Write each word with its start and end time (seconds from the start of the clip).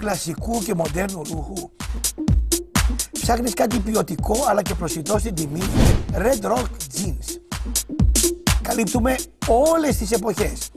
κλασικού 0.00 0.62
και 0.62 0.74
μοντέρνου 0.74 1.22
ρούχου. 1.30 1.70
Ψάχνεις 3.12 3.54
κάτι 3.54 3.78
ποιοτικό 3.78 4.36
αλλά 4.48 4.62
και 4.62 4.74
προσιτό 4.74 5.18
στην 5.18 5.34
τιμή. 5.34 5.62
Red 6.12 6.44
Rock 6.44 6.66
Jeans. 6.94 7.40
Καλύπτουμε 8.62 9.16
όλες 9.46 9.96
τις 9.96 10.10
εποχές. 10.10 10.70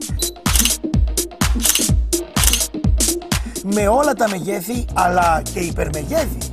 Με 3.64 3.88
όλα 3.88 4.12
τα 4.12 4.28
μεγέθη 4.28 4.84
αλλά 4.92 5.42
και 5.52 5.60
υπερμεγέθη. 5.60 6.43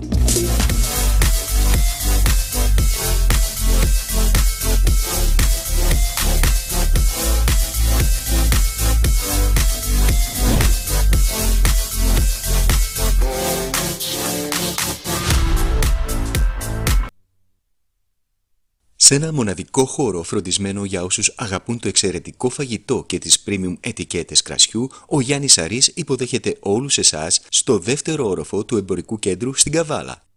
Σε 19.12 19.18
ένα 19.18 19.34
μοναδικό 19.34 19.86
χώρο 19.86 20.24
φροντισμένο 20.24 20.86
για 20.86 21.04
όσους 21.04 21.34
αγαπούν 21.36 21.80
το 21.80 21.88
εξαιρετικό 21.88 22.50
φαγητό 22.50 23.04
και 23.08 23.20
τις 23.20 23.44
premium 23.46 23.74
ετικέτες 23.80 24.42
κρασιού, 24.42 24.90
ο 25.08 25.22
Γιάννης 25.22 25.58
Αρής 25.58 25.88
υποδέχεται 25.88 26.58
όλους 26.60 26.98
εσάς 26.98 27.42
στο 27.50 27.80
δεύτερο 27.80 28.28
όροφο 28.28 28.66
του 28.66 28.78
εμπορικού 28.78 29.20
κέντρου 29.20 29.54
στην 29.54 29.72
Καβάλα. 29.72 30.28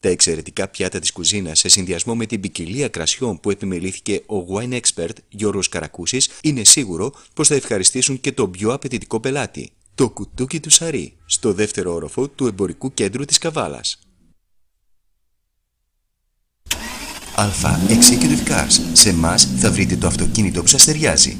Τα 0.00 0.08
εξαιρετικά 0.08 0.68
πιάτα 0.68 0.98
της 0.98 1.12
κουζίνας 1.12 1.58
σε 1.58 1.68
συνδυασμό 1.68 2.16
με 2.16 2.26
την 2.26 2.40
ποικιλία 2.40 2.88
κρασιών 2.88 3.40
που 3.40 3.50
επιμελήθηκε 3.50 4.22
ο 4.26 4.46
wine 4.54 4.80
expert 4.80 5.14
Γιώργος 5.28 5.68
Καρακούσης 5.68 6.30
είναι 6.42 6.64
σίγουρο 6.64 7.12
πως 7.34 7.48
θα 7.48 7.54
ευχαριστήσουν 7.54 8.20
και 8.20 8.32
τον 8.32 8.50
πιο 8.50 8.72
απαιτητικό 8.72 9.20
πελάτη, 9.20 9.70
το 9.94 10.10
κουτούκι 10.10 10.60
του 10.60 10.70
Σαρή, 10.70 11.16
στο 11.26 11.52
δεύτερο 11.52 11.94
όροφο 11.94 12.28
του 12.28 12.46
εμπορικού 12.46 12.94
κέντρου 12.94 13.24
της 13.24 13.38
Καβάλας. 13.38 13.98
Αλφα 17.40 17.80
Executive 17.88 18.50
Cars. 18.50 18.80
Σε 18.92 19.08
εμάς 19.08 19.48
θα 19.58 19.70
βρείτε 19.70 19.96
το 19.96 20.06
αυτοκίνητο 20.06 20.60
που 20.62 20.66
σας 20.66 20.84
ταιριάζει. 20.84 21.36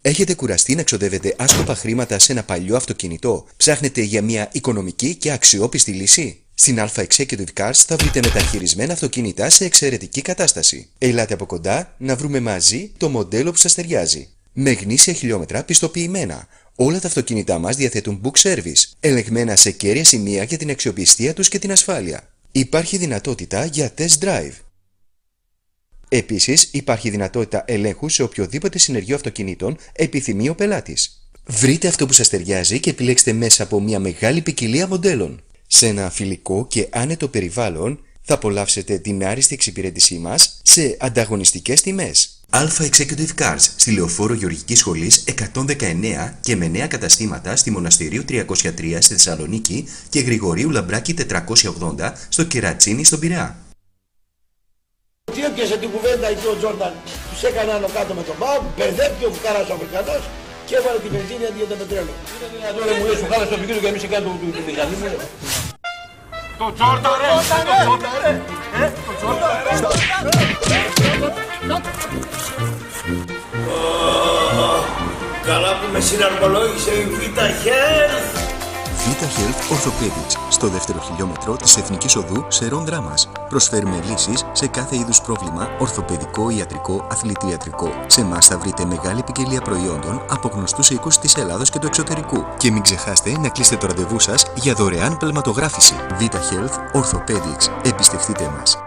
Έχετε 0.00 0.34
κουραστεί 0.34 0.74
να 0.74 0.82
ξοδεύετε 0.82 1.34
άσκοπα 1.38 1.74
χρήματα 1.74 2.18
σε 2.18 2.32
ένα 2.32 2.42
παλιό 2.42 2.76
αυτοκίνητο; 2.76 3.46
Ψάχνετε 3.56 4.00
για 4.00 4.22
μια 4.22 4.48
οικονομική 4.52 5.14
και 5.14 5.32
αξιόπιστη 5.32 5.90
λύση; 5.90 6.42
Στην 6.54 6.78
Alpha 6.78 7.04
Executive 7.06 7.46
Cars 7.56 7.72
θα 7.86 7.96
βρείτε 7.96 8.20
μεταχειρισμένα 8.24 8.92
αυτοκίνητα 8.92 9.50
σε 9.50 9.64
εξαιρετική 9.64 10.22
κατάσταση. 10.22 10.88
Ελάτε 10.98 11.34
από 11.34 11.46
κοντά 11.46 11.94
να 11.98 12.16
βρούμε 12.16 12.40
μαζί 12.40 12.90
το 12.96 13.08
μοντέλο 13.08 13.50
που 13.50 13.58
σας 13.58 13.74
ταιριάζει. 13.74 14.28
Με 14.52 14.72
γνήσια 14.72 15.12
χιλιόμετρα 15.12 15.62
πιστοποιημένα. 15.62 16.46
Όλα 16.74 17.00
τα 17.00 17.06
αυτοκίνητά 17.06 17.58
μας 17.58 17.76
διαθέτουν 17.76 18.20
book 18.24 18.40
service, 18.42 18.84
ελεγμένα 19.00 19.56
σε 19.56 19.70
κέρια 19.70 20.04
σημεία 20.04 20.42
για 20.42 20.58
την 20.58 20.70
αξιοπιστία 20.70 21.34
τους 21.34 21.48
και 21.48 21.58
την 21.58 21.72
ασφάλεια. 21.72 22.28
Υπάρχει 22.52 22.96
δυνατότητα 22.96 23.64
για 23.64 23.94
test 23.98 24.24
drive. 24.24 24.65
Επίσης, 26.08 26.68
υπάρχει 26.72 27.10
δυνατότητα 27.10 27.64
ελέγχου 27.66 28.08
σε 28.08 28.22
οποιοδήποτε 28.22 28.78
συνεργείο 28.78 29.14
αυτοκινήτων 29.14 29.76
επιθυμεί 29.92 30.48
ο 30.48 30.54
πελάτης. 30.54 31.20
Βρείτε 31.46 31.88
αυτό 31.88 32.06
που 32.06 32.12
σας 32.12 32.28
ταιριάζει 32.28 32.80
και 32.80 32.90
επιλέξτε 32.90 33.32
μέσα 33.32 33.62
από 33.62 33.80
μια 33.80 33.98
μεγάλη 33.98 34.40
ποικιλία 34.40 34.86
μοντέλων. 34.86 35.40
Σε 35.66 35.86
ένα 35.86 36.10
φιλικό 36.10 36.66
και 36.66 36.88
άνετο 36.90 37.28
περιβάλλον 37.28 38.00
θα 38.22 38.34
απολαύσετε 38.34 38.98
την 38.98 39.24
άριστη 39.24 39.54
εξυπηρέτησή 39.54 40.18
μας 40.18 40.60
σε 40.62 40.96
ανταγωνιστικές 41.00 41.82
τιμές. 41.82 42.40
Alpha 42.50 42.88
Executive 42.90 43.42
Cars 43.42 43.60
στη 43.76 43.90
Λεωφόρο 43.90 44.34
Γεωργικής 44.34 44.78
Σχολής 44.78 45.24
119 45.54 46.34
και 46.40 46.56
με 46.56 46.68
νέα 46.68 46.86
καταστήματα 46.86 47.56
στη 47.56 47.70
Μοναστηρίου 47.70 48.24
303 48.28 48.42
στη 48.98 49.12
Θεσσαλονίκη 49.12 49.88
και 50.08 50.20
Γρηγορίου 50.20 50.70
Λαμπράκη 50.70 51.14
480 51.30 52.12
στο 52.28 52.44
Κερατσίνη 52.44 53.04
στον 53.04 53.18
Πειραιά. 53.18 53.65
Τι 55.34 55.44
έπιασε 55.44 55.76
την 55.76 55.90
κουβέντα 55.90 56.26
εκεί 56.28 56.46
ο 56.46 56.56
Τζόρνταν, 56.58 56.92
τους 57.30 57.42
έκανε 57.48 57.72
άνω 57.72 57.88
κάτω 57.96 58.12
με 58.18 58.22
τον 58.28 58.36
Πάο, 58.40 58.58
μπερδεύτηκε 58.76 59.26
ο 59.26 59.30
Φουκάρας 59.34 59.68
ο 59.70 59.74
Αφρικανός 59.76 60.22
και 60.66 60.74
έβαλε 60.78 60.98
τη 61.04 61.08
βενζίνη 61.14 61.44
αντί 61.48 61.58
για 61.62 61.68
το 61.72 61.76
πετρέλαιο. 61.80 62.16
Είναι 62.34 62.48
δυνατόν 62.54 62.82
ρε 62.88 62.94
μου 62.98 63.04
λες 63.08 63.20
ο 63.24 63.26
Χάρας 63.30 63.48
το 63.50 63.54
επικίνδυνο 63.58 63.82
και 63.84 63.90
εμείς 63.92 64.02
σε 64.04 64.08
κάτω 64.12 64.28
του 64.40 64.48
δηλαδή 64.68 64.94
μου. 65.00 65.08
Το 66.60 66.66
Τζόρνταν 66.76 67.14
ρε, 67.20 67.28
το 67.36 67.42
Τζόρνταν 67.80 68.14
ρε, 68.22 68.32
το 69.06 69.12
Τζόρνταν 69.18 69.52
Καλά 75.48 75.70
που 75.78 75.86
με 75.92 76.00
συναρμολόγησε 76.08 76.92
η 77.02 77.04
Vita 77.18 77.46
Health. 77.62 78.55
Vita 79.06 79.28
Health 79.38 79.76
Orthopedics, 79.76 80.36
στο 80.48 80.68
δεύτερο 80.68 81.00
χιλιόμετρο 81.00 81.56
της 81.56 81.76
Εθνικής 81.76 82.16
Οδού 82.16 82.44
Σερών 82.48 82.84
Δράμας. 82.84 83.28
Προσφέρουμε 83.48 84.00
λύσεις 84.10 84.44
σε 84.52 84.66
κάθε 84.66 84.96
είδους 84.96 85.20
πρόβλημα, 85.20 85.68
ορθοπαιδικό, 85.78 86.50
ιατρικό, 86.50 87.06
αθλητιατρικό. 87.10 87.90
Σε 88.06 88.20
εμάς 88.20 88.46
θα 88.46 88.58
βρείτε 88.58 88.84
μεγάλη 88.84 89.22
ποικιλία 89.22 89.60
προϊόντων 89.60 90.22
από 90.30 90.50
γνωστούς 90.54 90.90
οίκους 90.90 91.18
της 91.18 91.36
Ελλάδος 91.36 91.70
και 91.70 91.78
του 91.78 91.86
εξωτερικού. 91.86 92.44
Και 92.56 92.70
μην 92.70 92.82
ξεχάσετε 92.82 93.38
να 93.38 93.48
κλείσετε 93.48 93.76
το 93.76 93.86
ραντεβού 93.86 94.20
σας 94.20 94.46
για 94.54 94.74
δωρεάν 94.74 95.16
πλευματογράφηση. 95.16 95.94
Vita 96.20 96.36
Health 96.36 97.00
Orthopedics. 97.00 97.68
Εμπιστευτείτε 97.82 98.52
μας. 98.58 98.78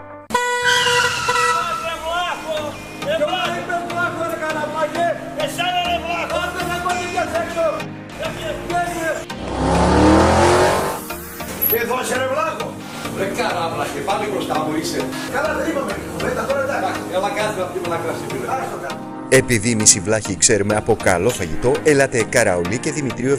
Ρε 13.20 13.28
καράβλα 13.38 13.84
και 13.94 14.00
πάλι 14.08 14.24
μπροστά 14.30 14.56
μου 14.64 14.72
είσαι. 14.80 15.00
Καλά 15.34 15.50
δεν 15.58 15.66
είπαμε. 15.70 15.92
Μετά 16.26 16.42
τώρα 16.48 16.62
εντάξει. 16.78 17.00
Έλα 17.16 17.30
κάτσε 17.36 17.58
να 17.62 17.66
πιούμε 17.70 17.86
ένα 17.90 17.98
κρασί 18.02 18.24
φίλε. 18.30 18.46
Άστο 18.54 18.78
κάτω. 18.84 19.10
Επειδή 19.32 19.70
εμείς 19.70 19.94
οι 19.94 20.00
βλάχοι 20.00 20.36
ξέρουμε 20.36 20.74
από 20.74 20.96
καλό 21.02 21.30
φαγητό, 21.30 21.72
ελάτε 21.84 22.24
Καραολί 22.28 22.78
και 22.78 22.92
Δημητρίου 22.92 23.38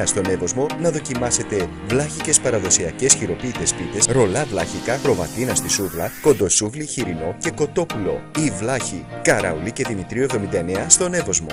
79 0.00 0.02
στον 0.04 0.24
Εύωσμο 0.24 0.66
να 0.80 0.90
δοκιμάσετε 0.90 1.68
βλάχικες 1.86 2.40
παραδοσιακές 2.40 3.14
χειροποίητες 3.14 3.74
πίτες, 3.74 4.06
ρολά 4.06 4.44
βλάχικα, 4.44 4.94
προβατίνα 5.02 5.54
στη 5.54 5.68
σούβλα, 5.68 6.10
κοντοσούβλι 6.22 6.86
χοιρινό 6.86 7.36
και 7.38 7.50
κοτόπουλο. 7.50 8.20
Η 8.38 8.50
βλάχοι 8.58 9.06
Καραολί 9.22 9.72
και 9.72 9.84
Δημητρίου 9.88 10.22
79 10.24 10.84
στον 10.86 11.14
Εύωσμο. 11.14 11.48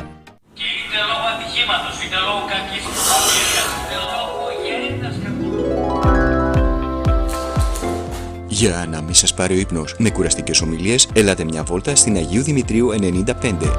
Και 0.54 0.64
είτε 0.80 1.00
λόγω 1.10 1.26
ατυχήματος, 1.34 1.96
είτε 2.04 2.18
λόγω 2.28 2.42
κακής 2.52 2.84
ευκαιρίας, 2.92 3.70
είτε 3.80 3.96
λόγω 4.02 4.17
Για 8.58 8.88
να 8.92 9.02
μην 9.02 9.14
σας 9.14 9.34
πάρει 9.34 9.56
ο 9.56 9.60
ύπνος 9.60 9.96
με 9.98 10.10
κουραστικές 10.10 10.62
ομιλίες, 10.62 11.08
ελάτε 11.14 11.44
μια 11.44 11.64
βόλτα 11.64 11.96
στην 11.96 12.16
Αγίου 12.16 12.44
Δημητρίου 12.44 12.90
95. 12.92 13.72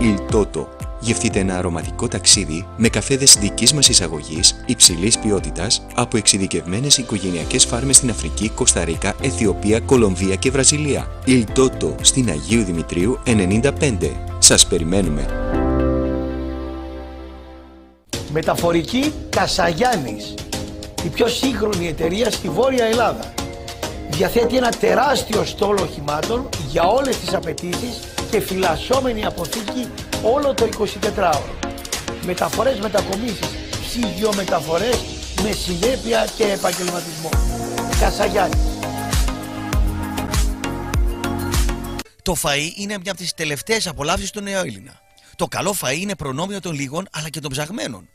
Il 0.00 0.34
Toto. 0.34 0.66
Γευτείτε 1.00 1.38
ένα 1.38 1.58
αρωματικό 1.58 2.08
ταξίδι 2.08 2.66
με 2.76 2.88
καφέδες 2.88 3.34
δικής 3.34 3.72
μας 3.72 3.88
εισαγωγής, 3.88 4.62
υψηλής 4.66 5.18
ποιότητας, 5.18 5.86
από 5.94 6.16
εξειδικευμένες 6.16 6.98
οικογενειακές 6.98 7.64
φάρμες 7.64 7.96
στην 7.96 8.10
Αφρική, 8.10 8.48
Κωνσταντίνα, 8.48 9.14
Αιθιοπία, 9.22 9.80
Κολομβία 9.80 10.34
και 10.34 10.50
Βραζιλία. 10.50 11.08
Il 11.26 11.44
Toto 11.56 11.94
στην 12.00 12.30
Αγίου 12.30 12.64
Δημητρίου 12.64 13.18
95. 13.24 14.16
Σας 14.38 14.66
περιμένουμε. 14.66 15.26
Μεταφορική 18.32 19.12
Κασαγιάννης. 19.30 20.34
Η 21.04 21.08
πιο 21.08 21.28
σύγχρονη 21.28 21.88
εταιρεία 21.88 22.30
στη 22.30 22.48
Βόρεια 22.48 22.84
Ελλάδα. 22.84 23.38
Διαθέτει 24.10 24.56
ένα 24.56 24.70
τεράστιο 24.70 25.44
στόλο 25.44 25.82
οχημάτων 25.82 26.48
για 26.68 26.82
όλες 26.82 27.18
τις 27.18 27.34
απαιτήσεις 27.34 28.00
και 28.30 28.40
φυλασσόμενη 28.40 29.24
αποθήκη 29.24 29.88
όλο 30.22 30.54
το 30.54 30.68
24ωρο. 30.78 31.70
Μεταφορές 32.24 32.78
μετακομίσεις, 32.78 33.48
ψυγειομεταφορές 33.86 34.98
με 35.42 35.50
συνέπεια 35.50 36.26
και 36.36 36.44
επαγγελματισμό. 36.44 37.28
Κασαγιάννης. 38.00 38.60
Το 42.22 42.36
φαΐ 42.42 42.72
είναι 42.76 42.98
μια 43.02 43.12
από 43.12 43.20
τις 43.20 43.34
τελευταίες 43.34 43.86
απολαύσεις 43.86 44.30
του 44.30 44.40
νέου 44.40 44.58
Έλληνα. 44.58 45.00
Το 45.36 45.46
καλό 45.46 45.74
φαΐ 45.80 45.98
είναι 46.00 46.14
προνόμιο 46.14 46.60
των 46.60 46.74
λίγων 46.74 47.08
αλλά 47.12 47.28
και 47.28 47.40
των 47.40 47.50
ψαγμένων. 47.50 48.08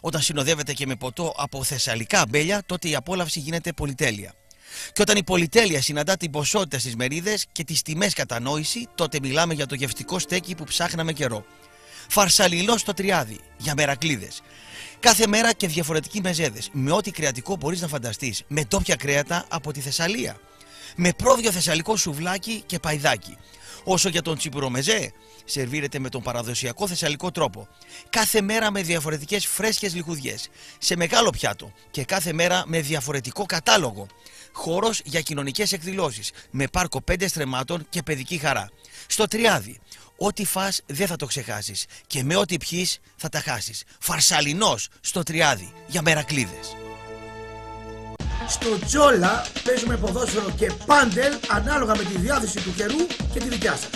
Όταν 0.00 0.20
συνοδεύεται 0.20 0.72
και 0.72 0.86
με 0.86 0.96
ποτό 0.96 1.34
από 1.36 1.64
θεσσαλικά 1.64 2.20
αμπέλια, 2.20 2.62
τότε 2.66 2.88
η 2.88 2.94
απόλαυση 2.94 3.38
γίνεται 3.38 3.72
πολυτέλεια. 3.72 4.34
Και 4.92 5.02
όταν 5.02 5.16
η 5.16 5.24
πολυτέλεια 5.24 5.82
συναντά 5.82 6.16
την 6.16 6.30
ποσότητα 6.30 6.78
στις 6.78 6.96
μερίδες 6.96 7.46
και 7.52 7.64
τις 7.64 7.82
τιμές 7.82 8.14
κατανόηση, 8.14 8.88
τότε 8.94 9.18
μιλάμε 9.22 9.54
για 9.54 9.66
το 9.66 9.74
γευτικό 9.74 10.18
στέκι 10.18 10.54
που 10.54 10.64
ψάχναμε 10.64 11.12
καιρό. 11.12 11.44
Φαρσαλιλό 12.08 12.78
στο 12.78 12.92
τριάδι, 12.92 13.40
για 13.56 13.74
μερακλίδες. 13.76 14.42
Κάθε 15.00 15.26
μέρα 15.26 15.52
και 15.52 15.66
διαφορετικοί 15.66 16.20
μεζέδες, 16.20 16.68
με 16.72 16.92
ό,τι 16.92 17.10
κρεατικό 17.10 17.56
μπορείς 17.56 17.80
να 17.80 17.88
φανταστείς, 17.88 18.42
με 18.48 18.64
τόπια 18.64 18.96
κρέατα 18.96 19.44
από 19.48 19.72
τη 19.72 19.80
Θεσσαλία. 19.80 20.40
Με 20.96 21.12
πρόβιο 21.16 21.52
θεσσαλικό 21.52 21.96
σουβλάκι 21.96 22.62
και 22.66 22.78
παϊδάκι. 22.78 23.36
Όσο 23.84 24.08
για 24.08 24.22
τον 24.22 24.36
τσιπουρομεζέ, 24.36 25.12
σερβίρεται 25.44 25.98
με 25.98 26.08
τον 26.08 26.22
παραδοσιακό 26.22 26.88
θεσσαλικό 26.88 27.30
τρόπο. 27.30 27.68
Κάθε 28.10 28.40
μέρα 28.40 28.70
με 28.70 28.82
διαφορετικές 28.82 29.46
φρέσκες 29.46 29.94
λιχουδιές. 29.94 30.48
Σε 30.78 30.96
μεγάλο 30.96 31.30
πιάτο 31.30 31.72
και 31.90 32.04
κάθε 32.04 32.32
μέρα 32.32 32.62
με 32.66 32.80
διαφορετικό 32.80 33.46
κατάλογο. 33.46 34.06
Χώρος 34.52 35.00
για 35.04 35.20
κοινωνικές 35.20 35.72
εκδηλώσεις. 35.72 36.30
Με 36.50 36.66
πάρκο 36.66 37.02
πέντε 37.02 37.28
στρεμάτων 37.28 37.86
και 37.88 38.02
παιδική 38.02 38.38
χαρά. 38.38 38.70
Στο 39.06 39.26
τριάδι. 39.26 39.80
Ό,τι 40.16 40.44
φας 40.44 40.80
δεν 40.86 41.06
θα 41.06 41.16
το 41.16 41.26
ξεχάσεις 41.26 41.84
και 42.06 42.22
με 42.22 42.36
ό,τι 42.36 42.56
πιείς 42.56 42.98
θα 43.16 43.28
τα 43.28 43.40
χάσεις. 43.40 43.82
Φαρσαλινός 44.00 44.88
στο 45.00 45.22
τριάδι 45.22 45.72
για 45.86 46.02
μερακλίδες. 46.02 46.76
Στο 48.48 48.78
Τζόλα 48.86 49.46
παίζουμε 49.64 49.96
ποδόσφαιρο 49.96 50.50
και 50.56 50.72
πάντελ 50.86 51.34
ανάλογα 51.48 51.96
με 51.96 52.02
τη 52.02 52.18
διάθεση 52.18 52.60
του 52.60 52.74
καιρού 52.76 53.06
και 53.32 53.38
τη 53.38 53.48
δικιά 53.48 53.76
σας. 53.76 53.90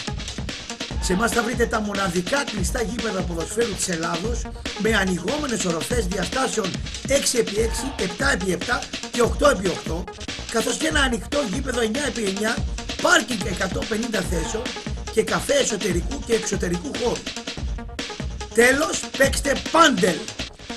Σε 1.07 1.13
εμάς 1.13 1.31
θα 1.31 1.43
βρείτε 1.43 1.67
τα 1.67 1.81
μοναδικά 1.81 2.45
κλειστά 2.45 2.83
γήπεδα 2.83 3.23
ποδοσφαίρου 3.23 3.75
της 3.75 3.89
Ελλάδος 3.89 4.43
με 4.79 4.97
ανοιγόμενες 4.97 5.65
οροφές 5.65 6.07
διαστάσεων 6.07 6.71
6x6, 7.09 8.03
7x7 8.07 8.81
και 9.11 9.23
8x8 9.23 10.05
καθώς 10.51 10.77
και 10.77 10.87
ένα 10.87 11.01
ανοιχτό 11.01 11.39
γήπεδο 11.53 11.81
9x9, 11.81 12.63
πάρκινγκ 13.03 13.41
150 13.41 14.23
θέσεων 14.31 14.63
και 15.13 15.23
καφέ 15.23 15.55
εσωτερικού 15.55 16.23
και 16.27 16.35
εξωτερικού 16.35 16.91
χώρου. 17.03 17.23
Τέλος, 18.55 19.01
παίξτε 19.19 19.57
πάντελ, 19.71 20.17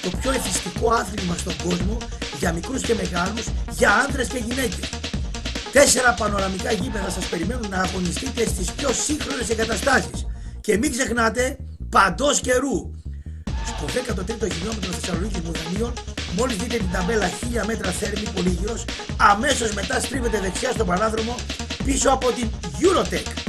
το 0.02 0.10
πιο 0.22 0.32
εθιστικό 0.32 0.92
άθλημα 0.92 1.36
στον 1.38 1.56
κόσμο 1.64 1.98
για 2.40 2.54
μικρούς 2.54 2.82
και 2.82 2.94
μεγάλους, 2.94 3.46
για 3.72 3.92
άντρες 4.08 4.28
και 4.28 4.38
γυναίκες. 4.38 4.90
Τέσσερα 5.72 6.14
πανοραμικά 6.14 6.72
γήπεδα 6.72 7.10
σας 7.10 7.26
περιμένουν 7.26 7.70
να 7.70 7.78
αγωνιστείτε 7.78 8.46
στις 8.46 8.72
πιο 8.72 8.90
σύγχρονες 8.94 9.50
εγκαταστάσεις. 9.50 10.26
Και 10.62 10.78
μην 10.78 10.92
ξεχνάτε, 10.92 11.58
παντός 11.90 12.40
καιρού. 12.42 12.92
Στο 13.66 13.86
13ο 13.86 14.52
χιλιόμετρο 14.54 14.92
Θεσσαλονίκης 14.92 15.40
Μουδανίων, 15.40 15.94
μόλις 16.38 16.56
δείτε 16.56 16.78
την 16.78 16.92
ταμπέλα 16.92 17.30
1000 17.30 17.66
μέτρα 17.66 17.92
θέρμη 17.92 18.28
πολύγυρος, 18.36 18.86
αμέσως 19.18 19.74
μετά 19.74 20.00
στρίβετε 20.00 20.40
δεξιά 20.40 20.72
στον 20.72 20.86
παράδρομο 20.86 21.36
πίσω 21.86 22.10
από 22.10 22.32
την 22.32 22.50
Eurotech. 22.82 23.49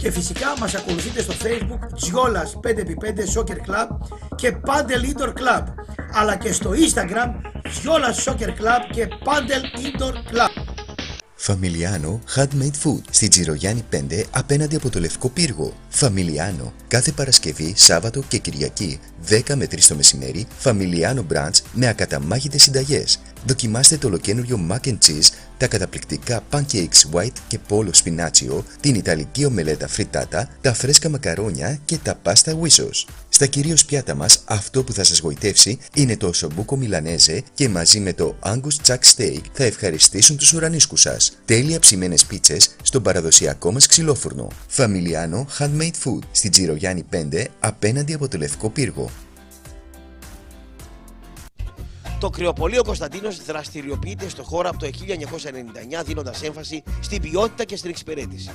Και 0.00 0.10
φυσικά 0.10 0.46
μας 0.58 0.74
ακολουθείτε 0.74 1.22
στο 1.22 1.32
facebook 1.32 1.94
Τζιόλας 1.94 2.58
5x5 2.62 3.38
Soccer 3.38 3.56
Club 3.70 3.88
και 4.34 4.56
Padel 4.66 5.16
Indoor 5.16 5.28
Club 5.28 5.64
αλλά 6.12 6.36
και 6.36 6.52
στο 6.52 6.70
instagram 6.70 7.30
Τζιόλας 7.68 8.28
Soccer 8.28 8.48
Club 8.48 8.80
και 8.92 9.08
Padel 9.24 9.78
Indoor 9.78 10.14
Club. 10.14 10.50
Φαμιλιάνο 11.42 12.20
Handmade 12.34 12.84
Food 12.84 13.00
στη 13.10 13.28
Τζιρογιάννη 13.28 13.84
5 13.92 14.22
απέναντι 14.30 14.76
από 14.76 14.90
το 14.90 15.00
Λευκό 15.00 15.28
Πύργο. 15.28 15.72
Φαμιλιάνο 15.88 16.72
κάθε 16.88 17.12
Παρασκευή, 17.12 17.74
Σάββατο 17.76 18.22
και 18.28 18.38
Κυριακή 18.38 19.00
10 19.28 19.40
με 19.54 19.64
3 19.64 19.78
το 19.88 19.94
μεσημέρι 19.94 20.46
Φαμιλιάνο 20.58 21.26
Brunch 21.32 21.60
με 21.72 21.88
ακαταμάχητες 21.88 22.62
συνταγές. 22.62 23.20
Δοκιμάστε 23.46 23.96
το 23.96 24.06
ολοκένουργιο 24.06 24.68
mac 24.70 24.88
and 24.88 24.98
cheese, 25.06 25.28
τα 25.58 25.66
καταπληκτικά 25.66 26.42
pancakes 26.50 27.10
white 27.12 27.38
και 27.48 27.58
polo 27.68 27.90
spinaccio, 28.04 28.62
την 28.80 28.94
ιταλική 28.94 29.44
ομελέτα 29.44 29.88
φριτάτα, 29.88 30.48
τα 30.60 30.74
φρέσκα 30.74 31.08
μακαρόνια 31.08 31.78
και 31.84 31.98
τα 32.02 32.14
πάστα 32.14 32.58
whissos. 32.62 33.04
Στα 33.40 33.48
κυρίως 33.48 33.84
πιάτα 33.84 34.14
μας 34.14 34.42
αυτό 34.44 34.84
που 34.84 34.92
θα 34.92 35.04
σας 35.04 35.18
γοητεύσει 35.18 35.78
είναι 35.94 36.16
το 36.16 36.32
σομπούκο 36.32 36.76
μιλανέζε 36.76 37.42
και 37.54 37.68
μαζί 37.68 38.00
με 38.00 38.12
το 38.12 38.36
Angus 38.44 38.86
Chuck 38.86 38.98
Steak 39.16 39.40
θα 39.52 39.64
ευχαριστήσουν 39.64 40.36
τους 40.36 40.52
ουρανίσκους 40.52 41.00
σας. 41.00 41.32
Τέλεια 41.44 41.78
ψημένες 41.78 42.24
πίτσες 42.24 42.76
στον 42.82 43.02
παραδοσιακό 43.02 43.72
μας 43.72 43.86
ξυλόφουρνο. 43.86 44.48
Φαμιλιάνο 44.66 45.46
Handmade 45.58 45.96
Food 46.04 46.18
στην 46.32 46.50
Τζιρογιάννη 46.50 47.04
5 47.12 47.44
απέναντι 47.60 48.14
από 48.14 48.28
το 48.28 48.38
Λευκό 48.38 48.70
Πύργο. 48.70 49.10
Το 52.20 52.30
κρεοπολείο 52.30 52.82
Κωνσταντίνος 52.82 53.44
δραστηριοποιείται 53.44 54.28
στο 54.28 54.42
χώρο 54.42 54.68
από 54.68 54.78
το 54.78 54.86
1999 56.00 56.04
δίνοντας 56.04 56.42
έμφαση 56.42 56.82
στην 57.00 57.20
ποιότητα 57.20 57.64
και 57.64 57.76
στην 57.76 57.90
εξυπηρέτηση. 57.90 58.50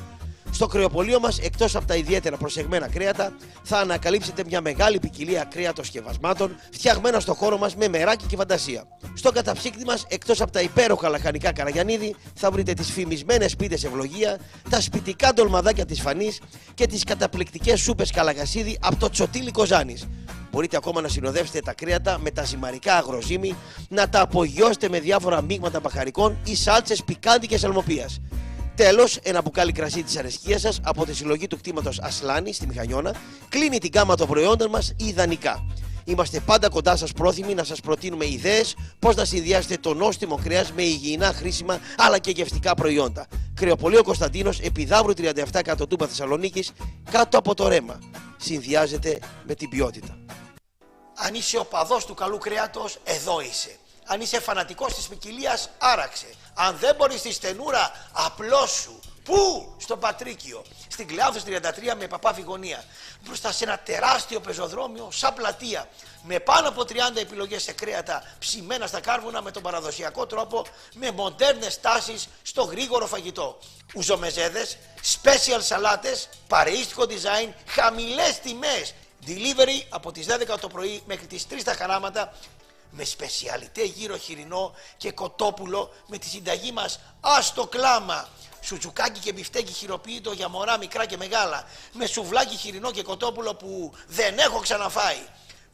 Στο 0.56 0.68
κρεοπολείο 0.68 1.20
μας, 1.20 1.40
εκτός 1.40 1.76
από 1.76 1.86
τα 1.86 1.96
ιδιαίτερα 1.96 2.38
προσεγμένα 2.38 2.88
κρέατα, 2.88 3.34
θα 3.64 3.78
ανακαλύψετε 3.78 4.44
μια 4.48 4.62
μεγάλη 4.62 5.00
ποικιλία 5.00 5.44
κρέατος 5.44 5.88
σκευασμάτων 5.88 6.56
φτιαγμένα 6.72 7.20
στο 7.20 7.34
χώρο 7.34 7.58
μας 7.58 7.76
με 7.76 7.88
μεράκι 7.88 8.26
και 8.26 8.36
φαντασία. 8.36 8.84
Στο 9.14 9.32
καταψύκτη 9.32 9.86
μας, 9.86 10.06
εκτός 10.08 10.42
από 10.42 10.52
τα 10.52 10.62
υπέροχα 10.62 11.10
λαχανικά 11.10 11.52
καραγιανίδη, 11.54 12.16
θα 12.36 12.52
βρείτε 12.52 12.74
τις 12.74 12.92
φημισμένες 12.92 13.56
πίτες 13.56 13.84
ευλογία, 13.84 14.38
τα 14.70 14.82
σπιτικά 14.82 15.34
ντολμαδάκια 15.34 15.86
της 15.86 16.02
Φανής 16.02 16.42
και 16.74 16.88
τις 16.88 17.04
καταπληκτικές 17.04 17.80
σούπες 17.82 18.12
καλαγασίδι 18.12 18.78
από 18.82 18.96
το 18.96 19.10
Τσοτήλι 19.10 19.52
Κοζάνης. 19.52 20.08
Μπορείτε 20.52 20.78
ακόμα 20.78 21.02
να 21.02 21.08
συνοδεύσετε 21.08 21.60
τα 21.60 21.74
κρέατα 21.74 22.20
με 22.20 22.32
τα 22.32 22.44
ζυμαρικά 22.44 22.96
αγροζύμι, 22.96 23.56
να 23.90 24.10
τα 24.10 24.22
απογειώσετε 24.22 24.90
με 24.90 25.00
διάφορα 25.00 25.42
μείγματα 25.42 25.80
μπαχαρικών 25.80 26.38
ή 26.46 26.56
σάλτσες 26.56 27.04
πικάντικες 27.04 27.64
αλμοπίας. 27.64 28.20
Τέλος, 28.76 29.18
ένα 29.24 29.42
μπουκάλι 29.42 29.72
κρασί 29.72 30.04
της 30.04 30.18
αρεσκίας 30.18 30.62
σας 30.62 30.80
από 30.84 31.06
τη 31.06 31.14
συλλογή 31.14 31.48
του 31.48 31.58
κτήματος 31.58 32.00
Ασλάνη 32.00 32.54
στη 32.54 32.68
Μηχανιώνα 32.68 33.16
κλείνει 33.50 33.78
την 33.78 33.92
γάμα 33.94 34.16
των 34.16 34.28
προϊόντων 34.28 34.70
μας 34.70 34.94
ιδανικά. 34.98 35.66
Είμαστε 36.04 36.40
πάντα 36.40 36.70
κοντά 36.70 36.96
σας 36.96 37.12
πρόθυμοι 37.12 37.54
να 37.54 37.64
σας 37.64 37.80
προτείνουμε 37.80 38.26
ιδέες 38.26 38.76
πώς 39.00 39.16
να 39.16 39.26
συνδυάσετε 39.26 39.78
το 39.78 39.94
νόστιμο 39.94 40.40
κρέας 40.44 40.72
με 40.72 40.82
υγιεινά, 40.82 41.34
χρήσιμα 41.34 41.80
αλλά 41.98 42.20
και 42.20 42.32
γευστικά 42.32 42.74
προϊόντα. 42.74 43.28
Κρεοπολείο 43.54 44.04
Κωνσταντίνος, 44.04 44.60
επιδαύρου 44.60 45.14
37 45.14 45.62
κάτω 45.64 45.88
τούμπα 45.88 46.08
Θεσσαλονίκης, 46.08 46.72
κάτω 47.12 47.38
από 47.38 47.56
το 47.56 47.68
ρέμα. 47.68 48.00
Συνδυάζεται 48.38 49.20
με 49.48 49.54
την 49.56 49.70
ποιότητα. 49.70 50.18
Αν 51.16 51.34
είσαι 51.34 51.58
οπαδός 51.58 52.06
του 52.06 52.14
καλού 52.14 52.38
κρέατος, 52.38 52.98
εδώ 53.04 53.42
είσαι. 53.42 53.78
Αν 54.06 54.22
είσαι 54.22 54.40
φανατικός 54.40 54.94
της 54.94 55.08
ποικιλίας, 55.08 55.70
άραξε. 55.78 56.28
Αν 56.54 56.78
δεν 56.78 56.96
μπορείς 56.96 57.22
τη 57.22 57.34
στενούρα, 57.34 57.92
απλώς 58.12 58.72
σου. 58.72 59.00
Πού; 59.24 59.76
Στο 59.78 59.98
Πατρίκιο. 59.98 60.64
Στην 60.88 61.08
Κλεάνθος 61.08 61.44
33 61.44 61.96
με 61.98 62.08
παπά 62.08 62.36
γωνία. 62.46 62.84
Μπροστά 63.24 63.52
σε 63.52 63.64
ένα 63.64 63.80
τεράστιο 63.80 64.40
πεζοδρόμιο 64.40 65.10
σαν 65.12 65.34
πλατεία. 65.34 65.90
Με 66.24 66.40
πάνω 66.40 66.68
από 66.68 66.82
30 66.82 66.96
επιλογές 67.16 67.64
σε 67.64 67.72
κρέατα 67.72 68.24
ψημένα 68.40 68.88
στα 68.88 69.00
κάρβουνα 69.00 69.42
με 69.42 69.52
τον 69.52 69.64
παραδοσιακό 69.64 70.26
τρόπο. 70.26 70.66
Με 70.94 71.12
μοντέρνες 71.12 71.80
τάσεις 71.80 72.28
στο 72.42 72.64
γρήγορο 72.64 73.08
φαγητό. 73.08 73.58
Ουζομεζέδες, 73.96 74.78
special 75.24 75.60
σαλάτες, 75.60 76.30
παρεΐστικο 76.48 77.04
design, 77.04 77.50
χαμηλές 77.68 78.40
τιμές. 78.40 78.94
Delivery 79.28 79.86
από 79.90 80.12
τις 80.12 80.26
12 80.26 80.60
το 80.60 80.68
πρωί 80.68 81.04
μέχρι 81.06 81.26
τις 81.26 81.48
3 81.48 81.64
τα 81.64 81.74
χαράματα 81.74 82.34
με 82.96 83.04
σπεσιαλιτέ 83.04 83.84
γύρο 83.84 84.18
χοιρινό 84.18 84.74
και 84.98 85.12
κοτόπουλο 85.12 85.94
με 86.08 86.18
τη 86.18 86.28
συνταγή 86.28 86.72
μας 86.72 87.00
άστο 87.22 87.68
κλάμα. 87.68 88.28
Σουτζουκάκι 88.62 89.20
και 89.20 89.34
μπιφτέκι 89.34 89.74
χειροποίητο 89.74 90.32
για 90.32 90.50
μωρά 90.50 90.78
μικρά 90.78 91.06
και 91.06 91.18
μεγάλα. 91.18 91.68
Με 91.94 92.06
σουβλάκι 92.06 92.56
χοιρινό 92.56 92.92
και 92.92 93.04
κοτόπουλο 93.04 93.56
που 93.56 93.94
δεν 94.08 94.38
έχω 94.38 94.60
ξαναφάει. 94.60 95.18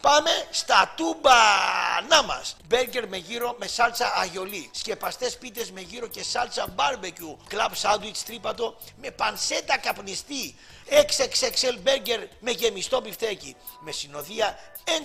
Πάμε 0.01 0.29
στα 0.51 0.93
τούμπανά 0.95 2.23
μας. 2.25 2.55
Μπέργκερ 2.67 3.07
με 3.07 3.17
γύρο 3.17 3.55
με 3.59 3.67
σάλτσα 3.67 4.13
αϊολί. 4.15 4.69
Σκεπαστές 4.73 5.37
πίτες 5.37 5.71
με 5.71 5.81
γύρο 5.81 6.07
και 6.07 6.23
σάλτσα 6.23 6.67
μπάρμπεκιου. 6.75 7.37
Κλαμπ 7.47 7.73
σάντουιτς 7.73 8.23
τρίπατο 8.23 8.77
με 9.01 9.11
πανσέτα 9.11 9.77
καπνιστή. 9.77 10.55
XXXL 10.91 11.77
μπέργκερ 11.83 12.19
με 12.39 12.51
γεμιστό 12.51 13.01
μπιφτέκι. 13.01 13.55
Με 13.79 13.91
συνοδεία 13.91 14.57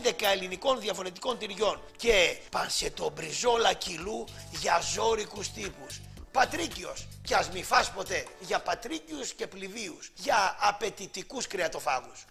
11 0.03 0.27
ελληνικών 0.33 0.81
διαφορετικών 0.81 1.39
τυριών. 1.39 1.81
Και 1.97 2.37
πανσετομπριζόλα 2.51 3.73
κιλού 3.73 4.25
για 4.61 4.83
ζόρικους 4.95 5.51
τύπους. 5.53 6.01
Πατρίκιος. 6.33 7.07
Κι 7.23 7.35
ας 7.35 7.51
μη 7.51 7.63
φας 7.63 7.91
ποτέ. 7.91 8.25
Για 8.41 8.59
πατρίκιους 8.61 9.33
και 9.33 9.47
πληβείους. 9.47 10.11
Για 10.15 10.57
απαιτητικούς 10.61 11.47
κρεατοφάγους. 11.47 12.25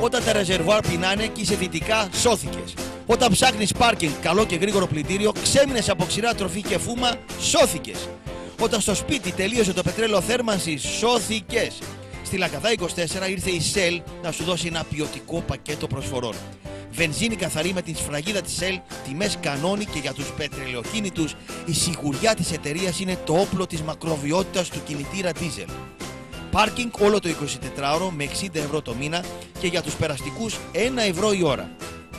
Όταν 0.00 0.24
τα 0.24 0.32
ρεζερβουάρ 0.32 0.80
πεινάνε 0.80 1.26
και 1.26 1.40
είσαι 1.40 1.54
δυτικά, 1.54 2.08
σώθηκες. 2.14 2.74
Όταν 3.06 3.32
ψάχνεις 3.32 3.72
πάρκινγκ, 3.72 4.12
καλό 4.22 4.46
και 4.46 4.56
γρήγορο 4.56 4.86
πλυντήριο, 4.86 5.32
ξέμεινες 5.42 5.88
από 5.88 6.04
ξηρά 6.04 6.34
τροφή 6.34 6.62
και 6.62 6.78
φούμα, 6.78 7.18
σώθηκες. 7.40 8.08
Όταν 8.60 8.80
στο 8.80 8.94
σπίτι 8.94 9.32
τελείωσε 9.32 9.72
το 9.72 9.82
πετρέλαιο 9.82 10.20
θέρμανσης, 10.20 10.82
σώθηκες. 10.82 11.78
Στη 12.28 12.36
Λακαδά 12.36 12.68
24 13.26 13.30
ήρθε 13.30 13.50
η 13.50 13.60
Shell 13.74 14.02
να 14.22 14.32
σου 14.32 14.44
δώσει 14.44 14.66
ένα 14.66 14.84
ποιοτικό 14.90 15.40
πακέτο 15.40 15.86
προσφορών. 15.86 16.34
Βενζίνη 16.92 17.36
καθαρή 17.36 17.72
με 17.72 17.82
την 17.82 17.96
σφραγίδα 17.96 18.40
της 18.40 18.58
Shell, 18.60 18.80
τιμές 19.08 19.38
κανόνι 19.40 19.84
και 19.84 19.98
για 19.98 20.12
τους 20.12 20.32
πετρελαιοκίνητους, 20.36 21.34
η 21.66 21.72
σιγουριά 21.72 22.34
της 22.34 22.52
εταιρείας 22.52 23.00
είναι 23.00 23.18
το 23.24 23.32
όπλο 23.32 23.66
της 23.66 23.82
μακροβιότητας 23.82 24.68
του 24.68 24.80
κινητήρα 24.84 25.30
diesel. 25.32 25.68
Πάρκινγκ 26.50 26.90
όλο 27.00 27.20
το 27.20 27.28
24ωρο 27.28 28.10
με 28.16 28.24
60 28.24 28.48
ευρώ 28.52 28.82
το 28.82 28.94
μήνα 28.94 29.24
και 29.58 29.66
για 29.66 29.82
τους 29.82 29.94
περαστικούς 29.94 30.56
1 30.72 30.78
ευρώ 31.08 31.32
η 31.32 31.42
ώρα. 31.44 31.70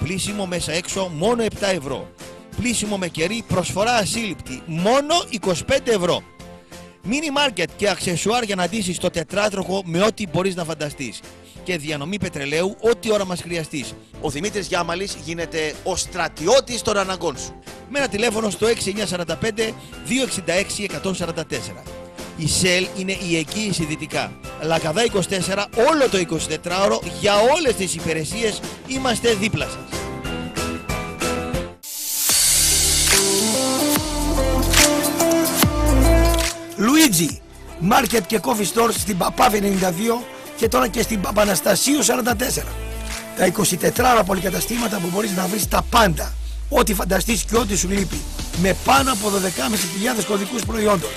Πλήσιμο 0.04 0.46
μέσα 0.46 0.72
έξω 0.72 1.12
μόνο 1.18 1.44
7 1.44 1.48
ευρώ. 1.62 2.14
Πλήσιμο 2.56 2.98
με 2.98 3.08
κερί 3.08 3.44
προσφορά 3.48 3.94
ασύλληπτη 3.96 4.62
μόνο 4.66 5.14
25 5.42 5.54
ευρώ. 5.84 6.24
Μίνι 7.12 7.32
μάρκετ 7.32 7.70
και 7.76 7.90
αξεσουάρ 7.90 8.44
για 8.44 8.56
να 8.56 8.68
ντύσεις 8.68 8.98
το 8.98 9.10
τετράτροχο 9.10 9.82
με 9.86 10.04
ό,τι 10.04 10.28
μπορείς 10.28 10.56
να 10.56 10.64
φανταστείς. 10.64 11.20
Και 11.64 11.78
διανομή 11.78 12.20
πετρελαίου 12.20 12.76
ό,τι 12.82 13.12
ώρα 13.12 13.26
μας 13.26 13.42
χρειαστείς. 13.42 13.94
Ο 14.22 14.30
Δημήτρης 14.30 14.68
Γιάμαλης 14.68 15.18
γίνεται 15.26 15.74
ο 15.84 15.96
στρατιώτης 15.96 16.82
των 16.82 16.98
αναγκών 16.98 17.38
σου. 17.38 17.60
Με 17.90 18.00
ένα 18.00 18.08
τηλέφωνο 18.08 18.50
στο 18.50 18.68
6945 18.68 19.74
266 20.06 20.86
144. 20.86 21.84
Η 22.38 22.48
ΣΕΛ 22.48 22.88
είναι 22.98 23.18
η 23.30 23.38
εγγύηση 23.38 23.86
δυτικά. 23.86 24.32
Λακαδά 24.62 25.04
24 25.04 25.66
όλο 25.90 26.10
το 26.12 26.18
24ωρο 26.18 27.00
για 27.20 27.34
όλες 27.36 27.76
τις 27.76 27.96
υπηρεσίες 27.96 28.60
είμαστε 28.88 29.34
δίπλα 29.34 29.66
σας. 29.66 30.09
Λουίτζι, 36.80 37.42
Market 37.92 38.22
και 38.28 38.40
Coffee 38.42 38.74
Store 38.74 38.90
στην 38.98 39.18
Παπάβη 39.18 39.78
92 39.82 40.24
και 40.56 40.68
τώρα 40.68 40.88
και 40.88 41.02
στην 41.02 41.22
Παπαναστασίου 41.22 42.00
44. 42.04 42.04
Τα 43.38 43.46
24 43.46 44.12
ώρα 44.12 44.24
πολυκαταστήματα 44.24 44.98
που 44.98 45.10
μπορείς 45.14 45.32
να 45.36 45.48
βρεις 45.48 45.68
τα 45.68 45.86
πάντα. 45.90 46.34
Ό,τι 46.70 46.94
φανταστείς 46.94 47.44
και 47.44 47.58
ό,τι 47.58 47.78
σου 47.78 47.90
λείπει. 47.90 48.22
Με 48.62 48.76
πάνω 48.86 49.12
από 49.12 49.30
12.500 49.30 50.24
κωδικούς 50.28 50.66
προϊόντων. 50.66 51.10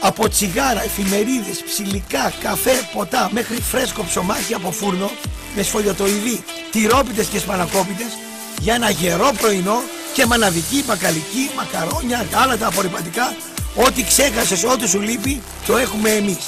Από 0.00 0.28
τσιγάρα, 0.28 0.82
εφημερίδες, 0.82 1.62
ψηλικά, 1.64 2.32
καφέ, 2.42 2.88
ποτά 2.94 3.28
μέχρι 3.32 3.60
φρέσκο 3.60 4.04
ψωμάκι 4.04 4.54
από 4.54 4.72
φούρνο 4.72 5.10
με 5.56 5.62
σφολιοτοειδή, 5.62 6.44
τυρόπιτες 6.70 7.26
και 7.26 7.38
σπανακόπιτες 7.38 8.12
για 8.60 8.74
ένα 8.74 8.90
γερό 8.90 9.32
πρωινό 9.40 9.82
και 10.14 10.26
μαναβική, 10.26 10.84
μπακαλική, 10.86 11.50
μακαρόνια, 11.56 12.26
γάλατα, 12.32 12.66
απορριπαντικά 12.66 13.34
Ό,τι 13.74 14.04
ξέχασες, 14.04 14.64
ό,τι 14.64 14.88
σου 14.88 15.00
λείπει, 15.00 15.42
το 15.66 15.76
έχουμε 15.76 16.10
εμείς. 16.10 16.44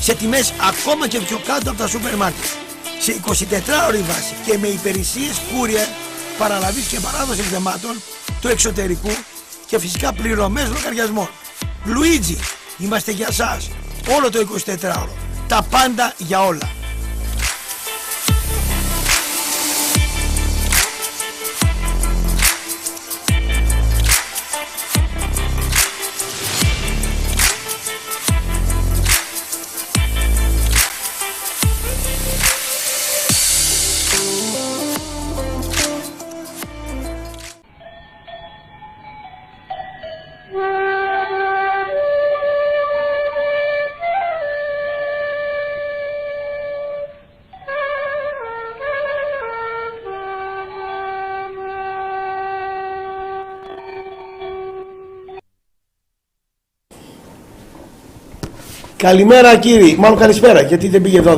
Σε 0.00 0.14
τιμές 0.14 0.52
ακόμα 0.68 1.08
και 1.08 1.18
πιο 1.18 1.40
κάτω 1.46 1.70
από 1.70 1.78
τα 1.78 1.86
σούπερ 1.86 2.16
μάρκετ. 2.16 2.44
Σε 3.00 3.12
24 3.12 3.86
ώρη 3.88 3.98
βάση 3.98 4.34
και 4.46 4.58
με 4.58 4.66
υπηρεσίες 4.66 5.36
courier, 5.36 5.88
παραλαβής 6.38 6.86
και 6.86 7.00
παράδοση 7.00 7.42
δεμάτων 7.42 8.02
του 8.40 8.48
εξωτερικού 8.48 9.10
και 9.66 9.78
φυσικά 9.78 10.12
πληρωμές 10.12 10.68
λογαριασμών. 10.68 11.28
Λουίτζι, 11.84 12.38
είμαστε 12.78 13.10
για 13.10 13.32
σας. 13.32 13.70
Όλο 14.16 14.30
το 14.30 14.38
24ωρο. 14.38 15.08
Τα 15.48 15.66
πάντα 15.70 16.14
για 16.16 16.44
όλα. 16.44 16.77
Καλημέρα 59.02 59.56
κύριοι, 59.56 59.96
μάλλον 59.98 60.18
καλησπέρα 60.18 60.60
γιατί 60.60 60.88
δεν 60.88 61.02
πήγε 61.02 61.22
12. 61.26 61.36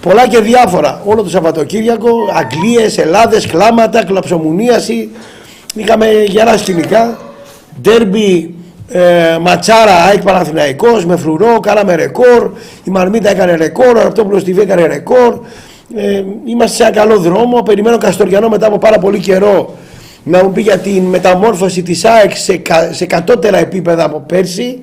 Πολλά 0.00 0.28
και 0.28 0.38
διάφορα. 0.38 1.00
Όλο 1.04 1.22
το 1.22 1.28
Σαββατοκύριακο, 1.28 2.08
Αγγλίες, 2.34 2.98
Ελλάδες, 2.98 3.46
κλάματα, 3.46 4.04
κλαψομουνίαση. 4.04 5.08
Είχαμε 5.74 6.06
γερά 6.26 6.56
σκηνικά. 6.56 7.18
Ντέρμπι, 7.82 8.54
ε, 8.88 9.38
ματσάρα, 9.40 9.94
ΑΕΚ 9.94 10.22
Παναθηναϊκός, 10.22 11.04
με 11.06 11.16
φρουρό, 11.16 11.60
κάναμε 11.60 11.94
ρεκόρ. 11.94 12.50
Η 12.84 12.90
Μαρμίτα 12.90 13.30
έκανε 13.30 13.54
ρεκόρ, 13.56 13.96
ο 13.96 14.02
Ραπτόπουλος 14.02 14.42
TV 14.42 14.58
έκανε 14.58 14.86
ρεκόρ. 14.86 15.38
Ε, 15.96 16.22
είμαστε 16.44 16.76
σε 16.76 16.82
ένα 16.82 16.92
καλό 16.92 17.18
δρόμο. 17.18 17.62
Περιμένω 17.62 17.98
Καστοριανό 17.98 18.48
μετά 18.48 18.66
από 18.66 18.78
πάρα 18.78 18.98
πολύ 18.98 19.18
καιρό 19.18 19.74
να 20.24 20.44
μου 20.44 20.52
πει 20.52 20.60
για 20.60 20.78
την 20.78 21.02
μεταμόρφωση 21.02 21.82
της 21.82 22.04
ΑΕΚ 22.04 22.36
σε, 22.36 22.56
κα- 22.56 22.92
σε 22.92 23.06
κατώτερα 23.06 23.58
επίπεδα 23.58 24.04
από 24.04 24.20
πέρσι. 24.26 24.80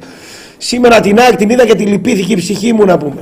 Σήμερα 0.64 1.00
την 1.00 1.20
ΑΕΚ 1.20 1.36
την 1.36 1.50
είδα 1.50 1.66
και 1.66 1.76
τη 1.76 1.84
λυπήθηκε 1.84 2.34
η 2.34 2.36
ψυχή 2.36 2.74
μου 2.74 2.86
να 2.86 2.98
πούμε. 2.98 3.22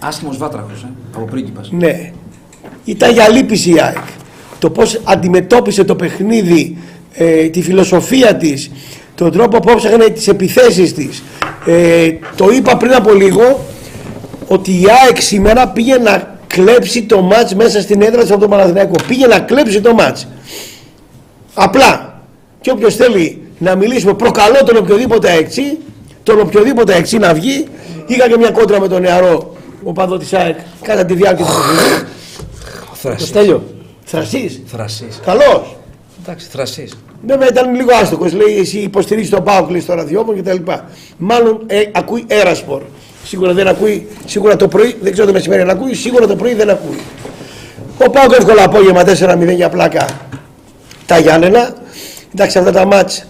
Άσχημος 0.00 0.36
βάτραχος, 0.36 0.82
ε, 0.82 0.88
από 1.14 1.24
πρίγκιπας. 1.24 1.70
Ναι. 1.70 2.10
Ήταν 2.84 3.12
για 3.12 3.28
λύπηση 3.28 3.70
η 3.70 3.80
ΑΕΚ. 3.80 4.04
Το 4.58 4.70
πώς 4.70 5.00
αντιμετώπισε 5.04 5.84
το 5.84 5.94
παιχνίδι, 5.94 6.76
ε, 7.12 7.48
τη 7.48 7.62
φιλοσοφία 7.62 8.34
της, 8.34 8.70
τον 9.14 9.32
τρόπο 9.32 9.58
που 9.58 9.74
ψάχνε 9.74 10.08
τις 10.08 10.28
επιθέσεις 10.28 10.94
της. 10.94 11.22
Ε, 11.66 12.08
το 12.36 12.50
είπα 12.50 12.76
πριν 12.76 12.94
από 12.94 13.12
λίγο 13.12 13.64
ότι 14.48 14.70
η 14.70 14.84
ΑΕΚ 15.04 15.20
σήμερα 15.20 15.68
πήγε 15.68 15.96
να 15.96 16.38
κλέψει 16.46 17.02
το 17.02 17.22
μάτς 17.22 17.54
μέσα 17.54 17.80
στην 17.80 18.02
έδρα 18.02 18.20
της 18.22 18.30
από 18.30 18.40
τον 18.40 18.50
Παναθηναϊκό. 18.50 18.94
Πήγε 19.08 19.26
να 19.26 19.38
κλέψει 19.38 19.80
το 19.80 19.94
μάτς. 19.94 20.28
Απλά. 21.54 22.22
Και 22.60 22.70
όποιος 22.70 22.96
θέλει 22.96 23.42
να 23.58 23.74
μιλήσουμε, 23.74 24.14
προκαλώ 24.14 24.64
τον 24.64 24.76
οποιοδήποτε 24.76 25.32
έξι, 25.32 25.78
τον 26.24 26.40
οποιοδήποτε 26.40 26.94
έξι 26.94 27.18
να 27.18 27.34
βγει. 27.34 27.66
Είχα 28.06 28.28
και 28.28 28.36
μια 28.36 28.50
κόντρα 28.50 28.80
με 28.80 28.88
τον 28.88 29.02
νεαρό 29.02 29.56
οπαδό 29.84 30.18
της 30.18 30.32
ΑΕΚ 30.32 30.58
κατά 30.82 31.04
τη 31.04 31.14
διάρκεια 31.14 31.44
του 31.44 31.52
παιχνιδιού. 31.52 32.06
Το 32.88 32.94
Θρασί. 32.94 33.26
Στέλιο. 33.26 33.62
Θρασής. 34.04 34.60
Θρασίς. 34.66 35.20
Καλός. 35.24 35.76
Εντάξει, 36.22 36.48
θρασίς. 36.50 36.96
Βέβαια 37.26 37.48
ήταν 37.48 37.74
λίγο 37.74 37.90
άστοχος. 38.02 38.32
Λέει 38.32 38.58
εσύ 38.58 38.78
υποστηρίζεις 38.78 39.30
τον 39.30 39.44
Πάο 39.44 39.66
κλείσει 39.66 39.84
στο 39.84 39.94
ραδιόφωνο 39.94 40.42
κτλ. 40.42 40.72
Μάλλον 41.16 41.62
ε, 41.66 41.82
ακούει 41.92 42.24
έρασπορ. 42.26 42.82
Σίγουρα 43.24 43.52
δεν 43.52 43.68
ακούει, 43.68 44.08
σίγουρα 44.24 44.56
το 44.56 44.68
πρωί, 44.68 44.96
δεν 45.00 45.12
ξέρω 45.12 45.26
το 45.26 45.32
μεσημέρι 45.32 45.62
αν 45.62 45.70
ακούει, 45.70 45.94
σίγουρα 45.94 46.26
το 46.26 46.36
πρωί 46.36 46.54
δεν 46.54 46.70
ακούει. 46.70 47.00
Ο 48.06 48.10
Πάοκ 48.10 48.32
εύκολα 48.32 48.64
απόγευμα 48.64 49.02
4-0 49.50 49.54
για 49.54 49.68
πλάκα 49.68 50.06
τα 51.06 51.18
Γιάννενα. 51.18 51.74
Εντάξει 52.34 52.58
αυτά 52.58 52.72
τα 52.72 52.86
μάτς 52.86 53.26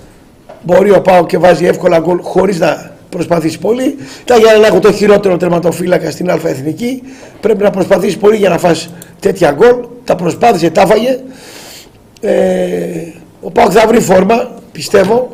μπορεί 0.64 0.90
ο 0.90 1.00
Πάοκ 1.00 1.26
και 1.26 1.38
βάζει 1.38 1.66
εύκολα 1.66 1.99
γκολ 1.99 2.18
χωρίς 2.23 2.59
να 2.59 2.90
προσπαθήσει 3.09 3.59
πολύ. 3.59 3.97
Τα 4.25 4.37
Γιάννενα 4.37 4.66
έχουν 4.66 4.80
το 4.80 4.92
χειρότερο 4.92 5.37
τερματοφύλακα 5.37 6.11
στην 6.11 6.30
Α 6.30 6.40
Εθνική. 6.44 7.02
Πρέπει 7.40 7.62
να 7.62 7.71
προσπαθήσει 7.71 8.18
πολύ 8.18 8.37
για 8.37 8.49
να 8.49 8.59
φας 8.59 8.90
τέτοια 9.21 9.50
γκολ. 9.50 9.76
Τα 10.04 10.16
προσπάθησε, 10.16 10.71
τα 10.71 10.80
έφαγε. 10.80 11.18
Ε, 12.21 13.12
ο 13.40 13.50
Πάοκ 13.50 13.71
θα 13.75 13.87
βρει 13.87 14.00
φόρμα, 14.00 14.50
πιστεύω. 14.73 15.33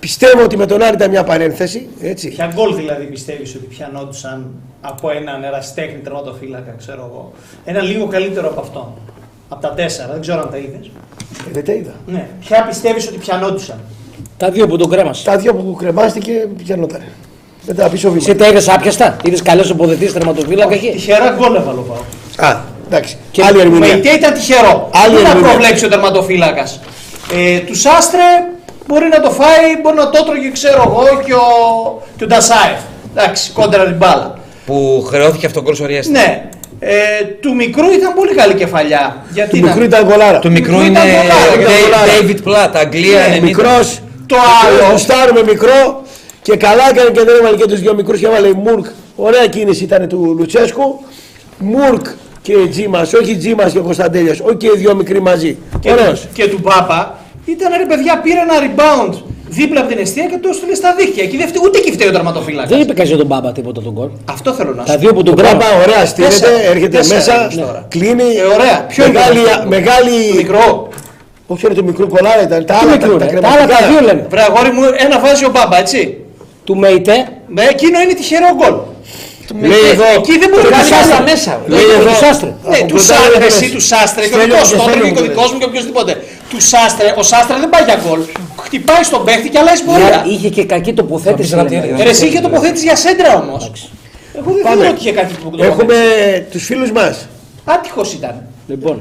Πιστεύω 0.00 0.42
ότι 0.42 0.56
με 0.56 0.66
τον 0.66 0.82
Άρη 0.82 0.94
ήταν 0.94 1.10
μια 1.10 1.24
παρένθεση. 1.24 1.88
Έτσι. 2.00 2.28
Ποια 2.28 2.52
γκολ 2.54 2.74
δηλαδή 2.74 3.04
πιστεύεις 3.04 3.54
ότι 3.54 3.64
πιανόντουσαν 3.64 4.46
από 4.80 5.10
έναν 5.10 5.44
εραστέχνη 5.44 5.98
τερματοφύλακα, 5.98 6.74
ξέρω 6.78 7.10
εγώ. 7.12 7.32
Ένα 7.64 7.82
λίγο 7.82 8.06
καλύτερο 8.06 8.48
από 8.48 8.60
αυτόν. 8.60 8.92
Από 9.48 9.62
τα 9.62 9.70
τέσσερα, 9.74 10.12
δεν 10.12 10.20
ξέρω 10.20 10.40
αν 10.40 10.50
τα 10.50 10.56
είδες. 10.56 10.90
Ε, 11.48 11.50
δεν 11.52 11.64
τα 11.64 11.72
είδα. 11.72 11.94
Ναι. 12.06 12.28
Ποια 12.40 12.64
πιστεύεις 12.64 13.08
ότι 13.08 13.18
πιανόντουσαν; 13.18 13.78
Τα 14.36 14.50
δύο 14.50 14.66
που 14.66 14.76
τον 14.76 14.90
κρέμασες. 14.90 15.24
Τα 15.24 15.36
δύο 15.36 15.54
που 15.54 15.74
κρεμάστηκε 15.78 16.32
πιανόταν. 16.64 17.02
Μετά 17.66 17.88
πίσω 17.88 18.08
βήμα. 18.10 18.22
Εσύ 18.26 18.34
τα 18.36 18.46
είδες 18.48 18.68
άπιαστα; 18.68 19.16
Είδες 19.24 19.42
καλό 19.42 19.64
αποδετή 19.72 20.12
τερματοφύλακα 20.12 20.74
εκεί. 20.74 20.90
Τυχερά 20.90 21.34
γκολ 21.38 21.54
έβαλε 21.54 21.78
ο 21.78 21.82
Πάοκ. 21.88 22.50
Α, 22.52 22.60
εντάξει. 22.86 23.16
Και 23.30 23.42
Άλλη 23.44 23.56
Με 23.56 23.62
ερμηνεία. 23.62 23.94
ηττία 23.96 24.12
ήταν 24.14 24.32
τυχερό. 24.32 24.90
Άλλη 25.04 25.14
Δεν 25.14 25.22
να 25.22 25.28
ερμηνεία. 25.28 25.50
προβλέψει 25.50 25.84
ο 25.84 25.88
τερματοφύλακα. 25.88 26.62
Ε, 27.32 27.58
του 27.58 27.74
Άστρε 27.98 28.28
μπορεί 28.86 29.08
να 29.12 29.20
το 29.20 29.30
φάει, 29.30 29.68
μπορεί 29.82 29.96
να 29.96 30.10
το 30.10 30.18
έτρωγε, 30.22 30.50
ξέρω 30.50 30.82
εγώ, 30.86 31.04
και 31.24 31.32
ο, 31.34 31.46
και 32.16 32.24
ο 32.24 32.26
Ντασάεφ. 32.26 32.78
Εντάξει, 33.16 33.50
κόντρα 33.50 33.84
την 33.84 33.96
μπάλα. 33.96 34.38
Που 34.66 35.04
χρεώθηκε 35.08 35.46
αυτό 35.46 35.62
γκολ 35.62 35.74
σωριάστη. 35.74 36.12
Ναι. 36.12 36.48
Ε, 36.80 36.94
του 37.40 37.54
μικρού 37.54 37.90
ήταν 37.90 38.14
πολύ 38.14 38.34
καλή 38.34 38.54
κεφαλιά. 38.54 39.24
Γιατί 39.32 39.50
Του 39.50 39.64
να- 39.64 39.66
μικρού 39.66 39.84
ήταν 39.84 40.04
γκολάρα. 40.08 40.38
Του 40.38 40.50
μικρού 40.50 40.72
Μικρού 40.72 40.86
είναι 40.86 40.98
ήταν 40.98 41.10
γκολάρα, 41.10 41.60
ήταν 41.60 41.72
γκολάρα. 41.82 42.12
David 42.20 42.48
Platt, 42.48 42.72
Αγγλία 42.80 43.18
Ναι, 43.18 43.36
90. 43.36 43.40
μικρός. 43.42 43.98
Το 44.28 44.36
άλλο. 44.66 44.76
άλλο. 44.82 44.90
Γουστάρουμε 44.92 45.42
μικρό. 45.42 46.02
Και 46.42 46.56
καλά 46.56 46.84
έκανε 46.90 47.10
και 47.10 47.22
δεν 47.24 47.36
έβαλε 47.40 47.56
και 47.56 47.64
τους 47.66 47.80
δύο 47.80 47.94
μικρούς 47.94 48.18
και 48.20 48.26
έβαλε 48.26 48.52
Μουρκ. 48.52 48.86
Ωραία 49.16 49.46
κίνηση 49.46 49.84
ήταν 49.84 50.08
του 50.08 50.34
Λουτσέσκου. 50.38 51.00
Μουρκ 51.58 52.06
και 52.42 52.54
Τζίμας, 52.70 53.12
όχι 53.12 53.36
Τζίμας 53.36 53.72
και 53.72 53.78
Κωνσταντέλιας, 53.78 54.40
όχι 54.40 54.56
και 54.56 54.66
οι 54.66 54.76
δύο 54.78 54.94
μικροί 54.94 55.20
μαζί. 55.22 55.56
και, 55.80 55.90
Ωραίος. 55.90 56.20
του, 56.20 56.26
και 56.32 56.48
του 56.48 56.60
Πάπα 56.60 57.18
ήταν 57.44 57.70
ρε 57.78 57.86
παιδιά, 57.86 58.20
πήρε 58.20 58.38
ένα 58.38 58.54
rebound 58.64 59.14
δίπλα 59.48 59.80
από 59.80 59.88
την 59.88 59.98
αιστεία 59.98 60.24
και 60.24 60.38
το 60.42 60.48
έστειλε 60.48 60.74
στα 60.74 60.94
δίχτυα. 60.98 61.22
Εκεί 61.24 61.36
δεν 61.36 61.48
φταίει- 61.48 61.64
ούτε 61.64 61.78
εκεί 61.78 61.92
φταίει 61.92 62.08
ο 62.08 62.12
τερματοφύλακας. 62.12 62.70
Δεν 62.70 62.80
είπε 62.80 62.92
κανείς 62.92 63.08
για 63.08 63.18
τον 63.18 63.26
Μπάμπα 63.26 63.52
τίποτα 63.52 63.80
τον 63.82 63.92
γκολ. 63.92 64.08
Αυτό 64.30 64.52
θέλω 64.52 64.74
να 64.74 64.82
σου 64.86 64.92
Τα 64.92 64.98
δύο 64.98 65.12
που 65.14 65.22
τον 65.22 65.34
Μπάμπα 65.34 65.48
κρέμασε. 65.48 65.82
ωραία 65.86 66.06
στείνεται, 66.06 66.32
Τέσσερα. 66.38 66.62
έρχεται 66.70 66.96
Τέσσερα 66.96 67.18
μέσα, 67.18 67.44
έχεις 67.44 67.56
τώρα. 67.58 67.86
κλείνει. 67.88 68.22
Ε, 68.22 68.42
ωραία. 68.54 68.84
Ποιο 68.88 69.04
είναι 69.04 69.12
μεγάλη, 69.12 69.38
το 69.38 69.42
μικρό; 69.50 69.68
μεγάλη... 69.68 70.28
Το 70.30 70.34
μικρό. 70.36 70.88
Όχι 71.50 71.66
ρε, 71.66 71.74
το 71.74 71.82
μικρό 71.82 72.06
κολλάρα 72.06 72.42
ήταν. 72.42 72.64
Τα 72.64 72.74
Τι 72.74 72.80
άλλα, 72.82 72.90
μικρό, 72.92 73.16
τα, 73.16 73.24
ρε. 73.26 73.32
τα 73.32 73.40
Τα 73.40 73.48
άλλα 73.48 73.60
τα 73.60 73.66
κρεματικά. 73.66 73.88
δύο 73.90 74.00
λένε. 74.06 74.26
Βρε 74.30 74.42
αγόρι 74.42 74.70
μου, 74.76 74.82
ένα 75.04 75.18
βάζει 75.20 75.44
ο 75.44 75.50
Μπάμπα, 75.50 75.78
έτσι. 75.78 76.16
του 76.64 76.76
Μέιτε. 76.76 77.14
Ναι, 77.54 77.62
εκείνο 77.74 78.00
είναι 78.00 78.14
τυχερό 78.14 78.50
γκολ. 78.58 78.74
Λέει 79.70 79.84
εδώ. 79.94 80.04
Εκεί 80.18 80.34
δεν 80.42 80.48
μπορεί 80.50 80.62
Του 80.62 80.70
να 80.70 80.76
κάνει 80.76 80.88
Σάστρε. 80.88 81.14
άλλα 81.14 81.22
μέσα. 81.30 81.52
Λέει 81.66 81.86
εδώ. 81.98 82.08
Του 82.10 82.16
Σάστρε. 82.24 82.50
Ναι, 82.72 82.78
του 82.92 82.98
Σάστρε, 83.08 83.44
εσύ 83.52 83.66
του 83.74 83.80
Σάστρε, 83.90 84.24
και 84.28 84.34
ο 84.34 84.38
Στέλιο, 84.38 84.54
δικός 84.54 84.68
σου, 84.68 84.76
και 84.76 84.82
το 84.82 84.88
Στέλιο 84.90 85.04
και 85.14 85.18
ο 85.20 85.22
μου 85.22 85.28
δικό 85.28 85.42
μου 85.52 85.58
και 85.60 85.64
οποιοδήποτε. 85.70 86.12
Του 86.50 86.60
Σάστρε, 86.70 87.08
ο 87.20 87.22
Σάστρε 87.30 87.56
δεν 87.62 87.68
πάει 87.74 87.84
για 87.88 87.96
γκολ. 88.04 88.20
Χτυπάει 88.64 89.02
στον 89.10 89.20
παίχτη 89.26 89.48
και 89.52 89.58
αλλάζει 89.62 89.82
πορεία. 89.88 90.24
Είχε 90.32 90.48
και 90.56 90.64
κακή 90.72 90.92
τοποθέτηση. 91.00 91.54
Από 91.54 91.64
τις 91.64 91.72
λέμε. 91.72 91.86
κρατήρες. 91.86 92.06
Ε, 92.06 92.08
Εσύ 92.12 92.26
είχε 92.26 92.40
τοποθέτηση 92.46 92.84
για 92.84 92.96
σέντρα 93.04 93.30
όμως. 93.42 93.62
Εγώ 94.38 94.50
δεν 94.54 94.62
Πάμε. 94.62 94.74
θεωρώ 94.76 94.90
ότι 94.94 95.00
είχε 95.02 95.12
κάτι 95.20 95.32
που 95.42 95.46
Έχουμε 95.70 95.96
τους 96.52 96.64
φίλους 96.64 96.90
μας. 96.92 97.14
Άτυχος 97.64 98.08
ήταν. 98.18 98.34
Λοιπόν. 98.72 98.96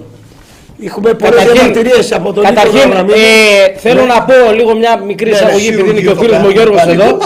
Έχουμε 0.85 1.13
πολλές 1.13 1.35
Καταρχήν- 1.35 1.53
διαμαρτυρίες 1.73 2.11
από 2.11 2.33
τον 2.33 2.43
Νίκο 2.43 2.55
Καταρχήν, 2.55 2.91
Γραμμή. 2.91 3.11
ε, 3.11 3.77
θέλω 3.77 4.01
Ναι. 4.01 4.13
να 4.13 4.21
πω 4.21 4.33
λίγο 4.55 4.75
μια 4.75 4.97
μικρή 4.97 5.29
Ναι, 5.29 5.31
ναι, 5.31 5.37
εισαγωγή, 5.37 5.67
επειδή 5.67 5.89
είναι 5.89 5.99
και 5.99 6.07
ο 6.09 6.15
χειρουργείο 6.15 6.23
φίλος 6.23 6.37
μου 6.37 6.43
ο 6.45 6.47
το 6.47 6.51
Γιώργος 6.51 6.79
κάνει. 6.81 6.91
εδώ. 6.93 7.17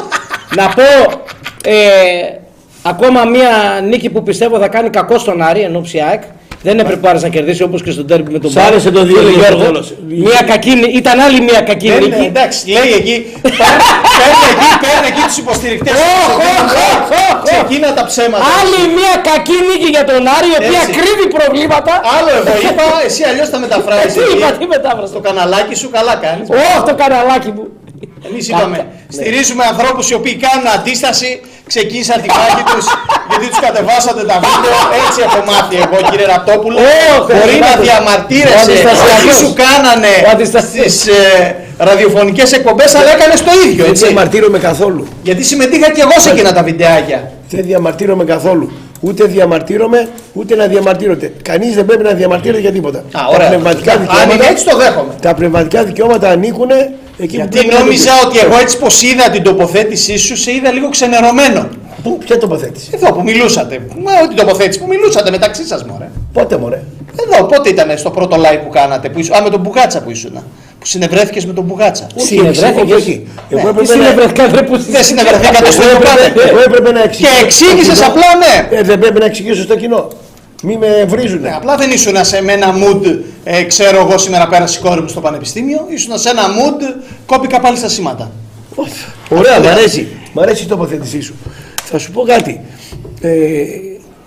να 0.56 0.68
πω 0.76 0.82
ε, 1.64 1.74
ακόμα 2.84 3.26
μια 3.26 3.50
νίκη 3.90 4.10
που 4.10 4.24
πιστεύω 4.24 4.58
θα 4.60 4.68
κάνει 4.68 4.90
κακό 4.90 5.18
στον 5.18 5.42
Άρη 5.42 5.62
εν 5.62 5.76
ώψη 5.76 6.00
ΑΕΚ. 6.10 6.22
Δεν 6.64 6.80
έπρεπε 6.80 7.08
ο 7.08 7.10
Άρης 7.10 7.22
να 7.22 7.30
κερδίσει 7.30 7.64
όπως 7.64 7.84
και 7.84 7.92
στον 7.92 8.08
τέρμι 8.08 8.32
με 8.32 8.40
τον 8.40 8.52
Σ' 8.52 8.58
άρεσε 8.58 8.92
το 8.92 9.00
Φίλε 9.06 9.20
2-2 9.20 9.22
στο 9.24 9.32
Γιώργο. 9.40 9.64
τέλος. 9.64 9.94
Μια 10.08 10.42
κακή, 10.52 10.74
νι- 10.76 10.94
ήταν 11.02 11.20
άλλη 11.20 11.42
μια 11.42 11.62
κακή 11.62 11.88
Δεν 11.90 12.02
είναι, 12.04 12.16
νίκη. 12.16 12.26
εντάξει, 12.34 12.60
λέει 12.76 12.92
εκεί. 13.02 13.16
Παίρνει 13.42 13.58
παίρνει 14.20 14.46
εκεί, 14.54 14.70
παίρνει 14.84 15.08
εκεί 15.12 15.22
τους 15.30 15.38
υποστηρικτές. 15.44 15.94
Ξεκίνα 17.48 17.90
τα 17.98 18.04
ψέματα. 18.10 18.44
Άλλη 18.60 18.80
μια 18.98 19.14
κακή 19.30 19.58
νίκη 19.70 19.90
για 19.96 20.04
τον 20.10 20.22
Άρη, 20.38 20.48
η 20.56 20.58
οποία 20.62 20.82
Έτσι. 20.86 20.94
κρύβει 21.00 21.26
προβλήματα. 21.38 21.94
Άλλο 22.16 22.30
εγώ 22.40 22.54
είπα, 22.68 22.84
εσύ 23.08 23.22
αλλιώς 23.30 23.48
τα 23.54 23.58
μεταφράζει. 23.64 24.08
Τι 24.18 24.24
είπα, 24.38 24.48
τι 24.60 24.66
μετάφρασα. 24.76 25.10
Στο 25.14 25.20
καναλάκι 25.28 25.76
σου 25.82 25.90
καλά 25.98 26.14
κάνεις. 26.26 26.46
Ωχ, 26.64 26.80
το 26.90 26.94
καναλάκι 27.02 27.52
μου. 27.56 27.66
Εμείς 28.30 28.48
είπαμε, 28.50 28.78
στηρίζουμε 29.16 29.64
ανθρώπους 29.72 30.10
οι 30.10 30.14
οποίοι 30.20 30.36
κάνουν 30.46 30.68
αντίσταση, 30.78 31.30
ξεκίνησαν 31.72 32.18
τη 32.22 32.28
μάχη 32.38 32.64
τους 32.72 32.86
γιατί 33.30 33.46
τους 33.52 33.60
κατεβάσατε 33.68 34.22
τα 34.32 34.38
βίντεο. 34.46 34.76
Έτσι 35.06 35.20
έχω 35.28 35.40
μάθει 35.52 35.76
εγώ, 35.86 35.98
κύριε 36.10 36.26
Ραπτόπουλο. 36.34 36.76
Ωχ, 37.16 37.26
Μπορεί 37.38 37.56
να 37.66 37.70
ο 37.76 37.80
Ο 37.80 37.82
διαμαρτύρεσαι 37.88 38.66
αντιστασιακός. 38.72 39.24
τι 39.26 39.32
σου 39.42 39.50
κάνανε 39.64 40.12
Ο 40.28 40.30
αντιστασιακός. 40.36 40.92
στι 40.94 41.12
ε, 41.12 41.56
ραδιοφωνικές 41.90 42.50
εκπομπές, 42.58 42.90
αλλά 42.96 43.10
έκανες 43.16 43.40
το 43.48 43.52
ίδιο. 43.66 43.84
Δεν 43.84 43.92
Έτσι. 43.94 44.04
διαμαρτύρομαι 44.06 44.60
καθόλου. 44.70 45.04
Γιατί 45.28 45.42
συμμετείχα 45.52 45.88
και 45.96 46.02
εγώ 46.06 46.16
σε 46.26 46.30
εκείνα 46.34 46.52
τα 46.58 46.64
βιντεάκια. 46.64 47.20
Δεν 47.54 47.64
διαμαρτύρομαι 47.70 48.24
καθόλου. 48.34 48.66
Ούτε 49.04 49.24
διαμαρτύρομαι, 49.26 50.00
ούτε 50.34 50.56
να 50.56 50.66
διαμαρτύρονται. 50.68 51.32
Κανείς 51.50 51.74
δεν 51.76 51.86
πρέπει 51.86 52.04
να 52.04 52.12
διαμαρτύρεται 52.20 52.60
για 52.66 52.72
τίποτα. 52.72 52.98
Α, 53.00 53.04
Τα 53.12 53.28
ωραία. 53.34 53.48
πνευματικά 53.48 53.92
Αν 53.94 53.98
είναι 54.00 54.08
δικαιώματα, 54.14 54.50
έτσι 54.50 54.66
το 54.66 54.78
δέχομαι. 54.78 55.14
τα 55.22 55.34
πνευματικά 55.34 55.84
δικαιώματα 55.84 56.30
ανήκουν 56.30 56.70
εκεί 57.24 57.36
που 57.36 57.42
Γιατί 57.42 57.58
πρέπει 57.58 57.74
να 57.74 57.80
νόμιζα 57.80 58.12
ανήκουν. 58.12 58.30
ότι 58.30 58.40
εγώ 58.46 58.58
έτσι 58.58 58.78
πως 58.78 59.02
είδα 59.02 59.30
την 59.30 59.44
τοποθέτησή 59.44 60.18
σου, 60.18 60.36
σε 60.38 60.52
είδα 60.52 60.72
λίγο 60.72 60.90
ξενερωμένο. 60.90 61.70
Πού, 62.04 62.18
ποια 62.18 62.38
τοποθέτηση; 62.38 62.90
Εδώ 62.94 63.14
που 63.14 63.22
μιλούσατε. 63.24 63.80
Μα 64.04 64.12
ό,τι 64.24 64.36
τοποθέτηση 64.36 64.80
που 64.80 64.88
μιλούσατε 64.88 65.30
μεταξύ 65.32 65.66
σας, 65.68 65.84
μωρέ. 65.84 66.10
Πότε 66.34 66.58
μωρέ; 66.58 66.82
Εδώ, 67.24 67.46
πότε 67.46 67.70
ήταν 67.70 67.98
στο 67.98 68.10
πρώτο 68.12 68.36
live 68.38 68.60
που 68.64 68.70
κάνατε, 68.70 69.10
που 69.10 69.20
ήσου, 69.20 69.36
α, 69.36 69.42
με 69.42 69.50
τον 69.50 69.60
Μπουγάτσα 69.60 70.02
που 70.02 70.12
ήσουν. 70.12 70.34
Που 70.80 70.86
συνευρέθηκες 70.88 71.46
με 71.46 71.54
τον 71.54 71.64
Μπουγάτσα. 71.64 72.08
Όχι, 72.16 72.26
Συνευρέθηκες; 72.28 72.82
όχι, 72.84 72.94
όχι. 72.94 73.28
Εγώ 73.50 73.62
Ναι, 73.64 73.70
έπρεπε 73.70 73.82
Τι 73.82 73.98
να- 73.98 74.04
συνευρεθήκα, 74.06 74.48
ρε, 74.48 74.62
που 74.62 74.78
Δεν 74.78 75.04
συνευρεθήκατε 75.04 75.72
στο 75.72 75.82
εγώ 75.82 75.92
ίδιο 75.92 76.10
έπρεπε- 76.10 76.34
πάνελ. 76.34 76.50
Εγώ 76.50 76.60
έπρεπε 76.60 76.92
να 76.92 77.04
εξηγήσω. 77.04 77.34
Και 77.38 77.44
εξήγησες 77.46 77.98
στο 77.98 78.06
κοινό. 78.06 78.16
απλά 78.16 78.30
ναι. 78.44 78.78
Ε, 78.78 78.82
δεν 78.84 79.00
πρέπει 79.00 79.20
να 79.20 79.26
εξηγήσω 79.26 79.62
στο 79.62 79.76
κοινό. 79.76 80.08
Μη 80.62 80.78
με 80.78 81.06
βρίζουνε. 81.08 81.50
Ναι, 81.50 81.56
απλά 81.56 81.78
δεν 81.78 81.92
ήσουν 81.92 82.26
σε 82.26 82.42
με 82.42 82.52
ένα 82.52 82.74
mood, 82.76 83.20
ε, 83.44 83.64
ξέρω 83.64 84.00
εγώ 84.00 84.18
σήμερα 84.18 84.48
πέρασε 84.48 84.80
η 84.80 84.88
κόρη 84.88 85.02
μου 85.02 85.08
στο 85.08 85.22
πανεπιστήμιο, 85.22 85.86
ήσουν 85.90 86.18
σε 86.18 86.30
ένα 86.30 86.42
mood, 86.42 87.02
κόπηκα 87.26 87.60
πάλι 87.60 87.78
στα 87.78 87.90
σήματα. 87.90 88.32
Ωραία, 89.30 89.60
μ' 89.60 89.68
αρέσει. 89.68 90.08
Μ' 90.34 90.40
αρέσει 90.40 90.64
η 90.64 90.68
τοποθέτησή 90.68 91.22
σου. 91.22 91.36
Θα 91.84 91.98
σου 91.98 92.12
πω 92.12 92.22
κάτι. 92.22 92.62
Ε, 93.22 93.64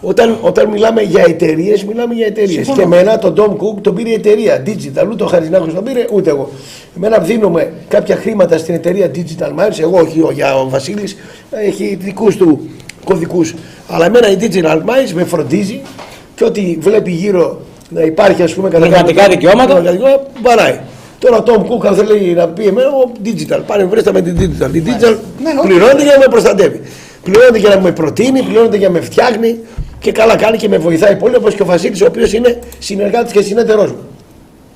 όταν, 0.00 0.38
όταν 0.40 0.68
μιλάμε 0.68 1.02
για 1.02 1.24
εταιρείες, 1.26 1.84
μιλάμε 1.84 2.14
για 2.14 2.26
εταιρείες. 2.26 2.68
Και 2.74 2.82
εμένα 2.82 3.18
τον 3.18 3.34
Tom 3.36 3.50
Cook 3.50 3.82
τον 3.82 3.94
πήρε 3.94 4.08
η 4.08 4.12
εταιρεία 4.12 4.62
Digital. 4.66 5.08
Ούτε 5.10 5.24
ο 5.24 5.26
Χαρινάκο 5.26 5.66
τον 5.66 5.84
πήρε, 5.84 6.06
ούτε 6.12 6.30
εγώ. 6.30 6.50
Εμένα 6.96 7.18
δίνουμε 7.18 7.72
κάποια 7.88 8.16
χρήματα 8.16 8.58
στην 8.58 8.74
εταιρεία 8.74 9.10
Digital 9.14 9.48
Minds. 9.48 9.80
Εγώ 9.80 9.98
όχι, 9.98 10.20
ο, 10.20 10.30
για 10.34 10.56
ο 10.56 10.68
Βασίλης 10.68 11.16
έχει 11.50 11.98
δικούς 12.00 12.36
του 12.36 12.70
κωδικούς. 13.04 13.54
Αλλά 13.88 14.06
εμένα 14.06 14.30
η 14.30 14.36
Digital 14.40 14.76
Minds 14.76 15.12
με 15.14 15.24
φροντίζει 15.24 15.80
και 16.34 16.44
ό,τι 16.44 16.76
βλέπει 16.80 17.10
γύρω 17.10 17.60
να 17.88 18.00
υπάρχει 18.02 18.42
ας 18.42 18.54
πούμε 18.54 18.68
κατά 18.68 18.86
Πνευματικά 18.86 19.20
κάποιο- 19.22 19.34
δικαιώματα. 19.36 19.66
πνευματικά 19.74 19.92
δικαιώματα, 19.92 20.30
παράει. 20.42 20.80
Τώρα 21.18 21.36
ο 21.36 21.42
Tom 21.46 21.58
Cook 21.58 21.86
αν 21.86 21.94
θέλει 21.94 22.34
να 22.34 22.48
πει 22.48 22.66
εμένα, 22.66 22.88
ο 22.88 23.10
digital. 23.24 23.60
Πάνε 23.66 23.84
βρέστα 23.84 24.12
με 24.12 24.20
την 24.22 24.36
digital. 24.38 24.74
Η 24.74 24.82
digital 24.86 25.16
Ναι, 25.42 25.50
όχι. 25.58 25.66
πληρώνεται 25.68 26.02
για 26.02 26.12
να 26.12 26.18
με 26.18 26.26
προστατεύει. 26.30 26.80
Πληρώνεται 27.22 27.58
για 27.58 27.68
να 27.68 27.80
με 27.80 27.92
προτείνει, 27.92 28.42
πληρώνεται 28.42 28.76
για 28.76 28.88
να 28.88 28.94
με 28.94 29.00
φτιάχνει 29.00 29.58
και 29.98 30.12
καλά 30.12 30.36
κάνει 30.36 30.56
και 30.56 30.68
με 30.68 30.78
βοηθάει 30.78 31.16
πολύ 31.16 31.36
όπως 31.36 31.54
και 31.54 31.62
ο 31.62 31.64
Βασίλης, 31.64 32.00
ο 32.02 32.06
οποίος 32.06 32.32
είναι 32.32 32.58
συνεργάτης 32.78 33.32
και 33.32 33.40
συνέτερό 33.42 33.82
μου. 33.82 33.96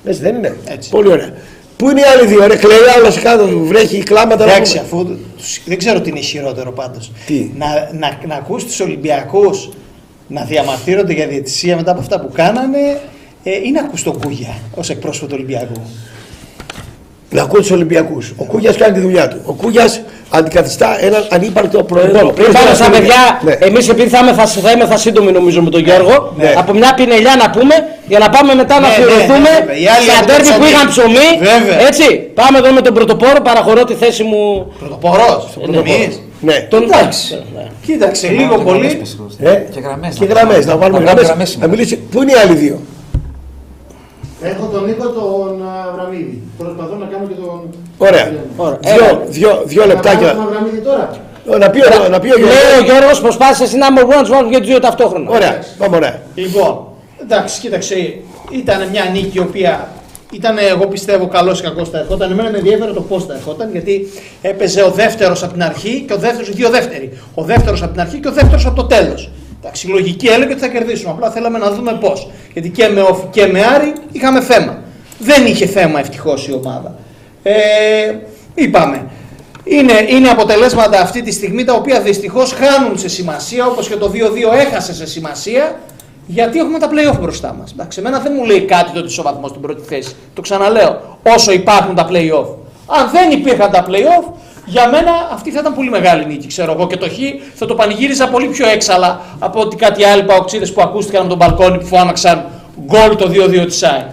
Έτσι 0.05 0.21
δεν 0.21 0.35
είναι; 0.35 0.55
Έτσι. 0.67 0.89
Πολύ 0.89 1.11
ωραία. 1.11 1.29
Πού 1.77 1.89
είναι 1.89 1.99
οι 1.99 2.03
άλλοι 2.03 2.27
δύο, 2.27 2.47
ρε, 2.47 2.55
κλαίει 2.55 2.77
άλλος 2.97 3.19
κάτω, 3.19 3.47
βρέχει 3.59 4.03
κλάματα. 4.03 4.45
να 4.45 4.51
Εντάξει, 4.51 4.71
πούμε. 4.89 5.01
αφού 5.03 5.17
τους- 5.37 5.61
δεν 5.65 5.77
ξέρω 5.77 6.01
τι 6.01 6.09
είναι 6.09 6.19
χειρότερο 6.19 6.71
πάντως. 6.71 7.11
Τι; 7.25 7.51
Να, 7.57 7.65
να, 7.99 8.17
να 8.27 8.35
ακούς 8.35 8.63
τους 8.65 8.79
Ολυμπιακούς 8.79 9.69
να 10.31 10.43
διαμαρτύρονται 10.43 11.13
για 11.13 11.27
διαιτησία 11.27 11.75
μετά 11.75 11.91
από 11.91 11.99
αυτά 11.99 12.19
που 12.19 12.29
κάνανε 12.33 12.99
ε, 13.43 13.51
ή 13.51 13.71
να 13.71 13.79
ακούς 13.81 14.03
τον 14.03 14.19
Κούγια 14.21 14.53
ως 14.75 14.89
εκπρόσωπο 14.89 15.25
του 15.27 15.33
Ολυμπιακού. 15.37 15.81
Να 17.31 17.41
ακούω 17.41 17.59
τους 17.59 17.71
Ολυμπιακούς. 17.71 18.33
Ο 18.37 18.43
Κούγιας 18.43 18.75
κάνει 18.77 18.93
τη 18.93 18.99
δουλειά 18.99 19.27
του. 19.27 19.41
Ο 19.45 19.53
Κούγιας 19.53 20.01
αντικαθιστά 20.29 21.03
έναν 21.03 21.27
ανύπαρκτο 21.29 21.83
πρόεδρο. 21.83 22.17
Λοιπόν, 22.17 22.33
πριν 22.33 22.51
πάμε 22.51 22.73
στα 22.73 22.89
παιδιά, 22.89 23.39
Ναι. 23.43 23.51
εμείς 23.51 23.89
επειδή 23.89 24.09
θα 24.09 24.19
είμαστε, 24.19 24.59
θα 24.59 24.71
είμαστε 24.71 24.97
σύντομοι 24.97 25.31
νομίζω 25.31 25.61
με 25.61 25.69
τον 25.69 25.81
Γιώργο, 25.83 26.33
Ναι. 26.37 26.53
από 26.57 26.73
μια 26.73 26.93
πινελιά 26.93 27.35
να 27.35 27.49
πούμε 27.49 27.75
για 28.07 28.19
να 28.19 28.29
πάμε 28.29 28.53
μετά 28.53 28.79
να 28.79 28.81
Ναι, 28.81 28.87
ναι, 28.87 28.93
αφιερωθούμε 28.93 29.37
ναι, 29.37 29.49
βέβαια. 29.59 29.75
Οι 29.75 29.87
άλλοι 29.87 30.03
στα 30.09 30.17
από 30.19 30.25
το 30.27 30.31
τέρμι 30.33 30.47
που 30.47 30.53
ψωμί. 30.59 30.69
είχαν 30.69 30.87
ψωμί. 30.89 31.27
Βέβαια. 31.39 31.87
Έτσι, 31.87 32.05
πάμε 32.33 32.57
εδώ 32.57 32.71
με 32.73 32.81
τον 32.81 32.93
πρωτοπόρο, 32.93 33.41
παραχωρώ 33.41 33.83
τη 33.83 33.93
θέση 33.93 34.23
μου. 34.23 34.71
Πρωτοπορός, 34.79 35.57
εμείς. 35.73 36.21
Ναι. 36.41 36.67
Τον 36.69 36.83
Εντάξει. 36.83 37.43
Κοίταξε, 37.85 38.27
λίγο 38.27 38.57
πολύ. 38.57 39.01
Ε, 39.39 39.53
Και 39.55 39.79
γραμμές. 39.79 40.15
Και 40.15 40.25
γραμμέ, 40.25 40.57
να 40.57 40.77
βάλουμε 40.77 40.99
βάλουμε 41.03 41.21
γραμμέ. 41.21 41.45
σήμερα. 41.45 41.67
Να 41.71 41.75
μιλήσει. 41.75 41.97
Πού 41.97 42.21
είναι 42.21 42.31
οι 42.31 42.35
άλλοι 42.35 42.53
δύο. 42.55 42.79
Έχω 44.43 44.65
τον 44.65 44.85
Νίκο 44.85 45.07
τον 45.09 45.63
Αβραμίδη. 45.91 46.41
Προσπαθώ 46.57 46.95
να 46.95 47.05
κάνω 47.05 47.25
και 47.27 47.33
τον. 47.33 47.61
Ωραία. 47.97 48.31
Ωραία. 48.57 48.77
Δύο, 48.81 49.05
Έλα. 49.05 49.19
δύο, 49.27 49.61
δύο 49.65 49.81
Να 49.85 49.87
κάνω 49.87 49.93
λεπτάκια. 49.93 50.33
τον 50.33 50.41
Αβραμίδη 50.47 50.77
τώρα. 50.77 51.09
Να 51.59 51.69
πει, 51.69 51.79
ο- 51.79 52.07
να 52.09 52.19
πει 52.19 52.27
ο 52.31 52.37
Λέει 52.37 52.45
ο 52.47 52.49
Γιώργος. 52.83 52.89
Γιώργο, 52.99 53.19
προσπάθησε 53.21 53.77
να 53.77 53.91
μπορούμε 53.91 54.15
να 54.15 54.23
του 54.23 54.29
βάλουμε 54.31 54.51
και 54.53 54.59
του 54.59 54.65
δύο 54.65 54.79
ταυτόχρονα. 54.79 55.29
Ωραία, 55.29 55.63
πάμε 55.77 55.95
ωραία. 55.95 56.21
Λοιπόν, 56.35 56.85
εντάξει, 57.21 57.59
κοίταξε, 57.59 57.95
ήταν 58.51 58.87
μια 58.91 59.03
νίκη 59.13 59.37
η 59.37 59.39
οποία 59.39 59.87
ήταν, 60.31 60.57
εγώ 60.57 60.87
πιστεύω, 60.87 61.27
καλός 61.27 61.59
ή 61.59 61.63
κακός 61.63 61.89
θα 61.89 61.99
ερχόταν. 61.99 62.31
Εμένα 62.31 62.49
με 62.49 62.57
ενδιαφέρον 62.57 62.93
το 62.93 63.01
πώς 63.01 63.25
θα 63.25 63.33
ερχόταν, 63.33 63.71
γιατί 63.71 64.07
έπαιζε 64.41 64.83
ο 64.83 64.89
δεύτερος 64.91 65.43
από 65.43 65.53
την 65.53 65.63
αρχή 65.63 66.03
και 66.07 66.13
ο 66.13 66.17
δεύτερος, 66.17 66.49
δύο 66.49 66.69
δεύτεροι. 66.69 67.17
Ο 67.33 67.43
δεύτερος 67.43 67.81
από 67.81 67.91
την 67.91 68.01
αρχή 68.01 68.19
και 68.19 68.27
ο 68.27 68.31
δεύτερος 68.31 68.65
από 68.65 68.75
το 68.75 68.85
τέλος. 68.85 69.29
Εντάξει, 69.59 69.87
η 69.87 69.89
λογική 69.89 70.27
έλεγε 70.27 70.51
ότι 70.51 70.61
θα 70.61 70.67
κερδίσουμε. 70.67 71.11
Απλά 71.11 71.29
θέλαμε 71.29 71.57
να 71.57 71.71
δούμε 71.71 71.97
πώς. 72.01 72.29
Γιατί 72.53 72.69
και 72.69 72.87
με 72.87 73.01
Όφη 73.01 73.25
και 73.31 73.45
με 73.45 73.63
Άρη 73.63 73.93
είχαμε 74.11 74.41
θέμα. 74.41 74.77
Δεν 75.19 75.45
είχε 75.45 75.65
θέμα 75.65 75.99
ευτυχώς 75.99 76.47
η 76.47 76.53
ομάδα. 76.53 76.95
Ε, 77.43 77.53
είπαμε. 78.55 79.05
Είναι, 79.63 79.93
είναι 80.07 80.29
αποτελέσματα 80.29 81.01
αυτή 81.01 81.21
τη 81.21 81.31
στιγμή 81.31 81.63
τα 81.63 81.73
οποία 81.73 82.01
δυστυχώς 82.01 82.53
χάνουν 82.53 82.97
σε 82.97 83.09
σημασία, 83.09 83.65
όπως 83.67 83.87
και 83.87 83.95
το 83.95 84.11
2-2 84.13 84.17
έχασε 84.67 84.93
σε 84.93 85.05
σημασία, 85.05 85.79
γιατί 86.31 86.59
έχουμε 86.59 86.79
τα 86.79 86.89
play-off 86.91 87.19
μπροστά 87.19 87.55
μας. 87.59 87.71
Εντάξει, 87.71 87.99
εμένα 87.99 88.19
δεν 88.19 88.31
μου 88.35 88.45
λέει 88.45 88.61
κάτι 88.61 88.91
το 88.91 88.99
ότι 88.99 89.07
είσαι 89.07 89.19
ο 89.19 89.23
βαθμός 89.23 89.49
στην 89.49 89.61
πρώτη 89.61 89.81
θέση. 89.81 90.15
Το 90.33 90.41
ξαναλέω, 90.41 91.17
όσο 91.35 91.51
υπάρχουν 91.51 91.95
τα 91.95 92.07
play-off. 92.09 92.47
Αν 92.85 93.09
δεν 93.11 93.31
υπήρχαν 93.31 93.71
τα 93.71 93.85
play-off, 93.87 94.33
για 94.65 94.89
μένα 94.89 95.11
αυτή 95.31 95.51
θα 95.51 95.59
ήταν 95.59 95.73
πολύ 95.75 95.89
μεγάλη 95.89 96.25
νίκη. 96.25 96.47
Ξέρω 96.47 96.71
εγώ 96.71 96.87
και 96.87 96.97
το 96.97 97.09
Χ 97.09 97.17
θα 97.53 97.65
το 97.65 97.75
πανηγύριζα 97.75 98.27
πολύ 98.27 98.47
πιο 98.47 98.67
έξαλα 98.67 99.21
από 99.39 99.59
ότι 99.59 99.75
κάτι 99.75 100.03
άλλοι 100.03 100.23
παοξίδες 100.23 100.73
που 100.73 100.81
ακούστηκαν 100.81 101.21
από 101.21 101.29
τον 101.29 101.37
μπαλκόνι 101.37 101.77
που 101.77 101.85
φώναξαν 101.85 102.45
γκολ 102.85 103.15
το 103.15 103.29
2-2 103.29 103.65
της 103.65 103.77
ΣΑΕ. 103.77 104.05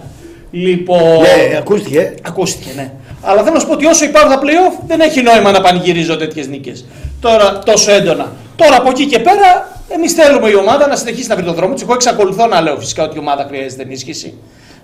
Λοιπόν. 0.51 1.21
Ναι, 1.21 1.57
ακούστηκε. 1.57 2.15
Ακούστηκε, 2.27 2.69
ναι. 2.75 2.91
Αλλά 3.21 3.41
θέλω 3.41 3.53
να 3.53 3.59
σου 3.59 3.67
πω 3.67 3.73
ότι 3.73 3.85
όσο 3.85 4.05
υπάρχουν 4.05 4.31
τα 4.31 4.39
playoff 4.39 4.83
δεν 4.87 4.99
έχει 4.99 5.21
νόημα 5.21 5.51
να 5.51 5.61
πανηγυρίζω 5.61 6.17
τέτοιες 6.17 6.47
νίκες. 6.47 6.85
Τώρα 7.21 7.59
τόσο 7.59 7.91
έντονα. 7.91 8.31
Τώρα 8.55 8.77
από 8.77 8.89
εκεί 8.89 9.05
και 9.05 9.19
πέρα, 9.19 9.76
εμείς 9.87 10.13
θέλουμε 10.13 10.49
η 10.49 10.55
ομάδα 10.55 10.87
να 10.87 10.95
συνεχίσει 10.95 11.27
να 11.27 11.35
βρει 11.35 11.45
τον 11.45 11.53
δρόμο 11.55 11.73
της. 11.73 11.83
Εγώ 11.83 11.93
εξακολουθώ 11.93 12.47
να 12.47 12.61
λέω 12.61 12.77
φυσικά 12.79 13.03
ότι 13.03 13.15
η 13.15 13.19
ομάδα 13.19 13.45
χρειάζεται 13.47 13.81
ενίσχυση. 13.81 14.37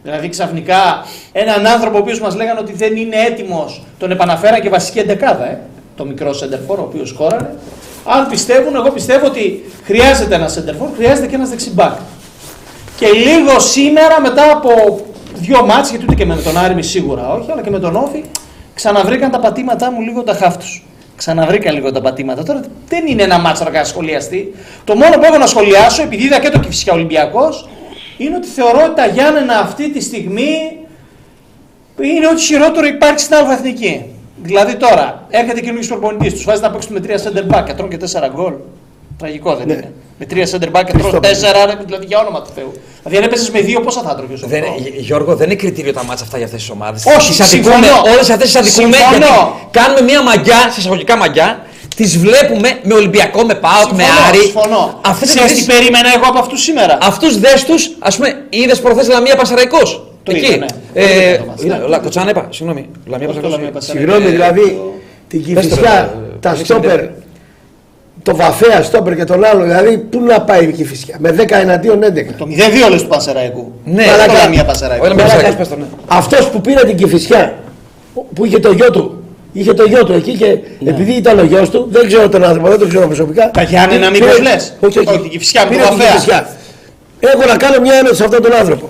Δηλαδή 0.03 0.29
ξαφνικά 0.29 1.05
έναν 1.31 1.65
άνθρωπο 1.67 1.97
ο 1.97 1.99
οποίος 1.99 2.19
μας 2.19 2.35
λέγανε 2.35 2.59
ότι 2.59 2.73
δεν 2.73 2.95
είναι 2.95 3.15
έτοιμος, 3.15 3.83
τον 3.97 4.11
επαναφέραν 4.11 4.61
και 4.61 4.69
βασική 4.69 4.99
εντεκάδα, 4.99 5.45
ε, 5.45 5.59
το 5.95 6.05
μικρό 6.05 6.33
σεντερφόρ 6.33 6.79
ο 6.79 6.81
οποίος 6.81 7.11
χώρανε. 7.11 7.55
Αν 8.05 8.27
πιστεύουν, 8.27 8.75
εγώ 8.75 8.91
πιστεύω 8.91 9.25
ότι 9.25 9.63
χρειάζεται 9.83 10.35
ένα 10.35 10.47
σεντερφόρ, 10.47 10.87
χρειάζεται 10.95 11.27
και 11.27 11.35
ένας 11.35 11.49
δεξιμπάκ. 11.49 11.93
Και 12.97 13.07
λίγο 13.07 13.59
σήμερα 13.59 14.21
μετά 14.21 14.51
από 14.51 14.99
δύο 15.33 15.65
μάτς, 15.65 15.89
γιατί 15.89 16.05
ούτε 16.05 16.15
και 16.15 16.25
με 16.25 16.35
τον 16.35 16.57
Άρη 16.57 16.83
σίγουρα 16.83 17.33
όχι, 17.33 17.51
αλλά 17.51 17.61
και 17.61 17.69
με 17.69 17.79
τον 17.79 17.95
Όφη, 17.95 18.23
ξαναβρήκαν 18.73 19.31
τα 19.31 19.39
πατήματά 19.39 19.91
μου 19.91 20.01
λίγο 20.01 20.23
τα 20.23 20.33
χάφτους. 20.33 20.83
Ξαναβρήκα 21.15 21.71
λίγο 21.71 21.91
τα 21.91 22.01
πατήματα. 22.01 22.43
Τώρα 22.43 22.61
δεν 22.87 23.07
είναι 23.07 23.23
ένα 23.23 23.39
μάτσο 23.39 23.69
να 23.69 23.83
σχολιαστεί. 23.83 24.53
Το 24.83 24.95
μόνο 24.95 25.17
που 25.17 25.23
έχω 25.23 25.37
να 25.37 25.47
σχολιάσω, 25.47 26.03
επειδή 26.03 26.23
είδα 26.23 26.39
και 26.39 26.49
το 26.49 26.59
Κυφσιά 26.59 26.93
Ολυμπιακός, 26.93 27.69
είναι 28.17 28.35
ότι 28.35 28.47
θεωρώ 28.47 28.83
ότι 28.85 28.95
τα 28.95 29.05
Γιάννενα 29.05 29.59
αυτή 29.59 29.91
τη 29.91 30.01
στιγμή 30.01 30.77
είναι 32.01 32.27
ό,τι 32.27 32.41
χειρότερο 32.41 32.85
υπάρχει 32.85 33.19
στην 33.19 33.35
άλλη 33.35 33.51
εθνική. 33.51 34.05
Δηλαδή 34.43 34.75
τώρα 34.75 35.25
έρχεται 35.29 35.59
καινούργιος 35.59 35.87
προπονητής, 35.87 36.33
τους 36.33 36.43
βάζει 36.43 36.61
να 36.61 36.71
παίξουν 36.71 36.93
με 36.93 36.99
τρία 36.99 37.17
center 37.17 37.55
back 37.55 37.63
και 37.65 37.73
τρώνε 37.73 37.89
και 37.89 37.97
τέσσερα 37.97 38.27
γκολ. 38.27 38.53
Τραγικό 39.17 39.55
δεν 39.55 39.69
είναι. 39.69 39.93
Με 40.25 40.29
τρία 40.29 40.47
center 40.51 40.79
back 40.79 40.83
και 40.85 40.97
τρώνε 40.97 41.19
τέσσερα, 41.19 41.65
ρε, 41.65 41.73
δηλαδή 41.85 42.05
για 42.05 42.19
όνομα 42.19 42.41
του 42.41 42.49
Θεού. 42.55 42.71
Δηλαδή 43.03 43.17
αν 43.17 43.23
έπαιζες 43.23 43.49
με 43.49 43.59
δύο, 43.59 43.79
πόσα 43.81 44.01
θα 44.01 44.15
τρώγε 44.15 44.33
ο 44.33 44.47
Δεν, 44.47 44.63
Γιώργο, 44.97 45.35
δεν 45.35 45.45
είναι 45.45 45.55
κριτήριο 45.55 45.93
τα 45.93 46.03
μάτσα 46.03 46.23
αυτά 46.23 46.37
για 46.37 46.45
αυτές 46.45 46.61
τις 46.61 46.69
ομάδες. 46.69 47.03
Όχι, 47.17 47.33
συμφωνώ. 47.43 47.87
Όλες 48.13 48.29
αυτές 48.29 48.51
τις 48.51 48.55
αδικούμε. 48.55 48.95
Συμφωνώ. 48.97 49.17
Γιατί 49.17 49.67
κάνουμε 49.71 50.01
μια 50.01 50.21
μαγιά, 50.23 50.59
σε 50.71 50.79
εισαγωγικά 50.79 51.17
μαγιά, 51.17 51.65
τις 51.95 52.17
βλέπουμε 52.17 52.69
με 52.83 52.93
Ολυμπιακό, 52.93 53.43
με 53.43 53.55
ΠΑΟΚ, 53.55 53.91
με 53.91 54.03
Συμφωνώ, 54.03 54.27
Άρη. 54.27 54.37
συμφωνώ. 54.37 54.99
Αυτές 55.05 55.29
Ξέρεις 55.29 55.51
τις- 55.51 55.65
τι 55.65 55.71
περίμενα 55.73 56.09
εγώ 56.15 56.25
από 56.27 56.39
αυτούς 56.39 56.61
σήμερα; 56.61 56.97
Αυτούς 57.01 57.39
δες 57.39 57.63
τους, 57.63 57.91
ας 57.99 58.15
πούμε, 58.15 58.29
είδες 58.49 58.79
προχθές 58.81 59.07
Λαμία 59.07 59.35
Πασαραϊκός. 59.35 59.89
Το 60.23 60.31
Εκεί. 60.35 60.45
είδα, 60.45 60.57
ναι. 60.57 60.65
Ε, 60.93 61.05
Το 61.05 61.13
είδα 61.13 61.37
το 61.37 61.45
μάτς, 61.45 61.63
είδα, 61.63 61.77
ναι. 61.77 61.87
λα- 61.87 61.99
Κοτσάνα 61.99 62.29
είπα, 62.29 62.47
συγγνώμη. 62.49 62.89
Λαμία 63.05 63.27
Όχι 63.29 63.39
το 63.39 63.47
Λαμία 63.49 63.69
Πασαραϊκός; 63.71 63.73
Πασαραϊκό. 63.73 64.11
Συγγνώμη, 64.11 64.25
Ε, 64.25 64.29
δηλαδή 64.37 64.81
την 65.27 65.53
Πες 65.53 65.67
το, 65.67 65.75
Κηφισιά, 65.75 66.13
ρε, 66.31 66.37
τα 66.39 66.49
έχεις 66.49 66.65
στόπερ, 66.65 66.89
ενδιαφέρον. 66.89 67.22
Το 68.23 68.35
βαφέα 68.35 68.83
στόπερ 68.83 69.15
και 69.15 69.23
τον 69.23 69.43
άλλο, 69.43 69.63
δηλαδή 69.63 69.97
πού 69.97 70.21
να 70.21 70.41
πάει 70.41 70.63
η 70.63 70.71
Κηφισιά, 70.71 71.15
με 71.19 71.35
10 71.39 71.45
εναντίον 71.49 71.99
11. 72.03 72.33
Το 72.37 72.47
0-2 72.87 72.89
λες 72.91 73.01
του 73.01 73.07
Πανσεραϊκού. 73.07 73.71
Ναι, 73.83 74.03
το 74.03 74.11
μαλάκα. 74.11 74.33
Λαμία 74.33 74.65
Πανσεραϊκού. 74.65 75.05
Όχι, 75.05 75.15
Λαμία 75.15 75.33
Πασαραϊκό, 75.33 75.57
πες 75.57 75.67
το, 75.67 75.75
ναι. 75.75 75.83
Αυτός 76.07 76.49
που 76.49 76.61
πήρε 76.61 76.83
την 76.85 76.95
Κηφισιά, 76.97 77.53
που 78.35 78.45
είχε 78.45 78.59
το 78.59 78.71
γιο 78.71 78.91
του, 78.91 79.23
είχε 79.53 79.73
το 79.73 79.83
γιο 79.83 80.05
του 80.05 80.13
εκεί 80.13 80.31
και 80.31 80.57
επειδή 80.89 81.11
ήταν 81.11 81.39
ο 81.39 81.43
γιος 81.43 81.69
του, 81.69 81.87
δεν 81.91 82.07
ξέρω 82.07 82.29
τον 82.29 82.43
άνθρωπο, 82.43 82.67
δεν 82.69 82.79
τον 82.79 82.89
ξέρω 82.89 83.05
προσωπικά. 83.05 83.51
Τα 83.51 83.61
Γιάννενα 83.63 84.11
πήρε- 84.11 84.25
μήπως 84.25 84.39
λες; 84.39 84.73
Όχι, 84.79 84.99
όχι. 84.99 85.09
Όχι, 85.09 85.19
την 85.19 85.29
Κηφισιά, 85.29 85.63
με 85.63 85.69
Πήρε 85.69 85.81
τον 85.81 85.89
την 85.89 85.97
Βαφέα. 85.97 86.13
Κηφισιά. 86.13 86.47
Έχω 87.19 87.45
να 87.47 87.57
κάνω 87.57 87.79
μια 87.81 87.93
ένωση 87.93 88.15
σε 88.15 88.23
αυτόν 88.23 88.41
τον 88.41 88.53
άνθρωπο. 88.53 88.89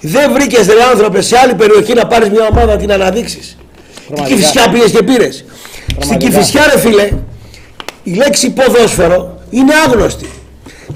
Δεν 0.00 0.32
βρήκες 0.32 0.66
ρε 0.66 0.82
άνθρωπε 0.92 1.20
σε 1.22 1.36
άλλη 1.38 1.54
περιοχή 1.54 1.94
να 1.94 2.06
πάρεις 2.06 2.28
μια 2.30 2.46
ομάδα 2.50 2.66
να 2.66 2.76
την 2.76 2.92
αναδείξεις. 2.92 3.56
Την 4.06 4.14
Πραγματικά. 4.14 4.36
Κηφισιά 4.36 4.70
πήγε 4.70 4.84
και 4.84 5.02
πήρες. 5.02 5.34
Στην 5.34 5.96
Πραγματικά. 5.98 6.30
Κηφισιά, 6.30 6.62
ρε 6.74 6.78
φίλε, 6.80 7.10
η 8.02 8.14
λέξη 8.14 8.50
ποδόσφαιρο 8.50 9.38
είναι 9.50 9.72
άγνωστη. 9.86 10.28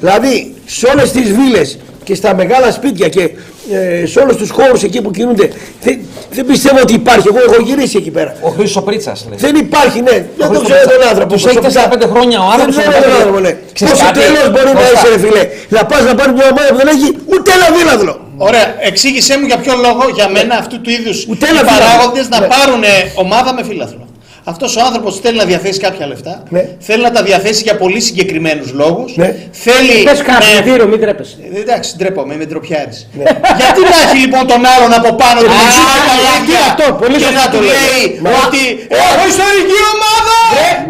Δηλαδή, 0.00 0.54
σε 0.66 0.86
όλες 0.86 1.10
τις 1.12 1.32
βίλες 1.32 1.78
και 2.04 2.14
στα 2.14 2.34
μεγάλα 2.34 2.70
σπίτια 2.72 3.08
και 3.08 3.30
ε, 3.72 4.06
σε 4.06 4.18
όλους 4.20 4.36
τους 4.36 4.50
χώρους 4.50 4.82
εκεί 4.82 5.02
που 5.02 5.10
κινούνται, 5.10 5.50
δεν, 5.82 5.98
δεν 6.30 6.46
πιστεύω 6.46 6.78
ότι 6.80 6.92
υπάρχει. 6.94 7.28
Εγώ 7.28 7.38
έχω 7.52 7.62
γυρίσει 7.62 7.96
εκεί 7.96 8.10
πέρα. 8.10 8.36
Ο 8.40 8.48
Χρήστος 8.48 8.82
Πρίτσας. 8.82 9.26
Δεν 9.36 9.56
υπάρχει, 9.56 10.00
ναι. 10.00 10.10
Δεν 10.10 10.26
τον 10.36 10.46
Χρήστος 10.46 10.68
ξέρω 10.68 10.80
τον 10.80 10.88
Πρίτσας. 10.90 11.10
άνθρωπο. 11.10 11.32
Τους 11.34 11.44
έχεις 11.46 11.58
προσωπικά. 11.60 12.06
4-5 12.06 12.10
χρόνια 12.12 12.38
ο 12.46 12.48
άνθρωπος 12.54 12.74
Δεν 12.76 12.84
να 12.84 12.90
ξέρω 12.90 13.02
τον 13.04 13.10
πάει- 13.12 13.20
άνθρωπο, 13.22 13.38
ναι. 13.46 13.52
Ξέρεις 13.76 13.92
Πόσο 13.92 14.04
κάτι; 14.06 14.18
τέλος 14.24 14.46
μπορεί 14.52 14.66
να 14.66 14.80
Κώστα. 14.80 14.92
είσαι, 14.94 15.08
ρε 15.14 15.18
φίλε; 15.24 15.42
Να 15.76 15.80
πας 15.90 16.02
να 16.08 16.14
πάρεις 16.18 16.32
μια 16.38 16.46
ομάδα 16.52 16.68
που 16.72 16.78
δεν 16.82 16.88
έχει 16.94 17.08
ούτε 17.34 17.48
ένα 17.58 17.66
δίλαδλο. 17.76 18.14
Ωραία, 18.48 18.66
εξήγησέ 18.88 19.34
μου 19.38 19.46
για 19.50 19.58
ποιο 19.62 19.74
λόγο 19.86 20.02
για 20.18 20.26
μένα 20.36 20.54
αυτού 20.62 20.76
του 20.82 20.90
είδους 20.96 21.16
Ούτε 21.30 21.42
οι 21.46 21.48
ένα 21.52 21.58
φύλαθλο. 21.58 21.78
παράγοντες 21.84 22.26
να 22.34 22.38
Ναι. 22.40 22.46
πάρουν 22.54 22.82
ομάδα 23.24 23.50
με 23.56 23.62
φύλαθλο. 23.68 24.04
Αυτός 24.52 24.70
ο 24.76 24.80
άνθρωπος 24.88 25.12
θέλει 25.22 25.36
να 25.42 25.46
διαθέσει 25.52 25.78
κάποια 25.86 26.04
λεφτά. 26.12 26.34
Ναι. 26.54 26.62
Θέλει 26.88 27.02
να 27.08 27.12
τα 27.16 27.22
διαθέσει 27.28 27.60
για 27.68 27.76
πολύ 27.82 28.00
συγκεκριμένους 28.08 28.68
λόγους. 28.80 29.10
Ναι. 29.22 29.28
Θέλει. 29.66 29.96
Πες 30.08 30.20
κάτι, 30.30 30.46
με- 30.54 30.60
Δήρο, 30.66 30.84
μην 30.92 31.00
τρέπεσαι. 31.04 31.36
Ε, 31.56 31.60
Εντάξει, 31.64 31.88
ντρέπομαι, 31.98 32.32
είμαι 32.34 32.46
ντροπιάρης. 32.50 32.98
Ναι. 33.18 33.24
Γιατί 33.60 33.80
να 33.92 33.96
έχει 34.04 34.16
λοιπόν 34.24 34.42
τον 34.52 34.60
άλλον 34.74 34.92
από 35.00 35.10
πάνω 35.22 35.38
του 35.46 35.50
Α, 35.54 35.56
με 35.60 35.66
ζητάει 35.76 36.02
τα 36.10 36.14
γιατί 36.24 36.52
λάδια 36.52 36.60
αυτό, 36.70 36.84
πολύ 37.02 37.16
και 37.20 37.24
σωστά 37.28 37.42
να 37.44 37.46
το 37.52 37.56
του 37.56 37.62
λέω. 37.68 37.76
λέει 37.86 38.04
Μα- 38.24 38.30
ότι 38.46 38.62
Εγώ 39.02 39.22
ιστορική 39.32 39.78
ομάδα! 39.94 40.38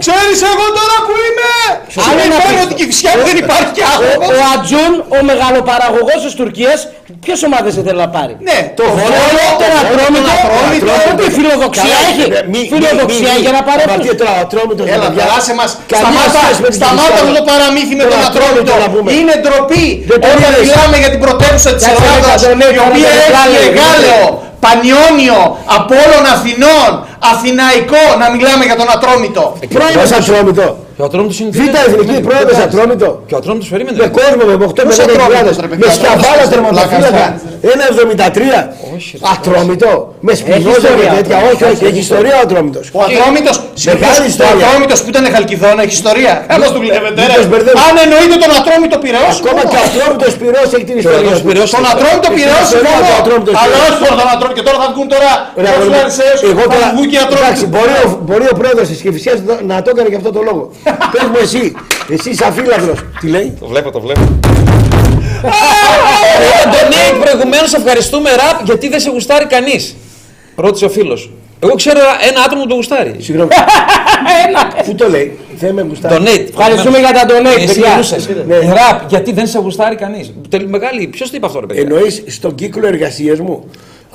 Ξέρεις 0.04 0.38
εγώ 0.52 0.66
τώρα 0.78 0.96
που 1.06 1.12
είμαι! 1.26 1.52
Σωστά. 1.94 2.10
Αν 2.10 2.14
Άλλο 2.20 2.24
να 2.32 2.38
φέρω 2.44 2.62
πεις. 2.64 2.68
την 2.70 2.76
κυφσιά 2.80 3.10
μου 3.16 3.22
δεν 3.30 3.36
υπάρχει 3.44 3.70
κι 3.76 3.82
Ο, 3.86 3.88
άνθρωπος. 3.94 4.26
ο 4.34 4.36
Ατζούν, 4.54 4.92
ο 5.16 5.18
μεγαλοπαραγωγός 5.30 6.18
της 6.26 6.34
Τουρκίας, 6.40 6.78
ποιες 7.26 7.38
ομάδες 7.48 7.72
δεν 7.76 7.84
θέλει 7.86 8.00
να 8.06 8.10
πάρει; 8.16 8.32
Ναι, 8.48 8.58
Το 8.78 8.84
Βόλο, 8.98 9.18
τον 9.62 9.68
το 9.72 9.76
Ατρόμητο, 9.82 10.30
Ατρόμητο. 10.38 10.92
ό,τι 11.10 11.24
φιλοδοξία 11.38 11.88
Καλά, 11.94 12.00
έχει. 12.10 12.24
ε, 12.38 12.40
μη- 12.52 12.68
Φιλοδοξία 12.74 13.30
μη- 13.32 13.36
μη- 13.36 13.44
για 13.46 13.52
να 13.58 13.62
πάρει 13.68 13.82
Μα 13.88 13.92
αυτούς. 13.94 14.06
τι 14.08 14.16
τώρα, 14.22 14.34
Ατρόμητος, 14.44 14.86
Έλα, 14.94 15.06
παιδιά. 15.06 15.24
περάσε 15.26 15.52
μας. 15.60 15.70
Καμία 15.92 16.24
Σταμάτα, 16.24 16.40
σχέση 16.44 16.60
με 16.64 16.68
την 16.72 16.78
σταμάτα 16.80 17.02
Κηφισιά. 17.02 17.22
αυτό 17.24 17.30
το 17.38 17.42
παραμύθι 17.50 17.94
με 18.00 18.04
Τον 18.04 18.10
τον 18.12 18.20
Ατρόμητο 18.28 18.72
Ατρόμητο. 18.74 18.84
να 18.84 18.88
πούμε. 18.94 19.08
Είναι 19.18 19.34
ντροπή 19.42 19.84
Δεν 20.10 20.18
το 20.22 20.26
όταν 20.34 20.50
είδες. 20.50 20.62
μιλάμε 20.64 20.96
για 21.02 21.10
την 21.14 21.20
πρωτεύουσα 21.24 21.70
της 21.76 21.84
Κάτσε, 21.86 22.02
Ελλάδας, 22.02 22.26
κάτσε, 22.30 22.50
ναι, 22.60 22.68
η 22.78 22.80
οποία 22.86 23.10
κάτσε, 23.16 23.56
έχει 23.58 23.70
κάτσε, 23.80 24.08
Εγάλεο, 24.08 24.24
Πανιόνιο, 24.64 25.40
Απόλλων 25.78 26.24
Αθηνών, 26.34 26.90
Αθηναϊκό, 27.32 28.02
να 28.22 28.26
μιλάμε 28.34 28.62
για 28.68 28.76
τον 28.80 28.88
Ατρόμητο. 28.96 29.44
Πρόεδρος 29.76 30.10
Ατρόμητο; 30.20 30.66
Και 30.96 31.02
ο 31.02 31.04
Ατρόμητος 31.10 31.36
είναι 31.40 31.50
Β' 31.58 31.76
εθνική 31.88 32.20
πρόεδρος 32.28 32.58
Ατρόμητο. 32.66 33.08
Και 33.28 33.34
ο 33.34 33.38
Ατρόμητος 33.40 33.68
περίμενε. 33.72 33.96
Με 34.04 34.08
κόσμο 34.18 34.42
με 34.50 34.54
8 34.70 34.82
με 34.86 34.92
Ποιος 34.92 34.98
10 34.98 35.02
Ατρόμητος, 35.02 35.24
χιλιάδες. 35.26 35.56
ρε 35.62 35.66
Με 35.72 35.76
παιδιά, 35.76 35.92
σκαβάλα 35.98 36.42
Ατρόμητος, 36.46 36.48
τερματοφύλακα. 36.52 37.08
πλάκα 37.10 37.26
1,73. 37.72 38.58
Όχι, 38.94 39.10
ρε. 39.20 39.26
Ατρόμητο. 39.34 39.90
Με 40.26 40.32
σπινόζα 40.40 40.70
και 40.70 40.86
ιστορία. 40.86 41.10
τέτοια. 41.18 41.36
Όχι, 41.50 41.62
όχι. 41.72 41.82
Έχει 41.90 42.00
ιστορία 42.08 42.34
ο 42.40 42.42
Ατρόμητος. 42.46 42.84
Ο 42.98 43.00
Ατρόμητος, 43.08 43.56
Μεγάλη 43.90 44.20
ο 44.26 44.28
ιστορία. 44.34 44.64
Ατρόμητος 44.66 44.98
που 45.02 45.08
ήταν 45.14 45.22
Χαλκιδόνα 45.34 45.80
έχει 45.86 45.94
ιστορία. 46.00 46.32
Καλώς 46.52 46.68
του 46.74 46.80
βλέπετε. 46.84 47.18
μην 47.22 47.28
ρε. 47.32 47.36
τους 47.40 47.48
μπερδεύετε. 47.52 47.82
Αν 47.88 47.94
εννοείται 48.04 48.36
τον 48.44 48.52
Ατρόμητο 48.60 48.96
Πειραιώς, 49.04 49.34
Ακόμα 49.42 49.62
και 49.70 49.76
ο 49.80 49.82
Ατρόμητος 49.88 50.32
Πυρός 50.40 50.68
έχει 50.76 50.86
την 50.90 50.96
ιστορία. 51.02 51.18
Ατρόμητος 51.20 51.40
του. 51.42 51.48
Πυραιός 51.48 51.70
τον 51.76 51.84
Ατρόμητο 51.94 52.26
Έχει 52.30 52.36
Πειραιώς, 52.38 52.64
ιστορία 52.68 52.92
συμφωνώ. 52.94 53.08
του 53.08 53.16
Ατρόμητος 53.22 53.54
Αλλά 53.62 53.66
Πυραιός. 53.74 53.90
όχι 53.94 54.00
μόνο 54.04 54.14
τον 54.22 54.28
Ατρόμητο. 54.34 54.56
Και 54.58 54.64
τώρα 54.68 54.78
θα 54.82 54.88
βγουν 54.94 55.06
τώρα 55.14 55.30
Ρε, 55.62 55.62
οι 55.62 55.66
αγόρι 55.72 55.88
μου, 55.90 55.94
Φλαρισαίους, 55.96 56.38
Εγώ 56.52 56.62
θα 56.72 56.74
τώρα. 56.74 56.86
βγουν 56.94 57.06
και 57.10 57.16
οι 57.18 57.22
Εντάξει, 57.24 57.44
Ατρόμητοι. 57.52 57.64
μπορεί 57.74 57.92
ο, 58.02 58.06
μπορεί 58.26 58.46
ο 58.52 58.56
πρόεδρος 58.60 58.86
της 58.90 58.98
Κηφισιάς 59.04 59.38
να- 59.48 59.60
να 59.70 59.76
το 59.84 59.88
έκανε 59.94 60.08
και 60.12 60.18
αυτό 60.22 60.30
το 60.36 60.40
λόγο. 60.48 60.62
Πες 61.12 61.22
μου 61.28 61.36
εσύ. 61.40 61.72
Εσύ 62.10 62.34
σαν 62.34 62.52
φίλαθλος. 62.52 62.98
Τι 63.20 63.26
λέει; 63.28 63.56
Το 63.60 63.66
βλέπω, 63.66 63.90
το 63.90 64.00
βλέπω. 64.00 64.20
Ε, 65.44 65.48
Donate 66.72 67.20
προηγουμένως 67.24 67.72
ευχαριστούμε 67.74 68.30
ραπ 68.30 68.64
γιατί 68.64 68.88
δεν 68.88 69.00
σε 69.00 69.10
γουστάρει 69.10 69.46
κανείς. 69.46 69.96
Ρώτησε 70.56 70.84
ο 70.84 70.88
φίλος. 70.88 71.30
Εγώ 71.60 71.74
ξέρω 71.74 71.98
ένα 72.28 72.40
άτομο 72.46 72.62
που 72.62 72.68
το 72.68 72.74
γουστάρει. 72.74 73.16
Συγγνώμη. 73.18 73.50
Πού 74.86 74.94
το 74.94 75.08
λέει; 75.08 75.38
Δεν 75.58 75.74
με 75.74 75.82
γουστάρει. 75.82 76.14
Donate. 76.24 76.46
Ευχαριστούμε 76.48 76.98
για 76.98 77.12
τα 77.12 77.26
donate, 77.28 77.56
Εσύ 77.56 77.66
παιδιά. 77.66 77.90
μιλούσες. 77.90 78.28
Ραπ, 78.48 79.08
γιατί 79.08 79.32
δεν 79.32 79.46
σε 79.46 79.58
γουστάρει 79.58 79.96
κανείς. 79.96 80.32
Μεγάλη, 80.66 81.06
ποιος 81.06 81.30
το 81.30 81.36
είπε 81.36 81.46
αυτό, 81.46 81.60
ρε 81.60 81.66
παιδιά; 81.66 81.82
Εννοείς 81.82 82.22
στον 82.26 82.54
κύκλο 82.54 82.86
εργασίας 82.86 83.38
μου. 83.38 83.64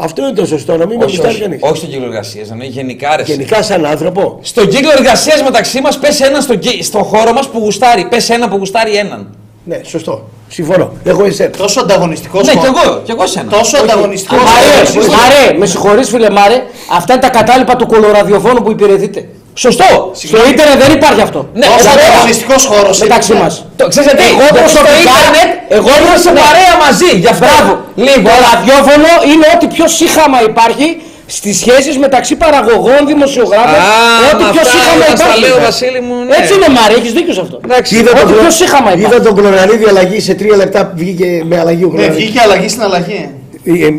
Αυτό 0.01 0.21
είναι 0.21 0.31
το 0.33 0.45
σωστό, 0.45 0.77
να 0.77 0.85
μην 0.85 0.97
με 0.97 1.03
όχι, 1.03 1.15
γουστάρει 1.15 1.33
όχι, 1.35 1.43
κανείς. 1.43 1.59
όχι 1.63 1.77
στον 1.77 1.89
κύκλο 1.89 2.05
εργασίας, 2.05 2.51
εννοεί 2.51 2.67
γενικά 2.67 3.15
ρε. 3.15 3.23
Γενικά 3.23 3.63
σαν 3.63 3.85
άνθρωπο. 3.85 4.39
Στον 4.41 4.67
κύκλο 4.67 4.91
εργασίας 4.91 5.43
μεταξύ 5.43 5.81
μας, 5.81 5.99
πες 5.99 6.21
ένα 6.21 6.41
στο, 6.41 6.55
γκί- 6.55 6.83
στο 6.83 7.03
χώρο 7.03 7.33
μας 7.33 7.47
που 7.49 7.59
γουστάρει. 7.59 8.05
Πες 8.09 8.29
ένα 8.29 8.49
που 8.49 8.55
γουστάρει 8.57 8.95
έναν. 8.95 9.35
Ναι, 9.63 9.79
σωστό. 9.83 10.29
Συμφωνώ. 10.51 10.91
Εγώ 11.03 11.25
εσένα. 11.25 11.49
Τόσο 11.49 11.79
ανταγωνιστικός 11.79 12.45
Ναι, 12.45 12.51
κι 12.51 12.57
χώρος. 12.57 12.81
εγώ, 12.85 13.01
κι 13.05 13.11
εγώ 13.11 13.27
σένα. 13.27 13.49
Τόσο 13.57 13.77
ανταγωνιστικός 13.77 14.39
Μαρέ, 14.43 14.89
χώρος. 14.91 15.07
Μαρέ, 15.07 15.57
με 15.57 15.65
συγχωρείς 15.65 16.09
φίλε 16.09 16.29
Μαρέ, 16.29 16.57
αυτά 16.97 17.13
είναι 17.13 17.21
τα 17.21 17.29
κατάλοιπα 17.29 17.75
του 17.75 17.85
κολοραδιοφώνου 17.87 18.61
που 18.63 18.71
υπηρετείτε. 18.71 19.19
Σωστό. 19.53 20.11
Στο 20.13 20.37
ίντερνετ 20.51 20.77
δεν 20.83 20.91
υπάρχει 20.97 21.21
αυτό. 21.21 21.39
Ναι, 21.53 21.65
Τόσο 21.65 21.89
ωραία. 21.91 22.05
ανταγωνιστικός 22.07 22.61
χώρος. 22.71 22.99
Μεταξύ 22.99 23.31
είναι. 23.31 23.41
μας. 23.43 23.53
Το, 23.79 23.87
ξέρεις 23.91 24.07
γιατί, 24.11 24.23
Εγώ 24.33 24.47
γιατί 24.55 24.69
στο 24.75 24.81
προσωπικά- 24.81 25.01
ίντερνετ 25.01 25.49
εγώ 25.77 25.91
είμαστε 26.01 26.23
σε 26.27 26.31
ναι. 26.35 26.39
παρέα 26.45 26.73
μαζί. 26.85 27.09
Γι' 27.23 27.31
αυτό. 27.35 27.45
Μπράβο. 27.45 27.71
Λίγο. 28.07 28.27
Το 28.29 28.35
ραδιόφωνο 28.49 29.09
είναι 29.31 29.45
ό,τι 29.53 29.65
πιο 29.75 29.85
σύγχαμα 29.99 30.37
υπάρχει 30.51 30.87
στις 31.37 31.55
σχέσεις 31.61 31.95
μεταξύ 32.05 32.35
παραγωγών, 32.43 33.01
δημοσιογράφων. 33.11 33.79
Α, 33.81 33.91
ό,τι 34.33 34.43
μα 34.43 34.49
πιο 34.55 34.61
αυτά 34.65 34.71
σύγχαμα 34.73 34.97
μας 35.09 35.19
τα 35.19 35.25
υπάρχει. 35.25 35.41
λέει 35.43 35.51
ο 35.59 35.61
Βασίλη 35.67 35.99
μου, 36.07 36.15
ναι. 36.27 36.35
Έτσι 36.39 36.51
είναι 36.57 36.69
Μάρη, 36.77 36.93
έχεις 36.99 37.11
δίκιο 37.17 37.33
σε 37.37 37.41
αυτό. 37.45 37.55
Είδα 37.97 38.11
Ό,τι 38.21 38.31
τον, 38.33 38.39
πιο 38.43 38.51
σύγχαμα 38.61 38.89
είδα 38.91 38.99
υπάρχει. 39.07 39.21
τον 39.27 39.33
Κλωναρίδη 39.37 39.85
αλλαγή 39.91 40.19
σε 40.27 40.33
τρία 40.39 40.55
λεπτά 40.61 40.81
βγήκε 41.01 41.27
με 41.49 41.55
αλλαγή 41.61 41.83
ο 41.83 41.87
Ναι, 41.87 41.93
Κλωναρίδης. 41.93 42.23
βγήκε 42.23 42.39
αλλαγή 42.45 42.67
στην 42.73 42.83
αλλαγή. 42.87 43.21
Ε, 43.63 43.71
ε, 43.71 43.91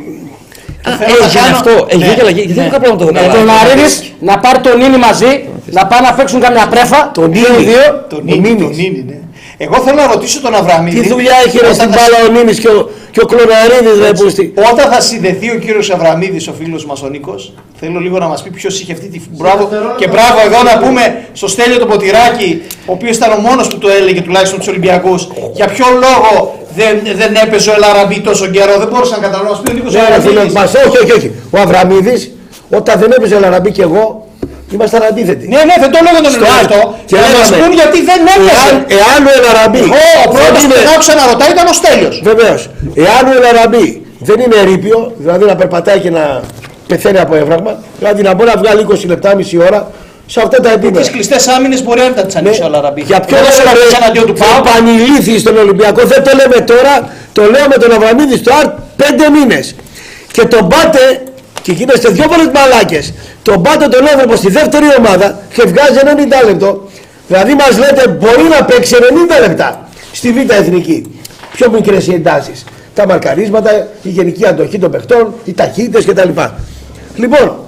Θέλω 1.01 1.19
να 1.21 1.25
Έγινε 1.27 1.41
κάνω- 1.45 1.57
αυτό. 1.61 1.71
Ναι. 1.71 1.93
Έγινε 2.05 2.21
αλλαγή. 2.25 2.43
Γιατί 2.49 2.61
δεν 2.61 2.71
κάνω 2.75 2.97
το 2.97 3.05
Ο 3.05 3.29
Κλωναρίδης 3.35 3.93
να 4.29 4.35
πάρει 4.45 4.59
τον 4.67 4.75
Νίνη 4.81 4.99
μαζί, 5.07 5.33
να 5.77 5.83
πάνε 5.91 6.07
να 6.09 6.13
παίξουν 6.19 6.41
καμιά 6.47 6.67
πρέφα. 6.73 7.01
Τον 7.15 7.33
δύο 7.33 7.49
Νίνη. 7.53 7.65
δύο. 7.71 7.85
Τον 8.13 8.19
Ο 8.19 8.23
Νίνη, 8.25 8.41
Νίνης. 8.49 8.63
τον 8.63 8.73
Νίνη, 8.81 9.05
ναι. 9.09 9.17
Εγώ 9.63 9.77
θέλω 9.85 9.97
να 9.97 10.07
ρωτήσω 10.07 10.41
τον 10.41 10.55
Αβραμίδη. 10.55 11.01
τι 11.01 11.09
δουλειά 11.09 11.33
έχει 11.47 11.59
ρε 11.59 11.65
όταν 11.65 11.75
στην 11.75 11.91
θα 11.91 11.97
μπάλα 11.97 12.29
ο 12.29 12.33
Νίνης 12.33 12.59
και 12.61 12.69
ο, 12.69 12.91
και 13.11 13.21
ο 13.21 13.27
Κλωναρίδης 13.27 13.99
ρε 14.07 14.13
πούστη. 14.13 14.53
Όταν 14.73 14.93
θα 14.93 15.01
συνδεθεί 15.01 15.51
ο 15.51 15.59
κύριος 15.59 15.91
Αβραμίδης, 15.91 16.49
ο 16.49 16.53
φίλος 16.59 16.87
μας 16.87 17.03
ο 17.03 17.09
Νίκος, 17.09 17.53
θέλω 17.81 17.99
λίγο 18.01 18.19
να 18.19 18.27
μας 18.27 18.43
πει 18.43 18.51
ποιος 18.51 18.81
είχε 18.81 18.93
αυτή 18.93 19.07
τη... 19.09 19.21
Μπράβο, 19.31 19.69
και 19.97 20.09
μπράβο 20.09 20.39
εδώ 20.45 20.63
να 20.63 20.79
πούμε 20.87 21.25
στο 21.33 21.49
Στέλιο 21.49 21.79
το 21.79 21.87
Ποτηράκι, 21.87 22.63
ο 22.87 22.93
οποίος 22.93 23.17
ήταν 23.17 23.33
ο 23.33 23.37
μόνος 23.49 23.69
που 23.69 23.79
το 23.79 23.89
έλεγε 23.89 24.21
τουλάχιστον 24.21 24.59
τους 24.59 24.69
Ολυμπιακούς, 24.69 25.29
για 25.53 25.67
ποιο 25.67 25.87
λόγο 26.05 26.59
δεν, 26.77 27.01
δεν 27.17 27.35
έπαιζε 27.45 27.71
ο 27.71 27.75
Ελαραμπή 27.75 28.21
τόσο 28.21 28.47
καιρό, 28.47 28.79
δεν 28.79 28.89
μπορούσα 28.89 29.17
να 29.17 29.23
καταλάβω. 29.23 29.45
Να 29.45 29.51
μας 29.51 29.61
πει 29.61 29.71
ο 29.71 29.75
Νίκος 29.75 29.93
Ναι, 29.93 30.01
ρε 30.01 30.21
φίλε, 30.21 30.41
Αβραμίδης. 30.41 30.53
μας, 30.55 30.75
όχι, 30.75 30.99
όχι, 31.03 31.13
όχι. 31.13 31.31
Ο 31.51 31.59
Αβραμίδης, 31.61 32.31
όταν 32.71 33.01
δεν 33.01 33.11
έπαιζε 33.17 33.39
Λαραμπή 33.39 33.71
και 33.71 33.83
εγώ, 33.83 34.27
ήμασταν 34.77 35.03
αντίθετοι. 35.11 35.45
Ναι, 35.53 35.61
ναι, 35.69 35.75
δεν 35.83 35.91
το 35.95 35.99
λέω 36.05 36.13
τον 36.27 36.33
Στο 36.33 36.39
εννοώ 36.45 36.53
άλλο. 36.59 36.67
αυτό. 36.67 36.81
Και 37.09 37.15
Και 37.17 37.21
να 37.25 37.29
μας 37.39 37.47
λέγαμε, 37.51 37.63
πούν 37.63 37.73
γιατί 37.81 37.99
δεν 38.11 38.21
έπαιζε. 38.35 38.53
Εάν, 38.65 38.75
εάν 39.01 39.21
ο 39.29 39.33
Ελαραμπή. 39.39 39.83
Εγώ, 39.89 40.03
ο 40.27 40.29
πρώτος 40.35 40.47
δεν 40.47 40.53
που 40.57 40.63
είναι- 40.65 40.79
δεν 40.83 40.89
άκουσα 40.95 41.15
να 41.21 41.25
ρωτάει 41.31 41.51
ήταν 41.57 41.67
ο 41.73 41.75
Στέλιος. 41.81 42.15
Βεβαίως. 42.31 42.61
Εάν 43.07 43.23
ο 43.31 43.33
Ελαραμπή 43.39 43.87
δεν 44.29 44.39
είναι 44.45 44.57
ερείπιο, 44.65 44.99
δηλαδή 45.23 45.45
να 45.53 45.57
περπατάει 45.61 45.99
και 46.05 46.11
να 46.19 46.25
πεθαίνει 46.91 47.19
από 47.25 47.33
έβραγμα, 47.43 47.73
δηλαδή 48.01 48.21
να 48.29 48.33
μπορεί 48.35 48.49
να 48.55 48.59
βγάλει 48.63 48.81
20 48.89 49.07
λεπτά, 49.13 49.29
μισή 49.39 49.57
ώρα 49.69 49.81
σε 50.35 50.39
αυτά 50.45 50.59
τα 50.65 50.71
επίπεδα. 50.77 51.01
Τις 51.05 51.11
κλειστές 51.15 51.43
άμυνες 51.55 51.79
μπορεί 51.85 52.01
να 52.17 52.23
τι 52.29 52.35
ανοίξει 52.41 52.63
ο 52.63 52.69
Λαραμπή. 52.75 53.03
Για 53.11 53.21
ποιο 53.27 53.37
λόγο 53.45 53.51
λόγο 53.79 53.87
να 53.91 53.97
εναντίον 54.03 54.27
του 54.31 54.37
Πάου. 54.43 54.57
επανηλήθη 54.65 55.35
στον 55.45 55.55
Ολυμπιακό. 55.65 56.01
Δεν 56.13 56.21
το 56.27 56.31
λέμε 56.41 56.59
τώρα, 56.73 56.95
το 57.37 57.43
λέω 57.55 57.67
με 57.73 57.77
τον 57.83 57.91
Αβραμίδη 57.97 58.37
στο 58.43 58.51
ΑΡΤ 58.61 58.71
πέντε 59.03 59.25
μήνες. 59.37 59.75
Και 60.33 60.45
τον 60.45 60.69
πάτε, 60.69 61.23
και 61.63 61.73
γίνεστε 61.73 62.09
δυο 62.09 62.25
φορές 62.31 62.49
μαλάκες. 62.55 63.13
Τον 63.43 63.63
πάτε 63.63 63.89
τον 63.89 64.09
άνθρωπο 64.09 64.37
στη 64.37 64.51
δεύτερη 64.51 64.85
ομάδα 64.99 65.39
και 65.55 65.63
βγάζει 65.63 65.99
90 66.45 66.47
λεπτό. 66.47 66.89
Δηλαδή 67.27 67.55
μας 67.55 67.79
λέτε 67.79 68.09
μπορεί 68.09 68.43
να 68.59 68.65
παίξει 68.65 68.95
90 69.39 69.47
λεπτά 69.49 69.89
στη 70.13 70.33
Β' 70.33 70.51
Εθνική. 70.53 71.21
Πιο 71.53 71.71
μικρές 71.71 72.07
οι 72.07 72.15
εντάσεις. 72.15 72.65
Τα 72.95 73.07
μαρκαρίσματα, 73.07 73.71
η 74.03 74.09
γενική 74.09 74.47
αντοχή 74.47 74.79
των 74.79 74.91
παιχτών, 74.91 75.35
οι 75.45 75.53
ταχύτητες 75.55 76.05
κτλ. 76.05 76.29
Λοιπόν, 77.17 77.59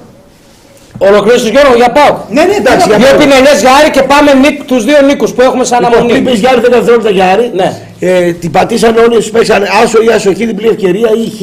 Ολοκλήρωσε 0.99 1.49
Γιώργο 1.49 1.75
για 1.75 1.91
πάω. 1.91 2.17
ναι, 2.31 2.43
ναι, 2.45 2.55
εντάξει, 2.55 2.89
για 2.89 2.97
Δύο 2.97 3.07
πάω. 3.07 3.19
πινελιές 3.19 3.61
για 3.61 3.71
Άρη 3.81 3.91
και 3.91 4.03
πάμε 4.03 4.33
νίκ, 4.35 4.63
τους 4.65 4.85
δύο 4.85 5.01
νίκους 5.03 5.33
που 5.33 5.43
έχουμε 5.43 5.65
σαν 5.65 5.79
Λοιπόν, 5.81 5.95
αναμονή. 5.99 6.19
είπες 6.19 6.39
για 6.39 6.51
Άρη 6.51 6.61
10 6.61 6.71
δευτερόλεπτα 6.71 7.11
για 7.11 7.27
Άρη. 7.29 7.51
Ναι. 7.55 7.73
Ε, 8.05 8.33
την 8.33 8.51
πατήσαν 8.51 8.97
όλοι 8.97 9.17
όσοι 9.17 9.31
παίξαν 9.31 9.63
άσο 9.83 10.03
ή 10.03 10.09
ασοχή 10.09 10.47
διπλή 10.47 10.69
ευκαιρία 10.69 11.09
ή 11.11 11.31
χ. 11.31 11.41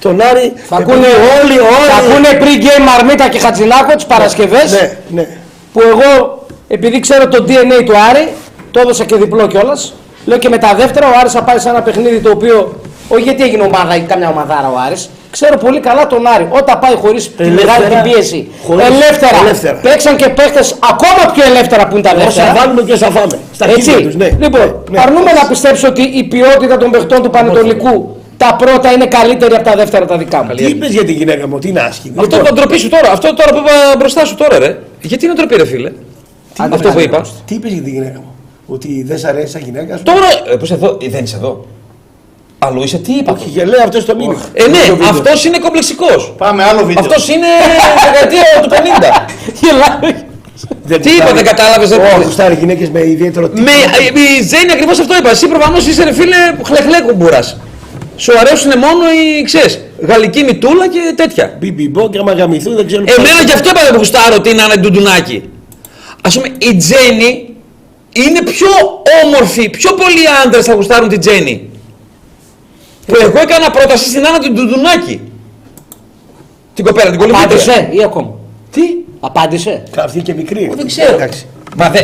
Τον 0.00 0.20
Άρη. 0.20 0.52
Θα 0.68 0.76
επειδή 0.76 0.92
ακούνε 0.92 1.06
όλοι, 1.06 1.58
όλοι. 1.58 1.88
Θα 1.90 1.96
ακούνε 1.96 2.28
pre-game 2.40 2.84
Μαρμίτα 2.84 3.28
και 3.28 3.38
Χατζηνάκο 3.38 3.94
τις 3.94 4.04
Παρασκευές 4.04 4.72
Ναι, 4.72 4.96
ναι. 5.08 5.28
που 5.72 5.80
εγώ 5.80 6.44
επειδή 6.68 7.00
ξέρω 7.00 7.28
το 7.28 7.44
DNA 7.48 7.84
του 7.84 7.92
Άρη 8.10 8.28
το 8.70 8.80
έδωσα 8.80 9.04
και 9.04 9.16
διπλό 9.16 9.46
κιόλας. 9.46 9.94
Λέω 10.24 10.38
και 10.38 10.48
με 10.48 10.58
τα 10.58 10.74
δεύτερα 10.74 11.06
ο 11.06 11.12
Άρης 11.20 11.32
θα 11.32 11.42
πάει 11.42 11.58
σε 11.58 11.68
ένα 11.68 11.82
παιχνίδι 11.82 12.20
το 12.20 12.30
οποίο 12.30 12.80
όχι 13.08 13.22
γιατί 13.22 13.42
έγινε 13.42 13.62
ομάδα 13.62 13.96
ή 13.96 14.00
κάμια 14.00 14.28
ομαδάρα 14.28 14.68
ο 14.68 14.78
Άρης. 14.86 15.10
Ξέρω 15.38 15.56
πολύ 15.66 15.80
καλά 15.88 16.06
τον 16.06 16.26
Άρη. 16.34 16.46
Όταν 16.60 16.74
πάει 16.82 16.94
χωρίς 17.02 17.22
τη 17.36 17.42
Ελεύθερα, 17.44 17.72
μεγάλη 17.78 18.02
την 18.02 18.10
πίεση. 18.12 18.40
χωρίς- 18.66 18.86
ελεύθερα. 18.86 19.36
ελεύθερα. 19.44 19.76
Παίξαν 19.86 20.16
και 20.16 20.28
παίχτε 20.38 20.60
ακόμα 20.92 21.22
πιο 21.34 21.44
ελεύθερα 21.50 21.82
που 21.88 21.94
είναι 21.96 22.06
τα 22.08 22.12
Όσα 22.16 22.24
δεύτερα. 22.24 22.52
βάλουμε 22.58 22.82
και 22.86 22.92
όσα 22.92 23.10
φάμε. 23.16 23.36
Στα 23.58 23.64
Έτσι. 23.70 23.90
χέρια 23.90 24.06
τους, 24.06 24.14
ναι. 24.22 24.28
Λοιπόν, 24.44 24.60
Ναι, 24.60 24.66
ναι. 24.90 25.00
αρνούμε 25.06 25.30
να 25.40 25.44
πιστέψω 25.48 25.88
ότι 25.88 26.02
η 26.02 26.22
ποιότητα 26.32 26.76
των 26.76 26.90
παιχτών 26.90 27.22
του 27.22 27.30
Πανετολικού 27.30 28.16
τα 28.36 28.54
πρώτα 28.58 28.92
είναι 28.92 29.06
καλύτερη 29.06 29.54
από 29.54 29.64
τα 29.64 29.74
δεύτερα 29.76 30.04
τα 30.06 30.16
δικά 30.16 30.42
μου. 30.44 30.54
Τι 30.54 30.64
είπες 30.64 30.90
για 30.90 31.04
την 31.04 31.14
γυναίκα 31.14 31.48
μου, 31.48 31.58
τι 31.58 31.68
είναι 31.68 31.80
άσχημη; 31.80 32.14
Αυτό 32.18 32.36
Λοιπόν, 32.36 32.48
το 32.54 32.60
ντροπή 32.60 32.78
σου 32.78 32.88
τώρα. 32.88 33.10
Αυτό 33.12 33.34
τώρα 33.34 33.50
που 33.50 33.58
είπα 33.58 33.72
μπροστά 33.98 34.24
σου 34.24 34.34
τώρα, 34.34 34.58
ρε. 34.58 34.78
Γιατί 35.00 35.24
είναι 35.24 35.34
ντροπή, 35.34 35.56
ρε 35.56 35.66
φίλε; 35.66 35.90
Άντε, 36.58 36.74
Αυτό 36.74 36.88
που 36.88 36.94
άντε, 36.94 37.02
είπα. 37.02 37.24
Τι 37.44 37.54
είπες 37.54 37.72
για 37.72 37.82
την 37.82 37.92
γυναίκα 37.92 38.18
μου; 38.18 38.34
Ότι 38.66 39.02
δεν 39.06 39.18
σ' 39.18 39.24
αρέσει 39.24 39.52
σαν 39.52 39.60
γυναίκα 39.64 39.96
σου; 39.96 40.02
Τώρα. 40.02 40.26
Ε, 40.52 40.56
πώς 40.56 40.70
εδώ, 40.70 40.98
ε, 41.02 41.08
δεν 41.08 41.24
είσαι 41.24 41.36
εδώ. 41.36 41.64
Αλλού 42.66 42.82
είσαι, 42.82 42.98
τι 42.98 43.12
είπα. 43.12 43.32
Όχι, 43.32 43.48
και 43.54 43.64
λέει 43.64 43.80
αυτό 43.84 44.00
στο 44.00 44.14
μήνυμα. 44.16 44.40
Ε, 44.52 44.66
ναι, 44.68 44.76
Στο 44.76 44.96
βίντεο. 44.96 45.08
αυτός 45.08 45.44
είναι 45.44 45.58
κομπλεξικός. 45.58 46.32
Πάμε 46.38 46.64
άλλο 46.64 46.84
βίντεο. 46.84 47.04
Αυτός 47.06 47.28
είναι 47.28 47.46
δεκαετία 48.06 48.44
του 48.62 48.68
50. 48.68 49.26
Γελάει. 49.60 50.14
Δεν 50.84 51.00
Τι 51.02 51.10
είπα, 51.10 51.32
δεν 51.32 51.44
κατάλαβες, 51.44 51.88
δεν 51.88 52.00
Όχι, 52.00 52.10
πήρες. 52.10 52.26
γουστάρει 52.26 52.54
γυναίκες 52.54 52.90
με 52.90 53.00
ιδιαίτερο 53.06 53.48
τύπο. 53.48 53.62
Με, 53.62 53.70
ε, 53.70 54.40
η 54.40 54.44
Τζέιν 54.44 54.70
ακριβώς 54.70 54.98
αυτό 54.98 55.16
είπα. 55.16 55.30
Εσύ 55.30 55.48
προφανώς 55.48 55.86
είσαι 55.86 56.04
ρε 56.04 56.12
φίλε 56.12 56.36
χλεχλέ 56.66 57.00
κουμπούρας. 57.06 57.56
Σου 58.16 58.32
αρέσουν 58.38 58.70
μόνο 58.78 59.04
οι 59.18 59.42
ξέρεις, 59.42 59.80
γαλλική 60.08 60.42
μητούλα 60.44 60.88
και 60.88 60.98
τέτοια. 61.16 61.56
Μπιμπιμπό 61.58 62.08
και 62.08 62.18
άμα 62.18 62.32
γαμηθούν 62.32 62.74
δεν 62.76 62.86
ξέρω. 62.86 63.02
Εμένα 63.18 63.44
και 63.46 63.52
αυτό 63.52 63.68
είπα 63.68 63.80
δεν 63.90 63.96
γουστάρω 63.96 64.34
ότι 64.34 64.50
είναι 64.50 64.62
ένα 64.62 64.78
ντουντουνάκι. 64.80 65.42
Α 66.22 66.28
πούμε, 66.28 66.46
η 66.58 66.76
Τζέννη 66.76 67.54
είναι 68.12 68.42
πιο 68.42 68.68
όμορφη, 69.24 69.70
πιο 69.70 69.92
πολλοί 69.92 70.24
άντρες 70.44 70.64
θα 70.64 70.74
γουστάρουν 70.74 71.08
την 71.08 71.20
Τζέννη. 71.20 71.68
Που 73.06 73.14
εγώ 73.22 73.38
έκανα 73.38 73.70
πρόταση 73.70 74.08
στην 74.08 74.26
Άννα 74.26 74.38
την 74.38 74.54
Ντουντουνάκη. 74.54 75.20
Την 76.74 76.84
κοπέλα, 76.84 77.10
την 77.10 77.18
κολυμπήτρια. 77.18 77.46
Απάντησε 77.46 77.88
ή 77.92 78.02
ακόμα. 78.02 78.30
Τι, 78.70 78.80
Απάντησε. 79.20 79.82
Αυτή 79.98 80.20
και 80.20 80.34
μικρή. 80.34 80.72
δεν 80.76 80.86
ξέρω. 80.86 81.14
Εντάξει. 81.14 81.46
Μα 81.76 81.90
δε. 81.90 82.00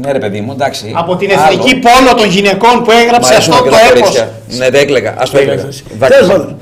Ναι, 0.00 0.12
ρε 0.12 0.18
παιδί 0.18 0.40
μου, 0.40 0.52
εντάξει. 0.52 0.92
Από 0.94 1.16
την 1.16 1.30
Άλλο. 1.30 1.40
εθνική 1.42 1.74
πόλο 1.76 2.14
των 2.16 2.28
γυναικών 2.28 2.82
που 2.84 2.90
έγραψε 2.90 3.32
Μ' 3.32 3.36
αυτό 3.36 3.52
αρέσουν 3.54 3.64
και 3.64 3.70
το 3.70 3.74
τα 3.76 3.80
έπος. 3.80 3.98
κορίτσια. 4.00 4.30
Ναι, 4.48 4.70
δεν 4.70 4.80
έκλαιγα. 4.80 5.10
Α 5.10 5.22
το 5.32 5.38
έκλαιγα. 5.38 5.62
Τέλος 6.08 6.28
πάντων. 6.28 6.56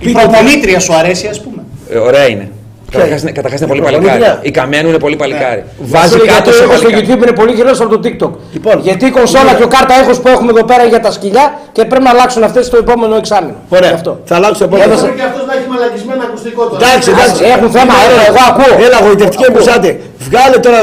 Η 0.00 0.04
Πείτε- 0.04 0.20
προπονήτρια 0.22 0.80
σου 0.80 0.94
αρέσει, 0.94 1.26
α 1.26 1.34
πούμε. 1.42 1.62
Ε, 1.90 1.98
Ωραία 1.98 2.28
είναι. 2.28 2.50
Ποια 2.92 3.00
Καταρχάς 3.00 3.20
είναι; 3.22 3.30
είναι, 3.30 3.38
καταρχάς 3.40 3.58
είναι 3.60 3.68
Η 3.68 3.72
πολύ 3.72 3.80
προπονήτρια; 3.86 4.18
παλικάρι. 4.18 4.48
Η 4.50 4.52
Καμένου 4.58 4.88
είναι 4.92 5.02
πολύ 5.06 5.16
παλικάρι. 5.22 5.62
Βάζει 5.92 6.02
Βασίλη, 6.14 6.26
κάτω 6.34 6.50
γιατί 6.50 6.50
σε 6.58 6.62
ο 6.62 6.64
ήχος 6.66 6.78
στο 6.82 6.88
παλικάρι. 6.88 7.06
YouTube 7.12 7.22
είναι 7.24 7.36
πολύ 7.40 7.52
χειρότερο 7.58 7.84
από 7.86 7.92
το 7.96 8.00
TikTok. 8.08 8.32
Λοιπόν, 8.56 8.76
γιατί 8.88 9.04
η 9.10 9.12
κονσόλα 9.18 9.42
λοιπόν. 9.52 9.58
και 9.58 9.64
ο 9.68 9.70
κάρτα 9.76 9.92
ήχος 10.02 10.16
που 10.22 10.28
έχουμε 10.34 10.50
εδώ 10.54 10.64
πέρα 10.70 10.84
για 10.92 11.00
τα 11.06 11.10
σκυλιά 11.16 11.44
και 11.76 11.82
πρέπει 11.90 12.04
να 12.08 12.12
αλλάξουν 12.14 12.42
αυτές 12.48 12.62
το 12.72 12.76
επόμενο 12.84 13.14
εξάμεινο. 13.22 13.56
Ωραία. 13.76 13.88
Γι' 13.92 13.98
αυτό. 14.00 14.12
Θα 14.28 14.34
αλλάξω 14.38 14.58
το 14.62 14.64
επόμενο. 14.68 14.84
Έδωσα- 14.88 15.06
Μπορεί 15.06 15.18
και 15.20 15.26
αυτός 15.30 15.44
να 15.48 15.52
έχει 15.58 15.66
μαλακισμένο 15.74 16.22
ακουστικό 16.28 16.62
τώρα. 16.70 16.78
Εντάξει, 16.84 17.06
εντάξει. 17.14 17.40
Έχουν 17.54 17.68
θέμα, 17.76 17.92
Έλα, 18.04 18.12
έλα, 18.14 18.24
εγώ 18.30 18.42
ακούω. 18.50 18.72
Έλα, 18.86 18.98
γοητευτική 19.06 19.44
εμπουσάτε. 19.50 19.90
Βγάλε 20.28 20.56
τώρα 20.66 20.80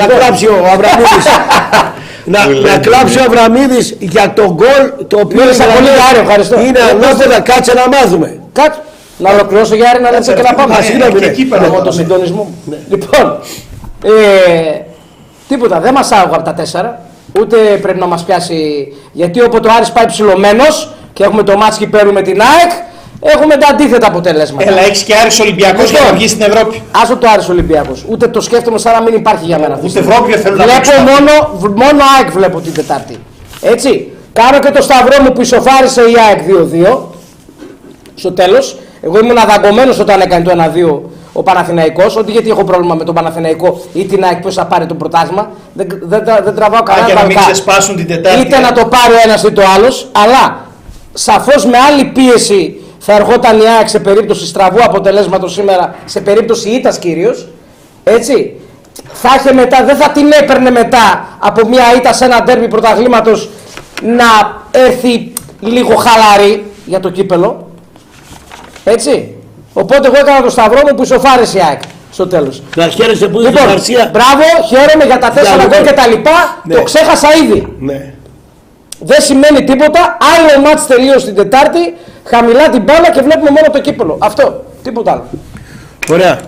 να 0.00 0.04
κλάψει 0.14 0.46
ο 0.54 0.56
Αβραμίδης. 0.74 1.26
να, 2.34 2.40
να 2.68 2.74
κλάψει 2.86 3.16
ο 3.20 3.22
Αβραμίδης 3.28 3.86
για 4.14 4.24
τον 4.38 4.48
γκολ 4.58 4.82
το 5.12 5.16
οποίο 5.24 5.36
Μίλησα 5.40 5.64
είναι 5.64 5.74
πολύ, 5.76 5.88
ανάποδα- 5.88 6.08
Άρη, 6.10 6.18
ευχαριστώ. 6.24 6.54
είναι 6.66 6.80
ανάποδα, 6.90 7.38
κάτσε 7.50 7.72
να 7.80 7.84
μάθουμε. 7.94 8.28
Κάτω. 8.60 8.76
Να 9.18 9.30
ολοκληρώσω 9.32 9.74
Γιάννη 9.74 10.02
να 10.02 10.10
λέτε 10.10 10.32
και 10.34 10.42
να 10.42 10.54
πάμε. 10.54 10.74
Α, 10.74 10.82
συγγνώμη, 10.82 11.20
ναι. 11.20 11.26
εκεί 11.26 11.44
πέρα. 11.44 11.64
Εγώ 11.64 11.82
το 11.82 11.92
συντονισμό 11.92 12.42
μου. 12.66 12.76
Λοιπόν, 12.88 13.38
ε, 14.04 14.78
τίποτα, 15.48 15.80
δεν 15.80 15.92
μας 15.94 16.12
άγω 16.12 16.34
από 16.34 16.42
τα 16.42 16.54
τέσσερα. 16.54 17.00
Ούτε 17.40 17.56
πρέπει 17.56 17.98
να 17.98 18.06
μας 18.06 18.24
πιάσει, 18.24 18.86
γιατί 19.12 19.42
όποτε 19.42 19.68
ο 19.68 19.72
Άρης 19.76 19.90
πάει 19.92 20.06
ψηλωμένος 20.06 20.90
και 21.12 21.24
έχουμε 21.24 21.42
το 21.42 21.56
μάτς 21.56 21.76
κυπέλου 21.76 22.12
με 22.12 22.22
την 22.22 22.40
ΑΕΚ, 22.40 22.70
έχουμε 23.20 23.56
τα 23.56 23.66
αντίθετα 23.70 24.06
αποτελέσματα. 24.06 24.68
Έλα, 24.70 24.80
έχεις 24.80 25.02
και 25.02 25.14
Άρης 25.14 25.40
Ολυμπιακός 25.40 25.90
για 25.90 26.00
να 26.00 26.12
βγεις 26.12 26.30
στην 26.30 26.42
Ευρώπη. 26.42 26.82
Άσο 27.02 27.16
το 27.16 27.28
Άρης 27.32 27.48
Ολυμπιακός. 27.48 28.04
Ούτε 28.08 28.28
το 28.28 28.40
σκέφτομαι 28.40 28.78
σαν 28.78 28.92
να 28.92 29.02
μην 29.02 29.14
υπάρχει 29.14 29.44
για 29.44 29.58
μένα. 29.58 29.74
αυτή 29.74 29.86
τη 29.86 29.90
Ούτε 29.90 29.98
στιγμή. 30.00 30.12
Ευρώπη 30.14 30.32
δεν 30.32 30.42
θέλω 30.42 30.56
να 30.56 30.62
Βλέπω 30.64 30.78
παίξω. 30.80 31.00
μόνο, 31.02 31.50
β- 31.58 31.76
μόνο 31.84 32.02
ΑΕΚ 32.18 32.30
βλέπω 32.30 32.60
την 32.60 32.74
Τετάρτη. 32.74 33.16
Έτσι. 33.60 34.12
Κάνω 34.32 34.58
και 34.58 34.70
το 34.70 34.82
σταυρό 34.82 35.22
μου 35.22 35.32
που 35.32 35.40
ισοφάρισε 35.40 36.00
η 36.00 36.14
ΑΕΚ 36.28 36.40
2-2. 36.46 36.98
Στο 38.14 38.32
τέλος. 38.32 38.76
Εγώ 39.02 39.18
ήμουν 39.18 39.38
αδαγκωμένος 39.38 39.98
όταν 39.98 40.20
έκανε 40.20 40.44
το 40.44 40.52
1-2 41.04 41.08
ο 41.32 41.42
Παναθηναϊκός. 41.42 42.16
Ότι 42.16 42.32
γιατί 42.32 42.50
έχω 42.50 42.64
πρόβλημα 42.64 42.94
με 42.94 43.04
τον 43.04 43.14
Παναθηναϊκό 43.14 43.80
ή 43.92 44.04
την 44.04 44.24
ΑΕΚ 44.24 44.40
που 44.40 44.52
θα 44.52 44.66
πάρει 44.66 44.86
το 44.86 44.94
πρωτάθλημα. 44.94 45.50
Δεν, 45.72 45.86
δεν, 46.02 46.22
δεν, 46.24 46.44
δεν 46.44 46.54
τραβάω 46.54 46.80
Α, 46.80 46.82
κανένα 46.82 47.06
και 47.06 47.12
να 47.14 47.20
μην 47.22 47.34
βαλκά. 47.34 47.50
ξεσπάσουν 47.50 47.96
την 47.96 48.06
Τετάρτη. 48.06 48.40
Είτε 48.40 48.58
να 48.58 48.72
το 48.72 48.84
πάρει 48.86 49.12
ο 49.12 49.20
ένας 49.24 49.42
είτε 49.42 49.60
ο 49.60 49.64
άλλος, 49.76 50.08
αλλά 50.12 50.60
σαφώς 51.12 51.64
με 51.64 51.78
άλλη 51.78 52.04
πίεση 52.04 52.80
θα 52.98 53.12
ερχόταν 53.14 53.58
η 53.60 53.64
ΑΕΚ 53.78 53.88
σε 53.88 53.98
περίπτωση 53.98 54.46
στραβού 54.46 54.78
αποτελέσματος 54.84 55.52
σήμερα, 55.52 55.94
σε 56.04 56.20
περίπτωση 56.20 56.68
ήττας 56.68 56.98
κυρίως. 56.98 57.48
Έτσι. 58.04 58.56
Θα 59.12 59.28
είχε 59.38 59.52
μετά, 59.52 59.84
δεν 59.84 59.96
θα 59.96 60.08
την 60.08 60.32
έπαιρνε 60.40 60.70
μετά 60.70 61.26
από 61.38 61.68
μια 61.68 61.82
ήττα 61.96 62.12
σε 62.12 62.24
ένα 62.24 62.42
τέρμι 62.42 62.68
πρωταθλήματος 62.68 63.48
να 64.02 64.24
έρθει 64.70 65.32
λίγο 65.60 65.94
χαλαρή 65.96 66.64
για 66.86 67.00
το 67.00 67.10
κύπελο. 67.10 67.66
Έτσι. 68.84 69.34
Οπότε 69.72 70.06
εγώ 70.06 70.16
έκανα 70.18 70.42
το 70.42 70.50
σταυρό 70.50 70.80
μου 70.88 70.94
που 70.94 71.02
ισοφάρισε 71.02 71.58
η 71.58 71.60
ΑΕΚ 71.68 71.80
στο 72.10 72.26
τέλος. 72.26 72.62
Να 72.76 72.88
χαίρεσαι 72.88 73.28
που 73.28 73.40
είσαι 73.40 73.48
Λοιπόν, 73.48 73.62
στην 73.62 73.94
Γαρσία. 73.94 74.10
μπράβο, 74.12 74.44
χαίρομαι 74.68 75.04
για 75.04 75.18
τα 75.18 75.30
τέσσερα 75.30 75.56
λοιπόν. 75.62 75.78
γκολ 75.78 75.86
και 75.86 75.92
τα 75.92 76.06
λοιπά. 76.06 76.60
Ναι. 76.64 76.74
Το 76.74 76.82
ξέχασα 76.82 77.28
ήδη. 77.44 77.76
Ναι. 77.78 78.12
Δεν 78.98 79.20
σημαίνει 79.20 79.64
τίποτα. 79.64 80.16
Άλλο 80.34 80.60
μάτς 80.66 80.86
τελείω 80.86 81.16
την 81.22 81.34
Τετάρτη. 81.34 81.94
Χαμηλά 82.24 82.68
την 82.68 82.82
μπάλα 82.82 83.10
και 83.10 83.20
βλέπουμε 83.20 83.50
μόνο 83.50 83.66
το 83.72 83.80
κύπελο. 83.80 84.16
Αυτό. 84.20 84.64
Τίποτα 84.82 85.12
άλλο. 85.12 85.24
Ωραία. 86.10 86.40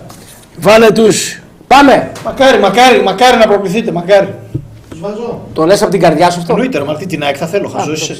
Βάλε 0.57 0.91
τους. 0.91 1.39
Πάμε. 1.67 2.11
Μακάρι, 2.25 2.59
μακάρι, 2.59 3.01
μακάρι 3.03 3.37
να 3.37 3.47
προκληθείτε, 3.47 3.91
μακάρι. 3.91 4.33
Τους 4.89 4.99
βάζω. 4.99 5.41
Το 5.53 5.65
λες 5.65 5.81
από 5.81 5.91
την 5.91 5.99
καρδιά 5.99 6.29
σου 6.29 6.39
αυτό; 6.39 6.53
Εννοείται, 6.53 6.77
ρε, 6.77 6.83
μα 6.83 6.91
αυτή 6.91 7.05
την 7.05 7.23
ΑΕΚ 7.23 7.35
θα 7.39 7.45
θέλω, 7.47 7.67
χαζό 7.67 7.91
είσαι. 7.91 8.17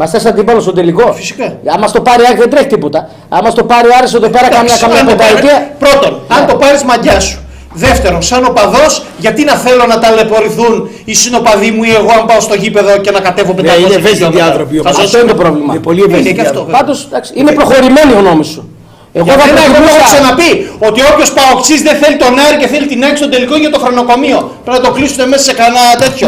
Μας 0.00 0.10
θε 0.10 0.18
αντίπαλο 0.28 0.60
στο 0.60 0.72
τελικό. 0.72 1.12
Φυσικά. 1.12 1.58
Άμα 1.66 1.86
στο 1.86 2.00
πάρει 2.00 2.22
η 2.22 2.24
ΑΕΚ 2.28 2.38
δεν 2.38 2.50
τρέχει 2.50 2.66
τίποτα. 2.66 3.08
Άμα 3.28 3.50
στο 3.50 3.64
πάρει 3.64 3.88
ο 3.88 3.90
Άρης 3.98 4.14
εδώ 4.14 4.28
πέρα 4.28 4.48
καμιά, 4.48 4.58
Εντάξει, 4.60 4.80
καμιά 4.80 5.00
αν 5.00 5.06
το 5.06 5.14
πάρει- 5.14 5.34
πενταετία. 5.34 5.70
Πρώτον, 5.78 6.20
αν 6.28 6.46
το 6.46 6.54
πάρεις 6.54 6.82
μαγιά 6.82 7.20
σου. 7.20 7.38
Δεύτερον, 7.74 8.22
σαν 8.22 8.44
οπαδός, 8.44 9.02
γιατί 9.18 9.44
να 9.44 9.52
θέλω 9.54 9.84
να 9.86 9.98
ταλαιπωρηθούν 9.98 10.88
οι 11.04 11.14
συνοπαδοί 11.14 11.70
μου 11.70 11.82
ή 11.82 11.90
εγώ 11.90 12.10
αν 12.20 12.26
πάω 12.26 12.40
στο 12.40 12.54
γήπεδο 12.54 12.96
και 12.98 13.10
να 13.10 13.20
κατέβω 13.20 13.52
500 13.52 13.62
Ναι, 13.62 13.72
είναι 13.72 13.94
ευαίσθητοι 13.94 14.14
χιλιόμετρα; 14.14 14.46
άνθρωποι. 14.46 14.76
Χαζός 14.76 14.92
όμως. 14.96 15.04
Αυτό 15.04 15.18
είναι 15.18 15.28
το 15.28 15.34
πρόβλημα. 15.34 15.72
Είναι 15.74 15.82
πολύ 15.82 15.98
Είναι 15.98 16.06
ευαίσθητοι 16.12 16.34
και 16.34 16.40
αυτό. 16.40 16.58
άνθρωποι. 16.60 16.70
βέβαια. 16.72 17.08
Πάντως 17.10 17.30
είναι 17.34 17.52
προχωρημένη 17.52 18.12
η 18.12 18.16
γνώμη 18.20 18.44
σου. 18.44 18.68
Εγώ 19.18 19.24
Για 19.26 19.34
θα 19.38 19.44
μένα, 19.46 19.60
εγώ 19.66 19.74
έχω 19.74 19.82
προτιμούσα. 19.84 20.10
ξαναπεί 20.12 20.50
ότι 20.88 21.00
όποιος 21.10 21.30
παοξής 21.36 21.80
δεν 21.86 21.96
θέλει 22.00 22.16
τον 22.24 22.32
Άρη 22.44 22.56
και 22.62 22.68
θέλει 22.72 22.86
την 22.92 23.00
έξω 23.10 23.24
τελικό 23.34 23.54
για 23.64 23.70
το 23.74 23.78
χρονοκομείο. 23.84 24.38
Πρέπει 24.64 24.78
να 24.80 24.84
το 24.86 24.90
κλείσουν 24.96 25.20
μέσα 25.32 25.44
σε 25.48 25.54
κανένα 25.60 25.82
τέτοιο. 26.02 26.24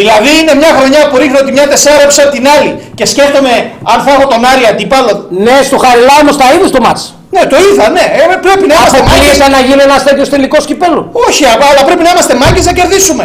δηλαδή 0.00 0.30
είναι 0.40 0.54
μια 0.62 0.72
χρονιά 0.78 1.02
που 1.08 1.16
ρίχνω 1.22 1.40
τη 1.46 1.50
μια 1.56 1.66
τεσσάρα 1.72 2.04
πίσω 2.08 2.20
από 2.24 2.32
την 2.36 2.44
άλλη 2.54 2.70
και 2.98 3.04
σκέφτομαι 3.12 3.52
αν 3.92 3.98
θα 4.04 4.10
έχω 4.14 4.24
τον 4.32 4.40
Άρη 4.52 4.64
αντίπαλο. 4.72 5.12
Ναι, 5.46 5.56
στο 5.68 5.76
Χαριλά 5.84 6.14
όμω 6.22 6.32
τα 6.40 6.46
είδε 6.54 6.68
το 6.76 6.80
μάτς. 6.86 7.02
Ναι, 7.34 7.42
το 7.52 7.56
είδα, 7.66 7.84
ναι. 7.96 8.04
Ε, 8.20 8.36
πρέπει 8.46 8.64
να 8.70 8.74
είμαστε 8.78 8.98
μάγκες. 8.98 9.14
Αποκλείεται 9.14 9.48
να 9.56 9.60
γίνει 9.68 9.82
ένας 9.88 10.02
τέτοιος 10.08 10.28
τελικός 10.34 10.62
κυπέλου. 10.70 11.02
Όχι, 11.26 11.42
αλλά 11.70 11.82
πρέπει 11.88 12.02
να 12.06 12.10
είμαστε 12.14 12.34
μάγκες 12.42 12.64
να 12.70 12.72
κερδίσουμε. 12.78 13.24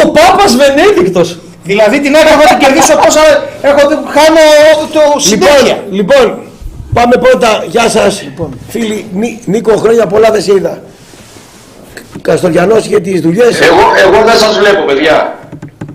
Ο 0.00 0.02
Πάπας 0.16 0.52
Βενέδικτος. 0.60 1.28
Δηλαδή 1.64 2.00
την 2.00 2.16
ΑΕΚ 2.16 2.26
έχω 2.26 2.42
να 2.50 2.56
την 2.56 2.58
κερδίσω 2.58 2.94
πόσα 3.04 3.20
έχω, 3.68 3.80
χάνω 4.14 4.44
το 4.96 5.02
συνέχεια. 5.28 5.76
Λοιπόν, 5.90 5.90
λοιπόν, 5.90 6.38
πάμε 6.94 7.16
πρώτα. 7.16 7.64
Γεια 7.68 7.88
σας. 7.88 8.24
Φίλοι, 8.68 9.06
Νί- 9.14 9.40
Νίκο, 9.44 9.76
χρόνια 9.76 10.06
πολλά 10.06 10.30
δεν 10.30 10.42
σε 10.42 10.52
είδα. 10.52 10.82
Καστοριανός 12.22 12.84
είχε 12.86 13.00
τις 13.00 13.20
δουλειές. 13.20 13.60
Εγώ, 13.60 13.84
εγώ 14.04 14.24
δεν 14.24 14.38
σας 14.38 14.58
βλέπω, 14.58 14.82
παιδιά. 14.84 15.38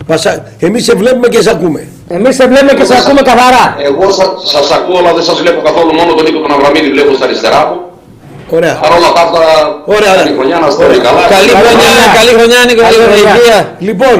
Πασα... 0.08 0.44
Εμείς 0.60 0.84
σε 0.84 0.94
βλέπουμε 0.96 1.28
και 1.28 1.42
σε 1.42 1.50
ακούμε. 1.50 1.88
Εμείς 2.10 2.36
σε 2.36 2.48
βλέπουμε 2.48 2.74
και 2.74 2.86
σε 2.86 2.96
ακούμε 2.98 3.22
καθαρά. 3.22 3.76
Εγώ 3.88 4.12
σα, 4.12 4.26
σας 4.58 4.72
ακούω, 4.72 4.98
αλλά 4.98 5.14
δεν 5.14 5.24
σας 5.24 5.40
βλέπω 5.42 5.62
καθόλου. 5.62 5.94
Μόνο 5.94 6.14
τον 6.14 6.24
Νίκο 6.26 6.40
τον 6.40 6.52
Αβραμίδη 6.52 6.90
βλέπω 6.92 7.14
στα 7.14 7.26
αριστερά 7.26 7.62
μου. 7.68 7.80
Ωραία. 8.50 8.74
Παρ' 8.82 8.92
όλα 8.92 9.12
τα 9.16 9.22
αυτά, 9.22 9.42
Ωραία. 9.86 10.14
καλή 10.16 10.34
χρονιά 10.38 10.58
να 10.60 10.68
είστε 10.68 10.84
όλοι 10.86 10.98
καλά. 10.98 11.22
Καλή 11.36 11.50
χρονιά, 11.50 11.92
καλή 12.18 12.32
χρονιά 12.38 12.60
Νίκο, 12.68 12.82
καλή 12.82 12.96
χρονιά. 13.06 13.58
Λοιπόν, 13.88 14.18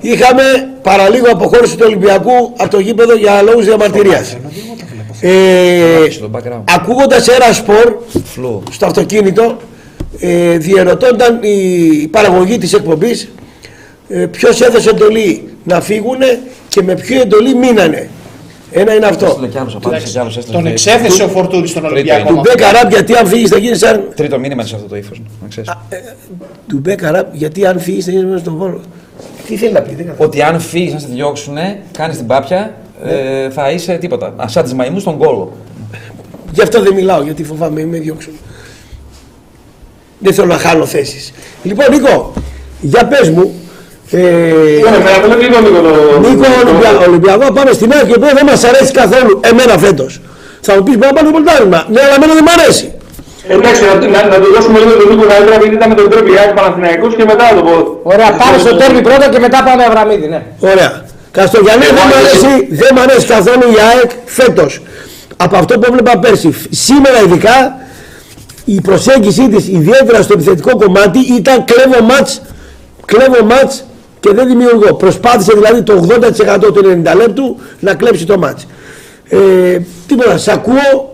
είχαμε 0.00 0.42
παραλίγο 0.82 1.26
αποχώρηση 1.30 1.74
του 1.76 1.84
Ολυμπιακού 1.86 2.52
από 2.56 2.70
το 2.70 2.78
γήπεδο 2.78 3.14
για 3.14 3.42
λόγους 3.42 3.64
διαμαρτυρίας. 3.64 4.36
Ε, 5.24 6.08
ακούγοντας 6.64 7.28
ένα 7.28 7.52
σπορ 7.52 7.96
στο 8.70 8.86
αυτοκίνητο, 8.86 9.56
ε, 10.18 10.56
διερωτώνταν 10.58 11.38
η, 11.42 11.86
η 12.02 12.08
παραγωγή 12.08 12.58
της 12.58 12.72
εκπομπής 12.72 13.28
ε, 14.08 14.26
ποιος 14.26 14.60
έδωσε 14.60 14.90
εντολή 14.90 15.48
να 15.64 15.80
φύγουν 15.80 16.18
και 16.68 16.82
με 16.82 16.94
ποιο 16.94 17.20
εντολή 17.20 17.54
μείνανε. 17.54 18.08
Ένα 18.70 18.94
είναι 18.94 19.06
αυτό. 19.06 19.38
Τον 20.50 20.66
εξέθεσε 20.66 21.22
ο 21.22 21.28
Φορτούνη 21.28 21.66
στον 21.66 21.84
Ολυμπιακό. 21.84 22.34
Του 22.34 22.40
Μπέκα 22.40 22.72
Ραπ 22.72 22.90
γιατί 22.90 23.14
αν 23.14 23.26
φύγεις 23.26 23.50
θα 23.50 23.58
γίνεις 23.58 23.78
σαν. 23.78 24.08
Τρίτο 24.16 24.38
μήνυμα 24.38 24.64
σε 24.64 24.74
αυτό 24.74 24.88
το 24.88 24.96
ύφος. 24.96 25.22
Του 26.68 26.78
Μπέκα 26.78 27.10
Ραπ 27.10 27.34
γιατί 27.34 27.66
αν 27.66 27.80
φύγεις 27.80 28.04
θα 28.04 28.10
γίνεις 28.10 28.26
μέσα 28.26 28.38
στον 28.38 28.56
βόλο. 28.56 28.80
Τι 29.46 29.56
θέλει 29.56 29.72
να 29.72 29.80
πει, 29.80 29.88
δεν 29.94 30.06
κατάλαβα. 30.06 30.24
Ότι 30.24 30.42
αν 30.42 30.60
φύγεις 30.60 30.92
να 30.92 30.98
σε 30.98 31.06
διώξουν, 31.10 31.56
κάνεις 31.92 32.16
την 32.16 32.26
πάπια, 32.26 32.74
ε, 33.04 33.50
θα 33.50 33.70
είσαι 33.70 33.92
τίποτα. 34.00 34.34
Α, 34.36 34.48
σαν 34.48 34.64
τι 34.64 34.74
μαϊμού 34.74 34.98
στον 34.98 35.18
κόλο. 35.18 35.52
Γι' 36.52 36.62
αυτό 36.62 36.82
δεν 36.82 36.94
μιλάω, 36.94 37.22
γιατί 37.22 37.44
φοβάμαι 37.44 37.84
με 37.84 37.98
διώξουν. 37.98 38.32
Δεν 40.18 40.34
θέλω 40.34 40.46
να 40.46 40.58
χάνω 40.58 40.86
θέσει. 40.86 41.32
Λοιπόν, 41.62 41.86
Νίκο, 41.90 42.32
για 42.80 43.06
πε 43.06 43.30
μου. 43.34 43.54
Ε, 44.10 44.20
Νίκο, 46.20 46.46
Ολυμπια- 46.64 47.06
Ολυμπιακό, 47.08 47.52
πάμε 47.52 47.72
στην 47.72 47.92
ΑΕΚ 47.92 48.06
και 48.06 48.18
δεν 48.18 48.48
μα 48.50 48.68
αρέσει 48.68 48.92
καθόλου 48.92 49.40
εμένα 49.50 49.78
φέτο. 49.78 50.06
Θα 50.60 50.74
μου 50.76 50.82
πει 50.82 50.90
πρέπει 50.96 51.14
να 51.14 51.20
πάμε 51.20 51.30
το 51.30 51.34
πρωτάθλημα. 51.42 51.86
Ναι, 51.92 52.00
αλλά 52.04 52.14
εμένα 52.14 52.32
δεν 52.38 52.44
μου 52.46 52.54
αρέσει. 52.62 52.92
Εντάξει, 53.48 53.82
να, 53.84 53.92
να, 54.14 54.20
να 54.32 54.36
του 54.44 54.50
δώσουμε 54.54 54.78
λίγο 54.78 54.92
τον 55.00 55.08
Νίκο 55.10 55.24
καλύτερα, 55.32 55.56
γιατί 55.60 55.74
ήταν 55.74 55.88
με 55.88 55.94
τον 55.94 56.10
τρόπο 56.10 56.28
Ιάκη 56.34 56.54
Παναθηναϊκός 56.58 57.12
και 57.18 57.24
μετά 57.32 57.44
θα 57.48 57.54
το 57.58 57.62
πω. 57.68 57.74
Ωραία, 58.02 58.30
πάμε 58.40 58.56
στο 58.64 58.72
τέρμι 58.80 59.00
πρώτα 59.08 59.28
και 59.32 59.38
μετά 59.46 59.58
πάμε 59.66 59.82
Αβραμίδη, 59.88 60.26
ναι. 60.34 60.40
Ωραία. 60.72 60.90
Καστογιαννή 61.32 61.84
δεν 61.84 61.94
μου 61.94 62.14
αρέσει, 62.14 62.66
δεν 62.70 62.94
μ' 62.94 62.98
αρέσει 62.98 63.26
καθόλου 63.26 63.72
η 63.72 63.76
ΑΕΚ 63.92 64.10
φέτος. 64.24 64.82
Από 65.36 65.56
αυτό 65.56 65.78
που 65.78 65.86
έβλεπα 65.88 66.18
πέρσι. 66.18 66.54
Σήμερα 66.70 67.22
ειδικά 67.22 67.76
η 68.64 68.80
προσέγγιση 68.80 69.48
της 69.48 69.68
ιδιαίτερα 69.68 70.22
στο 70.22 70.32
επιθετικό 70.32 70.76
κομμάτι 70.76 71.18
ήταν 71.18 71.64
κλέβω 71.64 72.02
μάτς, 72.02 72.42
κλέβω 73.04 73.44
μάτς 73.44 73.84
και 74.20 74.30
δεν 74.32 74.46
δημιουργώ. 74.46 74.94
Προσπάθησε 74.94 75.52
δηλαδή 75.54 75.82
το 75.82 76.06
80% 76.58 76.60
του 76.60 77.02
90 77.04 77.16
λεπτού 77.16 77.60
να 77.80 77.94
κλέψει 77.94 78.24
το 78.24 78.38
μάτς. 78.38 78.66
Ε, 79.28 79.78
τίποτα, 80.06 80.38
σ' 80.38 80.48
ακούω, 80.48 81.12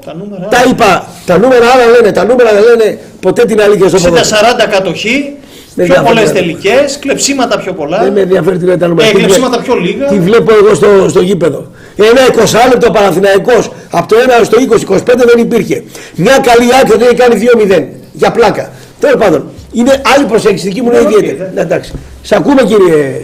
τα, 0.50 0.64
είπα, 0.70 1.08
τα 1.26 1.38
νούμερα 1.38 1.66
άλλα 1.66 1.86
λένε, 1.86 2.12
τα 2.12 2.24
νούμερα 2.24 2.52
δεν 2.52 2.62
λένε 2.62 2.98
ποτέ 3.20 3.44
την 3.44 3.60
αλήθεια 3.60 3.88
στο 3.88 3.98
60-40 3.98 4.02
ποδόσφαιρο. 4.08 4.54
κατοχή, 4.70 5.14
Δεν 5.14 5.47
πιο 5.84 6.02
πολλές 6.06 6.22
διαφέρει. 6.22 6.38
τελικές, 6.38 6.98
κλεψίματα 6.98 7.58
πιο 7.58 7.72
πολλά. 7.72 7.98
Δεν 8.02 8.12
με 8.12 8.20
ενδιαφέρει 8.20 8.58
τι 8.58 8.64
λένε 8.64 8.76
τα 8.78 8.86
νούμερα. 8.88 9.06
Ε, 9.08 9.10
Τι 9.10 9.16
βλέ- 9.16 9.26
κλεψίματα 9.30 9.62
πιο 9.62 9.74
λίγα. 9.74 10.06
Τι 10.06 10.18
βλέπω 10.18 10.54
εγώ 10.54 10.74
στο, 10.74 11.08
στο 11.08 11.20
γήπεδο. 11.20 11.70
Ένα 11.96 12.20
20 12.44 12.68
λεπτό 12.70 12.90
Παναθηναϊκός 12.90 13.70
από 13.90 14.08
το 14.08 14.16
1 14.40 14.44
στο 14.44 14.58
20-25 14.96 14.98
δεν 15.04 15.38
υπήρχε. 15.38 15.82
Μια 16.14 16.38
καλή 16.38 16.68
άκρη 16.82 16.98
δεν 16.98 17.06
είχε 17.10 17.14
κάνει 17.14 17.34
2-0. 17.80 17.84
Για 18.12 18.30
πλάκα. 18.30 18.70
Τέλος 19.00 19.16
πάντων, 19.16 19.44
είναι 19.72 20.02
άλλη 20.16 20.24
προσέγγιση 20.24 20.68
δική 20.68 20.82
μου 20.82 20.90
είναι 20.90 21.00
ιδιαίτερη. 21.00 21.50
Ναι, 21.54 21.60
εντάξει. 21.60 21.92
Σ' 22.22 22.32
ακούμε 22.32 22.62
κύριε. 22.62 23.20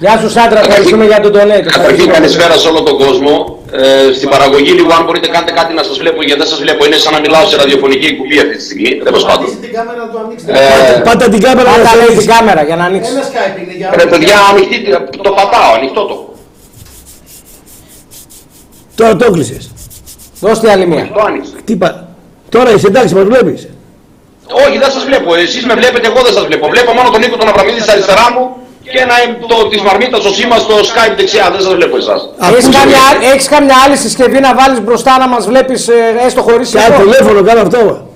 Γεια 0.00 0.18
σου 0.20 0.30
Σάντρα, 0.30 0.58
ευχαριστούμε 0.58 1.04
για 1.04 1.20
τον 1.20 1.32
donate. 1.36 1.66
Καταρχήν 1.76 2.10
καλησπέρα 2.10 2.54
σε 2.58 2.68
όλο 2.68 2.82
τον 2.82 2.98
κόσμο. 2.98 3.62
Ε, 3.72 4.12
στην 4.12 4.28
παραγωγή 4.28 4.70
λίγο 4.70 4.90
αν 4.98 5.04
μπορείτε 5.04 5.28
κάντε 5.28 5.52
κάτι 5.52 5.72
να 5.74 5.82
σας 5.82 5.98
βλέπω 5.98 6.22
γιατί 6.22 6.40
δεν 6.40 6.48
σας 6.48 6.60
βλέπω. 6.60 6.84
Είναι 6.86 6.96
σαν 6.96 7.12
να 7.12 7.20
μιλάω 7.20 7.46
σε 7.46 7.56
ραδιοφωνική 7.56 8.06
εκπομπή 8.06 8.38
αυτή 8.38 8.56
τη 8.56 8.62
στιγμή. 8.62 8.90
Τέλος 9.04 9.24
πάντων. 9.24 9.46
την 9.60 9.72
κάμερα 9.72 10.02
του 10.10 10.18
ανοίξτε. 10.24 10.52
Ε, 10.96 11.00
Πάτα 11.06 11.28
την 11.28 11.40
κάμερα 11.40 11.70
Πάτα 11.70 11.82
να 11.82 11.94
λέει 12.00 12.12
σε 12.14 12.18
την 12.18 12.28
κάμερα 12.28 12.62
για 12.62 12.76
να 12.76 12.84
ανοίξεις. 12.84 13.14
Ένα 13.14 13.24
Skype 13.30 13.62
είναι 13.62 13.74
για 13.76 13.90
Ρε 14.00 14.06
παιδιά, 14.10 14.36
ανοιχτή, 14.50 14.76
το 15.26 15.30
πατάω, 15.38 15.70
ανοιχτό 15.78 16.02
το. 16.10 16.16
Τώρα 18.94 19.16
το 19.16 19.24
έκλεισε. 19.28 19.58
Δώσ' 20.40 20.58
τη 20.60 20.68
άλλη 20.68 20.86
μία. 20.86 21.10
Το 21.14 21.22
άνοιξε. 21.26 21.52
Τι 21.64 21.76
πα... 21.76 22.08
Τώρα 22.48 22.70
είσαι 22.74 22.86
εντάξει, 22.86 23.14
μας 23.14 23.24
βλέπεις. 23.24 23.68
Όχι, 24.66 24.78
δεν 24.78 24.90
σας 24.90 25.04
βλέπω. 25.04 25.34
Εσείς 25.34 25.64
με 25.66 25.74
βλέπετε, 25.74 26.06
εγώ 26.06 26.20
δεν 26.26 26.32
σας 26.32 26.44
βλέπω. 26.44 26.68
Βλέπω 26.68 26.92
μόνο 26.92 27.08
τον 27.10 27.20
Νίκο 27.20 27.36
τον 27.36 27.48
Αβραμίδη 27.48 27.80
στα 27.80 27.92
αριστερά 27.92 28.26
μου 28.34 28.57
και 28.92 28.98
ένα 29.04 29.14
το, 29.50 29.68
της 29.68 29.80
Μαρμίτας 29.82 30.24
ο 30.24 30.32
σήμα 30.32 30.56
στο 30.58 30.74
Skype 30.90 31.14
δεξιά. 31.16 31.50
Δεν 31.52 31.60
σας 31.60 31.74
βλέπω 31.74 31.96
εσάς. 31.96 32.20
Έχεις 32.52 32.68
καμιά, 32.78 33.04
έχεις 33.32 33.48
καμιά 33.48 33.74
άλλη 33.86 33.96
συσκευή 33.96 34.40
να 34.40 34.54
βάλεις 34.54 34.80
μπροστά 34.80 35.18
να 35.18 35.28
μας 35.28 35.46
βλέπεις 35.46 35.88
ε, 35.88 35.94
έστω 36.26 36.42
χωρίς 36.42 36.70
Κάνε 36.70 36.94
ήχο; 36.94 37.02
τηλέφωνο, 37.02 37.42
κάνω 37.42 37.60
αυτό. 37.60 38.06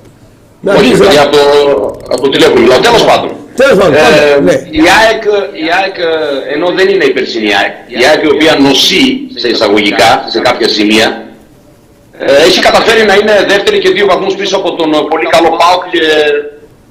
Να 0.60 0.74
Όχι, 0.74 0.82
δεις, 0.88 0.98
παιδιά, 0.98 1.14
να- 1.20 1.22
από 1.22 1.36
το, 1.36 1.42
από 2.12 2.22
το 2.22 2.28
τηλέφωνο 2.28 2.60
μιλάω. 2.60 2.78
Τέλος 2.78 3.04
πάντων. 3.04 3.30
Τέλος 3.56 3.78
πάντων, 3.78 3.94
Ε, 3.94 3.98
πάμε, 3.98 4.40
ναι. 4.42 4.52
η, 4.52 4.82
ΑΕΚ, 4.98 5.22
η 5.64 5.66
ΑΕΚ, 5.78 5.96
ε, 5.98 6.54
ενώ 6.54 6.66
δεν 6.78 6.88
είναι 6.88 7.04
η 7.04 7.10
περσινή 7.10 7.50
ΑΕΚ, 7.60 7.74
η 7.86 8.06
ΑΕΚ 8.08 8.22
η 8.22 8.26
οποία 8.34 8.56
νοσεί 8.58 9.06
σε 9.34 9.48
εισαγωγικά, 9.48 10.24
σε 10.28 10.40
κάποια 10.40 10.68
σημεία, 10.68 11.22
ε, 12.18 12.32
έχει 12.46 12.60
καταφέρει 12.60 13.04
να 13.04 13.14
είναι 13.14 13.44
δεύτερη 13.48 13.78
και 13.78 13.90
δύο 13.90 14.06
βαθμούς 14.06 14.34
πίσω 14.34 14.56
από 14.56 14.72
τον 14.74 14.92
ε, 14.94 14.98
πολύ 15.10 15.26
καλό 15.26 15.48
ΠΑΟΚ 15.60 15.82
και 15.90 16.00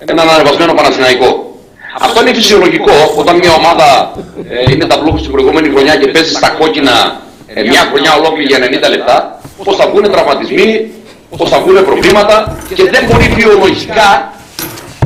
έναν 0.05 0.29
ανεβασμένο 0.29 0.73
Παναθηναϊκό. 0.73 1.50
Αυτό 1.99 2.21
είναι 2.21 2.33
φυσιολογικό 2.33 2.93
όταν 3.15 3.35
μια 3.35 3.53
ομάδα 3.53 4.13
ε, 4.49 4.71
είναι 4.71 4.85
τα 4.85 4.97
μπλοκ 4.97 5.17
στην 5.17 5.31
προηγούμενη 5.31 5.69
χρονιά 5.69 5.95
και 5.95 6.07
παίζει 6.07 6.33
στα 6.33 6.49
κόκκινα 6.49 7.21
ε, 7.47 7.61
μια 7.61 7.79
χρονιά 7.89 8.15
ολόκληρη 8.15 8.47
για 8.47 8.87
90 8.87 8.89
λεπτά, 8.89 9.39
πως 9.63 9.75
θα 9.75 9.87
βγουν 9.87 10.11
τραυματισμοί, 10.11 10.91
πως 11.37 11.49
θα 11.49 11.59
βγουν 11.59 11.85
προβλήματα 11.85 12.57
και 12.73 12.83
δεν 12.89 13.05
μπορεί 13.05 13.27
βιολογικά 13.27 14.33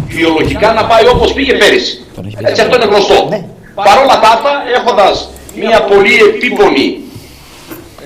βιολογικά 0.07 0.73
να 0.73 0.85
πάει 0.85 1.07
όπως 1.07 1.33
πήγε 1.33 1.53
πέρυσι. 1.53 2.05
Έτσι 2.43 2.61
αυτό 2.61 2.75
είναι 2.75 2.85
γνωστό. 2.85 3.45
Παρ' 3.75 3.97
όλα 3.97 4.19
τα 4.19 4.27
αυτά, 4.27 4.63
έχοντας 4.75 5.29
μια 5.55 5.81
πολύ 5.81 6.15
επίπονη 6.15 6.99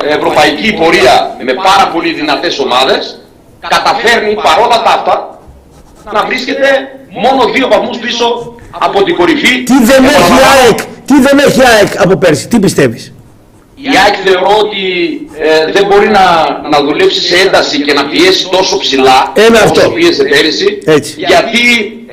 ε, 0.03 0.13
ευρωπαϊκή 0.13 0.73
πορεία 0.73 1.35
με 1.43 1.53
πάρα 1.53 1.87
πολύ 1.93 2.13
δυνατές 2.13 2.59
ομάδες, 2.59 3.19
καταφέρνει 3.59 4.33
παρόλα 4.33 4.81
τα 4.83 4.91
αυτά 4.91 5.39
να 6.13 6.25
βρίσκεται 6.25 6.98
μόνο 7.23 7.41
δύο 7.53 7.67
βαθμούς 7.67 7.97
πίσω 7.97 8.53
από 8.79 9.03
την 9.03 9.15
κορυφή. 9.15 9.63
Τι 9.63 9.73
δεν 9.83 10.03
έχει 10.03 10.15
Επαναλαμβάνω, 10.15 10.59
ΑΕΚ, 10.65 10.79
τι 11.05 11.15
δεν 11.27 11.37
έχει 11.47 11.61
ΑΕΚ 11.75 12.01
από 12.03 12.15
πέρσι, 12.17 12.47
τι 12.47 12.59
πιστεύεις; 12.59 13.13
η 13.75 13.87
ΑΕΚ 14.03 14.15
θεωρώ 14.25 14.51
ότι 14.65 14.83
ε, 15.49 15.71
δεν 15.71 15.83
μπορεί 15.87 16.07
να, 16.17 16.23
να 16.71 16.77
δουλέψει 16.87 17.21
σε 17.21 17.35
ένταση 17.45 17.81
και 17.81 17.93
να 17.93 18.03
πιέσει 18.05 18.47
τόσο 18.55 18.77
ψηλά 18.77 19.17
Ένα 19.47 19.57
όσο 19.63 19.63
αυτό. 19.73 19.89
πίεσε 19.89 20.23
πέρυσι. 20.23 20.67
Έτσι. 20.85 21.13
Γιατί 21.31 21.61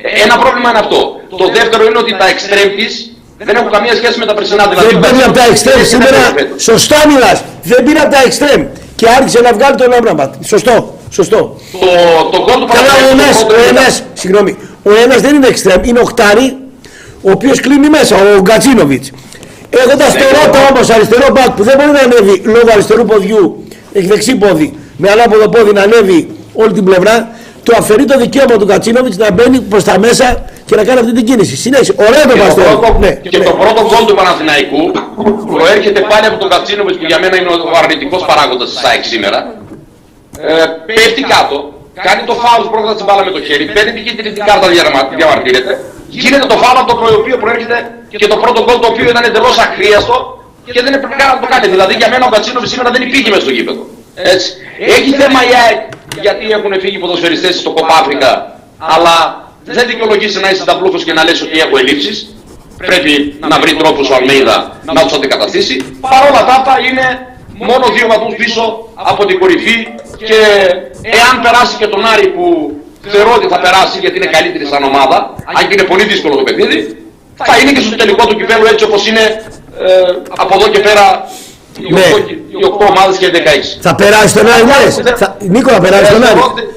ε, 0.01 0.21
ένα 0.25 0.35
πρόβλημα 0.37 0.69
είναι 0.69 0.79
αυτό. 0.85 1.01
Το 1.41 1.45
δεύτερο 1.57 1.81
είναι 1.85 1.97
ότι 1.97 2.11
τα 2.21 2.27
εξτρέμ 2.33 2.69
της 2.77 2.91
δεν 3.37 3.55
έχουν 3.55 3.71
καμία 3.71 3.95
σχέση 3.95 4.19
με 4.19 4.25
τα 4.25 4.33
περσινά. 4.33 4.63
Δηλαδή, 4.67 4.87
Δεν 4.87 4.97
ο 4.97 4.99
παίρνει 4.99 5.23
από 5.23 5.33
τα 5.39 5.43
Περσινός 5.47 5.75
εξτρέμ 5.75 5.77
είναι 5.79 5.87
σήμερα. 5.93 6.17
δεύτερος 6.17 6.41
φέτος. 6.41 6.63
Σωστά 6.69 6.99
μιλάς. 7.11 7.37
Δεν 7.71 7.79
πήρε 7.85 7.99
από 8.05 8.11
τα 8.15 8.21
εξτρέμ. 8.27 8.61
Και 8.99 9.07
άρχισε 9.17 9.39
να 9.45 9.51
βγάλει 9.53 9.75
τον 9.81 9.93
Άμπραμπατ. 9.93 10.31
Σωστό. 10.53 10.75
Σωστό. 11.11 11.39
Το, 11.71 11.87
το 12.31 12.37
γκολ 12.43 12.59
του 12.61 12.67
Καλά, 12.77 12.93
ο 12.93 12.97
Παναθηναϊκού, 12.97 13.21
ένας, 13.21 13.37
το 13.39 13.43
ο 13.43 13.47
πρώτο 13.47 13.61
ήταν- 13.63 13.75
ένας, 13.77 14.03
συγγνώμη, 14.13 14.51
ο 14.87 14.91
ένας 15.03 15.21
δεν 15.21 15.35
είναι 15.35 15.47
εξτρέμ, 15.47 15.83
είναι 15.83 15.99
οχτάρι, 15.99 16.57
ο 17.21 17.31
οποίος 17.31 17.59
κλείνει 17.59 17.89
μέσα, 17.89 18.15
ο 18.37 18.41
Γκατσίνοβιτς. 18.41 19.11
Έχοντας 19.69 20.13
Ναι, 20.13 20.19
το 20.19 20.25
ναι, 20.25 20.37
Ρότα 20.45 20.59
ναι. 20.59 20.67
όμως 20.71 20.89
αριστερό 20.89 21.27
μπακ 21.31 21.49
που 21.49 21.63
δεν 21.63 21.75
μπορεί 21.77 21.91
να 21.91 21.99
ανέβει 21.99 22.41
λόγω 22.45 22.67
αριστερού 22.71 23.05
ποδιού, 23.05 23.63
έχει 23.93 24.07
δεξί 24.07 24.35
πόδι, 24.35 24.77
με 24.97 25.09
ανάποδο 25.11 25.49
πόδι 25.49 25.71
να 25.73 25.81
ανέβει 25.81 26.29
όλη 26.53 26.73
την 26.73 26.83
πλευρά, 26.83 27.29
του 27.63 27.73
αφαιρεί 27.77 28.05
το 28.05 28.17
δικαίωμα 28.17 28.55
του 28.57 28.65
Γκατσίνοβιτς 28.65 29.17
να 29.17 29.31
μπαίνει 29.31 29.59
προς 29.61 29.83
τα 29.83 29.99
μέσα 29.99 30.45
και 30.65 30.75
να 30.75 30.83
κάνει 30.83 30.99
αυτή 30.99 31.13
την 31.13 31.25
κίνηση. 31.25 31.55
Συνέχισε. 31.57 31.93
Ωραία 32.07 32.21
το 32.21 32.33
Και 32.33 32.37
το, 32.39 32.43
Παστόρι. 32.43 32.67
πρώτο, 32.67 32.97
Ναι, 32.99 33.11
και 33.33 33.37
ναι. 33.37 33.43
το 33.45 33.51
πρώτο 33.51 33.81
γκολ 33.89 34.05
του 34.07 34.15
Παναθηναϊκού 34.15 34.83
προέρχεται 35.53 35.99
πάλι 36.11 36.25
από 36.25 36.37
τον 36.37 36.49
Κατσίνοβιτς 36.49 36.97
που 36.97 37.05
για 37.05 37.19
μένα 37.19 37.35
είναι 37.37 37.49
ο 37.49 37.77
αρνητικός 37.83 38.25
παράγοντας 38.29 38.69
της 38.69 38.83
ΑΕΚ 38.89 39.03
σήμερα. 39.13 39.39
Ε, 40.39 40.53
πέφτει 40.85 41.21
κάτω, 41.21 41.57
κάνει 42.07 42.21
το 42.29 42.33
φάουλ 42.43 42.65
πρώτα 42.73 42.95
την 42.95 43.05
μπάλα 43.05 43.23
με 43.27 43.31
το 43.31 43.41
χέρι, 43.47 43.65
παίρνει 43.75 43.91
την 43.97 44.03
κίτρινη 44.05 44.39
κάρτα 44.49 44.67
διαρμα- 44.73 45.07
διαμαρτύρεται, 45.19 45.73
γίνεται 46.07 46.45
το 46.53 46.57
φάουλ 46.63 46.77
από 46.83 46.93
το 46.95 47.05
οποίος 47.21 47.37
προέρχεται 47.43 47.77
και 48.21 48.27
το 48.33 48.37
πρώτο 48.43 48.59
γκολ 48.65 48.77
το 48.83 48.87
οποίο 48.93 49.05
ήταν 49.13 49.23
εντελώς 49.29 49.57
αχρίαστο 49.65 50.15
και 50.73 50.81
δεν 50.85 50.93
έπρεπε 50.97 51.15
καν 51.19 51.27
να 51.35 51.39
το 51.43 51.47
κάνει. 51.53 51.67
Δηλαδή 51.73 51.93
για 52.01 52.09
μένα 52.09 52.25
ο 52.25 52.29
Κατσίνοβιτς 52.29 52.71
σήμερα 52.71 52.89
δεν 52.95 53.01
υπήρχε 53.07 53.29
μέσα 53.29 53.41
στο 53.41 53.51
γήπεδο. 53.57 53.81
Έτσι. 54.15 54.49
Έχει 54.97 55.11
θέμα 55.21 55.39
η 55.51 55.53
ΑΕΚ 55.63 55.79
γιατί 56.25 56.45
έχουν 56.57 56.71
φύγει 56.83 56.97
ποδοσφαιριστές 56.97 57.55
στο 57.59 57.69
Κοπάφρικα, 57.77 58.31
αλλά 58.93 59.15
δεν 59.63 59.87
δικαιολογήσει 59.87 60.39
να 60.39 60.49
είσαι 60.49 60.63
ταμπλούχος 60.65 61.03
και 61.03 61.13
να 61.13 61.23
λες 61.23 61.41
ότι 61.41 61.59
έχω 61.59 61.77
ελλείψεις. 61.77 62.35
Πρέπει 62.77 63.39
να 63.51 63.59
βρει 63.59 63.75
τρόπους 63.75 64.09
ο 64.09 64.15
Αλμέιδα 64.15 64.79
να 64.83 65.01
τους 65.03 65.13
αντικαταστήσει. 65.13 65.75
Παρ' 66.01 66.29
όλα 66.29 66.45
τα 66.45 66.53
αυτά 66.53 66.75
είναι 66.89 67.27
μόνο 67.53 67.85
δύο 67.95 68.07
βαθμούς 68.07 68.35
πίσω 68.35 68.89
από 68.93 69.25
την 69.25 69.39
κορυφή 69.39 69.87
και 70.29 70.39
εάν 71.19 71.33
περάσει 71.43 71.75
και 71.81 71.87
τον 71.93 72.01
Άρη 72.13 72.27
που 72.35 72.45
θεωρώ 73.13 73.31
ότι 73.39 73.47
θα 73.53 73.59
περάσει 73.59 73.95
γιατί 74.03 74.15
είναι 74.19 74.25
καλύτερη 74.37 74.65
σαν 74.71 74.83
ομάδα, 74.83 75.17
αν 75.57 75.61
και 75.67 75.73
είναι 75.77 75.87
πολύ 75.91 76.03
δύσκολο 76.11 76.35
το 76.35 76.43
παιχνίδι, 76.47 76.79
θα 77.49 77.53
είναι 77.59 77.71
και 77.71 77.79
στο 77.87 77.95
τελικό 78.01 78.23
του 78.27 78.35
κυπέλου 78.39 78.65
έτσι 78.73 78.83
όπως 78.89 79.01
είναι 79.09 79.23
ε, 79.87 80.11
από 80.43 80.53
εδώ 80.57 80.67
και 80.73 80.79
πέρα 80.79 81.05
οι 81.79 81.93
Ναι. 81.93 82.01
8, 82.15 82.29
οι 82.29 82.63
8 82.79 82.85
ομάδες 82.93 83.15
και 83.17 83.25
οι 83.25 83.31
16. 83.35 83.79
Θα 83.81 83.95
περάσει 83.95 84.33
τον 84.37 84.47
Άρη, 84.53 84.63
λες. 84.71 84.93
Θα- 85.21 85.35
Νίκο, 85.39 85.69
θα 85.69 85.81
περάσει 85.81 86.11
τον 86.11 86.23
Ε, 86.23 86.27
Άρη. 86.27 86.39
θεωρώ 86.39 86.51
ότι- 86.51 86.67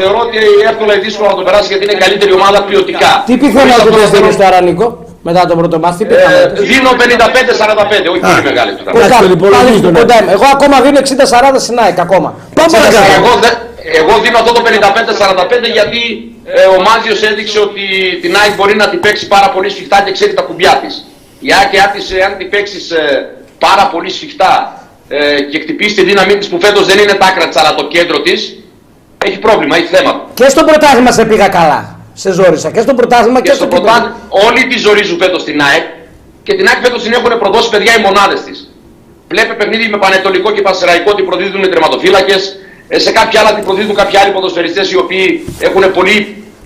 Θεωρώ 0.00 0.18
ότι 0.26 0.38
εύκολα 0.70 0.92
ή 0.96 0.98
δύσκολα 0.98 1.28
να 1.28 1.34
το 1.34 1.42
περάσει 1.42 1.66
γιατί 1.72 1.84
είναι 1.84 1.98
καλύτερη 2.04 2.32
ομάδα 2.32 2.62
ποιοτικά. 2.62 3.22
Τι 3.26 3.32
Χωρίς 3.38 3.52
πιθανότητε 3.54 4.02
αυτό 4.04 4.16
δίνεις 4.16 4.34
θέλω- 4.36 4.50
τώρα, 4.50 4.62
Νίκο, 4.62 4.86
μετά 5.22 5.46
τον 5.46 5.56
πρώτο 5.58 5.78
μάθημα, 5.78 6.08
τι 6.08 6.14
Ε, 6.14 6.18
πιθανότητε. 6.18 6.60
Δίνω 6.72 6.90
55-45, 6.90 8.08
όχι 8.12 8.20
πολύ 8.20 8.42
μεγάλη 8.50 8.72
του. 8.76 8.82
Εντάξει, 8.94 9.18
τον 9.24 9.30
υπολογίζει 9.32 9.80
τον 9.80 9.94
Κοντά 9.94 10.14
Άρη. 10.14 10.22
είμαι. 10.24 10.32
Εγώ 10.32 10.46
ακόμα 10.56 10.76
δίνω 10.80 10.98
60-40 10.98 11.58
στην 11.66 11.78
ΑΕΚ 11.84 11.98
ακόμα. 12.06 12.28
Πάμε 12.54 12.68
παρακάτω. 12.76 13.12
Εγώ, 13.20 13.32
δε- 13.44 13.56
εγώ 14.00 14.12
δίνω 14.24 14.38
αυτό 14.42 14.52
το 14.52 14.62
55-45 14.68 15.68
γιατί 15.78 16.00
ε, 16.44 16.64
ο 16.74 16.76
Μάζιος 16.86 17.22
έδειξε 17.30 17.58
ότι 17.58 17.84
την 18.22 18.36
ΑΕΚ 18.40 18.52
μπορεί 18.58 18.74
να 18.76 18.88
την 18.88 19.00
παίξει 19.00 19.24
πάρα 19.34 19.48
πολύ 19.54 19.68
σφιχτά 19.70 20.00
και 20.04 20.12
ξέρει 20.12 20.32
τα 20.34 20.42
κουμπιά 20.42 20.72
της. 20.82 20.92
Η 21.40 21.48
ΑΕΚ 21.58 21.72
αν 21.84 21.90
της, 21.94 22.04
αν 22.26 22.32
την 22.38 22.48
παίξεις 22.50 22.90
ε, 22.90 23.28
πάρα 23.58 23.84
πολύ 23.92 24.10
σφιχτά 24.10 24.52
ε, 25.08 25.40
και 25.50 25.58
χτυπήσεις 25.60 25.94
τη 25.94 26.02
δύναμή 26.04 26.36
της 26.38 26.48
που 26.48 26.58
φέτος 26.60 26.86
δεν 26.86 26.98
είναι 26.98 27.12
τα 27.12 27.26
άκρα 27.26 27.48
της 27.48 27.56
αλλά 27.60 27.74
το 27.74 27.84
κέντρο 27.94 28.20
της, 28.20 28.58
έχει 29.26 29.38
πρόβλημα, 29.38 29.76
έχει 29.76 29.86
θέμα. 29.86 30.20
Και 30.34 30.48
στο 30.48 30.64
πρωτάθλημα 30.64 31.12
σε 31.12 31.24
πήγα 31.24 31.48
καλά. 31.48 31.97
Σε 32.22 32.32
ζόρισα. 32.32 32.70
Και 32.70 32.80
στο 32.80 32.94
πρωτάθλημα 32.94 33.40
και, 33.40 33.48
Και 33.48 33.54
στο 33.54 33.64
στο 33.64 33.74
κύπελλο. 33.74 33.84
πρωτάθλημα 33.84 34.16
όλοι 34.48 34.66
τη 34.66 34.78
ζορίζουν 34.78 35.16
φέτος 35.22 35.40
στην 35.40 35.60
ΑΕΚ 35.66 35.84
και 36.42 36.54
την 36.54 36.66
ΑΕΚ 36.68 36.78
φέτος 36.84 37.02
την 37.02 37.12
έχουν 37.12 37.38
προδώσει 37.38 37.68
παιδιά 37.68 37.92
οι 37.98 38.00
μονάδες 38.00 38.40
της. 38.46 38.58
Βλέπει 39.28 39.54
παιχνίδι 39.54 39.88
με 39.88 39.98
Πανετολικό 39.98 40.50
και 40.52 40.62
Πασεραϊκό 40.62 41.10
ότι 41.14 41.22
προδίδουν 41.22 41.62
οι 41.62 41.68
τερματοφύλακες, 41.68 42.42
ε, 42.88 42.98
σε 42.98 43.10
κάποια 43.12 43.40
άλλα 43.40 43.54
την 43.54 43.64
προδίδουν 43.64 43.94
κάποιοι 43.94 44.18
άλλοι 44.18 44.32
ποδοσφαιριστές 44.32 44.90
οι 44.90 44.96
οποίοι 44.96 45.26
έχουν 45.58 45.92
πολύ, 45.92 46.16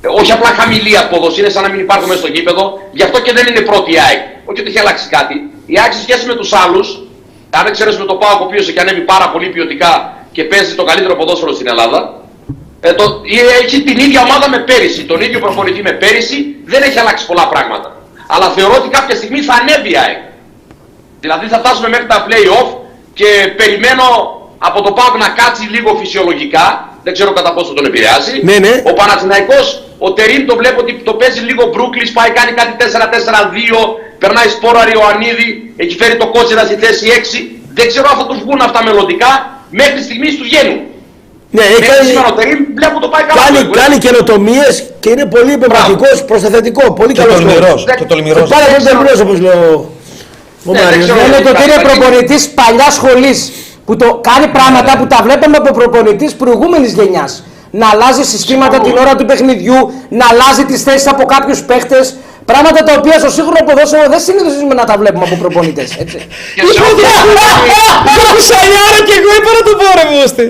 ε, 0.01 0.09
όχι 0.21 0.33
απλά 0.33 0.49
χαμηλή 0.49 0.99
απόδοση, 0.99 1.41
είναι 1.41 1.49
σαν 1.49 1.63
να 1.63 1.69
μην 1.69 1.81
υπάρχουν 1.81 2.09
μέσα 2.09 2.21
στο 2.21 2.31
γήπεδο, 2.35 2.65
γι' 2.93 3.03
αυτό 3.03 3.21
και 3.21 3.33
δεν 3.33 3.47
είναι 3.47 3.61
πρώτη 3.61 3.93
η 3.93 3.99
ΑΕΚ. 4.07 4.21
Όχι 4.49 4.61
ότι 4.61 4.69
έχει 4.71 4.79
αλλάξει 4.79 5.09
κάτι. 5.09 5.35
Η 5.67 5.79
ΑΕΚ 5.81 5.93
σε 5.93 6.03
σχέση 6.07 6.27
με 6.27 6.35
τους 6.35 6.53
άλλους, 6.53 6.87
αν 7.51 7.67
εξαιρέσουμε 7.67 8.05
το 8.05 8.15
ΠΑΟΚ 8.15 8.41
ο 8.41 8.45
οποίος 8.45 8.69
έχει 8.69 8.81
ανέβει 8.81 9.01
πάρα 9.01 9.31
πολύ 9.31 9.49
ποιοτικά 9.49 9.93
και 10.33 10.45
παίζει 10.45 10.75
το 10.75 10.85
καλύτερο 10.85 11.15
ποδόσφαιρο 11.17 11.53
στην 11.53 11.69
Ελλάδα, 11.69 12.22
ε, 12.85 12.93
το, 12.93 13.05
ε, 13.39 13.65
έχει 13.65 13.83
την 13.83 13.99
ίδια 13.99 14.21
ομάδα 14.21 14.49
με 14.49 14.59
πέρυσι, 14.59 15.03
τον 15.05 15.21
ίδιο 15.21 15.39
προπονητή 15.39 15.83
με 15.83 15.93
πέρυσι, 15.93 16.57
δεν 16.65 16.83
έχει 16.83 16.99
αλλάξει 16.99 17.27
πολλά 17.27 17.49
πράγματα. 17.49 17.97
Αλλά 18.27 18.49
θεωρώ 18.49 18.75
ότι 18.75 18.89
κάποια 18.89 19.17
στιγμή 19.17 19.41
θα 19.41 19.55
ανέβει 19.61 19.91
η 19.91 19.97
ΑΕΚ. 19.97 20.23
Δηλαδή 21.21 21.47
θα 21.47 21.59
φτάσουμε 21.59 21.89
μέχρι 21.89 22.07
τα 22.07 22.27
play-off 22.27 22.69
και 23.15 23.31
περιμένω 23.57 24.05
από 24.59 24.83
το 24.83 24.93
ΠΑΟΚ 24.93 25.17
να 25.25 25.29
κάτσει 25.29 25.65
λίγο 25.75 25.91
φυσιολογικά. 26.01 26.67
Δεν 27.05 27.13
ξέρω 27.13 27.33
κατά 27.33 27.53
πόσο 27.55 27.73
τον 27.73 27.85
επηρεάζει. 27.85 28.41
Ναι, 28.43 28.59
ναι. 28.59 28.83
Ο 28.91 28.93
Παναθηναϊκός, 28.93 29.83
ο 29.99 30.13
Τερίμ 30.13 30.45
το 30.47 30.57
βλέπω 30.57 30.81
ότι 30.81 30.93
το 30.93 31.15
παίζει 31.15 31.41
λίγο 31.41 31.63
Μπρούκλις, 31.71 32.13
πάει 32.13 32.31
κάνει 32.31 32.53
κάτι 32.53 32.73
4-4-2, 32.79 32.85
περνάει 34.19 34.49
σπόρα 34.49 34.85
Ριωαννίδη, 34.85 35.75
έχει 35.77 35.97
φέρει 35.97 36.17
το 36.17 36.27
κότσιρας 36.27 36.67
στη 36.67 36.77
θέση 36.77 37.07
6. 37.09 37.61
Δεν 37.75 37.87
ξέρω 37.89 38.09
αν 38.13 38.17
θα 38.19 38.27
τους 38.27 38.39
βγουν 38.39 38.61
αυτά 38.61 38.83
μελλοντικά, 38.85 39.61
μέχρι 39.71 40.03
στιγμής 40.03 40.37
τους 40.37 40.49
βγαίνουν. 40.49 40.81
Ναι, 41.57 41.63
έχει 41.63 41.73
Μέχρι 41.81 41.87
κάνει, 41.91 42.09
σήμερα 42.09 42.29
ο 42.33 42.35
Τερίμ 42.39 42.59
βλέπω 42.79 42.97
το 43.05 43.09
πάει 43.15 43.23
καλά. 43.29 43.41
κάνει, 43.43 43.59
το 43.69 43.75
κάνει 43.81 43.97
καινοτομίες 44.05 44.73
και 45.03 45.09
είναι 45.15 45.27
πολύ 45.35 45.53
επεμβατικός 45.59 46.17
προ 46.29 46.37
το 46.45 46.49
θετικό. 46.55 46.85
Πολύ 46.93 47.13
Και 47.13 47.21
καλός 47.23 47.35
τολμηρός. 47.37 47.81
Και 47.99 48.05
τολμηρός. 48.13 48.47
Πάρα 48.55 48.67
πολύ 48.73 48.83
τολμηρό 48.89 49.13
όπως 49.25 49.39
λέει 49.45 49.51
ο, 49.51 49.73
ο 50.69 50.73
Ναι, 50.73 50.79
δεν 50.79 50.85
Μάριος. 50.85 51.05
ξέρω. 51.05 51.19
Λένε 51.33 51.49
ότι 51.53 51.63
είναι 51.67 51.79
προπονητής 51.89 52.43
παλιάς 52.61 52.93
σχολής 52.95 53.39
που 53.87 53.97
το 53.97 54.09
κάνει 54.29 54.47
πράγματα 54.59 54.91
που 54.99 55.07
τα 55.13 55.19
βλέπαμε 55.27 55.57
από 55.57 55.71
προπονητής 55.79 56.33
προηγούμενης 56.43 56.93
γενιάς. 56.93 57.33
Να 57.81 57.87
αλλάζει 57.93 58.23
συστήματα 58.25 58.79
την 58.87 58.95
ώρα 59.03 59.15
του 59.19 59.25
παιχνιδιού, 59.25 59.79
να 60.09 60.25
αλλάζει 60.31 60.65
τις 60.71 60.83
θέσεις 60.83 61.07
από 61.09 61.25
κάποιους 61.25 61.63
παίχτες. 61.63 62.17
Πράγματα 62.45 62.83
τα 62.89 62.93
οποία 62.99 63.17
στο 63.23 63.31
σύγχρονο 63.37 63.63
ποδόσφαιρο 63.69 64.05
δεν 64.15 64.21
συνηθίζουμε 64.27 64.75
να 64.81 64.85
τα 64.85 64.95
βλέπουμε 65.01 65.25
από 65.29 65.37
προπονητές. 65.43 65.89
Και 65.95 66.65
σε 66.77 66.81
ό,τι 66.89 67.03
Το 68.19 68.23
κουσαλιάρα 68.35 68.99
και 69.09 69.15
εγώ 69.21 69.31
είπα 69.39 69.51
να 69.59 69.63
το 69.69 69.73
πω 69.81 69.87
ρε 70.01 70.05
Μούστη. 70.13 70.47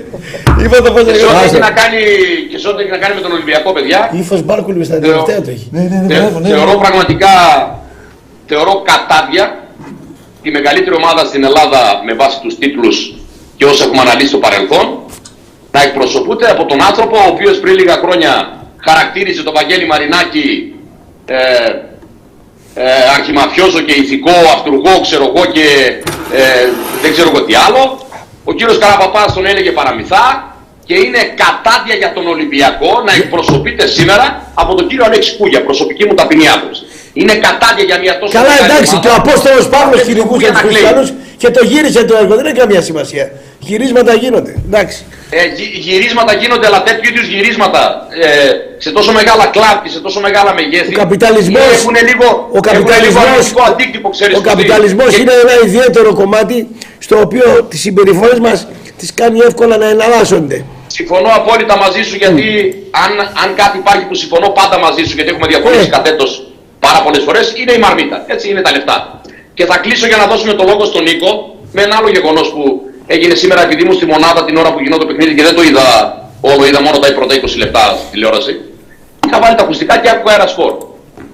Είπα 0.63 0.77
το 0.85 0.91
πω 0.93 0.99
και 1.07 1.13
σε 1.21 1.25
ό,τι 1.25 1.35
και 1.39 1.45
έχει 1.45 1.59
να 1.67 1.71
κάνει, 1.79 2.01
και 2.51 2.57
σε 2.61 2.67
ό,τι 2.69 2.79
έχει 2.83 2.91
να 2.97 2.97
κάνει 3.03 3.13
με 3.15 3.21
τον 3.25 3.31
Ολυμπιακό, 3.31 3.69
παιδιά, 3.75 3.99
Ύφο 4.21 4.35
Μπάρκουλης 4.45 4.87
στα 4.87 4.99
τελευταία 4.99 5.41
του 5.41 5.49
έχει. 5.55 5.67
Ναι, 5.71 5.81
ναι, 5.81 5.97
ναι, 6.01 6.07
Θε- 6.13 6.21
μπράβο, 6.21 6.39
ναι, 6.39 6.47
θεωρώ 6.47 6.71
ναι. 6.71 6.83
πραγματικά 6.85 7.33
θεωρώ 8.51 8.73
κατάδια 8.91 9.45
τη 10.41 10.49
μεγαλύτερη 10.51 10.95
ομάδα 10.95 11.21
στην 11.25 11.43
Ελλάδα 11.43 11.81
με 12.05 12.13
βάση 12.13 12.37
τους 12.43 12.57
τίτλους 12.57 12.97
και 13.57 13.65
όσα 13.65 13.83
έχουμε 13.83 14.01
αναλύσει 14.01 14.27
στο 14.27 14.37
παρελθόν 14.37 14.85
να 15.71 15.81
εκπροσωπούνται 15.81 16.47
από 16.49 16.65
τον 16.65 16.79
άνθρωπο 16.83 17.17
ο 17.17 17.27
οποίος 17.33 17.59
πριν 17.59 17.73
λίγα 17.75 17.93
χρόνια 18.03 18.31
χαρακτήριζε 18.87 19.43
τον 19.43 19.53
Βαγγέλη 19.53 19.85
Μαρινάκη 19.85 20.72
ε, 21.25 21.35
ε, 22.75 22.83
αρχιμαφιόζο 23.17 23.79
και 23.79 23.93
ηθικό, 23.93 24.35
αυτούργο, 24.55 24.99
ξέρω 25.01 25.23
εγώ 25.35 25.45
και 25.45 25.65
ε, 26.33 26.69
δεν 27.01 27.11
ξέρω 27.11 27.29
εγώ 27.33 27.43
τι 27.45 27.53
άλλο. 27.55 27.81
Ο 28.43 28.53
κύριος 28.53 28.77
Καραπαπάς 28.77 29.33
τον 29.33 29.45
έλεγε 29.45 29.71
παραμυθά 29.71 30.55
και 30.85 30.93
είναι 30.93 31.21
κατάδια 31.43 31.95
για 31.95 32.13
τον 32.13 32.27
Ολυμπιακό 32.27 32.91
να 33.05 33.13
εκπροσωπείται 33.13 33.87
σήμερα 33.87 34.51
από 34.53 34.75
τον 34.75 34.87
κύριο 34.87 35.05
Αλέξη 35.05 35.35
Κούγια, 35.37 35.63
προσωπική 35.63 36.05
μου 36.05 36.13
ταπεινή 36.13 36.47
άποψη. 36.49 36.83
Είναι 37.13 37.33
κατάδια 37.33 37.83
για 37.83 37.99
μια 37.99 38.19
τόσο 38.19 38.33
Καλά, 38.33 38.47
μεγάλη 38.49 38.71
εντάξει, 38.71 38.93
ομάδα. 38.93 39.07
και 39.07 39.13
ο 39.13 39.15
Απόστολος 39.21 39.69
Παύλος 39.69 39.97
Δεν 39.97 40.05
κυνηγούσε 40.07 40.29
Κούγια 40.31 40.51
τους 40.51 40.61
να 40.61 40.67
κλαίει. 40.67 40.73
Χριστιανούς 40.73 41.09
και 41.43 41.49
το 41.51 41.61
γύρισε 41.65 42.03
το 42.03 42.15
έργο. 42.21 42.35
Δεν 42.35 42.45
έχει 42.45 42.55
καμία 42.63 42.81
σημασία. 42.81 43.25
Γυρίσματα 43.59 44.13
γίνονται. 44.13 44.53
Εντάξει. 44.65 44.99
Ε, 45.29 45.45
γυ- 45.57 45.73
γυρίσματα 45.85 46.33
γίνονται, 46.41 46.65
αλλά 46.67 46.83
τέτοιου 46.83 47.09
είδους 47.13 47.27
γυρίσματα 47.33 48.07
ε, 48.23 48.27
σε 48.77 48.91
τόσο 48.91 49.11
μεγάλα 49.19 49.45
κλαμπ 49.55 49.77
και 49.83 49.89
σε 49.89 49.99
τόσο 49.99 50.19
μεγάλα 50.19 50.53
μεγέθη. 50.53 50.93
Ο 50.95 50.97
καπιταλισμός- 50.97 51.73
Έχουν 51.79 51.95
λίγο, 52.09 52.27
Ο 52.27 52.59
έχουν 52.59 52.71
λίγο 52.77 52.85
καπιταλισμός, 52.85 53.23
αρνητικό 53.35 53.61
αντίκτυπο, 53.71 54.09
ξέρεις. 54.09 54.35
ο 54.35 54.39
στο 54.39 54.49
τι. 54.49 54.55
καπιταλισμός 54.55 55.09
Και- 55.13 55.21
είναι 55.21 55.33
ένα 55.45 55.55
ιδιαίτερο 55.65 56.13
κομμάτι 56.21 56.57
στο 57.05 57.15
οποίο 57.25 57.47
τις 57.69 57.79
συμπεριφορές 57.85 58.39
μας 58.39 58.67
τις 58.97 59.13
κάνει 59.13 59.39
εύκολα 59.49 59.77
να 59.77 59.87
εναλλάσσονται. 59.95 60.57
Συμφωνώ 60.87 61.29
απόλυτα 61.39 61.77
μαζί 61.77 62.01
σου 62.09 62.15
γιατί 62.15 62.45
αν, 63.03 63.11
αν 63.43 63.49
κάτι 63.61 63.77
υπάρχει 63.77 64.05
που 64.09 64.15
συμφωνώ 64.15 64.47
πάντα 64.59 64.77
μαζί 64.85 65.03
σου 65.07 65.13
γιατί 65.15 65.29
έχουμε 65.33 65.47
διαφωνήσει 65.47 65.87
Ε. 65.91 65.95
κατέτος 65.97 66.31
πάρα 66.79 66.99
πολλές 67.05 67.23
φορές 67.27 67.45
είναι 67.59 67.71
η 67.71 67.77
μαρμίτα. 67.85 68.23
Έτσι 68.27 68.49
είναι 68.49 68.61
τα 68.61 68.71
λεφτά. 68.71 69.21
Και 69.53 69.65
θα 69.65 69.77
κλείσω 69.77 70.07
για 70.07 70.17
να 70.17 70.25
δώσουμε 70.27 70.53
το 70.53 70.63
λόγο 70.63 70.85
στον 70.85 71.03
Νίκο 71.03 71.55
με 71.71 71.81
ένα 71.81 71.95
άλλο 71.95 72.09
γεγονός 72.09 72.49
που 72.53 72.81
έγινε 73.07 73.35
σήμερα 73.35 73.63
επειδή 73.63 73.81
ήμουν 73.81 73.93
στη 73.95 74.05
μονάδα 74.05 74.45
την 74.45 74.57
ώρα 74.57 74.73
που 74.73 74.79
γινόταν 74.79 75.07
το 75.07 75.13
παιχνίδι 75.13 75.35
και 75.35 75.43
δεν 75.43 75.55
το 75.55 75.63
είδα 75.63 75.85
όλο, 76.41 76.65
είδα 76.65 76.81
μόνο 76.81 76.97
τα 76.99 77.13
πρώτα 77.13 77.35
20 77.35 77.57
λεπτά 77.57 77.79
στη 77.97 78.05
τηλεόραση. 78.11 78.61
Είχα 79.27 79.39
βάλει 79.39 79.55
τα 79.55 79.63
ακουστικά 79.63 79.97
και 79.97 80.09
άκουγα 80.09 80.33
ένα 80.35 80.47
σπορ. 80.47 80.73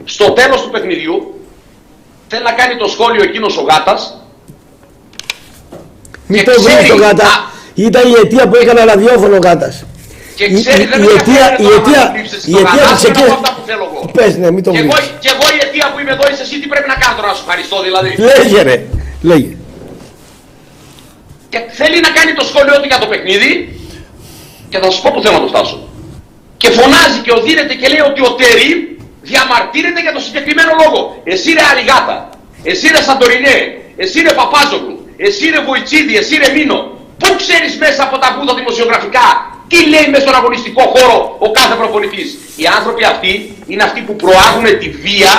Στο 0.06 0.32
τέλος 0.32 0.62
του 0.62 0.70
παιχνιδιού 0.70 1.34
θέλει 2.28 2.44
να 2.44 2.52
κάνει 2.52 2.76
το 2.76 2.88
σχόλιο 2.88 3.24
εκείνος 3.24 3.58
ο 3.58 3.62
Γάτας 3.62 4.14
Μην 6.28 6.44
Και 6.44 6.52
το 6.52 6.62
βρεις 6.62 6.74
ξέρει- 6.76 6.90
το 6.90 6.96
γάτα. 6.96 7.24
Α. 7.26 7.30
Ήταν 7.74 8.08
η 8.10 8.14
αιτία 8.24 8.48
που 8.48 8.56
έκανε 8.56 8.84
ραδιόφωνο 8.84 9.36
ο 9.36 9.40
γάτας. 9.44 9.86
Και 10.40 10.46
Η- 10.46 10.54
ξέρει 10.62 10.84
η- 10.84 10.90
δεν 10.92 11.00
η 11.02 11.06
με 11.06 11.12
αιτία- 11.18 11.48
ενδιαφέρει 11.50 11.64
η 11.64 11.66
τώρα 11.66 11.78
αιτία- 11.80 12.04
να 12.06 12.12
κλείψεις 12.16 12.42
η 12.50 12.52
τον 12.54 12.60
αιτία 12.62 12.82
Γάτα, 12.82 12.94
της 12.96 12.96
άσε 12.96 13.08
να 13.08 13.14
πω 13.14 13.20
εκείνης- 13.20 13.38
αυτά 13.40 13.50
που 13.56 13.62
θέλω 13.70 13.84
εγώ. 13.90 14.00
Πες 14.18 14.32
ναι, 14.42 14.48
μην 14.56 14.64
το 14.66 14.70
Και 14.76 14.82
εγώ, 14.84 14.94
βρεις. 14.96 15.08
και 15.24 15.30
εγώ 15.36 15.46
η 15.56 15.58
αιτία 15.64 15.86
που 15.92 15.98
είμαι 16.02 16.14
εδώ 16.18 16.26
είσαι 16.32 16.44
εσύ 16.48 16.56
τι 16.62 16.68
πρέπει 16.74 16.90
να 16.94 16.98
κάνω 17.02 17.14
τώρα 17.20 17.28
να 17.32 17.36
σου 17.38 17.44
ευχαριστώ 17.46 17.78
δηλαδή. 17.88 18.10
Λέγε 18.30 18.60
ρε. 18.70 18.76
Λέγε. 19.32 19.52
Και 21.52 21.60
θέλει 21.80 21.98
να 22.08 22.12
κάνει 22.18 22.32
το 22.40 22.44
σχόλιο 22.50 22.76
του 22.82 22.88
για 22.92 23.00
το 23.04 23.08
παιχνίδι 23.12 23.52
και 24.72 24.78
θα 24.82 24.88
σου 24.94 25.00
πω 25.04 25.10
που 25.14 25.22
θέλω 25.24 25.36
να 25.40 25.44
το 25.46 25.50
φτάσω. 25.54 25.78
Και 26.62 26.70
φωνάζει 26.78 27.20
και 27.26 27.32
οδύνεται 27.40 27.74
και 27.80 27.88
λέει 27.94 28.04
ότι 28.12 28.22
ο 28.30 28.32
Τερίμ 28.42 28.80
διαμαρτύρεται 29.32 30.02
για 30.06 30.14
το 30.16 30.22
συγκεκριμένο 30.26 30.72
λόγο. 30.82 31.00
Εσύ 31.34 31.50
ρε 31.58 31.64
Αλιγάτα, 31.72 32.18
εσύ 32.72 32.86
ρε 32.96 33.02
Σαντορινέ, 33.08 33.58
εσύ 34.04 34.18
ρε 34.28 34.34
Παπάζογλου, 34.40 34.96
εσύ 35.28 35.46
ρε 35.54 35.60
Βοητσίδη, 35.68 36.14
εσύ 36.22 36.34
ρε 36.44 36.50
Μίνο. 36.56 36.80
Πού 37.22 37.30
ξέρεις 37.42 37.72
μέσα 37.84 38.02
από 38.08 38.16
τα 38.24 38.28
βούδα 38.36 38.54
δημοσιογραφικά 38.60 39.26
τι 39.70 39.78
λέει 39.94 40.06
μέσα 40.12 40.22
στον 40.26 40.36
αγωνιστικό 40.36 40.82
χώρο 40.96 41.36
ο 41.40 41.52
κάθε 41.52 41.76
προπονητής. 41.82 42.38
Οι 42.56 42.66
άνθρωποι 42.78 43.04
αυτοί 43.04 43.32
είναι 43.68 43.84
αυτοί 43.84 44.00
που 44.08 44.16
προάγουν 44.16 44.66
τη 44.82 44.90
βία 44.90 45.34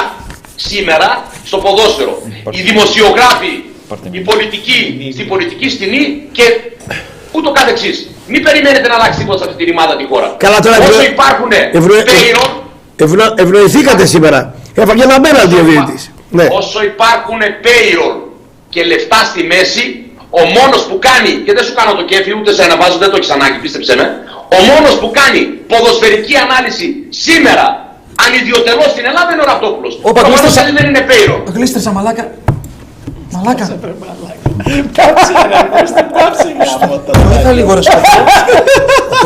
σήμερα 0.57 1.09
στο 1.45 1.57
ποδόσφαιρο. 1.59 2.15
Οι 2.51 2.61
δημοσιογράφοι, 2.63 3.53
οι 4.11 4.21
πολιτικοί 4.21 5.11
στην 5.13 5.27
πολιτική 5.29 5.69
σκηνή 5.71 6.23
και 6.33 6.43
ούτω 7.33 7.51
καθεξής. 7.53 8.09
Μην 8.27 8.43
περιμένετε 8.43 8.89
να 8.89 8.95
αλλάξει 8.95 9.19
τίποτα 9.19 9.39
σε 9.39 9.45
αυτή 9.45 9.57
τη 9.57 9.65
ρημάδα 9.71 9.97
τη 9.97 10.05
χώρα. 10.11 10.35
Καλά, 10.39 10.61
τώρα 10.61 10.77
Όσο 10.79 10.89
ευνο- 10.89 11.03
υπάρχουν 11.03 11.51
ευνο- 11.73 12.03
πέιρον, 12.13 12.51
Ευνο- 12.97 13.35
Ευνοηθήκατε 13.37 14.07
σήμερα. 14.07 14.55
Έφαγε 14.75 15.03
ένα 15.03 15.21
πέναλτι 15.21 15.55
ο 15.55 15.63
διαιτητής. 15.65 16.11
Ναι. 16.31 16.47
όσο 16.51 16.83
υπάρχουν 16.83 17.39
payroll 17.65 18.17
και 18.69 18.85
λεφτά 18.85 19.25
στη 19.25 19.43
μέση, 19.43 20.10
ο 20.41 20.43
μόνος 20.57 20.83
που 20.89 20.97
κάνει, 21.09 21.33
και 21.45 21.53
δεν 21.57 21.65
σου 21.67 21.75
κάνω 21.79 21.93
το 21.99 22.05
κέφι 22.11 22.31
ούτε 22.39 22.51
σε 22.57 22.63
αναβάζω, 22.69 22.97
δεν 23.05 23.11
το 23.13 23.17
έχεις 23.21 23.31
ανάγκη, 23.37 23.59
πίστεψέ 23.65 23.95
με, 24.01 24.07
ο 24.57 24.59
μόνος 24.71 24.95
που 25.01 25.09
κάνει 25.21 25.41
ποδοσφαιρική 25.71 26.35
ανάλυση 26.45 26.87
σήμερα, 27.27 27.65
ανιδιοτελώς 28.25 28.89
στην 28.95 29.05
Ελλάδα 29.11 29.29
είναι 29.33 29.43
ο 29.47 29.49
Ραπτόπουλος. 29.53 29.93
Όπα, 30.09 30.21
Το 30.23 30.27
κλείστε 30.27 30.47
μόνο 30.47 30.55
σα- 30.57 30.65
που 30.67 30.73
δεν 30.79 30.85
είναι 30.91 31.03
payroll. 31.11 31.43
Γλίστρισα 31.57 31.91
μαλάκα. 31.97 32.25
Μαλάκα. 33.35 33.65
Κάψε 34.93 35.33
ρε, 35.51 35.69
Κώστα, 35.81 36.03
κάψε 36.03 36.49
γάμο 36.81 36.99
το. 37.07 37.13
Βοήθα 37.21 37.53
λίγο 37.53 37.75
ρε 37.75 37.83
σκοτώ. 37.83 38.01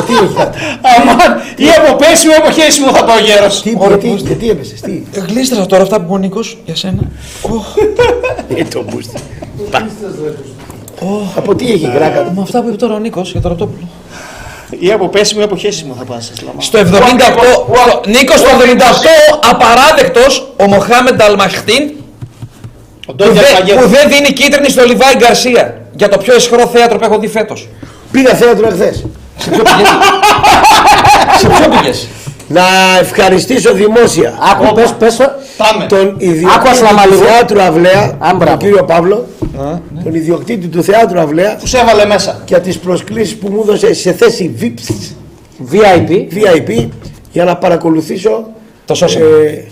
Τι 0.07 0.13
έχει; 0.13 0.35
Κάτι. 0.37 0.59
Αμάν, 1.01 1.41
ή 1.57 1.69
από 1.79 1.97
πέσει 1.97 2.27
μου, 2.27 2.35
από 2.39 2.51
χέσει 2.51 2.81
μου 2.81 2.93
θα 2.95 3.05
πάω 3.05 3.19
γέρος. 3.19 3.63
Τι, 3.63 3.71
γιατί, 3.89 4.09
γιατί 4.09 4.51
έπεσες, 4.51 4.81
τι; 4.81 5.03
Ε, 5.13 5.21
Γλίστρασα 5.21 5.67
τώρα 5.67 5.83
αυτά 5.83 5.97
που 5.97 6.03
είπε 6.05 6.13
ο 6.13 6.17
Νίκος 6.19 6.59
για 6.65 6.77
σένα. 6.77 7.03
Οχ. 7.43 7.65
Ε, 8.57 8.65
το 8.65 8.85
μπούστι. 11.01 11.29
Από 11.37 11.55
τι 11.55 11.73
έχει 11.73 11.91
γράκα. 11.95 12.31
Με 12.35 12.43
αυτά 12.43 12.61
που 12.63 12.69
είπε 12.69 12.77
τώρα 12.77 12.95
ο 12.95 12.99
Νίκος 12.99 13.31
για 13.33 13.41
το 13.41 13.49
Ραπτόπουλο. 13.49 13.89
Ή 14.79 14.93
από 14.93 15.09
πέσει 15.09 15.35
μου, 15.35 15.41
ή 15.41 15.45
από 15.45 15.57
χέσει 15.57 15.85
μου 15.85 15.95
θα 15.99 16.05
πας. 16.05 16.31
Ισλαμά. 16.35 16.61
Στο 16.61 16.79
78, 16.79 16.85
στο- 16.85 18.01
Νίκος 18.11 18.39
στο 18.39 18.49
78 18.49 19.39
απαράδεκτος 19.51 20.53
ο 20.57 20.67
Μοχάμεντ 20.67 21.23
Αλμαχτίν 21.23 21.83
Ο 21.83 21.95
που, 23.07 23.15
Ντόνια 23.15 23.43
δεν- 23.43 23.53
Παγέτο. 23.59 23.81
που 23.81 23.89
δεν 23.89 24.09
δίνει 24.09 24.33
κίτρινη 24.33 24.69
στο 24.69 24.85
Λιβάη 24.85 25.15
Γκαρσία 25.17 25.81
για 25.93 26.09
το 26.09 26.19
πιο 26.19 26.35
ισχυρό 26.37 26.67
θέατρο 26.67 26.99
που 26.99 27.05
έχω 27.05 27.19
δει 27.19 27.29
φέτος. 27.29 27.69
Πήγα 28.13 28.35
θέατρο 28.35 28.67
εχθές. 28.67 29.05
Σε 31.39 31.47
ποιο 31.49 31.69
πήγες; 31.79 32.07
Σε 32.49 32.53
ποιο 32.53 32.63
πήγες; 32.63 32.93
Να 32.95 32.99
ευχαριστήσω 33.01 33.73
δημόσια 33.75 34.39
Άκου, 34.53 34.75
πες, 34.75 34.93
πες, 34.99 35.17
Πάμε. 35.57 35.87
τον 35.87 36.01
Άκου, 36.09 36.15
ιδιοκτήτη 36.19 36.69
Ασλαμά, 36.69 37.03
του 37.03 37.09
λίγο. 37.11 37.23
Θεάτρου 37.25 37.63
Αυλαία, 37.63 38.03
Α, 38.19 38.29
τον 38.29 38.37
μπράβο. 38.37 38.57
κύριο 38.57 38.85
Παύλο, 38.85 39.27
τον 40.05 40.15
ιδιοκτήτη 40.15 40.67
του 40.67 40.83
Θεάτρου 40.83 41.21
Αυλαία 41.21 41.57
Τους 41.57 41.75
έβαλε 41.75 42.05
μέσα. 42.07 42.43
για 42.47 42.61
τις 42.61 42.79
προσκλήσεις 42.79 43.37
που 43.37 43.49
μου 43.51 43.61
έδωσε 43.63 43.95
σε 43.95 44.13
θέση 44.13 44.55
VIPs, 44.61 45.15
VIP. 45.73 46.11
VIP 46.35 46.89
για 47.33 47.45
να 47.45 47.57
παρακολουθήσω 47.57 48.47
Το 48.85 48.95
social. 49.01 49.21
ε, 49.21 49.63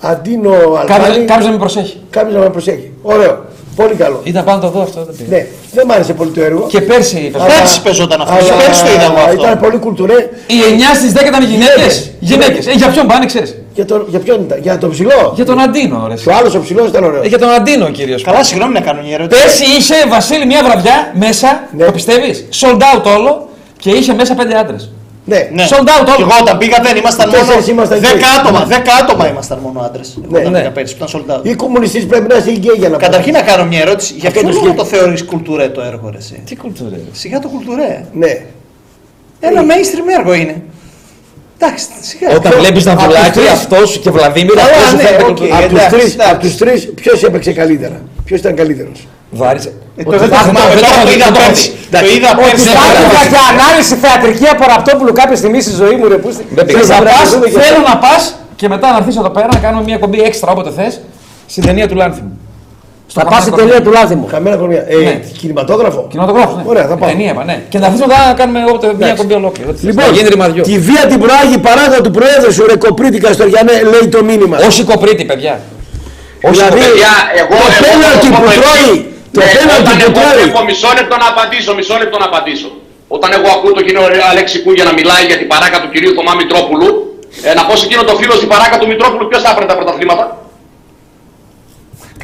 Αντίνο 0.00 0.50
Κάποιος 0.86 1.06
Αλβάνη. 1.08 1.24
κάποιος 1.24 1.46
να 1.46 1.52
με 1.52 1.58
προσέχει. 1.58 2.00
Κάποιος 2.10 2.34
να 2.34 2.40
με 2.40 2.50
προσέχει. 2.50 2.92
Ωραίο. 3.02 3.44
Πολύ 3.76 3.94
καλό. 3.94 4.20
Ήταν 4.24 4.44
πάνω 4.44 4.56
να 4.56 4.62
το 4.64 4.70
δω 4.70 4.82
αυτό. 4.82 5.04
Δεν 5.04 5.14
πήγα. 5.16 5.36
Ναι, 5.36 5.46
δεν 5.72 5.86
μ' 5.86 5.90
άρεσε 5.92 6.12
πολύ 6.12 6.30
το 6.30 6.40
έργο. 6.42 6.66
Και 6.68 6.80
πέρσι 6.80 7.16
είπες. 7.18 7.40
Αλλά- 7.42 7.54
Πέρσι 7.54 7.82
παίζονταν 7.82 8.20
αυτό. 8.20 8.32
αλλά 8.34 8.62
Πέρσι 8.64 8.84
το 8.84 8.90
είδα 8.90 9.02
εγώ 9.04 9.18
αυτό. 9.18 9.32
Ήταν 9.42 9.58
πολύ 9.60 9.76
κουλτουρέ. 9.78 10.14
Οι 10.46 10.56
9 10.70 10.94
στις 10.94 11.12
10 11.12 11.26
ήταν 11.26 11.44
γυναίκες. 11.44 12.10
Γυναίκες. 12.20 12.66
Ε, 12.66 12.72
για 12.72 12.88
ποιον 12.88 13.06
πάνε 13.06 13.26
ξέρεις; 13.26 13.54
Για, 13.74 13.84
τον, 13.84 14.04
για 14.08 14.18
ποιον 14.18 14.40
ήταν, 14.40 14.58
για 14.62 14.78
τον 14.78 14.90
ψηλό; 14.90 15.32
Για 15.34 15.44
τον 15.44 15.60
Αντίνο 15.60 16.06
ρε. 16.08 16.14
Και 16.14 16.28
ο 16.28 16.34
άλλος 16.34 16.54
ο 16.54 16.60
ψηλός 16.60 16.88
ήταν 16.88 17.04
ωραίος. 17.04 17.24
Ε, 17.24 17.28
Για 17.28 17.38
τον 17.38 17.48
Αντίνο 17.50 17.90
κυρίως. 17.90 18.22
Καλά, 18.22 18.44
συγγνώμη 18.44 18.72
να 18.72 18.80
κάνω 18.80 19.02
μια 19.02 19.14
ερώτηση. 19.14 19.40
Πέρσι 19.42 19.64
είχε 19.78 19.94
Βασίλη 20.08 20.46
μια 20.46 20.60
βραδιά 20.64 21.12
μέσα, 21.14 21.68
Ναι. 21.76 21.84
το 21.84 21.92
πιστεύεις, 21.92 22.44
sold 22.60 22.78
out 22.80 23.04
όλο 23.18 23.48
και 23.78 23.90
είχε 23.90 24.14
μέσα 24.14 24.34
πέντε 24.34 24.54
άντρες. 24.58 24.90
Ναι, 25.30 25.48
Ναι. 25.52 25.64
Sold 25.70 25.88
out 25.94 26.04
Και 26.04 26.12
όλο. 26.22 26.26
εγώ 26.30 26.36
όταν 26.40 26.58
πήγα 26.58 26.78
δεν 26.82 26.96
ήμασταν 26.96 27.28
μόνο 27.28 27.40
Τέσσερις 27.44 27.66
ήμασταν 27.68 27.98
10 28.00 28.04
εκεί. 28.14 28.24
άτομα. 28.40 28.60
10 28.68 28.90
άτομα 29.02 29.28
ήμασταν 29.28 29.58
μόνο 29.62 29.80
άντρες. 29.80 30.08
Ναι. 30.30 30.38
Όταν 30.38 30.52
Ναι. 30.52 30.58
πήγα 30.58 30.70
πέρσι 30.70 30.96
που 30.96 31.04
ήταν 31.08 31.22
sold 31.26 31.30
out. 31.34 31.40
Ή 31.50 31.54
κομμουνιστή 31.54 31.98
πρέπει 32.00 32.28
να 32.32 32.36
είσαι 32.36 32.50
γκέι 32.50 32.74
για 32.78 32.88
να 32.88 32.96
Καταρχήν 32.96 33.32
να 33.32 33.42
κάνω 33.42 33.64
μια 33.64 33.80
ερώτηση. 33.80 34.12
Για 34.16 34.30
ποιο 34.30 34.40
το 34.42 34.48
λόγο 34.48 34.60
σκέφτομαι. 34.60 34.88
το 34.90 34.96
θεωρείς 34.96 35.24
κουλτουρέ 35.24 35.68
το 35.68 35.80
έργο, 35.80 36.10
ρε, 36.10 36.18
εσύ; 36.18 36.42
Τι 36.46 36.56
κουλτούρα 36.56 36.90
ρε. 36.92 37.00
Σιγά 37.12 37.38
το 37.38 37.48
κουλτουρέ. 37.48 38.04
Ναι. 38.12 38.32
Ένα 39.40 39.60
mainstream 39.62 40.18
έργο 40.18 40.32
είναι. 40.34 40.62
Εντάξει, 41.58 41.84
σιγά. 42.00 42.34
Όταν 42.36 42.52
βλέπεις 42.58 42.84
να 42.84 42.92
από 42.92 43.02
τους 43.02 43.14
βουλάκι 43.14 43.38
τρεις- 43.38 43.50
αυτός 43.50 43.90
σου 43.90 44.00
και 44.00 44.10
Βλαδίμir 44.10 44.54
Καλά, 44.54 44.62
αυτό 44.62 44.88
σου 44.88 44.96
ναι, 44.96 45.02
φαίνεται 45.02 45.22
οκ. 45.22 45.26
κουλτούρα. 45.28 45.56
Από 45.56 45.66
τους 45.68 45.72
εντάξει, 45.78 45.90
τρεις, 45.96 46.14
εντάξει. 46.14 46.32
από 46.32 46.40
τους 46.42 46.56
τρεις 46.56 46.92
ποιος 46.94 47.22
έπαιξε 47.22 47.52
καλύτερα; 47.52 48.00
Ποιος 48.24 48.40
ήταν 48.40 48.54
καλύτερος; 48.54 49.06
Βάρισε. 49.30 49.72
Ε, 49.96 50.02
το 50.02 50.10
δεν 50.10 50.28
το 50.28 50.36
θυμάμαι, 50.36 50.74
δεν 50.74 50.82
τώρα 50.84 50.96
το 51.00 51.06
το 51.06 51.12
είδα 51.12 51.24
θυμάμαι. 51.24 51.46
πέρσι. 51.46 51.68
Το 51.90 51.98
είδα 52.16 52.30
Ότι 52.30 52.40
πέρσι. 52.44 52.64
δεν 52.68 52.76
άκουγα 52.84 53.20
θυμάμαι. 53.24 53.28
και 53.32 53.40
ανάλυση 53.52 53.94
θεατρική 54.04 54.46
από 54.54 54.62
Ραπτόπουλου 54.72 55.12
κάποια 55.20 55.36
στιγμή 55.40 55.60
στη 55.66 55.72
ζωή 55.80 55.94
μου, 55.98 56.04
ρε 56.12 56.18
πούστη. 56.22 56.42
Δεν 56.56 56.64
πήγα. 56.66 56.78
Θες 56.78 56.88
Θα 56.88 56.94
να 56.98 57.02
πας, 57.10 57.16
βρεθούμε 57.18 57.46
και- 57.50 57.60
θέλω 57.64 57.80
να 57.90 57.96
πας 58.04 58.22
και 58.60 58.66
μετά 58.74 58.86
να 58.92 58.96
έρθεις 59.00 59.16
εδώ 59.22 59.30
πέρα 59.36 59.48
να 59.54 59.58
κάνουμε 59.64 59.82
μια 59.88 59.98
κομπή 60.02 60.18
έξτρα 60.28 60.48
όποτε 60.54 60.70
θες 60.78 60.92
στην 61.52 61.62
ταινία 61.66 61.86
του 61.90 61.96
Λάνθιμου. 62.00 62.32
Θα 63.18 63.24
πας 63.30 63.40
στην 63.42 63.54
τελεία 63.54 63.80
του 63.82 63.90
λάθη 63.90 64.14
μου. 64.14 64.26
Χαμένα 64.30 64.56
κορμιά. 64.56 64.84
Ε, 64.88 64.96
Ναι. 64.96 65.14
Κινηματόγραφο. 65.40 66.06
Κινηματογράφο, 66.10 66.56
ναι. 66.56 66.62
Ωραία, 66.66 66.86
θα 66.90 66.96
πάω. 66.96 67.08
Ταινία, 67.10 67.30
είπα, 67.30 67.44
ναι. 67.44 67.56
Και 67.68 67.78
να 67.78 67.86
έρθεις 67.86 68.00
μετά 68.00 68.16
να 68.26 68.32
κάνουμε 68.40 68.60
όποτε 68.68 68.86
μια 68.98 69.14
κομπή 69.20 69.34
ολόκληρη. 69.34 69.68
ό,τι 69.70 69.78
θες. 69.78 69.88
Λοιπόν, 69.88 70.04
να 70.04 70.16
γίνει 70.16 70.28
ρημαδιό. 70.28 70.62
τη 70.62 70.78
βία 70.78 71.02
την 71.10 71.18
προάγει 71.24 71.58
παράγα 71.58 72.00
του 72.00 72.10
Προέδρου 72.10 72.52
σου, 72.52 72.66
ρε 72.70 72.76
κοπρίτη 72.76 73.18
Καστοριανέ, 73.18 73.72
λέει 73.92 74.08
το 74.14 74.24
μήνυμα. 74.24 74.56
Όχι 74.68 74.82
κοπρίτη, 74.84 75.24
παιδιά. 75.24 75.60
δηλαδή, 76.40 76.70
Παιδιά, 76.84 77.12
εγώ, 77.40 77.48
το 77.48 77.54
εγώ, 77.56 77.82
πέναλτι 77.84 78.26
εγώ, 78.26 78.36
που 78.36 78.50
εγώ, 78.58 78.72
τρώει, 79.34 79.46
το 79.46 79.52
Ναι, 79.52 79.52
πέναλτι 79.58 79.82
όταν 79.84 79.94
που 79.98 80.04
εγώ 80.08 80.20
τρώει. 80.30 80.42
βλέπω 80.42 80.60
μισό 80.70 80.90
λεπτό 80.98 81.16
να 81.22 81.26
απαντήσω, 81.32 81.70
μισό 81.78 81.94
λεπτό 82.02 82.16
να 82.22 82.26
απαντήσω. 82.30 82.70
Όταν 83.16 83.30
εγώ 83.38 83.48
ακούω 83.56 83.72
τον 83.78 83.84
κύριο 83.86 84.02
Αλέξη 84.32 84.56
Κούγια 84.64 84.84
να 84.88 84.92
μιλάει 84.98 85.24
για 85.30 85.38
την 85.40 85.48
παράκα 85.52 85.78
του 85.82 85.88
κυρίου 85.94 86.12
Θωμά 86.16 86.32
Μητρόπουλου, 86.40 86.88
ε, 87.46 87.50
να 87.58 87.62
πω 87.66 87.72
σε 87.80 87.84
εκείνο 87.88 88.02
το 88.10 88.14
φίλο 88.20 88.34
στην 88.40 88.48
παράκα 88.52 88.76
του 88.80 88.86
Μητρόπουλου, 88.92 89.24
ποιος 89.30 89.42
θα 89.44 89.50
έπαιρνε 89.52 89.68
τα 89.72 89.76
πρωταθλήματα; 89.80 90.24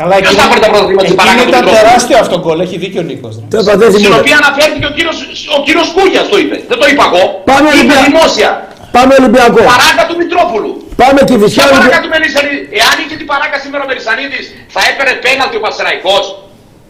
Καλά, 0.01 0.15
Ποιος 0.25 0.35
θα 0.41 0.47
πάρει 0.51 0.61
τα 0.67 0.71
πρωταθλήματα 0.73 1.07
στην 1.09 1.19
εκείνη 1.19 1.21
παράκα 1.23 1.43
του 1.43 1.51
ήταν 1.53 1.63
Μητρόπουλου; 1.65 1.83
τεράστιο 1.87 2.17
αυτό 2.25 2.37
γκολ. 2.43 2.59
Έχει 2.67 2.77
δίκιο 2.85 3.01
ο 3.05 3.07
Νίκος. 3.11 3.35
Το 3.53 3.57
είπα, 3.61 3.73
δεν 3.81 3.89
Στην 3.93 4.01
θυμούμαι. 4.03 4.21
οποία 4.23 4.37
αναφέρθηκε 4.43 4.87
ο 4.91 4.93
κύριος, 4.97 5.17
ο 5.57 5.59
κύριος 5.67 5.89
Κούγιας 5.97 6.27
το 6.33 6.37
είπε. 6.43 6.57
Δεν 6.71 6.79
το 6.83 6.87
είπα 6.91 7.05
εγώ. 7.11 7.23
Πάμε, 7.51 7.69
είπε 7.69 7.77
Ολυμπια- 7.77 8.05
δημόσια. 8.09 8.51
Πάμε 8.97 9.13
Ολυμπιακό. 9.21 9.61
Παράκα 9.75 10.05
του 10.09 10.17
Μητρόπουλου. 10.23 10.71
Πάμε 11.03 11.21
τη 11.29 11.35
Ποια 11.37 11.43
φυσιά 11.43 11.65
παράκα 11.77 11.99
του 12.05 12.11
Μελισσανίδη. 12.15 12.61
Εάν 12.81 12.95
είχε 13.03 13.17
την 13.21 13.29
παράκα 13.33 13.57
σήμερα 13.65 13.81
ο 13.87 13.89
Μελισσανίδης, 13.91 14.45
θα 14.75 14.81
έπαιρνε 14.91 15.15
πέναλτι 15.27 15.55
ο 15.61 15.63
Πασεραϊκός. 15.67 16.25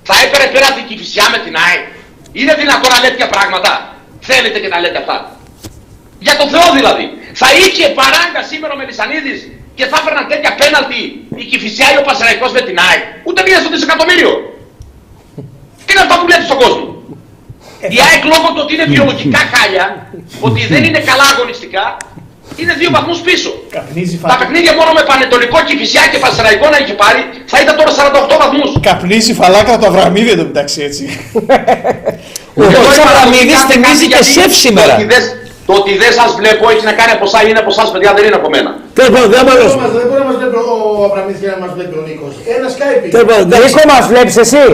Θα 0.09 0.15
έπαιρνε 0.25 0.47
πέναλτι 0.55 0.81
και 0.87 0.95
η 0.95 0.97
Κηφισιά 0.97 1.27
με 1.35 1.39
την 1.45 1.55
ΑΕΚ. 1.65 1.85
Είναι 2.39 2.55
δυνατόν 2.61 2.91
να 2.95 2.99
λέτε 3.01 3.11
τέτοια 3.11 3.29
πράγματα. 3.35 3.71
Θέλετε 4.29 4.59
και 4.63 4.71
τα 4.73 4.79
λέτε 4.83 4.99
αυτά. 5.03 5.17
Για 6.27 6.35
το 6.41 6.45
Θεό 6.53 6.67
δηλαδή. 6.79 7.07
Θα 7.41 7.49
είχε 7.61 7.85
παράγκα 7.99 8.41
σήμερα 8.51 8.73
ο 8.75 8.77
Μελισσανίδης 8.81 9.41
και 9.79 9.85
θα 9.91 9.97
έπαιρναν 10.01 10.25
τέτοια 10.33 10.53
πέναλτι 10.61 11.01
η 11.43 11.45
Κηφισιά 11.51 11.87
ή 11.95 11.97
ο 12.03 12.05
Πασεραϊκός 12.09 12.53
με 12.57 12.63
την 12.69 12.77
ΑΕΚ. 12.87 13.03
Ούτε 13.29 13.41
μία 13.47 13.59
στο 13.63 13.71
δισεκατομμύριο. 13.75 14.33
Τι 15.85 15.91
είναι 15.93 16.03
αυτά 16.07 16.15
που 16.21 16.27
λέτε 16.31 16.45
στον 16.51 16.59
κόσμο. 16.65 16.87
Η 17.97 17.99
ΑΕΚ 18.07 18.23
λόγω 18.33 18.47
του 18.53 18.61
ότι 18.65 18.73
είναι 18.75 18.87
βιολογικά 18.95 19.43
χάλια, 19.53 19.87
ότι 20.41 20.61
δεν 20.73 20.83
είναι 20.85 21.01
καλά 21.11 21.25
αγωνιστικά, 21.35 21.97
είναι 22.61 22.75
δύο 22.81 22.91
βαθμούς 22.97 23.19
πίσω. 23.29 23.51
Καπνίζει 23.77 24.15
Τα 24.17 24.21
φαλάκα. 24.23 24.39
παιχνίδια 24.41 24.73
μόνο 24.81 24.91
με 24.99 25.03
Πανετολικό 25.11 25.59
και 25.67 25.75
Φυσιά 25.81 26.03
και 26.13 26.19
Πασεραϊκό 26.25 26.67
να 26.75 26.79
είχε 26.83 26.95
πάρει 27.03 27.21
θα 27.53 27.57
ήταν 27.63 27.75
τώρα 27.81 27.91
48 27.99 28.35
βαθμούς. 28.43 28.71
Καπνίζει 28.89 29.33
φαλάκα 29.41 29.73
το 29.81 29.87
Αβραμίδη 29.91 30.31
εδώ 30.37 30.45
μεταξύ 30.51 30.81
έτσι. 30.89 31.05
Ο 32.61 32.63
Γιώργος 32.73 32.97
Αβραμίδης 33.07 33.59
Κάτι, 33.61 33.73
θυμίζει 33.73 34.07
και 34.13 34.19
γιατί 34.21 34.31
σεφ 34.37 34.51
το 34.57 34.59
σήμερα. 34.65 34.95
ότι 34.99 35.07
δεν- 35.15 35.29
Το 35.69 35.73
ότι 35.81 35.93
δεν 36.03 36.13
σας 36.19 36.31
βλέπω 36.41 36.65
έχει 36.73 36.85
να 36.91 36.95
κάνει 36.99 37.13
από 37.19 37.25
εσά 37.31 37.39
είναι 37.49 37.61
από 37.65 37.71
εσάς 37.75 37.87
παιδιά 37.93 38.11
δεν 38.17 38.25
είναι 38.29 38.39
από 38.41 38.49
μένα. 38.55 38.71
Τέλος 38.99 39.11
πάντων, 39.15 39.29
δεν 39.35 39.41
Δεν 39.45 39.47
μαλώσουμε. 39.51 39.83
μας- 39.83 39.95
Δεν 39.99 40.07
μπορεί 40.09 40.21
να 40.25 40.29
μας 40.31 40.37
βλέπει 40.41 40.57
ο 40.73 40.75
Αβραμίδης 41.09 41.41
και 41.43 41.49
να 41.55 41.59
μας 41.63 41.71
βλέπει 41.77 41.95
ο 42.01 42.03
Νίκος. 42.09 42.33
Ένα 42.57 42.69
Skype. 42.75 42.99
είναι. 43.05 43.13
Τέλος 43.15 43.27
πάντων, 43.31 43.45
εντάξει. 43.49 43.69
Νίκο 43.75 43.83
μας 43.93 44.05
βλέπεις 44.13 44.37
εσύ; 44.45 44.65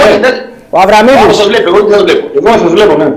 Όχι, 0.00 0.14
δεν... 0.24 0.34
Ο 0.74 0.76
Αβραμίδης. 0.84 1.22
Εγώ 1.26 1.34
σας 1.40 1.46
βλέπω, 1.50 1.66
εγώ 1.70 1.78
δεν 1.84 1.92
σας 1.94 2.02
βλέπω. 2.06 2.24
Εγώ 2.38 2.48
σας 2.62 2.70
βλέπω, 2.76 2.92
ναι. 3.02 3.08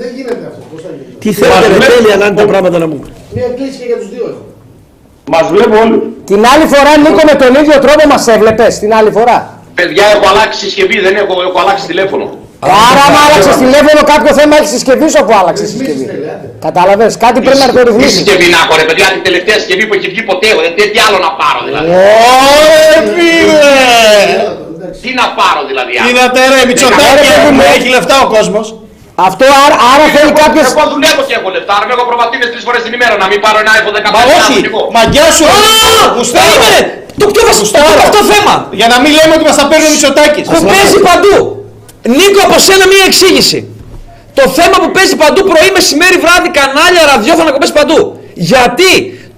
Δεν 0.00 0.08
γίνεται 0.16 0.44
αυτό. 0.50 0.60
Πώς 0.72 0.80
θα 0.84 0.90
γίνει. 0.98 1.12
Τι 1.22 1.28
θέλετε 1.40 1.66
ρε 1.72 1.78
τέλεια 1.92 2.14
να 2.20 2.24
είναι 2.28 2.38
τα 2.42 2.46
πράγματα 2.52 2.76
να 2.82 2.86
μου. 2.90 2.98
Μία 3.36 3.48
κλίση 3.56 3.78
και 3.80 3.86
για 3.90 3.98
τους 4.00 4.08
δύο 4.14 4.24
έχω. 4.32 4.44
Μας 5.34 5.46
βλέπω 5.54 5.74
όλοι. 5.84 5.98
Την 6.30 6.40
άλλη 6.52 6.64
φορά 6.72 6.90
Νίκο 7.04 7.22
με 7.30 7.34
τον 7.42 7.52
ίδιο 7.60 7.76
τρόπο 7.84 8.02
μας 8.12 8.22
έβλεπες. 8.34 8.72
Την 8.82 8.90
άλλη 8.98 9.10
φορά. 9.16 9.36
Παιδιά 9.78 10.04
έχω 10.14 10.26
αλλάξει 10.32 10.58
συσκευή, 10.64 10.96
δεν 11.06 11.14
έχω, 11.22 11.32
έχω 11.48 11.58
αλλάξει 11.64 11.84
τηλέφωνο. 11.92 12.24
Άρα, 12.88 13.02
άμα 13.06 13.18
άλλαξες 13.26 13.56
τηλέφωνο, 13.64 14.00
κάποιο 14.12 14.32
θέμα 14.40 14.54
έχει 14.60 14.68
συσκευή 14.76 15.06
σου 15.12 15.18
αφού 15.22 15.32
άλλαξες 15.40 15.66
συσκευή. 15.72 16.04
Κατάλαβες, 16.66 17.12
κάτι 17.24 17.38
πρέπει 17.46 17.60
να 17.64 17.68
το 17.72 17.78
Τι 17.78 17.82
ρυθμίσεις. 17.88 18.16
συσκευή 18.18 18.46
να 18.54 18.58
έχω 18.64 18.72
ρε 18.80 18.84
παιδιά, 18.88 19.06
την 19.16 19.22
τελευταία 19.28 19.56
συσκευή 19.60 19.84
που 19.88 19.94
έχει 19.98 20.08
βγει 20.12 20.22
ποτέ, 20.30 20.48
ε, 20.66 20.70
τι, 20.76 20.82
τι 20.92 20.98
άλλο 21.06 21.18
να 21.26 21.30
πάρω 21.40 21.60
δηλαδή. 21.68 21.88
Ωρε 22.00 22.98
φίλε! 23.14 23.74
Τι 25.02 25.10
να 25.20 25.26
πάρω 25.38 25.60
δηλαδή. 25.70 25.92
Τι 26.06 26.12
να 26.20 26.24
τερέ, 26.36 26.60
Μητσοτάκη 26.68 27.02
Ρε, 27.08 27.20
παιδί 27.20 27.32
έχουμε, 27.38 27.62
μου. 27.68 27.72
έχει 27.76 27.88
λεφτά 27.96 28.16
ο 28.24 28.28
κόσμος. 28.36 28.66
Αυτό 29.26 29.44
άρα, 29.64 29.76
άρα 29.92 30.04
θέλει 30.16 30.32
Εγώ- 30.32 30.42
κάποιο. 30.42 30.62
Εγώ 30.72 30.82
δουλεύω 30.92 31.22
και 31.28 31.34
έχω 31.38 31.48
λεφτά. 31.56 31.72
Αν 31.80 31.86
έχω 31.94 32.04
προβατίνες 32.10 32.48
τρεις 32.52 32.62
φορές 32.66 32.80
την 32.86 32.92
ημέρα 32.98 33.14
να 33.22 33.26
μην 33.30 33.38
πάρω 33.44 33.58
ένα 33.64 33.72
iPhone 33.80 33.94
15. 33.98 34.16
Μα 34.16 34.22
να 34.30 34.34
όχι, 34.40 34.54
έχω. 34.68 34.82
μαγιά 34.96 35.26
σου, 35.36 35.44
γουστάρω. 36.16 36.46
Περίμενε! 36.46 36.80
Το 37.20 37.24
πιο 37.32 37.42
βασικό 37.50 37.78
αυτό 38.08 38.20
θέμα. 38.32 38.54
Για 38.80 38.88
να 38.92 38.96
μην 39.02 39.10
λέμε 39.18 39.32
ότι 39.36 39.44
μας 39.48 39.56
τα 39.60 39.64
παίρνει 39.70 39.86
ο 39.90 39.92
Μητσοτάκης. 39.94 40.44
Που 40.52 40.60
παίζει 40.72 40.98
παντού. 41.08 41.34
Νίκο, 42.18 42.40
από 42.48 42.56
σένα 42.66 42.84
μία 42.92 43.04
εξήγηση. 43.10 43.58
Το 44.38 44.44
θέμα 44.58 44.76
που 44.82 44.88
παίζει 44.96 45.14
παντού 45.22 45.40
πρωί, 45.50 45.68
μεσημέρι, 45.78 46.16
βράδυ, 46.24 46.48
κανάλια, 46.58 47.02
ραδιόφωνα, 47.12 47.50
κομπές 47.54 47.72
παντού. 47.78 47.98
Γιατί 48.52 48.90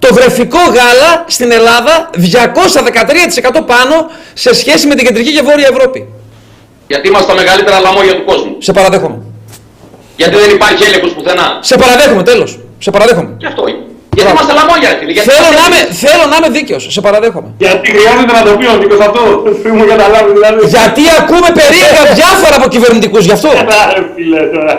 το 0.03 0.07
βρεφικό 0.17 0.61
γάλα 0.77 1.11
στην 1.35 1.49
Ελλάδα 1.59 1.93
213% 2.13 3.61
πάνω 3.73 3.95
σε 4.43 4.51
σχέση 4.59 4.83
με 4.89 4.95
την 4.97 5.05
κεντρική 5.07 5.31
και 5.37 5.41
βόρεια 5.49 5.67
Ευρώπη. 5.73 5.99
Γιατί 6.87 7.05
είμαστε 7.07 7.27
τα 7.31 7.37
μεγαλύτερα 7.41 7.79
λαμόγια 7.79 8.15
του 8.15 8.25
κόσμου. 8.25 8.55
Σε 8.59 8.71
παραδέχομαι. 8.77 9.17
Γιατί 10.21 10.35
δεν 10.43 10.49
υπάρχει 10.57 10.81
έλεγχος 10.89 11.11
πουθενά. 11.17 11.47
Σε 11.69 11.75
παραδέχομαι, 11.81 12.23
τέλος. 12.31 12.49
Σε 12.85 12.89
παραδέχομαι. 12.95 13.31
Γι' 13.43 13.49
αυτό. 13.51 13.63
Γιατί 14.15 14.29
είμαστε 14.33 14.53
λαμόγια, 14.59 14.87
ρε 14.93 14.97
φίλε. 14.99 15.11
Γιατί 15.15 15.27
Θέλω 15.31 15.47
είμαστε- 15.51 15.61
να, 15.61 15.65
είμαι, 15.67 15.79
θέλω 16.03 16.23
να 16.31 16.35
είμαι 16.39 16.49
δίκαιος. 16.57 16.81
Σε 16.95 17.01
παραδέχομαι. 17.05 17.49
Γιατί 17.63 17.85
χρειάζεται 17.93 18.33
να 18.39 18.43
το 18.47 18.51
πει 18.59 18.65
ο 18.73 18.75
Νίκος 18.81 18.99
αυτό. 19.07 19.21
Πει 19.63 19.69
μου 19.77 19.83
για 19.89 19.97
να 20.01 20.05
λάβει 20.13 20.31
δηλαδή. 20.37 20.61
Γιατί 20.75 21.03
ακούμε 21.19 21.49
περίεργα 21.59 22.01
διάφορα 22.19 22.55
από 22.59 22.67
κυβερνητικούς 22.73 23.23
γι' 23.29 23.35
αυτό. 23.37 23.49
Ρε 23.97 24.03
φίλε 24.15 24.41
τώρα. 24.55 24.73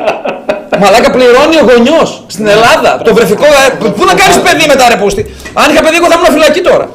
Μαλάκα 0.83 1.09
πληρώνει 1.17 1.57
ο 1.63 1.65
γονιό 1.71 2.01
στην 2.35 2.47
Ελλάδα. 2.57 2.91
Το 3.07 3.11
βρεφικό. 3.19 3.47
ε, 3.61 3.65
Πού 3.97 4.03
να 4.11 4.15
κάνει 4.21 4.35
παιδί 4.47 4.65
μετά, 4.73 4.85
ρε 4.93 4.97
Πούστη. 5.03 5.23
Αν 5.61 5.67
είχα 5.71 5.81
παιδί, 5.85 5.97
εγώ 6.01 6.07
θα 6.13 6.17
ήμουν 6.19 6.31
φυλακή 6.37 6.61
τώρα. 6.71 6.87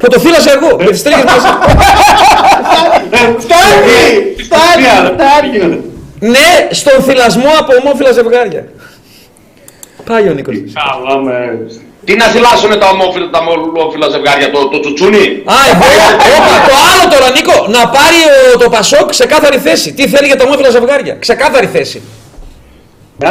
Πρωτοθύλαζα 0.00 0.50
εγώ. 0.56 0.70
Με 0.86 0.90
τις 0.94 1.02
τρίχες 1.06 1.24
μαζί. 1.30 1.48
Φτάνει! 3.44 4.00
Φτάνει! 4.44 4.84
Φτάνει! 5.14 5.91
Ναι, 6.22 6.68
στον 6.70 7.02
θυλασμό 7.02 7.50
από 7.58 7.72
ομόφυλα 7.80 8.12
ζευγάρια. 8.12 8.64
Πάει 10.04 10.28
ο 10.28 10.32
Νίκος. 10.32 10.54
Καλά 10.74 11.18
με. 11.18 11.66
Τι 12.04 12.14
να 12.16 12.24
θυλάσσουνε 12.24 12.76
τα 12.76 12.88
ομόφυλα, 12.88 13.30
τα 13.30 13.38
ομόφυλα 13.38 14.08
ζευγάρια, 14.08 14.50
το, 14.50 14.68
το 14.68 14.80
τσουτσούνι. 14.80 15.18
Α, 15.54 15.54
εγώ, 15.72 15.88
όπα, 16.36 16.54
το 16.68 16.74
άλλο 16.88 17.04
τώρα, 17.14 17.30
Νίκο, 17.30 17.66
να 17.76 17.88
πάρει 17.88 18.20
ο, 18.54 18.58
το 18.58 18.68
Πασόκ 18.68 19.10
ξεκάθαρη 19.10 19.58
θέση. 19.58 19.92
Τι 19.92 20.08
θέλει 20.08 20.26
για 20.26 20.36
τα 20.36 20.44
ομόφυλα 20.44 20.70
ζευγάρια. 20.70 21.14
Ξεκάθαρη 21.14 21.66
θέση. 21.66 22.02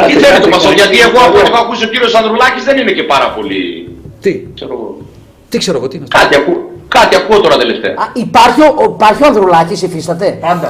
Τι 0.06 0.12
θέλει 0.12 0.40
το 0.40 0.48
Πασόκ, 0.48 0.72
γιατί 0.72 0.98
εγώ 1.00 1.18
από 1.26 1.38
ό,τι 1.38 1.46
έχω 1.50 1.62
ακούσει 1.62 1.84
ο 1.84 1.88
κύριος 1.88 2.14
Ανδρουλάκης 2.14 2.64
δεν 2.64 2.78
είναι 2.78 2.90
και 2.92 3.02
πάρα 3.02 3.30
πολύ... 3.30 3.88
Τι, 4.20 4.40
Ξέρω 4.54 4.72
εγώ. 4.72 4.96
τι 5.48 5.58
ξέρω 5.58 5.76
εγώ, 5.78 5.88
τι 5.88 5.96
είναι. 5.96 6.06
Κάτι, 6.10 6.34
ακού, 6.36 6.70
κάτι 6.96 7.12
ακούω 7.20 7.38
τώρα 7.44 7.56
τελευταία. 7.62 7.90
Α, 8.02 8.04
υπάρχει, 8.26 8.60
ο, 8.68 8.68
ο- 8.82 8.90
υπάρχει 8.96 9.20
ο 9.22 9.26
Ανδρουλάκης, 9.30 9.82
υφίσταται. 9.86 10.26
Πάντα. 10.46 10.68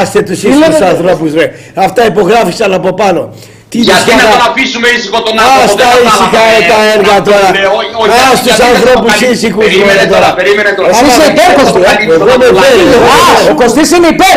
Άστε 0.00 0.20
τους 0.28 0.42
λέτε, 0.44 0.56
ίσους 0.68 0.78
ρε. 0.78 0.86
ανθρώπους 0.94 1.30
ρε. 1.38 1.46
Αυτά 1.86 2.00
υπογράφησαν 2.12 2.70
από 2.78 2.90
πάνω. 3.02 3.22
Τι 3.72 3.78
Γιατί 3.78 4.04
τους 4.04 4.14
να 4.14 4.22
είχα- 4.22 4.30
τον 4.36 4.42
αφήσουμε 4.50 4.88
ήσυχο 4.96 5.18
τον 5.26 5.36
άνθρωπο, 5.44 5.64
Ας 5.64 5.70
δεν 5.70 5.78
τα 5.78 5.84
κατάλαβα, 5.84 6.08
ήσυχα 6.10 6.42
ε, 6.58 6.60
τα 6.72 6.78
έργα 6.94 7.14
να 7.18 7.22
τώρα. 7.28 7.46
πούνε, 7.50 7.62
όχι, 7.80 7.92
όχι, 8.02 8.10
Ας 8.32 8.38
γιατί 8.44 8.46
τους 8.46 8.56
δεν 8.62 8.68
ανθρώπους 8.74 9.00
αποκαλύπτει. 9.02 9.34
ήσυχους 9.36 9.62
Περίμενε 9.64 9.92
μωρέ 9.94 10.04
τώρα, 10.14 10.26
τώρα. 10.26 10.38
περίμενε 10.40 10.70
τώρα. 10.78 10.88
Εσύ 10.92 11.04
είσαι 11.10 11.24
υπέρ, 11.32 11.50
Κωστή, 11.58 11.80
ε. 11.90 11.94
Εγώ 12.16 12.32
είμαι 12.36 12.48
υπέρ. 12.54 12.72
Α, 13.14 13.20
ο 13.52 13.54
Κωστής 13.60 13.88
είναι 13.96 14.08
υπέρ. 14.16 14.36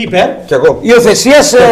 Υπέρ. 0.00 0.26
Τι 0.26 0.26
είπε; 0.34 0.36
Κι 0.48 0.54
εγώ. 0.58 0.70
Υιοθεσίας 0.90 1.46
ε, 1.52 1.64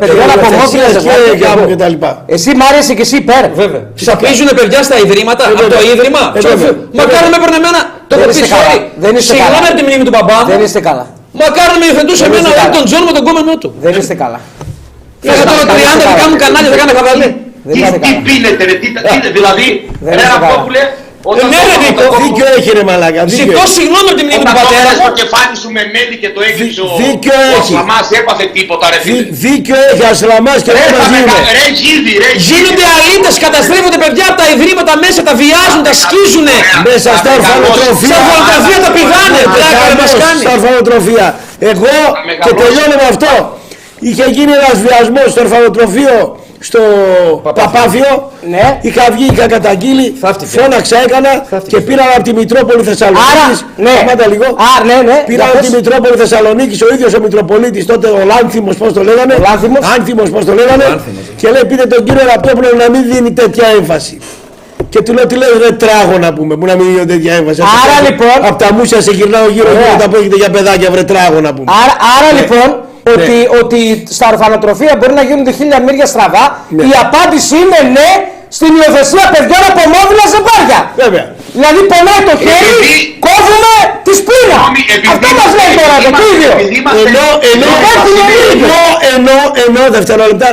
παιδιών 0.00 0.28
από 0.34 0.46
ομόφυλα 0.54 0.84
Και 0.86 0.92
ζευγάρια. 0.92 1.32
γάμου 1.48 1.66
και 1.70 1.76
τα 1.82 1.88
λοιπά. 1.94 2.10
Εσύ 2.34 2.50
μ' 2.58 2.62
άρεσε 2.70 2.92
και 2.98 3.04
εσύ 3.06 3.16
υπέρ. 3.24 3.44
Βέβαια. 3.62 3.82
Σαπίζουνε 3.94 4.52
παιδιά 4.58 4.80
στα 4.88 4.96
ιδρύματα, 5.04 5.42
από 5.48 5.54
το 5.56 5.62
βέβαια. 5.62 5.92
ίδρυμα. 5.94 6.22
Ε, 6.34 6.38
Ξέρω, 6.38 6.56
βέβαια. 6.62 6.76
Μακάρι 7.00 7.26
με 7.32 7.36
έπαιρνε 7.40 7.56
εμένα. 7.62 7.80
Το 8.10 8.14
Δεν 8.16 8.18
έχω 8.24 8.30
πει, 8.30 8.36
είστε 8.42 8.46
καλά. 8.54 8.64
sorry. 8.68 8.80
Δεν 9.04 9.12
είστε 9.18 9.30
Συγγνώμη 9.32 9.54
καλά. 9.58 9.68
από 9.70 9.76
τη 9.78 9.82
μνήμη 9.86 10.04
του 10.06 10.12
μπαμπά 10.16 10.36
Δεν 10.50 10.56
μου. 10.60 10.64
είστε 10.68 10.80
καλά. 10.88 11.04
Μακάρι 11.42 11.74
με 11.80 11.84
υιοθετούσε 11.88 12.22
Δεν 12.24 12.30
εμένα 12.32 12.48
είστε 12.48 12.60
ο 12.60 12.62
καλά. 12.62 12.70
Elton 12.74 12.84
John 12.90 13.02
με 13.08 13.12
τον 13.16 13.22
κόμενό 13.28 13.54
του. 13.62 13.68
Δεν 13.84 13.92
είστε 14.00 14.14
καλά. 14.24 14.40
Είχα 15.26 15.42
τώρα 15.50 15.62
30 15.70 16.06
δικά 16.12 16.24
μου 16.30 16.36
κανάλια, 16.44 16.68
δεν 16.72 16.78
κάνε 16.82 16.92
χαβαλή. 16.98 17.28
Δεν 17.68 17.74
Τι, 17.76 17.80
είστε 17.82 17.98
τι 18.04 18.10
καλά. 18.12 18.20
πίνετε 18.26 18.62
ρε, 18.68 18.74
τι, 18.82 18.86
τι, 19.24 19.28
δηλαδή, 19.38 19.66
Δεν 20.06 20.12
ρε 20.18 20.22
είστε 20.22 20.32
καλά. 20.34 20.46
Ραπτόπουλε, 20.46 20.82
όταν 21.32 21.44
ναι, 21.52 21.60
ρε, 21.70 21.74
το- 21.76 21.82
Νίκο, 21.84 22.00
όταν 22.02 22.12
το- 22.14 22.20
Δίκιο 22.24 22.46
έχει 22.56 22.70
ρε 22.78 22.84
μαλάκα. 22.88 23.20
Ζητώ 23.26 23.42
Δίκιο. 23.42 23.66
συγγνώμη 23.76 24.06
από 24.12 24.18
τη 24.20 24.24
μνήμη 24.26 24.42
Όταν 24.42 24.52
του 24.52 24.58
πατέρα 24.60 24.90
το 24.92 25.00
μου. 25.00 25.06
το 25.08 25.12
κεφάλι 25.20 25.54
σου 25.62 25.68
με 25.76 25.82
μέλι 25.94 26.16
και 26.22 26.28
το 26.36 26.40
έκλειψε 26.48 26.80
ο, 26.88 26.90
δίκιο 27.02 27.36
ο 27.54 27.56
έχει. 27.58 27.72
Σαμάς 27.78 28.06
έπαθε 28.20 28.44
τίποτα 28.56 28.84
ρε 28.92 28.98
φίλε. 29.04 29.16
Δί- 29.22 29.30
Δίκιο 29.44 29.76
έχει 29.90 30.04
ασλαμάς 30.12 30.58
και 30.64 30.72
Ρε, 30.74 30.80
εγώ 30.84 30.88
θα 30.92 30.98
μαζί 31.00 31.10
με 31.14 31.18
είμαι. 31.20 31.32
κα- 31.46 31.52
ρε 31.58 31.66
Γίδη, 31.80 32.12
ρε 32.24 32.30
Γίνονται 32.48 32.86
αλήτες, 32.96 33.34
καταστρέφονται 33.46 33.98
παιδιά 34.04 34.24
από 34.30 34.36
τα 34.42 34.46
ιδρύματα 34.54 34.92
μέσα, 35.04 35.20
τα 35.28 35.34
βιάζουν, 35.40 35.80
τα 35.88 35.94
σκίζουνε. 36.02 36.56
Μέσα 36.88 37.10
στα 37.20 37.30
ορφανοτροφία. 37.38 38.08
Στα 38.10 38.18
ορφανοτροφία 38.24 38.78
τα 38.84 38.90
πηδάνε. 38.96 39.40
Πλάκα 39.56 39.82
δεν 39.90 39.96
μας 40.02 40.12
κάνεις. 40.22 40.40
Στα 40.44 40.52
ορφανοτροφία. 40.58 41.26
Εγώ 41.72 41.94
και 42.16 42.22
μεγαλώσει. 42.30 42.58
τελειώνω 42.62 42.96
με 43.02 43.06
αυτό. 43.12 43.30
Είχε 44.08 44.24
γίνει 44.36 44.52
ένας 44.60 44.76
βιασμός 44.84 45.28
στο 45.32 45.40
ορφανοτροφείο 45.46 46.16
στο 46.60 46.78
Παπάφιο. 47.42 48.30
Ναι. 48.48 48.78
Είχα 48.80 49.02
βγει, 49.12 49.26
είχα 49.32 49.46
καταγγείλει, 49.46 50.14
Θαύτηκε. 50.20 50.58
φώναξα, 50.60 50.96
έκανα 51.04 51.32
και 51.66 51.80
πήραν 51.80 52.06
από 52.14 52.22
τη 52.22 52.32
Μητρόπολη 52.32 52.82
Θεσσαλονίκης. 52.82 53.32
Άρα, 53.32 53.58
ναι. 53.76 53.90
Σταμάτα 53.96 54.26
λίγο. 54.28 54.44
Α, 54.44 54.84
ναι, 54.88 54.94
ναι. 55.08 55.16
Πήραν 55.26 55.40
Για 55.40 55.44
από 55.44 55.58
πες. 55.58 55.68
τη 55.70 55.76
Μητρόπολη 55.76 56.16
Θεσσαλονίκης 56.16 56.82
ο 56.82 56.86
ίδιος 56.94 57.14
ο 57.14 57.20
Μητροπολίτης 57.20 57.86
τότε 57.86 58.06
ο 58.08 58.20
Λάνθιμος 58.30 58.76
πώς 58.76 58.92
το 58.92 59.02
λέγανε. 59.02 59.34
Ο 59.34 59.42
Λάνθιμος. 59.48 59.78
Άνθιμος 59.98 60.30
πώς 60.30 60.44
το 60.44 60.52
λέγανε. 60.54 60.84
Λάνθιμος, 60.88 61.24
Και 61.36 61.48
λέει 61.50 61.64
πείτε 61.68 61.86
τον 61.86 62.04
κύριο 62.04 62.22
Ραπτόπουλο 62.32 62.68
να 62.82 62.90
μην 62.90 63.02
δίνει 63.12 63.32
τέτοια 63.32 63.66
έμφαση. 63.78 64.18
Και 64.88 65.00
του 65.02 65.12
λέω 65.12 65.26
τι 65.26 65.34
λέει 65.34 65.48
ρε 65.66 65.72
τράγω 65.72 66.18
να 66.18 66.32
πούμε 66.32 66.56
που 66.56 66.66
να 66.66 66.74
μην 66.76 66.86
δίνει 66.94 67.06
τέτοια 67.06 67.34
έμφαση. 67.34 67.60
Άρα, 67.82 68.08
λοιπόν- 68.08 68.40
Από 68.48 68.58
τα 68.64 68.72
μουσια 68.72 69.00
σε 69.00 69.10
γυρνάω 69.10 69.48
γύρω 69.48 69.68
Ωραία. 69.70 69.80
γύρω 69.80 69.94
όταν 69.98 70.20
έχετε 70.20 70.36
για 70.36 70.50
παιδάκια 70.50 70.90
βρε 70.90 71.02
τράγω 71.02 71.40
να 71.40 71.54
πούμε. 71.54 71.72
Άρα, 71.82 71.94
άρα 72.16 72.32
Ναι. 72.32 72.40
λοιπόν, 72.40 72.68
ότι, 73.16 73.36
ότι 73.60 73.80
στα 74.16 74.26
ορφανοτροφία 74.32 74.92
μπορεί 74.98 75.14
να 75.20 75.24
γίνονται 75.28 75.52
χίλια 75.58 75.78
μύρια 75.86 76.06
στραβά, 76.12 76.44
Ναι. 76.68 76.82
η 76.90 76.92
απάντηση 77.04 77.54
είναι 77.62 77.80
ναι 77.96 78.10
στην 78.56 78.70
υιοθεσία 78.80 79.26
παιδιών 79.34 79.62
από 79.70 79.80
ομόφυλα 79.88 80.24
ζευγάρια. 80.34 80.80
Βέβαια. 81.02 81.24
Δηλαδή 81.58 81.80
πονάει 81.92 82.22
το 82.30 82.34
χέρι, 82.44 82.70
Επειδή- 82.74 83.02
κόβουμε 83.26 83.72
τη 84.06 84.12
σπίνα. 84.20 84.56
Συγγνώμη, 84.56 84.82
επειδή 84.96 85.08
Αυτό 85.14 85.28
μας 85.38 85.50
λέει 85.58 85.70
είμαστε- 85.72 85.82
τώρα 85.82 85.96
το 86.04 86.08
επειδή 86.12 86.28
ίδιο. 86.34 86.50
είμαστε- 86.50 86.62
επειδή 86.64 86.76
είμαστε- 86.80 87.08
Ενώ, 87.10 87.24
ενώ, 87.52 87.66
Υπάρχουν 87.80 88.14
ενώ, 88.54 88.82
ενώ, 89.16 89.36
ενώ, 89.66 89.82
δευτερόλεπτα, 89.96 90.48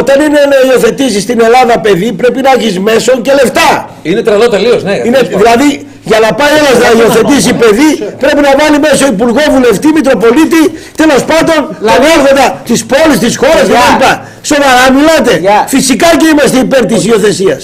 όταν 0.00 0.16
είναι 0.26 0.40
να 0.52 0.56
υιοθετήσεις 0.66 1.20
στην 1.26 1.38
Ελλάδα 1.46 1.74
παιδί 1.84 2.08
πρέπει 2.20 2.40
να 2.46 2.50
έχεις 2.56 2.74
μέσον 2.88 3.16
και 3.26 3.32
λεφτά. 3.40 3.68
Είναι 4.08 4.20
τρελό 4.26 4.46
τελείως, 4.54 4.80
ναι. 4.88 4.94
Είναι, 5.06 5.20
δηλαδή 5.42 5.68
για 6.10 6.18
να 6.24 6.30
πάει 6.38 6.52
ένας 6.62 6.76
να 6.84 6.88
υιοθετήσει 6.98 7.52
παιδί 7.60 7.90
πρέπει 8.22 8.40
να 8.48 8.52
βάλει 8.60 8.78
μέσω 8.86 9.04
υπουργό, 9.14 9.42
βουλευτή, 9.54 9.88
μητροπολίτη, 9.98 10.62
τέλος 11.00 11.20
πάντων 11.30 11.58
Δηλαδή- 11.68 11.88
λαγόρδοτα 11.88 12.46
της 12.68 12.80
πόλης, 12.90 13.18
της 13.24 13.34
χώρας 13.42 13.66
Παιδιά. 13.68 13.84
κτλ. 13.98 14.12
Σοβαρά 14.52 14.84
μιλάτε. 14.96 15.32
Παιδιά. 15.36 15.58
Φυσικά 15.74 16.08
και 16.20 16.26
είμαστε 16.32 16.58
υπέρ 16.66 16.82
της 16.92 17.00
υιοθεσίας. 17.08 17.60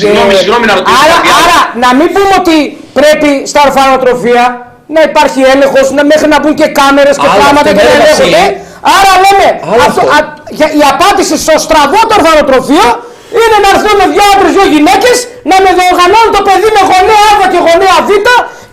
Συγγνώμη, 0.00 0.32
συγγνώμη 0.40 0.64
να 0.70 0.74
ρωτήσω 0.78 0.96
Ε, 0.96 1.02
Άρα, 1.04 1.16
κάτι 1.16 1.28
άλλο. 1.36 1.40
άρα, 1.44 1.60
να 1.84 1.88
μην 1.98 2.08
πούμε 2.14 2.32
ότι 2.42 2.56
πρέπει 2.98 3.30
στα 3.50 3.60
ορφανοτροφία 3.66 4.44
να 4.96 5.00
υπάρχει 5.08 5.40
έλεγχος, 5.54 5.84
να 5.96 6.02
μέχρι 6.12 6.28
να 6.34 6.38
μπουν 6.40 6.54
και 6.60 6.68
κάμερες 6.80 7.14
και 7.22 7.28
Άλλο 7.30 7.38
πράγματα 7.40 7.68
αυτό, 7.70 7.78
και 7.78 7.82
να 7.88 7.90
ναι, 7.90 7.94
ελέγχονται. 7.98 8.42
Βασίλη. 8.42 8.60
Άρα 8.96 9.12
λέμε, 9.24 9.46
Άλλο 9.72 9.82
αυτό, 9.88 10.00
αυτό. 10.00 10.16
α, 10.16 10.18
για- 10.58 10.72
η 10.80 10.82
απάντηση 10.94 11.34
στο 11.44 11.54
στραβό 11.66 12.00
το 12.08 12.14
ορφανοτροφείο 12.20 12.86
είναι 13.40 13.58
να 13.64 13.68
έρθουν 13.74 13.98
δυο 14.14 14.24
άντρες, 14.32 14.50
δυο 14.56 14.66
γυναίκες, 14.74 15.16
να 15.50 15.56
με 15.64 15.70
διοργανώνουν 15.78 16.30
το 16.36 16.42
παιδί 16.46 16.68
με 16.76 16.82
γονέα 16.90 17.26
Α 17.42 17.44
και 17.52 17.60
γονέα 17.66 17.96
Β 18.08 18.10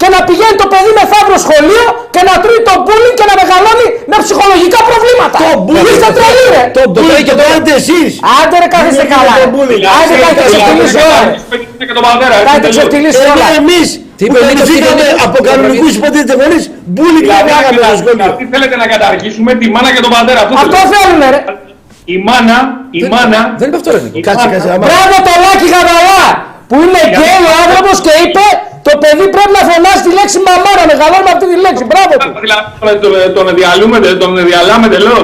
και 0.01 0.07
να 0.15 0.19
πηγαίνει 0.27 0.57
το 0.63 0.67
παιδί 0.71 0.91
με 0.99 1.03
φαύρο 1.13 1.37
σχολείο 1.45 1.85
και 2.13 2.21
να 2.27 2.33
τρώει 2.43 2.61
το 2.69 2.73
μπούλινγκ 2.83 3.15
και 3.19 3.25
να 3.29 3.33
μεγαλώνει 3.41 3.87
με 4.11 4.17
ψυχολογικά 4.25 4.79
προβλήματα. 4.89 5.37
Το 5.43 5.49
bullying 5.67 5.89
Είστε 5.91 6.07
το- 6.09 6.15
τρελοί 6.17 6.45
ρε. 6.55 6.63
Το 6.77 6.81
bullying 6.93 7.23
και 7.27 7.35
το 7.39 7.43
κάνετε 7.47 7.71
εσείς. 7.81 8.09
Άντε 8.39 8.55
ρε 8.63 8.67
κάθεστε 8.73 9.03
Είναι 9.05 9.13
καλά. 9.15 9.33
το 9.37 9.41
ρε. 9.43 9.47
bullying. 9.55 9.83
Άντε 9.99 10.15
κάντε 10.23 10.41
ξεφτυλίσει 10.49 10.97
όλα. 11.07 11.19
ρε. 11.27 11.85
Και 11.89 11.95
τον 11.97 12.03
πατέρα, 12.07 12.33
έτσι, 12.39 12.47
Κάντε 12.49 12.59
τελείως. 12.65 12.75
ξεφτυλίσει 12.75 13.21
Ενώ 13.25 13.33
όλα. 13.35 13.47
εμείς 13.61 13.87
Τι 14.19 14.23
που 14.29 14.35
είπε 14.35 14.37
ο 14.43 14.47
Νίκος, 14.49 14.65
τι 14.69 14.73
είπε 14.77 14.89
ο 14.93 14.95
τελειώσαμε 14.99 15.11
Νίκος. 15.11 15.25
από 15.27 15.37
κανονικούς 15.49 15.91
υποτίθεται 15.99 16.33
γονεί, 16.41 16.59
μπούλινγκ 16.93 17.25
Δηλαδή, 17.27 17.49
κάναμε 17.51 17.65
στο 17.65 17.73
δηλαδή, 17.75 17.97
σχολείο. 18.01 18.17
δηλαδή, 18.19 18.43
θέλετε 18.53 18.75
να 18.81 18.85
καταργήσουμε 18.93 19.51
τη 19.59 19.65
μάνα 19.75 19.89
και 19.95 20.01
τον 20.05 20.11
πατέρα. 20.15 20.39
Αυτό 20.45 20.53
Αυτό 20.63 20.77
θέλετε. 20.81 20.95
θέλουμε 20.95 21.25
ρε. 21.33 21.39
Η 22.13 22.17
μάνα, 22.27 22.57
η 22.99 23.01
μάνα, 23.13 23.39
Δεν 23.59 23.67
είπε 23.67 23.77
αυτό, 23.81 23.89
ρε 23.95 23.99
Νίκο. 24.05 24.17
η 24.19 24.23
Κάτσε, 24.27 24.45
μάνα- 24.45 24.53
κάτσε. 24.55 24.69
άμα- 24.73 24.85
Μπράβο 24.87 25.15
το 25.27 25.31
Λάκη 25.45 25.67
Γαβαλά 25.73 26.23
που 26.69 26.75
είναι 26.85 27.01
γκέι 27.11 27.37
ο 27.49 27.51
άνθρωπος 27.63 27.95
και 28.05 28.13
είπε 28.23 28.45
το 28.87 28.91
παιδί 29.01 29.25
πρέπει 29.35 29.53
να 29.59 29.63
φωνάζει 29.69 30.01
τη 30.07 30.11
λέξη 30.19 30.37
μαμά 30.47 30.71
να 30.79 30.83
μεγαλώνει 30.91 31.25
με 31.27 31.31
αυτή 31.35 31.45
τη 31.51 31.57
λέξη. 31.65 31.83
Μπράβο 31.91 32.13
του. 32.21 32.29
Δηλαδή, 32.43 32.97
τον, 33.03 33.11
τον 33.37 33.45
διαλούμε, 33.59 33.97
τον 34.23 34.31
διαλάμε 34.49 34.87
τελώς. 34.95 35.23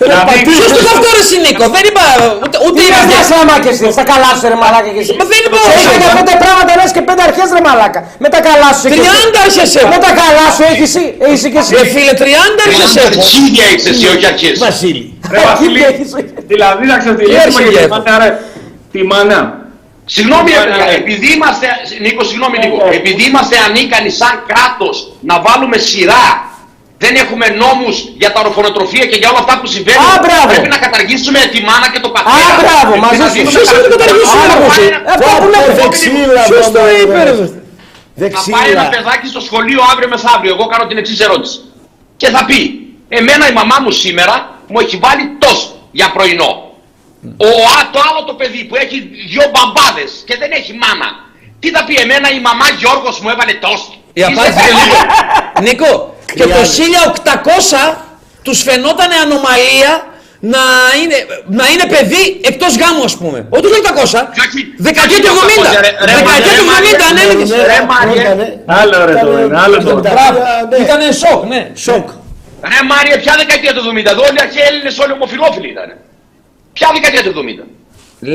Ρε, 0.00 0.06
Δηλαδή, 0.06 0.26
πατήστε 0.28 0.50
Ποιος 0.50 0.70
το 0.72 0.78
στο- 0.84 0.92
αυτό 0.96 1.08
ρε 1.16 1.22
Νίκο, 1.44 1.64
δεν 1.76 1.84
είπα 1.88 2.04
ούτε, 2.44 2.56
ούτε 2.66 2.76
Τι 2.80 2.84
είπα 2.88 2.98
είναι 2.98 2.98
για- 3.00 3.10
μια 3.12 3.22
σλάμα 3.28 3.54
και 3.64 3.70
εσύ, 3.74 3.86
στα 3.96 4.04
καλά 4.12 4.30
σου 4.38 4.44
ρε 4.52 4.58
μαλάκα 4.62 4.90
και 4.96 5.02
εσύ. 5.04 5.12
Μα 5.20 5.24
δεν 5.32 5.40
είπα 5.46 5.56
Σε 5.62 5.68
όχι, 5.70 5.80
είχα 5.84 5.94
για 6.02 6.08
είπα. 6.10 6.16
πέντε 6.18 6.34
πράγματα 6.44 6.70
λες 6.78 6.90
και 6.96 7.02
πέντε 7.08 7.22
αρχές 7.28 7.48
ρε 7.56 7.62
μαλάκα. 7.68 8.00
Με 8.24 8.28
τα 8.34 8.40
καλά 8.48 8.68
σου 8.78 8.84
έχεις 8.86 8.98
εσύ. 9.00 9.08
30 9.08 9.38
αρχές 9.46 9.68
έχω. 9.80 9.88
Με 9.94 9.98
τα 10.04 10.10
καλά 10.22 10.46
σου 10.54 10.62
έχεις 10.70 10.88
εσύ. 10.90 11.04
Είσαι 11.32 11.48
και 11.54 11.60
εσύ. 11.62 11.72
Ρε 11.80 11.84
φίλε, 11.94 12.12
30 12.22 12.60
αρχές 12.68 12.88
Τριάντα 12.92 13.00
έχω. 13.06 13.20
αρχίδια 13.24 13.64
έχεις 13.70 13.84
εσύ, 13.92 14.04
όχι 14.14 14.24
αρχές. 14.32 14.54
Βασίλη. 14.66 15.04
Ρε 15.34 15.40
Βασίλη, 15.48 15.80
έχεις. 15.90 16.08
δηλαδή 16.52 16.82
να 16.90 16.94
Τι 16.96 17.00
ξεφτυλίσουμε 17.02 17.42
αρχίδια 17.48 17.70
και 17.74 17.86
τη 17.86 17.88
έχω. 17.88 17.96
μάνα, 18.04 18.14
ρε. 18.22 18.28
Τη 18.94 19.00
μάνα. 19.12 19.38
Συγγνώμη, 20.16 20.50
Ναι, 20.50 20.56
ρε 20.58 20.64
ναι, 20.64 20.70
παιδιά, 20.76 20.84
ναι. 20.90 20.98
επειδή 21.02 21.26
είμαστε, 21.36 21.66
Νίκο, 22.04 22.22
συγγνώμη 22.30 22.56
λίγο, 22.64 22.76
ναι. 22.88 22.96
επειδή 23.00 23.22
είμαστε 23.30 23.56
ανίκανοι 23.66 24.10
σαν 24.20 24.34
κράτος 24.48 24.96
να 25.28 25.34
βάλουμε 25.46 25.76
σειρά, 25.90 26.24
δεν 27.02 27.12
έχουμε 27.22 27.46
νόμους 27.62 27.94
για 28.22 28.30
τα 28.34 28.40
ορφανοτροφία 28.46 29.04
και 29.10 29.16
για 29.20 29.28
όλα 29.32 29.38
αυτά 29.44 29.54
που 29.60 29.66
συμβαίνουν, 29.74 30.04
Α, 30.14 30.18
μπράβο. 30.24 30.46
πρέπει 30.52 30.68
να 30.76 30.78
καταργήσουμε 30.84 31.38
τη 31.54 31.58
μάνα 31.68 31.86
και 31.92 32.00
το 32.04 32.08
πατέρα. 32.14 32.36
Α, 32.54 32.60
μπράβο, 32.62 32.92
Και 32.94 33.00
μαζί 33.06 33.18
να 33.22 33.26
σου. 33.28 33.32
δίνουμε 33.34 33.50
Ποιος 33.54 33.66
τα- 33.68 33.74
είναι 33.78 33.88
το 33.94 33.96
καταργήσουμε, 33.96 34.42
Α, 34.44 34.46
ρε, 34.52 34.56
πάει 34.60 34.68
εσύ. 34.72 34.82
ένα- 34.90 35.00
Αυτό 35.14 35.26
που 35.40 35.48
λέμε. 35.54 35.70
Δεξίλα. 35.82 36.42
Ποιος 36.50 36.64
το 36.66 36.70
μπράβο, 36.70 36.96
είπε, 37.00 37.18
ρε. 37.28 37.32
μπράβο. 37.32 37.42
Θα 38.36 38.40
πάει 38.54 38.68
ένα 38.74 38.82
Δεξίλα. 38.84 38.84
παιδάκι 38.94 39.26
στο 39.34 39.40
σχολείο 39.48 39.80
αύριο 39.92 40.08
μεθαύριο. 40.14 40.52
Εγώ 40.56 40.64
κάνω 40.72 40.84
την 40.90 40.98
εξής 41.02 41.18
ερώτηση. 41.26 41.56
Και 42.20 42.28
θα 42.34 42.42
πει, 42.48 42.58
Εμένα 43.18 43.44
η 43.48 43.52
μαμά 43.52 43.76
μου 43.84 43.90
σήμερα 43.90 44.34
μου 44.70 44.78
έχει 44.84 44.96
βάλει 45.04 45.24
τόσο 45.44 45.68
για 45.98 46.08
πρωινό. 46.16 46.50
Ο, 47.36 47.50
α, 47.76 47.78
το 47.92 47.98
άλλο 48.08 48.20
το 48.26 48.34
παιδί 48.40 48.64
που 48.68 48.76
έχει 48.76 48.98
δυο 49.30 49.44
μπαμπάδες 49.52 50.10
και 50.26 50.36
δεν 50.42 50.50
έχει 50.58 50.72
μάνα. 50.82 51.08
Τι 51.60 51.68
θα 51.70 51.84
πει 51.84 51.94
εμένα 51.94 52.28
η 52.30 52.40
μαμά 52.40 52.66
Γιώργος 52.78 53.20
μου 53.20 53.28
έβαλε 53.28 53.52
τόσο. 53.66 53.92
Η 54.12 54.22
απάντηση 54.22 54.58
είναι 54.70 54.80
λίγο. 54.82 54.98
Νίκο, 55.66 56.09
και 56.34 56.42
το 56.42 56.54
1800 57.92 57.96
τους 58.42 58.62
φαινόταν 58.62 59.08
ανομαλία 59.24 59.92
να 60.54 60.58
είναι, 61.02 61.16
να 61.58 61.64
είναι 61.72 61.86
παιδί 61.94 62.24
εκτός 62.50 62.72
γάμου 62.80 63.04
ας 63.04 63.16
πούμε. 63.20 63.38
Όχι 63.50 63.62
το 63.62 63.68
1800, 63.68 64.26
δεκαετία 64.86 65.18
του 65.20 65.26
70. 65.26 65.34
Δεκαετία 66.18 66.54
του 66.58 66.66
70 67.00 67.02
ανέλεγες. 67.10 67.50
Ρε 67.72 67.80
Μάριε, 67.90 68.28
Άλλο 68.80 69.04
ρε 69.04 69.14
το 69.24 69.28
είναι, 69.38 69.56
άλλο 69.64 69.76
το 69.84 69.90
είναι. 69.90 70.00
Μπράβο. 70.16 70.38
Ήτανε 70.84 71.06
σοκ, 71.22 71.40
ναι. 71.52 71.60
Σοκ. 71.86 72.06
ρε 72.72 72.80
Μάριε, 72.90 73.16
ποια 73.22 73.34
δεκαετία 73.42 73.72
του 73.74 73.82
70. 73.84 74.10
Εδώ 74.14 74.22
όλοι 74.28 74.38
οι 74.40 74.44
αρχαίοι 74.46 74.64
Έλληνες 74.70 74.98
όλοι 75.02 75.12
ομοφιλόφιλοι 75.18 75.68
ήταν. 75.74 75.88
Ποια 76.76 76.88
δεκαετία 76.96 77.22
του 77.26 77.32
70. 77.34 77.66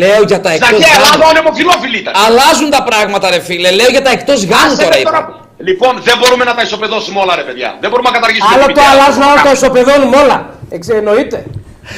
Λέω 0.02 0.22
για 0.32 0.40
τα 0.46 0.50
Στην 0.50 0.64
εκτός 0.64 0.80
αρχαία 0.80 0.96
Ελλάδα 0.96 1.16
γάμου. 1.16 1.26
όλοι 1.30 1.40
ομοφυλόφιλοι 1.46 1.98
ήταν. 2.04 2.14
Αλλάζουν 2.26 2.70
τα 2.76 2.82
πράγματα 2.90 3.26
ρε 3.30 3.40
φίλε. 3.48 3.70
Λέω 3.80 3.90
για 3.96 4.02
τα 4.02 4.12
εκτός 4.18 4.40
γάμου 4.52 4.72
Άσε 4.74 4.84
τώρα 4.84 4.96
με 4.96 5.02
είπα. 5.02 5.12
τώρα. 5.12 5.45
Λοιπόν, 5.58 5.94
δεν 6.08 6.16
μπορούμε 6.20 6.44
να 6.44 6.54
τα 6.56 6.62
ισοπεδώσουμε 6.62 7.20
όλα, 7.20 7.36
ρε 7.36 7.44
παιδιά. 7.44 7.70
Δεν 7.82 7.90
μπορούμε 7.90 8.10
να 8.10 8.16
καταργήσουμε 8.18 8.50
Άλλο 8.56 8.66
την 8.66 8.74
το 8.76 8.82
μητέρα. 8.82 8.92
αλλάζουμε, 9.02 9.26
άλλο 9.30 9.42
το 9.48 9.52
ισοπεδώνουμε 9.60 10.16
όλα. 10.24 10.38
Εξ- 10.76 10.90
Εννοείται. 11.02 11.38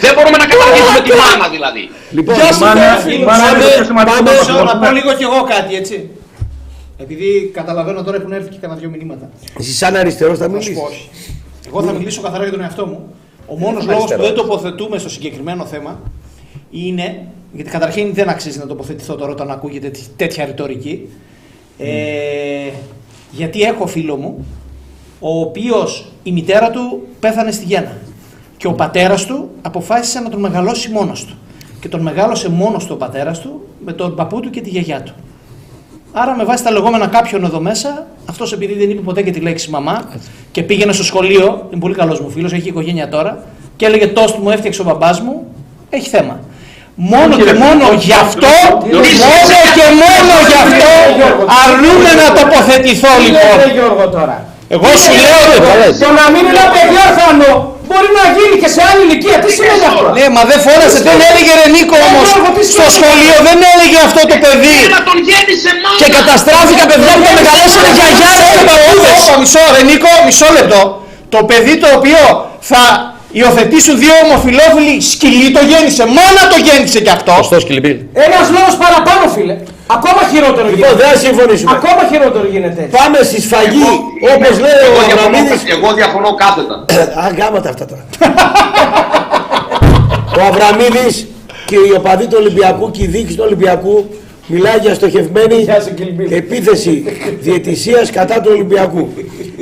Δεν 0.03 0.11
μπορούμε 0.15 0.37
να 0.43 0.45
καταργήσουμε 0.51 0.99
τη 1.07 1.11
μάνα 1.21 1.47
δηλαδή. 1.55 1.83
Λοιπόν, 2.17 2.33
Γεια 2.35 2.49
σου, 2.53 2.63
μάνα- 2.65 2.97
φίλε. 3.05 3.15
η 3.15 3.25
μάνα 3.29 3.45
είναι 3.49 3.63
το 3.63 3.69
πιο 3.75 3.83
σημαντικό 3.91 4.15
Πάμε, 4.17 4.29
μας 4.31 4.39
μισό, 4.39 4.53
να 4.53 4.57
πρόβλημα. 4.63 4.85
πω 4.87 4.93
λίγο 4.97 5.11
κι 5.19 5.25
εγώ 5.29 5.39
κάτι, 5.53 5.71
έτσι. 5.81 5.95
Επειδή 7.03 7.27
καταλαβαίνω 7.59 7.99
τώρα 8.05 8.17
έχουν 8.19 8.31
έρθει 8.39 8.49
και 8.53 8.59
κανένα 8.63 8.79
δυο 8.79 8.89
μηνύματα. 8.93 9.25
Εσύ 9.59 9.71
σαν 9.81 9.95
αριστερός 9.95 10.37
θα 10.37 10.43
Θα 10.43 10.49
σου 10.49 10.57
μιλήσεις. 10.57 10.75
πω 10.79 10.83
όχι. 10.91 11.03
Εγώ 11.67 11.79
θα 11.87 11.91
μιλήσω 11.97 12.21
καθαρά 12.21 12.43
για 12.43 12.51
τον 12.55 12.61
εαυτό 12.61 12.85
μου. 12.85 12.99
Ο 13.47 13.55
μόνος 13.63 13.85
λόγος 13.85 14.11
που 14.15 14.21
δεν 14.21 14.33
τοποθετούμε 14.33 14.97
στο 14.97 15.09
συγκεκριμένο 15.09 15.65
θέμα 15.65 15.99
είναι. 16.71 17.07
Γιατί 17.51 17.69
καταρχήν 17.71 18.13
δεν 18.13 18.29
αξίζει 18.29 18.57
να 18.59 18.67
τοποθετηθώ 18.67 19.15
τώρα 19.15 19.31
όταν 19.31 19.51
ακούγεται 19.51 19.87
τέ- 19.89 20.01
τέτοια 20.15 20.45
ρητορική. 20.45 21.09
Ε, 21.77 22.69
γιατί 23.31 23.61
έχω 23.61 23.87
φίλο 23.87 24.15
μου, 24.15 24.45
ο 25.19 25.39
οποίος 25.39 26.11
η 26.23 26.31
μητέρα 26.31 26.69
του 26.69 27.07
πέθανε 27.19 27.51
στη 27.51 27.65
Γέννα. 27.65 27.97
Και 28.57 28.67
ο 28.67 28.73
πατέρας 28.73 29.25
του 29.25 29.49
αποφάσισε 29.61 30.19
να 30.19 30.29
τον 30.29 30.39
μεγαλώσει 30.39 30.89
μόνος 30.89 31.25
του. 31.25 31.35
Και 31.79 31.89
τον 31.89 32.01
μεγάλωσε 32.01 32.49
μόνος 32.49 32.85
του 32.85 32.91
ο 32.93 32.97
πατέρας 32.97 33.39
του 33.39 33.61
με 33.85 33.93
τον 33.93 34.15
παππού 34.15 34.39
του 34.39 34.49
και 34.49 34.61
τη 34.61 34.69
γιαγιά 34.69 35.01
του. 35.01 35.13
Άρα 36.11 36.35
με 36.35 36.43
βάση 36.43 36.63
τα 36.63 36.71
λεγόμενα 36.71 37.07
κάποιον 37.07 37.43
εδώ 37.43 37.59
μέσα, 37.59 38.07
αυτός 38.25 38.53
επειδή 38.53 38.73
δεν 38.73 38.89
είπε 38.89 39.01
ποτέ 39.01 39.21
και 39.21 39.31
τη 39.31 39.39
λέξη 39.39 39.69
μαμά 39.69 40.09
και 40.51 40.63
πήγαινε 40.63 40.91
στο 40.91 41.03
σχολείο, 41.03 41.67
είναι 41.71 41.79
πολύ 41.79 41.93
καλός 41.93 42.19
μου 42.19 42.29
φίλος, 42.29 42.53
έχει 42.53 42.67
οικογένεια 42.67 43.09
τώρα, 43.09 43.43
και 43.75 43.85
έλεγε 43.85 44.07
τόστ 44.07 44.37
μου 44.37 44.49
έφτιαξε 44.49 44.81
ο 44.81 44.83
μπαμπάς 44.83 45.19
μου, 45.19 45.45
έχει 45.89 46.09
θέμα. 46.09 46.39
Μόνο 46.99 47.33
και 47.45 47.53
μόνο 47.63 47.85
γι' 48.05 48.17
αυτό, 48.25 48.53
μόνο 48.91 49.59
και 49.77 49.87
μόνο 50.03 50.33
γι' 50.49 50.59
αυτό 50.65 50.91
αρνούμε 51.63 52.09
να 52.21 52.27
τοποθετηθώ 52.39 53.11
Τι 53.17 53.23
λοιπόν. 53.25 53.55
λέτε 53.57 53.71
Γιώργο 53.77 54.03
τώρα. 54.17 54.37
Εγώ 54.75 54.89
σου 55.03 55.11
λέω 55.25 55.41
Το 56.03 56.09
να 56.19 56.25
μην 56.33 56.41
είναι 56.47 56.53
ένα 56.57 56.65
παιδί 56.73 56.97
ορφανό 57.07 57.51
μπορεί 57.87 58.09
να 58.19 58.25
γίνει 58.37 58.55
και 58.61 58.69
σε 58.75 58.81
άλλη 58.89 59.01
ηλικία. 59.07 59.37
Τι 59.43 59.49
σημαίνει 59.57 59.85
αυτό. 59.91 60.05
Ναι, 60.17 60.25
μα 60.35 60.41
δεν 60.51 60.59
φώνασε, 60.65 60.99
δεν 61.09 61.17
έλεγε 61.29 61.51
ρε 61.61 61.67
Νίκο 61.75 61.95
Ε, 62.01 62.05
όμω. 62.07 62.19
Γιώργο, 62.29 62.49
τι 62.55 62.63
Στο 62.65 62.73
σημαίνει? 62.75 62.95
σχολείο 62.97 63.35
δεν 63.47 63.57
έλεγε 63.73 63.97
αυτό 64.07 64.21
το 64.31 64.35
παιδί. 64.43 64.77
Να 64.95 64.99
τον 65.07 65.17
γέννησε 65.27 65.71
μάνα. 65.81 65.97
Και 66.01 66.07
καταστράφηκα 66.17 66.83
παιδιά 66.89 67.13
που 67.19 67.23
τα 67.27 67.33
μεγαλώσανε 67.39 67.89
γιαγιά 67.97 68.31
και 68.55 68.61
παππούδες. 68.69 69.17
Όπα, 69.23 69.35
μισό 69.41 69.63
ρε 69.75 69.81
Νίκο, 69.89 70.11
μισό 70.27 70.47
λεπτό. 70.57 70.81
Το 71.33 71.39
παιδί 71.49 71.73
το 71.83 71.87
οποίο 71.97 72.21
θα 72.71 72.81
υιοθετήσουν 73.31 73.99
δύο 73.99 74.13
ομοφυλόφιλοι 74.23 75.01
σκυλί 75.01 75.51
το 75.51 75.59
γέννησε. 75.69 76.03
Μάνα 76.05 76.43
το 76.51 76.57
γέννησε 76.67 76.99
κι 77.05 77.09
αυτό. 77.09 77.31
Σωστός 77.35 77.63
Κιλιμπίλ. 77.65 77.97
Ένας 78.25 78.45
λόγος 78.55 78.75
παραπάνω, 78.83 79.23
φίλε. 79.35 79.55
Ακόμα 79.97 80.21
χειρότερο 80.31 80.67
Λοιπόν, 80.67 80.75
γίνεται. 80.77 80.95
δεν 81.03 81.07
θα 81.11 81.17
συμφωνήσουμε. 81.25 81.71
Ακόμα 81.77 82.01
χειρότερο 82.11 82.45
γίνεται. 82.53 82.81
έτσι. 82.83 82.97
Πάμε 82.97 83.17
στη 83.29 83.37
σφαγή, 83.45 83.89
όπως 84.33 84.53
λέει 84.65 84.77
ο 84.83 84.89
Εγώ 84.91 84.99
διαφωνώ- 85.07 85.35
Αβραμίδης. 85.35 85.61
Εγώ 85.75 85.87
διαφωνώ 85.99 86.29
κάθετα. 86.41 86.75
Α, 87.21 87.23
γάματα 87.39 87.69
αυτά 87.73 87.85
τώρα. 87.91 88.03
ο 90.37 90.41
Αβραμίδης 90.49 91.27
και 91.65 91.75
οι 91.75 91.91
οπαδοί 91.97 92.25
του 92.27 92.37
Ολυμπιακού 92.39 92.91
και 92.91 93.03
οι 93.03 93.07
δίκη 93.07 93.33
του 93.33 93.43
Ολυμπιακού 93.45 94.09
μιλάει 94.47 94.77
για 94.81 94.93
στοχευμένη 94.93 95.55
Γεια 95.55 95.81
σου, 95.81 95.93
Κιλμπίλ. 95.93 96.31
επίθεση 96.31 97.03
διαιτησίας 97.39 98.09
κατά 98.11 98.35
του 98.41 98.49
Ολυμπιακού. 98.53 99.13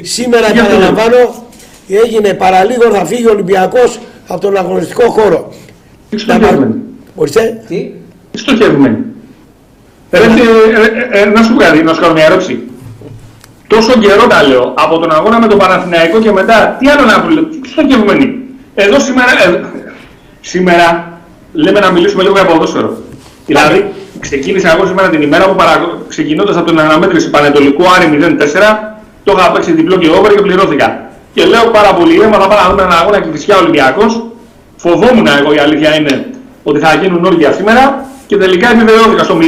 Σήμερα, 0.02 0.48
επαναλαμβάνω, 0.50 1.45
έγινε 1.88 2.34
παραλίγο 2.34 2.90
θα 2.92 3.06
φύγει 3.06 3.28
ο 3.28 3.32
Ολυμπιακός 3.32 4.00
από 4.28 4.42
τον 4.42 4.58
αγωνιστικό 4.58 5.10
χώρο. 5.10 5.54
Τι 6.10 6.18
στοχευμένη. 6.18 6.76
Ορίστε. 7.16 7.64
Τι; 7.68 7.92
Τι 8.32 8.38
στοχευμένη. 8.38 8.98
Ρε, 10.12 10.24
ε, 10.24 11.20
ε, 11.20 11.22
ε, 11.22 11.26
να 11.26 11.44
σου 11.44 11.54
πω 11.54 11.60
κάτι, 11.60 11.84
να 11.84 11.94
σου 11.94 12.02
κάνω 12.02 12.14
μια 12.14 12.26
ερώτηση. 12.26 12.64
Τόσο 13.68 14.00
καιρό 14.00 14.28
τα 14.28 14.44
λέω, 14.44 14.74
από 14.78 15.00
τον 15.00 15.12
αγώνα 15.12 15.40
με 15.40 15.48
τον 15.48 15.58
Παναθηναϊκό 15.58 16.20
και 16.20 16.32
μετά, 16.32 16.78
τι 16.80 16.90
άλλο 16.90 17.06
να 17.06 17.22
πω, 17.22 17.28
τι 17.62 17.70
στοχευμένη. 17.70 18.40
Εδώ 18.76 19.00
σήμερα, 19.00 19.32
ε, 19.32 19.64
σήμερα 20.42 21.20
λέμε 21.54 21.80
να 21.80 21.92
μιλήσουμε 21.92 22.24
λίγο 22.24 22.34
για 22.34 22.46
ποδόσφαιρο. 22.46 22.98
Δηλαδή, 23.46 23.94
ξεκίνησα 24.20 24.76
εγώ 24.76 24.86
σήμερα 24.86 25.10
την 25.10 25.22
ημέρα 25.22 25.46
που 25.50 25.56
παρα... 25.56 26.00
ξεκινώντας 26.08 26.56
από 26.56 26.70
την 26.70 26.80
αναμέτρηση 26.80 27.30
Πανετολικού 27.30 27.84
Άρη 27.96 28.20
0-4, 28.22 28.44
το 29.24 29.36
είχα 29.38 29.52
παίξει 29.52 29.72
διπλό 29.72 29.98
και 29.98 30.10
over 30.10 30.34
και 30.36 30.42
πληρώθηκα. 30.42 31.05
Και 31.36 31.46
λέω 31.46 31.66
πάρα 31.78 31.94
πολύ 31.94 32.14
ήρεμα, 32.16 32.38
θα 32.40 32.48
πάω 32.48 32.60
να 32.64 32.70
δούμε 32.70 32.82
έναν 32.82 32.98
αγώνα 33.02 33.20
και 33.22 33.30
φυσικά 33.32 33.58
Ολυμπιακός. 33.58 34.24
Φοβόμουν 34.76 35.28
εγώ 35.40 35.54
η 35.54 35.58
αλήθεια 35.58 35.96
είναι 35.96 36.26
ότι 36.64 36.80
θα 36.80 36.94
γίνουν 36.96 37.26
όργια 37.26 37.52
σήμερα 37.52 38.06
και 38.28 38.38
τελικά 38.38 38.72
επιβεβαιώθηκα 38.72 39.24
στο 39.24 39.38
0-2. 39.42 39.44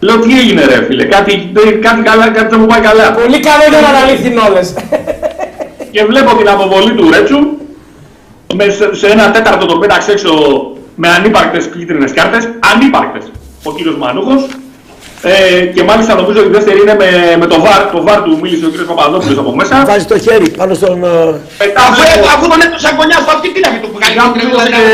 Λέω 0.00 0.18
τι 0.18 0.38
έγινε 0.38 0.64
ρε 0.64 0.84
φίλε, 0.84 1.04
κάτι, 1.04 1.52
κάτι, 1.80 2.02
καλά, 2.02 2.28
κάτι 2.28 2.48
δεν 2.48 2.60
μου 2.60 2.66
πάει 2.66 2.80
καλά. 2.80 3.12
Πολύ 3.12 3.40
καλό 3.40 3.64
για 3.70 3.80
να 3.80 3.88
αναλύθουν 3.88 4.38
όλε. 4.48 4.60
Και 5.90 6.04
βλέπω 6.04 6.36
την 6.36 6.48
αποβολή 6.48 6.92
του 6.92 7.10
Ρέτσου 7.10 7.38
με, 8.54 8.64
σε, 8.70 8.94
σε 8.94 9.06
ένα 9.06 9.30
τέταρτο 9.30 9.66
τον 9.66 9.80
πέταξε 9.80 10.12
έξω 10.12 10.30
με 10.94 11.08
ανύπαρκτες 11.08 11.66
κίτρινες 11.66 12.12
κάρτες. 12.12 12.48
Ανύπαρκτες 12.74 13.24
ο 13.62 13.72
κύριος 13.72 13.96
Μανούχος. 13.96 14.46
Ε, 15.22 15.60
και 15.74 15.82
μάλιστα 15.90 16.12
νομίζω 16.20 16.38
ότι 16.42 16.48
η 16.52 16.54
δεύτερη 16.56 16.78
είναι 16.84 16.94
με, 17.02 17.08
με 17.40 17.46
το 17.52 17.56
βαρ, 17.64 17.80
το 17.94 18.00
βαρ 18.06 18.18
του 18.26 18.32
μίλησε 18.42 18.64
ο 18.68 18.70
κύριος 18.72 18.88
Παπαδόπουλος 18.92 19.38
από 19.42 19.50
μέσα. 19.60 19.74
Βάζει 19.90 20.04
το 20.12 20.18
χέρι 20.24 20.48
πάνω 20.60 20.72
στον... 20.80 20.96
ε, 21.04 21.08
Μετά 21.62 21.80
Αφού, 21.86 22.00
βλέπω- 22.00 22.30
αφού 22.34 22.44
τον 22.52 22.60
έπαιξε 22.66 22.86
αγωνιά 22.92 23.18
στο 23.24 23.30
αυτή, 23.36 23.46
τι 23.54 23.60
να 23.64 23.68
πει 23.72 23.78
του 23.84 23.88
Σιγά 24.08 24.22
μου 24.26 24.32
του 24.38 24.40
έδωσε 24.46 24.68
και, 24.76 24.84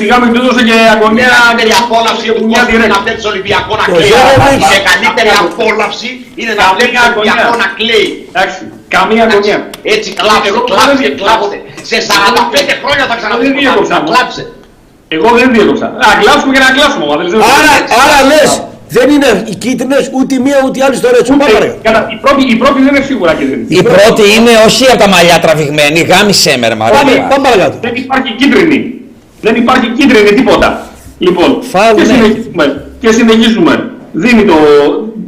σιγά 0.00 0.14
μου 0.20 0.26
του 0.32 0.38
έδωσε 0.42 0.62
και 0.68 0.76
αγωνία. 0.94 1.28
Η 1.32 1.34
καλύτερη 1.46 1.72
απόλαυση 1.82 2.26
που 2.36 2.42
μια 2.50 2.62
μπορεί 2.62 2.76
direct. 2.82 2.92
να 2.94 2.98
βλέπει 3.04 3.22
Ολυμπιακό 3.32 3.72
να 3.80 3.84
Το 3.90 3.92
κλαίει. 3.96 4.08
Ζέροβιτς. 4.12 4.68
Η 4.78 4.80
καλύτερη 4.90 5.30
απόλαυση 5.44 6.10
είναι 6.40 6.52
να 6.60 6.64
Καμία 6.64 6.74
βλέπεις 6.76 6.98
αγωνία. 7.08 7.32
Ολυμπιακό 7.34 7.54
να 7.64 7.68
κλαίει. 7.78 8.08
Εντάξει, 8.32 8.58
καμία 8.96 9.22
αγωνία. 9.28 9.58
Έτσι 9.94 10.08
κλάψε, 10.20 10.48
Εγώ 10.52 10.60
κλάψε, 10.68 10.94
δεν- 11.02 11.14
κλάψε. 11.20 11.56
Σε 11.90 11.96
45 12.08 12.72
χρόνια 12.82 13.04
θα 13.10 13.16
ξαναδεί 13.20 13.42
Δεν 13.46 13.54
διέκοψα. 13.58 13.78
πρωτάθλημα. 13.80 14.10
Κλάψε. 14.10 14.42
Εγώ 15.16 15.28
δεν 15.38 15.46
διέκοψα. 15.54 15.86
Να 16.04 16.10
κλάψουμε 16.22 16.50
και 16.54 16.62
να 16.66 16.70
κλάψουμε. 16.76 17.04
μα, 17.10 17.14
δεν 17.20 17.26
ξέρω. 17.28 17.42
Άρα, 17.56 17.72
άρα 18.02 18.18
λες, 18.30 18.50
δεν 18.96 19.06
είναι 19.14 19.30
οι 19.50 19.54
κίτρινες 19.54 20.10
ούτε 20.18 20.34
η 20.34 20.38
μία 20.38 20.58
ούτε 20.66 20.78
η 20.78 20.82
άλλη 20.82 20.96
στο 21.00 21.08
Ρέτσο. 21.14 21.32
Πάμε 21.36 21.44
Ε, 21.44 21.52
παρακάτω. 21.52 21.78
κατά- 21.82 22.06
Η 22.16 22.18
πρώτη, 22.24 22.42
η 22.54 22.56
πρώτη 22.62 22.78
δεν 22.86 22.94
είναι 22.94 23.04
σίγουρα 23.10 23.32
κίτρινη. 23.38 23.64
Η 23.68 23.82
πρώτη 23.82 24.22
είναι 24.36 24.52
όχι 24.68 24.84
από 24.92 24.98
τα 25.04 25.08
μαλλιά 25.14 25.36
τραβηγμένη, 25.44 26.00
γάμισε 26.10 26.52
με 26.60 26.66
ρε 26.68 26.76
Πάμε, 26.82 26.92
Μαρία. 27.04 27.22
πάμε 27.32 27.42
παρακάτω. 27.48 27.76
Δεν 27.86 27.94
υπάρχει 28.04 28.30
κίτρινη. 28.40 28.78
Δεν 29.46 29.54
υπάρχει 29.62 29.86
κίτρινη 29.98 30.30
τίποτα. 30.38 30.68
Λοιπόν, 31.18 31.50
Φάουλ, 31.72 31.94
και, 31.96 32.02
ναι. 32.06 32.12
συνεχίζουμε, 32.14 32.64
και 33.00 33.10
συνεχίζουμε. 33.18 33.72
Δίνει 34.12 34.44
το, 34.44 34.54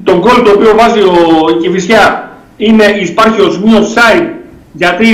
τον 0.05 0.17
γκολ 0.19 0.43
το 0.47 0.51
οποίο 0.57 0.73
βάζει 0.81 1.01
ο 1.01 1.15
η 1.53 1.63
Κηφισιά. 1.63 2.05
Είναι, 2.57 2.85
υπάρχει 3.11 3.41
ως 3.41 3.59
μη 3.63 3.71
offside 3.81 4.27
γιατί 4.73 5.09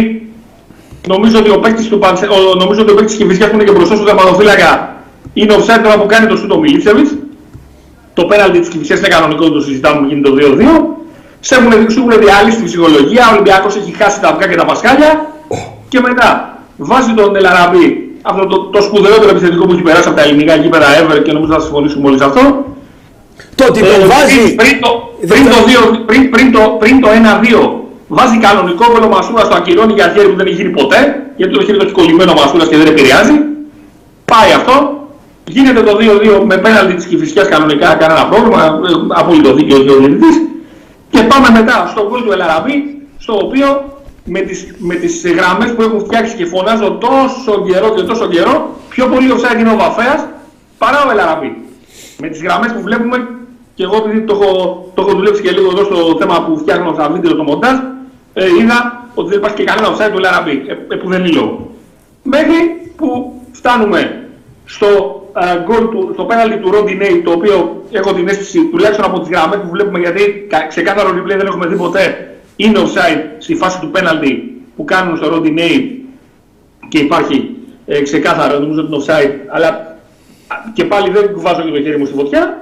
νομίζω 1.08 1.38
ότι 1.38 1.50
ο 1.50 1.58
παίκτης 1.58 1.86
του 1.88 1.98
Πανσε- 1.98 2.30
ο, 2.30 2.54
νομίζω 2.58 2.80
ότι 2.82 2.90
ο 2.90 2.94
παίκτης 2.94 3.16
της 3.16 3.24
Κηφισιάς 3.24 3.48
που 3.48 3.54
είναι 3.54 3.64
και 3.64 3.70
μπροστά 3.72 3.94
στο 3.96 4.04
τερματοφύλακα 4.04 4.96
είναι 5.32 5.54
offside 5.58 5.80
τώρα 5.82 5.98
που 6.00 6.06
κάνει 6.06 6.26
το 6.26 6.36
σούτο 6.36 6.58
Μιλίτσεβιτς. 6.58 7.10
Το 8.18 8.24
πέναλτι 8.30 8.58
της 8.62 8.68
Κηφισιάς 8.68 8.98
είναι 8.98 9.08
κανονικό, 9.08 9.50
το 9.50 9.60
συζητάμε 9.60 9.96
που 10.00 10.06
γίνεται 10.08 10.28
το 10.30 10.34
2-2. 10.38 10.94
Σε 11.40 11.54
έχουν, 11.54 11.72
σου 11.90 11.98
έχουν 12.08 12.20
διάλυσει 12.24 12.56
τη 12.60 12.64
ψυχολογία, 12.64 13.22
ο 13.28 13.32
Ολυμπιακός 13.32 13.76
έχει 13.76 13.92
χάσει 14.00 14.20
τα 14.20 14.28
αυγά 14.28 14.46
και 14.50 14.56
τα 14.56 14.64
πασχάλια 14.64 15.10
και 15.88 16.00
μετά 16.06 16.28
βάζει 16.76 17.12
τον 17.18 17.36
Ελαραμπή, 17.36 17.86
αυτό 18.22 18.46
το, 18.46 18.56
το 18.74 18.82
σπουδαιότερο 18.82 19.30
επιθετικό 19.30 19.64
που 19.66 19.72
έχει 19.72 19.82
περάσει 19.82 20.08
από 20.08 20.16
τα 20.16 20.22
ελληνικά 20.22 20.54
γήπεδα 20.54 20.86
ever 21.00 21.22
και 21.24 21.32
νομίζω 21.32 21.52
θα 21.52 21.60
συμφωνήσουμε 21.60 22.08
όλοι 22.08 22.18
σε 22.18 22.24
αυτό. 22.24 22.40
Το 23.54 23.64
ότι 23.68 23.78
Ε, 23.80 23.82
τον 23.82 24.08
βάζει... 24.12 24.38
πριν, 24.54 24.56
πριν 24.56 24.80
το, 24.80 24.90
δεν 25.20 25.28
πριν, 25.38 25.42
θα- 25.52 25.58
το, 25.60 25.66
δύο- 25.68 26.04
πριν, 26.06 26.30
πριν, 26.30 26.52
το, 26.52 26.60
πριν 26.78 27.00
το 27.00 27.08
1-2 27.08 27.70
βάζει 28.08 28.36
κανονικό 28.38 28.84
γκολ 28.92 29.02
ο 29.02 29.08
Μασούρας 29.08 29.48
το 29.48 29.54
ακυρώνει 29.54 29.92
για 29.92 30.12
χέρι 30.14 30.28
που 30.28 30.36
δεν 30.36 30.46
έχει 30.46 30.54
γίνει 30.56 30.70
ποτέ 30.80 31.00
γιατί 31.36 31.52
το 31.56 31.62
χέρι 31.64 31.78
το 31.78 31.84
έχει 31.84 31.92
κολλημένο 31.92 32.30
ο 32.30 32.34
Μασούρας 32.34 32.68
και 32.68 32.76
δεν 32.76 32.86
επηρεάζει. 32.86 33.32
Πάει 34.24 34.50
αυτό. 34.56 34.74
Γίνεται 35.48 35.82
το 35.82 35.98
2-2 36.40 36.44
με 36.44 36.56
πέναλτι 36.56 36.94
της 36.94 37.06
Κηφισιάς 37.06 37.48
κανονικά, 37.48 37.94
κανένα 37.94 38.26
πρόβλημα, 38.26 38.64
ε, 38.64 38.70
απόλυτο 39.08 39.54
δίκαιο 39.54 39.78
και 39.78 39.90
ο 39.90 39.96
διαιτητής. 39.96 40.36
Και 41.10 41.22
πάμε 41.22 41.48
μετά 41.60 41.86
στο 41.90 42.06
γκολ 42.08 42.22
του 42.22 42.32
Ελαραμπή, 42.32 43.06
στο 43.18 43.34
οποίο 43.44 43.98
με 44.24 44.40
τις, 44.40 44.74
με 44.78 44.94
τις 44.94 45.26
γραμμές 45.26 45.74
που 45.74 45.82
έχουν 45.82 46.00
φτιάξει 46.00 46.36
και 46.36 46.46
φωνάζω 46.46 46.98
τόσο 47.00 47.64
καιρό 47.66 47.94
και 47.94 48.02
τόσο 48.02 48.28
καιρό, 48.28 48.76
πιο 48.88 49.06
πολύ 49.06 49.26
offside 49.34 49.60
είναι 49.60 49.70
ο 49.70 49.76
Βαφέας 49.76 50.26
παρά 50.78 51.04
ο 51.06 51.10
Ελαραμπή. 51.10 51.56
Με 52.18 52.28
τις 52.28 52.42
γραμμές 52.42 52.72
που 52.72 52.80
βλέπουμε, 52.80 53.28
και 53.74 53.82
εγώ 53.82 53.96
επειδή 53.96 54.20
το 54.20 54.38
έχω, 54.40 54.90
το 54.94 55.02
έχω 55.02 55.12
δουλέψει 55.16 55.42
και 55.42 55.50
λίγο 55.50 55.70
εδώ 55.70 55.84
στο 55.84 56.16
θέμα 56.18 56.44
που 56.44 56.58
φτιάχνω 56.58 56.92
στα 56.92 57.08
βίντεο 57.08 57.36
το 57.36 57.42
μοντάζ, 57.42 57.76
ε, 58.34 58.44
είδα 58.60 59.08
ότι 59.14 59.28
δεν 59.28 59.38
υπάρχει 59.38 59.56
και 59.56 59.64
κανένα 59.64 59.88
offside 59.92 60.10
του 60.12 60.18
Ελαραμπή, 60.18 60.64
ε, 60.66 60.94
ε, 60.94 60.96
που 60.96 61.08
δεν 61.08 61.24
είναι 61.24 61.34
λόγο. 61.40 61.70
Μέχρι 62.22 62.58
που 62.96 63.32
φτάνουμε 63.52 64.28
στο 64.64 64.86
ε, 64.86 65.27
γκολ 65.64 65.88
του, 65.88 66.10
στο 66.12 66.24
πέναλτι 66.24 66.56
του 66.56 66.70
Ροντινέι, 66.70 67.22
το 67.24 67.30
οποίο 67.30 67.82
έχω 67.90 68.12
την 68.14 68.28
αίσθηση, 68.28 68.64
τουλάχιστον 68.70 69.04
από 69.04 69.20
τις 69.20 69.28
γραμμές 69.28 69.58
που 69.58 69.68
βλέπουμε, 69.70 69.98
γιατί 69.98 70.46
κα- 70.48 70.66
ξεκάθαρο 70.66 71.08
replay 71.10 71.36
δεν 71.36 71.46
έχουμε 71.46 71.66
δει 71.66 71.76
ποτέ, 71.76 72.34
είναι 72.56 72.78
offside 72.78 73.20
στη 73.38 73.54
φάση 73.54 73.80
του 73.80 73.90
πέναλτι 73.90 74.62
που 74.76 74.84
κάνουν 74.84 75.16
στο 75.16 75.28
Ροντινέι 75.28 76.04
και 76.88 76.98
υπάρχει 76.98 77.56
ε, 77.86 78.02
ξεκάθαρο, 78.02 78.58
νομίζω 78.58 78.80
ότι 78.80 78.94
είναι 78.94 79.04
offside, 79.06 79.32
αλλά 79.48 79.96
και 80.72 80.84
πάλι 80.84 81.10
δεν 81.10 81.30
βάζω 81.34 81.62
και 81.62 81.70
το 81.70 81.80
χέρι 81.82 81.98
μου 81.98 82.06
στη 82.06 82.14
φωτιά. 82.14 82.58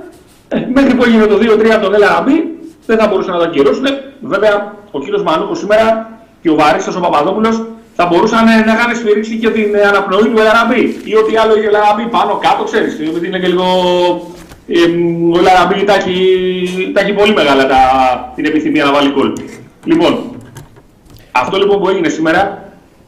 Ε, 0.48 0.58
μέχρι 0.74 0.94
που 0.94 1.04
έγινε 1.04 1.26
το 1.26 1.36
2-3 1.36 1.68
από 1.74 1.84
τον 1.84 1.94
Ελαραμπή, 1.94 2.54
δεν 2.86 2.98
θα 2.98 3.06
μπορούσαν 3.08 3.32
να 3.32 3.38
το 3.38 3.44
ακυρώσουν. 3.44 3.84
Βέβαια, 4.20 4.74
ο 4.90 4.98
κύριος 5.00 5.22
Μανούκος 5.22 5.58
σήμερα 5.58 6.10
και 6.42 6.50
ο 6.50 6.54
Βαρίστα 6.54 6.92
ο 6.96 7.00
Παπαδόπουλος 7.00 7.64
θα 7.96 8.06
μπορούσαν 8.06 8.46
ε, 8.46 8.64
να 8.66 8.72
είχαν 8.72 8.96
σφυρίξει 8.96 9.36
και 9.36 9.50
την 9.50 9.74
ε, 9.74 9.80
αναπνοή 9.80 10.28
του 10.30 10.38
Ελαραμπή 10.38 10.82
ή 11.04 11.16
ό,τι 11.16 11.36
άλλο 11.36 11.56
είχε 11.56 11.66
Ελαραμπή 11.66 12.04
πάνω 12.16 12.38
κάτω, 12.46 12.64
ξέρεις. 12.64 12.94
Γιατί 13.00 13.26
είναι 13.26 13.38
και 13.38 13.46
λίγο. 13.46 13.66
Ε, 14.68 14.80
ο 15.34 15.38
Ελαραμπή 15.38 15.84
τα 15.84 15.94
έχει, 15.94 16.16
τα 16.94 17.00
έχει 17.00 17.12
πολύ 17.12 17.32
μεγάλα 17.32 17.66
τα, 17.66 17.78
την 18.34 18.44
επιθυμία 18.44 18.84
να 18.84 18.92
βάλει 18.92 19.10
κόλ. 19.10 19.32
Λοιπόν, 19.84 20.18
αυτό 21.32 21.56
λοιπόν 21.56 21.80
που 21.80 21.88
έγινε 21.88 22.08
σήμερα, 22.08 22.40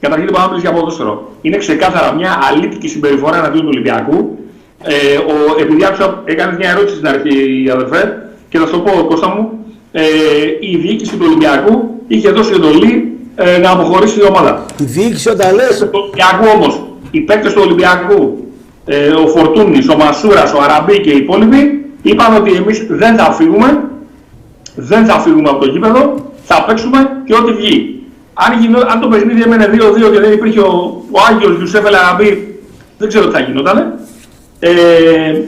καταρχήν 0.01 0.26
δεν 0.26 0.34
πάμε 0.34 0.55
να 0.55 0.61
για 0.61 0.72
ποδόσφαιρο. 0.72 1.30
Είναι 1.43 1.57
ξεκάθαρα 1.57 2.12
μια 2.12 2.39
αλήτικη 2.51 2.89
συμπεριφορά 2.89 3.36
εναντίον 3.36 3.62
του 3.62 3.70
Ολυμπιακού. 3.72 4.39
Ε, 4.82 5.16
ο, 5.16 5.61
επειδή 5.61 5.84
άκουσα, 5.84 6.22
έκανες 6.24 6.57
μια 6.57 6.70
ερώτηση 6.70 6.95
στην 6.95 7.09
αρχή, 7.09 7.68
αδερφέ, 7.72 8.30
και 8.49 8.59
θα 8.59 8.66
σου 8.66 8.72
το 8.72 8.78
πω, 8.78 9.05
Κώστα 9.05 9.28
μου, 9.28 9.51
ε, 9.93 10.03
η 10.61 10.76
διοίκηση 10.76 11.16
του 11.16 11.24
Ολυμπιακού 11.26 12.03
είχε 12.07 12.30
δώσει 12.30 12.53
εντολή 12.55 13.08
ε, 13.41 13.59
να 13.59 13.70
αποχωρήσει 13.70 14.20
η 14.20 14.22
ομάδα. 14.22 14.64
Η 14.80 14.84
διοίκηση 14.84 15.28
όταν 15.28 15.55
λες... 15.55 15.78
Του 15.78 15.91
Ολυμπιακού 15.93 16.47
όμως, 16.55 16.82
οι 17.11 17.20
παίκτες 17.20 17.53
του 17.53 17.61
Ολυμπιακού, 17.64 18.47
ε, 18.84 19.09
ο 19.09 19.26
Φορτούνης, 19.26 19.89
ο 19.89 19.97
Μασούρας, 19.97 20.53
ο 20.53 20.59
Αραμπή 20.62 21.01
και 21.01 21.11
οι 21.11 21.16
υπόλοιποι, 21.16 21.86
είπαν 22.03 22.36
ότι 22.36 22.53
εμείς 22.53 22.86
δεν 22.89 23.16
θα 23.16 23.32
φύγουμε, 23.32 23.80
δεν 24.74 25.05
θα 25.05 25.18
φύγουμε 25.18 25.49
από 25.49 25.59
το 25.59 25.66
γήπεδο, 25.70 26.14
θα 26.45 26.64
παίξουμε 26.64 26.99
και 27.24 27.34
ό,τι 27.34 27.53
βγει. 27.53 28.03
Αν, 28.34 28.61
γινό, 28.61 28.78
αν 28.78 29.01
το 29.01 29.09
παιχνίδι 29.09 29.43
έμενε 29.43 29.70
2-2 29.72 30.12
και 30.12 30.20
δεν 30.20 30.32
υπήρχε 30.32 30.61
ο, 30.61 31.03
ο 31.11 31.18
Άγιος 31.30 31.57
Γιουσέφ 31.57 31.86
Ελαραμπή, 31.86 32.61
δεν 32.99 33.09
ξέρω 33.09 33.26
τι 33.26 33.32
θα 33.32 33.41
γινόταν. 33.41 33.99
Ε, 34.61 34.70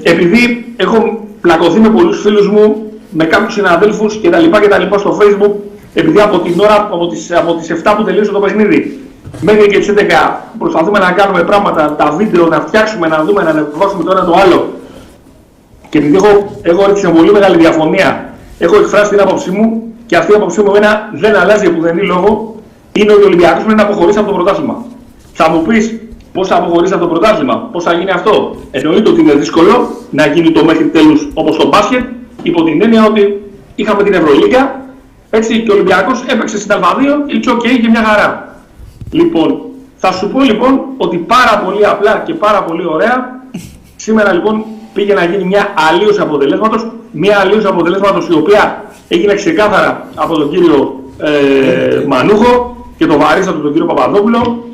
επειδή 0.03 0.75
έχω 0.77 1.27
πλακωθεί 1.41 1.81
με 1.81 1.89
πολλούς 1.89 2.21
φίλους 2.21 2.49
μου, 2.49 2.93
με 3.11 3.25
κάποιους 3.25 3.53
συναδέλφους 3.53 4.21
κτλ. 4.21 4.97
στο 4.99 5.19
facebook, 5.21 5.53
επειδή 5.95 6.21
από 6.21 6.39
την 6.39 6.61
ώρα, 6.61 6.89
από 6.93 7.07
τις, 7.07 7.33
από 7.33 7.55
τις 7.55 7.83
7 7.85 7.95
που 7.97 8.05
τελείωσε 8.05 8.31
το 8.31 8.39
παιχνίδι, 8.39 9.01
μέχρι 9.41 9.67
και 9.67 9.79
τις 9.79 9.93
11 9.97 10.01
προσπαθούμε 10.59 10.99
να 10.99 11.13
κάνουμε 11.13 11.43
πράγματα, 11.43 11.95
τα 11.99 12.11
βίντεο, 12.11 12.47
να 12.47 12.61
φτιάξουμε, 12.61 13.09
να 13.09 13.25
δούμε, 13.25 13.43
να 13.43 13.51
ανεβάσουμε 13.51 14.05
το 14.05 14.11
ένα 14.11 14.25
το 14.25 14.35
άλλο. 14.45 14.69
Και 15.89 15.99
επειδή 15.99 16.17
έχω, 16.17 16.59
έχω 16.63 16.87
ρίξει 16.87 17.03
σε 17.03 17.09
πολύ 17.09 17.33
μεγάλη 17.33 17.57
διαφωνία, 17.57 18.35
έχω 18.59 18.77
εκφράσει 18.77 19.11
την 19.11 19.21
άποψή 19.21 19.51
μου 19.51 19.83
και 20.07 20.17
αυτή 20.17 20.33
η 20.33 20.35
άποψή 20.35 20.61
μου 20.61 20.69
εμένα 20.69 21.11
δεν 21.13 21.37
αλλάζει 21.37 21.71
που 21.71 21.81
δεν 21.81 21.99
είναι 21.99 22.07
λόγο, 22.07 22.55
είναι 22.93 23.13
ότι 23.13 23.23
ο 23.23 23.27
Ολυμπιακός 23.27 23.65
πρέπει 23.65 23.77
να 23.77 23.83
αποχωρήσει 23.83 24.19
από 24.19 24.29
το 24.29 24.35
πρωτάθλημα. 24.35 24.85
Θα 25.33 25.51
μου 25.51 25.63
πεις 25.63 26.01
πώς 26.33 26.49
θα 26.49 26.57
αποχωρήσει 26.57 26.93
από 26.93 27.03
το 27.03 27.09
πρωτάθλημα, 27.09 27.69
πώς 27.73 27.85
θα 27.85 27.93
γίνει 27.93 28.11
αυτό. 28.11 28.57
Εννοείται 28.71 29.11
ότι 29.11 29.21
είναι 29.21 29.35
δύσκολο 29.35 29.91
να 30.11 30.27
γίνει 30.27 30.51
το 30.51 30.65
μέχρι 30.65 30.85
τέλους 30.85 31.29
όπως 31.35 31.57
το 31.57 31.69
μπάσκετ, 31.69 32.05
υπό 32.43 32.65
την 32.65 32.83
έννοια 32.83 33.05
ότι 33.07 33.43
είχαμε 33.75 34.03
την 34.03 34.13
Ευρωλίγκα, 34.13 34.81
έτσι 35.31 35.63
και 35.63 35.71
ο 35.71 35.75
Ολυμπιακός 35.75 36.25
έπαιξε 36.27 36.59
στην 36.59 36.73
Α2, 36.75 37.33
it's 37.33 37.53
ok, 37.53 37.65
είχε 37.65 37.89
μια 37.89 38.05
χαρά. 38.05 38.55
Λοιπόν, 39.11 39.61
θα 39.97 40.13
σου 40.13 40.29
πω 40.29 40.41
λοιπόν 40.41 40.81
ότι 40.97 41.17
πάρα 41.17 41.63
πολύ 41.65 41.87
απλά 41.87 42.23
και 42.27 42.35
πάρα 42.35 42.63
πολύ 42.65 42.87
ωραία, 42.87 43.41
σήμερα 43.97 44.33
λοιπόν 44.33 44.65
πήγε 44.93 45.15
να 45.15 45.25
γίνει 45.25 45.45
μια 45.45 45.75
αλλίωση 45.91 46.21
αποτελέσματος, 46.21 46.91
μια 47.11 47.39
αλλίωση 47.39 47.67
αποτελέσματος 47.67 48.29
η 48.29 48.33
οποία 48.33 48.85
έγινε 49.09 49.35
ξεκάθαρα 49.35 50.09
από 50.15 50.37
τον 50.37 50.51
κύριο 50.51 51.03
ε, 51.19 52.05
Μανούχο 52.07 52.77
και 52.97 53.07
τον 53.07 53.19
βαρίστα 53.19 53.53
του 53.53 53.63
τον 53.63 53.73
κύριο 53.73 53.87
Παπαδόπουλο 53.87 54.65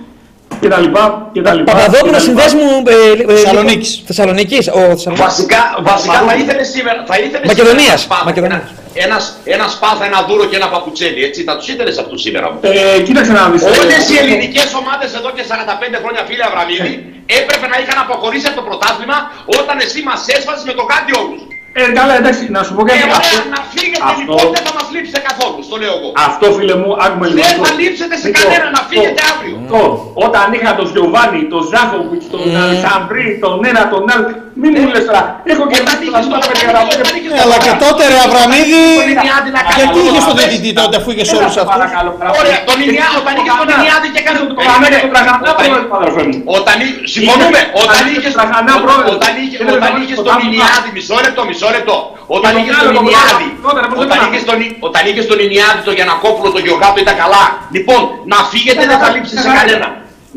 και 0.61 0.69
τα 0.69 0.79
λοιπά 0.81 1.29
και 1.33 1.43
τα 1.43 1.55
λοιπά. 1.55 1.73
Παπαδόπουλο 1.73 2.19
συνδέσμου 2.19 2.69
ε, 2.87 3.33
ε, 3.33 3.35
Θεσσαλονίκης. 3.35 4.03
Θεσσαλονίκης. 4.07 4.69
Ο 4.69 4.81
Θεσσαλονίκης. 4.95 5.25
Βασικά, 5.27 5.63
βασικά 5.91 6.19
θα 6.29 6.35
ήθελε 6.43 6.63
σήμερα. 6.75 6.99
Θα 7.11 7.17
ήθελες 7.25 7.47
Μακεδονίας. 7.53 7.81
σήμερα 7.81 7.93
ένα 7.93 8.05
σπάθ, 8.07 8.25
Μακεδονίας. 8.31 8.63
Ένα, 9.05 9.05
ένας, 9.07 9.25
ένας 9.57 9.71
σπάθ, 9.77 9.99
ένα 10.11 10.19
δούρο 10.29 10.45
και 10.51 10.57
ένα 10.61 10.69
παπουτσέλι. 10.75 11.21
Έτσι, 11.29 11.41
θα 11.49 11.55
τους 11.59 11.67
ήθελες 11.73 11.97
αυτού 12.03 12.17
σήμερα. 12.25 12.47
Ε, 12.61 13.01
κοίταξε 13.07 13.33
να 13.39 13.43
δεις. 13.51 13.63
Όλες 13.81 14.03
οι 14.11 14.17
ε, 14.17 14.23
ελληνικές 14.23 14.69
ομάδες 14.81 15.09
εδώ 15.19 15.31
και 15.37 15.43
45 15.51 15.99
χρόνια, 16.03 16.23
φίλε 16.29 16.45
Αβραμίδη, 16.49 16.93
έπρεπε 17.41 17.67
να 17.73 17.77
είχαν 17.83 17.99
αποχωρήσει 18.05 18.47
από 18.51 18.57
το 18.61 18.65
πρωτάθλημα 18.69 19.19
όταν 19.61 19.77
εσύ 19.85 19.99
μας 20.09 20.21
έσφασε 20.37 20.63
με 20.71 20.75
το 20.79 20.85
κάτι 20.95 21.13
όλους. 21.23 21.43
Ε, 21.79 21.83
καλά, 21.99 22.15
εντάξει, 22.21 22.43
να 22.57 22.61
σου 22.67 22.73
πω 22.77 22.83
κάτι. 22.89 22.99
Ε, 22.99 23.03
Αυτό- 23.19 23.37
ωραία, 23.37 23.45
να 23.57 23.61
φύγετε 23.75 24.03
αυτό- 24.13 24.19
λοιπόν, 24.21 24.45
δεν 24.55 24.63
θα 24.69 24.73
μας 24.79 24.87
λείψετε 24.95 25.21
καθόλου, 25.29 25.59
το 25.71 25.77
λέω 25.83 25.93
εγώ. 25.99 26.09
Αυτό 26.29 26.45
φίλε 26.57 26.75
μου, 26.83 26.91
άκουμε 27.05 27.27
λίγο. 27.31 27.39
Δεν 27.43 27.51
αυτό. 27.53 27.65
θα 27.67 27.73
λείψετε 27.81 28.15
σε 28.23 28.27
Λοιπόν, 28.29 28.43
κανένα, 28.43 28.67
να 28.77 28.83
φύγετε 28.91 29.21
το- 29.23 29.31
αύριο. 29.31 29.55
το, 29.73 29.81
Όταν 30.27 30.47
είχα 30.57 30.71
τον 30.79 30.87
Γιωβάνι, 30.95 31.41
τον 31.53 31.63
Ζάχοβιτς, 31.73 32.27
τον 32.35 32.43
Αλεξανδρή, 32.65 33.27
τον 33.45 33.57
ένα, 33.71 33.83
τον 33.93 34.03
άλλο. 34.15 34.27
Μην 34.63 34.71
μου 34.83 34.89
λες 34.95 35.05
τώρα. 35.09 35.23
Έχω 35.53 35.65
και 35.71 35.77
Όταν 35.81 35.95
εμείς 35.95 36.07
είχες 36.07 36.25
τον 36.25 36.41
το- 36.43 36.51
Αστέρα 36.53 36.79
όταν 36.85 36.89
Πετραγραφέ. 36.89 37.17
είχες 37.19 37.33
Ε, 37.39 37.41
αλλά 37.45 37.57
και 37.65 37.73
τότε 37.85 38.03
ρε 38.13 38.19
Αβραμίδη, 38.27 38.83
Τον 39.03 39.11
Ινιάδη 39.17 39.51
να 39.57 39.61
κάνει 39.67 39.79
γιατί 39.81 39.97
το 39.97 40.01
είχες 40.09 40.25
τον 40.31 40.37
Αβραμίδη. 40.37 40.49
διαιτητή 40.53 40.71
τότε 40.81 40.95
αφού 41.01 41.09
είχες 41.15 41.29
όλους 41.39 41.55
αυτούς; 41.63 41.75
Παρακαλώ, 41.77 42.11
παρακαλώ. 42.19 42.41
Ωραία, 42.43 42.59
τον 42.71 42.79
Ινιάδη, 42.87 43.17
όταν 43.23 43.33
είχες 43.41 43.55
τον 43.61 43.69
Ινιάδη 43.77 44.07
και 44.15 44.21
έκανε 44.23 44.39
το 44.41 44.47
Το 44.59 44.63
Γαμέτε, 44.71 44.97
το 45.05 45.09
Τραγανά 45.15 45.39
Όταν- 45.43 45.55
πρόεδρο, 45.59 45.95
αδερφέ 45.99 46.23
μου. 46.31 46.37
Όταν 46.59 46.77
εί- 46.87 46.97
συμφωνούμε, 47.15 47.61
Είχες- 47.63 47.83
όταν 47.83 48.01
είχες 48.09 48.19
είχες 48.21 48.35
Τραγανά 48.39 48.73
όταν- 48.75 48.85
πρόεδρο. 48.87 49.09
όταν 49.19 49.33
είχε- 49.43 49.59
Είναι 49.63 49.73
όταν 49.79 49.91
το 49.95 49.99
είχες 50.05 50.17
το 50.21 50.25
τον 50.29 50.35
Τραγανά. 50.35 50.55
Ινιάδη, 50.57 50.89
μισό 50.97 51.17
λεπτό, 51.27 51.41
μισό 51.51 51.69
λεπτό. 51.77 51.97
Όταν 52.37 52.51
τον 52.55 52.61
είχες 52.61 52.75
άλλο 52.81 52.91
τον 52.91 52.97
τον 52.99 53.05
Ινιάδη, 53.09 53.47
πρώτα, 53.65 53.81
πρώτα, 53.91 54.03
όταν 54.05 54.17
πρώτα. 54.21 54.27
είχες 54.29 54.43
τον 54.51 54.59
Ι- 54.65 54.75
όταν 54.89 55.03
είχες 55.09 55.27
τον 55.31 55.39
Ινιάδη, 55.47 55.81
τον 55.89 55.95
Γιανακόπουλο, 55.99 56.49
τον 56.57 56.63
Γεωργάτο 56.67 56.99
ήταν 57.05 57.17
καλά. 57.23 57.45
Λοιπόν, 57.77 58.01
να 58.33 58.39
φύγετε 58.53 58.83
δεν 58.91 58.99
θα 59.03 59.09
λείψετε 59.15 59.41
σε 59.47 59.51
κανένα. 59.59 59.87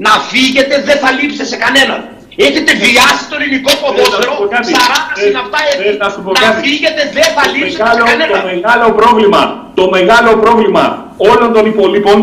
Να 0.05 0.13
φύγετε 0.31 0.73
δεν 0.87 0.97
θα 1.03 1.09
λείψετε 1.17 1.45
σε 1.51 1.57
κανέναν. 1.65 1.99
Έχετε 2.47 2.71
βιάσει 2.83 3.23
το 3.31 3.35
ελληνικό 3.39 3.71
ποδόσφαιρο 3.81 4.31
να 4.31 4.35
σου 4.35 4.39
πω 4.41 4.47
κάτι. 4.55 4.71
40 4.75 5.13
συν 5.21 5.35
αυτά 5.43 5.57
Ε, 5.65 5.69
έτη. 5.71 5.83
ε, 5.89 6.03
να 6.03 6.07
σου 6.13 6.19
πω 6.25 6.31
Να 6.35 6.39
κάτι. 6.45 6.57
φύγετε 6.65 7.01
δεν 7.17 7.27
θα 7.35 7.41
Το 7.45 7.49
λείψετε 7.53 7.75
σε 7.75 7.81
μεγάλο, 7.83 7.99
το 8.03 8.09
κανέναν. 8.11 8.41
μεγάλο 8.53 8.87
πρόβλημα, 8.99 9.41
το 9.79 9.83
μεγάλο 9.97 10.31
πρόβλημα 10.43 10.83
όλων 11.29 11.49
των 11.55 11.63
υπολείπων, 11.73 12.17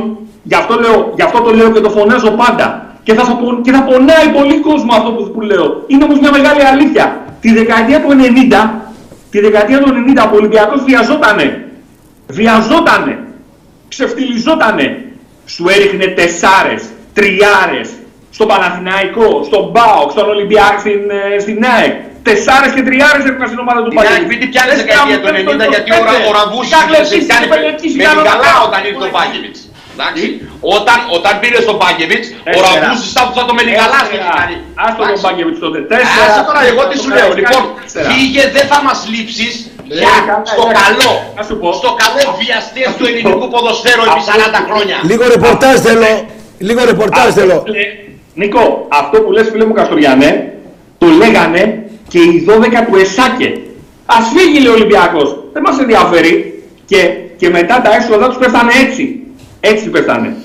γι' 0.50 0.58
αυτό, 0.62 0.74
λέω, 0.82 0.96
γι' 1.18 1.24
αυτό 1.28 1.38
το 1.46 1.50
λέω 1.58 1.68
και 1.74 1.82
το 1.86 1.90
φωνάζω 1.96 2.30
πάντα 2.42 2.66
και 3.06 3.12
θα, 3.18 3.22
πο- 3.40 3.60
και 3.64 3.72
θα 3.76 3.82
πονάει 3.88 4.26
πολύ 4.38 4.56
κόσμο 4.68 4.92
αυτό 4.98 5.10
που, 5.16 5.22
που 5.34 5.40
λέω. 5.50 5.66
Είναι 5.92 6.04
όμως 6.08 6.18
μια 6.22 6.32
μεγάλη 6.38 6.62
αλήθεια. 6.72 7.04
Τη 7.42 7.48
δεκαετία 7.58 7.98
του 8.02 8.10
90, 8.10 8.70
τη 9.32 9.38
δεκαετία 9.46 9.78
του 9.82 9.88
90 9.92 10.30
ο 10.32 10.36
Ολυμπιακός 10.40 10.80
βιαζότανε. 10.88 11.46
Βιαζότανε. 12.26 13.14
Ξεφτιλιζότανε. 13.88 14.86
Σου 15.46 15.64
έριχνε 15.68 16.06
τεσσάρες, 16.06 16.82
τριάρες, 17.12 17.88
στον 18.36 18.46
Παναθηναϊκό, 18.52 19.26
στον 19.48 19.62
ΠΑΟΚ, 19.74 20.08
στον 20.16 20.26
Ολυμπιακό, 20.34 20.78
στην, 20.84 21.00
ε, 21.18 21.38
στην 21.44 21.58
ΑΕΚ. 21.74 21.94
Τεσσάρες 22.28 22.70
και 22.76 22.82
τριάρες 22.88 23.22
έριχναν 23.28 23.48
στην 23.50 23.60
ομάδα 23.64 23.80
του 23.84 23.90
Την 23.90 23.96
Παναθηναϊκού. 23.98 24.24
ΑΕΚ 24.24 24.30
μην 24.32 24.38
την 24.42 24.48
πιάνεις 24.52 24.74
στη 24.76 24.82
δεκαετία 24.88 25.18
του 25.22 25.28
90 25.40 25.66
γιατί 25.74 25.88
ο, 25.98 26.00
Ρα- 26.08 26.22
ο 26.28 26.30
Ραμπούσης 26.38 26.72
είχε 27.14 27.26
κάνει 27.32 27.46
με 27.52 27.56
την 27.82 27.90
καλά 28.30 28.52
όταν 28.68 28.80
ήρθε 28.90 29.04
ο 29.10 29.12
Μπάγεβιτς. 29.16 29.60
Εντάξει. 29.94 30.24
Όταν, 30.76 30.98
όταν 31.16 31.32
πήρε 31.42 31.58
στον 31.66 31.76
Μπάγεβιτς, 31.82 32.26
ο 32.30 32.34
Τέσσερα. 32.46 32.68
Ραμπούσης 32.74 33.08
ήταν 33.14 33.24
που 33.28 33.34
θα 33.38 33.44
το 33.48 33.52
με 33.58 33.62
την 33.68 33.74
καλά 33.82 33.98
στο 34.06 34.14
έχει 34.18 34.30
κάνει. 34.40 34.56
Άστο 34.84 35.02
τον 35.12 35.20
Πάγκεβιτς 35.24 35.58
τότε. 35.64 35.78
Άσε 36.24 36.42
τώρα 36.48 36.60
εγώ 36.70 36.82
τι 36.90 36.96
σου 37.02 37.10
λέω. 37.16 37.28
Λοιπόν, 37.40 37.62
φύγε 38.10 38.42
δεν 38.56 38.64
θα 38.72 38.78
μας 38.86 38.98
λείψεις 39.12 39.52
πια 39.90 40.12
καλά, 40.28 40.34
στο 40.52 40.62
εντάξει. 40.66 40.80
καλό. 40.84 41.10
Να 41.38 41.42
σου 41.48 41.54
πω. 41.60 41.68
Στο 41.80 41.90
καλό 42.02 42.22
βιαστές 42.42 42.88
του 42.98 43.04
ελληνικού 43.10 43.46
ποδοσφαίρου 43.54 44.02
επί 44.10 44.22
40 44.30 44.60
χρόνια. 44.68 44.96
Λίγο 45.10 45.24
ρεπορτάζ 45.34 45.76
θέλω. 45.86 46.10
Λίγο 46.68 46.80
ρεπορτάζ 46.90 47.28
θέλω. 47.38 47.58
Ε, 48.36 48.44
Νίκο, 48.44 48.86
αυτό 48.88 49.20
που 49.20 49.32
λες 49.32 49.48
φίλε 49.50 49.64
μου 49.64 49.72
Καστοριανέ, 49.72 50.54
το 50.98 51.06
λέγανε 51.06 51.84
και 52.08 52.18
οι 52.18 52.46
12 52.48 52.52
του 52.90 52.96
Εσάκε. 52.96 53.60
Ας 54.06 54.24
φύγει 54.34 54.58
λέει 54.58 54.70
ο 54.70 54.74
Ολυμπιακός, 54.74 55.38
δεν 55.52 55.62
μας 55.66 55.78
ενδιαφέρει. 55.78 56.64
Και, 56.84 56.98
και 57.36 57.48
μετά 57.50 57.82
τα 57.82 57.94
έσοδα 57.96 58.28
τους 58.28 58.36
πέφτανε 58.36 58.72
έτσι. 58.86 59.20
Έτσι 59.60 59.88
πέφτανε. 59.90 60.36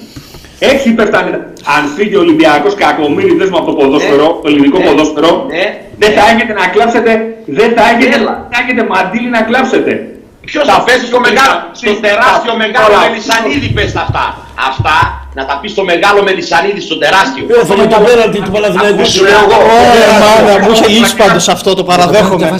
Έτσι 0.59 0.93
πέφτανε. 0.93 1.53
Αν 1.77 1.87
φύγει 1.95 2.15
ο 2.15 2.19
Ολυμπιακός 2.19 2.75
κακομύριδες 2.75 3.49
μου 3.49 3.57
από 3.57 3.65
το 3.65 3.73
ποδόσφαιρο, 3.73 4.39
το 4.43 4.47
ελληνικό 4.49 4.77
ναι, 4.77 4.85
ποδόσφαιρο, 4.85 5.45
ναι, 5.47 5.81
δεν 5.97 6.09
ναι. 6.09 6.15
θα 6.15 6.29
έχετε 6.29 6.53
να 6.53 6.67
κλάψετε, 6.67 7.37
δεν 7.45 7.73
θα 7.75 7.83
έχετε, 7.89 8.15
Έλα. 8.15 8.47
θα 8.51 8.57
έχετε 8.63 8.87
μαντήλι 8.89 9.29
να 9.29 9.41
κλάψετε. 9.41 10.15
Ποιος 10.45 10.67
θα 10.67 10.83
πέσει 10.83 11.05
στο 11.05 11.19
μεγάλο, 11.19 11.55
στο 11.71 11.93
τεράστιο 11.93 12.55
μεγάλο 12.57 12.85
Όλα. 12.85 13.09
Μελισανίδη 13.09 13.69
πες 13.73 13.91
τα 13.93 14.01
αυτά. 14.01 14.37
Αυτά 14.69 15.20
να 15.33 15.45
τα 15.45 15.57
πει 15.61 15.67
στο 15.67 15.83
μεγάλο 15.83 16.23
Μελισανίδη, 16.23 16.81
στο 16.81 16.97
τεράστιο. 16.97 17.43
Έφαγε 17.61 17.85
το 17.95 17.99
πέναλτι 18.07 18.39
του 18.41 18.51
Παναθηναϊκού. 18.51 19.05
Σου 19.05 19.23
λέω 19.23 19.31
εγώ. 19.47 19.57
Ωραία, 19.91 20.13
μάνα, 20.23 20.53
μου 20.65 20.71
είχε 20.73 20.87
λύσει 20.87 21.15
πάντως 21.15 21.47
αυτό, 21.49 21.73
το 21.75 21.83
παραδέχομαι. 21.83 22.59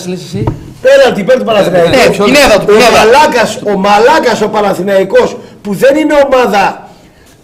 Πέναλτι 0.86 1.20
υπέρ 1.22 1.38
του 1.38 1.44
Παναθηναϊκού. 1.50 1.90
Ναι, 1.90 2.26
Πινέδα 2.26 2.56
του, 2.60 2.66
Ο 2.70 2.72
Πινέδα. 2.72 2.92
Μαλάκας, 2.98 3.60
ο 3.72 3.74
Μαλάκας 3.86 4.42
ο 4.42 4.48
Παναθηναϊκός 4.56 5.30
που 5.64 5.74
δεν 5.74 5.94
είναι 6.02 6.16
ομάδα 6.26 6.66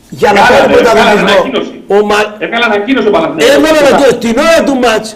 για 0.09 0.31
να 0.31 0.39
Καλά, 0.39 0.47
πάρει 0.59 0.73
ρε, 0.73 0.77
έβγαλε 0.79 0.99
πρωταθλητισμό. 0.99 1.27
ανακοίνωση. 1.37 1.73
Ο 1.95 1.97
Μα... 2.11 2.19
Έκανε 2.45 2.63
ανακοίνωση 2.69 3.07
ο 3.07 3.11
Παναθηναϊκός. 3.15 3.55
Έβαλε 3.55 3.79
να 3.89 3.91
το- 4.01 4.15
την 4.23 4.35
ώρα 4.47 4.59
του 4.67 4.75
μάτς 4.83 5.07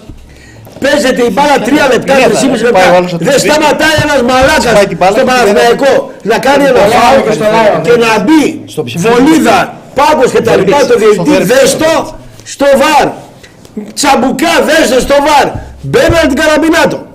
παίζεται 0.84 1.22
η 1.30 1.32
μπάλα 1.36 1.56
3 1.68 1.84
λεπτά, 1.94 2.14
Πινέδα, 2.14 2.36
3,5 2.42 2.62
ρε, 2.68 2.72
πάει 2.78 2.84
ο 2.84 2.86
λεπτά. 2.86 2.98
άλλος 3.00 3.12
να 3.14 3.18
την 3.20 3.26
Δεν 3.30 3.38
σβήσει. 3.40 3.48
σταματάει 3.54 3.96
ένας 4.06 4.20
μαλάκας 4.30 4.74
Πάει 4.78 4.88
την 4.92 4.98
μπάλα 5.00 5.12
στο 5.16 5.22
και 5.24 5.30
Παναθηναϊκό 5.32 5.92
να 6.32 6.38
κάνει 6.48 6.64
ένα 6.72 6.80
Πολλά 6.84 6.96
φάουλ 7.02 7.20
και 7.28 7.34
στο 7.38 7.46
Lion, 7.56 7.80
και 7.86 7.94
ναι. 7.96 8.06
να 8.06 8.12
μπει 8.26 8.42
Στο 8.74 8.82
ψηφί. 8.88 9.02
βολίδα, 9.08 9.58
πάγκος 9.96 10.32
και 10.32 10.42
τα 10.42 10.56
λοιπά 10.56 10.78
Βερμπίτς, 10.78 10.88
το 10.88 10.94
στο 10.94 10.98
διαιτητή 11.00 11.30
Βερμπίτς. 11.30 11.60
δέστο 11.60 12.16
στο 12.44 12.66
βαρ. 12.78 13.08
Τσαμπουκά 13.94 14.62
δέστο 14.64 15.00
στο 15.00 15.16
βαρ. 15.28 15.52
Μπαίνανε 15.82 16.28
την 16.28 16.36
καραμπινάτο. 16.36 17.06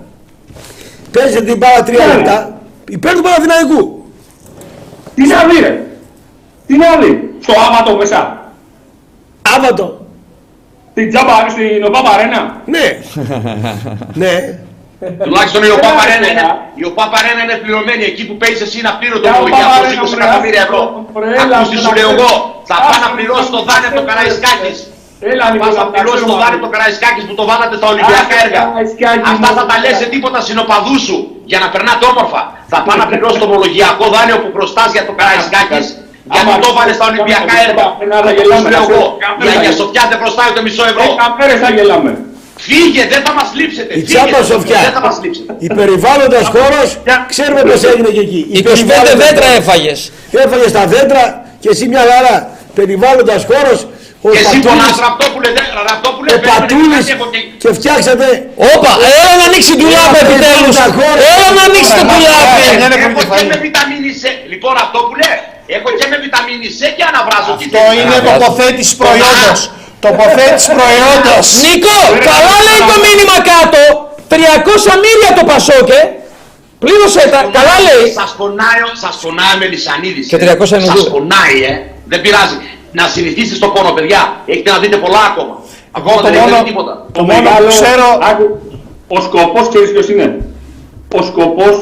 Παίζετε 1.11 1.45
την 1.45 1.57
μπάλα 1.57 1.83
τρία 1.83 2.05
Ναι. 2.05 2.13
λεπτά. 2.13 2.59
Υπέρ 2.89 3.13
του 3.13 3.21
Παναθηναϊκού. 3.21 4.05
Τι 5.15 5.27
να 5.27 5.43
δει, 5.45 5.59
ρε. 5.59 5.81
Τι 6.67 6.77
να 6.77 6.97
δει. 7.01 7.29
Στο 7.41 7.53
άβατο 7.69 7.97
μέσα. 7.97 8.51
Άβατο. 9.57 10.05
Την 10.93 11.09
τζάμπα 11.09 11.49
στην 11.49 11.83
Οβάμα 11.87 12.09
Αρένα. 12.09 12.61
Ναι. 12.65 12.99
ναι. 14.25 14.59
Τουλάχιστον 15.27 15.61
η 15.69 15.71
ΟΠΑ 15.77 15.89
Έλα, 15.89 15.97
Παρένα 15.99 16.25
ρε, 16.25 16.31
είναι, 16.31 16.43
έλα. 16.45 16.51
η 16.81 16.83
ΟΠΑ 16.89 17.05
Παρένα 17.13 17.39
είναι 17.45 17.55
πληρωμένη. 17.63 18.03
Εκεί 18.11 18.23
που 18.29 18.35
παίζει 18.41 18.61
εσύ 18.67 18.79
να 18.87 18.91
πλήρω 18.99 19.15
το 19.21 19.27
Για 19.27 19.33
Ολυμπιακό 19.41 19.69
ΟΠΑ 19.69 19.79
Παρένα, 19.81 20.03
20 20.03 20.13
βρε, 20.13 20.23
εκατομμύρια 20.23 20.61
ευρώ. 20.67 20.81
βρε, 21.15 21.29
έλα, 21.43 21.55
Ακούς 21.57 21.69
τι 21.71 21.77
σου 21.83 21.91
έλα, 21.93 21.97
λέω 21.99 22.09
έλα. 22.13 22.17
εγώ. 22.17 22.31
Θα 22.69 22.75
Άσε, 22.77 22.83
πάω 22.85 22.97
να 23.05 23.09
πληρώσεις 23.15 23.49
το 23.55 23.61
δάνειο 23.67 23.87
από 23.91 23.97
το 23.99 24.03
άσε, 24.03 24.09
Καραϊσκάκης. 24.11 24.77
Έλα 25.31 25.45
λίγο 25.53 25.63
Πας 25.63 25.73
να 25.79 25.83
να 25.83 25.89
πληρώσεις 25.93 26.21
το 26.21 26.27
ξέρουμε. 26.27 26.41
δάνειο 26.43 26.57
από 26.59 26.65
το 26.67 26.71
Καραϊσκάκης 26.75 27.23
που 27.27 27.35
το 27.39 27.43
βάλατε 27.49 27.75
στα 27.79 27.87
Ολυμπιακά 27.93 28.33
Άσε, 28.35 28.43
έργα. 28.45 28.61
Καραϊσκάκη, 28.67 29.25
Αυτά 29.33 29.49
θα 29.57 29.63
μου. 29.65 29.69
τα 29.71 29.75
λες 29.83 29.95
σε 30.01 30.07
τίποτα 30.13 30.39
συνοπαδούς 30.47 31.01
σου 31.07 31.17
για 31.51 31.59
να 31.63 31.67
περνάτε 31.73 32.03
όμορφα. 32.11 32.41
Θα 32.71 32.77
πάω 32.85 32.95
να 33.01 33.05
πληρώσεις 33.11 33.39
το 33.41 33.45
ομολογιακό 33.49 34.05
δάνειο 34.15 34.37
που 34.43 34.49
χρωστάς 34.55 34.89
για 34.95 35.03
το 35.09 35.13
Καραϊσκάκης. 35.19 35.87
Γιατί 36.31 36.39
Άμα 36.49 36.53
το 36.65 36.69
βάλε 36.77 36.93
στα 36.97 37.03
κάνουμε 37.05 37.21
Ολυμπιακά 37.21 37.53
τίποτα, 37.57 37.65
έργα. 37.67 37.85
ένα 38.05 38.15
θα 38.15 38.29
Αυτό 38.29 38.31
γελάμε, 38.37 38.61
σου 38.63 38.69
λέω 38.73 38.83
να 38.83 38.87
εγώ. 38.87 39.01
ξέρεις, 39.05 39.17
Για 39.17 39.27
καμπέρα. 39.27 39.61
για 39.65 39.73
Σοφιά 39.79 40.03
δεν 40.11 40.17
χρωστάει 40.21 40.47
ούτε 40.51 40.61
μισό 40.67 40.83
ευρώ. 40.91 41.03
Δέκα 41.11 41.25
μέρες 41.39 41.57
θα 41.63 41.69
γελάμε. 41.77 42.11
Φύγε, 42.67 43.03
δεν 43.13 43.21
θα 43.25 43.31
μας 43.37 43.49
λείψετε. 43.59 43.91
Η 43.93 43.99
Φύγε, 43.99 44.13
τσάπα 44.13 44.39
Σοφιά. 44.49 44.79
Δεν 44.87 44.93
θα 44.97 45.01
μας 45.07 45.15
λείψετε. 45.23 45.51
Η 45.67 45.67
περιβάλλοντας 45.79 46.45
χώρος, 46.55 46.87
ξέρουμε 47.33 47.61
πώς 47.69 47.81
έγινε 47.91 48.09
και 48.17 48.23
εκεί. 48.27 48.41
Η 48.51 48.57
25 48.57 48.63
περιβάλλοντας 48.63 49.15
δέντρα 49.23 49.47
χώρος. 49.47 49.57
έφαγες. 49.61 49.99
Έφαγες 50.43 50.69
στα 50.73 50.83
δέντρα 50.93 51.23
και 51.63 51.69
εσύ 51.73 51.83
μια 51.93 52.03
χαρά. 52.11 52.35
Περιβάλλοντας 52.79 53.41
χώρος, 53.51 53.79
ο 54.25 54.29
Και 54.33 54.39
εσύ 54.45 54.57
πονάς 54.65 54.91
Πατούλης, 54.91 55.05
ραπτόπουλε, 55.07 55.49
δεν 55.57 55.65
ραπτόπουλε. 55.89 56.29
ο 56.35 56.39
παίρνουμε 56.43 56.59
Πατούλης 56.59 56.97
κάτι 57.05 57.13
από 57.17 57.25
εκεί. 57.31 57.41
και 57.61 57.69
φτιάξατε 57.77 58.25
Όπα, 58.73 58.91
έλα 59.19 59.33
να 59.39 59.45
ανοίξει 59.49 59.69
την 59.73 59.79
τουλάπα 59.83 60.17
Έλα, 60.19 60.25
επιτέλους. 60.25 60.75
τα 60.81 60.87
χώρα. 60.97 61.21
Έλα 61.33 61.47
να 61.57 61.63
ανοίξει 61.69 61.91
το 61.99 62.03
τουλάπι. 62.11 62.61
Έχω 63.07 63.21
και 63.39 63.45
με 63.53 63.57
βιταμίνη 63.65 64.09
C. 64.21 64.23
Λοιπόν, 64.51 64.73
αυτό 64.85 64.97
που 65.07 65.13
λέει, 65.21 65.35
έχω 65.77 65.89
και 65.99 66.05
με 66.11 66.17
βιταμίνη 66.25 66.67
C 66.79 66.81
και 66.97 67.03
αναβράζω. 67.11 67.51
Τι 67.59 67.65
Το 67.75 67.77
θέλεις, 67.77 67.99
είναι 68.01 68.15
αναβράζω. 68.17 68.39
τοποθέτηση 68.43 68.91
προϊόντος. 69.01 69.59
Τοποθέτηση 70.05 70.69
προϊόντος. 70.79 71.45
Νίκο, 71.65 71.97
καλά 72.29 72.55
λέει 72.67 72.81
το 72.91 72.95
μήνυμα 73.05 73.37
κάτω. 73.51 73.81
300 74.29 74.35
μίλια 75.05 75.29
το 75.37 75.43
Πασόκε. 75.51 75.99
Πλήρωσε 76.83 77.21
τα. 77.33 77.39
Καλά 77.57 77.75
λέει. 77.87 78.05
Σας 78.19 78.31
πονάει, 78.39 78.79
ο- 78.87 78.95
σας 79.03 79.15
πονάει 79.23 79.51
ο 79.55 79.57
Μελισανίδης. 79.61 80.27
Και 80.31 80.37
300 80.37 80.71
ε. 80.75 80.77
είναι 80.77 80.89
Σας 80.91 81.01
δύο. 81.01 81.11
πονάει, 81.13 81.57
ε. 81.71 81.73
Δεν 82.11 82.19
πειράζει. 82.23 82.57
Να 82.91 83.03
συνηθίσετε 83.13 83.55
στο 83.55 83.67
πόνο, 83.73 83.91
παιδιά. 83.97 84.21
Έχετε 84.45 84.71
να 84.71 84.77
δείτε 84.83 84.97
πολλά 84.97 85.19
ακόμα. 85.31 85.53
Ακόμα 85.91 86.15
το 86.15 86.21
δεν 86.23 86.33
έχετε 86.33 86.49
μόνο- 86.49 86.63
δει 86.63 86.69
τίποτα. 86.69 86.93
Το 87.11 87.21
μόνο 87.23 87.41
μεγάλο, 87.41 87.67
που 87.67 87.73
ξέρω- 87.81 88.17
άκου, 88.29 88.45
ο 89.07 89.21
σκοπός 89.21 89.65
ξέρεις 89.69 89.91
ποιος 89.91 90.09
είναι; 90.09 90.27
Ο 91.19 91.21
σκοπός 91.23 91.75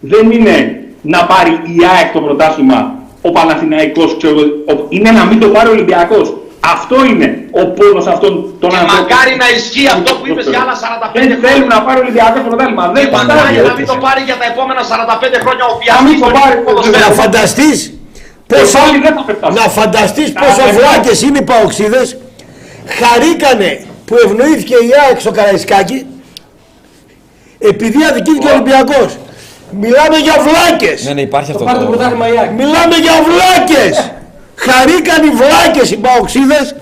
δεν 0.00 0.30
είναι 0.30 0.56
να 1.02 1.24
πάρει 1.24 1.50
η 1.50 1.78
ΑΕΚ 1.94 2.12
το 2.12 2.20
πρωτάθλημα, 2.20 2.94
ο 3.22 3.30
Παναθηναϊκός, 3.30 4.16
ξέρω, 4.18 4.34
εγώ, 4.40 4.80
ο- 4.80 4.86
είναι 4.88 5.10
να 5.10 5.24
μην 5.24 5.40
το 5.40 5.48
πάρει 5.48 5.68
ο 5.68 5.70
Ολυμπιακός. 5.72 6.36
Αυτό 6.60 7.04
είναι 7.04 7.41
ο 7.60 7.62
πόνος 7.78 8.06
αυτών 8.14 8.32
των 8.62 8.68
Και 8.70 8.76
ανθρώπων. 8.80 9.02
μακάρι 9.02 9.32
να 9.42 9.46
ισχύει 9.56 9.88
αυτό 9.96 10.10
που 10.18 10.24
είπες 10.30 10.46
για 10.52 10.60
άλλα 10.64 10.74
45 10.84 11.18
Δεν 11.20 11.22
χρόνια. 11.30 11.48
θέλουν 11.48 11.68
να 11.76 11.80
πάρει 11.86 11.98
ο 12.00 12.02
Ολυμπιακός 12.06 12.40
το 12.44 12.48
πρωτάθλημα. 12.50 12.84
Δεν 12.96 13.02
Και 13.04 13.10
το 13.14 13.16
μακάρι 13.20 13.40
πάρει. 13.40 13.56
να 13.70 13.74
μην 13.78 13.86
το 13.92 13.96
πάρει 14.06 14.20
για 14.28 14.36
τα 14.40 14.46
επόμενα 14.52 14.82
45 14.92 15.36
χρόνια 15.44 15.64
ο 15.70 15.72
Να 15.72 15.76
μην 15.76 15.82
πιαστής 15.82 16.18
το 16.22 16.26
του 16.28 16.34
πάρει. 16.38 16.46
ελληνικού 16.50 16.64
ποδοσφαίρου. 16.68 17.02
να 17.04 17.08
φανταστείς 17.20 17.78
πόσο, 18.52 18.78
πάλι 18.78 18.98
δεν 19.06 19.14
θα 19.18 19.22
πετάσω. 19.28 19.52
να 19.60 19.64
φανταστείς 19.78 20.28
Να 20.32 20.38
πόσο 20.42 20.60
πετάσω. 20.62 20.76
βλάκες 20.78 21.16
είναι 21.26 21.38
οι 21.42 21.46
παοξίδες 21.50 22.06
χαρήκανε 23.00 23.70
που 24.06 24.14
ευνοήθηκε 24.24 24.74
η 24.88 24.90
ΑΕΚ 25.02 25.18
στο 25.24 25.30
Καραϊσκάκι 25.38 25.98
επειδή 27.58 28.00
αδικήθηκε 28.10 28.46
ο 28.50 28.52
Ολυμπιακός 28.56 29.10
μιλάμε 29.80 30.16
για 30.26 30.34
βλάκες 30.46 31.04
Ναι, 31.04 31.12
ναι, 31.12 31.20
υπάρχει 31.20 31.50
αυτό. 31.50 31.64
Πάρε 31.64 31.78
το 31.78 31.84
το- 31.84 31.90
πρωτάθλημα 31.90 32.26
η 32.32 32.38
ΑΕΚ. 32.38 32.50
μιλάμε 32.50 32.94
για 33.06 33.12
βλάκες 33.28 34.10
χαρήκαν 34.56 35.20
οι 35.26 35.30
βλάκες 35.40 35.90
οι 35.90 35.96
παοξίδες 35.96 36.74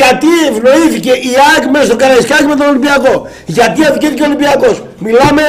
γιατί 0.00 0.30
ευνοήθηκε 0.50 1.12
η 1.30 1.32
ΑΕΚ 1.48 1.64
μέσα 1.74 1.84
στο 1.90 1.96
Καραϊσκάκι 2.02 2.46
με 2.52 2.56
τον 2.60 2.66
Ολυμπιακό. 2.72 3.14
Γιατί 3.56 3.80
αδικήθηκε 3.88 4.22
ο 4.22 4.26
Ολυμπιακός. 4.30 4.76
Μιλάμε 5.06 5.44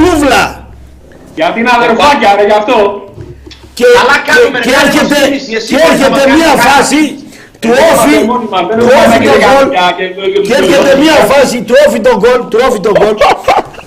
τούβλα. 0.00 0.42
Γιατί 1.38 1.56
είναι 1.60 1.72
αδερφάκια, 1.78 2.28
ρε, 2.38 2.44
γι' 2.50 2.56
αυτό. 2.62 2.76
και, 3.78 3.84
Καλά 4.00 4.16
και, 4.24 4.30
κάνουμε, 4.30 4.58
και 4.66 4.70
ρε, 4.70 4.76
κάνουμε 4.76 4.88
έρχεται, 4.88 5.18
κίνηση, 5.26 5.50
εσύ 5.58 5.68
και 5.70 5.76
μπορείς 5.80 5.98
να 6.00 6.06
έρχεται 6.06 6.22
μας 6.28 6.36
μια 6.38 6.50
κάνεις 6.52 6.64
φάση 6.68 7.02
του 7.62 7.68
Δεν 7.74 7.84
όφη 7.92 8.12
είμαστε 8.14 8.30
μόνοι 8.32 8.46
μας, 8.52 8.62
δεν 8.68 8.76
του 8.80 8.86
πάμε 8.92 9.06
όφη 9.06 9.18
και 9.24 9.28
τον 9.32 9.38
για- 9.42 9.50
γκολ 9.52 9.66
για- 9.76 9.92
και- 9.98 10.08
και- 10.32 10.42
και 10.46 10.52
έρχεται 10.60 10.90
μια 11.04 11.16
φάση 11.30 11.56
του 11.66 11.74
όφη 11.84 11.98
τον 12.06 12.16
γκολ 12.22 12.40
του 12.50 12.58
όφη 12.66 12.78
τον 12.86 12.94
γκολ. 12.98 13.14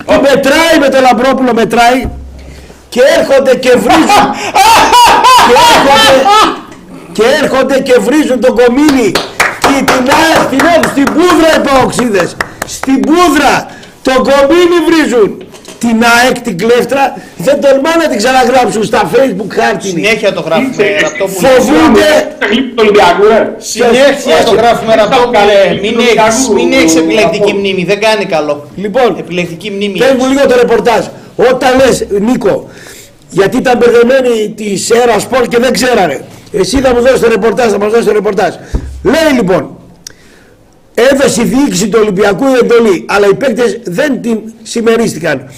Που 0.06 0.14
μετράει 0.28 0.74
με 0.84 0.88
τον 0.92 1.00
Λαμπρόπουλο 1.08 1.52
μετράει. 1.60 2.00
Και 2.94 3.02
έρχονται 3.18 3.54
και 3.64 3.72
βρίζουν 3.84 4.24
και 5.48 5.54
έρχονται 5.74 6.14
και 7.16 7.24
έρχονται 7.42 7.76
και 7.88 7.94
βρίζουν 8.06 8.38
τον 8.44 8.52
κομίνι 8.60 9.08
και 9.74 9.82
την 9.92 10.04
ΑΕΚ 10.20 10.42
την 10.50 10.60
έχουν 10.70 10.90
στην 10.94 11.04
πούδρα 11.04 11.50
οι 11.56 11.60
παοξίδες 11.68 12.36
στην 12.66 13.00
πούδρα 13.00 13.54
τον 14.02 14.14
κομίνι 14.28 14.78
βρίζουν 14.88 15.28
την 15.78 15.96
ΑΕΚ 16.16 16.36
την 16.46 16.58
κλέφτρα 16.58 17.02
δεν 17.36 17.60
τολμά 17.60 17.92
να 18.02 18.06
την 18.10 18.18
ξαναγράψουν 18.22 18.84
στα 18.84 19.10
facebook 19.14 19.50
χάρτινη 19.58 19.92
Συνέχεια 19.92 20.32
το 20.32 20.40
γράφουμε 20.40 20.70
Είσαι- 20.84 21.00
Ραπτόπουλε. 21.02 21.48
φοβούνται 21.48 22.08
Τα 22.38 22.46
γλύπη 22.50 22.68
του 22.68 22.82
Ολυμπιακού, 22.84 23.22
ρε. 23.32 23.40
Συνέχεια 23.58 24.36
το 24.44 24.52
γράφουμε 24.60 24.94
Ραπτόπουλε. 24.94 25.58
Μην 25.82 25.92
Του 25.94 26.00
έχεις, 26.00 26.48
Ολυμπιακού, 26.48 26.52
μην 26.54 26.72
έχεις 26.72 26.94
ο- 26.94 26.98
επιλεκτική 26.98 27.52
ο- 27.54 27.58
μνήμη. 27.58 27.84
Δεν 27.84 28.00
κάνει 28.00 28.24
καλό. 28.24 28.54
λοιπόν 28.76 29.16
Επιλεκτική 29.18 29.70
μνήμη. 29.70 29.98
Πες 29.98 30.12
μου 30.18 30.26
λίγο 30.32 30.46
το 30.46 30.54
ρεπορτάζ. 30.62 31.02
Όταν 31.50 31.70
λες, 31.80 32.06
Νίκο, 32.28 32.68
γιατί 33.30 33.56
ήταν 33.56 33.74
μπερδεμένοι 33.78 34.52
τη 34.56 34.76
ΣΕΡΑ 34.76 35.18
Σπορ 35.18 35.46
και 35.48 35.58
δεν 35.58 35.72
ξέρανε. 35.72 36.24
Εσύ 36.52 36.76
θα 36.80 36.94
μου 36.94 37.00
δώσεις 37.00 37.20
το 37.20 37.28
ρεπορτάζ, 37.28 37.70
θα 37.72 37.78
μας 37.78 37.90
δώσεις 37.90 38.06
το 38.06 38.12
ρεπορτάζ. 38.12 38.52
Λέει 39.02 39.32
λοιπόν, 39.34 39.76
έδωσε 40.94 41.42
η 41.42 41.44
διοίκηση 41.44 41.88
του 41.88 41.98
Ολυμπιακού 42.02 42.44
η 42.44 42.58
εντολή, 42.62 43.04
αλλά 43.08 43.26
οι 43.26 43.34
παίκτες 43.34 43.78
δεν 43.84 44.22
την 44.22 44.40
συμμερίστηκαν. 44.62 45.50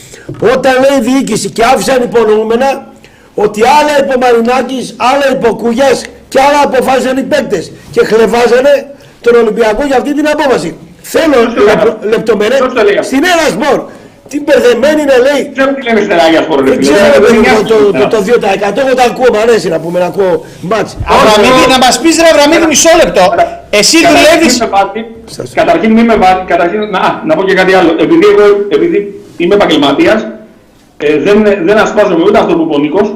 Όταν 0.55 0.73
λέει 0.73 0.99
η 0.99 1.15
διοίκηση 1.15 1.51
και 1.51 1.65
άφησαν 1.65 2.03
υπονοούμενα 2.03 2.93
ότι 3.35 3.61
άλλα 3.63 4.05
υπό 4.05 4.19
Μαρινάκης, 4.19 4.95
άλλα 4.97 5.33
υπό 5.33 5.55
Κουγιάς 5.55 6.05
και 6.29 6.41
άλλα 6.41 6.61
αποφάσισαν 6.65 7.17
οι 7.17 7.23
παίκτες 7.23 7.73
και 7.91 8.05
χλεβάζανε 8.05 8.95
τον 9.21 9.35
Ολυμπιακό 9.35 9.85
για 9.87 9.97
αυτή 9.97 10.15
την 10.15 10.29
απόφαση. 10.29 10.77
Θέλω 11.03 11.35
Ποιος 11.35 11.55
το 11.55 11.63
λέει 11.63 11.75
αυτό; 11.75 11.99
λεπτομερές 12.03 12.59
Ποιος 12.59 12.75
το 12.75 12.83
λέει 12.83 12.99
αυτό; 12.99 13.17
στην 13.17 13.25
ένα 13.25 13.65
σπορ. 13.65 13.85
Τι 14.35 14.41
μπερδεμένη 14.47 15.01
είναι 15.05 15.17
λέει. 15.27 15.41
Δεν 15.43 15.53
ξέρω 15.57 15.71
τι 15.77 15.83
λένε 15.87 16.01
στην 16.07 16.19
Αγία 16.27 16.43
Σπορ, 16.47 16.59
ρε 16.59 16.71
Δεν 16.71 16.77
φίλε. 16.79 16.85
ξέρω 16.87 17.13
Δεν 17.15 17.21
παιδί 17.23 17.37
μου, 17.37 17.43
νοιάζει 17.45 17.65
το, 17.73 17.77
το, 17.79 17.85
τίποτα. 17.85 18.09
το 18.15 18.19
2% 18.83 18.85
εγώ 18.85 18.93
τα 19.01 19.05
ακούω, 19.11 19.29
μ' 19.35 19.41
αρέσει 19.45 19.69
να 19.75 19.79
πούμε, 19.85 19.99
να 20.05 20.09
ακούω 20.13 20.35
μπάτς. 20.69 20.91
Αβραμίδη, 21.15 21.65
να 21.75 21.79
μας 21.85 21.95
πεις 22.03 22.15
ρε 22.25 22.29
Αβραμίδη 22.35 22.67
μισό 22.73 22.93
λεπτό. 23.03 23.25
Εσύ 23.81 23.97
Καταρχήν 24.01 24.23
δουλεύεις... 24.25 24.53
μη 24.55 24.61
με 24.65 24.69
βάτη- 24.77 25.09
Καταρχήν 25.61 25.91
μη 25.97 26.03
με 26.11 26.17
βάτη, 26.23 26.43
καταρχήν, 26.53 26.81
να, 26.95 27.01
να 27.29 27.33
πω 27.37 27.43
και 27.49 27.55
κάτι 27.61 27.73
άλλο. 27.79 27.91
Επειδή 28.05 28.25
εγώ 28.33 28.45
επειδή 28.77 28.99
είμαι 29.43 29.55
επαγγελματίας, 29.59 30.21
ε, 31.07 31.19
δεν, 31.27 31.37
δεν 31.69 31.77
ασπάζομαι 31.85 32.23
ούτε 32.29 32.39
αυτό 32.43 32.53
που 32.57 32.63
είπε 32.67 32.75
ο 32.79 32.81
Νίκος, 32.85 33.07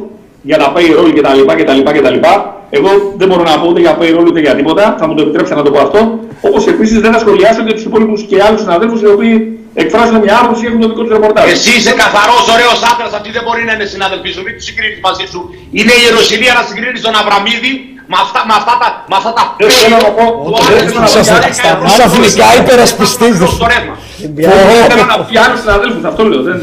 για 0.51 0.59
τα 0.63 0.69
payroll 0.77 1.11
και 1.17 1.21
τα 1.27 1.33
λοιπά 1.39 1.53
και 1.59 1.65
τα 1.69 1.75
λοιπά 1.79 1.91
και 1.97 2.01
τα 2.07 2.11
λοιπά. 2.17 2.33
Εγώ 2.71 2.89
δεν 3.21 3.29
μπορώ 3.29 3.43
να 3.43 3.59
πω 3.61 3.67
ούτε 3.71 3.81
για 3.81 3.99
payroll 4.01 4.27
ούτε 4.31 4.41
για 4.41 4.55
τίποτα, 4.55 4.97
θα 4.99 5.07
μου 5.09 5.15
το 5.15 5.23
επιτρέψετε 5.23 5.59
να 5.61 5.65
το 5.67 5.71
πω 5.71 5.81
αυτό. 5.81 6.19
Όπως 6.41 6.67
επίσης 6.67 6.99
δεν 7.01 7.13
θα 7.13 7.19
σχολιάσω 7.19 7.63
και 7.65 7.73
τους 7.73 7.85
υπόλοιπους 7.85 8.23
και 8.23 8.43
άλλους 8.47 8.61
συναδέλφους 8.61 9.01
οι 9.01 9.07
οποίοι 9.07 9.58
εκφράζουν 9.83 10.17
μια 10.25 10.35
άποψη 10.43 10.61
και 10.63 10.69
έχουν 10.71 10.81
το 10.83 10.89
δικό 10.91 11.03
τους 11.05 11.13
ρεπορτάζ. 11.17 11.45
Εσύ 11.55 11.71
είσαι 11.79 11.93
καθαρός, 12.03 12.45
ωραίος 12.55 12.79
άντρας, 12.91 13.13
αυτοί 13.19 13.29
δεν 13.37 13.43
μπορεί 13.47 13.63
να 13.69 13.73
είναι 13.77 13.87
συνάδελφοί 13.95 14.31
σου, 14.35 14.41
μην 14.47 14.53
τους 14.57 14.65
συγκρίνεις 14.69 14.99
μαζί 15.07 15.25
σου. 15.33 15.41
Είναι 15.79 15.93
η 15.99 16.01
Ιεροσιλία 16.07 16.53
να 16.59 16.63
συγκρίνεις 16.69 17.01
τον 17.07 17.15
Αβραμίδη 17.21 17.73
με 18.13 18.17
αυτά, 18.25 18.41
με 18.49 18.55
αυτά 18.61 18.75
τα... 18.83 18.89
Με 19.11 19.17
αυτά 19.21 19.31
τα 19.37 19.43
Δεν 19.63 19.71
θέλω 19.81 19.99
να 20.07 20.11
πω, 20.19 20.25
του 20.45 20.53
δεν 20.55 20.65
άλλου 20.67 20.89
θέλω 20.91 21.01
να 21.05 21.09
του 21.09 21.21
πω, 21.29 21.35
άλλου 21.37 21.55
στα- 21.61 21.71
ευρώ. 21.75 21.87
Ξαφνικά 21.97 22.47
υπερασπιστής 22.63 23.35
δεν 23.41 23.49
Στο 23.59 23.67
ρεύμα. 23.73 23.95
Δεν 24.39 24.51
θέλω 24.91 25.07
να 25.15 25.17
πιάνω 25.29 25.55
συναδέλφους, 25.63 26.03
αυτό 26.11 26.23
λέω. 26.31 26.41
Δεν... 26.49 26.59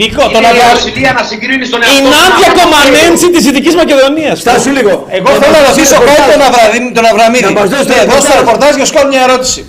Νίκο, 0.00 0.22
τον 0.22 0.30
Είναι 0.30 0.38
η 0.38 0.50
Αβραμίδη... 0.50 0.66
Ιεροσιλία 0.66 1.12
να 1.18 1.22
συγκρίνεις 1.30 1.68
τον 1.74 1.80
Η 1.80 1.84
εαυτό 1.86 2.04
σου. 2.04 2.12
Νάντια 2.14 2.48
με 2.48 2.52
αυτό. 2.52 2.58
Κομανέντσι 2.60 3.26
της 3.34 3.42
Δυτικής 3.46 3.74
Μακεδονίας. 3.82 4.36
Στάσου 4.44 4.70
λίγο. 4.78 4.92
Εγώ 5.18 5.30
θέλω 5.40 5.54
να 5.58 5.62
ρωτήσω 5.68 5.96
κάτι 6.08 6.24
τον 6.32 6.42
Αβραμίδη. 6.48 6.88
Τον 6.98 7.06
Αβραμίδη. 7.12 7.44
Να 7.48 7.52
μας 7.60 7.68
δώσει 7.72 7.86
το 7.90 7.94
Ναι, 7.96 8.02
δώσ' 8.12 8.24
το 8.28 8.32
ρεπορτάζ. 8.38 8.40
ρεπορτάζ 8.42 8.72
και 8.78 8.84
σου 8.88 8.94
κάνω 8.96 9.08
μια 9.14 9.22
ερώτηση. 9.28 9.60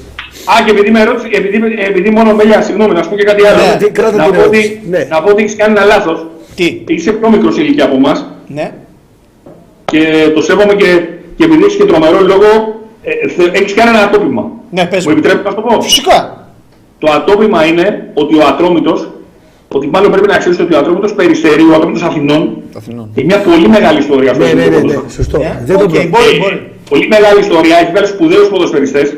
Α, 0.45 0.53
και 0.65 0.71
επειδή 0.71 0.91
με 0.91 0.99
ερώτηση, 1.01 1.27
επειδή, 1.33 1.57
επειδή 1.87 2.09
μόνο 2.09 2.33
με 2.33 2.43
για 2.43 2.61
συγγνώμη, 2.61 2.93
να 2.93 3.03
σου 3.03 3.09
πω 3.09 3.15
και 3.15 3.23
κάτι 3.23 3.45
άλλο. 3.45 3.57
Ναι, 3.57 3.77
τι- 3.77 3.91
κράτα 3.91 4.17
να, 4.17 4.23
την 4.23 4.33
πω 4.33 4.39
ερώτηση. 4.41 4.63
ότι, 4.81 4.89
Ναι. 4.89 5.07
να 5.09 5.21
πω 5.21 5.29
ότι 5.31 5.43
έχεις 5.43 5.55
κάνει 5.55 5.71
ένα 5.77 5.85
λάθος. 5.85 6.25
Τι; 6.55 6.81
Είσαι 6.87 7.11
πιο 7.11 7.29
μικρός 7.29 7.53
σε 7.55 7.61
ηλικία 7.61 7.85
από 7.85 7.95
εμάς 7.95 8.25
Ναι. 8.47 8.71
και 9.85 10.31
το 10.35 10.41
σέβομαι 10.41 10.73
και, 10.73 10.99
και 11.37 11.43
επειδή 11.43 11.63
έχεις 11.63 11.75
και 11.75 11.85
τρομερό 11.85 12.19
λόγο, 12.21 12.45
ε, 13.03 13.27
θε- 13.27 13.55
έχεις 13.55 13.73
κάνει 13.73 13.89
ένα 13.89 13.99
ατόπημα. 14.03 14.51
Ναι, 14.71 14.85
πες 14.85 15.05
Μου 15.05 15.11
μου. 15.11 15.17
επιτρέπεις 15.17 15.43
να 15.43 15.49
σου 15.49 15.55
το 15.55 15.61
πω; 15.61 15.81
Φυσικά. 15.81 16.47
Το 16.99 17.11
ατόπημα 17.11 17.65
είναι 17.65 18.09
ότι 18.13 18.35
ο 18.35 18.45
Ατρόμητος, 18.47 19.09
ότι 19.67 19.87
μάλλον 19.87 20.11
πρέπει 20.11 20.27
να 20.27 20.37
ξέρεις 20.37 20.59
ότι 20.59 20.73
ο 20.75 20.77
Ατρόμητος 20.77 21.13
Περιστερίου, 21.13 21.61
ο 21.71 21.75
Ατρόμητος 21.75 22.03
Αθηνών, 22.03 22.61
έχει 23.15 23.25
μια 23.25 23.39
πολύ 23.41 23.67
μεγάλη 23.67 23.99
ιστορία 23.99 24.33
στο 24.33 24.43
Ναι, 24.43 24.49
ναι, 24.49 24.53
ναι, 24.53 24.61
ελληνικό 24.63 24.87
ναι, 24.87 24.93
ποδόσφαιρο. 24.93 25.23
σωστό. 25.23 25.37
Ναι, 25.37 25.61
Δεν 25.65 25.77
το 25.77 25.83
οκ, 25.83 25.89
προ- 25.89 26.07
μπορεί, 26.09 26.35
Ε, 26.35 26.37
μπορεί. 26.39 26.67
Πολύ 26.89 27.07
μεγάλη 27.07 27.39
ιστορία, 27.39 27.77
έχει 27.81 27.91
βγάλει 27.91 28.07
σπουδαίους 28.07 28.47
ποδοσφαιριστές. 28.47 29.15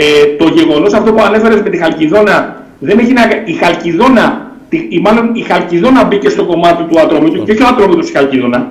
Ε, 0.00 0.04
το 0.38 0.48
γεγονός 0.48 0.92
αυτό 0.92 1.12
που 1.12 1.22
ανέφερες 1.22 1.60
με 1.62 1.70
τη 1.70 1.76
Χαλκιδόνα 1.78 2.62
Δεν 2.78 2.98
έχει 2.98 3.12
να... 3.12 3.22
Η 3.44 3.52
Χαλκιδόνα, 3.52 4.50
τη- 4.68 4.86
η, 4.90 4.98
μάλλον 5.00 5.34
η 5.34 5.40
Χαλκιδόνα 5.42 6.04
μπήκε 6.04 6.28
στο 6.28 6.44
κομμάτι 6.44 6.82
του 6.82 7.00
Ατρόμητου 7.00 7.42
και 7.44 7.52
όχι 7.52 7.62
ο 7.62 7.66
Ατρόμητος 7.66 8.08
η 8.08 8.12
Χαλκιδόνα. 8.12 8.68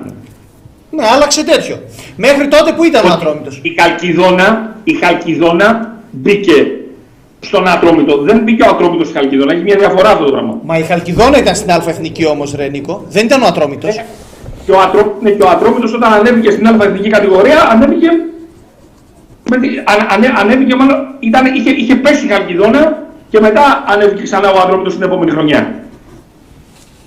Ναι, 0.90 1.02
άλλαξε 1.14 1.44
τέτοιο. 1.44 1.76
Μέχρι 2.16 2.48
τότε 2.48 2.72
που 2.72 2.84
ήταν 2.84 3.04
ο 3.06 3.12
Ατρόμητος. 3.12 3.60
Η 3.62 3.74
Χαλκιδόνα, 3.80 4.76
η 4.84 4.92
Χαλκιδόνα 4.94 5.96
μπήκε 6.10 6.66
στον 7.40 7.68
Ατρόμητο. 7.68 8.18
Δεν 8.22 8.38
μπήκε 8.42 8.62
ο 8.62 8.66
Ατρόμητος 8.70 9.06
στη 9.08 9.16
Χαλκιδόνα. 9.16 9.52
Έχει 9.52 9.62
μια 9.62 9.76
διαφορά 9.78 10.10
αυτό 10.10 10.24
το 10.24 10.30
πράγμα. 10.30 10.58
Μα 10.64 10.78
η 10.78 10.82
Χαλκιδόνα 10.82 11.38
ήταν 11.38 11.54
στην 11.54 11.70
Αλφα-Εθνική 11.70 12.26
όμως, 12.26 12.54
Ρε 12.54 12.68
Νίκο. 12.68 13.04
Δεν 13.08 13.24
ήταν 13.24 13.42
ο 13.42 13.46
Ατρόμητος. 13.46 14.00
Και 14.66 14.72
ο, 14.72 14.80
Ατρό, 14.80 15.16
ναι, 15.20 15.30
και 15.30 15.42
ο 15.42 15.48
Ατρόμητος 15.48 15.94
όταν 15.94 16.12
ανέβηκε 16.12 16.50
στην 16.50 16.66
άλλη 16.68 16.76
εθνική 16.82 17.08
κατηγορία, 17.08 17.68
ανέβηκε, 17.70 18.06
με, 18.06 18.10
τη- 18.10 18.10
αν, 18.10 18.16
ανε, 18.16 19.37
ανέβηκε 20.40 20.74
μάλλον, 20.74 20.96
ήταν, 21.20 21.46
είχε, 21.54 21.70
είχε 21.70 21.94
πέσει 21.94 22.24
η 22.24 22.28
Χαλκιδόνα 22.28 23.02
και 23.30 23.40
μετά 23.40 23.84
ανέβηκε 23.86 24.22
ξανά 24.22 24.50
ο 24.52 24.58
Ατρόμητος 24.64 24.94
την 24.94 25.02
επόμενη 25.02 25.30
χρονιά. 25.30 25.72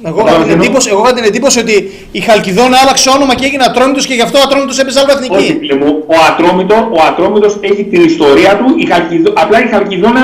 Εγώ 0.06 0.24
είχα, 0.28 0.36
την 0.44 0.52
εντύπωση, 0.52 0.90
εγώ 0.92 1.02
είχα 1.04 1.14
την 1.14 1.24
εντύπωση 1.24 1.60
ότι 1.60 1.92
η 2.12 2.20
Χαλκιδόνα 2.20 2.78
άλλαξε 2.82 3.10
όνομα 3.10 3.36
και 3.36 3.46
έγινε 3.46 3.64
Ατρόμητος 3.64 4.06
και 4.06 4.14
γι' 4.14 4.22
αυτό 4.22 4.38
ο 4.38 4.42
Ατρόμητος 4.46 4.80
έπαιζε 4.80 5.00
Όχι, 5.00 5.10
Αλφα-Εθνική. 5.12 5.58
φίλε 5.60 5.76
μου, 5.76 6.04
ο, 6.08 6.16
Ατρόμητο, 6.30 6.76
ο 6.76 7.02
Ατρόμητος 7.08 7.58
έχει 7.62 7.84
την 7.84 8.02
ιστορία 8.04 8.58
του, 8.58 8.66
η 8.78 8.86
Χαλκιδο, 8.86 9.34
απλά 9.36 9.64
η 9.66 9.68
Χαλκιδόνα 9.68 10.24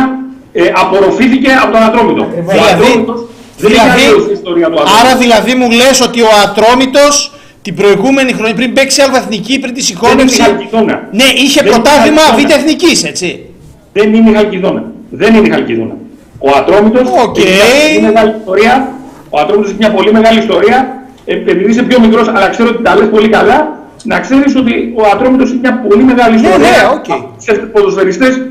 ε, 0.53 0.61
απορροφήθηκε 0.76 1.51
από 1.63 1.72
τον 1.72 1.82
Ατρόμητο. 1.84 2.22
Ο 2.24 2.28
Δηλαδή- 2.51 2.74
Ατρόμητος 2.74 3.26
δεν 3.57 3.72
έχει 3.72 3.80
δηλαδή- 3.82 4.03
αλλιώς 4.05 4.28
ιστορία 4.39 4.68
του 4.70 4.74
Ατρόμητου. 4.82 4.97
Άρα 5.07 5.15
δηλαδή 5.18 5.53
μου 5.55 5.72
λες 5.72 6.01
ότι 6.01 6.22
ο 6.22 6.30
Ατρόμητος 6.45 7.32
την 7.62 7.76
προηγούμενη 7.76 8.32
χρονιά, 8.34 8.53
πριν 8.53 8.74
παίξει 8.74 9.01
Αλφα-Εθνική, 9.01 9.60
πριν 9.60 9.74
τη 9.74 9.82
δεν 9.82 10.10
είναι 10.12 10.22
η 10.30 10.30
συγχώνευση. 10.30 10.41
Χαλκιδόνα. 10.41 11.08
Ναι, 11.12 11.24
είχε 11.24 11.62
Δεν 11.62 11.68
είναι 11.68 11.76
η 11.78 11.82
πρωτάθλημα 11.82 12.22
Χαλκιδόνα. 12.22 12.55
Β' 12.55 12.60
Εθνικής, 12.60 13.03
έτσι. 13.03 13.45
Δεν 13.93 14.14
είναι 14.14 14.30
η 14.30 14.34
Χαλκιδόνα. 14.34 14.84
Δεν 15.10 15.36
είναι 15.36 15.47
η 15.47 15.51
Χαλκιδόνα. 15.51 15.95
Ο 16.39 16.49
Ατρόμητος 16.58 17.08
Οκ. 17.24 17.38
έχει 17.38 17.99
μια 17.99 18.12
πολύ 18.12 18.12
μεγάλη 18.12 18.34
ιστορία. 18.39 18.93
Ο 19.30 19.39
Ατρόμητος 19.39 19.70
έχει 19.72 19.80
μια 19.80 19.91
πολύ 19.91 20.12
μεγάλη 20.14 20.39
ιστορία. 20.39 20.78
Ε, 21.26 21.34
επειδή 21.34 21.70
είσαι 21.72 21.84
πιο 21.84 21.99
μικρός, 21.99 22.28
αλλά 22.28 22.47
ξέρω 22.49 22.70
ότι 22.70 22.84
τα 22.84 22.95
λες 22.95 23.08
πολύ 23.10 23.30
καλά, 23.30 23.78
να 24.03 24.20
ξέρεις 24.20 24.55
ότι 24.55 24.74
ο 24.95 25.03
Ατρόμητος 25.14 25.49
έχει 25.49 25.60
μια 25.60 25.80
πολύ 25.88 26.03
μεγάλη 26.03 26.36
Ναι, 26.39 26.47
ιστορία. 26.47 26.70
ναι, 26.70 26.89
οκ. 26.95 27.05
Σε 27.38 27.51
ποδοσφαιριστές 27.53 28.41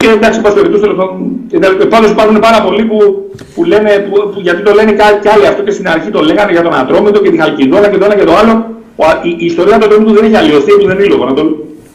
και 0.00 0.08
εντάξει, 0.08 0.40
πάση 0.40 0.54
περιπτώσει 0.54 0.82
τέλος 0.82 0.96
πάντων. 0.96 1.16
Και 1.50 1.58
τέλος- 1.58 1.86
Πάντως 1.94 2.10
υπάρχουν 2.10 2.38
πάρα 2.38 2.62
πολλοί 2.62 2.82
που, 2.84 2.96
που 3.54 3.64
λένε, 3.64 3.90
που, 4.10 4.30
που, 4.32 4.40
γιατί 4.40 4.62
το 4.62 4.72
λένε 4.74 4.92
κάτι 4.92 5.28
άλλοι 5.28 5.46
αυτό 5.46 5.62
και 5.62 5.70
στην 5.70 5.88
αρχή 5.88 6.10
το 6.10 6.20
λέγανε 6.20 6.52
για 6.52 6.62
τον 6.62 6.74
Ατρόμητο 6.74 7.18
και 7.20 7.30
τη 7.30 7.38
Χαλκιδόνα 7.40 7.88
και 7.88 7.98
το 7.98 8.04
ένα 8.04 8.14
και 8.16 8.24
το 8.24 8.34
άλλο. 8.40 8.54
Ο, 8.96 9.04
Α- 9.04 9.20
η, 9.22 9.30
η 9.38 9.44
ιστορία 9.44 9.78
του 9.78 9.84
Ατρόμητου 9.86 10.12
δεν 10.14 10.24
έχει 10.24 10.36
αλλοιωθεί, 10.36 10.72
που 10.72 10.86
δεν 10.86 10.98
είναι 10.98 11.06
λόγο. 11.14 11.24
Να 11.24 11.34
το, 11.34 11.42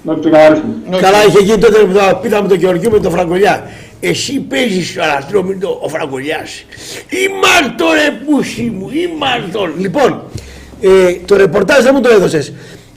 να 0.01 0.13
το 0.13 0.19
ξεκαθαρίσουμε. 0.19 0.73
Καλά, 1.01 1.25
είχε 1.27 1.39
γίνει 1.39 1.57
τότε 1.57 1.77
που 1.79 1.93
το 1.93 2.19
πήραμε 2.21 2.47
τον 2.47 2.57
Γεωργίου 2.57 2.91
με 2.91 2.99
τον 2.99 3.11
Φραγκολιά. 3.11 3.63
Εσύ 3.99 4.39
παίζεις 4.39 4.89
στον 4.89 5.03
Αστρόμητο 5.17 5.79
ο 5.81 5.89
Φραγκολιάς. 5.89 6.65
Ήμαρτον 7.25 7.87
ρε 7.91 8.09
πούσι 8.25 8.71
μου, 8.77 8.89
ήμαρτον. 8.93 9.71
Λοιπόν, 9.77 10.21
ε, 10.81 10.89
το 11.25 11.35
ρεπορτάζ 11.35 11.83
δεν 11.83 11.91
μου 11.95 12.01
το 12.01 12.09
έδωσες. 12.09 12.53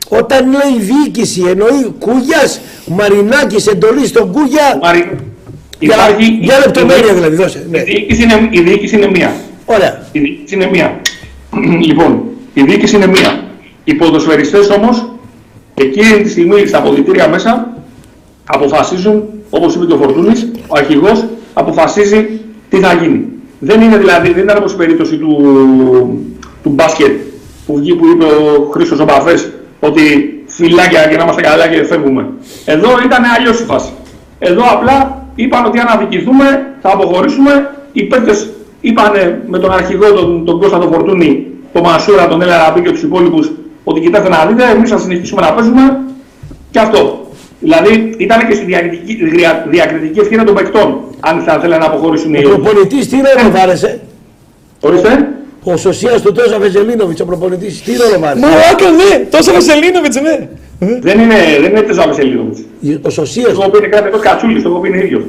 Όταν 0.09 0.51
λέει 0.51 0.81
διοίκηση 0.93 1.41
εννοεί 1.49 1.95
Κούγιας, 1.99 2.61
Μαρινάκης 2.87 3.67
εντολή 3.67 4.07
στον 4.07 4.33
Κούγια. 4.33 4.79
Μαρι... 4.83 5.11
Για, 5.81 5.95
Υπάρχει- 5.95 6.39
για 6.41 6.59
λεπτομέρεια 6.59 7.11
η- 7.11 7.15
δηλαδή, 7.15 7.37
δώσε. 7.37 7.59
Η 7.67 7.71
Ναι. 7.71 7.83
διοίκηση 7.83 8.23
είναι, 8.23 8.49
η 8.51 8.61
διοίκηση 8.61 8.97
είναι 8.97 9.11
μία. 9.11 9.33
Ωραία. 9.65 10.07
Η 10.13 10.19
διοίκηση 10.19 10.55
είναι 10.55 10.69
μία. 10.73 11.01
λοιπόν, 11.89 12.23
η 12.55 12.63
διοίκηση 12.63 12.97
είναι 12.97 13.07
μία. 13.07 13.43
Οι 13.85 13.95
ποδοσφαιριστές 13.95 14.71
όμως, 14.71 15.13
εκείνη 15.75 16.23
τη 16.23 16.29
στιγμή 16.31 16.67
στα 16.67 16.79
αποδητήρια 16.79 17.29
μέσα, 17.29 17.73
αποφασίζουν, 18.45 19.25
όπως 19.51 19.75
είπε 19.75 19.85
και 19.85 19.93
ο 19.93 19.97
Φορτούνης, 19.97 20.49
ο 20.67 20.77
αρχηγός 20.77 21.25
αποφασίζει 21.53 22.29
τι 22.69 22.77
θα 22.81 22.93
γίνει. 22.95 23.25
Δεν 23.59 23.81
είναι 23.81 23.97
δηλαδή, 23.99 24.33
δεν 24.33 24.43
ήταν 24.45 24.57
όπως 24.57 24.73
η 24.73 24.77
περίπτωση 24.77 25.17
του, 25.17 25.37
του 26.63 26.69
μπάσκετ 26.71 27.11
που, 27.67 27.77
βγει, 27.79 27.95
που 27.95 28.07
είπε 28.07 28.25
ο 28.25 28.69
Χρήστος 28.73 28.99
Ομπαφές 29.01 29.49
ότι 29.81 30.03
φυλάκια 30.47 31.07
και 31.07 31.17
να 31.17 31.23
είμαστε 31.23 31.43
καλά 31.43 31.69
και 31.69 31.85
φεύγουμε. 31.85 32.27
Εδώ 32.65 32.89
ήταν 33.05 33.23
αλλιώς 33.39 33.61
η 33.61 33.65
φάση. 33.65 33.93
Εδώ 34.39 34.63
απλά 34.73 35.27
είπαν 35.35 35.65
ότι 35.65 35.79
αν 35.79 35.87
αδικηθούμε 35.89 36.67
θα 36.83 36.91
αποχωρήσουμε. 36.93 37.71
Οι 37.93 38.03
παίκτες 38.03 38.49
είπαν 38.81 39.13
με 39.47 39.59
τον 39.59 39.73
αρχηγό 39.73 40.13
τον, 40.13 40.45
τον 40.45 40.61
Κώστα 40.61 40.79
τον 40.79 40.93
Φορτούνη, 40.93 41.47
τον 41.73 41.83
Μασούρα, 41.83 42.29
τον 42.29 42.43
Έλα 42.43 42.57
Ραμπή 42.57 42.81
και 42.81 42.91
τους 42.91 43.03
υπόλοιπους 43.03 43.51
ότι 43.85 44.01
κοιτάξτε 44.01 44.29
να 44.29 44.47
δείτε, 44.47 44.65
εμείς 44.71 44.91
θα 44.91 44.99
συνεχίσουμε 44.99 45.41
να 45.41 45.53
παίζουμε 45.53 45.99
και 46.71 46.79
αυτό. 46.79 47.27
Δηλαδή 47.61 48.15
ήταν 48.19 48.49
και 48.49 48.55
στη 48.55 48.65
διακριτική, 48.65 49.25
δια- 49.25 49.67
διακριτική 49.69 50.19
ευκαιρία 50.21 50.45
των 50.45 50.55
παικτών, 50.55 51.01
αν 51.21 51.41
θα 51.41 51.59
θέλανε 51.61 51.85
να 51.85 51.91
αποχωρήσουν 51.91 52.35
οι 52.35 52.45
Ο 52.45 52.49
προπονητής 52.49 53.09
τι 53.09 53.17
ρόλο 53.17 53.51
βάρεσε. 53.51 54.01
Ορίστε. 54.81 55.29
Ο 55.73 55.77
Σωσίας 55.77 56.23
του 56.23 56.33
Τόσα 56.33 56.59
Βεζελίνοβιτς, 56.59 57.21
ο 57.21 57.25
προπονητής, 57.25 57.83
τι 57.83 57.93
ρόλο 57.97 58.19
βάρεσε. 58.21 58.47
Μαλάκα, 58.47 58.91
ναι, 59.01 59.25
τόσο 59.31 59.53
Βεσελίνοβιτς, 59.53 60.17
ναι. 60.21 60.49
Δεν 61.01 61.21
είναι, 61.21 61.35
δεν 61.61 61.71
είναι 61.71 61.81
τεσσάβες 61.81 62.15
σελίδες. 62.17 62.59
Ο 63.03 63.11
Σωσίας. 63.11 63.53
Το 63.53 63.61
έχω 63.61 63.71
πει 63.71 63.79
είναι 63.79 63.87
κρατερός 63.87 64.21
Κατσούλης, 64.21 64.63
το 64.63 64.69
έχω 64.69 64.79
πει 64.79 64.89
είναι 64.89 64.99
ίδιος. 65.05 65.23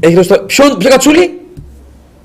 Έχει 0.00 0.12
γνωστό. 0.12 0.34
Ποιον, 0.46 0.76
ποιο 0.78 0.88
κατσούλι; 0.90 1.40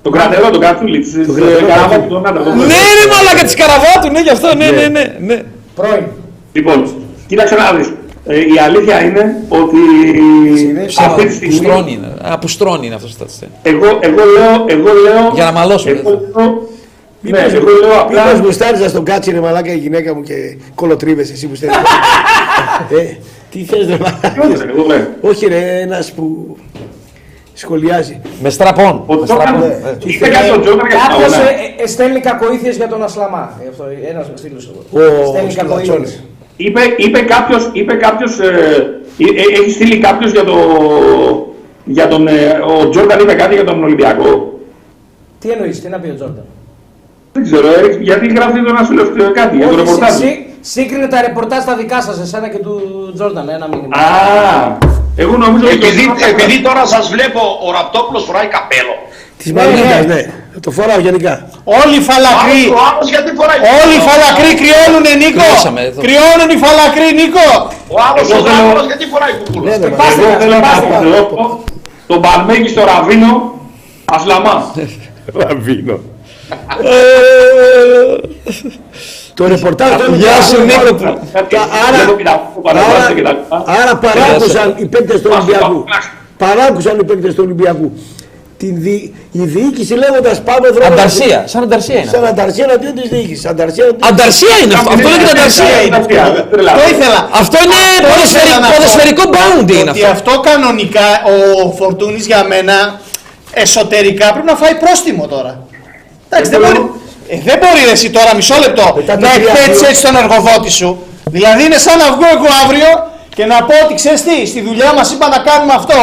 Το 0.02 0.10
κρατερό, 0.10 0.50
το 0.50 0.58
Κατσούλη, 0.58 0.98
της 1.00 1.12
της, 1.12 1.26
ε, 1.36 1.64
Καραβάκη, 1.68 2.08
τον 2.08 2.26
άντρα. 2.26 2.42
τον- 2.42 2.56
Ναι, 2.56 2.80
ρε 2.98 3.04
μαλάκα 3.12 3.42
της 3.44 3.54
Καραβάτου, 3.54 4.08
ναι, 4.12 4.20
γι' 4.20 4.30
αυτό, 4.30 4.48
ναι, 4.56 4.66
ναι, 4.70 4.86
ναι. 4.86 5.04
ναι. 5.26 5.42
Πρώην. 5.74 6.04
Λοιπόν, 6.52 6.78
κοίταξε 7.26 7.54
να 7.54 7.72
δεις. 7.76 7.92
Ε, 8.26 8.38
η 8.38 8.58
αλήθεια 8.66 9.02
είναι 9.04 9.24
ότι 9.48 9.76
αυτή 10.98 11.26
τη 11.26 11.32
στιγμή 11.34 11.56
Πουστρώνει 11.56 11.92
είναι. 11.92 12.12
Α, 12.32 12.38
πουστρώνει 12.38 12.86
είναι 12.86 12.94
αυτός 12.94 13.10
το 13.10 13.16
στατιστέ. 13.16 13.46
εγώ, 13.62 13.86
εγώ 14.00 14.22
λέω, 14.36 14.64
εγώ 14.66 14.90
λέω, 15.04 15.30
Για 15.34 15.44
να 15.44 15.52
μαλώσουμε. 15.52 15.92
εγώ 16.04 16.68
λέω, 17.22 17.40
ναι, 17.40 17.46
Μήπως- 17.46 17.52
εγώ 17.70 17.86
λέω 17.86 18.00
απλά, 18.00 18.24
Μήπως 18.26 18.40
γουστάρεις 18.40 18.80
να 18.80 18.88
στον 18.88 19.04
κάτσει 19.04 19.30
ρε 19.30 19.40
μαλάκα 19.40 19.72
η 19.72 19.76
γυναίκα 19.76 20.14
μου 20.14 20.22
και 20.22 20.34
κολοτρίβεσαι 20.74 21.32
εσύ 21.32 21.46
που 21.48 21.54
στέλνεις. 21.54 21.76
ε, 23.00 23.16
τι 23.50 23.64
θες 23.64 23.86
ρε 23.86 23.96
μαλάκα; 23.98 24.64
εγώ 24.68 24.86
λέω. 24.86 25.06
Όχι 25.20 25.46
ρε, 25.46 25.80
ένας 25.80 26.12
που 26.12 26.56
σχολιάζει. 27.54 28.20
Με 28.42 28.50
στραπών. 28.50 29.02
Ο 29.06 29.14
Με 29.14 29.24
Τζόρνταν, 29.24 29.46
στραπών. 29.48 29.60
Ναι. 29.68 29.74
Ε. 29.74 29.96
είπε 30.00 30.28
κάτι 30.28 30.50
ο 30.50 30.60
Τζόρνταν 30.60 30.86
για 30.88 30.98
τον 30.98 31.08
Κάποιος 31.08 31.32
αγώνα. 31.32 31.50
ε, 31.50 31.82
ε, 31.82 31.86
στέλνει 31.86 32.20
κακοήθειες 32.20 32.76
για 32.76 32.88
τον 32.88 33.02
Ασλαμά. 33.02 33.60
Ε, 33.64 33.68
Αυτό, 33.68 33.84
ένας 34.10 34.30
φίλος 34.42 34.70
εδώ. 34.92 35.04
Ο 35.22 35.26
Στέλνει 35.26 35.54
κακοήθειες. 35.54 35.86
Σκυλατσόνης. 35.86 36.22
Είπε, 36.56 36.80
είπε 36.96 37.20
κάποιος, 37.20 37.70
είπε 37.72 37.94
κάποιος 37.94 38.38
ε, 38.40 38.44
ε, 39.18 39.24
ε, 39.24 39.60
έχει 39.62 39.70
στείλει 39.70 39.98
κάποιος 39.98 40.32
για, 40.32 40.44
το, 40.44 40.56
για 41.84 42.08
τον, 42.08 42.26
ε, 42.28 42.60
ο 42.82 42.88
Τζόρνταν 42.88 43.20
είπε 43.20 43.34
κάτι 43.34 43.54
για 43.54 43.64
τον 43.64 43.84
Ολυμπιακό. 43.84 44.58
Τι 45.38 45.50
εννοείς, 45.50 45.80
τι 45.80 45.88
να 45.88 45.98
πει 45.98 46.08
ο 46.08 46.14
Τζόρνταν. 46.14 46.44
Δεν 47.32 47.42
ξέρω, 47.44 47.66
ε, 47.68 47.96
γιατί 48.08 48.26
γράφει 48.36 48.58
εδώ 48.58 48.72
να 48.78 48.84
σου 48.84 48.92
λέω 49.18 49.32
κάτι 49.32 49.56
για 49.56 49.66
το 49.68 49.72
Όχι, 49.74 49.82
ρεπορτάζ. 49.82 50.12
σύ- 50.14 50.20
σύ- 50.22 50.40
Σύγκρινε 50.74 51.06
τα 51.12 51.18
ρεπορτάζ 51.26 51.62
τα 51.64 51.74
δικά 51.80 51.98
σας, 52.06 52.16
εσένα 52.24 52.48
και 52.52 52.58
του 52.66 52.74
Τζόρνταν, 53.14 53.48
ένα 53.56 53.66
μήνυμα. 53.72 53.94
Α, 53.96 54.06
εγώ 55.22 55.34
νομίζω 55.44 55.64
ότι... 55.66 55.74
Επειδή, 55.76 56.04
επειδή 56.32 56.56
τώρα 56.66 56.82
σας 56.94 57.04
βλέπω 57.14 57.40
ο 57.66 57.68
Ραπτόπουλος 57.76 58.22
φοράει 58.28 58.46
καπέλο. 58.56 58.94
Της 59.40 59.52
Μαργίτας, 59.56 60.04
ναι. 60.12 60.20
Το 60.66 60.70
φοράω 60.76 60.98
γενικά. 61.06 61.32
Όλοι 61.80 61.94
οι 62.00 62.04
φαλακροί, 62.10 62.62
Ο 62.78 62.80
άλλος 62.88 63.06
γιατί 63.14 63.30
φοράει 63.40 63.58
όλοι 63.82 63.94
οι 63.96 64.00
καπέλο. 64.00 64.08
φαλακροί 64.08 64.50
κρυώνουνε 64.60 65.12
Νίκο. 65.22 65.42
Κρυώσαμε 65.46 65.80
εδώ. 65.88 66.00
Κρυώνουν 66.06 66.48
οι 66.54 66.58
φαλακροί 66.64 67.08
Νίκο. 67.20 67.46
Ο 67.94 67.96
άλλος 68.08 68.24
Εγώ 68.30 68.40
ο 68.40 68.44
θέλω- 68.48 68.70
άλλος 68.72 68.86
γιατί 68.90 69.04
φοράει 69.12 69.32
κουκούλα. 69.40 69.64
Ναι, 69.70 69.74
ναι, 69.82 69.88
μα- 69.92 69.98
Πάστε, 70.00 70.20
Εγώ 70.26 70.34
θέλω 70.40 70.54
να 70.58 70.62
πάστε, 70.66 70.86
αποθεώσω 70.86 71.64
τον 72.10 72.18
Παλμέκη 72.24 72.68
στο 72.74 72.82
Ραβίνο 72.90 73.30
Ασλαμά. 74.16 74.54
Ραβίνο. 75.42 75.96
Το 79.34 79.46
ρεπορτάζ 79.46 79.88
το 79.90 80.12
Γεια 80.14 80.40
σου, 80.42 80.62
Νίκο. 80.64 81.12
άρα- 81.88 83.14
Άρα 83.82 83.96
παράκουσαν 83.96 84.74
οι 84.76 84.84
παίκτες 84.86 85.20
του 85.22 85.30
Ολυμπιακού. 85.34 85.84
Παράκουσαν 86.38 86.98
οι 87.00 87.04
παίκτες 87.04 87.34
του 87.34 87.42
Ολυμπιακού. 87.44 87.92
Την 88.56 88.74
δι... 88.80 89.14
Η 89.32 89.40
διοίκηση 89.44 89.94
λέγοντας 89.94 90.42
πάμε 90.42 90.68
δρόμο. 90.68 90.92
Ανταρσία, 90.92 91.44
σαν 91.46 91.62
ανταρσία 91.62 91.94
είναι. 92.00 92.10
Σαν 92.10 92.24
ανταρσία 92.26 92.64
εναντίον 92.68 92.94
της 92.94 93.08
διοίκησης. 93.10 93.46
Ανταρσία 93.46 93.84
εναντίον- 93.84 94.12
Ανταρσία 94.12 94.54
είναι 94.64 94.74
αυτό. 94.74 94.90
Αυτό 94.92 95.08
λέγεται 95.08 95.30
ανταρσία. 95.30 95.64
Το 96.78 96.82
ήθελα. 96.94 97.28
Αυτό 97.32 97.56
είναι 97.64 97.74
Αυτό 97.74 98.08
ποδοσφαιρι- 98.08 98.46
ήθελα 98.46 98.58
να 98.60 98.66
πω. 98.68 98.74
ποδοσφαιρικό 98.74 99.22
bounty 99.36 99.72
είναι 99.80 99.90
Ότι 99.90 100.02
αυτό. 100.04 100.30
αυτό 100.30 100.40
κανονικά 100.50 101.08
ο 101.64 101.70
Φορτούνης 101.78 102.26
για 102.26 102.44
μένα 102.44 103.00
εσωτερικά 103.52 104.32
πρέπει 104.32 104.46
να 104.46 104.54
φάει 104.54 104.74
πρόστιμο 104.74 105.26
τώρα. 105.26 105.52
Εντάξει, 106.34 106.50
δεν 106.54 106.60
μπορεί, 106.64 106.80
ε, 107.28 107.36
δεν 107.48 107.56
μπορεί 107.60 107.80
ρε 107.84 107.90
εσύ 107.98 108.10
τώρα 108.10 108.34
μισό 108.34 108.54
λεπτό 108.64 108.86
Μετά 108.96 109.14
το 109.16 109.20
να 109.26 109.28
τρία 109.32 109.42
εκπέτσει 109.50 109.78
δύο. 109.80 109.88
έτσι 109.88 110.02
τον 110.06 110.16
εργοδότη 110.22 110.70
σου. 110.70 110.90
Δηλαδή 111.36 111.64
είναι 111.64 111.78
σαν 111.86 111.96
να 111.98 112.06
βγω 112.14 112.26
εγώ 112.36 112.48
αύριο 112.64 112.90
και 113.36 113.44
να 113.46 113.56
πω 113.68 113.74
ότι 113.84 113.94
ξέρεις 113.94 114.22
τι, 114.26 114.46
στη 114.46 114.60
δουλειά 114.68 114.92
μας 114.96 115.12
είπα 115.12 115.28
να 115.28 115.38
κάνουμε 115.48 115.72
αυτό, 115.80 115.98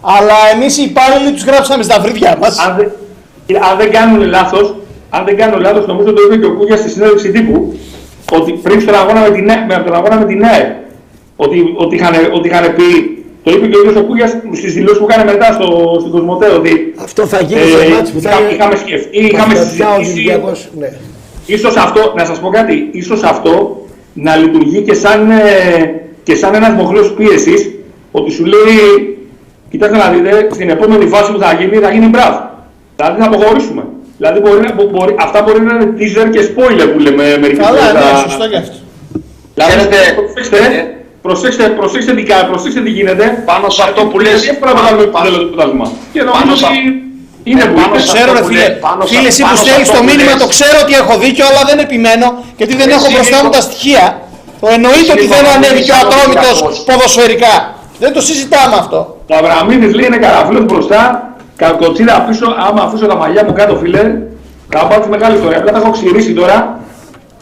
αλλά 0.00 0.36
εμείς 0.54 0.78
οι 0.78 0.82
υπάλληλοι 0.82 1.30
τους 1.32 1.44
γράψαμε 1.44 1.82
στα 1.82 1.96
βρύδια 2.00 2.36
μας. 2.40 2.58
αν, 2.58 2.70
δεν, 2.78 2.88
αν 3.70 3.76
δεν 3.80 3.90
κάνουν 3.90 4.20
λάθος, 4.36 4.74
αν 5.10 5.24
δεν 5.24 5.36
κάνω 5.36 5.56
λάθος, 5.58 5.86
νομίζω 5.86 6.12
το 6.12 6.22
είπε 6.26 6.36
και 6.36 6.46
ο 6.46 6.52
Κούγιας 6.58 6.78
στη 6.78 6.90
συνέντευξη 6.90 7.30
τύπου, 7.30 7.78
ότι 8.32 8.52
πριν 8.52 8.80
στον 8.80 8.94
αγώνα 8.94 9.20
με 9.20 9.30
την, 9.30 9.44
ΝΕ- 9.44 9.64
με 9.68 9.74
τον 9.86 9.94
αγώνα 9.94 10.16
με 10.16 10.24
την 10.24 10.38
ΝΕΕ, 10.38 10.76
ότι, 11.36 11.58
ότι, 11.76 11.94
είχαν, 11.96 12.14
ότι 12.32 12.48
είχαν 12.48 12.74
πει 12.76 12.86
Το 13.44 13.50
είπε 13.50 13.66
και 13.66 13.76
ο 13.76 13.80
ίδιος 13.80 13.96
ο 13.96 14.04
Κούγιας 14.04 14.30
στις 14.52 14.72
δηλώσεις 14.74 14.98
που 14.98 15.06
έκανε 15.10 15.32
μετά 15.32 15.52
στο, 15.52 15.96
στην 16.00 16.10
Κοσμοτέ 16.12 16.46
ότι 16.46 16.94
Αυτό 17.02 17.26
θα 17.26 17.40
γίνει 17.42 17.60
ε, 17.60 17.64
σε 17.66 17.88
μάτς 17.94 18.10
που 18.10 18.20
θα 18.20 18.30
είχα- 18.30 18.40
είναι 18.40 18.50
είχαμε 18.54 18.76
σκεφτεί, 18.76 19.18
είχαμε 19.18 19.54
Πρωτιά 19.54 19.88
ο 19.90 19.98
συζητήσει 19.98 20.12
Ολυμπιακός, 20.12 20.68
ναι. 20.78 20.92
Ίσως 21.46 21.76
αυτό, 21.76 22.12
να 22.16 22.24
σας 22.24 22.38
πω 22.40 22.48
κάτι, 22.48 22.88
ίσως 22.92 23.22
αυτό 23.22 23.86
να 24.12 24.36
λειτουργεί 24.36 24.80
και 24.82 24.94
σαν, 24.94 25.30
ε, 25.30 25.36
και 26.22 26.34
σαν 26.34 26.54
ένας 26.54 26.72
μοχλός 26.72 27.12
πίεσης, 27.12 27.70
ότι 28.12 28.30
σου 28.30 28.44
λέει, 28.44 29.18
κοιτάξτε 29.70 29.96
να 29.98 30.10
δείτε, 30.10 30.48
στην 30.52 30.70
επόμενη 30.70 31.06
φάση 31.06 31.32
που 31.32 31.38
θα 31.38 31.52
γίνει, 31.60 31.76
θα 31.76 31.90
γίνει 31.92 32.06
μπράβ. 32.06 32.34
Δηλαδή 32.96 33.20
θα 33.20 33.26
αποχωρήσουμε. 33.26 33.82
Δηλαδή 34.16 34.40
μπορεί, 34.40 34.60
να- 34.60 34.74
μπο- 34.74 34.88
μπορεί, 34.90 35.14
αυτά 35.18 35.42
μπορεί 35.42 35.60
να 35.60 35.74
είναι 35.74 35.92
teaser 35.98 36.26
και 36.30 36.40
spoiler 36.40 36.88
που 36.92 36.98
λέμε 36.98 37.36
μερικές 37.40 37.66
Καλά, 37.66 37.78
φορές 37.78 37.92
ναι, 37.92 38.00
τα- 38.00 38.16
σωστό 38.16 38.48
και 38.48 38.56
αυτό. 38.56 38.74
Δηλαδή, 39.54 39.72
Ξέρετε, 40.40 40.96
προσέξτε, 41.22 41.62
προσέξτε, 41.62 41.68
προσέξτε, 41.80 42.12
τι, 42.18 42.22
κα- 42.30 42.46
προσέξτε 42.50 42.80
τι 42.86 42.90
γίνεται. 42.98 43.24
Πάνω 43.50 43.66
σε 43.76 43.82
αυτό 43.86 44.00
που 44.10 44.16
λες, 44.24 44.38
Εύκολα 44.52 44.72
να 44.72 44.80
βγάλουμε 44.80 45.04
το 45.06 45.18
τέλος 45.26 45.38
του 45.42 45.48
πρωτάθλημα. 45.50 45.86
Και 46.12 46.20
νομίζω 46.28 46.42
πάνω 46.44 46.54
σε- 46.62 46.66
ότι 46.66 46.78
είναι 47.50 47.64
που 47.70 47.76
πάνω 47.80 47.94
είναι. 47.94 48.04
σε 48.06 48.12
Ξέρω 48.14 48.30
αυτό 48.30 48.36
ρε 48.36 48.40
που 48.44 48.48
φίλε, 48.50 48.62
λέει- 48.68 48.76
πάνω 48.86 49.00
σε- 49.06 49.10
φίλε 49.14 49.28
εσύ 49.32 49.40
που 49.42 49.46
πάνω 49.48 49.58
σε 49.58 49.62
στέλνεις 49.64 49.86
αυτό 49.88 49.96
το 49.98 50.02
που 50.04 50.08
μήνυμα 50.10 50.32
λες. 50.34 50.42
το 50.42 50.48
ξέρω 50.54 50.76
ότι 50.84 50.92
έχω 51.02 51.14
δίκιο 51.24 51.44
αλλά 51.50 51.62
δεν 51.70 51.78
επιμένω 51.86 52.26
γιατί 52.60 52.72
δεν 52.80 52.88
Εσύ 52.88 52.96
έχω 52.98 53.08
μπροστά 53.14 53.38
μου 53.42 53.46
λίγο- 53.48 53.56
τα 53.56 53.62
στοιχεία. 53.68 54.04
Το 54.62 54.66
εννοείται 54.76 55.12
ότι 55.16 55.24
λίγο 55.24 55.34
δεν 55.38 55.44
να 55.48 55.52
ανέβηκε 55.58 55.92
ο 55.92 55.96
μιλήσεις 55.96 56.02
Ατρόμητος 56.04 56.56
Ολυμπιακός. 56.60 56.84
ποδοσφαιρικά. 56.88 57.54
Δεν 58.02 58.10
το 58.16 58.20
συζητάμε 58.28 58.74
αυτό. 58.82 58.98
Ο 59.30 59.34
Αβραμίδης 59.40 59.92
λέει 59.98 60.06
είναι 60.10 60.20
καραφλός 60.26 60.64
μπροστά, 60.70 61.04
κακοτσίδα 61.62 62.14
πίσω, 62.28 62.46
άμα 62.66 62.80
αφήσω 62.86 63.06
τα 63.12 63.16
μαλλιά 63.22 63.42
μου 63.46 63.52
κάτω 63.60 63.74
φίλε, 63.82 64.02
θα 64.74 64.80
πάω 64.88 64.98
τη 65.04 65.08
μεγάλη 65.14 65.34
ιστορία. 65.38 65.58
Απλά 65.60 65.70
τα 65.74 65.78
έχω 65.82 65.90
ξηρίσει 65.96 66.32
τώρα, 66.40 66.56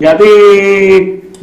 γιατί, 0.05 0.25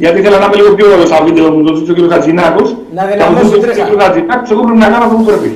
γιατί 0.02 0.16
ήθελα 0.20 0.38
να 0.38 0.44
είμαι 0.46 0.56
λίγο 0.60 0.70
πιο 0.74 0.86
ωραίος 0.92 1.08
στα 1.08 1.18
βίντεο 1.26 1.46
μου, 1.52 1.60
το 1.66 1.74
ζήτησε 1.74 1.92
ο 1.92 2.06
κ. 2.06 2.12
Χατζηνάκος. 2.12 2.68
Να 2.94 3.02
Θα 3.02 3.08
δυναμώσει 3.10 3.44
μου 3.44 3.50
την 3.50 3.60
ζήτησε 3.60 3.80
ο 3.80 3.84
τρέχα. 3.84 3.98
κ. 3.98 4.02
Χατζηνάκος, 4.02 4.50
εγώ 4.54 4.62
πρέπει 4.66 4.78
να 4.84 4.88
κάνω 4.92 5.04
αυτό 5.04 5.16
που 5.20 5.24
πρέπει. 5.30 5.50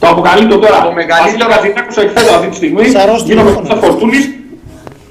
Το 0.00 0.06
αποκαλύπτω 0.12 0.56
τώρα. 0.64 0.78
Το 0.88 0.92
μεγαλύτερο- 1.00 1.48
Βασίλη 1.50 1.52
Χατζηνάκος 1.52 1.96
εκθέτω 2.04 2.30
αυτή 2.38 2.48
τη 2.52 2.56
στιγμή, 2.60 2.82
Σαρός 2.96 3.20
γίνομαι 3.22 3.50
τηλέφωνο. 3.50 3.66
σαν 3.70 3.78
Φορτούνης, 3.82 4.24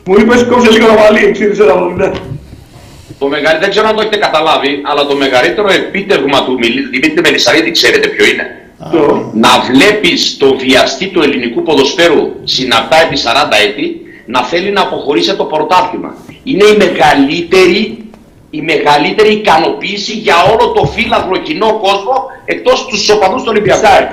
μου 0.08 0.16
είπες 0.20 0.40
κόψε 0.50 0.70
λίγο 0.76 0.86
το 0.92 0.96
μαλλί, 1.02 1.22
ξύρισε 1.36 1.64
τα 1.70 1.76
βολίδα. 1.80 2.10
Το 3.22 3.26
μεγαλύτερο, 3.28 3.60
δεν 3.64 3.70
ξέρω 3.74 3.88
αν 3.88 3.96
το 3.96 4.02
έχετε 4.02 4.18
καταλάβει, 4.28 4.72
αλλά 4.90 5.02
το 5.10 5.16
μεγαλύτερο 5.24 5.68
επίτευγμα 5.82 6.40
του 6.46 6.54
Μιλ- 6.62 6.88
Δημήτρη 6.94 7.22
Μελισσαρίδη 7.26 7.72
ξέρετε 7.72 8.08
ποιο 8.14 8.26
είναι. 8.32 8.46
Το- 8.94 9.30
Να 9.34 9.50
βλέπεις 9.70 10.38
το 10.38 10.48
βιαστή 10.64 11.08
του 11.08 11.22
ελληνικού 11.22 11.64
ποδοσφαίρου 11.64 12.24
συναρτά 12.44 12.96
επί 13.06 13.16
40 13.18 13.56
έτη 13.68 13.86
να 14.26 14.42
θέλει 14.44 14.72
να 14.72 14.82
αποχωρήσει 14.82 15.30
από 15.30 15.40
το 15.44 15.46
πρωτάθλημα. 15.54 16.16
Είναι 16.44 16.66
η 16.66 16.76
μεγαλύτερη, 16.78 18.05
η 18.58 18.62
μεγαλύτερη 18.62 19.32
ικανοποίηση 19.34 20.12
για 20.12 20.36
όλο 20.52 20.72
το 20.72 20.86
φύλαθλο 20.86 21.38
κοινό 21.38 21.80
κόσμο 21.86 22.16
εκτός 22.46 22.86
τους 22.86 23.10
οπαδούς 23.10 23.42
του 23.42 23.48
Ολυμπιακού. 23.54 23.86
Σάικ. 23.86 24.10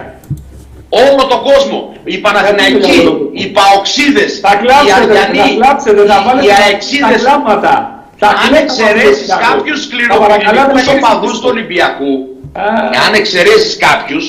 Όλο 0.88 1.26
τον 1.26 1.42
κόσμο. 1.42 1.92
Οι 2.04 2.18
Παναθηναϊκοί, 2.18 2.98
οι 3.32 3.46
Παοξίδες, 3.46 4.40
Θα 4.42 4.50
οι 4.62 4.66
κλάψετε, 4.66 5.14
θα 5.14 5.22
Αριανοί, 5.22 5.54
κλάψετε, 5.56 6.06
θα 6.06 6.18
οι- 6.20 6.24
βάλετε 6.26 6.46
οι 6.46 6.48
τα 6.48 6.64
Αεξίδες, 6.64 7.22
κλάματα. 7.22 7.74
Θα 8.16 8.28
αν 8.28 8.36
κλαίτε 8.48 8.62
εξαιρέσεις 8.62 9.30
από 9.32 9.40
το 9.42 9.48
κάποιους 9.48 9.80
Θα 10.08 10.18
παρακαλάτε 10.18 10.72
να 10.72 10.78
σκληροπυρηνικούς 10.78 10.86
κάνεις 10.86 11.04
οπαδούς 11.04 11.30
αυτό. 11.32 11.42
του 11.42 11.48
Ολυμπιακού, 11.54 12.12
Α. 12.52 12.62
αν 13.06 13.14
εξαιρέσεις 13.14 13.76
κάποιους, 13.76 14.24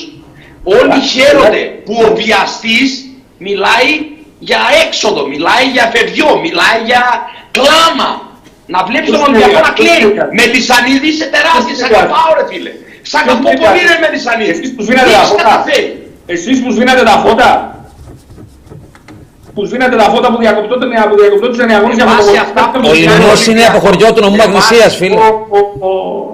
όλοι 0.64 0.92
Α, 0.92 1.00
χαίρονται 1.12 1.62
α. 1.68 1.82
που 1.84 1.94
ο 2.06 2.14
βιαστής 2.20 2.90
μιλάει 3.38 3.90
για 4.38 4.60
έξοδο, 4.86 5.26
μιλάει 5.26 5.64
για 5.72 5.90
φευγιό, 5.94 6.30
μιλάει 6.44 6.78
για 6.84 7.02
κλάμα. 7.50 8.10
Να 8.74 8.80
βλέπεις 8.88 9.08
τον 9.10 9.18
Πώς 9.20 9.28
Ολυμπιακό 9.28 9.50
είναι, 9.58 9.66
να 9.68 9.72
πώς 9.72 9.78
κλαίει. 9.80 10.02
είναι. 10.10 10.24
Με 10.38 10.44
τη 10.52 10.60
Σανίδη 10.68 11.08
είσαι 11.12 11.26
τεράστια, 11.34 11.74
Πώς 11.74 11.80
σαν 11.80 11.88
είναι. 11.90 11.98
αγαπάω 12.00 12.30
ρε 12.38 12.44
φίλε. 12.50 12.72
Σαν 13.12 13.20
Πώς 13.24 13.30
αγαπώ 13.30 13.48
είναι. 13.52 13.60
πολύ 13.64 13.80
ρε 13.90 13.96
με 14.04 14.08
τη 14.14 14.18
Σανίδη. 14.26 14.50
Εσείς 14.56 14.70
που 14.74 14.80
σβήνατε 14.86 15.10
τα 15.16 15.18
Έχεις 15.20 15.30
φώτα. 15.32 15.42
καταφέρει. 15.44 15.86
Εσείς 16.34 16.56
που 16.62 16.68
σβήνατε 16.74 17.02
τα 17.10 17.16
φώτα. 17.24 17.50
Που 19.54 19.62
σβήνατε 19.68 19.96
τα 20.02 20.06
φώτα 20.12 20.28
που 20.32 20.38
διακοπτώνται 20.44 20.86
με 20.90 20.94
που 21.10 21.16
διακοπτώνται 21.22 21.56
σε 21.60 21.64
νεαγόνες 21.70 21.96
για 22.00 22.06
Με 22.06 22.10
βάση 22.12 22.22
φωτοβολταϊκά. 22.22 22.48
αυτά 22.48 22.62
που 22.70 22.76
Ο 22.88 22.90
έχει 22.94 23.04
κάνει 23.04 23.18
λιμνός 23.18 23.40
είναι 23.46 23.52
Ολυμπιακός. 23.52 23.74
αποχωριό 23.74 24.08
του 24.14 24.20
νομού 24.26 24.36
Με 24.40 24.44
Αγνησίας, 24.46 24.90
βάση- 24.92 24.98
φίλε. 25.00 25.16
Ο- 25.26 25.40
ο- 25.58 25.72
ο- 25.88 26.26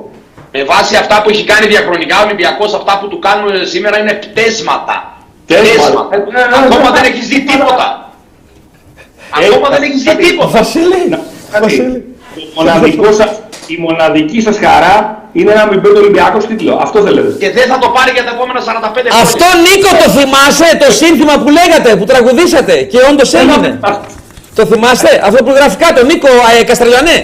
Με 0.57 0.63
βάση 0.73 0.93
αυτά 1.03 1.17
που 1.23 1.29
έχει 1.35 1.45
κάνει 1.53 1.67
διαχρονικά 1.75 2.15
ο 2.21 2.23
Ολυμπιακός, 2.27 2.71
αυτά 2.81 2.93
που 3.01 3.07
του 3.13 3.19
κάνουν 3.27 3.51
σήμερα 3.75 3.97
είναι 4.03 4.15
πτέσματα. 4.25 4.97
Πτέσματα. 5.47 6.03
Ε, 6.13 6.17
ε, 6.17 6.41
ε, 6.41 6.43
Ακόμα 6.65 6.89
ε, 6.91 6.95
δεν 6.97 7.05
ε, 7.05 7.11
έχεις 7.11 7.27
δει 7.33 7.39
ε, 7.45 7.47
τίποτα. 7.51 7.87
Ακόμα 9.39 9.67
ε, 9.69 9.73
δεν 9.75 9.83
έχεις 9.89 10.03
δει 10.07 10.11
ε, 10.11 10.15
τίποτα. 10.27 10.49
Βασίλη, 10.59 11.03
Κάτι. 11.53 11.77
Το 11.77 12.10
μοναδικό 12.55 13.13
σας, 13.13 13.31
η 13.67 13.77
μοναδική 13.87 14.41
σας 14.41 14.57
χαρά 14.65 14.95
είναι 15.33 15.53
να 15.55 15.67
μην 15.67 15.81
παίρνει 15.81 15.99
ο 15.99 16.01
Ολυμπιακός 16.01 16.47
τίτλο. 16.47 16.79
Αυτό 16.83 16.99
θέλετε. 17.07 17.31
Και 17.43 17.51
δεν 17.51 17.67
θα 17.73 17.79
το 17.79 17.89
πάρει 17.97 18.11
για 18.17 18.25
τα 18.25 18.31
επόμενα 18.37 18.61
45 18.61 18.65
χρόνια. 18.65 19.23
Αυτό 19.23 19.47
Νίκο 19.67 19.91
το 20.03 20.09
θυμάσαι 20.17 20.69
το 20.85 20.89
σύνθημα 21.01 21.35
που 21.43 21.51
λέγατε, 21.59 21.97
που 21.99 22.05
τραγουδήσατε 22.11 22.75
και 22.83 22.99
όντως 23.11 23.35
έγινε. 23.35 23.81
Το 24.55 24.67
θυμάστε, 24.67 25.11
αυτό 25.25 25.45
που 25.45 25.53
γράφει 25.59 25.77
κάτω, 25.77 26.05
Νίκο 26.05 26.29
ε, 26.61 26.65
Καστρελιανέ. 26.65 27.19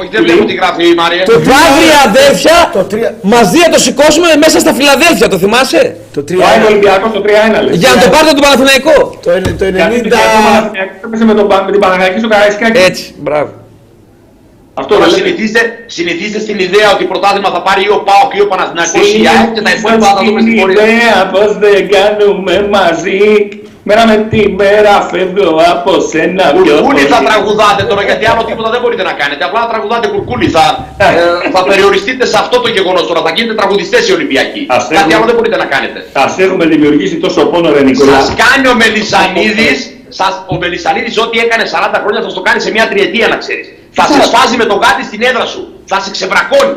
Όχι, 0.00 0.08
δεν 0.14 0.22
βλέπω 0.24 0.44
τι 0.50 0.54
γράφει 0.60 0.82
η 0.92 0.94
Μαρία. 1.02 1.22
Το 1.32 1.36
Βάγρια 1.50 1.98
αδέρφια 2.08 2.56
Το 2.76 2.82
τρία- 2.90 3.12
μαζί 3.34 3.58
να 3.64 3.68
το 3.74 3.78
σηκώσουμε 3.86 4.28
μέσα 4.44 4.56
στα 4.64 4.72
Φιλαδέλφια, 4.78 5.28
το 5.32 5.38
θυμάσαι; 5.42 5.82
Το 6.14 6.20
Το 6.24 6.32
Άιν 6.48 6.60
3 6.62 6.66
Ολυμπιακός 6.70 7.10
το 7.16 7.20
3-1 7.26 7.58
λέει. 7.64 7.74
Για 7.82 7.90
να 7.94 7.98
το 8.02 8.06
πάρετε 8.14 8.32
τον 8.38 8.44
Παναθηναϊκό. 8.46 8.96
Το 9.24 9.30
είναι- 9.36 9.54
το 9.60 9.64
Γιατί 9.64 9.96
90. 9.96 10.08
το 10.10 10.16
Παναθηναϊκό 10.48 10.94
έπεσε 11.06 11.24
με, 11.30 11.34
τον 11.40 11.46
Πα- 11.50 11.62
με 11.66 11.70
την 11.74 11.80
Παναγιακή 11.84 12.18
στο 12.22 12.28
Καραϊσκάκι. 12.32 12.78
Έτσι, 12.88 13.04
μπράβο. 13.26 13.50
Αυτό 14.80 14.94
Τώρα 14.94 15.06
δεν 15.06 15.12
λέτε. 15.14 15.26
συνηθίστε, 15.28 15.60
συνηθίστε 15.96 16.38
στην 16.46 16.58
ιδέα 16.66 16.88
ότι 16.94 17.04
πρωτάθλημα 17.12 17.50
θα 17.56 17.60
πάρει 17.66 17.82
ή 17.88 17.90
ο 17.98 18.00
ΠΑΟΚ 18.08 18.30
ή 18.38 18.40
ο 18.46 18.48
Παναθηναϊκός 18.52 19.06
ή 19.14 19.20
η 19.22 19.26
ΑΕΚ 19.32 19.48
και 19.56 19.62
τα 19.66 19.72
υπόλοιπα 19.76 20.06
θα 20.10 20.14
τα 20.18 20.22
δούμε 20.26 20.40
στην 20.44 20.54
πορεία. 20.60 20.76
ιδέα 20.82 21.16
πως 21.34 21.48
δεν 21.64 21.78
κάνουμε 21.96 22.54
μαζί 22.76 23.20
Μέρα 23.90 24.04
με 24.10 24.16
τη 24.32 24.40
μέρα 24.60 24.94
φεύγω 25.10 25.50
από 25.74 25.92
σένα 26.12 26.44
πιο 26.62 26.74
Κουρκούλι 26.74 27.00
θα 27.12 27.16
πολύ. 27.16 27.28
τραγουδάτε 27.28 27.82
τώρα 27.90 28.02
γιατί 28.08 28.24
άλλο 28.30 28.42
τίποτα 28.48 28.68
δεν 28.74 28.80
μπορείτε 28.82 29.02
να 29.10 29.14
κάνετε. 29.20 29.42
Απλά 29.48 29.60
να 29.64 29.68
τραγουδάτε 29.72 30.06
κουρκούλι. 30.14 30.46
Θα, 30.56 30.64
ε, 30.98 31.50
θα 31.54 31.60
περιοριστείτε 31.70 32.24
σε 32.32 32.36
αυτό 32.42 32.56
το 32.64 32.68
γεγονός 32.76 33.04
τώρα. 33.08 33.20
Θα 33.26 33.30
γίνετε 33.36 33.54
τραγουδιστές 33.60 34.02
οι 34.08 34.12
Ολυμπιακοί. 34.18 34.62
Ας 34.68 34.82
Κάτι 34.82 34.94
έχουμε- 34.96 35.14
άλλο 35.16 35.24
δεν 35.30 35.34
μπορείτε 35.36 35.56
να 35.64 35.68
κάνετε. 35.74 35.98
Σας 36.18 36.32
έχουμε 36.44 36.64
δημιουργήσει 36.72 37.16
τόσο 37.24 37.40
πόνο 37.50 37.68
ρε 37.76 37.82
Νικόλα 37.82 38.12
Σας 38.20 38.28
κάνει 38.42 38.64
ο 38.72 38.74
Μελισανίδης, 38.82 39.78
σας, 40.20 40.32
ο 40.52 40.54
Μελισανίδης 40.62 41.14
ό,τι 41.24 41.36
έκανε 41.44 41.64
40 41.74 41.98
χρόνια 42.02 42.20
θα 42.22 42.28
σου 42.28 42.34
το 42.40 42.44
κάνει 42.48 42.60
σε 42.66 42.70
μια 42.76 42.86
τριετία 42.92 43.26
να 43.32 43.36
ξέρεις. 43.42 43.66
Θα 43.98 44.04
σε 44.12 44.20
σφάζει 44.28 44.56
με 44.62 44.64
τον 44.70 44.78
γάτι 44.84 45.02
στην 45.10 45.20
έδρα 45.30 45.46
σου. 45.52 45.62
Θα 45.90 45.96
σε 46.04 46.10
ξεβρακώνει. 46.16 46.74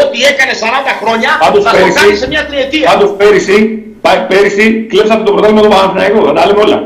Ό,τι 0.00 0.18
έκανε 0.32 0.52
40 0.64 0.92
χρόνια 1.00 1.30
Πάντως 1.44 1.62
θα 1.64 1.70
το 1.70 1.76
πέρυσι- 1.76 1.98
κάνει 1.98 2.14
σε 2.22 2.26
μια 2.32 2.42
τριετία. 2.50 2.86
Πάντως 2.92 3.10
πέρυσι, 3.20 3.56
πά- 3.58 3.87
πέρυσι 4.28 4.86
κλέψατε 4.90 5.22
το 5.22 5.32
πρωτάθλημα 5.32 5.62
του 5.64 5.68
Παναθηναϊκού, 5.74 6.18
θα 6.26 6.32
τα 6.32 6.46
λέμε 6.46 6.60
όλα. 6.66 6.78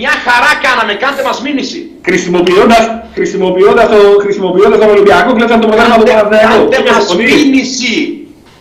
Μια 0.00 0.14
χαρά 0.26 0.52
κάναμε, 0.66 0.92
κάντε 1.02 1.22
μας 1.28 1.38
μήνυση. 1.46 1.80
Χρησιμοποιώντας, 2.08 2.84
χρησιμοποιώντας, 3.16 3.86
το, 3.92 3.98
χρησιμοποιώντας 4.24 4.78
τον 4.82 4.90
Ολυμπιακό, 4.94 5.30
κλέψατε 5.36 5.60
το 5.64 5.68
πρωτάθλημα 5.70 5.98
του 6.00 6.06
Παναθηναϊκού. 6.10 6.64
Κάντε 6.74 6.90
μας 6.96 7.04
Συμφωνείς; 7.06 7.44
μήνυση. 7.44 7.94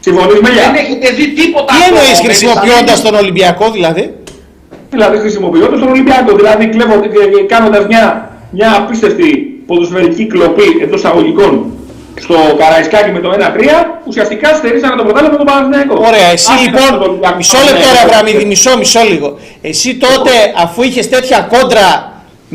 Συμφωνείς 0.05 0.39
με 0.43 0.49
Δεν 0.49 0.57
για. 0.57 0.81
έχετε 0.83 1.07
δει 1.17 1.25
τίποτα. 1.39 1.69
Τι 1.73 1.79
από 1.79 1.87
εννοείς 1.89 2.17
τον 2.17 2.25
χρησιμοποιώντας 2.27 2.79
Μελισανίδη. 2.79 3.05
τον 3.07 3.15
Ολυμπιακό 3.21 3.65
δηλαδή; 3.77 4.03
Δηλαδή 4.93 5.17
χρησιμοποιώντας 5.23 5.79
τον 5.83 5.89
Ολυμπιακό, 5.95 6.31
δηλαδή 6.39 6.63
κλέβοντας 6.73 7.07
και 7.13 7.21
και 7.33 7.41
κάνοντας 7.53 7.83
μια, 7.91 8.03
μια 8.57 8.69
απίστευτη 8.79 9.27
ποδοσφαιρική 9.67 10.23
κλοπή 10.31 10.67
εντός 10.83 10.99
εισαγωγικών 10.99 11.51
στο 12.19 12.35
Καραϊσκάκι 12.57 13.11
με 13.11 13.19
το 13.19 13.29
1-3, 13.31 13.39
ουσιαστικά 14.07 14.47
στερήσανε 14.55 14.95
το 14.95 15.03
πρωτάθλημα 15.03 15.37
του 15.37 15.45
Παναθηναϊκού. 15.51 15.95
Ωραία, 16.09 16.29
εσύ 16.35 16.51
Άφηναν 16.53 16.73
τον 16.75 16.83
λοιπόν, 16.91 17.09
Ολυμπιακό 17.09 17.35
μισό 17.37 17.57
λεπτό 17.57 17.73
ρε 17.73 17.79
Παναθηναϊκό. 17.83 18.09
Αβραμίδη, 18.17 18.45
μισό, 18.51 18.71
μισό 18.81 19.01
λίγο. 19.11 19.29
Εσύ 19.61 19.89
τότε 20.05 20.33
αφού 20.63 20.79
είχες 20.87 21.05
τέτοια 21.13 21.39
κόντρα 21.53 21.87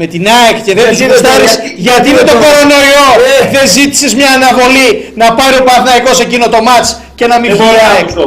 με 0.01 0.07
την 0.13 0.23
ΑΕΚ 0.37 0.57
και 0.67 0.73
δεν 0.75 0.83
Δεν 0.85 0.89
τους 0.91 0.99
γίνεται, 1.01 1.19
γουστάρεις 1.21 1.53
γιατί- 1.55 1.75
γιατί 1.89 2.09
με 2.19 2.23
τον 2.31 2.37
γιατί- 2.37 2.45
κορονοϊό; 2.45 3.07
Ε. 3.33 3.37
δεν 3.55 3.65
ζήτησες 3.77 4.13
μια 4.21 4.31
αναβολή 4.39 4.89
να 5.23 5.27
πάρει 5.39 5.55
ο 5.63 5.65
Παναθηναϊκός 5.69 6.17
εκείνο 6.27 6.47
το 6.55 6.61
μάτς 6.69 6.89
και 7.19 7.27
να 7.33 7.37
μην 7.41 7.49
Δεν 7.51 7.57
βγει 7.59 7.67
μπορώ, 7.67 7.79
η 7.81 7.87
να 7.87 7.91
ΑΕΚ; 7.95 8.09
δώσω, 8.11 8.27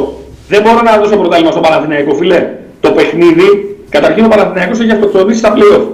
δεν 0.52 0.60
μπορώ 0.64 0.80
να 0.88 0.92
δώσω 1.00 1.14
πρωτάθλημα 1.22 1.52
στο 1.56 1.62
Παναθηναϊκό, 1.66 2.12
φίλε. 2.20 2.40
Το 2.84 2.90
παιχνίδι, 2.96 3.48
καταρχήν 3.96 4.22
ο 4.28 4.30
Παναθηναϊκός 4.34 4.76
έχει 4.82 4.92
αυτοκτονήσει 4.96 5.38
στα 5.42 5.50
play-off. 5.56 5.84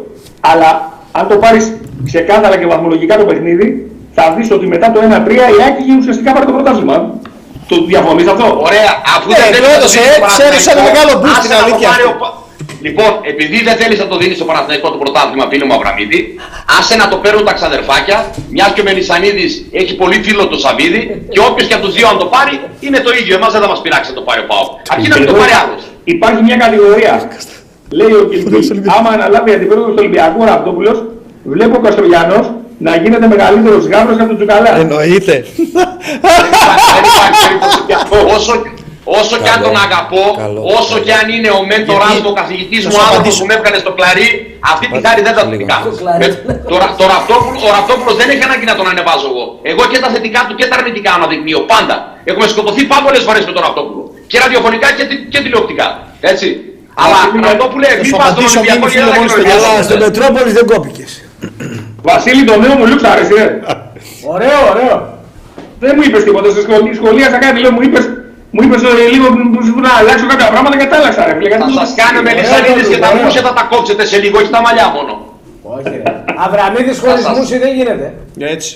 Αλλά 0.51 0.71
αν 1.19 1.25
το 1.31 1.37
πάρεις 1.45 1.65
ξεκάθαρα 2.11 2.57
και 2.61 2.67
βαθμολογικά 2.73 3.15
το 3.23 3.25
παιχνίδι, 3.31 3.67
θα 4.19 4.25
δεις 4.37 4.49
ότι 4.57 4.67
μετά 4.75 4.87
το 4.95 4.99
1-3 5.01 5.31
η 5.57 5.61
Άκη 5.69 5.83
ουσιαστικά 6.01 6.29
πάρει 6.35 6.47
το 6.51 6.53
πρωτάθλημα. 6.57 6.97
Το 7.71 7.77
διαφωνείς 7.91 8.27
αυτό; 8.33 8.47
Ωραία, 8.69 8.91
αφού 9.17 9.27
Ναι, 9.31 9.37
δεν 9.37 9.45
θέλεις 9.45 9.61
το 9.61 9.67
να 9.67 9.73
το 9.73 9.77
έδωσε, 9.79 9.99
δίνεις 10.01 10.15
στο 10.23 10.29
ξέρεις, 10.35 10.63
Παναθηναϊκό, 10.65 10.71
ένα 10.75 10.83
μεγάλο 10.91 11.13
boost 11.23 11.37
άσε 11.39 11.47
την 11.47 11.51
να 11.55 11.59
το 11.59 11.65
αλήθεια 11.65 11.89
πάρει 11.93 12.05
αυτή. 12.09 12.15
ο 12.15 12.21
Πα- 12.23 12.33
Λοιπόν, 12.87 13.11
επειδή 13.33 13.59
δεν 13.69 13.77
θέλεις 13.81 13.99
να 14.03 14.07
το 14.13 14.17
δίνεις 14.21 14.37
στο 14.41 14.47
Παναθηναϊκό 14.51 14.87
το 14.95 14.99
πρωτάθλημα 15.03 15.45
φίλο 15.53 15.65
μου 15.69 15.75
Αβραμίδη, 15.79 16.21
άσε 16.79 16.95
να 17.03 17.07
το 17.13 17.17
παίρνουν 17.23 17.45
τα 17.49 17.55
ξαδερφάκια, 17.59 18.19
μιας 18.55 18.71
και 18.75 18.81
ο 18.85 18.87
Μελισανίδης 18.89 19.53
έχει 19.81 19.93
πολύ 20.03 20.19
φίλο 20.27 20.43
το 20.53 20.57
Σαββίδη 20.65 21.01
και 21.33 21.41
όποιος 21.49 21.67
και 21.69 21.75
από 21.77 21.83
τους 21.87 21.95
δύο 21.97 22.07
αν 22.13 22.17
το 22.23 22.27
πάρει 22.35 22.55
είναι 22.87 22.99
το 23.07 23.11
ίδιο, 23.21 23.33
εμάς 23.41 23.51
δεν 23.55 23.61
θα 23.65 23.69
μας 23.73 23.81
πειράξει 23.85 24.09
να 24.13 24.17
το 24.21 24.25
πάρει 24.29 24.41
ο 24.45 24.47
Πάο. 24.51 24.65
Αρκεί 24.93 25.09
να 25.13 25.17
μην 25.19 25.27
το 25.29 25.33
Εδώ 25.35 25.41
πάρει 25.43 25.55
άλλος. 25.63 25.83
Υπάρχει 26.15 26.41
μια 26.49 26.57
κατηγορία. 26.65 27.13
Λέει 27.99 28.13
ο 28.21 28.25
Κιλκής, 28.31 28.67
άμα 28.97 29.09
αναλάβει 29.17 29.51
αντιπρόεδρος 29.57 29.91
του 29.95 30.01
Ολυμπιακού 30.03 30.39
ο 30.43 30.47
Ραπτόπουλος, 30.53 30.97
βλέπω 31.55 31.75
ο 31.77 31.81
Καστρογιανός 31.87 32.47
να 32.87 32.93
γίνεται 33.03 33.27
μεγαλύτερος 33.35 33.85
γάβρος 33.93 34.17
από 34.21 34.29
τον 34.33 34.37
Τζουκαλά. 34.39 34.71
Εννοείται. 34.83 35.35
Δεν 36.27 36.41
υπάρχει- 36.51 36.91
δεν 36.95 37.05
υπάρχει 37.11 37.39
περίπτωση. 37.45 37.81
Όσο, 38.37 38.53
Όσο 39.21 39.37
και 39.45 39.51
αν 39.55 39.61
τον 39.67 39.77
αγαπώ, 39.87 40.25
όσο 40.79 40.97
και 41.07 41.13
αν 41.21 41.27
είναι 41.35 41.51
ο 41.59 41.61
μέντορας 41.71 42.15
μου, 42.23 42.31
ο 42.35 42.37
καθηγητής 42.41 42.83
μου, 42.89 42.97
άνθρωπος 43.07 43.33
που 43.39 43.47
με 43.49 43.55
έβγαλε 43.59 43.79
στο 43.85 43.93
κλαρί, 43.99 44.29
αυτή 44.73 44.87
τη 44.93 44.99
χάρη 45.07 45.21
δεν 45.27 45.35
θα 45.39 45.43
την 45.53 45.61
κάνω. 45.71 45.87
Με- 46.21 46.29
το, 46.71 46.75
Ρα- 46.83 46.93
το 47.01 47.05
Ραπτόπουλο- 47.15 47.61
Ο 47.67 47.69
Ραπτόπουλος 47.77 48.15
δεν 48.21 48.27
έχει 48.33 48.43
ανάγκη 48.49 48.67
να 48.73 48.75
τον 48.79 48.87
ανεβάζω 48.93 49.27
εγώ. 49.33 49.45
Εγώ 49.73 49.83
και 49.91 49.99
τα 50.05 50.09
θετικά 50.15 50.41
του 50.47 50.55
και 50.59 50.67
τα 50.71 50.75
αρνητικά 50.79 51.11
αναδεικνύω 51.19 51.61
πάντα. 51.73 51.97
Έχουμε 52.31 52.47
σκοτωθεί 52.53 52.83
πάρα 52.93 53.03
πολλές 53.07 53.23
φορές 53.29 53.43
με 53.49 53.53
τον 53.57 53.63
Ραπτόπουλο. 53.67 54.03
Και 54.31 54.37
ραδιοφωνικά 54.45 54.89
και, 54.97 55.05
τι- 55.09 55.23
και 55.33 55.39
τηλεοπτικά. 55.45 55.87
Έτσι. 56.33 56.47
Αλλά 57.03 57.19
Ραπτόπουλε, 57.49 57.89
μην 58.03 58.11
πας 58.21 58.31
στον 58.35 58.45
Ολυμπιακό 58.51 58.87
και 58.93 58.99
έλα 59.05 59.15
και 59.23 59.29
στον 59.33 59.43
Αλλά 59.57 59.71
στο 59.89 59.97
Μετρόπολη 60.05 60.51
δεν 60.59 60.65
κόπηκες. 60.73 61.11
Βασίλη, 62.03 62.45
το 62.45 62.61
νέο 62.61 62.75
μου 62.79 62.87
λούξ 62.87 63.03
άρεσε, 63.13 63.35
ε. 63.43 63.47
Ωραίο, 64.35 64.59
ωραίο. 64.73 64.97
Δεν 65.81 65.93
μου 65.97 66.03
είπες 66.07 66.23
τίποτα, 66.25 66.49
στη 66.51 66.61
σχολή, 66.67 66.95
σχολίασα 66.95 67.39
κάτι, 67.45 67.61
λέω, 67.61 67.73
μου 67.73 67.83
είπες, 67.83 68.05
μου 68.55 68.61
είπες 68.65 68.83
ε, 68.83 69.09
λίγο 69.15 69.27
μου 69.53 69.61
ζητούν 69.67 69.81
να 69.89 69.93
αλλάξω 70.01 70.27
κάποια 70.33 70.49
πράγματα 70.53 70.77
και 70.81 70.87
τα 70.91 70.97
άλλαξα, 70.97 71.25
ρε 71.27 71.35
φίλε. 71.39 71.57
Θα 71.65 71.69
σας 71.81 71.91
κάνουμε 72.03 72.31
λισαρίδες 72.39 72.87
και 72.93 72.99
τα 73.05 73.11
μουσια 73.19 73.43
θα 73.47 73.53
τα 73.59 73.63
κόψετε 73.73 74.03
σε 74.11 74.17
λίγο, 74.23 74.37
όχι 74.41 74.51
τα 74.57 74.61
μαλλιά 74.67 74.87
μόνο. 74.97 75.13
Όχι, 75.75 75.89
ρε. 76.03 76.03
Αβραμίδης 76.45 76.99
χωρίς 77.03 77.25
μουσι 77.37 77.59
δεν 77.65 77.73
γίνεται. 77.79 78.07
Έτσι. 78.55 78.71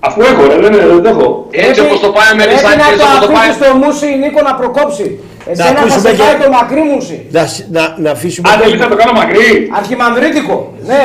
Αφού 0.00 0.20
έχω, 0.30 0.42
ρε, 0.50 0.56
δεν, 0.64 0.72
δεν 0.94 1.02
το 1.02 1.08
έχω. 1.14 1.46
Έτσι 1.50 1.80
όπως 1.80 2.00
το 2.00 2.08
πάει 2.16 2.28
ο 2.32 2.34
Πρέπει 2.36 2.48
Μελισσάκης, 2.48 2.76
να 2.82 2.86
έτσι 2.92 2.98
το 3.04 3.06
όπως 3.14 3.20
το 3.26 3.32
πάει... 3.32 3.48
αφήσεις 3.48 3.58
το 3.64 3.68
μουσι 3.82 4.06
Νίκο 4.22 4.40
να 4.48 4.54
προκόψει. 4.60 5.06
Εσένα 5.50 5.68
θα 5.68 5.78
ακούσουμε 5.78 6.08
σε 6.08 6.14
και- 6.16 6.22
πάει 6.22 6.36
το 6.44 6.48
μακρύ 6.58 6.82
μουσι. 6.92 7.16
Να, 7.36 7.42
σ- 7.52 7.66
να, 7.76 7.82
να 8.04 8.10
αφήσουμε. 8.16 8.44
Αν 8.52 8.56
θέλεις 8.60 8.80
να 8.84 8.88
το 8.92 8.96
κάνω 9.00 9.12
μακρύ. 9.20 9.46
Αρχιμανδρίτικο. 9.80 10.56
Ναι. 10.90 11.02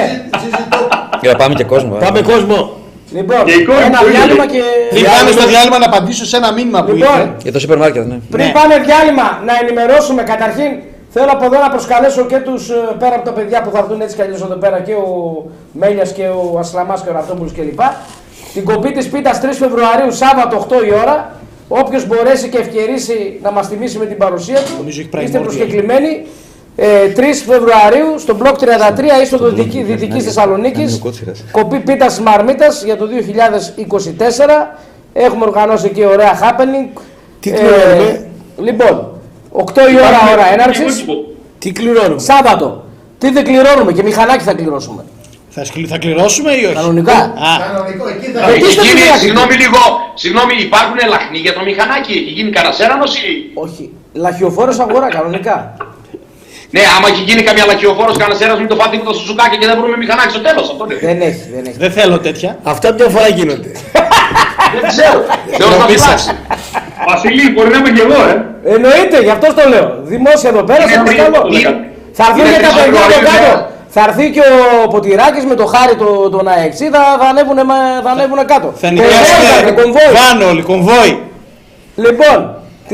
Για 1.24 1.36
πάμε 1.36 1.54
και 1.60 1.64
κόσμο. 1.64 1.98
ε. 2.02 2.06
Πάμε 2.06 2.22
κόσμο. 2.22 2.58
Λοιπόν, 3.18 3.44
Και 3.46 3.52
η 3.62 3.64
κόρη 3.70 3.84
ένα 3.84 3.98
που 4.00 4.06
είναι. 4.08 4.18
διάλειμμα 4.18 4.46
και... 4.54 4.62
Πριν 4.90 5.04
πάμε 5.14 5.32
στο 5.38 5.46
διάλειμμα 5.52 5.78
να 5.84 5.86
απαντήσω 5.86 6.26
σε 6.26 6.36
ένα 6.38 6.50
μήνυμα 6.58 6.80
που 6.84 6.92
Λοιπόν, 6.92 7.10
ήρθε. 7.20 7.36
Για 7.44 7.52
το 7.52 7.60
σούπερ 7.60 7.78
μάρκετ, 7.78 8.06
ναι. 8.08 8.18
Πριν 8.36 8.52
πάμε 8.58 8.74
διάλειμμα, 8.88 9.28
να 9.48 9.54
ενημερώσουμε 9.62 10.22
καταρχήν. 10.24 10.72
Θέλω 11.16 11.32
από 11.38 11.46
εδώ 11.46 11.58
να 11.66 11.70
προσκαλέσω 11.70 12.26
και 12.26 12.38
τους 12.48 12.64
πέρα 13.02 13.16
από 13.16 13.26
τα 13.30 13.34
παιδιά 13.38 13.62
που 13.62 13.70
θα 13.74 13.78
έρθουν 13.78 14.02
έτσι 14.02 14.16
κι 14.16 14.22
αλλιώς 14.22 14.42
εδώ 14.42 14.56
πέρα 14.64 14.80
και 14.88 14.94
ο 14.94 15.08
Μέλιας 15.72 16.12
και 16.18 16.26
ο 16.54 16.58
Ασλαμάς 16.60 17.02
και 17.04 17.10
ο 17.10 17.14
Ραυτόπουλο 17.14 17.50
κλπ. 17.58 17.80
Την 18.54 18.64
κοπή 18.66 18.92
της 18.92 19.08
πίτας 19.10 19.40
3 19.42 19.46
Φεβρουαρίου, 19.64 20.12
Σάββατο 20.12 20.68
8 20.70 20.86
η 20.90 20.92
ώρα. 21.04 21.32
Όποιος 21.68 22.08
μπορέσει 22.08 22.50
και 22.50 22.58
ευκαιρίσει 22.58 23.40
να 23.44 23.52
μας 23.52 23.70
τιμήσει 23.70 23.98
με 23.98 24.06
την 24.06 24.18
παρουσία 24.18 24.56
του, 24.66 24.72
Νομίζω 24.78 25.02
έχει 25.02 25.24
είστε 25.24 25.38
primordial. 25.40 25.42
προσκεκλημένοι. 25.44 26.26
Ε, 26.76 27.12
3 27.16 27.22
Φεβρουαρίου 27.48 28.20
στο 28.20 28.36
μπλοκ 28.36 28.58
33 28.60 28.66
είσοδο 29.24 29.48
Δυτικής, 29.50 29.86
Δυτικής 29.86 30.24
Θεσσαλονίκης. 30.24 31.02
Κοπή 31.52 31.80
πίτας 31.80 32.20
Μαρμίτας 32.20 32.84
για 32.84 32.98
το 32.98 33.08
2024 33.08 34.78
έχουμε 35.14 35.46
οργανώσει 35.46 35.86
εκεί 35.86 36.06
ωραία 36.06 36.40
happening. 36.42 37.02
Τι 37.40 37.52
κληρώνουμε; 37.52 38.26
λοιπόν 38.58 39.08
8 39.52 39.62
η 39.92 39.96
ώρα 39.96 40.32
ώρα 40.34 40.54
έναρξης. 40.54 41.06
Τι 41.60 41.72
κληρώνουμε; 41.72 42.20
Σάββατο. 42.20 42.84
Τι 43.18 43.30
δεν 43.32 43.44
κληρώνουμε; 43.44 43.92
Και 43.92 44.04
μηχανάκι 44.04 44.44
θα 44.44 44.54
κληρώσουμε. 44.54 45.04
Θα, 45.50 45.66
σκλη- 45.66 45.88
θα 45.88 45.98
κληρώσουμε 45.98 46.52
ή 46.52 46.66
όχι; 46.66 46.74
κανονικά. 46.74 47.14
Α, 47.14 47.32
Κανονικό, 47.74 48.08
εκεί 48.08 48.26
θα 48.32 48.50
Ε, 48.50 48.52
Έχει 48.52 48.62
τι 48.62 48.68
είστε 48.68 48.82
γίνει, 48.82 49.00
φυλάκοι; 49.00 49.20
συγγνώμη 49.20 49.54
λίγο, 49.54 49.80
συγγνώμη, 50.14 50.54
υπάρχουν 50.62 50.98
λαχνοί 51.10 51.38
για 51.38 51.54
το 51.54 51.62
μηχανάκι, 51.64 52.12
έχει 52.12 52.32
γίνει 52.38 52.52
καρασέρανος 52.52 53.16
ή... 53.18 53.52
όχι. 53.54 53.92
Λαχιοφόρος 54.14 54.80
αγορά 54.80 55.08
κανονικά 55.08 55.76
Ναι, 56.76 56.82
άμα 56.98 57.08
έχει 57.12 57.22
γίνει 57.30 57.42
καμιά 57.50 57.66
λαχιοφόρος 57.70 58.18
κανασέρας 58.24 58.58
με 58.60 58.68
το 58.72 58.76
φάτι 58.82 58.98
του 58.98 59.14
στο 59.18 59.24
σουκάκι 59.28 59.58
και 59.58 59.66
δεν 59.70 59.76
βρούμε 59.82 59.98
μηχανάκι 60.04 60.30
στο 60.36 60.42
τέλος, 60.48 60.66
αυτό 60.74 60.84
είναι. 60.90 61.00
δεν 61.10 61.18
έχει 61.30 61.44
δεν 61.56 61.64
έχει 61.68 61.78
δεν 61.84 61.92
θέλω 61.98 62.18
τέτοια. 62.28 62.50
Αυτά 62.74 62.88
μια 62.98 63.08
φορά 63.16 63.28
γίνονται. 63.38 63.72
Δεν 64.76 64.84
ξέρω, 64.94 65.20
Θεός 65.60 65.74
να 65.82 65.86
φυλάξει. 65.92 66.32
Βασίλη, 67.10 67.46
μπορεί 67.54 67.70
να 67.74 67.78
είμαι 67.78 67.90
και 67.98 68.02
εγώ, 68.08 68.20
ε. 68.32 68.36
Εννοείται, 68.76 69.18
γι' 69.28 69.34
αυτό 69.38 69.48
το 69.58 69.64
λέω. 69.74 69.88
Δημόσια 70.14 70.50
εδώ 70.54 70.64
πέρα, 70.70 70.84
Είναι 70.84 70.92
θα 70.98 71.04
τρεις- 71.04 71.22
καλό. 71.24 71.40
είναι- 71.58 71.76
Θα 72.18 72.24
έρθουν 72.28 72.46
είναι 72.46 72.56
και 72.56 72.62
τα 72.66 72.70
τρεις 72.72 72.84
παιδιά 72.84 73.00
από 73.02 73.14
Φεβρουαρίου, 73.14 73.28
κάτω. 73.32 73.58
ναι. 73.58 73.66
Θα 73.96 74.02
έρθει 74.08 74.26
και 74.36 74.44
ο 74.84 74.88
Ποτηράκης 74.94 75.44
με 75.52 75.56
το 75.62 75.66
χάρι 75.74 75.96
το, 76.02 76.08
τον 76.36 76.46
αεξί, 76.54 76.86
θα, 76.96 77.02
θα, 77.22 77.26
ανέβουν, 77.32 77.58
θα 78.06 78.10
ανέβουν 78.16 78.40
κάτω. 78.52 78.68
Θα 78.82 78.88
Κομβόι 78.88 79.06
θα 79.06 79.14
έρθει, 79.14 79.34
νοικιάσετε 79.40 79.72
κομβόι. 79.82 80.10
βάνο 80.20 80.44
όλοι, 80.52 80.62
κομβόι. 80.72 81.12
Λοιπόν, 82.06 82.40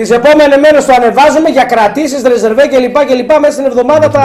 τις 0.01 0.11
επόμενες 0.11 0.57
μέρες 0.57 0.85
το 0.85 0.93
ανεβάζουμε 0.93 1.49
για 1.49 1.63
κρατήσεις, 1.63 2.21
ρεζερβέ 2.23 2.67
κλπ. 2.67 2.97
κλπ. 3.09 3.31
Μέσα 3.39 3.51
στην 3.51 3.65
εβδομάδα 3.65 4.09
τα, 4.09 4.23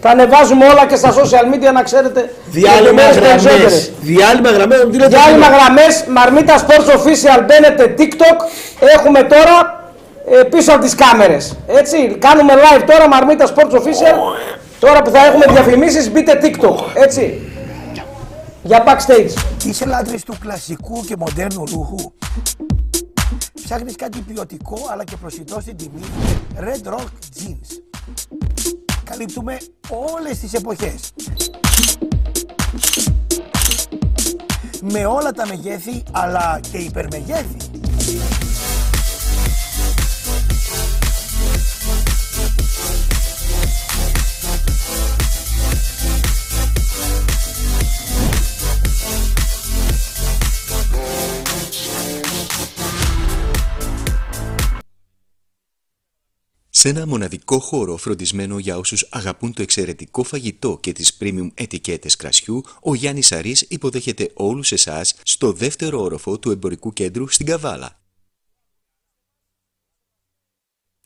τα 0.00 0.10
ανεβάζουμε 0.10 0.64
όλα 0.64 0.86
και 0.86 0.96
στα 0.96 1.10
social 1.20 1.44
media 1.52 1.72
να 1.72 1.82
ξέρετε. 1.82 2.20
Διάλειμμα 2.46 2.80
λεπτομέρειες 2.80 3.16
γραμμές. 3.16 3.42
περισσότερες. 3.42 3.92
Διάλειμμα 4.00 4.50
γραμμές. 4.50 4.78
τι 4.90 4.96
λέτε, 4.98 5.08
Διάλειμμα 5.16 5.46
τι 5.46 5.52
λέτε. 5.52 5.62
γραμμές, 5.62 6.04
Μαρμίτα 6.18 6.54
Sports 6.64 6.88
Official 6.96 7.40
μπαίνετε 7.46 7.94
TikTok. 7.98 8.38
Έχουμε 8.96 9.22
τώρα 9.22 9.54
ε, 10.30 10.42
πίσω 10.42 10.72
από 10.72 10.80
τις 10.80 10.94
κάμερες. 10.94 11.56
Έτσι, 11.66 11.96
κάνουμε 12.26 12.52
live 12.64 12.82
τώρα 12.90 13.08
Μαρμίτα 13.08 13.46
Sports 13.52 13.74
Official. 13.80 14.16
Τώρα 14.78 15.02
που 15.02 15.10
θα 15.10 15.26
έχουμε 15.26 15.44
διαφημίσεις, 15.48 16.10
μπείτε 16.10 16.40
TikTok. 16.42 16.76
Έτσι. 16.94 17.40
Για 18.62 18.84
backstage. 18.86 19.32
Είσαι 19.64 19.84
λάτρης 19.86 20.22
του 20.24 20.34
κλασικού 20.40 21.04
και 21.08 21.14
μοντέρνου 21.18 21.64
ρούχου. 21.72 22.12
Ψάχνεις 23.72 23.96
κάτι 23.96 24.20
ποιοτικό 24.20 24.78
αλλά 24.90 25.04
και 25.04 25.16
προσιτό 25.16 25.60
στην 25.60 25.76
τιμή. 25.76 26.02
Red 26.56 26.92
Rock 26.92 27.08
Jeans. 27.36 27.82
Καλύπτουμε 29.04 29.58
όλες 29.88 30.38
τις 30.38 30.52
εποχές. 30.52 31.12
Με 34.82 35.06
όλα 35.06 35.32
τα 35.32 35.46
μεγέθη 35.46 36.02
αλλά 36.10 36.60
και 36.70 36.78
υπερμεγέθη. 36.78 37.56
Σε 56.74 56.88
ένα 56.88 57.06
μοναδικό 57.06 57.58
χώρο 57.58 57.96
φροντισμένο 57.96 58.58
για 58.58 58.78
όσους 58.78 59.06
αγαπούν 59.10 59.52
το 59.52 59.62
εξαιρετικό 59.62 60.22
φαγητό 60.22 60.78
και 60.80 60.92
τις 60.92 61.16
premium 61.20 61.50
ετικέτες 61.54 62.16
κρασιού, 62.16 62.62
ο 62.82 62.94
Γιάννης 62.94 63.32
Αρής 63.32 63.60
υποδέχεται 63.68 64.30
όλους 64.34 64.72
εσάς 64.72 65.14
στο 65.22 65.52
δεύτερο 65.52 66.02
όροφο 66.02 66.38
του 66.38 66.50
εμπορικού 66.50 66.92
κέντρου 66.92 67.28
στην 67.28 67.46
Καβάλα. 67.46 68.00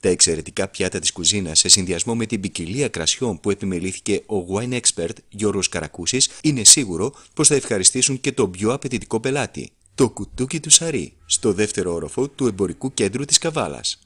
Τα 0.01 0.09
εξαιρετικά 0.09 0.69
πιάτα 0.69 0.99
της 0.99 1.13
κουζίνας 1.13 1.59
σε 1.59 1.69
συνδυασμό 1.69 2.15
με 2.15 2.27
την 2.27 2.41
ποικιλία 2.41 2.89
κρασιών 2.89 3.41
που 3.41 3.51
επιμελήθηκε 3.51 4.23
ο 4.27 4.55
wine 4.55 4.81
expert 4.81 5.17
Γιώργος 5.29 5.69
Καρακούσης 5.69 6.31
είναι 6.43 6.65
σίγουρο 6.65 7.15
πως 7.35 7.49
θα 7.49 7.55
ευχαριστήσουν 7.55 8.21
και 8.21 8.33
τον 8.33 8.51
πιο 8.51 8.73
απαιτητικό 8.73 9.21
πελάτη, 9.21 9.71
το 9.95 10.11
κουτούκι 10.11 10.61
του 10.61 10.71
Σαρή, 10.71 11.17
στο 11.27 11.53
δεύτερο 11.53 11.95
όροφο 11.95 12.29
του 12.29 12.47
εμπορικού 12.47 12.95
κέντρου 12.95 13.25
της 13.25 13.39
Καβάλας. 13.39 14.06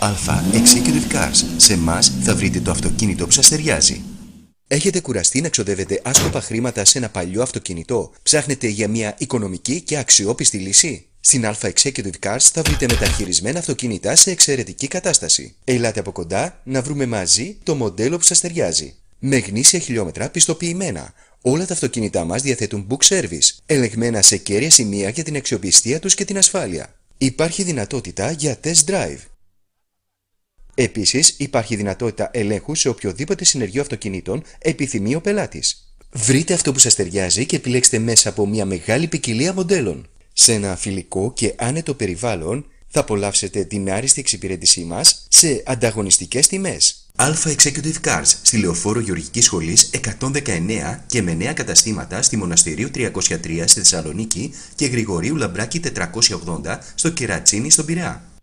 Αλφα 0.00 0.44
Executive 0.52 1.14
Cars. 1.14 1.44
Σε 1.56 1.72
εμάς 1.72 2.12
θα 2.22 2.34
βρείτε 2.34 2.60
το 2.60 2.70
αυτοκίνητο 2.70 3.24
που 3.24 3.30
σας 3.30 3.48
ταιριάζει. 3.48 4.02
Έχετε 4.66 5.00
κουραστεί 5.00 5.40
να 5.40 5.48
ξοδεύετε 5.48 6.00
άσκοπα 6.04 6.40
χρήματα 6.40 6.84
σε 6.84 6.98
ένα 6.98 7.08
παλιό 7.08 7.42
αυτοκίνητο; 7.42 8.12
Ψάχνετε 8.22 8.66
για 8.66 8.88
μια 8.88 9.14
οικονομική 9.18 9.80
και 9.80 9.98
αξιόπιστη 9.98 10.58
λύση; 10.58 11.06
Στην 11.20 11.44
Alpha 11.44 11.70
Executive 11.72 12.26
Cars 12.26 12.40
θα 12.52 12.62
βρείτε 12.62 12.86
μεταχειρισμένα 12.90 13.58
αυτοκίνητα 13.58 14.16
σε 14.16 14.30
εξαιρετική 14.30 14.88
κατάσταση. 14.88 15.54
Ελάτε 15.64 16.00
από 16.00 16.12
κοντά 16.12 16.60
να 16.64 16.82
βρούμε 16.82 17.06
μαζί 17.06 17.56
το 17.62 17.74
μοντέλο 17.74 18.16
που 18.16 18.24
σας 18.24 18.40
ταιριάζει. 18.40 18.94
Με 19.18 19.38
γνήσια 19.38 19.78
χιλιόμετρα 19.78 20.28
πιστοποιημένα. 20.28 21.12
Όλα 21.42 21.66
τα 21.66 21.72
αυτοκίνητά 21.72 22.24
μας 22.24 22.42
διαθέτουν 22.42 22.86
book 22.90 23.04
service, 23.08 23.48
ελεγμένα 23.66 24.22
σε 24.22 24.36
κέρια 24.36 24.70
σημεία 24.70 25.08
για 25.08 25.24
την 25.24 25.36
αξιοπιστία 25.36 25.98
τους 25.98 26.14
και 26.14 26.24
την 26.24 26.38
ασφάλεια. 26.38 26.94
Υπάρχει 27.18 27.62
δυνατότητα 27.62 28.30
για 28.30 28.56
test 28.64 28.84
drive. 28.90 29.18
Επίσης, 30.80 31.34
υπάρχει 31.36 31.76
δυνατότητα 31.76 32.30
ελέγχου 32.32 32.74
σε 32.74 32.88
οποιοδήποτε 32.88 33.44
συνεργείο 33.44 33.80
αυτοκινήτων 33.80 34.42
επιθυμεί 34.58 35.14
ο 35.14 35.20
πελάτης. 35.20 35.92
Βρείτε 36.12 36.54
αυτό 36.54 36.72
που 36.72 36.78
σας 36.78 36.94
ταιριάζει 36.94 37.46
και 37.46 37.56
επιλέξτε 37.56 37.98
μέσα 37.98 38.28
από 38.28 38.46
μια 38.46 38.64
μεγάλη 38.64 39.06
ποικιλία 39.06 39.52
μοντέλων. 39.52 40.08
Σε 40.32 40.52
ένα 40.52 40.76
φιλικό 40.76 41.32
και 41.32 41.54
άνετο 41.58 41.94
περιβάλλον 41.94 42.66
θα 42.88 43.00
απολαύσετε 43.00 43.64
την 43.64 43.92
άριστη 43.92 44.20
εξυπηρέτησή 44.20 44.80
μας 44.80 45.26
σε 45.28 45.62
ανταγωνιστικές 45.66 46.46
τιμές. 46.46 47.06
Alpha 47.16 47.54
Executive 47.56 48.00
Cars 48.04 48.32
στη 48.42 48.56
Λεωφόρο 48.56 49.00
Γεωργικής 49.00 49.44
Σχολής 49.44 49.90
119 50.20 51.04
και 51.06 51.22
με 51.22 51.34
νέα 51.34 51.52
καταστήματα 51.52 52.22
στη 52.22 52.36
Μοναστηρίου 52.36 52.90
303 52.94 53.08
στη 53.64 53.80
Θεσσαλονίκη 53.80 54.54
και 54.74 54.86
Γρηγορίου 54.86 55.36
Λαμπράκη 55.36 55.80
480 55.96 56.78
στο 56.94 57.08
Κερατσίνι 57.10 57.70
στον 57.70 57.84
Πειραιά. 57.84 58.37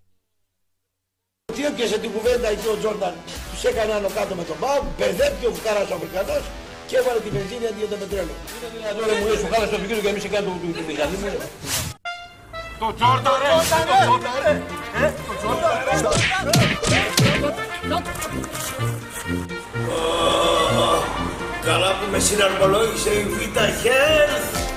Τι 1.55 1.61
έπιασε 1.69 1.97
την 2.03 2.11
κουβέντα 2.15 2.47
εκεί 2.55 2.67
ο 2.73 2.75
Τζόρνταν, 2.81 3.13
τους 3.51 3.63
έκανε 3.69 3.91
άνω 3.97 4.09
κάτω 4.17 4.33
με 4.39 4.43
τον 4.49 4.57
Μπάου, 4.61 4.81
μπερδεύτηκε 4.97 5.45
ο 5.49 5.51
Φουκάρας 5.55 5.87
ο 5.93 5.95
Αφρικανός 5.97 6.43
και 6.89 6.95
έβαλε 6.99 7.19
τη 7.25 7.29
βενζίνη 7.35 7.65
αντί 7.69 7.79
για 7.83 7.91
το 7.93 7.97
πετρέλαιο. 8.01 8.37
Είναι 8.55 8.67
δυνατόν 8.75 9.03
ρε 9.09 9.13
μου 9.19 9.25
λες 9.29 9.39
Φουκάρας 9.43 9.69
το 9.73 9.77
φυγείο 9.81 9.95
του 9.97 10.03
και 10.05 10.11
εμείς 10.13 10.23
έκανε 10.29 10.43
του 10.47 10.53
του- 10.61 10.73
του 10.77 10.83
μηχανή 10.89 11.17
μου. 11.21 11.29
Το 12.81 12.87
Τζόρνταν 12.97 13.35
ρε! 13.41 13.49
Το 13.55 13.61
Τζόρνταν 14.05 14.35
ρε! 14.43 14.53
Ε, 15.03 15.07
το 15.27 15.33
Τζόρνταν! 15.39 16.85
Καλά 21.65 21.87
που 21.99 22.05
με 22.11 22.19
συναρμολόγησε 22.19 23.09
η 23.09 23.25
Vita 23.37 23.61
Health. 23.61 24.74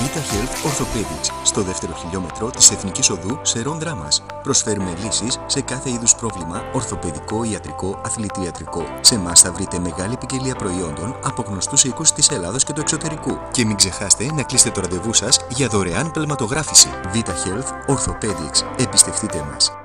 Vita 0.00 0.22
Health 0.32 0.66
Orthopedics, 0.68 1.30
στο 1.42 1.62
δεύτερο 1.62 1.92
χιλιόμετρο 1.92 2.50
της 2.50 2.70
Εθνικής 2.70 3.10
Οδού 3.10 3.38
Σερών 3.42 3.78
Δράμας. 3.78 4.22
Προσφέρουμε 4.42 4.94
λύσεις 5.04 5.40
σε 5.46 5.60
κάθε 5.60 5.90
είδους 5.90 6.14
πρόβλημα, 6.14 6.62
ορθοπαιδικό, 6.72 7.44
ιατρικό, 7.44 8.00
αθλητιατρικό. 8.04 8.84
Σε 9.00 9.14
εμάς 9.14 9.40
θα 9.40 9.52
βρείτε 9.52 9.78
μεγάλη 9.78 10.16
ποικιλία 10.16 10.54
προϊόντων 10.54 11.16
από 11.24 11.44
γνωστούς 11.48 11.84
οίκους 11.84 12.12
της 12.12 12.30
Ελλάδος 12.30 12.64
και 12.64 12.72
του 12.72 12.80
εξωτερικού. 12.80 13.38
Και 13.50 13.64
μην 13.64 13.76
ξεχάσετε 13.76 14.32
να 14.32 14.42
κλείσετε 14.42 14.70
το 14.70 14.80
ραντεβού 14.80 15.12
σας 15.12 15.40
για 15.48 15.68
δωρεάν 15.68 16.10
πελματογράφηση. 16.10 16.88
Vita 17.14 17.18
Health 17.18 17.94
Orthopedics. 17.94 18.62
Εμπιστευτείτε 18.78 19.46
μας. 19.52 19.79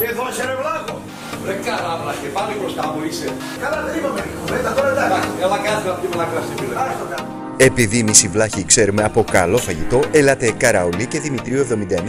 Εδώ 0.00 0.24
σε 0.36 0.44
ρε 0.48 0.56
βλάχο. 0.60 1.00
Ρε 1.46 1.54
καράβλα 1.64 2.12
και 2.22 2.28
πάλι 2.36 2.52
μπροστά 2.60 2.84
μου 2.92 3.00
είσαι. 3.08 3.28
Καλά 3.62 3.78
δεν 3.86 3.94
είπαμε 3.98 4.20
κουβέντα 4.40 4.72
τώρα 4.74 4.88
εντάξει. 4.90 5.28
Έλα 5.44 5.58
κάτσε 5.64 5.88
να 5.88 5.94
πιούμε 5.98 6.14
ένα 6.18 6.26
κρασί 6.30 6.54
φίλε. 6.58 6.74
Άστο 6.84 7.06
κάτω. 7.12 7.30
Επειδή 7.58 7.98
εμείς 7.98 8.22
οι 8.22 8.28
βλάχοι 8.28 8.64
ξέρουμε 8.64 9.02
από 9.02 9.24
καλό 9.30 9.58
φαγητό, 9.58 10.00
έλατε 10.12 10.52
Καραολί 10.52 11.06
και 11.06 11.20
Δημητρίου 11.20 11.66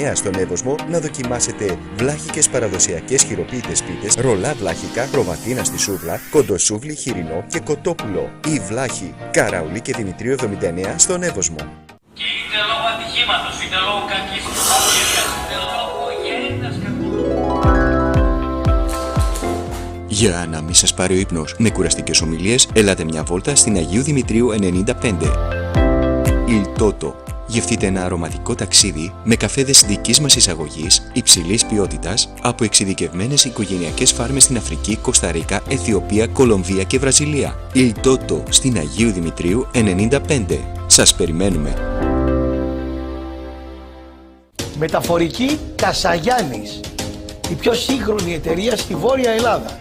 79 0.09 0.11
στον 0.13 0.33
Εύωσμο 0.33 0.75
να 0.89 0.99
δοκιμάσετε 0.99 1.77
βλάχικες 1.95 2.49
παραδοσιακές 2.49 3.23
χειροποίητες 3.23 3.83
πίτες, 3.83 4.15
ρολά 4.15 4.53
βλάχικα, 4.53 5.07
προβατίνα 5.11 5.63
στη 5.63 5.77
σούβλα, 5.79 6.19
κοντοσούβλι 6.31 6.95
χοιρινό 6.95 7.45
και 7.47 7.59
κοτόπουλο. 7.59 8.29
Η 8.47 8.59
βλάχη 8.59 9.15
Καραολί 9.31 9.81
και 9.81 9.93
Δημητρίου 9.93 10.35
79 10.39 10.93
στον 10.95 11.23
Εύωσμο. 11.23 11.57
Και 12.13 12.23
είτε 12.39 12.59
λόγω 12.69 12.85
ατυχήματος, 12.93 13.55
είτε 13.63 13.77
λόγω 13.85 14.01
κακής 14.11 14.43
ευκαιρίας, 14.51 15.29
είτε 15.39 15.57
λόγω 15.65 15.96
Για 20.19 20.47
να 20.51 20.61
μην 20.61 20.73
σας 20.73 20.93
πάρει 20.93 21.15
ο 21.15 21.19
ύπνος 21.19 21.55
με 21.57 21.69
κουραστικές 21.69 22.21
ομιλίες, 22.21 22.67
έλατε 22.73 23.03
μια 23.03 23.23
βόλτα 23.23 23.55
στην 23.55 23.75
Αγίου 23.77 24.01
Δημητρίου 24.01 24.49
95. 24.51 25.31
Il 26.47 26.81
Toto. 26.81 27.13
Γευτείτε 27.47 27.85
ένα 27.85 28.05
αρωματικό 28.05 28.55
ταξίδι 28.55 29.13
με 29.23 29.35
καφέδες 29.35 29.81
δικής 29.81 30.19
μας 30.19 30.35
εισαγωγής, 30.35 31.09
υψηλής 31.13 31.65
ποιότητας, 31.65 32.33
από 32.41 32.63
εξειδικευμένες 32.63 33.45
οικογενειακές 33.45 34.11
φάρμες 34.11 34.43
στην 34.43 34.57
Αφρική, 34.57 34.95
Κοσταρίκα, 34.95 35.61
Αιθιοπία, 35.69 36.27
Κολομβία 36.27 36.83
και 36.83 36.99
Βραζιλία. 36.99 37.55
Il 37.73 37.91
Toto 38.03 38.41
στην 38.49 38.77
Αγίου 38.77 39.11
Δημητρίου 39.11 39.67
95. 39.73 40.59
Σας 40.87 41.15
περιμένουμε. 41.15 41.73
Μεταφορική 44.77 45.59
Κασαγιάννης. 45.75 46.79
Η 47.49 47.53
πιο 47.53 47.73
σύγχρονη 47.73 48.33
εταιρεία 48.33 48.77
στη 48.77 48.95
Βόρεια 48.95 49.31
Ελλάδα. 49.31 49.79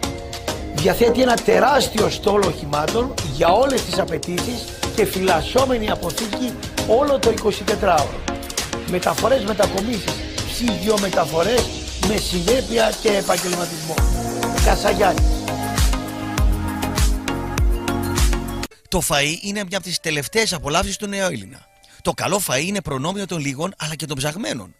Διαθέτει 0.76 1.22
ένα 1.22 1.34
τεράστιο 1.34 2.10
στόλο 2.10 2.46
οχημάτων 2.46 3.14
για 3.32 3.48
όλες 3.48 3.84
τις 3.84 3.98
απαιτήσεις 3.98 4.64
και 4.96 5.04
φυλασσόμενη 5.04 5.90
αποθήκη 5.90 6.52
όλο 6.88 7.18
το 7.18 7.34
24ωρο. 7.42 8.34
Μεταφορές 8.90 9.44
μετακομίσεις, 9.44 10.14
ψυγειομεταφορές 10.46 11.66
με 12.08 12.16
συνέπεια 12.16 12.92
και 13.02 13.08
επαγγελματισμό. 13.08 13.94
Κασαγιάννης. 14.64 15.24
Το 18.88 19.02
φαΐ 19.08 19.38
είναι 19.40 19.64
μια 19.68 19.78
από 19.78 19.86
τις 19.86 20.00
τελευταίες 20.00 20.52
απολαύσεις 20.52 20.96
του 20.96 21.06
νεοέλληνα. 21.06 21.66
Το 22.02 22.12
καλό 22.12 22.40
φαΐ 22.48 22.64
είναι 22.64 22.80
προνόμιο 22.80 23.26
των 23.26 23.38
λίγων 23.40 23.74
αλλά 23.78 23.94
και 23.94 24.06
των 24.06 24.16
ψαγμένων. 24.16 24.74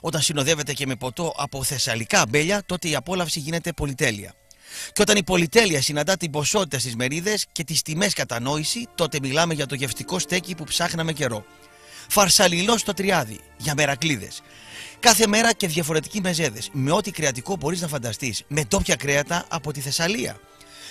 Όταν 0.00 0.20
συνοδεύεται 0.20 0.72
και 0.72 0.86
με 0.86 0.96
ποτό 0.96 1.34
από 1.36 1.64
θεσσαλικά 1.64 2.20
αμπέλια, 2.20 2.62
τότε 2.66 2.88
η 2.88 2.94
απόλαυση 2.94 3.38
γίνεται 3.38 3.72
πολυτέλεια. 3.72 4.34
Και 4.92 5.02
όταν 5.02 5.16
η 5.16 5.22
πολυτέλεια 5.22 5.82
συναντά 5.82 6.16
την 6.16 6.30
ποσότητα 6.30 6.78
στις 6.78 6.96
μερίδες 6.96 7.46
και 7.52 7.64
τις 7.64 7.82
τιμές 7.82 8.14
κατανόηση, 8.14 8.88
τότε 8.94 9.18
μιλάμε 9.22 9.54
για 9.54 9.66
το 9.66 9.74
γευστικό 9.74 10.18
στέκι 10.18 10.54
που 10.54 10.64
ψάχναμε 10.64 11.12
καιρό. 11.12 11.44
Φαρσαλιλό 12.08 12.78
στο 12.78 12.92
τριάδι, 12.92 13.40
για 13.56 13.74
μερακλίδες. 13.76 14.42
Κάθε 15.00 15.26
μέρα 15.26 15.52
και 15.52 15.66
διαφορετικοί 15.66 16.20
μεζέδες, 16.20 16.68
με 16.72 16.92
ό,τι 16.92 17.10
κρεατικό 17.10 17.56
μπορείς 17.56 17.80
να 17.80 17.88
φανταστείς, 17.88 18.42
με 18.48 18.64
ντόπια 18.64 18.96
κρέατα 18.96 19.44
από 19.48 19.72
τη 19.72 19.80
Θεσσαλία. 19.80 20.40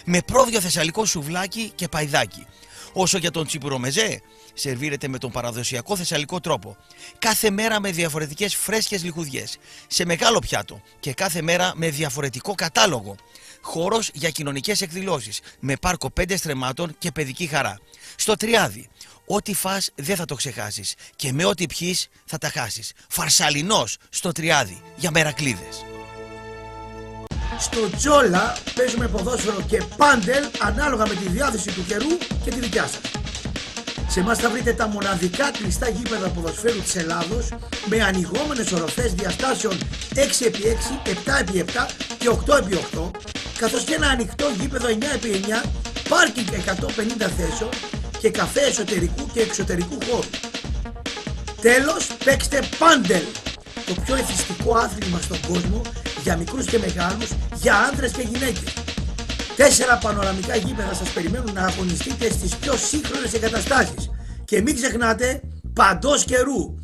Με 0.06 0.20
πρόβιο 0.26 0.62
θεσσαλικό 0.62 1.06
σουβλάκι 1.06 1.72
και 1.76 1.88
παϊδάκι. 1.88 2.46
Όσο 2.94 3.18
για 3.18 3.32
τον 3.32 3.46
τσιπουρομεζέ, 3.46 4.22
σερβίρεται 4.54 5.08
με 5.08 5.18
τον 5.18 5.32
παραδοσιακό 5.32 5.96
θεσσαλικό 5.96 6.40
τρόπο. 6.40 6.78
Κάθε 7.20 7.50
μέρα 7.50 7.80
με 7.80 7.92
διαφορετικές 7.92 8.56
φρέσκες 8.56 9.04
λιχουδιές, 9.04 9.58
σε 9.88 10.06
μεγάλο 10.06 10.40
πιάτο 10.40 10.82
και 11.00 11.14
κάθε 11.14 11.42
μέρα 11.42 11.72
με 11.76 11.90
διαφορετικό 11.90 12.56
κατάλογο. 12.56 13.16
Χώρος 13.62 14.10
για 14.14 14.30
κοινωνικές 14.30 14.82
εκδηλώσεις, 14.82 15.40
με 15.60 15.76
πάρκο 15.76 16.12
πέντε 16.12 16.38
στρεμάτων 16.38 16.96
και 16.98 17.12
παιδική 17.12 17.48
χαρά. 17.48 17.80
Στο 18.16 18.36
Τριάδι, 18.36 18.90
ό,τι 19.26 19.54
φας 19.54 19.90
δεν 19.96 20.16
θα 20.16 20.26
το 20.26 20.36
ξεχάσεις 20.36 20.96
και 21.16 21.32
με 21.32 21.46
ό,τι 21.46 21.66
πιείς 21.66 22.08
θα 22.26 22.38
τα 22.38 22.50
χάσεις. 22.50 22.92
Φαρσαλινός 23.10 23.98
στο 24.10 24.32
Τριάδι, 24.32 24.82
για 24.96 25.12
μερακλίδες. 25.12 25.86
Στο 27.60 27.90
Τζόλα 27.98 28.58
παίζουμε 28.76 29.08
ποδόσφαιρο 29.08 29.62
και 29.68 29.84
πάντελ 29.98 30.46
ανάλογα 30.60 31.08
με 31.08 31.16
τη 31.16 31.30
διάθεση 31.30 31.72
του 31.72 31.86
καιρού 31.86 32.18
και 32.44 32.50
τη 32.50 32.60
δικιά 32.60 32.88
σας. 32.88 33.22
Σε 34.12 34.20
εμάς 34.20 34.38
θα 34.38 34.50
βρείτε 34.50 34.74
τα 34.74 34.88
μοναδικά 34.88 35.52
κλειστά 35.52 35.90
γήπεδα 35.90 36.30
ποδοσφαίρου 36.30 36.82
της 36.82 36.96
Ελλάδος 36.96 37.48
με 37.86 38.04
ανοιγόμενες 38.04 38.72
οροφές 38.72 39.14
διαστάσεων 39.14 39.78
6x6, 40.16 40.56
7x7 41.06 41.86
και 42.18 42.30
8x8 42.30 43.12
καθώς 43.58 43.84
και 43.84 43.94
ένα 43.94 44.08
ανοιχτό 44.08 44.46
γήπεδο 44.60 44.88
9x9, 44.88 45.70
πάρκινγκ 46.10 46.48
150 46.48 47.30
θέσεων 47.38 47.70
και 48.20 48.30
καφέ 48.30 48.62
εσωτερικού 48.62 49.30
και 49.34 49.42
εξωτερικού 49.42 49.98
χώρου. 50.10 50.30
Τέλος, 51.62 52.08
παίξτε 52.24 52.60
πάντελ, 52.78 53.24
το 53.86 53.94
πιο 54.06 54.16
εθιστικό 54.16 54.76
άθλημα 54.76 55.20
στον 55.22 55.40
κόσμο 55.48 55.82
για 56.24 56.38
μικρούς 56.38 56.66
και 56.66 56.78
μεγάλους, 56.78 57.30
για 57.62 57.76
άνδρες 57.76 58.12
και 58.12 58.22
γυναίκες. 58.22 58.74
Τέσσερα 59.56 59.98
πανοραμικά 59.98 60.56
γήπεδα 60.56 60.94
σας 60.94 61.10
περιμένουν 61.10 61.54
να 61.54 61.62
αγωνιστείτε 61.62 62.30
στις 62.30 62.56
πιο 62.56 62.74
σύγχρονες 62.78 63.34
εγκαταστάσεις. 63.34 64.10
Και 64.46 64.62
μην 64.62 64.76
ξεχνάτε, 64.76 65.42
παντός 65.74 66.24
καιρού. 66.24 66.76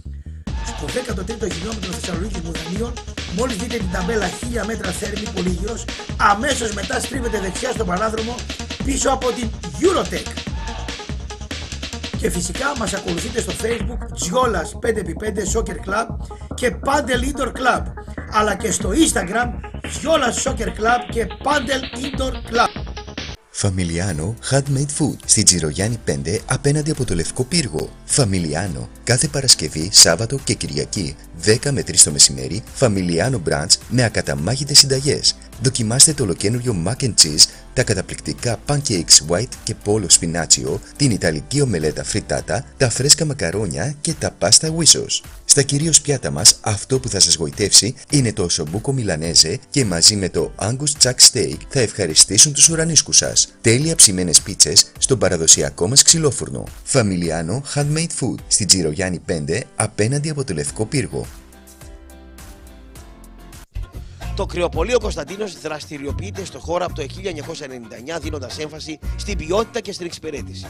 Στο 0.65 0.85
13ο 0.85 1.51
χιλιόμετρο 1.53 1.91
Θεσσαλονίκης 1.91 2.41
Μουδανίων, 2.41 2.93
μόλις 3.35 3.55
δείτε 3.55 3.77
την 3.77 3.91
ταμπέλα 3.91 4.29
1000 4.29 4.65
μέτρα 4.65 4.91
θέρμη 4.91 5.27
πολύγυρος, 5.35 5.85
αμέσως 6.17 6.73
μετά 6.73 6.99
στρίβετε 6.99 7.39
δεξιά 7.39 7.71
στον 7.71 7.87
παράδρομο 7.87 8.35
πίσω 8.83 9.09
από 9.09 9.31
την 9.31 9.49
Eurotech. 9.81 10.56
Και 12.17 12.29
φυσικά 12.29 12.65
μας 12.77 12.93
ακολουθείτε 12.93 13.41
στο 13.41 13.51
facebook 13.51 14.11
Τζιόλας 14.13 14.75
5x5 14.81 15.59
Soccer 15.59 15.89
Club 15.89 16.07
και 16.53 16.75
Padel 16.85 17.35
Indoor 17.35 17.47
Club 17.47 17.83
αλλά 18.31 18.55
και 18.55 18.71
στο 18.71 18.89
instagram 18.89 19.49
Τζιόλας 19.87 20.43
Soccer 20.47 20.67
Club 20.67 20.99
και 21.11 21.27
Padel 21.43 21.97
Indoor 22.05 22.33
Club. 22.33 23.05
Φαμιλιάνο 23.59 24.35
Handmade 24.49 24.99
Food 24.99 25.17
στη 25.25 25.43
Τζιρογιάννη 25.43 25.99
5 26.07 26.37
απέναντι 26.45 26.91
από 26.91 27.05
το 27.05 27.15
Λευκό 27.15 27.43
Πύργο. 27.43 27.89
Φαμιλιάνο 28.05 28.89
κάθε 29.03 29.27
Παρασκευή, 29.27 29.89
Σάββατο 29.91 30.39
και 30.43 30.53
Κυριακή 30.53 31.15
10 31.45 31.71
με 31.71 31.81
3 31.81 31.95
το 32.03 32.11
μεσημέρι 32.11 32.63
Φαμιλιάνο 32.73 33.41
Brunch 33.49 33.71
με 33.89 34.03
ακαταμάγητες 34.03 34.77
συνταγές. 34.77 35.35
Δοκιμάστε 35.61 36.13
το 36.13 36.23
ολοκένουργιο 36.23 36.83
mac 36.87 37.03
and 37.03 37.13
cheese, 37.21 37.45
τα 37.73 37.83
καταπληκτικά 37.83 38.59
pancakes 38.67 39.27
white 39.29 39.53
και 39.63 39.75
polo 39.85 40.05
spinaccio, 40.19 40.79
την 40.95 41.11
ιταλική 41.11 41.61
ομελέτα 41.61 42.03
φριτάτα, 42.03 42.65
τα 42.77 42.89
φρέσκα 42.89 43.25
μακαρόνια 43.25 43.95
και 44.01 44.13
τα 44.13 44.31
πάστα 44.31 44.75
whissos. 44.77 45.21
Στα 45.57 45.65
κυρίως 45.65 46.01
πιάτα 46.01 46.31
μας 46.31 46.59
αυτό 46.61 46.99
που 46.99 47.09
θα 47.09 47.19
σας 47.19 47.35
γοητεύσει 47.35 47.95
είναι 48.09 48.33
το 48.33 48.49
σομπούκο 48.49 48.91
μιλανέζε 48.93 49.59
και 49.69 49.85
μαζί 49.85 50.15
με 50.15 50.29
το 50.29 50.51
Angus 50.61 51.01
Chuck 51.01 51.15
Steak 51.31 51.57
θα 51.69 51.79
ευχαριστήσουν 51.79 52.53
τους 52.53 52.69
ουρανίσκους 52.69 53.17
σας. 53.17 53.47
Τέλεια 53.61 53.95
ψημένες 53.95 54.41
πίτσες 54.41 54.91
στον 54.97 55.19
παραδοσιακό 55.19 55.87
μας 55.87 56.03
ξυλόφουρνο. 56.03 56.63
Φαμιλιάνο 56.83 57.63
Handmade 57.75 58.13
Food 58.19 58.35
στη 58.47 58.65
Τζιρογιάννη 58.65 59.21
5 59.27 59.61
απέναντι 59.75 60.29
από 60.29 60.43
το 60.43 60.53
Λευκό 60.53 60.85
Πύργο. 60.85 61.25
Το 64.35 64.45
κρεοπολείο 64.45 64.99
Κωνσταντίνος 64.99 65.61
δραστηριοποιείται 65.61 66.45
στο 66.45 66.59
χώρο 66.59 66.85
από 66.85 66.93
το 66.93 67.05
1999 68.17 68.19
δίνοντας 68.21 68.59
έμφαση 68.59 68.99
στην 69.15 69.37
ποιότητα 69.37 69.79
και 69.79 69.91
στην 69.91 70.05
εξυπηρέτηση. 70.05 70.65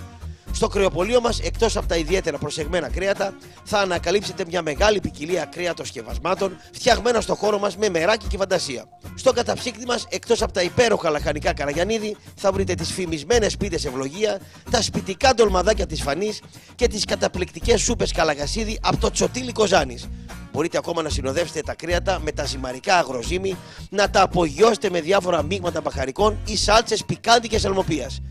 Στο 0.51 0.67
κρεοπολείο 0.67 1.21
μας, 1.21 1.39
εκτός 1.39 1.77
από 1.77 1.87
τα 1.87 1.95
ιδιαίτερα 1.95 2.37
προσεγμένα 2.37 2.89
κρέατα, 2.89 3.33
θα 3.63 3.79
ανακαλύψετε 3.79 4.43
μια 4.47 4.61
μεγάλη 4.61 4.99
ποικιλία 4.99 5.45
κρέατος 5.45 5.87
σκευασμάτων 5.87 6.57
φτιαγμένα 6.71 7.21
στο 7.21 7.35
χώρο 7.35 7.59
μας 7.59 7.77
με 7.77 7.89
μεράκι 7.89 8.27
και 8.27 8.37
φαντασία. 8.37 8.85
Στο 9.15 9.31
καταψύκτη 9.31 9.85
μας, 9.85 10.05
εκτός 10.09 10.41
από 10.41 10.51
τα 10.51 10.61
υπέροχα 10.61 11.09
λαχανικά 11.09 11.53
καραγιανίδη, 11.53 12.15
θα 12.35 12.51
βρείτε 12.51 12.73
τις 12.73 12.91
φημισμένες 12.91 13.57
πίτες 13.57 13.85
ευλογία, 13.85 14.39
τα 14.71 14.81
σπιτικά 14.81 15.33
ντολμαδάκια 15.33 15.85
της 15.85 16.01
φανής 16.01 16.41
και 16.75 16.87
τις 16.87 17.05
καταπληκτικές 17.05 17.81
σούπες 17.81 18.11
καλαγασίδι 18.11 18.79
από 18.81 18.97
το 18.97 19.11
τσοτήλι 19.11 19.51
Κοζάνης. 19.51 20.07
Μπορείτε 20.51 20.77
ακόμα 20.77 21.01
να 21.01 21.09
συνοδεύσετε 21.09 21.61
τα 21.61 21.73
κρέατα 21.73 22.19
με 22.23 22.31
τα 22.31 22.45
ζυμαρικά 22.45 22.97
αγροζύμι, 22.97 23.57
να 23.89 24.09
τα 24.09 24.21
απογειώσετε 24.21 24.89
με 24.89 25.01
διάφορα 25.01 25.43
μείγματα 25.43 25.81
μπαχαρικών 25.81 26.37
ή 26.45 26.57
σάλτσες 26.57 27.05
πικάντικες 27.05 27.65
αλμοπίας. 27.65 28.21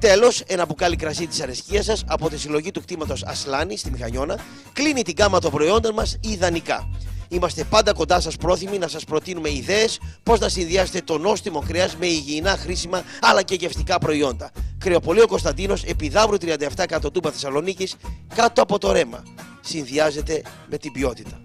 Τέλος, 0.00 0.40
ένα 0.40 0.66
μπουκάλι 0.66 0.96
κρασί 0.96 1.26
της 1.26 1.40
αρεσκίας 1.40 1.84
σας 1.84 2.04
από 2.06 2.28
τη 2.28 2.38
συλλογή 2.38 2.70
του 2.70 2.80
κτήματος 2.80 3.22
Ασλάνη 3.24 3.76
στη 3.76 3.90
Μηχανιώνα 3.90 4.38
κλείνει 4.72 5.02
την 5.02 5.14
γάμα 5.18 5.40
των 5.40 5.50
προϊόντων 5.50 5.94
μας 5.94 6.16
ιδανικά. 6.20 6.88
Είμαστε 7.28 7.64
πάντα 7.64 7.92
κοντά 7.92 8.20
σας 8.20 8.36
πρόθυμοι 8.36 8.78
να 8.78 8.88
σας 8.88 9.04
προτείνουμε 9.04 9.50
ιδέες 9.50 10.00
πώς 10.22 10.40
να 10.40 10.48
συνδυάσετε 10.48 11.00
το 11.00 11.18
νόστιμο 11.18 11.64
κρέας 11.66 11.96
με 11.96 12.06
υγιεινά, 12.06 12.56
χρήσιμα 12.56 13.02
αλλά 13.20 13.42
και 13.42 13.54
γευστικά 13.54 13.98
προϊόντα. 13.98 14.50
Κρεοπολείο 14.78 15.26
Κωνσταντίνος, 15.26 15.84
Επιδαύρου 15.84 16.36
37 16.36 16.86
Κατοτούμπα 16.86 17.30
Θεσσαλονίκης, 17.30 17.96
κάτω 18.34 18.62
από 18.62 18.78
το 18.78 18.92
ρέμα. 18.92 19.22
Συνδυάζεται 19.60 20.42
με 20.66 20.76
την 20.76 20.92
ποιότητα. 20.92 21.40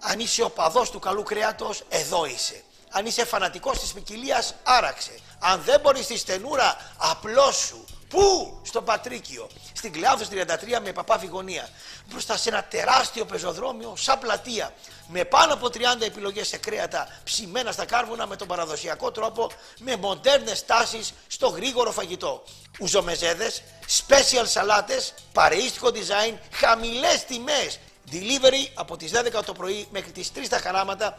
Αν 0.00 0.18
είσαι 0.18 0.42
οπαδός 0.42 0.90
του 0.90 0.98
καλού 0.98 1.22
κρέατος, 1.22 1.82
εδώ 1.88 2.26
είσαι. 2.26 2.62
Αν 2.92 3.06
είσαι 3.06 3.24
φανατικός 3.24 3.78
της 3.78 3.92
ποικιλίας, 3.92 4.54
άραξε. 4.62 5.12
Αν 5.42 5.62
δεν 5.64 5.80
μπορείς 5.80 6.06
τη 6.06 6.18
στενούρα, 6.18 6.76
απλώς 6.96 7.56
σου. 7.56 7.84
Πού; 8.08 8.60
Στο 8.62 8.82
Πατρίκιο. 8.82 9.48
Στην 9.72 9.92
Κλεάνθος 9.92 10.28
33 10.28 10.80
με 10.82 10.92
παπά 10.92 11.20
γωνία. 11.30 11.68
Μπροστά 12.06 12.36
σε 12.36 12.48
ένα 12.48 12.64
τεράστιο 12.64 13.24
πεζοδρόμιο 13.24 13.94
σαν 13.96 14.18
πλατεία. 14.18 14.74
Με 15.08 15.24
πάνω 15.24 15.54
από 15.54 15.66
30 15.66 15.76
επιλογές 16.00 16.48
σε 16.48 16.56
κρέατα 16.56 17.08
ψημένα 17.24 17.72
στα 17.72 17.84
κάρβουνα 17.84 18.26
με 18.26 18.36
τον 18.36 18.48
παραδοσιακό 18.48 19.10
τρόπο 19.10 19.50
με 19.78 19.96
μοντέρνες 19.96 20.64
τάσεις 20.66 21.12
στο 21.26 21.48
γρήγορο 21.48 21.90
φαγητό. 21.92 22.42
Ουζομεζέδες, 22.80 23.62
special 24.08 24.44
σαλάτες, 24.44 25.14
παρεΐστικο 25.32 25.88
design, 25.88 26.34
χαμηλές 26.52 27.24
τιμές. 27.24 27.78
Delivery 28.12 28.70
από 28.74 28.96
τις 28.96 29.10
12 29.10 29.44
το 29.44 29.52
πρωί 29.52 29.88
μέχρι 29.90 30.10
τις 30.10 30.32
3 30.32 30.48
τα 30.48 30.58
χαράματα 30.58 31.18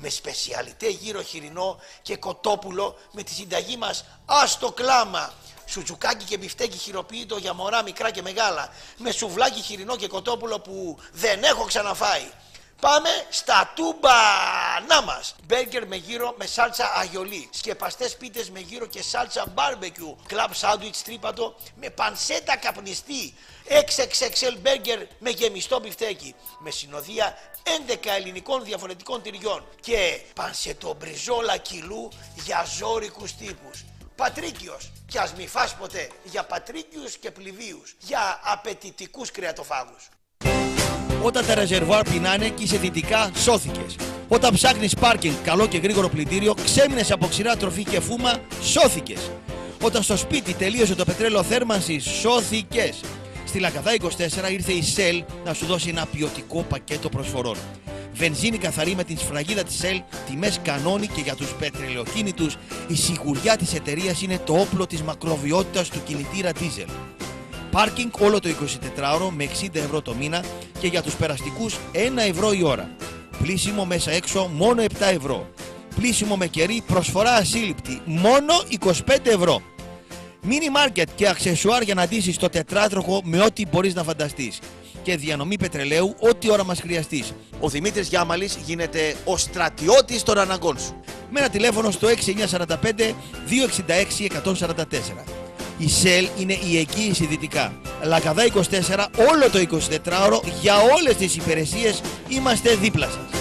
με 0.00 0.08
σπεσιαλιτέ 0.08 0.88
γύρο 0.88 1.22
χοιρινό 1.22 1.80
και 2.02 2.16
κοτόπουλο 2.16 2.98
με 3.12 3.22
τη 3.22 3.32
συνταγή 3.32 3.76
μας 3.76 4.04
άστο 4.26 4.72
κλάμα. 4.72 5.32
Σουτζουκάκι 5.66 6.24
και 6.24 6.38
μπιφτέκι 6.38 6.78
χειροποίητο 6.78 7.36
για 7.36 7.52
μωρά 7.52 7.82
μικρά 7.82 8.10
και 8.10 8.22
μεγάλα. 8.22 8.72
Με 8.96 9.10
σουβλάκι 9.10 9.60
χοιρινό 9.60 9.96
και 9.96 10.06
κοτόπουλο 10.08 10.60
που 10.60 10.98
δεν 11.12 11.42
έχω 11.42 11.64
ξαναφάει. 11.64 12.30
Πάμε 12.80 13.08
στα 13.28 13.72
τούμπανά 13.74 15.02
μας. 15.04 15.34
Μπέργκερ 15.44 15.86
με 15.86 15.96
γύρο 15.96 16.34
με 16.38 16.46
σάλτσα 16.46 16.92
αϊολί. 16.94 17.48
Σκεπαστές 17.52 18.16
πίτες 18.16 18.50
με 18.50 18.60
γύρο 18.60 18.86
και 18.86 19.02
σάλτσα 19.02 19.46
μπάρμπεκιου. 19.54 20.16
Κλαμπ 20.26 20.52
σάντουιτς 20.52 21.02
τρίπατο 21.02 21.54
με 21.74 21.90
πανσέτα 21.90 22.56
καπνιστή. 22.56 23.34
XXXL 23.70 24.56
μπέργκερ 24.60 24.98
με 25.18 25.30
γεμιστό 25.30 25.80
μπιφτέκι. 25.80 26.34
Με 26.58 26.70
συνοδεία 26.70 27.34
11 27.86 28.10
ελληνικών 28.18 28.64
διαφορετικών 28.64 29.22
τυριών. 29.22 29.64
Και 29.80 30.20
πανσετομπριζόλα 30.34 31.56
κιλού 31.56 32.08
για 32.44 32.66
ζόρικους 32.78 33.34
τύπους. 33.34 33.84
Πατρίκιος. 34.16 34.90
Κι 35.06 35.18
ας 35.18 35.34
μη 35.34 35.46
φας 35.46 35.74
ποτέ 35.74 36.08
για 36.24 36.44
πατρίκιους 36.44 37.16
και 37.16 37.30
πληβείους. 37.30 37.94
Για 37.98 38.40
απαιτητικούς 38.44 39.30
κρεατοφάγους. 39.30 40.08
Όταν 41.22 41.46
τα 41.46 41.54
ρεζερβουάρ 41.54 42.02
πεινάνε 42.02 42.48
και 42.48 42.62
είσαι 42.62 42.76
δυτικά, 42.76 43.30
σώθηκες. 43.36 43.96
Όταν 44.28 44.54
ψάχνεις 44.54 44.94
πάρκινγκ, 44.94 45.34
καλό 45.44 45.66
και 45.66 45.78
γρήγορο 45.78 46.08
πλυντήριο, 46.08 46.54
ξέμεινες 46.64 47.10
από 47.10 47.26
ξηρά 47.26 47.56
τροφή 47.56 47.84
και 47.84 48.00
φούμα, 48.00 48.40
σώθηκες. 48.62 49.30
Όταν 49.82 50.02
στο 50.02 50.16
σπίτι 50.16 50.54
τελείωσε 50.54 50.94
το 50.94 51.04
πετρέλαιο 51.04 51.42
θέρμανσης, 51.42 52.04
σώθηκες. 52.04 53.00
Στη 53.50 53.58
Λακαδά 53.58 53.90
24 54.48 54.52
ήρθε 54.52 54.72
η 54.72 54.82
Shell 54.96 55.24
να 55.44 55.54
σου 55.54 55.66
δώσει 55.66 55.88
ένα 55.88 56.06
ποιοτικό 56.06 56.62
πακέτο 56.62 57.08
προσφορών. 57.08 57.56
Βενζίνη 58.14 58.58
καθαρή 58.58 58.94
με 58.94 59.04
την 59.04 59.18
σφραγίδα 59.18 59.62
της 59.62 59.80
Shell, 59.82 60.00
τιμές 60.30 60.60
κανόνι 60.62 61.06
και 61.06 61.20
για 61.20 61.34
τους 61.34 61.54
πετρελαιοκίνητους, 61.54 62.56
η 62.88 62.94
σιγουριά 62.94 63.56
της 63.56 63.74
εταιρείας 63.74 64.22
είναι 64.22 64.38
το 64.38 64.54
όπλο 64.54 64.86
της 64.86 65.02
μακροβιότητας 65.02 65.88
του 65.88 66.02
κινητήρα 66.04 66.50
diesel. 66.52 66.88
Πάρκινγκ 67.70 68.10
όλο 68.20 68.40
το 68.40 68.48
24ωρο 68.48 69.28
με 69.30 69.44
60 69.44 69.68
ευρώ 69.72 70.02
το 70.02 70.14
μήνα 70.14 70.44
και 70.78 70.86
για 70.86 71.02
τους 71.02 71.14
περαστικούς 71.14 71.76
1 71.92 71.98
ευρώ 72.28 72.52
η 72.52 72.62
ώρα. 72.62 72.90
Πλήσιμο 73.42 73.84
μέσα 73.84 74.10
έξω 74.10 74.50
μόνο 74.54 74.82
7 74.82 74.86
ευρώ. 75.00 75.50
Πλήσιμο 75.96 76.36
με 76.36 76.46
κερί 76.46 76.82
προσφορά 76.86 77.32
ασύλληπτη 77.32 78.00
μόνο 78.04 78.54
25 78.80 78.92
ευρώ. 79.22 79.62
Μίνι 80.42 80.70
μάρκετ 80.70 81.08
και 81.14 81.28
αξεσουάρ 81.28 81.82
για 81.82 81.94
να 81.94 82.06
ντύσεις 82.06 82.36
το 82.36 82.48
τετράτροχο 82.48 83.20
με 83.24 83.42
ό,τι 83.42 83.66
μπορείς 83.66 83.94
να 83.94 84.02
φανταστείς. 84.02 84.58
Και 85.02 85.16
διανομή 85.16 85.58
πετρελαίου 85.58 86.14
ό,τι 86.20 86.50
ώρα 86.50 86.64
μας 86.64 86.80
χρειαστείς. 86.80 87.32
Ο 87.60 87.68
Δημήτρης 87.68 88.08
Γιάμαλης 88.08 88.58
γίνεται 88.64 89.14
ο 89.24 89.36
στρατιώτης 89.36 90.22
των 90.22 90.38
αναγκών 90.38 90.78
σου. 90.78 91.00
Με 91.30 91.40
ένα 91.40 91.48
τηλέφωνο 91.48 91.90
στο 91.90 92.08
6945 92.08 93.14
266 93.46 94.26
144. 94.26 95.24
Η 95.78 95.88
ΣΕΛ 95.88 96.28
είναι 96.38 96.52
η 96.52 96.78
εγγύηση 96.78 97.26
δυτικά. 97.26 97.72
Λακαδά 98.02 98.44
24 98.44 99.06
όλο 99.30 99.50
το 99.52 99.78
24ωρο 99.78 100.40
για 100.60 100.74
όλες 100.76 101.16
τις 101.16 101.36
υπηρεσίες 101.36 102.00
είμαστε 102.28 102.74
δίπλα 102.74 103.06
σας. 103.06 103.39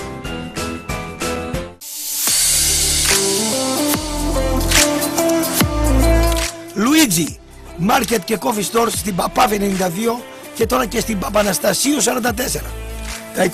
Λουίτζι, 6.80 7.38
Market 7.90 8.20
και 8.26 8.38
Coffee 8.42 8.64
Stores 8.72 8.94
στην 8.96 9.16
Παπάβη 9.16 9.76
92 9.80 10.24
και 10.56 10.66
τώρα 10.66 10.86
και 10.86 11.00
στην 11.00 11.20
Παπαναστασίου 11.20 11.98
44. 11.98 12.02
Τα 13.36 13.50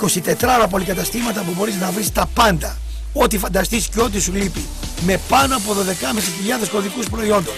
24 0.66 0.70
πολυκαταστήματα 0.70 1.42
που 1.42 1.52
μπορείς 1.58 1.76
να 1.76 1.92
βρεις 1.92 2.12
τα 2.12 2.30
πάντα. 2.34 2.78
Ό,τι 3.14 3.38
φανταστείς 3.38 3.88
και 3.88 4.02
ό,τι 4.02 4.22
σου 4.22 4.34
λείπει. 4.34 4.66
Με 5.06 5.20
πάνω 5.30 5.56
από 5.56 5.74
12.500 5.74 6.68
κωδικούς 6.72 7.10
προϊόντων. 7.10 7.54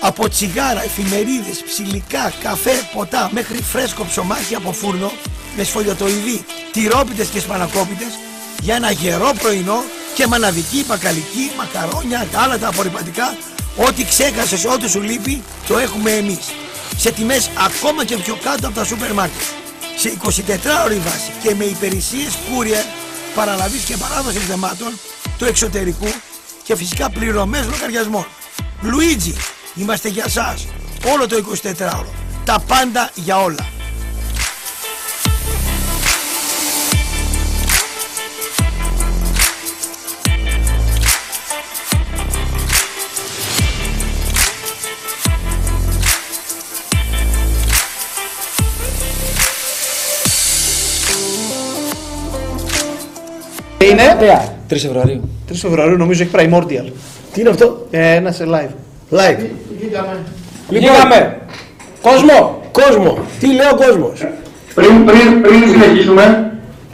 Από 0.00 0.28
τσιγάρα, 0.28 0.82
εφημερίδες, 0.82 1.62
ψηλικά, 1.66 2.32
καφέ, 2.42 2.88
ποτά 2.94 3.30
μέχρι 3.32 3.62
φρέσκο 3.62 4.04
ψωμάκι 4.04 4.54
από 4.54 4.72
φούρνο 4.72 5.12
με 5.56 5.62
σφολιοτοειδή, 5.64 6.44
τυρόπιτες 6.72 7.28
και 7.28 7.40
σπανακόπιτες 7.40 8.18
για 8.62 8.74
ένα 8.74 8.90
γερό 8.90 9.32
πρωινό 9.38 9.82
και 10.14 10.26
μαναδική, 10.26 10.84
μπακαλική, 10.86 11.50
μακαρόνια, 11.56 12.26
γάλατα, 12.32 12.68
απορριπαντικά 12.68 13.36
Ό,τι 13.76 14.04
ξέχασες, 14.04 14.64
ό,τι 14.64 14.88
σου 14.88 15.00
λείπει, 15.00 15.42
το 15.66 15.78
έχουμε 15.78 16.10
εμείς. 16.10 16.38
Σε 16.96 17.10
τιμές 17.10 17.50
ακόμα 17.66 18.04
και 18.04 18.16
πιο 18.16 18.38
κάτω 18.42 18.66
από 18.66 18.76
τα 18.76 18.84
σούπερ 18.84 19.12
μάρκετ. 19.12 19.42
Σε 19.96 20.08
24 20.08 20.84
ώρη 20.84 20.94
βάση 20.96 21.32
και 21.42 21.54
με 21.54 21.64
υπηρεσίες 21.64 22.32
courier, 22.34 22.84
παραλαβής 23.34 23.82
και 23.82 23.96
παράδοσης 23.96 24.46
δεμάτων 24.46 24.92
του 25.38 25.44
εξωτερικού 25.44 26.08
και 26.62 26.76
φυσικά 26.76 27.10
πληρωμές 27.10 27.66
λογαριασμών. 27.66 28.26
Λουίτζι, 28.82 29.34
είμαστε 29.74 30.08
για 30.08 30.28
σας. 30.28 30.66
Όλο 31.14 31.26
το 31.26 31.36
24ωρο. 31.36 32.06
Τα 32.44 32.62
πάντα 32.66 33.10
για 33.14 33.42
όλα. 33.42 33.75
Είναι; 53.84 54.02
3 54.70 54.74
Φεβρουαρίου. 54.76 55.28
3 55.48 55.52
Φεβρουαρίου 55.54 55.96
νομίζω 55.96 56.22
έχει 56.22 56.30
Primordial. 56.36 56.90
Τι 57.32 57.40
είναι 57.40 57.50
αυτό; 57.50 57.86
Ε, 57.90 58.14
ένα 58.14 58.32
σε 58.32 58.44
live. 58.48 58.72
Live. 59.16 59.44
Βγήκαμε. 59.78 60.16
Λοιπόν, 60.68 60.90
Βγήκαμε. 60.92 61.38
Κόσμο. 62.02 62.60
κόσμο. 62.72 63.18
Τι 63.40 63.46
λέει 63.46 63.66
ο 63.72 63.76
κόσμος; 63.76 64.26
Πριν, 64.74 65.04
πριν, 65.04 65.42
πριν 65.42 65.68
συνεχίσουμε, 65.70 66.52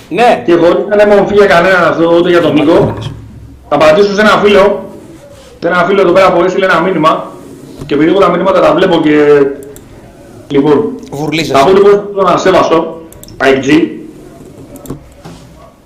Ναι. 0.08 0.42
και 0.46 0.52
εγώ 0.52 0.86
δεν 0.88 0.98
έχω 0.98 1.18
μορφή 1.20 1.34
για 1.34 1.46
κανέναν 1.46 1.84
αυτό, 1.84 2.16
ούτε 2.16 2.28
για 2.30 2.40
τον 2.40 2.52
Νίκο, 2.54 2.94
θα 3.68 3.74
απαντήσω 3.76 4.14
σε 4.14 4.20
ένα 4.20 4.30
φίλο. 4.44 4.86
Σε 5.60 5.68
ένα 5.68 5.84
φίλο 5.88 6.00
εδώ 6.00 6.12
πέρα 6.12 6.32
που 6.32 6.42
έστειλε 6.44 6.64
ένα 6.64 6.80
μήνυμα. 6.80 7.30
Και 7.86 7.94
επειδή 7.94 8.10
εγώ 8.10 8.18
τα 8.20 8.30
μηνύματα 8.30 8.60
τα 8.60 8.74
βλέπω 8.74 9.00
και. 9.00 9.16
Λοιπόν, 10.48 10.90
Βουρλίζεσαι. 11.10 11.52
θα 11.58 11.64
πω 11.64 11.72
λοιπόν 11.72 12.08
στον 12.12 12.26
ασέβαστο, 12.28 13.02
IG, 13.38 13.88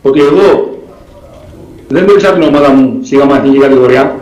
ότι 0.02 0.20
εγώ 0.20 0.74
δεν 1.88 2.06
δείξα 2.06 2.32
την 2.32 2.42
ομάδα 2.42 2.70
μου 2.70 3.00
στη 3.04 3.16
γάμα 3.16 3.36
εθνική 3.36 3.58
κατηγορία. 3.58 4.20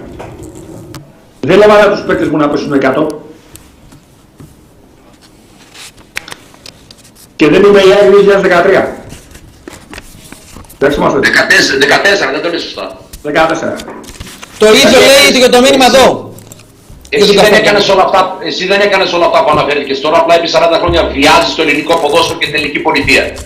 Δεν 1.41 1.63
έβαλα 1.63 1.91
τους 1.91 2.01
παίκτες 2.07 2.29
μου 2.29 2.37
να 2.37 2.49
πέσουν 2.49 2.81
100. 2.83 3.07
Και 7.37 7.49
δεν 7.49 7.63
είμαι 7.63 7.81
η 7.81 7.93
ΑΕΚ 7.93 8.11
2013. 8.43 8.87
Δεν 10.79 10.93
θυμάστε. 10.93 11.19
14, 11.19 11.19
14, 11.19 12.33
δεν 12.33 12.43
το 12.43 12.49
λες 12.49 12.63
σωστά. 12.63 12.99
14. 13.23 13.31
Το 14.59 14.67
ίδιο 14.67 14.99
λέει 15.01 15.33
και 15.33 15.39
για 15.39 15.49
το 15.49 15.61
μήνυμα 15.61 15.85
εδώ. 15.85 16.33
Εσύ 17.09 17.25
Για 17.25 17.35
το 17.35 17.41
δεν, 17.41 17.51
καφέ. 17.51 17.63
έκανες 17.63 17.89
όλα 17.89 18.03
αυτά, 18.03 18.37
εσύ 18.45 18.67
δεν 18.67 18.81
έκανες 18.81 19.13
όλα 19.13 19.27
αυτά 19.27 19.45
που 19.45 19.51
αναφέρθηκες. 19.51 20.01
Τώρα 20.01 20.19
απλά 20.19 20.35
επί 20.35 20.49
40 20.53 20.79
χρόνια 20.81 21.03
βιάζεις 21.05 21.55
το 21.55 21.63
ελληνικό 21.63 21.95
ποδόσφαιρο 21.97 22.39
και 22.39 22.47
την 22.47 22.55
ελληνική 22.55 22.79
πολιτεία. 22.79 23.37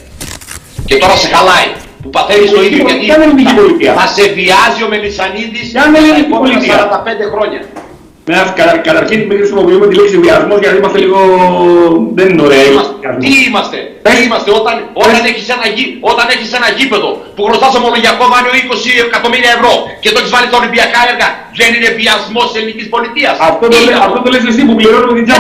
Και 0.85 0.97
τώρα 0.97 1.17
σε 1.17 1.29
χαλάει. 1.29 1.71
Που 2.09 2.15
παθαίνεις 2.19 2.51
το 2.57 2.61
ίδιο 2.67 2.81
γιατί 2.89 3.05
Ποια 3.07 3.15
είναι 3.17 3.25
η 3.25 3.29
ελληνική 3.29 3.55
πολιτεία; 3.61 3.93
θα 4.01 4.07
σε 4.17 4.25
βιάζει 4.39 4.81
ο 4.87 4.89
Μελισανίδης 4.93 5.67
Ποια 5.75 5.83
είναι 5.87 5.99
η 5.99 6.01
τα 6.01 6.07
ελληνική 6.07 6.31
επόμενα 6.31 6.55
πολιτεία; 6.55 6.77
45 7.29 7.35
χρόνια. 7.35 7.61
Ναι, 8.31 8.39
κατα, 8.59 8.75
καταρχήν 8.89 9.19
μην 9.29 9.37
χρησιμοποιούμε 9.41 9.85
τη 9.89 9.95
λέξη 10.01 10.17
βιασμός 10.25 10.59
γιατί 10.63 10.77
είμαστε 10.81 10.99
λίγο. 11.05 11.19
δεν 12.19 12.27
είναι 12.31 12.43
ωραία. 12.49 12.63
η 12.71 12.73
λέξη 12.77 12.93
βιασμός. 13.01 13.23
Τι 13.25 13.33
είμαστε, 13.47 13.79
τι 14.07 14.17
είμαστε; 14.27 14.49
Όταν, 14.61 14.75
όταν, 15.05 15.21
έχεις 15.31 15.47
ένα 15.57 15.67
γη, 15.77 15.85
όταν 16.13 16.27
έχεις 16.35 16.51
ένα 16.59 16.69
γήπεδο 16.79 17.11
που 17.35 17.43
χρωστάς 17.47 17.73
ομολογιακό 17.81 18.25
δάνειο 18.33 18.53
20 18.63 18.91
εκατομμύρια 19.09 19.51
ευρώ 19.57 19.73
και 20.03 20.09
το 20.13 20.17
έχεις 20.21 20.33
βάλει 20.35 20.47
στα 20.51 20.59
Ολυμπιακά 20.63 21.01
έργα, 21.11 21.29
δεν 21.61 21.71
είναι 21.77 21.91
βιασμός 22.01 22.45
της 22.49 22.57
ελληνικής 22.61 22.89
πολιτείας. 22.95 23.35
Αυτό 23.49 23.65
το, 23.71 23.77
Είναι 23.77 23.87
λέ- 23.89 24.05
αυτό; 24.07 24.19
το 24.25 24.31
λες 24.35 24.45
εσύ 24.53 24.63
που 24.69 24.75
πληρώνουμε 24.81 25.13
την 25.19 25.27
Δεν 25.31 25.39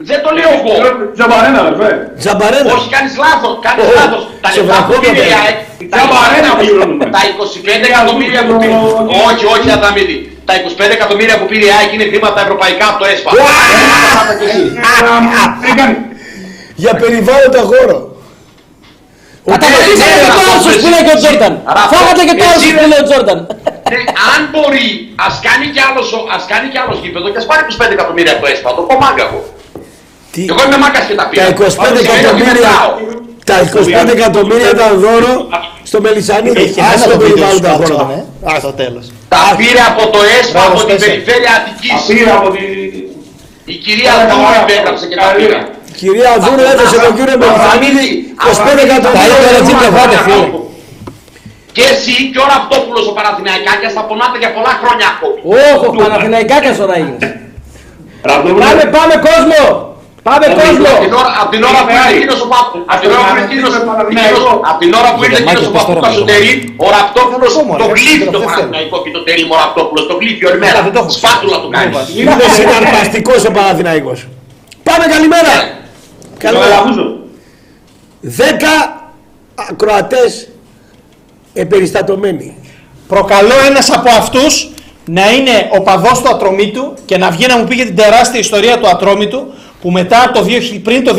το 0.00 0.06
τζαμπαρένα. 0.06 0.38
λέω 0.38 0.50
εγώ. 0.58 0.72
Δεν 0.74 0.82
το 0.82 0.84
λέω 0.84 0.92
εγώ. 0.96 1.12
Τζαμπαρένα, 1.16 1.58
αδερφέ. 1.64 1.90
Τζαμπαρένα. 2.22 2.68
Όχι, 2.76 2.88
κάνεις 2.96 3.12
λάθος, 3.24 3.52
κάνεις 3.66 3.82
Ω, 3.88 3.92
λάθος. 4.00 4.22
Τα 4.44 4.48
σε 4.54 4.60
λεφτά 4.60 4.76
που 4.86 4.92
βραχώματα. 4.92 5.12
πήρε 5.14 5.22
η 5.32 5.34
ΑΕΚ, 5.40 5.58
τα 5.92 5.96
Τζαμπαρένα 5.98 6.48
25 6.54 6.58
πληρώνουμε. 6.60 7.04
τα 7.16 7.20
25 7.30 7.84
εκατομμύρια 7.92 8.40
που 8.46 8.52
πήρε. 8.60 8.74
Όχι, 9.28 9.44
όχι, 9.54 9.68
Αδαμίδη. 9.76 10.18
Τα 10.48 10.52
25 10.60 10.92
εκατομμύρια 10.98 11.36
που 11.40 11.46
πήρε 11.50 11.64
η 11.70 11.72
ΑΕΚ 11.76 11.90
είναι 11.96 12.06
χρήματα 12.12 12.38
ευρωπαϊκά 12.46 12.84
από 12.90 12.98
το 13.02 13.06
ΕΣΠΑ. 13.12 13.30
Έκανε. 15.70 15.94
Για 16.82 16.92
περιβάλλοντα 17.02 17.62
χώρο. 17.70 17.96
Καταπατήσατε 19.44 20.14
και 20.24 20.30
το 20.38 20.42
άσος 20.56 20.74
που 20.82 20.88
λέει 20.92 21.02
και 21.06 21.14
ο 21.16 21.18
Τζόρνταν; 21.20 21.52
Φάγατε 21.92 22.22
και 22.28 22.34
το 22.40 22.44
Εσύ, 22.44 22.54
άσος 22.56 22.70
που 22.76 22.84
λέει 22.92 23.00
ο 23.04 23.06
Τζόρνταν; 23.08 23.38
Ναι, 23.92 24.00
αν 24.32 24.40
μπορεί, 24.52 24.88
ας 25.26 25.34
κάνει 25.46 25.66
κι 25.74 25.82
άλλος, 25.88 26.06
ο- 26.18 26.26
ας 26.36 26.42
κάνει 26.52 26.66
κι 26.72 26.78
άλλος 26.82 26.96
γήπεδο 27.02 27.26
και 27.32 27.40
ας 27.42 27.46
πάρει 27.50 27.60
25 27.68 27.92
εκατομμύρια 27.98 28.32
από 28.34 28.40
το 28.44 28.48
ΕΣΠΑ. 28.52 28.68
Το 28.78 28.82
πω 28.88 28.94
μάγκα 29.04 29.22
εγώ. 29.28 29.40
Τι- 30.32 30.46
Εγώ 30.52 30.60
είμαι 30.66 30.78
μάγκας 30.84 31.04
και 31.08 31.14
τα 31.20 31.24
πήρα. 31.28 31.42
Τα 31.44 31.48
25 31.48 31.76
Πάντως, 31.82 32.00
σημαίνει 32.04 32.16
ότι 32.16 32.24
εκατομμύρια, 32.24 32.70
μετράω. 32.70 32.92
τα 33.50 33.56
25 33.66 34.10
εκατομμύρια 34.18 34.68
ήταν 34.76 34.90
δώρο 35.04 35.34
στο 35.90 35.98
Μελισανίδη. 36.04 36.60
Έχει 36.66 36.80
Άσε 36.80 36.94
ένα 36.96 37.04
το 37.04 37.10
το 37.12 37.18
βίντεο 37.18 37.28
περιβάλλοντα 37.36 37.70
σου 37.72 37.80
χώρο. 37.82 37.96
κάτσον, 37.96 38.54
ε. 38.56 38.58
Στο 38.64 38.72
τέλος. 38.80 39.04
Τα 39.34 39.42
πήρε 39.58 39.82
από 39.92 40.02
το 40.14 40.20
ΕΣΠΑ, 40.36 40.52
Μπράβο, 40.56 40.72
από 40.74 40.80
την 40.80 40.88
Σπέσε. 40.90 41.04
περιφέρεια 41.06 41.52
Αττικής. 41.58 42.00
Πήρα 42.10 42.32
από 42.40 42.48
τη. 42.54 42.62
Η 43.74 43.76
κυρία 43.84 44.12
Δωρή 44.30 44.56
υπέγραψε 44.64 45.04
και 45.10 45.16
τα 45.22 45.28
πήρα. 45.38 45.58
Κυρία 46.00 46.32
Δούρου 46.44 46.64
έδωσε 46.72 46.96
τον 47.04 47.12
κύριο 47.18 47.36
Μελισανίδη 47.42 48.06
25 48.40 48.80
Τα 48.80 48.84
εκατομμύρια. 48.88 49.36
ίδια 49.36 49.50
ρε 49.56 49.60
τσίπια 49.66 49.88
φάτε 49.96 50.16
φίλε. 50.26 50.48
Και 51.76 51.84
εσύ 51.92 52.14
και 52.32 52.38
ο 52.44 52.46
Ραπτόπουλος 52.52 53.04
ο 53.10 53.12
Παναθηναϊκάκιας 53.18 53.92
θα 53.96 54.02
πονάτε 54.08 54.36
για 54.42 54.50
πολλά 54.56 54.72
χρόνια 54.82 55.06
ακόμη. 55.14 55.38
Όχο, 55.72 55.86
Παναθηναϊκάκας 56.00 56.74
τώρα 56.80 56.94
έγινες. 57.00 57.22
Ραπτόπουλο. 58.28 58.60
Πάμε, 58.64 58.82
πάμε 58.96 59.14
κόσμο. 59.28 59.60
Πάμε 60.22 60.46
κόσμο. 60.46 60.86
Από 60.94 61.02
την 61.04 61.12
ώρα, 61.20 61.30
απ' 61.42 61.50
την 61.54 61.62
ώρα 61.70 61.80
που 61.86 61.90
είναι 61.96 62.10
εκείνος 62.16 62.40
ο 62.44 62.48
Παπ- 62.52 62.76
απ' 62.92 63.00
την 63.02 63.10
ώρα 63.10 63.22
που 63.26 63.34
είναι 63.36 63.44
εκείνος- 63.48 63.74
εκείνος- 64.10 64.60
απ' 64.70 64.78
την 64.82 64.92
ώρα 65.00 65.10
που 65.14 65.20
είναι 65.24 65.36
εκείνος 65.42 65.66
ο 65.66 65.70
Παπούκας 65.76 66.14
ο 66.20 66.24
Τερίμ, 66.30 66.58
ο 66.84 66.86
Ραπτόπουλος 66.96 67.52
το 67.82 67.86
γλύφει 67.96 68.26
το 68.34 68.40
Παναθηναϊκό 68.46 68.96
και 69.04 69.10
το 69.16 69.20
Τερίμ 69.26 69.48
ο 69.54 69.56
Ραπτόπουλος, 69.62 70.04
το 70.10 70.14
γλύφει 70.20 70.42
όλη 70.48 70.58
μέρα. 70.64 70.78
Σπάτουλα 71.18 71.56
του 71.62 71.68
κάνεις. 71.76 71.96
Είναι 72.20 72.44
συναρπαστικός 72.58 73.40
ο 73.44 73.50
Παναθηναϊκός. 73.56 74.18
Πάμε 74.88 75.04
καλημέρα. 75.14 75.54
Καλημέρα. 76.44 76.76
Δέκα 78.20 78.72
ακροατές 79.70 80.48
εμπεριστατωμένοι. 81.52 82.48
Προκαλώ 83.08 83.54
ένας 83.68 83.90
από 83.90 84.08
αυτούς 84.10 84.68
να 85.04 85.30
είναι 85.32 85.68
ο 85.76 85.80
παδός 85.82 86.20
του 86.22 86.28
ατρομήτου 86.28 86.94
και 87.04 87.16
να 87.18 87.30
βγει 87.30 87.46
να 87.46 87.56
μου 87.58 87.64
πει 87.64 87.74
για 87.74 87.84
την 87.84 87.96
τεράστια 87.96 88.40
ιστορία 88.40 88.78
του 88.78 88.88
ατρόμητου 88.88 89.46
που 89.80 89.90
μετά 89.90 90.30
το 90.34 90.46
2000 90.48 90.80
πριν 90.82 91.04
το 91.04 91.14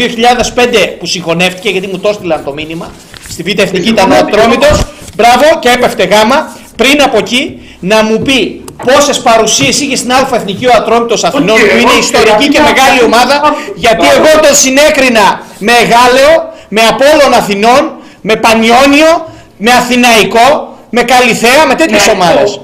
2005 0.55 0.65
που 0.99 1.05
συγχωνεύτηκε 1.05 1.69
γιατί 1.69 1.87
μου 1.87 1.99
το 1.99 2.09
έστειλαν 2.09 2.43
το 2.43 2.53
μήνυμα 2.53 2.91
στη 3.29 3.43
Β' 3.43 3.59
Εθνική 3.59 3.89
ήταν 3.89 4.11
ο 4.11 4.15
ατρόμητος 4.15 4.83
μπράβο 5.15 5.45
και 5.59 5.69
έπεφτε 5.69 6.03
γάμα 6.03 6.57
πριν 6.75 7.01
από 7.01 7.17
εκεί 7.17 7.61
να 7.79 8.03
μου 8.03 8.21
πει 8.21 8.63
πόσες 8.85 9.19
παρουσίες 9.19 9.79
είχε 9.79 9.95
στην 9.95 10.11
Α' 10.11 10.29
Εθνική 10.33 10.65
ο 10.65 10.71
Ατρόμητος 10.75 11.23
Αθηνών 11.23 11.49
Όχι, 11.49 11.67
που 11.69 11.77
είναι 11.77 11.89
όχι, 11.89 11.99
ιστορική 11.99 12.47
και 12.47 12.59
όχι, 12.61 12.71
μεγάλη 12.73 12.97
όχι, 12.97 13.03
ομάδα 13.03 13.41
όχι, 13.43 13.71
γιατί 13.75 13.95
μπράβο. 14.05 14.15
εγώ 14.27 14.39
τον 14.45 14.55
συνέκρινα 14.55 15.41
με 15.57 15.71
Γάλεο, 15.71 16.33
με 16.67 16.81
Απόλλων 16.89 17.33
Αθηνών, 17.33 17.91
με 18.21 18.35
Πανιόνιο, 18.35 19.11
με 19.57 19.71
Αθηναϊκό, 19.71 20.77
με 20.89 21.01
Καλιθέα, 21.03 21.65
με 21.67 21.75
τέτοιες 21.75 22.05
Ναι, 22.05 22.11
ομάδες. 22.11 22.59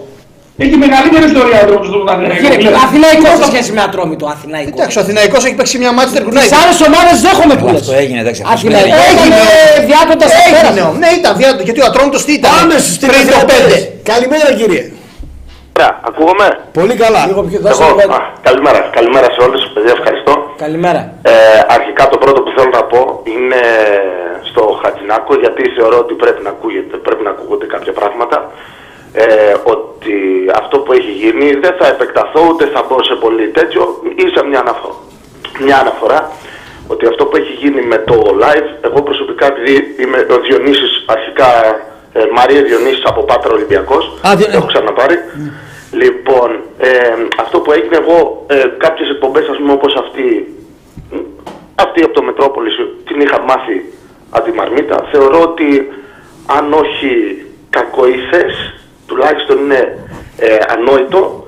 Έχει 0.63 0.75
μεγαλύτερη 0.85 1.25
ιστορία 1.31 1.59
ο 1.63 1.67
τρόπος 1.69 1.87
του 1.91 1.99
Παναθηναϊκού. 2.07 2.43
Κύριε, 2.47 2.69
Αθηναϊκός 2.85 3.33
σε 3.41 3.45
σχέση 3.51 3.71
με 3.75 3.81
Ατρόμητο. 3.87 4.25
Αθηναϊκό. 4.35 4.71
Εντάξει, 4.77 4.95
ο 4.99 5.01
Αθηναϊκός 5.05 5.41
έχει 5.47 5.55
παίξει 5.59 5.75
μια 5.83 5.91
μάτια 5.97 6.19
Τις 6.45 6.53
άλλες 6.61 6.77
ομάδες 6.89 7.15
δέχομαι 7.25 7.55
που 7.59 7.65
λες. 7.73 7.79
Αυτό 7.81 7.93
έγινε, 8.03 8.19
εντάξει. 8.25 8.41
αυτό 8.45 8.53
Αθηναϊκός 8.57 9.01
σημαίνει- 9.03 9.21
έγινε 9.23 9.39
διάκοντας 9.89 10.29
Έγινε, 10.41 10.55
πέρασε. 10.55 10.97
ναι, 11.03 11.09
ήταν 11.19 11.31
διάδοτο, 11.39 11.63
γιατί 11.67 11.79
ο 11.85 11.87
Ατρόμητος 11.91 12.21
τι 12.25 12.31
ήταν; 12.39 12.51
Πάμε 12.59 12.75
στους 12.85 12.95
πριν 12.97 13.09
το 13.11 13.17
τηλεθεατές. 13.17 13.61
5. 13.63 14.11
Καλημέρα 14.11 14.47
κύριε. 14.59 14.83
Ακούγομαι; 16.09 16.47
Πολύ 16.79 16.95
καλά. 17.03 17.21
Λίγο 17.29 17.41
πιο 17.49 17.59
δώσε 17.65 17.83
Εγώ, 17.83 17.95
λίγο. 17.99 18.13
α, 18.17 18.19
καλημέρα. 18.47 18.79
Καλημέρα 18.97 19.27
σε 19.35 19.39
όλους. 19.47 19.61
Παιδιά, 19.73 19.93
ευχαριστώ. 19.99 20.33
Καλημέρα. 20.65 21.01
Ε, 21.31 21.33
αρχικά 21.77 22.03
το 22.13 22.17
πρώτο 22.23 22.39
που 22.43 22.51
θέλω 22.55 22.71
να 22.79 22.83
πω 22.91 22.99
είναι 23.33 23.61
στο 24.49 24.61
Χατζινάκο 24.81 25.31
γιατί 25.43 25.61
θεωρώ 25.77 25.97
ότι 26.05 26.13
πρέπει 26.23 26.41
να, 26.47 26.51
ακούγεται, 26.55 26.95
πρέπει 27.07 27.23
να 27.27 27.31
ακούγονται 27.35 27.65
κάποια 27.75 27.93
πράγματα. 27.99 28.37
Ε, 29.13 29.53
ότι 29.63 30.15
αυτό 30.61 30.79
που 30.79 30.91
έχει 30.93 31.11
γίνει 31.11 31.51
δεν 31.53 31.73
θα 31.79 31.87
επεκταθώ 31.87 32.41
ούτε 32.49 32.65
θα 32.65 32.85
μπω 32.89 33.03
σε 33.03 33.15
πολύ 33.15 33.47
τέτοιο 33.49 34.01
ίσα 34.15 34.43
μια 34.45 34.59
αναφορά. 34.59 34.93
Μια 35.59 35.77
αναφορά 35.79 36.31
ότι 36.87 37.05
αυτό 37.05 37.25
που 37.25 37.35
έχει 37.35 37.51
γίνει 37.51 37.81
με 37.81 37.97
το 37.97 38.15
live, 38.41 38.67
εγώ 38.81 39.01
προσωπικά 39.01 39.45
επειδή 39.45 39.95
είμαι 40.01 40.17
ο 40.35 40.39
Διονύσης 40.39 41.03
αρχικά 41.05 41.47
ε, 42.13 42.23
Μαρία 42.35 42.61
Διονύσης 42.63 43.03
από 43.05 43.21
Πάτρα 43.23 43.53
Ολυμπιακός, 43.53 44.17
Α, 44.27 44.35
Διο- 44.35 44.49
έχω 44.53 44.65
ξαναπάρει. 44.65 45.15
Λοιπόν, 45.91 46.49
ε, 46.77 46.89
αυτό 47.39 47.59
που 47.59 47.71
έγινε 47.71 47.97
εγώ, 47.97 48.43
ε, 48.47 48.63
κάποιες 48.77 49.09
εκπομπές 49.09 49.47
ας 49.47 49.57
πούμε 49.57 49.71
όπως 49.71 49.95
αυτή, 49.95 50.55
αυτή 51.75 52.03
από 52.03 52.13
το 52.13 52.23
Μετρόπολης 52.23 52.75
την 53.05 53.19
είχα 53.21 53.39
μάθει 53.41 53.93
από 54.29 54.43
τη 54.45 54.51
Μαρμίτα. 54.57 55.07
Θεωρώ 55.11 55.41
ότι 55.41 55.87
αν 56.57 56.73
όχι 56.73 57.11
κακοήθες, 57.69 58.53
τουλάχιστον 59.07 59.57
είναι 59.57 59.81
ε, 60.37 60.57
ανόητο, 60.75 61.47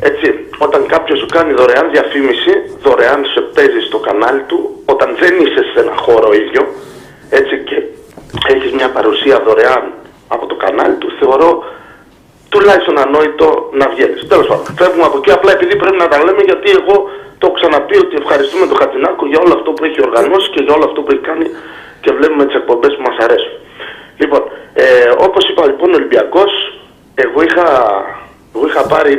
έτσι, 0.00 0.26
όταν 0.58 0.86
κάποιος 0.86 1.18
σου 1.18 1.26
κάνει 1.26 1.52
δωρεάν 1.52 1.90
διαφήμιση, 1.90 2.52
δωρεάν 2.82 3.24
σε 3.24 3.40
παίζεις 3.40 3.84
στο 3.86 3.98
κανάλι 3.98 4.42
του, 4.50 4.82
όταν 4.84 5.16
δεν 5.20 5.34
είσαι 5.40 5.62
σε 5.72 5.80
ένα 5.80 5.94
χώρο 5.96 6.32
ίδιο, 6.32 6.62
έτσι, 7.30 7.54
και 7.68 7.76
έχεις 8.52 8.72
μια 8.72 8.90
παρουσία 8.90 9.40
δωρεάν 9.46 9.84
από 10.28 10.46
το 10.46 10.54
κανάλι 10.54 10.94
του, 10.94 11.08
θεωρώ 11.20 11.64
τουλάχιστον 12.48 12.98
ανόητο 12.98 13.68
να 13.80 13.86
βγαίνεις. 13.92 14.26
Τέλος 14.28 14.46
πάντων, 14.46 14.66
φεύγουμε 14.78 15.04
από 15.10 15.16
εκεί 15.18 15.30
απλά 15.30 15.50
επειδή 15.52 15.76
πρέπει 15.76 15.96
να 16.04 16.08
τα 16.08 16.18
λέμε 16.24 16.42
γιατί 16.50 16.68
εγώ 16.78 16.96
το 17.38 17.46
έχω 17.46 17.56
ξαναπεί 17.60 17.96
ότι 18.04 18.14
ευχαριστούμε 18.22 18.66
τον 18.66 18.76
Χατζηνάκο 18.80 19.26
για 19.26 19.40
όλο 19.44 19.52
αυτό 19.58 19.70
που 19.72 19.84
έχει 19.88 20.00
οργανώσει 20.08 20.48
και 20.54 20.62
για 20.64 20.74
όλο 20.76 20.84
αυτό 20.84 21.00
που 21.02 21.10
έχει 21.12 21.24
κάνει 21.30 21.46
και 22.02 22.10
βλέπουμε 22.18 22.44
τις 22.46 22.56
εκπομπές 22.60 22.92
που 22.96 23.02
μας 23.08 23.16
αρέσουν. 23.24 23.54
Λοιπόν, 24.20 24.42
ε, 24.74 24.84
όπως 25.26 25.42
είπα 25.48 25.62
λοιπόν 25.70 25.88
ο 25.90 25.96
Ολυμπιακός, 26.00 26.52
εγώ 27.24 27.42
είχα, 27.42 27.66
εγώ 28.54 28.66
είχα 28.66 28.82
πάρει. 28.86 29.14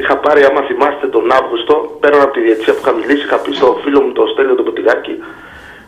Είχα 0.00 0.16
πάρει, 0.16 0.44
άμα 0.44 0.60
θυμάστε, 0.68 1.06
τον 1.06 1.32
Αύγουστο, 1.32 1.96
πέραν 2.00 2.20
από 2.20 2.32
τη 2.32 2.40
διετησία 2.40 2.72
που 2.74 2.80
είχα 2.82 2.92
μιλήσει, 2.92 3.24
είχα 3.26 3.36
πει 3.36 3.52
στο 3.52 3.78
φίλο 3.82 4.00
μου 4.02 4.12
τον 4.12 4.28
Στέλιο 4.28 4.54
τον 4.54 4.64
Ποτηγάκη, 4.64 5.14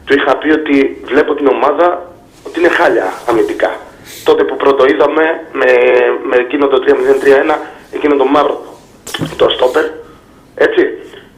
του 0.04 0.14
είχα 0.14 0.36
πει 0.36 0.50
ότι 0.50 1.02
βλέπω 1.04 1.34
την 1.34 1.46
ομάδα 1.46 1.86
ότι 2.46 2.58
είναι 2.58 2.68
χάλια 2.68 3.06
αμυντικά. 3.28 3.70
Τότε 4.24 4.44
που 4.44 4.56
πρώτο 4.56 4.84
είδαμε 4.84 5.24
με, 5.52 5.70
με 6.28 6.36
εκείνο 6.36 6.66
το 6.66 6.78
3-0-3-1, 6.86 7.54
εκείνο 7.92 8.16
το 8.16 8.24
μαύρο, 8.24 8.64
το 9.36 9.48
στόπερ, 9.48 9.84
έτσι. 10.54 10.82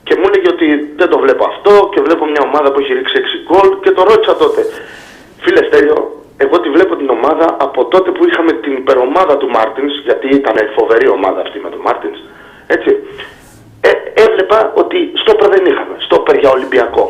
Και 0.06 0.14
μου 0.18 0.24
έλεγε 0.28 0.48
ότι 0.48 0.92
δεν 0.96 1.08
το 1.08 1.18
βλέπω 1.18 1.44
αυτό 1.52 1.88
και 1.92 2.00
βλέπω 2.00 2.24
μια 2.26 2.42
ομάδα 2.48 2.72
που 2.72 2.80
έχει 2.80 2.92
ρίξει 2.92 3.16
6 3.16 3.46
γκολ 3.46 3.68
και 3.80 3.90
το 3.90 4.02
ρώτησα 4.02 4.36
τότε. 4.36 4.60
Φίλε 5.42 5.62
Στέλιο, 5.66 6.25
εγώ 6.36 6.60
τη 6.60 6.68
βλέπω 6.68 6.96
την 6.96 7.10
ομάδα 7.10 7.56
από 7.60 7.84
τότε 7.84 8.10
που 8.10 8.26
είχαμε 8.28 8.52
την 8.52 8.72
υπερομάδα 8.72 9.36
του 9.36 9.48
Μάρτινς, 9.48 9.92
γιατί 10.06 10.28
ήταν 10.28 10.56
φοβερή 10.76 11.08
ομάδα 11.08 11.40
αυτή 11.40 11.58
με 11.58 11.70
τον 11.70 11.80
Μάρτινς, 11.80 12.18
έτσι. 12.66 12.90
Ε, 13.80 13.90
έβλεπα 14.24 14.72
ότι 14.74 15.12
στόπερ 15.14 15.48
δεν 15.48 15.64
είχαμε, 15.66 15.96
στόπερ 15.98 16.38
για 16.38 16.50
Ολυμπιακό. 16.50 17.04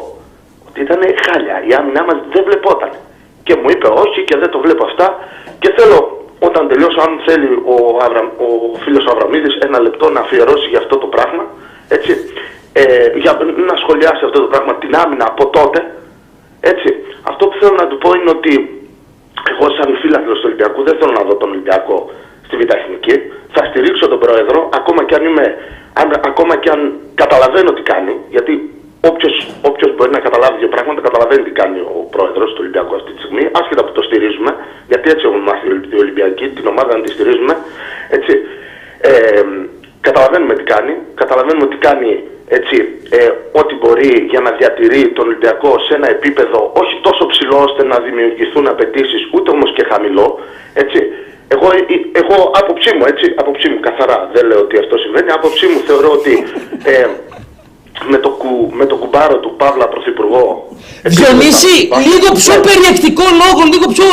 Ότι 0.68 0.80
ήταν 0.80 1.00
χάλια, 1.24 1.56
η 1.68 1.74
άμυνά 1.74 2.04
μας 2.04 2.16
δεν 2.32 2.44
βλεπόταν. 2.44 2.90
Και 3.42 3.56
μου 3.56 3.68
είπε 3.70 3.86
όχι 3.86 4.24
και 4.24 4.36
δεν 4.36 4.50
το 4.50 4.58
βλέπω 4.58 4.84
αυτά 4.84 5.18
και 5.58 5.72
θέλω 5.76 5.98
όταν 6.38 6.68
τελειώσω 6.68 7.00
αν 7.00 7.12
θέλει 7.26 7.48
ο, 7.74 7.76
Αβρα, 8.04 8.22
ο 8.46 8.78
φίλος 8.82 9.04
ο 9.04 9.10
Αβραμίδης 9.14 9.54
ένα 9.66 9.78
λεπτό 9.80 10.10
να 10.10 10.20
αφιερώσει 10.20 10.68
για 10.68 10.78
αυτό 10.78 10.96
το 10.96 11.06
πράγμα 11.06 11.44
έτσι, 11.88 12.12
ε, 12.72 13.18
για 13.18 13.32
να 13.70 13.76
σχολιάσει 13.76 14.24
αυτό 14.24 14.38
το 14.40 14.48
πράγμα 14.52 14.74
την 14.74 14.96
άμυνα 14.96 15.24
από 15.28 15.46
τότε 15.46 15.80
έτσι, 16.60 16.88
Αυτό 17.22 17.46
που 17.46 17.56
θέλω 17.60 17.76
να 17.82 17.86
του 17.86 17.98
πω 17.98 18.10
είναι 18.14 18.30
ότι 18.30 18.52
εγώ 19.50 19.66
σαν 19.76 19.88
φίλαθλος 20.02 20.38
του 20.38 20.46
Ολυμπιακού 20.48 20.80
δεν 20.88 20.96
θέλω 20.98 21.12
να 21.18 21.24
δω 21.28 21.34
τον 21.36 21.50
Ολυμπιακό 21.54 22.10
στη 22.46 22.54
Β' 22.56 22.74
Εθνική. 22.78 23.16
Θα 23.54 23.62
στηρίξω 23.68 24.08
τον 24.08 24.18
Πρόεδρο 24.24 24.58
ακόμα 24.78 25.00
και 25.04 25.14
αν, 25.14 25.24
είμαι, 25.28 25.46
αν, 26.00 26.08
ακόμα 26.30 26.54
και 26.62 26.70
αν 26.74 26.80
καταλαβαίνω 27.14 27.70
τι 27.72 27.82
κάνει. 27.92 28.14
Γιατί 28.34 28.52
όποιος, 29.10 29.34
όποιος 29.70 29.90
μπορεί 29.94 30.10
να 30.10 30.22
καταλάβει 30.26 30.56
δύο 30.58 30.68
πράγματα 30.68 31.00
καταλαβαίνει 31.00 31.42
τι 31.42 31.50
κάνει 31.60 31.78
ο 31.98 32.00
Πρόεδρος 32.14 32.48
του 32.50 32.60
Ολυμπιακού 32.62 32.94
αυτή 32.94 33.10
τη 33.12 33.18
στιγμή. 33.22 33.44
Άσχετα 33.60 33.82
που 33.84 33.92
το 33.92 34.02
στηρίζουμε, 34.02 34.50
γιατί 34.90 35.06
έτσι 35.12 35.22
έχουμε 35.26 35.42
μάθει 35.48 35.64
οι 35.94 35.98
Ολυμπιακοί, 36.04 36.46
την 36.48 36.66
ομάδα 36.72 36.96
να 36.96 37.02
τη 37.04 37.10
στηρίζουμε. 37.16 37.54
Έτσι, 38.16 38.32
ε, 39.00 39.42
καταλαβαίνουμε 40.08 40.54
τι 40.58 40.64
κάνει. 40.74 40.92
Καταλαβαίνουμε 41.22 41.64
ότι 41.70 41.78
κάνει 41.88 42.10
έτσι, 42.58 42.76
ε, 43.18 43.28
ό,τι 43.60 43.74
μπορεί 43.80 44.12
για 44.32 44.40
να 44.46 44.50
διατηρεί 44.58 45.02
τον 45.16 45.24
Ολυμπιακό 45.26 45.70
σε 45.86 45.92
ένα 45.98 46.08
επίπεδο 46.16 46.58
όχι 46.82 46.94
τόσο 47.06 47.26
ψηλό 47.32 47.58
ώστε 47.68 47.82
να 47.92 47.96
δημιουργηθούν 48.06 48.66
απαιτήσεις, 48.74 49.22
ούτε 49.34 49.48
όμως 49.50 49.70
και 49.76 49.84
χαμηλό. 49.90 50.28
Έτσι. 50.82 51.00
Εγώ, 51.54 51.66
ε, 51.72 51.80
εγώ 52.22 52.36
άποψή 52.60 52.90
μου, 52.96 53.04
έτσι, 53.12 53.26
άποψή 53.42 53.66
μου 53.70 53.80
καθαρά, 53.80 54.18
δεν 54.34 54.46
λέω 54.48 54.60
ότι 54.66 54.76
αυτό 54.82 54.94
συμβαίνει, 54.98 55.30
άποψή 55.38 55.66
μου 55.72 55.80
θεωρώ 55.88 56.10
ότι 56.18 56.34
ε, 56.92 57.06
με, 58.12 58.18
το, 58.24 58.28
κου, 58.40 58.52
με 58.78 58.84
το 58.90 58.94
κουμπάρο 59.02 59.36
του 59.42 59.50
Παύλα 59.60 59.86
Πρωθυπουργό... 59.92 60.44
Διονύση, 61.16 61.74
λίγο 62.10 62.28
πιο 62.40 62.54
περιεκτικό 62.68 63.24
λόγο, 63.42 63.60
λίγο 63.72 63.86
πιο... 63.94 64.06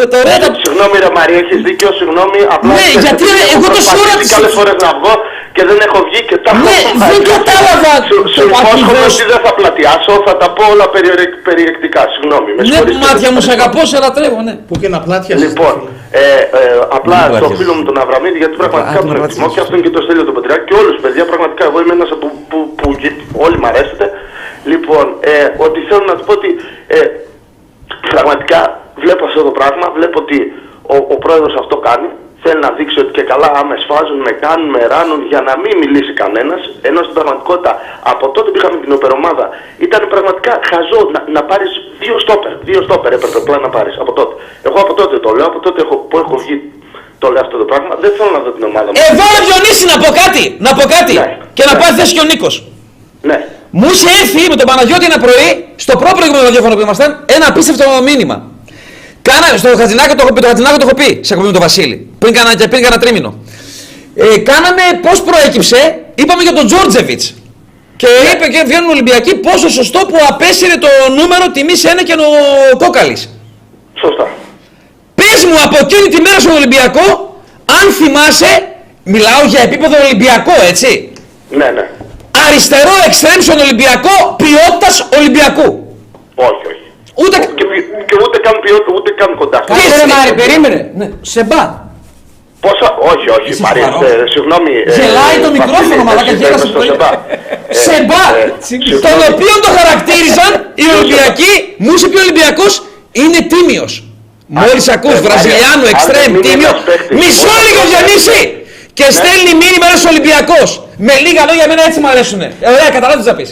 ε, 0.00 0.06
τα 0.12 0.16
ωραία 0.22 0.38
τα- 0.42 0.52
Συγγνώμη 0.64 0.96
ρε 1.04 1.10
Μαρία, 1.18 1.38
έχεις 1.44 1.60
δίκιο, 1.66 1.90
συγγνώμη, 1.98 2.38
απλά... 2.54 2.70
Ναι, 2.72 2.84
ξέρεις, 2.86 3.02
γιατί, 3.06 3.22
επειδή 3.24 3.38
ρε, 3.38 3.44
έχω 3.54 3.58
εγώ 3.58 3.66
το 3.66 3.70
προσπαθήσει 3.74 4.04
σώραψα. 4.08 4.34
Κάποιες 4.34 4.54
φορές 4.58 4.76
να 4.86 4.90
βγω 4.98 5.12
και 5.56 5.62
δεν 5.68 5.78
έχω 5.86 5.98
βγει 6.08 6.20
και 6.30 6.36
τα 6.44 6.50
Ναι, 6.52 6.58
έχω 6.60 6.92
δεν 7.12 7.20
χάσει. 7.20 7.22
κατάλαβα 7.34 7.92
Σου, 8.08 8.16
το 8.22 8.28
σου 8.34 8.42
υπόσχομαι 8.46 8.86
ακριβώς. 8.90 9.12
ότι 9.18 9.24
δεν 9.32 9.40
θα 9.46 9.52
πλατιάσω, 9.58 10.12
θα 10.28 10.34
τα 10.40 10.48
πω 10.56 10.62
όλα 10.74 10.86
περιερε- 10.94 11.36
περιεκτικά, 11.48 12.02
συγγνώμη. 12.14 12.50
με 12.56 12.60
Ναι, 12.62 12.66
συγχωρείτε. 12.68 13.02
μάτια 13.06 13.28
μου, 13.34 13.40
σε 13.46 13.52
αγαπώ, 13.56 13.80
σε 13.92 13.96
λατρεύω, 14.04 14.40
ναι. 14.48 14.54
Που 14.68 14.74
και 14.80 14.88
να 14.94 14.98
πλάτια 15.06 15.34
Λοιπόν, 15.44 15.74
ε, 16.10 16.24
ε, 16.60 16.64
απλά 16.98 17.16
Μην 17.18 17.24
στο 17.24 17.30
πλατιάζεις. 17.32 17.58
φίλο 17.60 17.72
μου 17.76 17.84
τον 17.88 17.96
Αβραμίδη, 18.02 18.38
γιατί 18.42 18.54
πραγματικά 18.60 18.90
Α, 18.98 19.02
τον 19.02 19.06
τον 19.10 19.16
εκτιμώ 19.16 19.26
πλατιάζεις. 19.26 19.54
και 19.54 19.60
αυτόν 19.64 19.78
και 19.84 19.92
το 19.96 20.00
Στέλιο 20.04 20.24
τον 20.28 20.34
Πετριά 20.38 20.56
και 20.66 20.74
όλους 20.80 20.94
παιδιά, 21.04 21.24
πραγματικά 21.30 21.62
εγώ 21.68 21.76
είμαι 21.82 21.94
ένας 21.98 22.10
από 22.14 22.24
που, 22.30 22.58
που, 22.80 22.86
που 23.30 23.38
όλοι 23.46 23.56
μ' 23.62 23.66
αρέσετε. 23.72 24.06
Λοιπόν, 24.72 25.04
ε, 25.32 25.34
ότι 25.66 25.78
θέλω 25.88 26.04
να 26.10 26.14
του 26.16 26.24
πω 26.28 26.32
ότι 26.38 26.50
ε, 26.96 26.98
πραγματικά 28.10 28.60
βλέπω 29.02 29.22
αυτό 29.28 29.40
το 29.48 29.52
πράγμα, 29.58 29.86
βλέπω 29.96 30.16
ότι 30.24 30.38
ο, 30.94 30.96
ο 31.14 31.16
πρόεδρος 31.24 31.54
αυτό 31.62 31.76
κάνει. 31.88 32.08
Θέλει 32.46 32.60
να 32.66 32.70
δείξει 32.78 32.98
ότι 33.02 33.12
και 33.16 33.24
καλά 33.32 33.48
άμα 33.60 33.74
σφάζουν, 33.84 34.18
με 34.26 34.32
κάνουν, 34.44 34.68
με 34.76 34.82
ράνουν 34.92 35.20
για 35.32 35.40
να 35.48 35.52
μην 35.62 35.74
μιλήσει 35.82 36.12
κανένας. 36.22 36.60
Ενώ 36.88 37.00
στην 37.06 37.14
πραγματικότητα 37.18 37.72
από 38.12 38.24
τότε 38.34 38.48
που 38.50 38.58
είχαμε 38.60 38.76
την 38.84 38.92
οπερομάδα 38.98 39.46
ήταν 39.86 40.02
πραγματικά 40.12 40.52
χαζό 40.70 41.00
να, 41.14 41.20
να 41.36 41.42
πάρεις 41.50 41.70
δύο 42.02 42.16
στόπερ. 42.24 42.52
Δύο 42.68 42.80
στόπερ 42.86 43.10
έπρεπε 43.16 43.38
απλά 43.42 43.56
να 43.66 43.70
πάρεις 43.76 43.94
από 44.02 44.12
τότε. 44.18 44.34
Εγώ 44.68 44.78
από 44.84 44.92
τότε 45.00 45.14
το 45.24 45.30
λέω, 45.36 45.46
από 45.52 45.58
τότε 45.66 45.78
έχω, 45.84 45.96
που 46.08 46.16
έχω 46.22 46.34
βγει 46.42 46.56
το 47.22 47.26
λέω 47.32 47.42
αυτό 47.46 47.56
το 47.62 47.66
πράγμα. 47.70 47.92
Δεν 48.02 48.10
θέλω 48.16 48.30
να 48.36 48.40
δω 48.44 48.50
την 48.56 48.64
ομάδα 48.70 48.88
μου. 48.90 48.96
Εδώ 49.10 49.24
ρε 49.34 49.40
Διονύση 49.46 49.84
να 49.92 49.96
πω 50.02 50.08
κάτι, 50.22 50.42
να 50.66 50.70
πω 50.76 50.84
κάτι 50.96 51.14
και 51.56 51.64
να 51.68 51.74
πάει 51.80 51.92
θέση 51.98 52.12
και 52.16 52.22
ο 52.24 52.26
Νίκος. 52.30 52.54
Ναι. 53.30 53.36
Μου 53.78 53.86
είχε 53.92 54.10
έρθει 54.20 54.42
με 54.52 54.56
τον 54.60 54.66
Παναγιώτη 54.70 55.04
ένα 55.10 55.18
πρωί, 55.24 55.48
στο 55.84 55.94
πρώτο 56.00 56.14
προηγούμενο 56.18 56.44
ραδιόφωνο 56.48 56.74
που 56.76 56.80
ήμασταν, 56.86 57.24
ένα 57.36 57.46
απίστευτο 57.50 57.84
μήνυμα. 58.08 58.36
Κάνα, 59.28 59.56
στο 59.56 59.68
Χατζηνάκο 59.76 60.14
το 60.14 60.22
έχω 60.24 60.32
πει, 60.32 60.40
το 60.40 60.46
Χατζηνάκο 60.46 60.76
το 60.76 60.86
έχω 60.86 60.94
πει 60.94 61.08
σε 61.22 61.32
εκπομπή 61.32 61.46
με 61.46 61.52
τον 61.52 61.60
Βασίλη, 61.60 62.08
πριν 62.18 62.32
κάνα, 62.34 62.54
και 62.56 62.68
πριν 62.68 62.82
κάνα 62.82 62.98
τρίμηνο. 62.98 63.38
Ε, 64.14 64.38
κάναμε 64.38 64.82
πώς 65.02 65.22
προέκυψε, 65.22 66.04
είπαμε 66.14 66.42
για 66.42 66.52
τον 66.52 66.66
Τζόρτζεβιτς. 66.66 67.34
Και 67.96 68.06
είπε 68.32 68.46
και 68.48 68.62
βγαίνουν 68.66 68.90
Ολυμπιακοί 68.90 69.34
πόσο 69.34 69.68
σωστό 69.68 69.98
που 69.98 70.16
απέσυρε 70.28 70.74
το 70.76 70.88
νούμερο 71.16 71.50
τιμής 71.52 71.84
ένα 71.84 72.02
και 72.02 72.12
ο 72.12 72.76
Κόκαλης. 72.76 73.28
Σωστά. 74.00 74.28
Πες 75.14 75.44
μου 75.44 75.56
από 75.64 75.76
εκείνη 75.80 76.08
τη 76.08 76.20
μέρα 76.20 76.38
στον 76.40 76.52
Ολυμπιακό, 76.52 77.06
αν 77.80 77.92
θυμάσαι, 77.92 78.52
μιλάω 79.02 79.42
για 79.46 79.60
επίπεδο 79.60 79.96
Ολυμπιακό, 80.04 80.52
έτσι. 80.68 81.12
Ναι, 81.50 81.68
ναι. 81.70 81.90
Αριστερό 82.46 82.94
εξτρέμ 83.06 83.40
στον 83.40 83.58
Ολυμπιακό, 83.58 84.36
ποιότητας 84.36 85.08
Ολυμπιακού. 85.18 85.68
Όχι, 86.34 86.66
όχι. 86.72 86.83
Ούτε... 87.22 87.36
Και, 87.58 87.64
και 88.08 88.16
ούτε 88.24 88.36
καν 88.44 88.54
ποιότητα, 88.64 88.90
ούτε 88.98 89.10
καν 89.20 89.30
κοντά. 89.40 89.58
Κάτσε 89.66 89.94
ρε 90.00 90.06
Μάρη, 90.14 90.32
περίμενε. 90.42 90.78
Ναι. 91.00 91.06
Σε 91.34 91.40
μπα. 91.48 91.62
Πόσα, 92.64 92.88
όχι, 93.12 93.26
όχι, 93.38 93.50
Μαρία, 93.66 93.86
σοβαρός. 93.92 94.10
ε, 94.10 94.24
συγγνώμη. 94.34 94.72
ε, 94.86 94.92
Γελάει 94.98 95.36
το 95.44 95.48
Βασίλη, 95.50 95.58
μικρόφωνο, 95.58 95.94
εσύ 95.94 96.04
μαλάκα, 96.08 96.30
δεν 96.30 96.36
γέλασε 96.42 96.66
είμαι 96.66 96.66
το 96.66 96.68
στο 96.72 96.78
πρωί. 96.78 96.88
Σεμπά. 96.90 97.10
Ε, 97.72 97.76
Σεμπά, 97.86 98.22
ε, 98.40 98.44
τον 98.48 98.62
συγγνώμη. 98.68 99.24
οποίο 99.32 99.54
το 99.64 99.70
χαρακτήριζαν 99.78 100.50
οι 100.82 100.86
Ολυμπιακοί, 100.94 101.52
μου 101.84 101.92
είπε 102.04 102.16
ο 102.20 102.22
Ολυμπιακός, 102.26 102.72
είναι 103.22 103.38
τίμιος. 103.52 103.92
Μόλις 104.58 104.84
ακούς 104.96 105.12
ε, 105.12 105.14
Μαρία, 105.16 105.26
Βραζιλιάνο, 105.26 105.82
αν 105.88 105.92
εξτρέμ, 105.94 106.24
δεν 106.24 106.32
είναι 106.34 106.46
τίμιο, 106.48 106.70
ένας 106.72 106.84
παίκτης, 106.88 107.14
μισό 107.20 107.48
όσο 107.54 107.62
λίγο 107.66 107.80
το 107.84 107.88
Διονύση! 107.90 108.40
Και 108.98 109.06
Ναι. 109.08 109.16
στέλνει 109.18 109.52
μήνυμα 109.62 109.86
ένας 109.90 110.02
Ολυμπιακός. 110.12 110.68
Με 111.06 111.14
λίγα 111.24 111.42
λόγια, 111.48 111.64
εμένα 111.68 111.82
έτσι 111.88 111.98
μου 112.02 112.08
αρέσουνε. 112.14 112.46
Ε, 112.64 112.66
ωραία, 112.74 112.88
καταλάβεις 112.96 113.22
τι 113.24 113.30
να 113.32 113.36
πεις. 113.38 113.50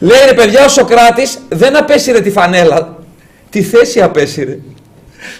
Λέει 0.00 0.18
ρε 0.28 0.34
παιδιά, 0.34 0.64
ο 0.64 0.68
Σοκράτης 0.68 1.38
δεν 1.48 1.76
απέσυρε 1.76 2.20
τη 2.20 2.30
φανέλα, 2.30 2.96
τη 3.50 3.62
θέση 3.62 4.00
απέσυρε. 4.02 4.58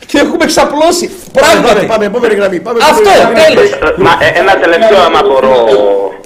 Και 0.07 0.19
έχουμε 0.19 0.45
ξαπλώσει. 0.47 1.11
Πράγματι. 1.32 1.74
Πάμε, 1.74 1.87
πάμε, 1.87 2.05
επόμενη 2.05 2.35
γραμμή. 2.35 2.61
Πάμε, 2.61 2.78
Αυτό, 2.82 3.11
επόμενη 3.11 3.41
γραμμή. 3.41 3.55
τέλος. 3.55 3.70
Ε, 3.73 3.95
Μα, 3.97 4.11
ε, 4.20 4.39
ένα 4.39 4.59
τελευταίο 4.59 5.01
άμα 5.03 5.20
μπορώ. 5.23 5.66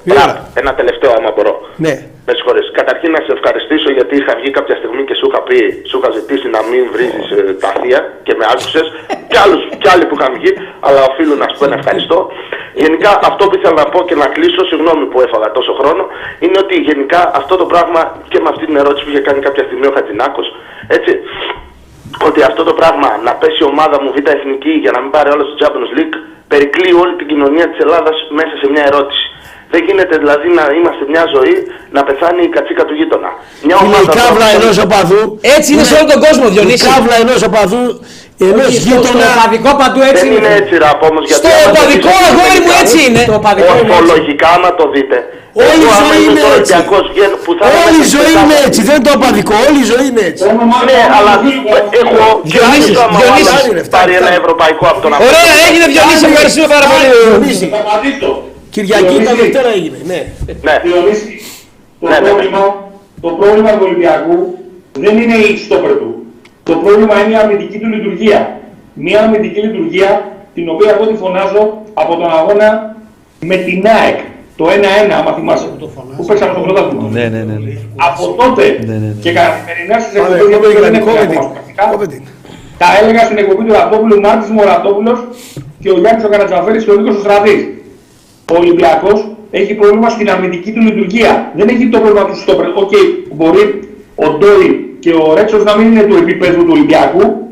Μπράβο, 0.05 0.39
ένα 0.55 0.75
τελευταίο 0.75 1.13
άμα 1.19 1.33
μπορώ. 1.37 1.55
Ναι. 1.77 2.03
Με 2.27 2.33
συγχωρείς. 2.37 2.67
Καταρχήν 2.81 3.11
να 3.17 3.21
σε 3.27 3.33
ευχαριστήσω 3.37 3.89
γιατί 3.97 4.15
είχα 4.21 4.33
βγει 4.41 4.51
κάποια 4.59 4.77
στιγμή 4.81 5.03
και 5.09 5.15
σου 5.19 5.27
είχα 5.29 5.41
πει, 5.49 5.59
σου 5.89 5.97
είχα 5.99 6.11
ζητήσει 6.19 6.49
να 6.57 6.61
μην 6.69 6.83
βρίζεις 6.93 7.27
ε, 7.39 7.43
τα 7.63 7.71
θεία 7.81 8.01
και 8.27 8.35
με 8.39 8.45
άκουσες 8.53 8.87
και, 9.31 9.39
άλλους, 9.45 9.63
και 9.81 9.89
άλλοι 9.93 10.05
που 10.07 10.17
είχαν 10.19 10.33
βγει, 10.39 10.53
αλλά 10.87 11.01
οφείλω 11.11 11.35
να 11.43 11.47
σου 11.49 11.57
πω 11.59 11.65
ένα 11.69 11.77
ευχαριστώ. 11.81 12.19
Γενικά 12.85 13.11
αυτό 13.31 13.43
που 13.47 13.55
ήθελα 13.59 13.77
να 13.83 13.87
πω 13.93 13.99
και 14.09 14.17
να 14.23 14.27
κλείσω, 14.35 14.63
συγγνώμη 14.71 15.05
που 15.11 15.19
έφαγα 15.27 15.49
τόσο 15.59 15.73
χρόνο, 15.79 16.03
είναι 16.45 16.59
ότι 16.65 16.75
γενικά 16.89 17.21
αυτό 17.41 17.55
το 17.61 17.67
πράγμα 17.73 18.01
και 18.31 18.39
με 18.43 18.49
αυτή 18.53 18.65
την 18.69 18.77
ερώτηση 18.83 19.03
που 19.05 19.11
είχε 19.13 19.23
κάνει 19.29 19.41
κάποια 19.47 19.65
στιγμή 19.69 19.87
ο 19.91 19.93
Χατζηνάκος, 19.97 20.47
έτσι, 20.97 21.13
ότι 22.27 22.41
αυτό 22.51 22.63
το 22.69 22.75
πράγμα 22.81 23.09
να 23.27 23.33
πέσει 23.41 23.59
η 23.65 23.67
ομάδα 23.73 23.97
μου 24.03 24.11
β' 24.17 24.31
εθνική 24.37 24.73
για 24.85 24.93
να 24.95 24.99
μην 25.03 25.11
πάρει 25.15 25.29
όλο 25.35 25.45
στο 25.49 25.57
Champions 25.63 25.93
League 25.99 26.17
περικλεί 26.53 26.91
όλη 27.03 27.15
την 27.21 27.27
κοινωνία 27.27 27.67
της 27.71 27.79
Ελλάδας 27.85 28.17
μέσα 28.39 28.55
σε 28.61 28.67
μια 28.73 28.85
ερώτηση. 28.91 29.25
Δεν 29.75 29.83
γίνεται 29.89 30.15
δηλαδή 30.23 30.49
να 30.59 30.65
είμαστε 30.79 31.03
μια 31.13 31.25
ζωή 31.35 31.55
να 31.97 32.01
πεθάνει 32.09 32.43
η 32.49 32.51
κατσίκα 32.57 32.83
του 32.89 32.95
γείτονα. 32.99 33.31
Μια 33.67 33.77
Είναι 33.85 33.99
η 34.07 34.09
κάβλα 34.21 34.47
ενός 34.59 34.77
οπαδού. 34.87 35.21
Έτσι 35.57 35.69
είναι 35.73 35.85
σε 35.91 35.95
όλο 35.99 36.07
τον 36.13 36.21
κόσμο, 36.27 36.45
Διονύση. 36.55 36.85
Η 36.87 36.89
κάβλα 36.93 37.15
ενός 37.25 37.41
οπαδού, 37.49 37.83
ενός 38.51 38.67
Όχι, 38.69 38.77
στο- 38.81 38.87
γείτονα. 38.89 39.25
Στο 39.29 39.33
οπαδικό 39.39 39.71
παντού 39.83 40.01
έτσι 40.11 40.25
Δεν 40.27 40.37
είναι 40.37 40.51
έτσι 40.61 40.75
ραπ 40.85 40.99
όμως 41.11 41.23
γιατί... 41.29 41.41
Στο 41.43 41.49
άμα 41.57 41.65
το 41.65 41.71
οπαδικό 41.75 42.13
δεις 42.19 42.29
αγόρι 42.31 42.59
μου 42.67 42.73
έτσι 42.83 42.97
είναι. 43.07 43.23
Στο 43.29 43.35
οπαδικό 43.41 43.71
είναι 43.73 43.81
έτσι. 43.83 43.93
Ορθολογικά 43.99 44.49
άμα 44.57 44.71
το 44.81 44.85
δείτε. 44.95 45.19
Όλη 45.69 45.83
η 45.85 45.87
Εγώ, 45.87 45.93
άμα 45.99 46.07
ζωή 46.11 46.21
είμαι 46.25 46.31
είναι 46.33 46.43
τώρα 46.47 46.57
έτσι. 46.61 46.73
Ολυμπιακός, 46.75 47.05
βγαίνω- 47.13 47.39
που 47.45 47.53
θα 47.59 47.65
Όλη 47.85 47.97
η 47.97 48.03
είμαι 48.03 48.13
ζωή 48.17 48.33
μέσα 48.35 48.43
είναι 48.45 48.57
στα- 48.59 48.67
έτσι, 48.69 48.81
δεν 48.89 48.95
είναι 48.99 49.07
το 49.09 49.13
οπαδικό, 49.19 49.55
όλη 49.67 49.79
η 49.85 49.87
ζωή 49.93 50.05
είναι 50.11 50.25
έτσι. 50.31 50.43
Ναι, 50.89 50.99
αλλά 51.19 51.33
έχω 52.03 52.21
Διονύση, 52.53 52.91
και 52.97 53.03
άμα 53.07 53.17
ο 53.19 53.23
Διονύση. 53.23 53.51
άλλος 53.55 53.63
Φτάνει, 53.63 53.71
ρε, 53.79 53.83
πάρει 53.83 53.89
φτάνει, 53.91 54.13
ένα 54.21 54.27
φτάνει. 54.27 54.41
ευρωπαϊκό 54.43 54.85
από 54.93 55.01
τον 55.05 55.11
Ωραία, 55.29 55.53
έγινε 55.69 55.87
Διονύση, 55.95 56.23
ευχαριστούμε 56.31 56.69
πάρα 56.75 56.87
πολύ. 56.93 57.09
Διονύση. 58.81 58.95
Κυριακή 59.07 59.17
τα 59.29 59.35
Δευτέρα 59.41 59.71
έγινε. 59.79 59.99
Ναι. 60.11 60.21
Ναι. 60.67 60.75
Διονύση, 60.85 61.31
το, 62.01 62.09
Ναι, 62.09 62.15
ναι, 62.15 62.21
ναι. 62.21 62.29
πρόβλημα, 62.29 62.63
το 63.25 63.29
πρόβλημα 63.41 63.71
του 63.77 63.85
Ολυμπιακού 63.89 64.39
δεν 65.03 65.15
είναι 65.23 65.37
η 65.51 65.57
στόπερ 65.65 65.93
του. 66.01 66.11
Το 66.69 66.75
πρόβλημα 66.83 67.15
είναι 67.21 67.33
η 67.33 67.37
αμυντική 67.43 67.79
του 67.79 67.89
λειτουργία. 67.95 68.41
Μια 69.05 69.19
αμυντική 69.25 69.61
λειτουργία 69.67 70.11
την 70.55 70.69
οποία 70.69 70.91
εγώ 70.95 71.05
τη 71.11 71.15
φωνάζω 71.23 71.63
από 71.95 72.13
τον 72.21 72.31
αγώνα 72.39 72.97
με 73.51 73.57
την 73.67 73.83
ΑΕΚ. 73.99 74.19
Το 74.57 74.65
1-1, 74.69 75.11
άμα 75.19 75.33
θυμάσαι, 75.37 75.67
που 76.17 76.25
παίξαμε 76.27 76.53
το 76.55 76.61
πρωτάθλημα. 76.61 77.09
Ναι, 77.17 77.25
ναι, 77.35 77.43
ναι. 77.43 77.57
Από 78.09 78.23
τότε 78.41 78.65
ναι, 78.89 78.95
ναι. 79.03 79.11
και 79.25 79.33
καθημερινά 79.33 79.97
στις 80.05 80.15
Πάμε, 80.21 80.35
εκπομπές, 80.37 80.57
επόμενη 80.57 80.73
γιατί 80.73 80.81
δεν 80.81 80.83
γραμμή. 80.83 80.99
έχουμε 80.99 81.13
Κόβε 81.13 81.27
την. 81.27 81.37
ακόμα 81.39 81.53
πρακτικά, 81.57 81.83
Κόβε 81.93 82.07
την. 82.13 82.23
τα 82.83 82.87
έλεγα 83.01 83.23
στην 83.29 83.39
εκπομπή 83.43 83.63
του 83.69 83.73
Ραπτόπουλου, 83.79 84.17
Μάρτυς 84.27 84.49
μου 84.55 84.61
ο 84.65 84.67
Ραπτόπουλος 84.73 85.19
και 85.83 85.89
ο 85.95 85.97
Γιάννης 86.03 86.25
ο 86.25 86.29
Καρατζαφέρης 86.33 86.83
και 86.85 86.91
ο 86.95 86.97
Νίκος 86.99 87.17
ο 87.21 87.23
Στρατής. 87.25 87.61
Ο 88.53 88.57
Ολυμπιακός 88.57 89.29
έχει 89.51 89.75
πρόβλημα 89.75 90.09
στην 90.09 90.31
αμυντική 90.31 90.73
του 90.73 90.81
λειτουργία. 90.81 91.53
Δεν 91.57 91.69
έχει 91.69 91.89
το 91.89 91.99
πρόβλημα 91.99 92.25
του 92.27 92.37
στόπερ. 92.37 92.67
Οκ, 92.67 92.93
μπορεί 93.35 93.81
ο 94.15 94.27
Ντόι 94.39 94.97
και 94.99 95.13
ο 95.13 95.35
Ρέτσος 95.35 95.65
να 95.65 95.77
μην 95.77 95.87
είναι 95.93 96.03
του 96.03 96.17
επιπέδου 96.17 96.61
του 96.65 96.71
Ολυμπιακού. 96.71 97.49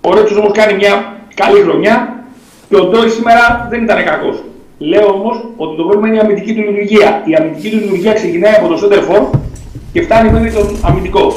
Ο 0.00 0.14
Ρέτσος 0.14 0.38
όμως 0.38 0.52
κάνει 0.52 0.74
μια 0.74 1.16
καλή 1.34 1.60
χρονιά 1.60 2.24
και 2.68 2.76
ο 2.76 2.84
Ντόι 2.84 3.08
σήμερα 3.08 3.66
δεν 3.70 3.82
ήταν 3.82 4.04
κακός. 4.04 4.42
Λέω 4.78 5.06
όμως 5.06 5.36
ότι 5.56 5.76
το 5.76 5.82
πρόβλημα 5.82 6.06
είναι 6.08 6.16
η 6.16 6.20
αμυντική 6.20 6.54
του 6.54 6.60
λειτουργία. 6.60 7.22
Η 7.24 7.34
αμυντική 7.34 7.68
του 7.70 7.76
λειτουργία 7.76 8.12
ξεκινάει 8.12 8.54
από 8.54 8.68
το 8.68 8.76
center 8.82 9.00
for 9.08 9.38
και 9.92 10.02
φτάνει 10.02 10.30
μέχρι 10.30 10.50
τον 10.50 10.66
αμυντικό. 10.82 11.32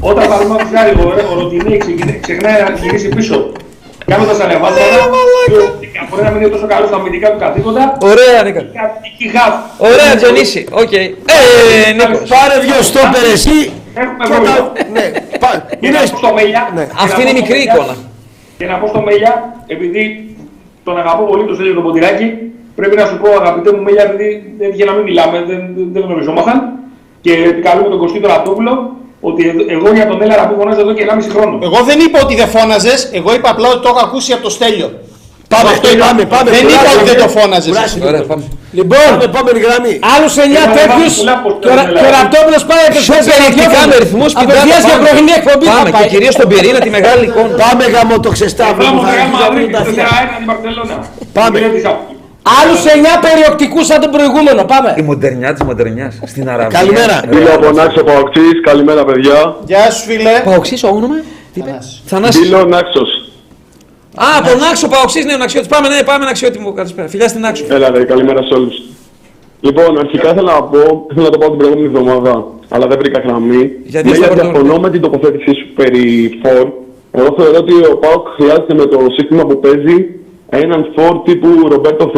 Όταν 0.00 0.28
παραδείγματος 0.28 0.68
χάρη 0.74 0.90
ο, 0.90 1.04
ο 1.32 1.40
Ροντινέι 1.40 1.76
ξεκινά- 1.78 2.20
ξεχνάει 2.20 2.62
να 2.62 2.70
γυρίσει 2.82 3.08
πίσω 3.08 3.52
κάνοντας 4.10 4.38
ανεβάσματα 4.40 4.82
και 5.46 5.56
ο- 5.56 6.06
μπορεί 6.08 6.22
να 6.22 6.30
μην 6.30 6.40
είναι 6.40 6.50
τόσο 6.56 6.66
καλός 6.72 6.88
στα 6.88 6.96
αμυντικά 7.00 7.28
του 7.32 7.38
καθήκοντα 7.44 7.82
Ωραία, 8.10 8.36
Νίκο. 8.46 8.60
και 8.74 8.80
αμυντική 8.86 9.26
χαφ. 9.36 9.54
Ωραία, 9.90 10.10
Διονύση. 10.20 10.60
Οκ. 10.82 10.92
Ε, 10.92 11.04
Νίκο. 11.98 12.16
Πάρε 12.34 12.56
δυο 12.64 12.78
στόπερ 12.90 13.24
εσύ 13.36 13.58
Έχουμε 14.02 14.22
Και 14.24 14.30
πρόβλημα. 14.30 14.56
τα- 14.56 14.72
Ναι, 14.96 15.04
πα- 15.42 15.60
Και 15.80 15.86
είναι 15.86 15.98
να 16.02 16.04
πω 16.12 16.16
στο 16.22 16.30
Μέλια. 16.38 16.62
Ναι. 16.76 16.84
και 16.84 16.90
Αυτή 17.06 17.22
να 17.24 17.30
είναι 17.30 17.38
η 17.38 17.42
πω 17.42 17.46
στο 17.46 17.54
μικρή 17.54 17.58
Μέλια- 17.58 17.74
εικόνα. 17.74 17.94
Και 18.58 18.66
να 18.70 18.74
πω 18.80 18.86
στο 18.92 19.00
Μέλια, 19.06 19.32
επειδή 19.74 20.02
τον 20.86 20.94
αγαπώ 21.02 21.22
πολύ 21.30 21.42
τον 21.48 21.54
Στέλιο 21.56 21.74
τον 21.78 21.84
Ποντηράκη, 21.86 22.26
πρέπει 22.78 22.96
να 23.00 23.04
σου 23.10 23.16
πω 23.22 23.28
αγαπητέ 23.42 23.70
μου 23.74 23.82
Μέλια, 23.86 24.02
επειδή 24.08 24.28
έτυχε 24.66 24.84
να 24.90 24.92
μην 24.96 25.02
μιλάμε, 25.08 25.36
δεν, 25.50 25.60
δεν, 25.76 25.86
δεν 25.94 26.02
γνωριζόμασταν. 26.06 26.56
Και 27.24 27.32
επικαλούμε 27.52 27.88
τον 27.94 27.98
Κωστή 28.02 28.18
Ραπτόπουλο 28.32 28.72
ότι 29.28 29.40
ε- 29.48 29.72
εγώ 29.76 29.88
για 29.98 30.06
τον 30.10 30.18
Έλαρα 30.24 30.44
που 30.48 30.54
φωνάζω 30.60 30.80
εδώ 30.84 30.92
και 30.96 31.02
1,5 31.08 31.28
χρόνο. 31.34 31.54
Εγώ 31.68 31.78
δεν 31.88 31.98
είπα 32.04 32.18
ότι 32.24 32.34
δεν 32.40 32.48
φώναζες, 32.56 32.98
εγώ 33.18 33.30
είπα 33.36 33.48
απλά 33.54 33.68
ότι 33.74 33.80
το 33.84 33.88
έχω 33.92 34.00
ακούσει 34.08 34.30
από 34.36 34.42
το 34.42 34.50
Στέλιο. 34.58 34.88
Πάμε, 35.54 35.70
Αυτό 35.74 35.86
είπα. 35.94 36.04
πάμε, 36.06 36.22
πάμε. 36.34 36.48
Δεν 36.56 36.62
είπα 36.68 36.78
Κουράσου, 36.78 36.98
ότι 37.00 37.08
δεν 37.10 37.18
το 37.24 37.28
ε. 37.32 37.36
φώναζες. 37.38 37.72
Κουράσου. 37.74 37.98
Ωραία, 38.10 38.22
πάμε. 38.30 38.44
Λοιπόν, 38.78 39.06
Πάμε, 39.10 39.24
επόμενη 39.30 39.58
γραμμή. 39.66 39.92
άλλους 40.14 40.32
9 40.36 40.62
Έχουμε 40.64 40.76
τέτοιους 40.78 41.14
βάλει 41.14 41.18
πολλά 41.20 41.36
post 41.44 41.56
και 41.62 41.68
ο 41.68 41.74
Ρα- 41.78 41.84
στην 41.84 41.94
και 41.96 42.02
ο 42.04 42.06
Ελλάδα. 42.08 42.22
Ραπτόπουλος 42.22 42.62
πάει 42.70 42.84
Πιο 42.90 43.00
απευθεία 43.02 43.22
περιεκτικά 43.30 43.80
με 43.90 43.94
ρυθμούς 44.04 44.30
Απευθείας 44.42 44.80
για 44.88 44.96
πρωινή 45.04 45.32
εκπομπή. 45.40 45.66
Πάμε 45.70 45.78
θα 45.78 45.90
και 45.90 45.96
πάει. 45.98 46.12
κυρίως 46.12 46.32
στον 46.38 46.46
πυρήνα 46.50 46.80
τη 46.86 46.90
μεγάλη 46.98 47.22
εικόνα. 47.30 47.54
Πάμε 47.64 47.84
γάμο 47.94 48.14
το 48.24 48.30
ξεστάβρο. 48.36 48.82
Πάμε 48.84 48.96
που 48.96 49.02
θα 49.06 49.10
Ρεάλ 49.14 49.20
αρχίσει 49.20 49.36
να 49.36 49.44
Μαδρίτη, 49.44 49.70
βγουν 49.70 49.72
τα 49.76 49.80
αυτιά. 49.86 50.06
4-1 50.10 50.36
την 50.40 50.46
Μπαρσελόνα. 50.48 50.96
Πάμε. 51.38 51.56
Δεν 52.46 52.74
της 52.74 52.86
άκου. 52.92 52.98
Άλλου 52.98 53.06
9 53.20 53.20
περιοκτικού 53.26 53.84
σαν 53.84 54.00
τον 54.00 54.10
προηγούμενο. 54.10 54.64
Πάμε. 54.64 54.94
Η 54.98 55.02
μοντερνιά 55.02 55.52
τη 55.54 55.64
μοντερνιά 55.64 56.12
στην 56.26 56.48
Αραβία. 56.48 56.78
Καλημέρα. 56.78 57.16
Φίλε 57.30 57.52
από 57.52 57.70
Νάξο 57.70 58.04
Παοξής, 58.04 58.60
καλημέρα 58.62 59.04
παιδιά. 59.04 59.56
Γεια 59.66 59.90
σου 59.90 60.04
φίλε. 60.08 60.30
Παοξή, 60.44 60.86
ο 60.86 60.88
όνομα. 60.88 61.14
Τι 61.52 61.60
είπε. 61.60 61.78
Θανάση. 62.06 62.38
Φίλο 62.38 62.64
Νάξος. 62.64 63.08
Α, 64.14 64.26
από 64.38 64.50
Νάξο 64.64 64.88
Παοξή, 64.88 65.22
ναι, 65.22 65.32
ο 65.34 65.36
Ναξιώτη. 65.36 65.68
Πάμε, 65.68 65.88
ναι, 65.88 66.02
πάμε 66.02 66.24
Ναξιώτη 66.24 66.58
μου. 66.58 66.72
Καλησπέρα. 66.72 67.08
Φιλιά 67.08 67.28
στην 67.28 67.40
Νάξο. 67.40 67.64
Έλα 67.68 67.90
ρε, 67.90 68.04
καλημέρα 68.04 68.42
σε 68.42 68.54
όλους. 68.54 68.74
Λοιπόν, 69.60 69.98
αρχικά 69.98 70.28
ήθελα 70.32 70.52
να 70.54 70.62
πω, 70.62 71.06
ήθελα 71.10 71.24
να 71.24 71.30
το 71.30 71.38
πω 71.38 71.46
την 71.48 71.58
προηγούμενη 71.58 71.86
εβδομάδα, 71.86 72.44
αλλά 72.68 72.86
δεν 72.86 72.98
βρήκα 72.98 73.18
γραμμή. 73.20 73.70
Γιατί 73.84 74.08
Ναι, 74.08 74.14
στο 74.14 74.24
για 74.24 74.34
πρώτο- 74.34 74.50
διαφωνώ 74.50 74.78
με 74.80 74.90
την 74.90 75.00
τοποθέτησή 75.00 75.54
σου 75.58 75.66
περί 75.74 76.38
φόρ. 76.42 76.68
Εγώ 77.10 77.34
θεωρώ 77.38 77.58
ότι 77.58 77.74
ο 77.92 77.96
Πάοκ 77.96 78.26
χρειάζεται 78.36 78.74
με 78.74 78.86
το 78.86 78.98
σύστημα 79.18 79.42
που 79.46 79.60
παίζει 79.60 79.96
έναν 80.48 80.86
φόρ 80.96 81.22
τύπου 81.24 81.48
Ρομπέρτο 81.68 82.10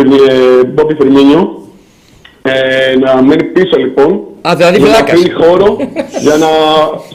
Μπόμπι 0.66 0.94
Φερμίνιο. 0.94 1.60
Ε, 2.42 2.96
να 3.04 3.22
μένει 3.22 3.44
πίσω 3.44 3.76
λοιπόν. 3.76 4.20
Α, 4.48 4.52
δηλαδή 4.56 4.76
για 4.78 4.86
να 4.88 4.94
φυλάκας. 4.94 5.12
αφήνει 5.20 5.32
χώρο 5.42 5.76
για 6.26 6.36
να 6.44 6.50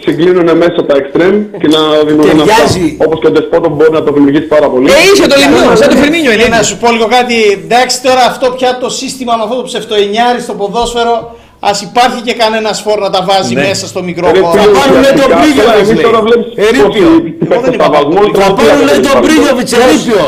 συγκλίνουν 0.05 0.57
μέσα 0.57 0.79
τα 0.87 0.95
εξτρέμ 1.01 1.35
και 1.61 1.67
να 1.75 1.79
δημιουργούν 2.07 2.37
Ταιριάζει. 2.37 2.97
Όπως 3.05 3.19
και 3.19 3.27
ο 3.27 3.31
Ντεσπότο 3.31 3.69
μπορεί 3.69 3.91
να 3.91 4.03
το 4.03 4.11
δημιουργήσει 4.11 4.47
πάρα 4.55 4.67
πολύ. 4.69 4.85
Ε, 4.89 4.93
είσαι 5.13 5.27
το 5.31 5.35
λιμνό, 5.41 5.75
σαν 5.79 5.89
το 5.89 5.95
Φερμίνιο 6.03 6.31
είναι. 6.31 6.43
Και 6.43 6.49
να 6.57 6.63
σου 6.69 6.75
πω 6.81 6.87
λίγο 6.95 7.07
κάτι, 7.17 7.35
εντάξει 7.63 7.95
τώρα 8.07 8.23
αυτό 8.31 8.45
πια 8.57 8.71
το 8.83 8.89
σύστημα 8.89 9.33
με 9.37 9.43
αυτό 9.45 9.55
το 9.55 9.63
ψευτοενιάρι 9.69 10.39
στο 10.47 10.53
ποδόσφαιρο, 10.59 11.15
ας 11.59 11.77
υπάρχει 11.87 12.19
και 12.27 12.33
κανένας 12.33 12.77
φόρ 12.85 12.97
να 13.05 13.09
τα 13.15 13.21
βάζει 13.29 13.53
Ναι. 13.55 13.61
μέσα 13.67 13.85
στο 13.91 13.99
μικρό 14.09 14.25
Ρε, 14.33 14.39
χώρο. 14.39 14.51
φίλε, 14.61 14.71
πάρουνε 14.77 15.11
τον 15.21 15.31
ουσιαστικά, 15.31 15.37
Πρίγιο, 15.41 15.63
τώρα 15.63 15.75
λες, 15.77 15.87
εμείς 15.87 15.95
λέει. 15.99 16.05
τώρα 16.07 16.19
βλέπεις 16.27 16.47
Ερείπιο. 16.67 16.87
πώς 16.89 16.95
Εγώ 16.95 17.61
δεν 17.63 17.73
είπα 17.73 17.85
υπερκαταβασμός, 17.85 18.25
αυτό. 18.25 18.39
Θα 18.39 18.45
τρόπο 18.45 18.61
πάρουν 18.61 18.83
λέει 18.87 18.99
διαδικασίας. 18.99 19.13
τον 19.13 19.21
Πρίγιοβιτς 19.25 19.71
ερείπιο. 19.81 20.23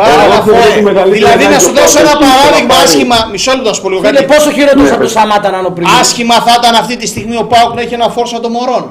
Πάρα 0.00 0.12
Εγώ 0.12 0.22
πολλά 0.24 0.38
θεωρώ 0.46 0.60
φόρ. 0.62 0.70
ότι 0.70 0.78
η 0.82 0.86
μεγαλύτερη 0.90 1.18
Δηλαδή 1.22 1.44
να 1.44 1.48
ανάγκη 1.50 1.64
σου 1.64 1.72
ο 1.74 1.78
δώσω 1.78 1.98
ένα 2.04 2.14
Πάοκ 2.22 2.24
παράδειγμα 2.26 2.74
είναι 2.74 2.80
να 2.80 2.86
άσχημα. 2.88 3.18
Μισό 3.32 3.50
λεπτό 3.56 3.68
να 3.70 3.74
σου 3.76 3.82
πω 3.84 3.88
λίγο 3.92 4.00
Φίλε, 4.04 4.20
κάτι. 4.20 4.28
πόσο 4.32 4.48
χειρότερο 4.56 4.86
από 4.96 5.04
το 5.08 5.12
Σαμάτα 5.16 5.48
να 5.52 5.58
είναι 5.60 5.70
ο 5.72 5.74
πριν; 5.76 5.86
Άσχημα 6.00 6.36
θα 6.46 6.52
ήταν 6.60 6.74
αυτή 6.82 6.94
τη 7.00 7.06
στιγμή 7.12 7.36
ο 7.44 7.46
Πάουκ 7.52 7.70
να 7.76 7.80
έχει 7.84 7.94
ένα 8.00 8.08
φόρ 8.14 8.26
σαν 8.32 8.40
το 8.44 8.50
Μωρόν. 8.56 8.84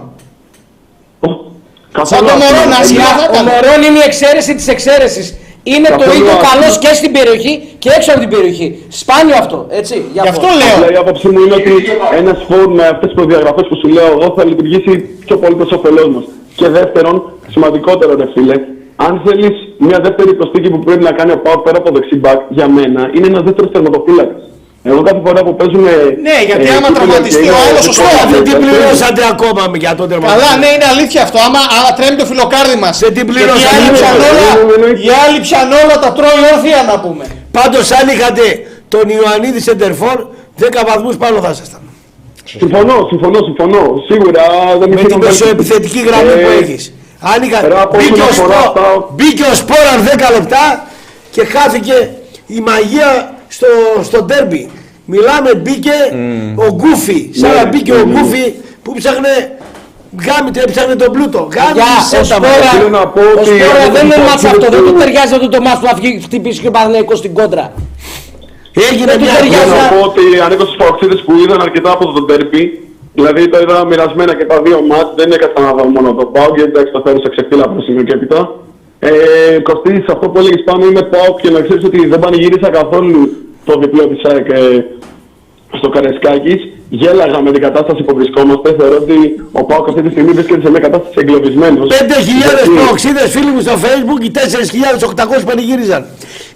Καθόλου 1.97 2.09
Σαν 2.11 2.19
το 2.27 2.31
άσχημα. 2.33 2.45
Μωρόν, 2.45 2.69
άσχημα 2.81 3.09
θα 3.19 3.23
Ο 3.25 3.31
ήταν. 3.33 3.43
Μωρόν 3.49 3.79
είναι 3.87 3.99
η 4.03 4.05
εξαίρεση 4.09 4.51
της 4.59 4.67
εξαίρεσης. 4.75 5.27
Είναι 5.73 5.87
το 5.87 5.97
Καθόλου 5.97 6.15
ίδιο 6.17 6.31
άσχημα. 6.35 6.49
καλός 6.51 6.73
και 6.83 6.91
στην 6.99 7.11
περιοχή 7.17 7.53
και 7.81 7.89
έξω 7.97 8.09
από 8.13 8.19
την 8.23 8.29
περιοχή. 8.35 8.67
Σπάνιο 9.01 9.35
αυτό, 9.43 9.57
έτσι. 9.79 9.95
Γι' 10.13 10.19
αυτό 10.33 10.47
λέω. 10.59 10.75
Απλά 10.77 10.89
η 10.95 10.97
άποψή 11.03 11.27
μου 11.31 11.39
είναι 11.43 11.55
ότι 11.61 11.73
ένας 12.21 12.37
φόρ 12.47 12.67
με 12.77 12.83
αυτές 12.93 13.07
τις 13.09 13.15
προδιαγραφές 13.19 13.65
που 13.69 13.75
σου 13.81 13.87
λέω 13.95 14.07
εγώ 14.15 14.27
θα 14.37 14.43
λειτουργήσει 14.49 14.91
πιο 15.25 15.35
πολύ 15.41 15.55
προς 15.59 15.71
όφελός 15.77 16.07
μας. 16.15 16.23
Και 16.59 16.67
δεύτερον, 16.77 17.15
σημαντικότερο 17.53 18.11
ρε 18.21 18.27
φίλε, 18.33 18.55
αν 18.95 19.21
θέλεις 19.25 19.55
μια 19.87 19.99
δεύτερη 20.05 20.33
προσθήκη 20.39 20.69
που 20.69 20.79
πρέπει 20.79 21.03
να 21.03 21.11
κάνει 21.11 21.31
ο 21.31 21.39
Πάο 21.45 21.57
πέρα 21.65 21.77
από 21.77 21.89
δεξί 21.95 22.15
μπακ, 22.15 22.39
για 22.57 22.67
μένα 22.77 23.01
είναι 23.15 23.27
ένας 23.31 23.43
δεύτερος 23.47 23.71
τερματοφύλακας. 23.71 24.41
Εγώ 24.89 25.01
κάθε 25.07 25.21
φορά 25.25 25.39
που 25.45 25.53
παίζουμε. 25.59 25.91
Ναι, 26.27 26.37
γιατί 26.49 26.67
άμα 26.75 26.87
κύπελλο 26.87 26.95
τραυματιστεί 26.97 27.41
και 27.43 27.47
είναι 27.49 27.57
ο 27.57 27.61
άλλος, 27.65 27.81
δικό 27.81 27.93
σωστό, 27.97 28.03
μας 28.17 28.27
Δεν 28.33 28.43
την 28.47 28.53
παίκτης, 28.53 28.71
πληρώσατε 28.71 29.21
ακόμα 29.33 29.61
για 29.83 29.93
τον 29.99 30.05
τερματοφύλακα. 30.11 30.47
Καλά, 30.47 30.51
ναι, 30.61 30.69
είναι 30.75 30.87
αλήθεια 30.93 31.21
αυτό. 31.27 31.37
Άμα, 31.47 31.61
άμα 31.77 31.89
τρέμει 31.97 32.15
το 32.21 32.25
φιλοκάρδι 32.31 32.77
μας. 32.83 32.95
Δεν 33.03 33.11
την 33.17 33.25
πληρώσατε. 33.31 33.75
Οι 33.75 33.77
άλλοι 33.77 33.89
Ναι, 33.91 33.97
πιανόλα, 33.99 34.49
ναι, 34.69 34.75
ναι, 34.81 34.87
ναι. 34.93 34.99
οι 35.05 35.09
άλλοι 35.23 35.37
πιανόλα 35.47 35.95
τα 36.03 36.09
τρώει 36.17 36.41
όρθια 36.53 36.79
να 36.91 36.95
πούμε. 37.03 37.25
Πάντως 37.57 37.85
αν 37.99 38.05
είχατε 38.13 38.45
τον 38.93 39.05
Ιωαννίδη 39.17 39.59
Σεντερφόρ, 39.67 40.17
10 40.63 40.81
βαθμούς 40.89 41.15
πάνω 41.23 41.35
θα 41.45 41.51
ήσασταν. 41.55 41.81
Συμφωνώ, 42.61 42.95
συμφωνώ, 43.11 43.39
συμφωνώ. 43.49 43.83
Σίγουρα 44.09 44.43
δεν 44.79 44.87
Με 44.89 44.95
είχε 44.95 45.07
την 45.11 45.17
να 45.19 45.25
μεσοεπιθετική 45.27 45.99
γραμμή 46.07 46.33
Ε, 46.37 46.43
που 46.43 46.49
έχεις. 46.61 46.83
Αν 47.33 47.43
είχα... 47.43 47.59
πέρα 47.59 47.81
από 47.81 47.97
Μπήκε 47.97 48.11
όσον 48.21 48.21
ο, 48.21 48.29
αφορά 48.29 48.59
Σπο... 48.61 48.67
αυτά- 48.69 49.07
μπήκε 49.15 49.43
ο 49.51 49.53
Σπόραν 49.61 49.99
10 50.31 50.33
λεπτά 50.37 50.63
και 51.31 51.45
χάθηκε 51.45 52.09
η 52.47 52.59
μαγεία 52.59 53.33
στο, 53.47 53.67
στο 54.03 54.21
ντέρμπι. 54.23 54.69
Μιλάμε 55.05 55.55
μπήκε 55.55 55.91
ο 56.55 56.67
Γκούφι. 56.73 57.29
Σαν 57.39 57.49
Ναι, 57.49 57.55
να 57.55 57.65
μπήκε 57.65 57.91
ο 57.91 57.95
ναι, 57.95 58.03
ναι. 58.03 58.11
Γκούφι 58.19 58.53
που 58.83 58.93
ψάχνε 58.93 59.33
γάμι, 60.25 60.49
έψαχνε 60.65 60.95
τον 60.95 61.11
πλούτο. 61.11 61.47
Γάμι 61.55 61.71
Για 61.73 61.85
σε 62.09 62.15
ο 62.15 62.19
τα 62.19 62.25
Σπόρα, 62.25 62.69
θέλω 62.77 62.89
να 62.89 63.07
πω 63.07 63.21
ο 63.21 63.23
ότι 63.35 63.45
Σπόρα 63.45 63.81
εγώ 63.81 63.91
δεν 63.93 64.05
είναι 64.05 64.15
δεν 64.15 64.23
μάτς 64.25 64.41
πάω 64.41 64.51
αυτό, 64.51 64.61
στο- 64.61 64.71
δεν 64.75 64.83
του 64.85 64.93
ταιριάζει 64.99 65.33
αυτό 65.33 65.49
το 65.49 65.61
μάτς 65.61 65.79
που 65.79 65.85
θα 65.85 65.93
βγει- 65.99 66.23
χτυπήσει 66.23 66.59
και 66.61 66.67
ο 66.67 66.71
Παναθηναϊκός 66.71 67.17
στην 67.17 67.33
κόντρα. 67.33 67.73
Έγινε 68.89 69.05
Δεν 69.05 69.17
του 69.17 69.23
μια 69.25 69.33
ταιριάζει. 69.33 69.55
Θέλω 69.69 69.75
να 69.81 69.87
πω 69.93 69.99
ότι 70.09 70.21
ανήκω 70.45 70.63
στους 70.65 70.75
παοξίδες 70.81 71.19
που 71.25 71.31
είδαν 71.41 71.61
αρκετά 71.61 71.91
από 71.91 72.05
το 72.11 72.23
τέρπι. 72.25 72.84
Δηλαδή 73.15 73.49
το 73.49 73.57
είδα 73.59 73.85
μοιρασμένα 73.85 74.35
και 74.35 74.45
τα 74.45 74.61
δύο 74.61 74.81
μάτς. 74.81 75.13
Δεν 75.15 75.31
έκανα 75.31 75.67
να 75.67 75.73
δω 75.73 75.85
μόνο 75.85 76.13
το 76.13 76.25
πάω 76.25 76.49
γιατί 76.55 76.71
εντάξει 76.71 76.91
το 76.91 77.01
φέρω 77.05 77.19
σε 77.23 77.29
ξεφύλλα 77.29 77.63
από 77.63 77.75
το 77.75 77.81
σημείο 77.81 78.03
και 78.03 78.13
έπειτα. 78.13 78.39
Ε, 78.99 79.11
Κωστή, 79.59 79.93
σε 79.93 80.11
αυτό 80.15 80.29
που 80.29 80.37
έλεγες 80.39 80.63
πάνω 80.65 80.85
είμαι 80.85 81.01
πάω 81.01 81.35
και 81.41 81.49
να 81.49 81.61
ξέρεις 81.61 81.83
ότι 81.85 82.07
δεν 82.07 82.19
πανηγύρισα 82.19 82.69
καθόλου 82.69 83.31
το 83.65 83.79
διπλό 83.79 84.07
της 84.07 84.23
ΑΕΚ 84.23 84.49
ε, 84.49 84.85
στο 85.77 85.89
Καρεσκάκης. 85.89 86.61
Γέλαγα 86.89 87.41
με 87.41 87.51
την 87.51 87.61
κατάσταση 87.61 88.01
που 88.03 88.15
βρισκόμαστε. 88.15 88.75
Θεωρώ 88.79 88.95
ότι 88.95 89.17
ο 89.51 89.63
Πάοκ 89.63 89.87
αυτή 89.89 90.01
τη 90.01 90.09
στιγμή 90.09 90.31
βρίσκεται 90.31 90.61
σε 90.61 90.69
μια 90.69 90.79
κατάσταση 90.79 91.15
εγκλωβισμένος. 91.21 91.87
5.000 91.89 91.97
Γιατί- 92.41 92.69
προοξίδες 92.79 93.29
φίλοι 93.35 93.51
μου 93.55 93.61
στο 93.61 93.71
facebook, 93.85 94.19
οι 94.27 94.31
4.800 94.31 95.45
πανηγύριζαν. 95.45 96.05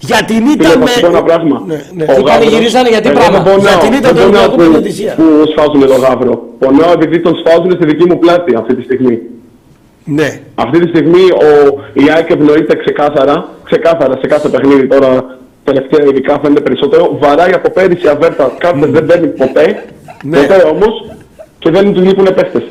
Για 0.10 0.20
την 0.30 0.42
ήττα 0.54 0.64
Φίλε, 0.70 0.74
θα 0.74 0.80
με... 0.80 0.88
σου 0.90 1.00
πω 1.00 1.08
ένα 1.08 1.24
πράγμα. 1.24 1.64
Ναι, 1.68 1.74
ναι. 1.98 2.04
Ο 2.04 2.06
Τι 2.06 2.12
Γάβρος- 2.14 2.30
πανηγυρίζανε, 2.32 2.90
γιατί 2.96 3.08
Εγώ 3.10 3.18
πράγμα; 3.20 3.38
δεν 3.40 3.46
πονάω. 3.54 3.70
Για 3.72 3.78
την 3.86 3.94
ήττα 3.98 4.10
Δεν 4.12 4.16
του 4.16 4.30
πονάω 4.30 4.44
Ολυμπιακού 4.44 4.56
που- 4.56 4.64
Πρωτοδησία. 4.72 5.14
Που 5.20 5.26
σφάζουν 5.52 5.82
το 5.94 5.98
γάβρο. 6.06 6.34
Πονάω 6.64 6.92
επειδή 6.98 7.18
τον 7.26 7.34
σφάζουν 7.42 7.72
στη 7.78 7.86
δική 7.92 8.06
μου 8.10 8.18
πλάτη 8.24 8.52
αυτή 8.62 8.74
τη 8.78 8.84
στιγμή. 8.90 9.16
Ναι. 10.20 10.30
Αυτή 10.66 10.78
τη 10.82 10.88
στιγμή 10.94 11.24
ο, 11.48 11.50
η 11.94 12.04
ΑΕΚ 12.16 12.30
ευνοείται 12.30 12.74
ξεκάθαρα, 12.84 13.36
ξεκάθαρα 13.70 14.14
σε 14.22 14.28
κάθε 14.34 14.48
παιχνίδι 14.54 14.88
τώρα 14.88 15.10
τελευταία 15.64 16.04
ειδικά 16.10 16.40
φαίνεται 16.42 16.62
περισσότερο. 16.62 17.18
Βαράει 17.22 17.52
από 17.60 17.70
πέρυσι 17.70 18.08
αβέρτα, 18.08 18.52
κάθε 18.58 18.86
δεν 18.96 19.06
παίρνει 19.06 19.28
ποτέ, 19.28 19.66
Ναι. 20.24 20.38
ποτέ 20.40 20.68
όμως 20.74 20.94
και 21.60 21.70
δεν 21.70 21.94
του 21.94 22.02
λείπουν 22.02 22.34
παίχτες. 22.38 22.64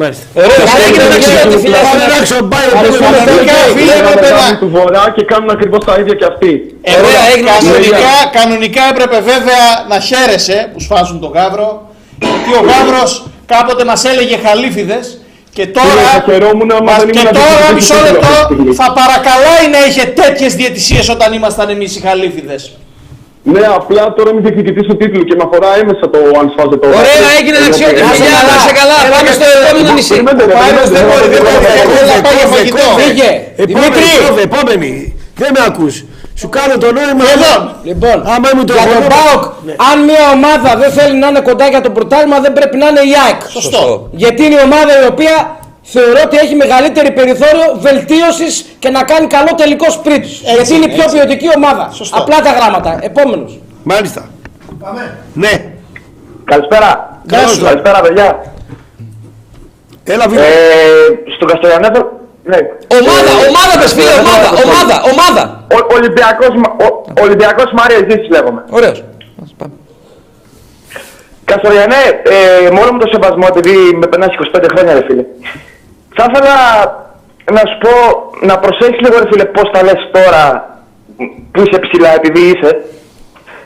Μάλιστα. 0.00 0.24
Ωραίο, 0.34 0.64
έγινε 0.86 1.04
να 1.12 1.18
ξέρω 1.24 1.50
τι 1.50 1.58
φιλιά. 1.64 1.78
Πάμε 1.86 2.04
να 2.12 2.16
έξω, 2.20 2.36
πάει, 2.52 2.66
Ευχαριστούμε 2.66 3.06
πάμε, 3.06 3.18
πολύ, 3.30 3.46
πάμε. 3.50 3.72
φίλε, 3.76 3.82
Είναι 3.82 3.94
έπρεπε 4.02 4.20
μεγάλοι 4.28 4.52
να- 4.52 4.58
του 4.62 4.68
Βορρά 4.74 5.04
και 5.16 5.22
κάνουν 5.32 5.50
ακριβώς 5.56 5.82
τα 5.88 5.94
ίδια 6.00 6.14
και 6.20 6.26
αυτοί. 6.32 6.50
Ωραία, 7.00 7.22
έγινε 7.32 7.50
να 7.50 7.56
ξέρω 7.62 7.76
τι 7.84 7.88
Κανονικά, 7.88 8.14
κανονικά 8.38 8.82
έπρεπε 8.92 9.18
βέβαια 9.32 9.62
να 9.92 9.96
χαίρεσαι 10.08 10.58
που 10.72 10.78
σφάζουν 10.86 11.16
τον 11.24 11.30
Γαύρο. 11.36 11.68
Γιατί 12.24 12.50
ο 12.60 12.62
Γαύρος 12.70 13.10
κάποτε 13.52 13.82
μας 13.90 14.00
έλεγε 14.10 14.36
χαλίφιδες 14.44 15.04
και 15.56 15.64
τώρα, 15.76 15.86
Φίλε, 15.94 16.02
θα 16.14 16.20
χαιρόμουν 16.26 16.70
άμα 16.76 16.82
μας- 16.88 16.96
δεν 17.02 17.10
και 17.14 17.18
ήμουν 17.18 17.32
τώρα 17.40 17.46
αντιπροσωπής 17.48 17.74
μισό 17.88 17.94
του 17.98 18.04
λεπτό 18.08 18.26
αυτή 18.26 18.54
τη 18.54 18.54
στιγμή. 18.54 18.74
θα 18.80 18.86
παρακαλάει 19.00 19.64
να 19.74 19.80
είχε 19.88 20.04
τέτοιες 20.20 20.52
διαιτησίες 20.60 21.04
όταν 21.16 21.28
ήμασταν 21.38 21.66
εμείς 21.74 21.90
οι 21.96 22.00
χαλίφιδες. 22.06 22.62
Ναι, 23.52 23.62
απλά 23.78 24.02
τώρα 24.16 24.30
μην 24.34 24.42
διεκδικητής 24.44 24.84
του 24.88 24.96
τίτλου 25.00 25.22
και 25.28 25.34
με 25.38 25.42
αφορά 25.48 25.70
έμεσα 25.80 26.04
το 26.14 26.18
αν 26.40 26.44
σφάζεται 26.52 26.76
το 26.82 26.86
Ωραία, 27.00 27.28
έγινε 27.38 27.58
να 27.64 27.68
ξέρω 27.76 27.90
τι 27.98 28.02
φιλιά. 28.12 28.32
Να 28.50 28.56
σε 28.66 28.72
καλά, 28.80 28.96
πάμε 29.14 29.30
στο 29.38 29.46
επόμενο 29.54 29.92
νησί. 29.98 30.12
Περιμένετε, 30.14 30.44
ρε, 30.50 30.54
Πάρος 30.62 30.88
δεν 30.96 31.02
μπορεί, 31.08 31.26
δεν 31.34 31.42
μπορεί, 31.44 31.58
περιμένετε. 31.64 31.78
δεν 31.78 31.86
μπορεί 31.90 32.06
να 32.14 32.18
πάει 32.26 32.36
για 32.40 32.46
Κόβε, 32.48 32.56
φαγητό. 32.56 32.76
κόβε. 32.86 33.02
Φύγε. 33.02 33.30
Επόμενη, 33.64 34.10
κόβε, 34.26 34.42
επόμενη. 34.50 34.90
Δεν 35.40 35.50
με 35.56 35.60
ακούς. 35.70 35.94
Σου 36.40 36.48
κάνω 36.56 36.74
το 36.82 36.88
νόημα. 36.98 37.24
Εδώ. 37.36 37.52
Λοιπόν, 37.90 38.16
Άμα 38.34 38.46
ήμουν 38.52 38.66
το 38.70 38.74
για 38.78 38.86
τον 38.92 39.02
εγώ- 39.02 39.12
ΠΑΟΚ, 39.14 39.42
Ναι. 39.66 39.74
αν 39.90 39.96
μια 40.08 40.24
ομάδα 40.38 40.70
δεν 40.82 40.90
θέλει 40.96 41.14
να 41.22 41.26
είναι 41.30 41.42
κοντά 41.48 41.66
για 41.74 41.82
το 41.86 41.90
πρωτάθλημα, 41.96 42.36
δεν 42.44 42.52
πρέπει 42.58 42.76
να 42.82 42.86
είναι 42.90 43.02
η 43.12 43.14
ΑΕΚ. 43.24 43.40
Σωστό. 43.56 43.80
Γιατί 44.22 44.40
είναι 44.46 44.56
η 44.60 44.64
ομάδα 44.70 44.92
η 45.02 45.06
οποία 45.12 45.34
θεωρώ 45.92 46.20
ότι 46.24 46.36
έχει 46.36 46.54
μεγαλύτερη 46.54 47.10
περιθώριο 47.12 47.66
βελτίωσης 47.78 48.66
και 48.78 48.88
να 48.88 49.02
κάνει 49.02 49.26
καλό 49.26 49.54
τελικό 49.56 49.90
σπριτ. 49.90 50.24
Γιατί 50.24 50.74
είναι 50.74 50.84
η 50.84 50.88
πιο 50.94 51.02
έτσι. 51.02 51.16
ποιοτική 51.16 51.48
ομάδα. 51.56 51.90
Σωστό. 51.92 52.16
Απλά 52.20 52.40
τα 52.40 52.50
γράμματα. 52.52 52.98
Επόμενος. 53.02 53.58
Μάλιστα. 53.82 54.28
Πάμε. 54.80 55.18
Ναι. 55.34 55.52
Καλησπέρα. 56.44 57.20
Γεια 57.22 57.48
σου. 57.48 57.64
Καλησπέρα, 57.64 58.00
παιδιά. 58.00 58.52
Έλα, 60.04 60.28
βίντεο. 60.28 60.44
Ε, 60.44 60.48
στον 61.36 61.48
Καστοριανέδο. 61.48 62.00
Ναι. 62.44 62.56
Ομάδα, 63.00 63.30
Ε, 63.44 63.48
ομάδα 63.52 63.74
πες 63.80 63.92
φίλε, 63.92 64.12
ομάδα, 64.24 64.48
ομάδα, 64.64 64.94
ομάδα. 65.12 65.66
Ο, 65.76 65.94
Ολυμπιακός, 65.94 66.48
Μα- 66.62 66.74
ο, 66.86 67.22
Ολυμπιακός 67.22 67.68
Μάρια 67.78 67.98
Ζήσης 68.08 68.28
λέγομαι. 68.30 68.64
Ωραίος. 68.70 69.04
Πάμε. 69.58 69.72
Καστοριανέ, 71.44 72.02
ε, 72.66 72.70
μόνο 72.70 72.90
με 72.92 72.98
το 72.98 73.08
σεβασμό, 73.12 73.46
επειδή 73.52 73.74
με 74.00 74.06
περνάς 74.06 74.28
25 74.34 74.68
χρόνια, 74.74 74.92
ρε 74.94 75.04
φίλε. 75.08 75.24
Θα 76.16 76.24
ήθελα 76.28 76.56
να 77.52 77.62
σου 77.68 77.78
πω, 77.84 77.94
να 78.46 78.58
προσέχεις 78.58 79.00
λίγο, 79.00 79.18
ρε 79.18 79.28
φίλε, 79.30 79.44
πώς 79.44 79.70
τα 79.72 79.82
λες 79.82 80.00
τώρα 80.12 80.42
που 81.52 81.60
είσαι 81.62 81.78
ψηλά, 81.78 82.14
επειδή 82.14 82.40
είσαι. 82.40 82.70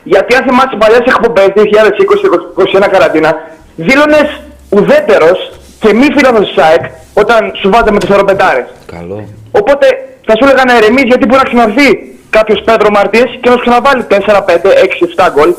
Γιατί 0.03 0.35
αν 0.35 0.43
θυμάσαι 0.47 0.75
παλιές 0.77 1.03
εκπομπές 1.13 1.49
2020-2021 1.55 2.87
καραντίνα, 2.91 3.31
δήλωνες 3.75 4.41
ουδέτερος 4.69 5.51
και 5.79 5.93
μη 5.93 6.07
φίλος 6.15 6.39
τους 6.39 6.53
ΣΑΕΚ 6.53 6.83
όταν 7.13 7.51
σου 7.61 7.69
βάζαμε 7.69 7.99
τις 7.99 8.09
αεροπεντάρες. 8.09 8.65
Καλό. 8.85 9.27
Οπότε 9.51 9.87
θα 10.25 10.33
σου 10.35 10.43
έλεγα 10.43 10.63
να 10.65 10.77
ερεμείς 10.77 11.03
γιατί 11.03 11.25
μπορεί 11.25 11.41
να 11.43 11.49
ξαναρθεί 11.49 12.17
κάποιος 12.29 12.61
Πέτρο 12.65 12.89
Μαρτίες 12.89 13.29
και 13.41 13.49
να 13.49 13.55
σου 13.55 13.61
ξαναβάλει 13.61 14.03
4, 14.09 14.41
5, 14.45 14.73
6, 14.87 15.05
7 15.05 15.29
γκολ 15.33 15.53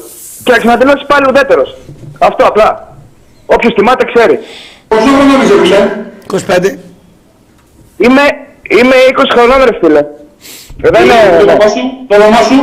και 0.45 0.53
να 0.53 0.59
ξανατελώσει 0.59 1.05
πάλι 1.07 1.25
ουδέτερος. 1.29 1.77
Αυτό 2.19 2.45
απλά. 2.45 2.97
Όποιος 3.47 3.75
τιμάται 3.75 4.05
ξέρει. 4.13 4.39
Πόσο 4.89 5.03
χρόνο 5.03 5.43
είσαι, 5.43 5.55
φίλε; 5.63 6.10
25. 6.33 6.79
Είμαι, 7.97 8.23
είμαι 8.69 8.95
20 9.17 9.25
χρονών 9.33 9.65
ρε 9.65 9.79
φίλε. 9.81 10.03
Δεν 10.77 10.93
Το 10.93 11.03
είναι... 11.03 11.13
όνομά 11.41 11.69
σου, 11.69 11.83
το 12.07 12.15
όνομά 12.17 12.37
σου. 12.37 12.59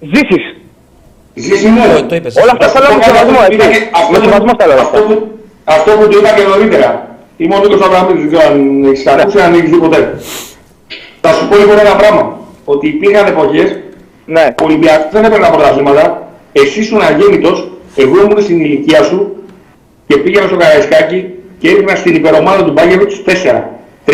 Ζήσεις. 0.00 0.44
Ζήσει 1.34 1.66
μου. 1.66 1.82
Όλα 2.42 2.52
αυτά 2.52 2.68
θα 2.68 2.80
λέω 2.80 2.96
με 2.96 3.02
σεβασμό, 3.02 3.38
έτσι. 3.48 3.88
Με 4.12 4.18
σεβασμό 4.24 4.52
τα 4.56 4.66
λέω 4.66 4.80
αυτά. 4.80 4.98
Αυτό 5.64 5.90
που 5.92 6.08
του 6.08 6.18
είπα 6.18 6.30
και 6.30 6.42
νωρίτερα. 6.42 7.16
Είμαι 7.36 7.54
ο 7.54 7.58
Νίκος 7.58 7.80
Αβραμίδης, 7.86 8.22
δεν 8.22 8.32
ξέρω 8.32 8.52
αν 8.52 8.84
έχεις 8.84 9.06
ακούσει, 9.06 9.40
αν 9.40 9.54
έχεις 9.54 9.70
δει 9.70 9.76
ποτέ. 9.76 10.18
Θα 11.20 11.32
σου 11.32 11.48
πω 11.48 11.56
λοιπόν 11.56 11.78
ένα 11.78 11.96
πράγμα. 11.96 12.38
Ότι 12.64 12.88
υπήρχαν 12.88 13.26
εποχές 13.26 13.78
ναι. 14.26 14.54
ο 14.62 14.64
Ολυμπιακός 14.64 15.08
δεν 15.12 15.24
έπαιρνε 15.24 15.48
πρωταθλήματα. 15.48 16.28
Εσύ 16.52 16.80
ήσουν 16.80 17.00
αγέννητος, 17.00 17.70
εγώ 17.96 18.22
ήμουν 18.22 18.42
στην 18.42 18.60
ηλικία 18.60 19.02
σου 19.02 19.36
και 20.06 20.16
πήγαινα 20.16 20.46
στο 20.46 20.56
Καραϊσκάκι 20.56 21.34
και 21.58 21.68
έριχνα 21.68 21.94
στην 21.94 22.14
υπερομάδα 22.14 22.64
του 22.64 22.72
Μπάγκεβιτς 22.72 23.22
4. 23.26 23.62
3, 24.06 24.12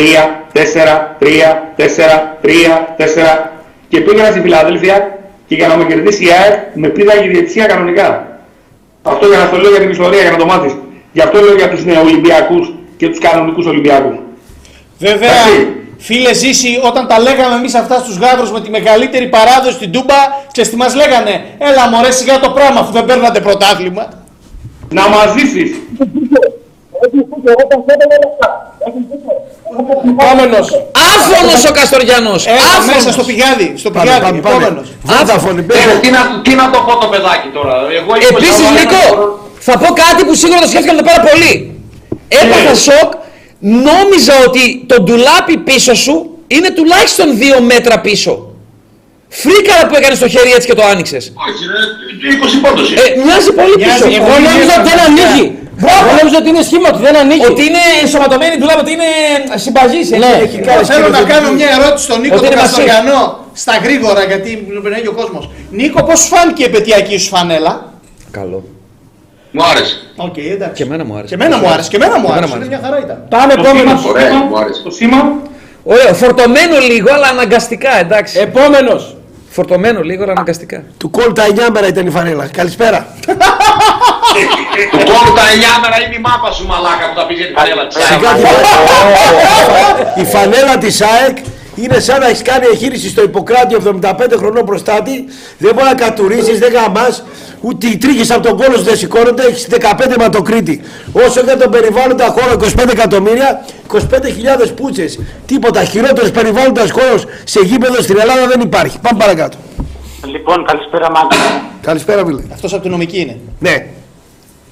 4, 0.52 1.16
3, 1.18 1.62
4, 1.76 1.86
3, 2.42 2.86
4 2.96 3.50
και 3.88 4.00
πήγαινα 4.00 4.30
στη 4.30 4.40
Φιλαδέλφια 4.40 5.18
και 5.46 5.54
για 5.54 5.68
να 5.68 5.76
με 5.76 5.84
κερδίσει 5.84 6.24
η 6.24 6.28
ΑΕΚ 6.30 6.58
με 6.74 6.88
πήδαγε 6.88 7.24
η 7.24 7.28
διετησία 7.28 7.66
κανονικά. 7.66 8.38
Αυτό 9.02 9.26
για 9.26 9.38
να 9.38 9.48
το 9.48 9.56
λέω 9.56 9.70
για 9.70 9.80
την 9.80 9.90
ιστορία, 9.90 10.20
για 10.20 10.30
να 10.30 10.36
το 10.36 10.46
μάθεις. 10.46 10.76
Γι' 11.12 11.20
αυτό 11.20 11.40
λέω 11.40 11.54
για 11.54 11.68
τους 11.68 11.84
νεοολυμπιακούς 11.84 12.74
και 12.96 13.08
τους 13.08 13.18
κανονικούς 13.18 13.66
Ολυμπιακούς. 13.66 14.16
Βέβαια, 14.98 15.30
φίλε 15.98 16.34
Ζήση, 16.34 16.80
όταν 16.84 17.06
τα 17.06 17.20
λέγαμε 17.20 17.54
εμείς 17.54 17.74
αυτά 17.74 17.98
στους 17.98 18.16
γάβρους 18.16 18.50
με 18.52 18.60
τη 18.60 18.70
μεγαλύτερη 18.70 19.28
παράδοση 19.28 19.74
στην 19.74 19.92
Τούμπα, 19.92 20.14
ξέρεις 20.52 20.70
τι 20.70 20.76
μας 20.76 20.94
λέγανε; 20.94 21.44
Έλα 21.58 21.88
μωρέ 21.88 22.10
σιγά 22.10 22.38
το 22.40 22.50
πράγμα 22.50 22.80
αφού 22.80 22.92
δεν 22.92 23.04
παίρνατε 23.04 23.40
πρωτάθλημα. 23.40 24.08
Να 24.90 25.08
μας 25.08 25.26
ζήσεις. 25.36 25.76
Επόμενος. 30.10 30.82
Άφωνος 31.14 31.64
ο 31.64 31.72
Καστοριανός. 31.72 32.46
Έλα 32.46 32.56
Άφωνος. 32.56 32.94
μέσα 32.96 33.12
στο 33.12 33.22
πηγάδι. 33.24 33.72
Στο 33.76 33.90
Πάμε, 33.90 34.04
πηγάδι. 34.04 34.22
πάμε, 34.22 34.40
πάμε. 34.40 34.56
Επόμενος. 34.64 34.88
Βόνταφωνη, 35.02 35.60
Ε, 35.60 35.98
τι, 36.00 36.10
να, 36.10 36.40
τι 36.44 36.54
να 36.54 36.70
το 36.70 36.78
πω 36.86 36.96
το 36.96 37.06
παιδάκι 37.06 37.48
τώρα. 37.54 37.74
Εγώ 37.98 38.10
είμαι 38.16 38.26
Επίσης 38.30 38.54
σαν- 38.54 38.72
Νίκο, 38.74 39.02
θα 39.58 39.78
πω 39.78 39.88
κάτι 40.04 40.24
που 40.26 40.34
σίγουρα 40.34 40.60
το 40.60 40.68
σκέφτηκαν 40.68 40.96
πάρα 41.04 41.22
πολύ. 41.30 41.80
Έπαθα 42.28 42.74
σοκ, 42.74 43.10
νόμιζα 43.58 44.32
ότι 44.46 44.84
το 44.86 45.02
ντουλάπι 45.02 45.56
πίσω 45.58 45.94
σου 45.94 46.30
είναι 46.46 46.70
τουλάχιστον 46.70 47.36
δύο 47.38 47.60
μέτρα 47.60 48.00
πίσω. 48.00 48.49
Φρίκαρα 49.42 49.82
που 49.88 49.94
έκανες 49.98 50.18
το 50.24 50.28
χέρι 50.34 50.50
έτσι 50.56 50.66
και 50.70 50.74
το 50.80 50.84
άνοιξες. 50.92 51.24
Όχι, 51.46 51.62
ρε, 51.74 51.82
20 52.44 52.60
πόντος 52.64 52.86
είναι. 52.90 53.00
Ε, 53.00 53.08
μοιάζει 53.24 53.50
πολύ 53.60 53.74
Μοιάζει, 53.82 54.04
πίσω. 54.08 54.20
εγώ 54.22 54.34
νόμιζα 54.48 54.72
ότι 54.80 54.86
δεν 54.92 54.98
ανοίγει. 55.08 55.44
Εγώ 55.82 56.10
νόμιζα 56.18 56.36
ότι 56.42 56.48
είναι 56.52 56.62
σχήμα, 56.68 56.86
ότι 56.92 57.02
δεν 57.08 57.14
ανοίγει. 57.22 57.44
Ότι 57.52 57.62
είναι 57.68 57.82
ενσωματωμένη 58.02 58.54
ντουλάπι, 58.58 58.80
ότι 58.84 58.92
είναι 58.96 59.10
συμπαγής. 59.64 60.06
έτσι. 60.14 60.22
Ναι. 60.24 60.32
Έχει 60.46 60.56
Εγώ 60.62 60.66
κάνει 60.70 60.84
θέλω 60.92 61.06
να 61.08 61.18
σκηνοθετική. 61.18 61.30
κάνω 61.32 61.48
μια 61.58 61.68
ερώτηση 61.78 62.04
στον 62.08 62.18
Νίκο 62.22 62.34
Ότι 62.36 62.42
τον 62.44 62.52
είναι 62.52 62.60
μαζί. 62.62 62.74
Καστοριανό. 62.74 63.20
Στα 63.62 63.74
γρήγορα 63.84 64.22
γιατί 64.30 64.50
περνάει 64.84 65.02
και 65.06 65.12
ο 65.14 65.16
κόσμος. 65.20 65.44
Νίκο, 65.78 65.98
πώς 66.08 66.16
σου 66.22 66.28
φάνηκε 66.34 66.62
η 66.64 66.68
επαιτειακή 66.70 67.16
σου 67.22 67.28
φανέλα; 67.34 67.72
Καλό. 68.38 68.58
Μου 69.56 69.62
άρεσε. 69.70 69.94
Οκ, 70.26 70.36
εντάξει. 70.56 70.76
Και 70.78 70.84
εμένα 70.88 71.02
μου 71.08 71.14
άρεσε. 71.18 71.28
Και 71.30 71.36
εμένα 71.40 71.56
μου 71.60 71.68
άρεσε. 71.74 71.88
Και 71.92 71.96
εμένα 72.00 72.16
μου 72.20 72.26
Και 72.26 72.30
εμένα 72.32 72.44
άρεσε. 72.46 72.56
μου 72.56 72.62
Είναι 72.64 72.70
Μια 72.76 72.80
χαρά 72.84 72.98
ήταν. 73.06 73.18
Πάμε 73.34 73.50
επόμενο. 73.58 73.92
Ωραία, 74.12 74.34
μου 74.48 74.56
άρεσε. 74.62 74.80
Το 74.86 74.90
σήμα. 74.98 75.20
Ωραίο, 75.92 76.14
φορτωμένο 76.14 76.76
λίγο, 76.90 77.08
αλλά 77.16 77.26
αναγκαστικά, 77.26 77.92
εντάξει. 78.04 78.38
Επόμενος. 78.40 79.16
Φορτωμένο 79.52 80.00
λίγο, 80.02 80.22
αλλά 80.22 80.32
αναγκαστικά. 80.32 80.82
Του 80.98 81.10
κόλ 81.10 81.32
τα 81.32 81.44
9 81.46 81.70
μέρα 81.72 81.86
ήταν 81.86 82.06
η 82.06 82.10
φανέλα. 82.10 82.46
Καλησπέρα. 82.46 83.06
Του 84.90 84.98
κόλλου 84.98 85.32
τα 85.34 85.42
9 85.76 85.80
μέρα 85.82 86.02
είναι 86.06 86.14
η 86.14 86.20
μάπα 86.20 86.50
σου 86.52 86.66
μαλάκα 86.66 87.08
που 87.08 87.14
τα 87.20 87.26
πήγε 87.26 87.44
την 87.44 87.54
πανέλα 87.54 87.86
της 87.86 87.96
ΑΕΚ. 87.96 88.06
Σιγά 88.06 88.32
τη- 90.14 90.20
Η 90.20 90.24
φανέλα 90.24 90.78
της 90.78 91.00
ΑΕΚ 91.00 91.36
είναι 91.82 92.00
σαν 92.00 92.20
να 92.20 92.26
έχεις 92.26 92.42
κάνει 92.42 92.66
εγχείρηση 92.72 93.08
στο 93.08 93.22
Ιπποκράτη 93.22 93.76
75 94.00 94.12
χρονών 94.36 94.64
προστάτη. 94.64 95.24
Δεν 95.58 95.74
μπορεί 95.74 95.86
να 95.86 95.94
κατουρίσεις, 95.94 96.58
δεν 96.58 96.72
γαμάς. 96.72 97.24
Ούτε 97.60 97.86
οι 97.86 97.96
τρίχες 97.96 98.30
από 98.30 98.42
τον 98.48 98.56
κόλο 98.56 98.76
σου 98.76 98.82
δεν 98.82 98.96
σηκώνονται. 98.96 99.42
Έχεις 99.42 99.66
15 99.70 100.16
ματοκρίτη. 100.18 100.80
Όσο 101.12 101.40
για 101.40 101.56
τον 101.56 101.70
περιβάλλοντα 101.70 102.26
χώρο 102.26 102.52
25 102.52 102.90
εκατομμύρια, 102.90 103.64
25.000 103.92 104.72
πούτσες. 104.76 105.18
Τίποτα. 105.46 105.84
Χειρότερος 105.84 106.30
περιβάλλοντας 106.30 106.90
χώρος 106.90 107.24
σε 107.44 107.60
γήπεδο 107.60 108.02
στην 108.02 108.18
Ελλάδα 108.18 108.46
δεν 108.46 108.60
υπάρχει. 108.60 108.98
Πάμε 109.00 109.18
παρακάτω. 109.18 109.56
Λοιπόν, 110.24 110.64
καλησπέρα 110.64 111.10
Μάκη. 111.10 111.36
Καλησπέρα, 111.82 112.24
Βίλε. 112.24 112.42
Αυτός 112.52 112.72
από 112.72 112.82
την 112.82 112.90
νομική 112.90 113.20
είναι. 113.20 113.38
Ναι. 113.58 113.86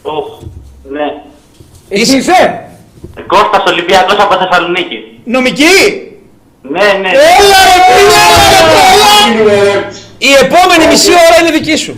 Οχ, 0.03 0.27
ναι. 0.91 1.23
Εσύ 1.89 2.17
είσαι. 2.17 2.63
Κώστας 3.27 3.73
Ολυμπιακός 3.73 4.17
από 4.19 4.35
Θεσσαλονίκη. 4.35 5.21
Νομική! 5.25 6.08
Ναι, 6.75 6.87
ναι. 7.03 7.11
Έλα 7.39 7.59
ρε 7.69 7.75
Η 10.29 10.31
επόμενη 10.45 10.85
μισή 10.91 11.11
ώρα 11.27 11.37
είναι 11.41 11.51
δική 11.59 11.77
σου. 11.85 11.93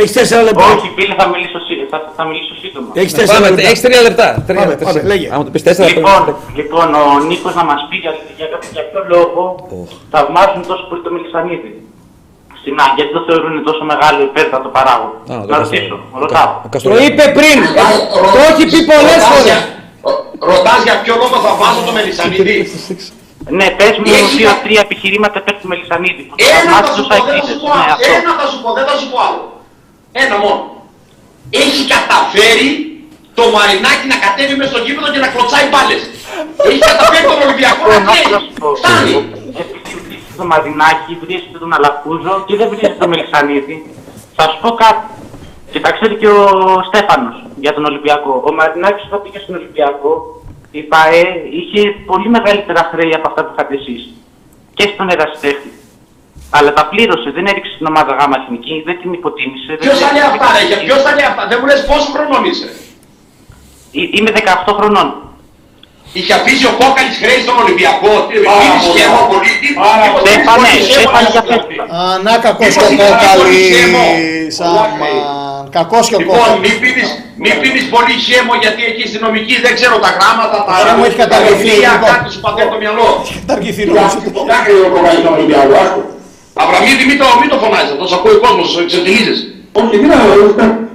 Έχεις 0.00 0.12
4 0.12 0.42
λεπτά. 0.48 0.64
Όχι, 0.76 0.88
φίλε, 0.96 1.14
θα 1.20 1.26
μιλήσω, 1.32 1.58
σύ- 1.66 1.86
θα, 1.92 1.98
θα 2.16 2.24
μιλήσω 2.28 2.54
σύντομα. 2.62 2.88
Έχεις 3.00 3.12
Πάμε, 3.12 3.26
4 3.38 3.40
λεπτά. 3.50 3.62
Έχεις 3.68 3.80
τρία 3.86 4.02
λεπτά. 4.08 4.26
Τρία 4.48 4.58
Πάμε, 4.60 4.70
λεπτά. 4.72 4.84
πάμε, 4.86 5.00
λέγε. 5.10 5.26
Άμα 5.34 5.42
το 5.46 5.50
πεις 5.54 5.62
τέσσερα 5.68 5.88
Λοιπόν, 5.88 6.02
λεπτά. 6.26 6.32
λοιπόν, 6.58 6.86
ο 7.00 7.02
Νίκος 7.28 7.54
να 7.60 7.64
μας 7.70 7.80
πει 7.88 7.96
για, 8.04 8.12
για, 8.38 8.46
κάποιο- 8.52 8.70
για 8.76 8.84
ποιο 8.90 9.00
λόγο 9.14 9.42
θαυμάζουν 10.12 10.60
τόσο 10.70 10.84
πολύ 10.88 11.00
το 11.06 11.10
Μελισανίδη. 11.14 11.72
Στην 12.60 12.74
ΑΕΚ, 12.82 12.92
γιατί 12.98 13.12
το 13.16 13.22
θεωρούν 13.28 13.54
τόσο 13.68 13.82
μεγάλο 13.92 14.18
υπέρτατο 14.30 14.68
παράγον. 14.76 15.12
Α, 15.32 15.34
το 15.48 15.52
Να 15.52 15.56
Καστοριανό. 15.58 15.96
ρωτήσω, 15.96 15.96
ρωτάω. 16.24 16.50
Ο 16.56 16.60
Το 16.66 16.68
Καστοριανός. 16.74 17.08
είπε 17.08 17.24
πριν. 17.38 17.58
Ε, 17.82 17.84
Το 18.34 18.40
έχει 18.50 18.64
πει 18.72 18.78
πολλές 18.90 19.16
Ρωτάς 19.20 19.28
φορές. 19.30 19.46
για- 19.50 19.62
Ρωτάς 20.50 20.78
για 20.86 20.96
ποιο 21.02 21.14
λόγο 21.22 21.36
θα 21.44 21.50
βάζω 21.60 21.80
το 21.88 21.92
Μελισανίδη. 21.96 22.56
Ναι, 23.58 23.66
πες 23.78 23.94
μου 23.98 24.04
Έχεις 24.18 24.36
δύο-τρία 24.36 24.80
επιχειρήματα 24.86 25.38
υπέρ 25.42 25.54
του 25.60 25.68
Μελισανίδη. 25.72 26.22
Που 26.28 26.34
το 26.36 26.44
Ένα 26.48 26.58
θα 26.58 26.62
θαυμάζουν 26.64 26.94
σου 26.94 27.02
τους 27.02 27.06
πω, 27.08 27.14
δεν 27.14 27.24
θα 27.24 27.32
αεκτήτες. 27.32 27.48
σου 27.50 27.60
πω 27.62 27.68
Ναι, 27.74 27.80
άλλο. 27.82 27.92
αυτό. 27.94 28.12
Ένα 28.20 28.32
θα 28.40 28.46
σου 28.50 28.58
πω, 28.62 28.68
δεν 28.78 28.84
θα 28.88 28.94
σου 29.00 29.06
πω 29.12 29.18
άλλο. 29.26 29.42
Ένα 30.22 30.36
μόνο. 30.44 30.62
Έχει 31.64 31.82
καταφέρει 31.94 32.70
το 33.38 33.44
Μαρινάκι 33.56 34.06
να 34.12 34.16
κατέβει 34.24 34.54
μες 34.58 34.68
στο 34.72 34.80
γήπεδο 34.86 35.08
και 35.14 35.20
να 35.24 35.28
κλωτσάει 35.32 35.66
μπάλες. 35.70 36.02
Έχει 36.68 36.80
καταφέρει 36.90 37.24
τον 37.32 37.40
Ολυμπιακό 37.46 37.82
να 37.88 37.94
Λοιπόν, 37.94 38.06
κλαίει. 38.12 38.26
να 38.34 38.38
σου 38.44 38.52
πω, 38.60 38.66
Φτάνει. 38.80 39.14
Επειδή 39.62 39.94
βρίσκεται 40.06 40.36
το 40.40 40.44
Μαρινάκι, 40.52 41.12
βρίσκεται 41.22 41.58
τον 41.64 41.70
Αλαφούζο 41.76 42.32
και 42.46 42.54
δεν 42.60 42.66
βρίσκεται 42.70 42.96
το 43.02 43.06
Μελισανίδη. 43.12 43.76
Θα 44.38 44.44
σου 44.50 44.58
πω 44.62 44.70
κάτι. 44.84 45.04
Και 45.72 45.80
τα 45.84 45.90
ξέρει 45.96 46.14
και 46.22 46.28
ο 46.28 46.42
Στέφανος 46.90 47.36
για 47.64 47.72
τον 47.76 47.84
Ολυμπιακό. 47.90 48.32
Ο 48.48 48.50
Μαρινάκης 48.58 49.04
όταν 49.08 49.20
πήγε 49.22 49.38
στον 49.44 49.54
Ολυμπιακό, 49.60 50.35
η 50.80 50.82
ΠαΕ 50.92 51.22
είχε 51.60 51.80
πολύ 52.10 52.28
μεγαλύτερα 52.36 52.82
χρέη 52.92 53.12
από 53.18 53.26
αυτά 53.30 53.40
που 53.44 53.50
είχατε 53.54 53.74
εσείς. 53.80 54.02
Και 54.76 54.84
στον 54.94 55.06
ερασιτέχνη. 55.14 55.70
Αλλά 56.56 56.70
τα 56.78 56.84
πλήρωσε, 56.90 57.28
δεν 57.36 57.44
έριξε 57.50 57.72
την 57.78 57.86
ομάδα 57.92 58.12
γάμα 58.18 58.36
εθνική, 58.42 58.74
δεν 58.88 58.96
την 59.00 59.10
υποτίμησε. 59.18 59.66
δεν 59.68 59.78
Ποιος 59.84 59.98
θα 60.04 60.08
λέει 60.14 60.22
δεν- 60.22 60.30
αυτά 60.32 60.46
ρε, 60.56 60.62
για 60.70 60.78
ποιος 60.84 61.00
θα 61.06 61.10
λέει 61.16 61.28
αυτά. 61.32 61.42
Δεν 61.50 61.56
μου 61.60 61.66
λες 61.70 61.80
πόσο 61.90 62.08
χρονών 62.14 62.42
είσαι. 62.50 62.68
Ε- 64.00 64.08
Είμαι 64.16 64.30
18 64.38 64.72
χρονών. 64.78 65.08
Είχε 66.18 66.32
αφήσει 66.40 66.64
ο 66.72 66.74
Κόκαλης 66.80 67.16
χρέη 67.22 67.38
στον 67.44 67.56
Ολυμπιακό. 67.64 68.12
Τι 68.28 68.36
σχέμα 68.90 69.20
πολύ. 69.30 69.50
τι- 69.60 69.74
μήπως 70.02 70.22
Δεν 70.28 70.32
έχεις 70.36 70.46
πάνε, 70.48 70.66
πολύ 70.68 70.78
δεν 70.82 70.92
σχέμα, 70.92 71.10
πάνε 71.14 71.26
να 71.28 71.32
για 71.34 71.42
σου 71.42 71.48
φέστα. 71.50 71.84
Α, 71.96 72.18
να 72.26 72.32
κακός 75.78 76.04
Μήπως 76.04 76.08
και 76.10 76.16
ο 76.16 76.20
είχα 76.22 76.32
ένα 76.32 76.36
πολύ 76.36 76.36
σχέμο. 76.36 76.36
Κόκαλης. 76.36 76.36
Αμάν. 76.36 76.36
Κακός 76.36 76.36
και 76.36 76.36
ο 76.36 76.38
Λοιπόν, 76.38 76.38
Κόκαλης. 76.38 76.62
μην 76.64 76.74
πίνεις, 76.82 77.08
μην 77.44 77.54
πίνεις 77.62 77.84
πολύ 77.94 78.14
χέμο 78.26 78.52
γιατί 78.64 78.80
εκεί 78.90 79.04
στην 79.10 79.20
νομική 79.26 79.54
δεν 79.66 79.72
ξέρω 79.78 79.96
τα 80.04 80.10
γράμματα, 80.16 80.56
τα 80.68 80.74
Χέμο 80.86 81.02
έχει 81.08 81.18
καταργηθεί, 81.24 81.72
τα 81.74 81.90
λοιπόν. 81.92 82.08
κάτι 82.12 82.26
σου 82.34 82.40
πατέρ 82.46 82.66
το 82.74 82.78
μυαλό. 82.82 83.08
Καταργηθεί 83.42 83.82
Για 83.84 83.92
νομίζω. 83.92 84.18
κοιτάξτε 84.38 84.72
ο 84.86 84.90
Κόκαλης 84.94 85.20
στον 85.24 85.32
Ολυμπιακό, 85.38 85.74
άστο. 85.84 86.00
Αβραμίδη, 86.62 87.04
μην 87.10 87.18
το, 87.20 87.26
μην 87.40 87.48
το 87.52 87.56
φωνάζεις 87.62 87.90
αυτό, 87.94 88.04
σε 88.10 88.14
ακούει 88.18 88.34
ο 88.38 88.40
κόσμος, 88.44 88.68
ξετυλίζεις. 88.90 89.38
Όχι, 89.80 89.94
τι 90.02 90.06
να 90.12 90.16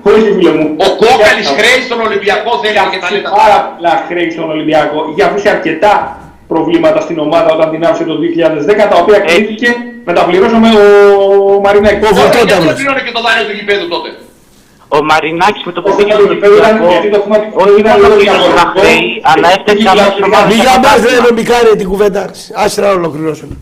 χωρίς 0.04 0.22
τη 0.28 0.32
φίλε 0.38 0.52
μου. 0.58 0.66
Ο 0.86 0.88
Κόκαλης 1.04 1.48
χρέης 1.58 1.84
στον 1.88 2.00
Ολυμπιακό 2.08 2.52
θέλει 2.62 2.78
και 2.94 3.00
τα 3.04 3.08
λέει 3.14 3.22
τα 3.26 3.32
Πάρα 3.42 3.58
πολλά 3.70 3.94
χρέη 4.08 4.28
στον 4.36 4.48
Ολυμπιακό. 4.56 4.98
Είχε 5.10 5.24
αφήσει 5.28 5.50
αρκετά 5.56 5.94
προβλήματα 6.52 7.00
στην 7.06 7.18
ομάδα 7.26 7.50
όταν 7.56 7.68
την 7.74 7.82
άφησε 7.88 8.04
το 8.12 8.16
2010, 8.24 8.84
τα 8.92 8.98
οποία 9.04 9.20
κρίθηκε 9.28 9.70
να 10.08 10.14
τα 10.18 10.24
πληρώσουμε 10.28 10.70
ο 11.24 11.60
Μαρινέκη. 11.66 11.96
Ο 11.96 12.00
Τώρα, 12.00 12.14
Γιατί 12.14 12.38
δεν 12.38 12.48
Βορτόταυρος. 12.48 12.74
πλήρωνε 12.80 13.02
και 13.08 13.14
το 13.18 13.22
δάνειο 13.26 13.44
του 13.50 13.54
γηπέδου 13.60 13.88
τότε; 13.96 14.10
Ο 14.98 15.00
Μαρινάκης 15.10 15.64
με 15.68 15.72
το 15.76 15.82
που 15.82 15.96
πήγε 15.96 16.12
στον 16.12 16.26
Ολυμπιακό, 16.30 16.88
όχι 17.64 17.82
μόνο 17.88 18.08
πλήρωσε 18.16 18.52
τα 18.62 18.66
χρέη, 18.76 19.06
αλλά 19.32 19.48
έφτασε 19.56 19.90
αμέσως 19.94 20.22
ομάδας 20.28 20.48
Μη 20.52 20.58
στα 20.60 20.64
για 20.64 20.72
μας 20.72 20.80
πρωτάθλημα. 20.80 21.24
δεν 21.26 21.34
με 21.38 21.44
κάνει 21.52 21.70
την 21.82 21.88
κουβέντα. 21.92 22.24
Άσε 22.64 22.82
να 22.82 22.90
ολοκληρώσουμε. 23.00 23.54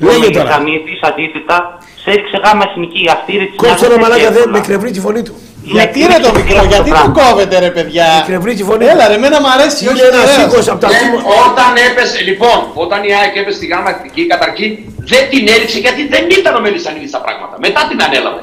Ο 0.00 0.04
Λέγε 0.06 0.28
τώρα. 0.38 0.44
Μελισανίδης, 0.44 1.00
αντίθετα, 1.08 1.56
σε 2.02 2.08
έριξε 2.14 2.36
γάμα 2.44 2.64
εθνική 2.70 3.02
αυτή 3.16 3.32
τη 3.40 3.46
Κόψε 3.62 3.86
ρε 3.92 3.98
μαλάκα 4.02 4.30
δεν 4.36 4.46
με 4.54 4.60
κρευρίζει 4.66 4.98
η 5.02 5.04
φωνή 5.06 5.22
του. 5.28 5.34
Γιατί 5.76 5.98
ρε 6.10 6.18
το 6.26 6.30
μικρό, 6.38 6.62
γιατί 6.72 6.90
το 7.00 7.06
κόβετε 7.20 7.54
ρε 7.66 7.70
παιδιά; 7.76 8.06
Κρευρίζει 8.30 8.62
η 8.62 8.68
φωνή. 8.70 8.84
Έλα 8.92 9.04
ρε, 9.10 9.14
εμένα 9.20 9.36
μου 9.42 9.50
αρέσει. 9.56 9.78
Είναι 9.84 9.92
όχι 9.92 10.02
ένας 10.12 10.28
ωραίος. 10.34 10.42
οίκος 10.52 10.66
από 10.72 10.80
τα 10.84 10.88
Δεν- 10.88 10.98
σίγουρα. 11.00 11.22
όταν 11.48 11.70
έπεσε, 11.88 12.18
λοιπόν, 12.28 12.58
όταν 12.84 12.98
η 13.08 13.10
ΑΕΚ 13.18 13.34
έπεσε 13.40 13.56
στη 13.60 13.66
γάμα 13.72 13.90
εθνική, 13.94 14.22
καταρχήν 14.32 14.70
δεν 15.12 15.22
την 15.32 15.42
έριξε 15.54 15.78
γιατί 15.84 16.02
δεν 16.14 16.24
ήταν 16.38 16.52
ο 16.58 16.60
Μελισανίδης 16.66 17.10
στα 17.12 17.20
πράγματα. 17.24 17.54
Μετά 17.66 17.80
την 17.90 17.98
ανέλαβε. 18.06 18.42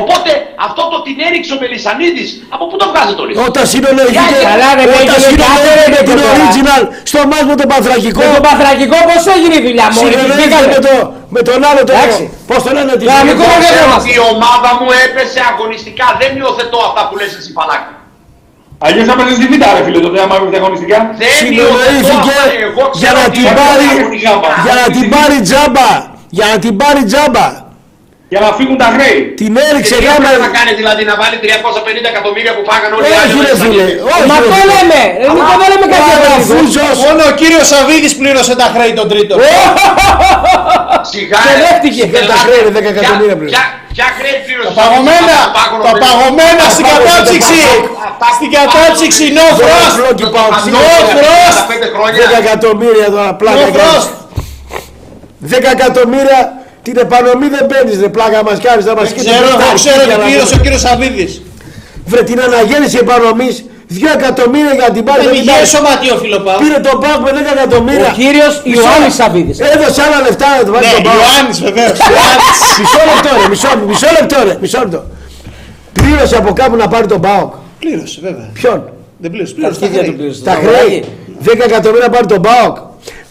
Οπότε 0.00 0.30
αυτό 0.66 0.82
το 0.92 0.96
την 1.06 1.16
έριξε 1.26 1.50
ο 1.56 1.58
Μελισανίδης, 1.62 2.30
από 2.54 2.64
πού 2.68 2.74
το 2.80 2.86
βγάζετε 2.92 3.20
όλοι. 3.24 3.32
Όταν 3.48 3.64
συνολογήκε, 3.72 4.36
Καλά, 4.52 4.68
ρε, 4.78 4.82
όταν 4.88 4.96
έγινε 5.00 5.18
συνολογήκε 5.28 5.72
κάτι, 5.74 5.90
με 5.94 5.98
ρε, 5.98 6.02
την 6.08 6.16
τώρα. 6.18 6.32
original 6.36 6.82
στο 7.10 7.20
μάτς 7.30 7.46
με 7.52 7.56
τον 7.60 7.68
Παθρακικό. 7.72 8.20
Με 8.24 8.28
τον 8.36 8.44
Παθρακικό 8.48 8.96
πώς 9.10 9.22
έγινε 9.36 9.54
η 9.60 9.62
δουλειά 9.66 9.86
μου, 9.92 9.98
Συνεννοήθηκε 10.02 10.58
με, 10.74 10.78
το, 10.86 10.92
με 11.34 11.40
τον 11.48 11.58
άλλο 11.68 11.82
τον. 11.88 11.94
Εντάξει. 11.96 12.22
Πώς 12.50 12.60
τον 12.64 12.72
λένε, 12.76 12.92
τη 13.00 13.04
Γραμμικό 13.10 13.42
Γερμανία. 13.42 13.60
δεν 13.64 13.70
Ξέρω 13.74 13.86
είμαστε. 13.88 14.06
ότι 14.06 14.10
η 14.18 14.22
ομάδα 14.32 14.70
μου 14.78 14.88
έπεσε 15.04 15.40
αγωνιστικά. 15.50 16.06
Δεν 16.20 16.30
υιοθετώ 16.40 16.78
αυτά 16.88 17.02
που 17.08 17.14
λες 17.20 17.30
εσύ 17.38 17.50
Παλάκη. 17.58 17.92
Αλλιώς 18.86 19.04
θα 19.10 19.14
παίζεις 19.18 19.36
στη 19.38 19.46
Β' 19.52 19.56
ρε 19.76 19.82
φίλε 19.86 20.00
το 20.06 20.10
θέμα 20.16 20.32
έπαιζε 20.38 20.56
αγωνιστικά. 20.62 20.98
Δεν 21.20 21.30
Συνεννοήθηκε 21.38 21.98
υιοθετώ 22.00 22.16
αυτά. 22.22 22.44
Εγώ 22.68 22.82
για 23.00 23.10
ξέρω 23.10 23.18
να 23.20 23.24
ότι 23.30 23.36
την 23.38 23.46
έπεσε 23.50 23.58
πάρει, 23.60 23.86
αγωνιστικά. 23.94 24.32
για 24.66 24.74
να 24.80 24.86
την 24.96 25.04
πάρει 25.14 25.36
τζάμπα. 25.46 25.88
Για 26.36 26.46
να 26.52 26.56
την 26.64 26.72
πάρει 26.80 27.02
τζάμπα. 27.10 27.46
Για 28.32 28.40
να 28.44 28.50
φύγουν 28.58 28.76
τα 28.84 28.88
χρέη. 28.94 29.18
Την 29.40 29.52
έριξε 29.68 29.94
Τι 30.00 30.04
γάμα. 30.06 30.16
έπρεπε 30.28 30.42
να 30.46 30.50
κάνει 30.58 30.72
δηλαδή 30.80 31.02
να 31.10 31.14
βάλει 31.20 31.36
350 31.44 32.08
εκατομμύρια 32.14 32.52
που 32.56 32.62
φάγανε 32.70 32.94
όλοι 32.98 33.06
οι 33.12 33.14
άλλοι. 33.20 33.32
Όχι 33.32 33.40
ρε 33.46 33.52
μέσα 33.52 33.64
φίλε. 33.64 33.84
στην- 33.88 34.00
όχι, 34.14 34.24
Μα 34.30 34.36
ρε, 34.40 34.46
το 34.46 34.50
φίλε. 34.56 34.66
λέμε. 34.72 35.00
Ε, 35.22 35.26
Νίκο, 35.36 35.52
δεν 35.60 35.68
λέμε 35.72 35.86
κάτι 35.94 36.08
Ο 36.10 36.14
άλλο. 36.14 36.26
Αλαφούζος. 36.28 36.96
Μόνο 37.06 37.22
ο 37.30 37.32
κύριος 37.40 37.64
Σαββίδης 37.72 38.12
πλήρωσε 38.20 38.54
τα 38.62 38.66
χρέη 38.74 38.92
τον 39.00 39.06
τρίτο. 39.12 39.34
Σιγά 41.12 41.38
Και 41.44 41.52
ρε. 41.56 41.60
δέχτηκε. 41.64 42.02
Ελάτε. 42.18 42.32
Τα 42.32 42.38
χρέη, 42.44 42.60
ρε, 42.66 42.70
10 42.76 42.90
Ποια- 42.92 42.92
εκατομμύρια 42.94 43.36
πλήρωσε. 43.40 43.54
ποια- 43.56 43.68
Ποια 43.96 44.08
χρέη 44.18 44.36
πλήρωσε; 44.46 44.68
Τα 44.70 44.74
παγωμένα, 44.80 45.36
Πάγωνο 45.58 45.82
τα 45.86 45.90
πλήρωσε. 45.92 46.04
παγωμένα 46.06 46.64
στην 46.74 46.84
Αυτά 46.86 46.96
που 46.98 47.06
κατάψυξη. 47.08 47.60
Αυτά 47.68 48.26
που 48.30 48.34
Στην 48.38 48.48
πάγωνο 48.54 48.70
κατάψυξη, 48.74 49.24
no 49.38 49.44
πλήρωσε. 49.58 49.62
frost. 49.66 49.92
Φλόκι 49.98 50.24
πάω 50.34 50.48
Αυτό 50.52 50.58
ψηλό. 50.60 50.78
για 50.88 51.14
Frost. 51.20 51.58
55 51.70 51.88
χρόνια. 51.94 52.16
10 52.22 52.36
εκατομμύρια 52.44 53.06
τώρα 53.14 53.30
πλάκα. 53.40 53.64
No 53.66 53.70
frost. 53.78 54.08
10 55.52 55.68
εκατομμύρια 55.76 56.38
την 56.82 56.96
επανομή 57.04 57.48
δεν 57.54 57.66
παίρνεις 57.70 57.96
ρε 58.00 58.08
πλάκα 58.16 58.38
μας 58.48 58.58
κάνεις 58.66 58.84
να 58.84 58.94
μας 58.98 59.02
Δεν 59.08 59.10
σκέφτεσαι 59.12 59.36
ξέρω, 59.42 59.56
τα 59.56 59.64
εγώ 59.64 59.74
ξέρω 59.80 59.94
αρχίδια 59.94 60.14
τι 60.16 60.20
να 60.20 60.26
πλήρωσε 60.26 60.46
ο 60.46 60.56
πούμε. 60.56 60.62
κύριος 60.64 60.80
Σαββίδης. 60.86 61.32
Βρε 62.10 62.22
την 62.30 62.38
αναγέννηση 62.46 62.96
επανομής 63.04 63.54
2 63.94 64.10
εκατομμύρια 64.18 64.72
για 64.80 64.88
την 64.96 65.02
πάρει. 65.08 65.20
Δεν 65.24 65.30
δεν 65.32 65.40
υγιές 65.40 65.58
την 65.62 65.68
σωματείο 65.74 66.14
φιλοπάου. 66.22 66.58
Πήρε 66.62 66.78
τον 66.88 66.96
Πάοκ 67.02 67.20
με 67.26 67.30
10 67.38 67.50
εκατομμύρια. 67.56 68.10
Ο 68.12 68.14
κύριος 68.20 68.52
Μισό- 68.64 68.84
Ιωάννης 68.84 69.14
Σαββίδης. 69.20 69.56
Έδωσε 69.72 70.00
άλλα 70.06 70.18
λεφτά 70.26 70.46
να 70.56 70.62
του 70.66 70.72
βάλει 70.74 70.86
Ναι, 70.86 70.92
τον 70.98 71.02
Πάοκ. 71.08 71.18
Ιωάννης 71.22 71.58
βεβαίως. 71.66 71.96
Ιωάννης. 72.12 72.56
Μισό 72.80 73.00
λεπτό 73.10 73.30
ρε, 73.40 73.46
μισό, 73.52 73.70
μισό 73.90 74.08
λεπτό 74.18 74.36
ρε, 74.48 74.54
μισό 74.62 74.78
λεπτό. 74.84 75.00
Πλήρωσε 75.98 76.36
από 76.42 76.50
κάπου 76.60 76.76
να 76.82 76.86
πάρει 76.92 77.06
τον 77.14 77.20
Πάοκ. 77.26 77.50
Πλήρωσε 77.82 78.18
βέβαια. 78.26 78.48
Ποιον; 78.58 78.78
Δεν 79.22 79.30
πλήρωσε, 79.32 79.52
Τα 79.54 79.58
πλήρωσε 79.58 79.78
τα 79.80 79.86
αρχίδια 79.86 80.02
του 80.06 80.12
χρέη. 80.12 80.16
πλήρωσε. 80.20 80.42
Τα 80.50 80.54
χρέη. 80.64 80.94
10 81.48 81.64
εκατομμύρια 81.70 82.06
να 82.06 82.12
πάρει 82.14 82.26
τον 82.34 82.40
Πάοκ. 82.48 82.76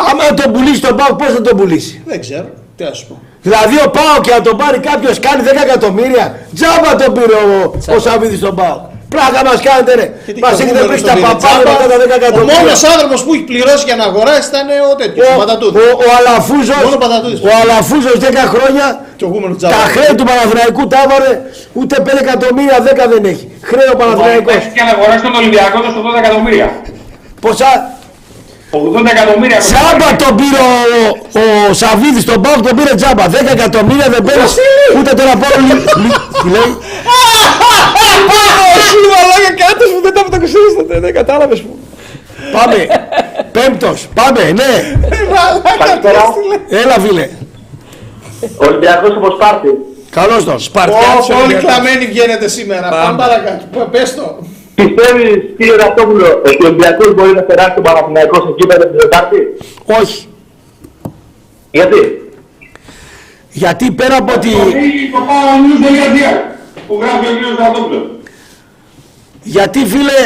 Άμα 0.08 0.24
τον 0.40 0.48
πουλήσει 0.54 0.82
τον 0.88 0.94
Πάοκ, 1.00 1.14
πώς 1.22 1.30
θα 1.36 1.42
τον 1.48 1.58
πουλήσει; 1.58 1.94
Δεν 2.12 2.20
ξέρω, 2.26 2.48
τι 2.76 2.84
να 2.84 2.94
σου 2.98 3.06
πω. 3.10 3.16
Δηλαδή 3.42 3.76
ο 3.86 3.90
Πάοκ 3.90 4.22
και 4.26 4.32
να 4.38 4.42
τον 4.42 4.58
πάρει 4.58 4.80
κάποιος 4.90 5.20
κάνει 5.20 5.42
10 5.46 5.52
εκατομμύρια. 5.68 6.26
Τζάμπα 6.56 6.90
τον 7.04 7.14
πήρε 7.14 7.36
ο, 7.46 7.96
ο 7.96 8.00
Σαββίδης 8.06 8.40
τον 8.48 8.56
Πάοκ. 8.60 8.82
Πλάκα 9.14 9.42
μας 9.50 9.60
κάνετε 9.68 9.92
ρε. 10.00 10.08
Και 10.26 10.32
τι 10.36 10.40
Μας 10.44 10.50
το 10.52 10.56
έχετε 10.56 10.72
νούμερο 10.72 10.88
πρίξει 10.90 11.04
στον 11.06 11.12
τα 11.14 11.16
πήρε 11.18 11.28
παπάδια 11.28 11.64
τζάμπα. 11.66 11.82
μετά 11.82 11.96
τα 12.02 12.06
10 12.06 12.14
Ο 12.14 12.18
εκατομμύρια. 12.22 12.60
μόνος 12.60 12.82
άνθρωπος 12.94 13.20
που 13.26 13.32
έχει 13.36 13.46
πληρώσει 13.52 13.84
για 13.90 13.98
να 14.02 14.06
αγοράσει 14.10 14.46
ήταν 14.52 14.68
ο 14.88 14.90
τέτοιος, 15.02 15.26
ο 15.30 15.34
Ο, 15.36 15.40
Πατατούδης. 15.42 15.78
ο, 15.82 15.86
ο 16.06 16.08
Αλαφούζος, 16.20 16.82
Μόνο 16.88 16.98
Πατατούδης. 17.06 17.40
ο 17.48 17.50
Αλαφούζος 17.62 18.16
10 18.26 18.44
χρόνια 18.54 18.86
Και 19.20 19.26
ο 19.28 19.30
γούμενος 19.34 19.56
τζάμπα. 19.60 19.74
τα 19.80 19.84
χρέη 19.94 20.12
του 20.18 20.26
Παναθηναϊκού 20.30 20.82
τα 20.94 20.98
έβαλε 21.06 21.32
ούτε 21.80 21.96
5 22.08 22.20
εκατομμύρια 22.26 22.78
10 22.88 23.04
δεν 23.14 23.24
έχει. 23.32 23.46
Χρέο 23.70 23.90
ο 23.96 23.98
Παναθηναϊκός. 24.02 24.54
Έχει 24.60 24.70
και 24.78 24.84
να 24.88 24.92
αγοράσει 24.96 25.22
τον 25.28 25.34
Ολυμπιακό 25.40 25.78
το 25.86 25.90
80 26.00 26.20
εκατομμύρια. 26.24 26.68
Πόσα 27.46 27.70
80 28.72 29.06
εκατομμύρια. 29.16 29.58
τζάμπα 29.58 30.08
τον 30.24 30.36
πήρε 30.40 30.60
ο, 30.62 31.40
ο 31.70 31.74
Σαββίδης 31.74 32.26
τον 32.26 32.42
Πάοκ 32.42 32.62
τον 32.68 32.76
πήρε 32.78 32.96
τζάμπα. 32.96 33.24
10 33.26 33.34
εκατομμύρια 33.58 34.08
δεν 34.10 34.24
πήρε 34.24 34.44
ούτε 35.00 35.12
τον 35.20 35.28
Απόλλω. 35.36 35.66
λι- 35.68 35.96
λι- 36.04 36.20
Τι 36.42 36.48
λέει; 36.56 36.72
Όχι, 38.78 38.98
μαλάκα 39.14 39.52
κάτω 39.64 39.84
μου 39.94 40.02
δεν 40.06 40.14
τα 40.14 40.22
μετακοσίστατε, 40.24 41.00
δεν 41.00 41.14
κατάλαβες 41.14 41.62
μου. 41.62 41.80
Πάμε. 42.52 42.88
Πέμπτος. 43.52 44.08
Πάμε, 44.14 44.42
ναι. 44.52 44.72
Καλησπέρα. 45.80 46.24
Έλα 46.70 46.96
φίλε. 47.00 47.30
Ολυμπιακός 48.58 49.12
από 49.18 49.28
Σπάρτη. 49.36 49.68
Καλώς 50.12 50.44
τον. 50.46 50.60
Σπαρτιάτης 50.60 51.30
Ω, 51.30 51.34
Όλοι 51.34 51.42
Ολυμπιακός. 51.44 51.64
κλαμμένοι 51.72 52.06
βγαίνετε 52.06 52.48
σήμερα. 52.48 52.90
Πάμε 52.90 53.18
παρακάτω. 53.18 53.64
Πε- 53.74 53.84
Πες 54.00 54.16
το. 54.16 54.38
Πιστεύεις, 54.80 55.38
κύριε 55.58 55.76
Ραπτόπουλο, 55.76 56.26
ότι 56.46 56.64
ο 56.64 56.68
Ολυμπιακός 56.68 57.14
μπορεί 57.14 57.34
να 57.34 57.42
περάσει 57.42 57.74
τον 57.74 57.84
Παναθηναϊκό 57.84 58.36
σε 58.36 58.54
κύπελο 58.58 58.88
την 58.88 58.98
Τετάρτη; 58.98 59.38
Όχι. 60.02 60.28
Γιατί; 61.72 62.02
Γιατί 63.52 63.92
πέρα 63.92 64.16
από 64.18 64.34
ότι... 64.34 64.50
Το 65.12 65.20
πάω 65.28 65.52
news.gr 65.64 66.38
που 66.88 66.98
γράφει 67.02 67.26
ο 67.28 67.34
κύριος 67.38 67.58
Ραπτόπουλος. 67.58 68.04
Γιατί 69.44 69.80
φίλε... 69.86 70.20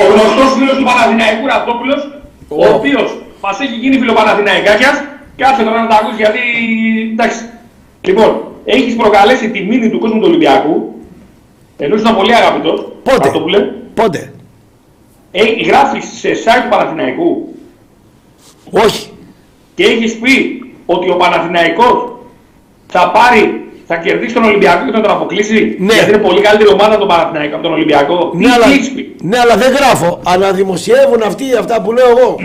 Ο 0.00 0.04
γνωστός 0.12 0.52
φίλος 0.58 0.76
του 0.76 0.84
Παναθηναϊκού 0.84 1.46
Ραπτόπουλος, 1.46 2.00
ο 2.48 2.74
οποίος 2.74 3.22
μας 3.40 3.60
έχει 3.60 3.74
γίνει 3.74 3.98
φιλοπαναθηναϊκάκιας, 3.98 5.04
κάτσε 5.36 5.62
τώρα 5.62 5.82
να 5.82 5.88
τα 5.88 5.96
ακούσει 6.00 6.16
γιατί, 6.16 6.38
εντάξει. 7.12 7.40
Λοιπόν, 8.00 8.30
έχεις 8.64 8.96
προκαλέσει 8.96 9.50
τη 9.50 9.60
μήνυ 9.60 9.90
του 9.90 9.98
κόσμου 9.98 10.20
του 10.20 10.26
Ολυμπιακού, 10.28 10.94
ενώ 11.78 11.94
ήσουν 11.94 12.16
πολύ 12.16 12.34
αγαπητός, 12.34 12.92
Πότε; 13.02 13.24
Ραπτόπουλε, 13.24 13.60
Πότε; 13.94 14.32
ε, 15.32 15.42
γράφεις 15.66 16.04
σε 16.18 16.28
site 16.44 16.62
του 16.62 16.68
Παναθηναϊκού 16.70 17.54
Όχι. 18.70 19.10
και 19.74 19.84
έχεις 19.84 20.14
πει 20.18 20.60
ότι 20.86 21.10
ο 21.10 21.16
Παναθηναϊκός 21.16 22.12
θα 22.86 23.10
πάρει, 23.10 23.70
θα 23.86 23.96
κερδίσει 23.96 24.34
τον 24.34 24.44
Ολυμπιακό 24.44 24.84
και 24.84 24.92
θα 24.92 25.00
τον 25.00 25.10
αποκλείσει; 25.10 25.76
Ναι. 25.78 25.94
Γιατί 25.94 26.10
είναι 26.10 26.18
πολύ 26.22 26.40
καλύτερη 26.40 26.70
ομάδα 26.72 26.98
τον 26.98 27.08
Παναθηναϊκό 27.08 27.54
από 27.54 27.62
τον 27.64 27.72
Ολυμπιακό. 27.72 28.30
Ναι 28.34 28.46
Τι 28.46 28.52
αλλά, 28.52 28.66
έχεις 28.66 28.90
πει; 28.92 29.14
ναι, 29.22 29.38
αλλά 29.38 29.56
δεν 29.56 29.72
γράφω. 29.72 30.20
Αναδημοσιεύουν 30.24 31.22
αυτοί 31.26 31.44
αυτά 31.58 31.82
που 31.82 31.92
λέω 31.92 32.08
εγώ. 32.08 32.36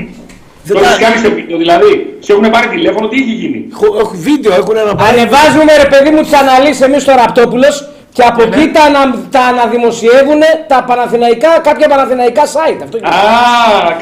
Το 0.68 0.74
Δεν 0.74 0.84
έχεις 0.84 0.98
τα... 0.98 1.02
κάνει 1.02 1.18
σε 1.18 1.30
βίντεο 1.30 1.58
δηλαδή. 1.58 2.18
Σε 2.20 2.32
έχουν 2.34 2.50
πάρει 2.50 2.68
τηλέφωνο, 2.68 3.08
τι 3.08 3.16
έχει 3.22 3.32
γίνει; 3.32 3.66
Έχω- 3.72 3.98
έχω 4.00 4.12
βίντεο 4.16 4.54
έχουν 4.54 4.78
ένα 4.78 4.96
πάρει. 4.96 5.20
Ανεβάζουμε 5.20 5.76
ρε 5.84 5.88
παιδί 5.90 6.10
μου 6.10 6.22
τις 6.22 6.34
αναλύσεις 6.34 6.82
εμείς 6.82 7.02
στο 7.02 7.14
Ραπτόπουλος 7.16 7.90
και 8.18 8.24
από 8.32 8.42
Ναι. 8.46 8.56
εκεί 8.56 8.66
τα, 8.76 8.82
ανα, 8.88 9.04
τα 9.36 9.42
αναδημοσιεύουν 9.52 10.42
τα 10.72 10.78
παναθηναϊκά, 10.90 11.52
κάποια 11.68 11.88
παναθηναϊκά 11.94 12.44
site. 12.56 12.80
Αυτό 12.86 12.96
είναι. 12.98 13.08
Α, 13.08 13.20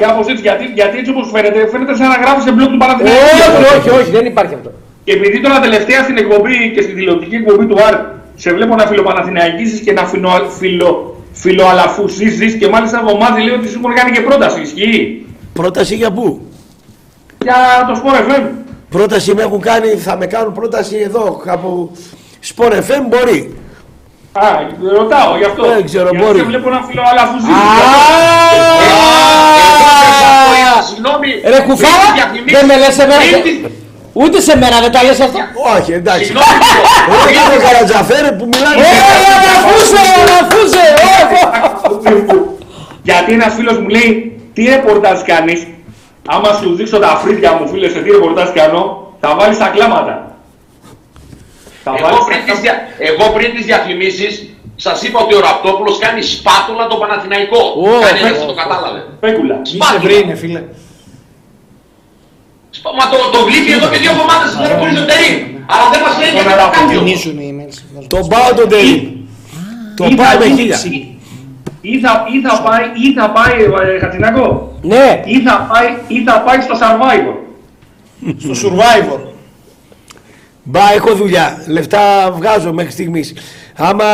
κάπως 0.02 0.26
έτσι. 0.32 0.42
Γιατί, 0.48 0.64
γιατί 0.78 0.94
έτσι 1.00 1.10
όπως 1.14 1.26
φαίνεται, 1.34 1.60
φαίνεται 1.72 1.94
σαν 1.98 2.08
να 2.14 2.18
γράφεις 2.22 2.42
σε 2.46 2.52
blog 2.56 2.68
του 2.72 2.80
Παναθηναϊκού. 2.82 3.20
όχι, 3.28 3.76
όχι, 3.78 3.90
όχι, 3.98 4.10
δεν 4.18 4.24
υπάρχει 4.32 4.54
αυτό. 4.58 4.70
Και 5.06 5.12
επειδή 5.18 5.36
τώρα 5.44 5.56
τελευταία 5.66 6.00
στην 6.06 6.16
εκπομπή 6.22 6.56
και 6.74 6.82
στην 6.86 6.94
τηλεοπτική 6.98 7.34
εκπομπή 7.40 7.64
του 7.70 7.76
ΑΡ 7.86 7.94
σε 8.42 8.48
βλέπω 8.56 8.74
να 8.80 8.84
φιλοπαναθηναϊκίζεις 8.90 9.80
και 9.80 9.92
να 9.92 10.02
φιλο, 10.12 10.30
φιλο, 10.58 10.90
φιλοαλαφουσίζεις 11.32 12.52
και 12.60 12.68
μάλιστα 12.68 12.98
από 12.98 13.16
μάθη 13.16 13.40
λέει 13.42 13.54
ότι 13.54 13.68
σου 13.68 13.78
έχουν 13.82 13.94
κάνει 13.98 14.10
και 14.16 14.20
πρόταση. 14.20 14.60
Ισχύει; 14.60 15.26
Πρόταση 15.52 15.94
για 15.94 16.10
πού; 16.16 16.26
Για 17.42 17.56
το 17.88 18.00
Sport 18.00 18.16
FM. 18.26 18.42
Πρόταση 18.90 19.34
με 19.34 19.42
έχουν 19.42 19.60
κάνει, 19.60 19.88
θα 19.88 20.16
με 20.16 20.26
κάνουν 20.26 20.52
πρόταση 20.52 20.96
εδώ 20.96 21.40
κάπου. 21.46 21.96
Sport 22.54 22.72
FM 22.72 23.02
μπορεί. 23.08 23.40
Α, 24.44 24.48
ρωτάω 24.98 25.36
γι' 25.36 25.44
αυτό. 25.44 25.62
Δεν 25.66 25.84
ξέρω, 25.84 26.08
Γιατί 26.10 26.24
μπορεί. 26.26 26.38
σε 26.38 26.44
βλέπω 26.44 26.68
να 26.70 26.80
φιλοαλαφουσίζεις. 26.88 27.54
Συγγνώμη. 30.88 31.28
Ρε 31.52 31.60
κουφάλα, 31.60 32.08
δεν 32.54 32.64
με 32.66 32.76
λες 32.76 32.98
εμένα. 32.98 33.20
Πριν 33.20 33.42
τη- 33.42 33.84
Ούτε 34.12 34.40
σε 34.40 34.56
μένα 34.56 34.80
δεν 34.80 34.92
τα 34.92 35.02
λες 35.02 35.20
αυτό. 35.20 35.38
Όχι, 35.76 35.92
εντάξει. 35.92 36.24
Συγγνώμη, 36.24 36.54
Εγώ 37.08 37.24
κάνω 37.38 37.56
καρατζαφέρε 37.66 38.30
που 38.32 38.44
μιλάνε. 38.52 38.76
Ωραία, 38.76 39.04
αναφούσε, 39.36 40.02
αναφούσε. 40.22 40.84
Γιατί 43.02 43.32
ένας 43.32 43.54
φίλος 43.54 43.78
μου 43.78 43.88
λέει 43.88 44.40
τι 44.54 44.62
ρεπορτάζ 44.64 45.20
κάνεις; 45.22 45.66
Άμα 46.28 46.52
σου 46.52 46.74
δείξω 46.74 46.98
τα 46.98 47.20
φρύδια 47.22 47.52
μου 47.60 47.68
φίλε 47.68 47.88
σε 47.88 47.98
τι 47.98 48.10
ρεπορτάζ 48.10 48.48
κάνω 48.54 49.12
Θα 49.20 49.34
βάλεις 49.38 49.58
τα 49.58 49.66
κλάματα 49.74 50.14
Θα 50.25 50.25
Εγώ 51.98 52.04
βάλεις 52.04 52.24
πριν, 52.28 52.38
τα 52.46 52.52
τις, 52.52 52.60
δια... 52.64 52.74
εγώ 53.10 53.24
πριν 53.36 53.48
τις 53.54 53.64
διαφημίσεις 53.70 54.32
σας 54.86 55.02
είπα 55.02 55.18
ότι 55.24 55.34
ο 55.34 55.40
Ραπτόπουλος 55.40 55.98
κάνει 56.04 56.22
σπάτουλα 56.34 56.84
το 56.86 56.96
Παναθηναϊκό. 57.02 57.60
κάνει 58.04 58.20
πέ- 58.20 58.30
έτσι, 58.30 58.46
το 58.50 58.54
κατάλαβε. 58.62 59.00
Πέκουλα 59.22 59.56
Είσαι 59.62 59.98
βρήνε 60.04 60.34
φίλε. 60.42 60.62
Σπα- 62.70 62.94
Μα 62.98 63.04
το, 63.12 63.16
το 63.34 63.38
βλέπει 63.48 63.70
εδώ 63.78 63.86
και 63.92 63.98
δύο 64.02 64.10
εβδομάδες 64.14 64.48
δεν 64.56 64.64
είναι 64.70 64.78
πολύ 64.82 64.94
ζωτερή. 65.00 65.30
Αλλά 65.72 65.84
δεν 65.92 66.00
μας 66.04 66.14
λέει 66.20 66.30
γιατί 66.34 66.48
να 66.48 66.56
το 66.64 66.68
κάνεις 66.76 66.96
όμως. 66.96 67.02
Κινήσουν 67.04 67.34
οι 67.42 67.46
emails. 67.52 67.76
Τον 68.14 68.22
πάω 68.32 68.48
τον 68.58 68.68
τελεί. 68.74 68.96
Το 69.98 70.04
ή 70.10 70.14
θα 70.16 70.22
πάει 70.24 70.36
με 70.38 70.44
γίνει 70.46 70.58
χίλια. 70.60 70.76
ξύ- 70.76 71.04
Ή 71.92 71.94
θα, 72.04 72.12
ή 72.34 72.38
θα 72.46 72.54
πάει, 72.66 72.84
ή 73.06 73.06
θα 73.18 73.26
πάει, 73.36 73.56
ε, 73.94 73.98
Χατζηνάκο, 74.02 74.44
Ναι. 74.82 75.22
ή 75.24 75.36
θα 75.46 75.54
πάει, 75.70 75.88
ή 76.16 76.18
θα 76.24 76.40
πάει 76.46 76.60
στο 76.66 76.74
Survivor. 76.82 77.36
Στο 78.44 78.54
Survivor. 78.62 79.18
Μπα, 80.68 80.80
έχω 80.94 81.14
δουλειά. 81.14 81.62
Λεφτά 81.66 81.98
βγάζω 82.36 82.72
μέχρι 82.72 82.90
στιγμής. 82.92 83.32
Άμα 83.76 84.04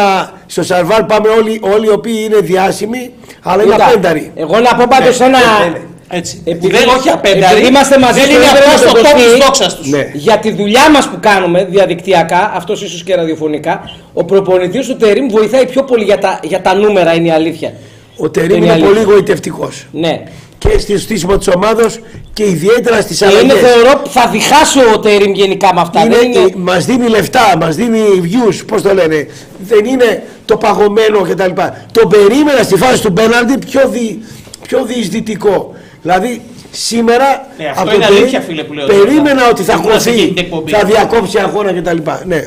στο 0.47 0.63
Σαρβάρ 0.63 1.05
πάμε 1.05 1.29
όλοι, 1.29 1.61
όλοι 1.63 1.87
οι 1.87 1.91
οποίοι 1.91 2.15
είναι 2.25 2.37
διάσημοι, 2.41 3.11
αλλά 3.43 3.63
είναι 3.63 3.73
Κοίτα, 3.73 3.87
απένταροι. 3.87 4.31
Εγώ 4.35 4.59
να 4.59 4.75
πω 4.75 4.85
πάντως 4.89 5.19
Ναι, 5.19 5.25
ένα... 5.27 5.39
ναι, 5.39 5.71
ναι. 5.71 5.81
Έτσι. 6.15 6.43
Επειδή, 6.45 6.77
Δεν- 6.77 6.89
όχι 6.89 7.09
απένταροι, 7.09 7.45
επειδή 7.55 7.69
είμαστε 7.69 7.99
μαζί 7.99 8.21
δεν 8.21 8.29
στο 8.29 8.35
είναι 8.35 8.45
ίδιο 8.45 8.59
απλά 8.59 8.77
στο 8.77 8.89
επίπεδο 8.89 9.15
top 9.15 9.19
και- 9.19 9.29
της 9.37 9.45
δόξας 9.45 9.77
τους. 9.77 9.89
Ναι. 9.89 10.11
Για 10.13 10.39
τη 10.39 10.51
δουλειά 10.53 10.91
μας 10.91 11.09
που 11.09 11.17
κάνουμε 11.21 11.65
διαδικτυακά, 11.71 12.53
αυτός 12.55 12.83
ίσως 12.83 13.03
και 13.03 13.15
ραδιοφωνικά, 13.15 13.91
ο 14.13 14.25
προπονητής 14.25 14.87
του 14.87 14.97
Τερίμ 14.97 15.29
βοηθάει 15.29 15.67
πιο 15.67 15.83
πολύ 15.83 16.05
για 16.05 16.19
τα, 16.19 16.41
για 16.43 16.61
τα 16.61 16.75
νούμερα, 16.75 17.15
είναι 17.15 17.29
η 17.29 17.31
αλήθεια. 17.31 17.73
Ο 18.17 18.31
Τερίμ 18.31 18.57
Είναι 18.57 18.65
είναι 18.65 18.73
αλήθεια. 18.73 18.89
πολύ 18.93 19.03
γοητευτικός. 19.03 19.87
Ναι. 19.93 20.23
Και 20.63 20.79
στη 20.79 20.99
στήσιμο 20.99 21.39
της 21.39 21.49
ομάδα 21.49 21.91
και 22.33 22.45
ιδιαίτερα 22.45 23.01
στις 23.01 23.19
Και 23.19 23.25
είναι 23.25 23.35
αλλαγές. 23.39 23.71
θεωρώ 23.71 23.99
που 24.03 24.09
θα 24.11 24.29
διχάσει 24.29 24.79
ο 24.95 24.99
Τερίμ 25.01 25.33
γενικά 25.33 25.75
με 25.75 25.81
αυτά. 25.81 26.01
Είναι, 26.05 26.17
δεν 26.17 26.31
είναι... 26.33 26.53
Μας 26.57 26.85
δίνει 26.85 27.09
λεφτά, 27.09 27.57
μας 27.61 27.75
δίνει 27.77 27.99
views, 28.25 28.61
πώς 28.67 28.83
το 28.83 28.95
λένε. 28.95 29.27
Δεν 29.59 29.85
είναι 29.85 30.23
το 30.45 30.57
παγωμένο 30.57 31.21
κτλ. 31.21 31.51
Το 31.93 32.07
περίμενα 32.07 32.63
στη 32.63 32.77
φάση 32.77 33.03
του 33.03 33.13
πέναλτι 33.13 33.59
πιο, 33.67 33.89
δι, 33.89 34.23
πιο 34.69 34.85
διεισδυτικό. 34.85 35.75
Δηλαδή 36.03 36.41
σήμερα. 36.71 37.47
Ναι, 37.59 37.67
αυτό 37.69 37.83
από 37.83 37.95
είναι 37.95 38.07
το 38.07 38.15
αλήθεια, 38.15 38.41
περί- 38.41 38.45
φίλε, 38.53 38.63
που 38.63 38.73
λέω 38.73 38.87
Περίμενα 38.87 39.35
τώρα. 39.39 39.49
ότι 39.51 39.63
θα 39.63 39.73
Ήμουνα 39.73 39.99
σε 39.99 40.09
εκείνη 40.11 40.23
χωθεί, 40.23 40.35
την 40.35 40.45
εκπομπή. 40.45 40.71
θα 40.73 40.85
διακόψει 40.85 41.39
αγώνα 41.39 41.73
κτλ. 41.73 41.97
Ναι. 42.27 42.43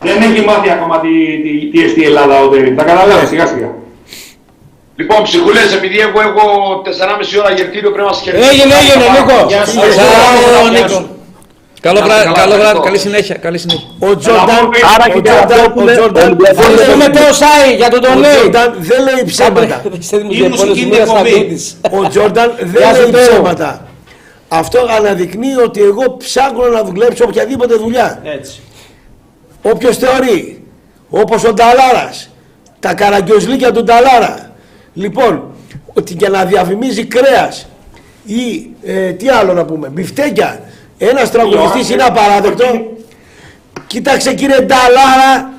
Δεν 0.00 0.22
έχει 0.22 0.44
μάθει 0.44 0.70
ακόμα 0.70 1.00
τι, 1.00 1.08
τι, 1.42 1.66
τι 1.78 1.84
εστί 1.84 2.00
η 2.00 2.04
Ελλάδα 2.04 2.40
ο 2.40 2.48
Τερίμ. 2.48 2.76
Τα 2.76 2.82
καταλάβει 2.84 3.26
σιγά 3.26 3.46
σιγά. 3.46 3.70
Λοιπόν, 4.96 5.22
ψυχουλές, 5.22 5.72
επειδή 5.74 5.98
εγώ 5.98 6.20
έχω 6.20 6.44
4,5 6.84 7.38
ώρα 7.38 7.50
γερτήριο 7.50 7.90
πρέπει 7.90 8.06
να 8.08 8.12
σας 8.14 8.22
χαιρετήσω. 8.22 8.50
Έγινε, 8.50 8.74
έγινε, 8.82 9.04
Νίκο. 9.18 9.38
Γεια 9.48 9.64
σου. 9.66 9.78
Μπράβο, 9.78 10.68
Γεια 10.70 10.80
Νίκο. 10.80 10.88
σου. 10.94 11.06
Καλό 11.86 11.98
Να 12.00 12.04
είστε 12.06 12.14
βράδυ, 12.22 12.24
καλά, 12.24 12.40
καλό 12.42 12.54
βράδυ, 12.54 12.62
ευχαριστώ. 12.62 12.80
καλή 12.88 12.98
συνέχεια, 13.06 13.34
καλή 13.46 13.58
συνέχεια. 13.58 13.88
Ο 13.98 14.16
Τζόρνταν, 14.16 14.62
Άρα 14.94 15.04
ο 15.08 15.12
και 15.14 15.20
Τζόρνταν, 15.26 15.58
αυτό 15.60 15.72
ο 15.76 15.82
είναι 15.82 15.92
Τζόρνταν, 15.96 16.24
Ολυμπιακός. 16.26 16.56
δεν 16.56 16.70
Ευχαριστούμε 16.70 17.06
λέει- 17.08 17.16
Τέο 17.16 17.32
Σάι 17.42 17.68
για 17.80 17.88
τον 17.94 18.00
ο 18.04 18.06
Τονί. 18.06 18.26
Τζόρνταν 18.34 18.68
δεν 18.88 19.00
λέει 19.06 19.20
ψέματα. 19.32 19.76
Ήμουν 20.38 20.56
σε 20.58 20.66
εκείνη 20.66 20.90
την 20.90 21.00
εκπομπή. 21.00 21.38
Ο 21.98 22.08
Τζόρνταν 22.08 22.48
δεν 22.58 22.80
Γεια 22.82 22.94
σου, 22.94 23.00
λέει 23.00 23.10
Τέο. 23.10 23.22
ψέματα. 23.32 23.70
Αυτό 24.48 24.78
αναδεικνύει 24.96 25.56
ότι 25.66 25.80
εγώ 25.82 26.04
ψάχνω 26.16 26.64
να 26.76 26.82
δουλέψω 26.84 27.24
οποιαδήποτε 27.28 27.74
δουλειά. 27.74 28.08
Έτσι. 28.36 28.60
Όποιος 29.62 29.96
θεωρεί, 29.96 30.62
όπως 31.10 31.44
ο 31.44 31.52
Νταλάρας, 31.52 32.28
τα 32.80 32.94
καραγκιόζλίκια 32.94 33.72
του 33.72 33.82
Νταλάρα, 33.84 34.51
λοιπόν, 34.94 35.42
ότι 35.94 36.14
για 36.18 36.28
να 36.28 36.44
διαφημίζει 36.44 37.04
κρέας 37.04 37.66
ή 38.24 38.70
ε, 38.82 39.10
τι 39.10 39.28
άλλο 39.28 39.52
να 39.52 39.64
πούμε, 39.64 39.88
μπιφτέκια, 39.88 40.60
ένας 40.98 41.30
τραγουδιστής 41.30 41.90
είναι 41.90 42.02
απαράδεκτο. 42.02 42.64
Κοίταξε 43.86 44.34
κύριε 44.34 44.60
Νταλάρα, 44.60 45.50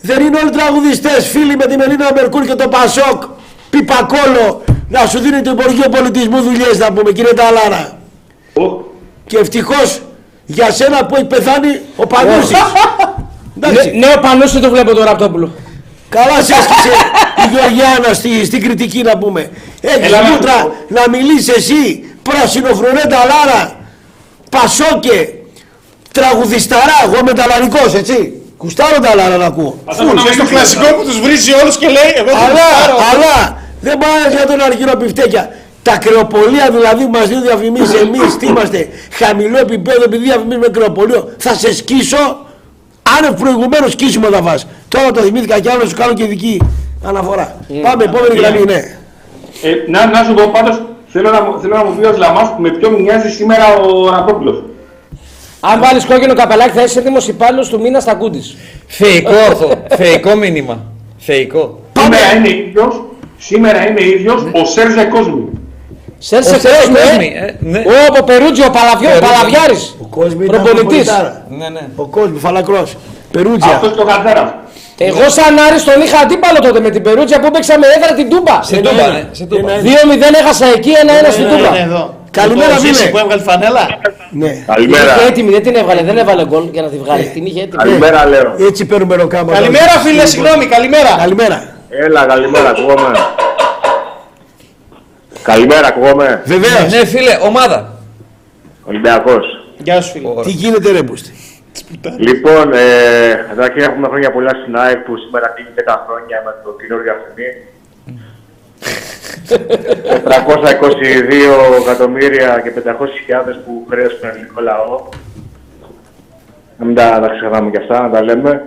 δεν 0.00 0.20
είναι 0.20 0.38
όλοι 0.38 0.50
τραγουδιστές, 0.50 1.26
φίλοι 1.28 1.56
με 1.56 1.66
τη 1.66 1.76
Μελίνα 1.76 2.10
Μερκούρ 2.14 2.44
και 2.44 2.54
το 2.54 2.68
Πασόκ, 2.68 3.22
Πιπακόλο, 3.70 4.64
να 4.88 5.06
σου 5.06 5.18
δίνει 5.18 5.42
το 5.42 5.50
Υπουργείο 5.50 5.88
Πολιτισμού 5.88 6.40
δουλειές 6.40 6.78
να 6.78 6.92
πούμε 6.92 7.12
κύριε 7.12 7.32
Νταλάρα. 7.32 7.98
Και 9.26 9.38
ευτυχώς 9.38 10.02
για 10.46 10.70
σένα 10.70 11.06
που 11.06 11.14
έχει 11.14 11.24
πεθάνει 11.24 11.80
ο 11.96 12.06
Πανούσης. 12.06 12.56
Εντάξει. 13.56 13.90
Ναι, 13.90 14.06
ο 14.16 14.20
Πανούσης 14.20 14.60
το 14.60 14.70
βλέπω 14.70 14.94
τώρα 14.94 15.10
από 15.10 15.18
το 15.18 15.30
πουλο. 15.30 15.50
Καλά 16.16 16.42
σε 16.42 16.52
έσκησε 16.60 16.92
η 17.44 17.46
Γεωργιάνα 17.54 18.14
στη, 18.14 18.44
στην 18.44 18.62
κριτική 18.62 19.02
να 19.02 19.18
πούμε. 19.18 19.50
Έχεις 19.80 20.06
Έλα, 20.06 20.20
να 20.22 20.28
μούτρα 20.30 20.52
σου 20.52 20.64
πω. 20.66 20.94
να 20.94 21.02
μιλήσεις 21.10 21.48
εσύ, 21.56 22.04
πρασινοφρουρέτα 22.22 23.18
λάρα, 23.30 23.76
πασόκε, 24.50 25.28
τραγουδισταρά, 26.12 26.96
εγώ 27.04 27.16
είμαι 27.20 27.32
ταλαρικός 27.32 27.94
έτσι. 27.94 28.32
Κουστάρω 28.56 28.98
τα 29.00 29.14
λάρα 29.14 29.36
να 29.36 29.46
ακούω. 29.46 29.78
Φουλ, 29.90 30.16
και 30.22 30.32
στο 30.32 30.44
κλασικό 30.44 30.86
που 30.94 31.04
τους 31.04 31.20
βρίζει 31.20 31.52
όλους 31.62 31.76
και 31.76 31.86
λέει 31.86 32.10
εγώ 32.14 32.30
θα 32.30 32.44
Αλλά, 32.44 32.66
πάρω. 32.80 32.96
αλλά, 33.12 33.56
δεν 33.80 33.98
πάει 33.98 34.34
για 34.36 34.46
τον 34.46 34.60
αργύρο 34.60 34.96
πιφτέκια. 34.96 35.50
Τα 35.82 35.96
κρεοπολία 35.96 36.70
δηλαδή 36.70 37.04
που 37.04 37.10
μας 37.10 37.28
δίνουν 37.28 37.42
διαφημίσεις 37.42 38.00
εμείς 38.00 38.36
τι 38.38 38.46
είμαστε 38.46 38.88
χαμηλό 39.10 39.58
επίπεδο 39.58 40.02
επειδή 40.04 40.24
διαφημίζουμε 40.24 40.68
κρεοπολίο 40.68 41.34
θα 41.38 41.54
σε 41.54 41.74
σκίσω 41.74 42.45
άνευ 43.18 43.40
προηγουμένως 43.40 43.92
σκίσιμο 43.92 44.26
θα 44.26 44.42
φας. 44.42 44.66
Τώρα 44.88 45.10
το 45.10 45.20
θυμήθηκα 45.20 45.60
κι 45.60 45.68
άλλο 45.68 45.82
να 45.82 45.88
σου 45.88 45.96
κάνω 45.96 46.12
και 46.14 46.22
ειδική 46.22 46.60
αναφορά. 47.04 47.56
Πάμε 47.82 48.04
επόμενη 48.04 48.36
γραμμή 48.38 48.64
ναι. 48.64 48.74
Ε, 49.62 49.70
να, 49.88 50.06
να 50.06 50.24
σου 50.24 50.34
πω 50.34 50.50
πάντως, 50.52 50.82
θέλω 51.08 51.30
να, 51.30 51.42
μου- 51.42 51.60
θέλω 51.60 51.76
να 51.76 51.84
μου 51.84 51.96
πει 51.96 52.06
ο 52.06 52.14
Λαμάς 52.16 52.48
με 52.58 52.68
ποιο 52.70 52.90
μοιάζει 52.90 53.28
σήμερα 53.28 53.76
ο 53.76 54.10
Ραπόπουλος. 54.10 54.62
Αν 55.60 55.80
βάλεις 55.80 56.04
κόκκινο 56.04 56.34
καπελάκι, 56.34 56.70
θα 56.70 56.82
είσαι 56.82 56.98
έτοιμος 56.98 57.28
υπάλληλος 57.28 57.68
του 57.68 57.80
μήνα 57.80 58.00
στα 58.00 58.14
κούντις. 58.14 58.56
Θεϊκό 58.86 59.32
όρθο, 59.48 59.70
θεϊκό 59.96 60.34
μήνυμα. 60.34 60.78
Θεϊκό. 61.18 61.78
Σήμερα 61.98 62.34
είναι 62.36 62.48
ίδιος, 62.48 63.02
σήμερα 63.38 63.88
είναι 63.88 64.02
ίδιος 64.04 64.42
ο 64.42 64.64
Σέρζε 64.64 65.04
Κόσμη. 65.04 65.44
Σέρσε 66.18 66.54
Ο 66.54 66.58
Σέρσε 66.58 66.68
κόσμο, 66.76 66.96
Κόσμη, 67.06 67.28
ε. 67.40 67.44
ε, 67.44 67.54
ναι. 67.58 67.78
Ω, 67.78 67.92
από 68.08 68.20
Περούτζι, 68.30 68.62
ο 68.62 68.70
Παλαβιό, 68.78 69.08
Περούτζι. 69.08 69.28
Παλαβιάρης. 69.32 69.82
Ο 70.04 70.06
κόσμος 70.16 70.44
ήταν 70.48 70.62
Προπονητής. 70.62 70.96
πολιτάρα. 71.08 71.30
Ναι, 71.58 71.68
ναι. 71.68 71.82
Ο 71.96 72.04
κόσμος, 72.16 72.40
φαλακρός. 72.44 72.88
Περούτζια. 73.34 73.74
Αυτός 73.76 73.90
και 73.96 74.00
ο 74.00 74.04
Καντέρας. 74.12 74.48
Εγώ 75.10 75.24
σαν 75.36 75.54
Άρης 75.66 75.84
τον 75.88 75.98
είχα 76.04 76.18
αντίπαλο 76.24 76.58
τότε 76.66 76.80
με 76.86 76.90
την 76.94 77.02
Περούτζια 77.06 77.38
που 77.40 77.46
έπαιξα 77.46 77.78
με 77.78 77.86
έδρα 77.96 78.12
την 78.18 78.26
Τούμπα. 78.32 78.56
Στην 78.68 78.82
Τούμπα, 78.86 79.04
ναι. 79.16 79.22
Στην 79.38 79.48
Τούμπα. 79.48 79.70
2-0 79.82 80.34
έχασα 80.42 80.66
εκεί, 80.76 80.92
1-1 81.28 81.30
στην 81.34 81.44
Είναι 81.44 81.56
Τούμπα. 81.56 81.70
εδώ. 81.86 82.02
Καλημέρα, 82.40 82.74
Το 82.74 82.80
Ζήση 82.80 82.94
φίλε. 82.94 83.10
που 83.10 83.18
έβγαλε 83.22 83.42
φανέλα. 83.48 83.84
Ναι. 84.42 84.48
Την 84.48 84.66
Καλημέρα. 84.72 85.04
είχε 85.16 85.26
έτοιμη, 85.30 85.50
δεν 85.56 85.62
την 85.62 85.74
έβγαλε, 85.80 86.02
δεν 86.02 86.16
έβαλε 86.22 86.44
γκολ 86.50 86.64
για 86.72 86.82
να 86.82 86.88
τη 86.88 86.96
βγάλει. 87.04 87.24
Την 87.36 87.44
είχε 87.46 87.60
έτοιμη. 87.66 87.82
Καλημέρα 87.82 88.26
λέω. 88.32 88.48
Έτσι 88.68 88.84
παίρνουμε 88.90 89.14
ροκάμα. 89.16 89.52
Καλημέρα 89.52 89.92
φίλε, 90.04 90.26
συγγνώμη, 90.26 90.64
καλημέρα. 90.66 91.12
Καλημέρα. 91.18 91.58
Έλα, 92.04 92.24
καλημέρα, 92.32 92.68
ακούγομαι. 92.74 93.10
Καλημέρα, 95.46 95.86
ακούγομαι; 95.86 96.42
Βεβαίως. 96.44 96.92
Ναι, 96.92 97.04
φίλε, 97.04 97.38
ομάδα. 97.42 97.92
Ολυμπιακός. 98.84 99.44
Γεια 99.78 100.00
σου 100.00 100.12
φίλε. 100.12 100.42
Τι 100.42 100.50
γίνεται 100.50 100.90
ρε 100.90 101.02
Μπούστη; 101.02 101.32
Λοιπόν, 102.18 102.72
ε, 102.72 103.46
καταρχήν 103.48 103.82
έχουμε 103.82 104.06
χρόνια 104.08 104.32
πολλά 104.32 104.50
στην 104.62 104.76
ΑΕΚ 104.76 104.98
που 104.98 105.16
σήμερα 105.16 105.46
κλείνει 105.48 105.70
10 105.74 105.96
χρόνια 106.06 106.42
με 106.44 106.50
το 106.64 106.70
κοινό 106.80 106.96
διαφημί. 107.06 107.48
422 111.76 111.82
εκατομμύρια 111.82 112.60
και 112.64 112.72
500.000 112.76 113.54
που 113.64 113.86
χρέωσε 113.90 114.16
τον 114.20 114.28
ελληνικό 114.30 114.60
λαό. 114.60 115.08
Να 116.78 116.84
μην 116.86 116.94
τα, 116.94 117.20
τα 117.20 117.28
ξεχνάμε 117.28 117.70
κι 117.70 117.78
αυτά, 117.78 118.00
να 118.00 118.10
τα 118.10 118.22
λέμε. 118.22 118.66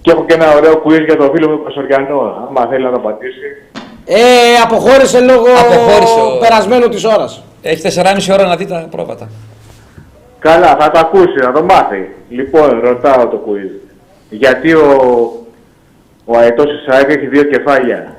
Και 0.00 0.10
έχω 0.10 0.24
και 0.24 0.34
ένα 0.34 0.54
ωραίο 0.54 0.82
quiz 0.84 1.04
για 1.04 1.16
τον 1.16 1.30
φίλο 1.34 1.48
μου 1.50 1.62
Κωνσταντιανό, 1.62 2.46
άμα 2.48 2.66
θέλει 2.66 2.84
να 2.84 2.90
το 2.90 2.96
απαντήσει. 2.96 3.48
Ε, 4.04 4.16
αποχώρησε 4.62 5.20
λόγω 5.20 5.46
Αποχώρησε 5.58 6.20
ο- 6.20 6.38
περασμένου 6.38 6.88
της 6.88 7.04
ώρας. 7.04 7.42
Έχει 7.62 7.80
4,5 7.82 8.32
ώρα 8.32 8.46
να 8.46 8.56
δει 8.56 8.66
τα 8.66 8.86
πρόβατα. 8.90 9.28
Καλά, 10.38 10.76
θα 10.80 10.90
το 10.90 10.98
ακούσει, 10.98 11.38
θα 11.42 11.52
το 11.52 11.62
μάθει. 11.62 12.10
Λοιπόν, 12.28 12.80
ρωτάω 12.82 13.26
το 13.28 13.40
quiz. 13.46 13.70
Γιατί 14.30 14.72
ο, 14.72 14.86
ο 16.24 16.36
αετός 16.38 16.64
της 16.66 16.94
ΑΕΚ 16.94 17.08
έχει 17.10 17.26
δύο 17.26 17.42
κεφάλια; 17.42 18.16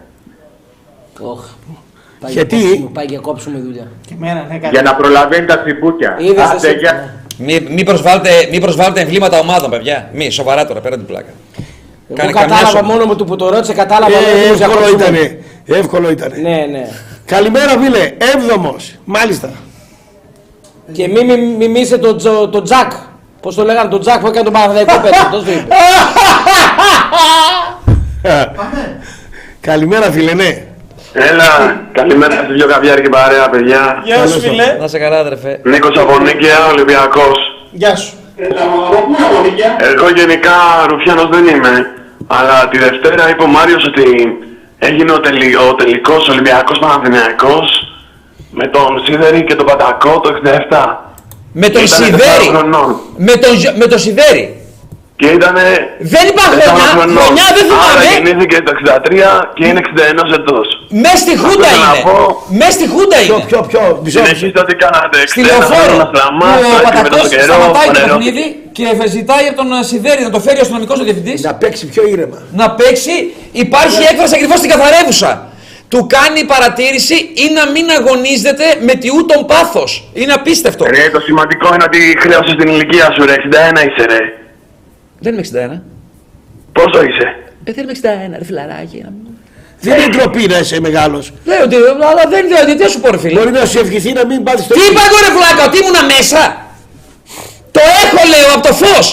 Γιατί; 2.28 2.90
Πάει 2.94 3.06
και 3.06 3.18
κόψουμε 3.18 3.60
δουλειά. 3.60 3.88
Και 4.08 4.14
εμένα, 4.14 4.46
ναι, 4.50 4.70
Για 4.72 4.82
να 4.82 4.96
προλαβαίνει 4.96 5.46
τα 5.46 5.60
τσιμπούκια. 5.60 6.16
Είδες 6.20 6.44
Άντε, 6.50 6.68
εσύ. 6.68 6.78
γεια. 6.78 7.14
Μη, 7.38 7.60
μη, 7.70 7.84
προσβάλλετε, 7.84 8.30
μη 8.52 8.60
προσβάλλετε 8.60 9.02
εμβλήματα 9.02 9.40
ομάδων, 9.40 9.70
παιδιά. 9.70 10.10
Μη, 10.14 10.30
σοβαρά 10.30 10.66
τώρα, 10.68 10.80
πέρα 10.80 10.96
την 10.96 11.06
πλάκα. 11.06 11.30
Εγώ 12.08 12.18
Κάνει 12.18 12.32
καμιά 12.34 12.48
κατάλαβα 12.48 12.78
σο- 12.78 12.84
μόνο 12.86 13.06
με 13.06 13.16
το 13.16 13.24
που 13.24 13.36
το 13.36 13.50
ρώτησε, 13.50 13.74
κατάλαβα 13.74 14.18
Ε, 14.18 14.20
μόνο 14.20 14.30
ότι 14.32 14.62
εύκολο 14.64 14.80
διακόψουμε. 14.86 15.18
ήτανε. 15.20 15.44
Εύκολο 15.66 16.10
ήτανε. 16.10 16.36
Ναι, 16.38 16.66
ναι. 16.72 16.88
Καλημέρα 17.26 17.70
φίλε. 17.84 18.12
Έβδομος. 18.36 18.96
Μάλιστα. 19.06 19.50
Και 20.92 21.08
μη 21.08 21.24
μη- 21.26 21.56
μιμήσε 21.58 21.98
τον 21.98 22.18
Τζο- 22.18 22.48
τον 22.50 22.64
Τζακ. 22.64 22.92
Πώς 23.42 23.56
το 23.56 23.64
λέγανε, 23.64 23.90
τον 23.90 24.00
Τζακ 24.00 24.20
που 24.20 24.28
έκανε 24.28 24.44
τον 24.44 24.54
Παναθηναϊκό 24.54 25.00
πέτρο. 25.02 25.30
Τόσο 25.32 25.46
το 25.46 25.52
είπε. 25.52 25.68
Καλημέρα 29.62 30.12
φίλε, 30.12 30.34
ναι. 30.34 30.64
Έλα, 31.14 31.82
καλημέρα 31.92 32.36
στους 32.36 32.56
δυο 32.56 32.68
καβιάρι 32.68 33.02
και 33.02 33.10
παρέα, 33.10 33.50
παιδιά. 33.50 34.02
Γεια 34.06 34.28
σου 34.28 34.40
φίλε. 34.40 34.78
Να 34.80 34.88
σε 34.88 34.98
καλά, 35.00 35.18
αδερφέ. 35.20 35.60
Νίκος 35.64 35.98
από 35.98 36.20
Νίκαια, 36.20 36.66
Ολυμπιακός. 36.72 37.38
Γεια 37.72 37.96
σου. 37.96 38.14
Εγώ 39.94 40.10
γενικά 40.16 40.52
Ρουφιάνος 40.90 41.30
δεν 41.32 41.48
είμαι, 41.56 41.86
αλλά 42.28 42.68
τη 42.70 42.78
Δευτέρα 42.78 43.30
είπε 43.30 43.44
ο 43.44 43.48
Μάριος 43.48 43.86
ότι 43.86 44.04
έγινε 44.88 45.12
ο, 45.12 45.20
τελει, 45.20 45.56
ο 45.56 45.76
τελικός 45.76 46.28
Ολυμπιακός 46.28 46.80
Παναθηναϊκός 46.80 47.88
με 48.52 48.68
τον 48.68 49.04
Σίδερη 49.06 49.44
και 49.44 49.56
τον 49.56 49.66
Πατακό 49.66 50.20
το 50.20 50.30
67. 50.70 50.96
Με 51.54 51.70
τον 51.70 51.84
Ήτανε 51.84 52.06
Σιδέρη. 52.06 52.48
4 52.50 52.56
χρονών. 52.58 53.00
Με 53.18 53.36
τον, 53.36 53.58
Ζ- 53.58 53.76
με 53.78 53.88
τον 53.88 54.00
Σιδέρη. 54.00 54.63
Και 55.24 55.32
ήταν. 55.40 55.56
Δεν 56.14 56.24
υπάρχει 56.34 56.58
χρονιά, 56.68 56.92
χρονιά 57.20 57.48
δεν 57.58 57.66
Άρα 57.86 58.02
θυμάμαι. 58.02 58.06
γεννήθηκε 58.14 58.58
το 58.68 58.72
63 58.78 59.50
και 59.58 59.64
είναι 59.70 59.80
61 59.84 60.24
ετός. 60.40 60.68
Μες 61.04 61.18
στη 61.26 61.34
Χούντα 61.44 61.68
Αυτό 61.74 61.78
είναι. 61.78 62.02
να 62.04 62.10
πω. 62.10 62.18
Μες 62.60 62.72
στη 62.78 62.86
Χούντα 62.94 63.18
είναι. 63.24 63.44
Ποιο, 63.50 63.60
ποιο, 63.72 63.82
μισό 64.04 64.20
Συνεχίστε 64.20 64.60
ό,τι 64.66 64.74
κάνατε. 64.84 65.18
Στη 65.32 65.42
61 65.42 65.46
λεωφόρο. 65.50 65.84
χρόνια 65.84 66.06
Που 66.10 66.18
χλαμάς, 66.18 66.58
ο 66.60 66.68
και 66.70 66.76
με 66.78 66.82
Πατακός 66.88 67.20
τον 67.22 67.30
καιρό, 67.34 67.44
σταματάει 67.50 67.88
το 67.88 67.94
φανερό. 68.00 68.16
παιχνίδι 68.16 68.46
και 68.76 68.86
ζητάει 69.16 69.46
από 69.52 69.58
τον 69.62 69.70
ε, 69.80 69.84
Σιδέρη 69.90 70.22
να 70.28 70.32
το 70.36 70.40
φέρει 70.46 70.58
ο 70.62 70.64
αστυνομικός 70.66 70.98
ο 71.02 71.04
διευθυντής. 71.08 71.40
Να 71.48 71.54
παίξει 71.62 71.84
πιο 71.94 72.04
ήρεμα. 72.14 72.38
Να 72.62 72.66
παίξει. 72.80 73.14
Υπάρχει 73.66 74.02
έκφραση 74.12 74.34
ακριβώς 74.38 74.58
στην 74.62 74.70
καθαρεύουσα. 74.74 75.32
Του 75.92 76.02
κάνει 76.16 76.42
παρατήρηση 76.54 77.18
ή 77.44 77.46
να 77.58 77.64
μην 77.74 77.86
αγωνίζεται 77.98 78.66
με 78.88 78.94
τιού 79.02 79.18
τον 79.32 79.42
πάθος. 79.52 79.90
Είναι 80.14 80.34
απίστευτο. 80.40 80.82
Ρε, 80.96 81.10
το 81.16 81.20
σημαντικό 81.28 81.68
είναι 81.74 81.86
ότι 81.90 82.00
χρέωσες 82.24 82.56
την 82.60 82.68
ηλικία 82.74 83.08
σου, 83.16 83.22
ρε. 83.30 83.34
61 83.34 83.80
είσαι, 83.88 84.06
ρε. 84.14 84.22
Δεν 85.24 85.34
είμαι 85.34 85.44
61. 85.44 85.82
Πόσο 86.72 87.04
είσαι; 87.08 87.28
Ε, 87.64 87.72
δεν 87.72 87.84
είμαι 87.84 87.94
61, 88.34 88.38
ρε 88.38 88.46
φιλαράκι. 88.46 89.06
Δεν 89.80 90.00
είναι 90.00 90.10
ντροπή 90.16 90.44
να 90.48 90.58
είσαι 90.58 90.80
μεγάλος. 90.80 91.34
Λέω 91.46 91.64
ότι, 91.64 91.76
αλλά 92.12 92.24
δεν 92.30 92.44
λέω, 92.48 92.66
τι 92.66 92.84
θα 92.84 92.90
σου 92.90 93.00
πω 93.02 93.10
ρε 93.12 93.18
φίλε. 93.18 93.40
Μπορεί 93.40 93.52
να 93.52 93.66
σου 93.66 93.80
ευχηθεί 93.80 94.12
να 94.14 94.26
μην 94.26 94.44
πάθεις 94.44 94.68
το 94.68 94.74
Τι 94.74 94.80
είπα 94.90 95.02
εγώ 95.08 95.18
ρε 95.26 95.32
φλάκα, 95.38 95.62
ότι 95.70 95.78
ήμουνα 95.82 96.04
μέσα. 96.14 96.42
Το 97.76 97.82
έχω 98.02 98.22
λέω 98.34 98.50
από 98.56 98.68
το 98.68 98.74
φως. 98.74 99.06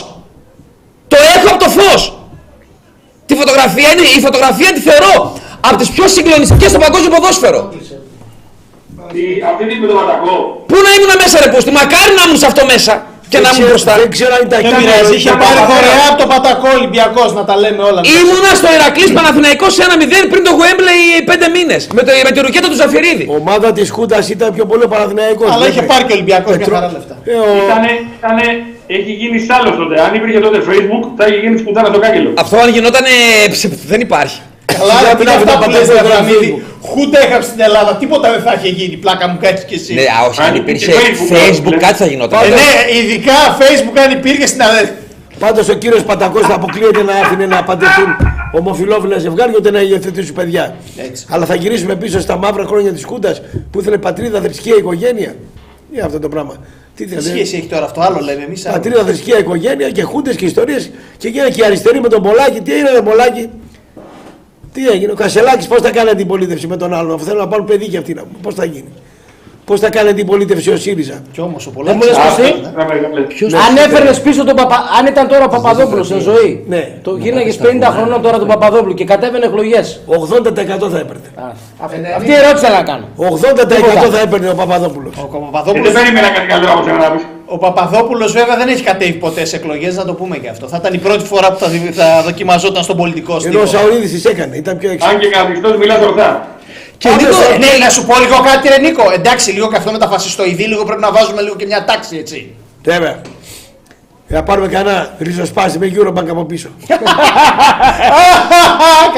Το 1.09 1.17
έχω 1.35 1.49
από 1.55 1.65
το 1.65 1.71
φως. 1.79 2.01
Τη 3.27 3.35
φωτογραφία 3.35 3.89
είναι, 3.93 4.03
η 4.19 4.21
φωτογραφία 4.27 4.73
τη 4.73 4.81
θεωρώ 4.81 5.15
από 5.61 5.77
τις 5.77 5.91
πιο 5.91 6.09
συγκλονιστικές 6.09 6.71
στο 6.71 6.79
παγκόσμιο 6.79 7.11
ποδόσφαιρο. 7.15 7.61
Αυτή 9.51 9.65
τη 9.69 9.75
με 9.81 9.87
τον 9.87 9.97
Πατακό. 9.97 10.65
Πού 10.71 10.77
να 10.87 10.91
ήμουν 10.97 11.13
μέσα 11.23 11.37
ρε 11.45 11.49
πούστη, 11.53 11.71
μακάρι 11.71 12.13
να 12.19 12.23
ήμουν 12.27 12.39
σε 12.39 12.47
αυτό 12.47 12.63
μέσα 12.73 13.10
και 13.33 13.39
να 13.45 13.49
ήμουν 13.55 13.69
μπροστά. 13.71 13.93
Δεν 14.03 14.09
ξέρω 14.17 14.33
αν 14.39 14.43
ήταν 14.49 14.61
Δεν 14.67 14.73
πειράζει, 14.81 15.15
είχε 15.19 15.31
πάρει 15.43 15.61
δωρεά 15.71 16.05
από 16.11 16.19
τον 16.23 16.29
Πατακό 16.33 16.69
Ολυμπιακός 16.79 17.29
να 17.39 17.43
τα 17.49 17.55
λέμε 17.63 17.83
όλα. 17.91 18.01
Ήμουνα 18.21 18.51
στο 18.61 18.69
Ηρακλής 18.79 19.11
Παναθηναϊκός 19.19 19.73
1-0 19.79 20.27
πριν 20.33 20.43
το 20.49 20.53
Γουέμπλεϊ 20.59 21.03
5 21.31 21.47
μήνες 21.57 21.83
με, 21.97 22.03
το, 22.07 22.11
με 22.27 22.31
τη 22.35 22.39
ρουκέτα 22.47 22.69
του 22.71 22.79
Ζαφυρίδη. 22.83 23.25
ομάδα 23.41 23.69
της 23.77 23.89
Χούντας 23.95 24.25
ήταν 24.35 24.49
πιο 24.57 24.65
πολύ 24.71 24.83
ο 24.89 24.91
Παναθηναϊκός. 24.95 25.49
Αλλά 25.55 25.65
είχε 25.71 25.83
πάρει 25.91 26.05
και 26.07 26.13
ο 26.15 26.17
Ολυμπιακός 26.19 26.51
μια 26.57 26.65
Πετρό- 26.65 26.75
χαρά 26.81 26.89
λεφτά. 26.97 27.15
Ε, 27.25 27.33
ο- 27.35 27.65
Ήτανε, 27.67 27.91
ήτανε, 28.19 28.45
έχει 28.97 29.13
γίνει 29.21 29.39
σάλος 29.49 29.75
τότε. 29.81 29.95
Αν 30.07 30.11
υπήρχε 30.19 30.39
τότε 30.47 30.59
Facebook, 30.69 31.03
θα 31.19 31.25
είχε 31.29 31.39
γίνει 31.45 31.57
σπουτάνα 31.63 31.89
στο 31.93 31.99
κάγκελο. 32.05 32.31
Αυτό 32.45 32.55
αν 32.65 32.69
γινόταν 32.77 33.05
δεν 33.93 34.01
υπάρχει. 34.09 34.41
Καλά, 34.79 34.95
ρε, 35.05 35.15
τι 35.17 35.23
είναι 35.23 35.31
αυτά 35.31 35.59
που 35.59 35.71
λες, 35.71 35.87
ρε 35.89 35.95
πατέρα, 35.95 36.19
Αβραμίδη. 36.19 36.63
Χούντα 36.83 37.27
είχαμε 37.27 37.45
στην 37.45 37.61
Ελλάδα, 37.61 37.97
τίποτα 37.97 38.31
δεν 38.31 38.41
θα 38.47 38.53
είχε 38.59 38.69
γίνει. 38.69 38.97
Πλάκα 38.97 39.29
μου 39.29 39.39
κάτι 39.41 39.65
και 39.65 39.75
εσύ. 39.75 39.95
Ναι, 39.95 40.01
α, 40.01 40.19
όχι, 40.29 40.41
αν 40.41 40.47
Αν 40.49 40.55
υπήρχε 40.55 40.91
υπήρχε 40.91 41.11
Facebook, 41.13 41.37
Facebook 41.37 41.71
λες. 41.71 41.83
κάτι 41.85 41.95
θα 42.03 42.07
γινόταν. 42.07 42.39
Ε, 42.45 42.49
ναι, 42.49 42.71
ειδικά 42.99 43.37
Facebook 43.61 43.97
αν 44.05 44.11
υπήρχε 44.19 44.47
στην 44.47 44.63
αδέρφη. 44.63 44.93
Πάντως 45.39 45.69
ο 45.69 45.75
κύριος 45.75 46.03
Πατακό 46.03 46.41
θα 46.41 46.55
αποκλείεται 46.55 47.03
να 47.03 47.13
άφηνε 47.13 47.47
να 47.47 47.63
παντρευτούν 47.63 48.07
ομοφυλόφιλα 48.53 49.19
ζευγάρια 49.19 49.55
ούτε 49.59 49.71
να 49.71 49.81
υιοθετήσουν 49.81 50.35
παιδιά. 50.35 50.77
Αλλά 51.29 51.47
θα 51.47 51.55
γυρίσουμε 51.55 51.97
πίσω 51.97 52.21
στα 52.21 52.37
μαύρα 52.37 52.65
χρόνια 52.65 52.93
της 52.93 53.05
Χούντα 53.05 53.37
που 53.71 53.81
ήθελε 53.81 53.99
πατρίδα, 53.99 54.41
θρησκεία, 54.41 54.75
οικογένεια. 54.77 55.35
Τι 55.93 56.01
αυτό 56.01 56.19
το 56.19 56.29
πράγμα; 56.29 56.57
Τι 56.97 57.05
Τι 57.05 57.11
θέλετε; 57.11 57.29
σχέση 57.29 57.57
έχει 57.57 57.67
τώρα 57.67 57.85
αυτό, 57.85 58.01
άλλο 58.01 58.21
λέμε 58.21 58.43
εμείς. 58.43 58.63
Πατρίδα, 58.63 59.05
θρησκεία, 59.05 59.39
οικογένεια 59.39 59.91
και 59.91 60.03
χούντες 60.03 60.37
και 60.37 60.45
ιστορίες. 60.45 60.91
Και 61.17 61.29
γίνανε 61.29 61.51
και 61.51 61.61
οι 61.61 61.65
αριστεροί 61.65 62.01
με 62.01 62.09
τον 62.09 62.23
Πολάκη. 62.23 62.61
Τι 62.61 62.73
έγινε, 62.73 62.89
Πολάκη; 63.05 63.49
Τι 64.73 64.89
έγινε, 64.89 65.13
ο 65.13 65.15
Κασελάκης 65.15 65.67
πώς 65.67 65.81
θα 65.81 65.91
κάνει 65.91 66.11
αντιπολίτευση 66.11 66.67
με 66.67 66.77
τον 66.77 66.95
άλλον, 66.95 67.15
αφού 67.15 67.25
θέλουν 67.25 67.39
να 67.39 67.49
πάρουν 67.49 67.67
παιδί 67.67 67.89
και 67.89 67.99
αυτοί 67.99 68.15
να 68.15 68.25
Πώς 68.43 68.55
θα 68.55 68.65
γίνει. 68.65 68.89
Πώς 69.71 69.81
θα 69.81 69.91
κάνει 69.91 70.09
αντιπολίτευση 70.09 70.71
ο 70.71 70.77
ΣΥΡΙΖΑ; 70.77 71.15
Κι 71.33 71.41
όμως 71.41 71.67
ο 71.67 71.71
Δεν 71.85 71.95
μου 71.97 72.03
λες 72.09 72.17
πως 72.17 72.35
τι. 72.35 72.53
Αν 73.67 73.77
έφερνες 73.87 74.21
πίσω 74.21 74.45
τον 74.45 74.57
Παπα... 74.57 74.77
Αν 74.99 75.07
ήταν 75.07 75.29
τώρα 75.29 75.45
ο 75.45 75.49
Παπαδόπουλος 75.49 76.07
σε 76.07 76.19
ζωή, 76.21 76.65
Ναι. 76.69 76.89
το 77.03 77.17
γίναγε 77.17 77.53
50 77.63 77.65
χρονών 77.97 78.23
τώρα 78.23 78.39
τον 78.39 78.49
Παπαδόπουλο 78.49 78.95
και 78.95 79.05
κατέβαινε 79.05 79.45
εκλογές. 79.47 80.01
80% 80.07 80.91
θα 80.91 80.99
έπαιρνε. 80.99 81.29
Αυτή 82.17 82.31
η 82.31 82.35
ερώτηση 82.35 82.65
θα 82.65 82.71
να 82.71 82.83
κάνω. 82.83 83.05
80% 83.17 84.11
θα 84.13 84.21
έπαιρνε 84.21 84.49
ο 84.51 84.55
Παπαδόπουλος. 84.55 85.15
Ο 85.17 85.21
Ε, 85.21 85.29
Δεν 85.33 85.41
Παπαδόπουλος, 85.51 85.93
περίμενα 85.93 86.29
κάτι 86.29 86.47
καλύτερο 86.47 86.73
από 86.73 86.83
σένα 86.85 86.97
να 86.99 87.11
πεις. 87.11 87.23
ο 87.47 87.59
Παπαδόπουλος 87.59 88.33
βέβαια 88.33 88.57
δεν 88.57 88.69
έχει 88.69 88.83
κατέβει 88.83 89.13
ποτέ 89.13 89.45
σε 89.45 89.57
εκλογές, 89.57 89.97
να 89.97 90.05
το 90.05 90.15
πούμε 90.15 90.37
και 90.37 90.49
αυτό. 90.49 90.67
Θα 90.69 90.77
ήταν 90.81 90.95
η 90.95 90.99
πρώτη 90.99 91.25
φορά 91.25 91.53
που 91.53 91.59
θα, 91.59 91.69
δι- 91.69 91.95
θα 91.95 92.23
δοκιμαζόταν 92.25 92.83
στον 92.83 92.97
πολιτικό 92.97 93.33
Ενώ 93.33 93.41
στίβο. 93.41 93.63
ο 93.63 93.67
Σαουρίδης 93.67 94.11
τις 94.11 94.25
έκανε, 94.25 94.57
ήταν 94.57 94.79
πιο 94.79 94.91
έξω. 94.91 95.09
Αν 95.09 95.19
και 95.19 95.29
καθιστός 95.29 95.77
μιλάς 95.77 96.01
ορθά. 96.07 96.47
Και 97.03 97.09
Νίκο, 97.09 97.37
ναι, 97.59 97.85
να 97.85 97.91
σου 97.91 98.07
πω 98.07 98.19
λίγο 98.19 98.41
κάτι, 98.43 98.69
ρε 98.69 98.79
Νίκο. 98.79 99.11
Εντάξει, 99.13 99.51
λίγο 99.51 99.69
και 99.71 99.77
αυτό 99.77 99.93
με 99.93 99.99
τα 99.99 100.09
φασιστοειδή, 100.09 100.65
λίγο 100.65 100.85
πρέπει 100.85 101.01
να 101.01 101.13
βάζουμε 101.13 101.43
λίγο 101.43 101.57
και 101.57 101.67
μια 101.67 101.85
τάξη, 101.85 102.17
έτσι. 102.17 102.55
Βέβαια. 102.85 103.21
Να 104.27 104.43
πάρουμε 104.43 104.69
κανένα 104.69 105.15
ριζοσπάσι 105.19 105.79
με 105.79 105.93
Eurobank 105.97 106.29
από 106.31 106.45
πίσω. 106.45 106.69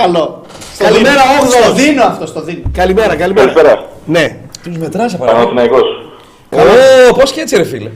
Καλό. 0.03 0.43
Στο 0.75 0.85
Καλημέρα, 0.85 1.15
δίνω. 1.23 1.41
όγδοος. 1.41 1.55
Στο 1.65 1.73
δίνω 1.73 2.05
αυτό, 2.05 2.27
στο 2.27 2.43
δίνω. 2.43 2.63
Καλημέρα, 2.73 3.17
καλημέρα. 3.17 3.53
Καλησπέρα. 3.53 3.87
Ναι. 4.05 4.37
Τους 4.63 4.77
μετράσα 4.77 5.17
παρακαλώ. 5.17 5.47
Παναθηναϊκός. 5.47 5.83
Ω, 7.11 7.15
πώς 7.15 7.33
και 7.33 7.41
έτσι 7.41 7.57
ρε 7.57 7.65
φίλε. 7.65 7.91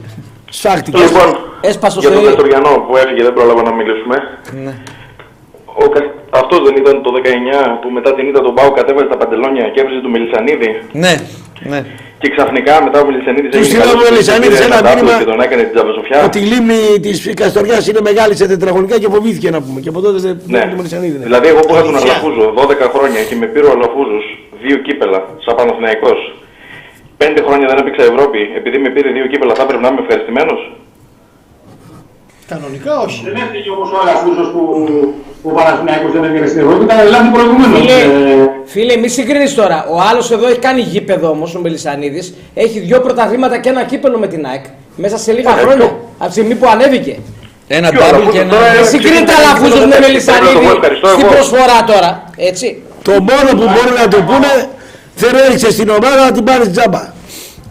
Σφάχτηκε. 0.50 0.98
Λοιπόν, 0.98 1.38
Έσπασε 1.60 1.98
για 2.00 2.08
τον 2.10 2.18
στο 2.18 2.26
Νεστοριανό 2.28 2.68
που 2.88 2.96
έφυγε 2.96 3.22
δεν 3.22 3.32
πρόλαβα 3.32 3.62
να 3.62 3.72
μιλήσουμε. 3.72 4.16
Ναι. 4.64 4.74
Ο, 5.84 5.88
Κα- 5.94 6.10
αυτός 6.40 6.58
δεν 6.66 6.74
ήταν 6.82 6.94
το 7.06 7.10
19 7.16 7.78
που 7.80 7.88
μετά 7.96 8.10
την 8.16 8.24
ήττα 8.30 8.40
τον 8.46 8.54
Πάου 8.54 8.70
κατέβασε 8.78 9.06
τα 9.12 9.16
παντελόνια 9.20 9.64
και 9.72 9.80
έβριζε 9.80 10.00
του 10.04 10.10
Μελισανίδη. 10.14 10.70
Ναι, 11.04 11.14
ναι. 11.72 11.80
Και 12.22 12.28
ξαφνικά 12.34 12.74
μετά 12.86 12.98
ο 13.02 13.04
Μελισανίδης 13.08 13.50
Τους 13.56 13.66
στείλαμε 13.66 13.92
ο 13.92 14.04
Μελισανίδης 14.10 14.60
ένα 14.68 14.78
μήνυμα 14.88 15.12
και 15.20 15.28
τον 15.32 15.40
έκανε 15.46 15.62
την 15.66 15.72
τζαμπασοφιά. 15.74 16.18
ότι 16.28 16.38
η 16.44 16.46
λίμνη 16.52 16.80
της 17.06 17.16
Καστοριάς 17.40 17.82
είναι 17.90 18.00
μεγάλη 18.10 18.34
σε 18.40 18.46
τετραγωνικά 18.52 18.96
και 19.02 19.08
φοβήθηκε 19.14 19.48
να 19.56 19.60
πούμε. 19.64 19.78
Και 19.82 19.90
από 19.92 20.00
τότε 20.06 20.18
δεν 20.26 20.34
Ναι. 20.46 20.58
δεν 20.58 20.68
το 20.72 20.76
Μελισανίδη. 20.80 21.16
ναι. 21.18 21.24
Δηλαδή 21.28 21.46
εγώ 21.52 21.60
που 21.66 21.72
είχα 21.74 21.82
τον 21.88 21.96
Αλήθεια. 21.96 22.12
Αλαφούζο 22.12 22.44
12 22.60 22.86
χρόνια 22.94 23.20
και 23.28 23.34
με 23.40 23.46
πήρε 23.52 23.66
ο 23.70 23.72
Αλαφούζος 23.76 24.24
δύο 24.64 24.76
κύπελα 24.86 25.20
σαν 25.44 25.54
Παναθηναϊκός. 25.58 26.18
Πέντε 27.22 27.40
χρόνια 27.46 27.66
δεν 27.70 27.78
έπαιξα 27.82 28.02
Ευρώπη 28.12 28.40
επειδή 28.58 28.76
με 28.84 28.88
πήρε 28.94 29.08
δύο 29.16 29.26
κύπελα 29.32 29.52
θα 29.58 29.62
έπρεπε 29.66 29.82
να 29.84 29.88
είμαι 29.90 30.02
ευχαριστημένος; 30.04 30.60
Κανονικά 32.48 32.98
όχι. 33.00 33.22
Δεν 33.24 33.34
έφυγε 33.44 33.70
όμως 33.70 33.88
ο 33.90 33.96
Αλαφούζος 34.02 34.48
που 34.52 34.60
ο 35.42 35.50
Παναθηναϊκός 35.50 36.12
δεν 36.12 36.24
έβγαινε 36.24 36.46
στην 36.46 36.60
Ευρώπη. 36.60 36.84
Ήταν 36.84 36.98
Ελλάδα 36.98 37.30
προηγουμένως. 37.32 37.78
Φίλε, 37.80 37.92
Ε, 37.92 38.48
φίλε, 38.64 38.96
μη 38.96 39.08
συγκρίνεις 39.08 39.54
τώρα. 39.54 39.86
Ο 39.90 39.96
άλλος 40.10 40.30
εδώ 40.30 40.46
έχει 40.48 40.58
κάνει 40.58 40.80
γήπεδο 40.80 41.28
όμως, 41.30 41.54
ο 41.54 41.58
Μελισανίδης. 41.60 42.34
Έχει 42.54 42.78
δύο 42.78 43.00
πρωταθλήματα 43.00 43.58
και 43.58 43.68
ένα 43.68 43.82
κύπελο 43.84 44.18
με 44.18 44.26
την 44.26 44.46
ΑΕΚ. 44.46 44.64
Μέσα 44.96 45.18
σε 45.18 45.32
λίγα 45.32 45.50
χρόνια. 45.50 45.84
Από 46.18 46.26
τη 46.26 46.32
στιγμή 46.32 46.54
που 46.54 46.68
ανέβηκε. 46.68 47.18
Ένα 47.68 47.88
Ποιο, 47.90 48.00
double 48.00 48.04
Αλαφούζος 48.08 48.32
και 48.32 48.40
ένα... 48.40 48.50
τώρα 48.50 48.66
Μην 48.68 48.78
είναι- 48.78 48.86
συγκρίνετε 48.88 49.24
ξεκινάει 49.24 49.46
αλαφούζο 49.46 49.72
το 49.80 49.86
με 49.86 49.86
δεύτερο. 49.86 50.06
Μελισανίδη 50.06 50.64
Εγώ 50.66 50.72
ευχαριστώ 50.78 51.06
στην 51.08 51.20
εγώ. 51.26 51.30
προσφορά 51.34 51.78
τώρα. 51.92 52.10
Έτσι. 52.36 52.82
Το 53.02 53.12
μόνο 53.12 53.48
που 53.58 53.64
μπορούν 53.72 53.94
να 54.02 54.06
του 54.12 54.20
πούνε 54.28 54.50
δεν 55.22 55.32
έριξε 55.44 55.70
στην 55.70 55.88
ομάδα 55.88 56.24
να 56.24 56.32
την 56.32 56.44
πάρει 56.44 56.68
τζάμπα. 56.68 57.02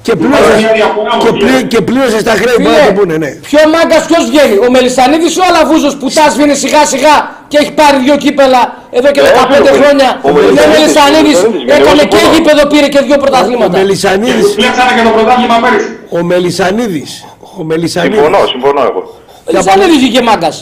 Και 0.06 0.14
πλήρωσε, 0.22 0.56
μια 0.64 0.72
διαφορά 0.80 1.11
και, 1.22 1.27
όμως, 1.30 1.40
πλή, 1.44 1.57
και 1.72 1.80
πλήρωσε 1.88 2.19
στα 2.26 2.34
χρέη 2.41 2.56
που 2.64 2.69
να 2.69 2.76
Φίλε, 2.77 2.88
του 2.88 2.94
πούνε, 2.99 3.15
ναι. 3.23 3.32
Ποιο 3.49 3.61
μάγκας 3.76 4.03
ποιος 4.10 4.23
βγαίνει, 4.32 4.56
ο 4.65 4.68
Μελισανίδης 4.76 5.32
ή 5.38 5.40
ο 5.44 5.45
Αλαβούζος 5.49 5.94
που 5.99 6.07
τα 6.18 6.23
σβήνει 6.34 6.56
σιγά 6.64 6.82
σιγά 6.94 7.15
και 7.52 7.57
έχει 7.61 7.72
πάρει 7.80 7.98
δύο 8.06 8.15
κύπελα 8.23 8.61
εδώ 8.98 9.10
και 9.15 9.19
Ε, 9.19 9.23
15 9.23 9.69
ο- 9.73 9.77
χρόνια. 9.80 10.10
ο 10.27 10.30
Μελισανίδης- 10.36 10.65
Ο 10.68 10.73
Μελισανίδης 10.73 11.38
ο 11.38 11.49
Μελισανίδης 11.49 11.73
έκανε 11.77 11.94
βγαίνει, 11.95 12.10
και 12.11 12.18
εγώ 12.22 12.30
γήπεδο, 12.36 12.64
πήρε 12.73 12.88
και 12.94 13.02
δύο 13.07 13.18
Ο 13.19 13.22
πρωταθλήματα. 13.23 13.76
Μελισανίδης, 13.80 14.48
Κλέψανε 14.60 14.91
και 14.98 15.03
το 15.07 15.11
πρωτάθλημα 15.18 15.56
πέρυσι. 15.64 15.90
ο 16.18 16.19
Μελισανίδης, 16.32 17.11
ο 17.60 17.61
Μελισανίδης. 17.69 18.15
Συμφωνώ, 18.18 18.40
συμφωνώ 18.53 18.82
εγώ. 18.90 19.02
Ο 19.48 19.52
Μελισανίδης 19.52 19.98
βγήκε 20.03 20.22
μάγκας. 20.30 20.56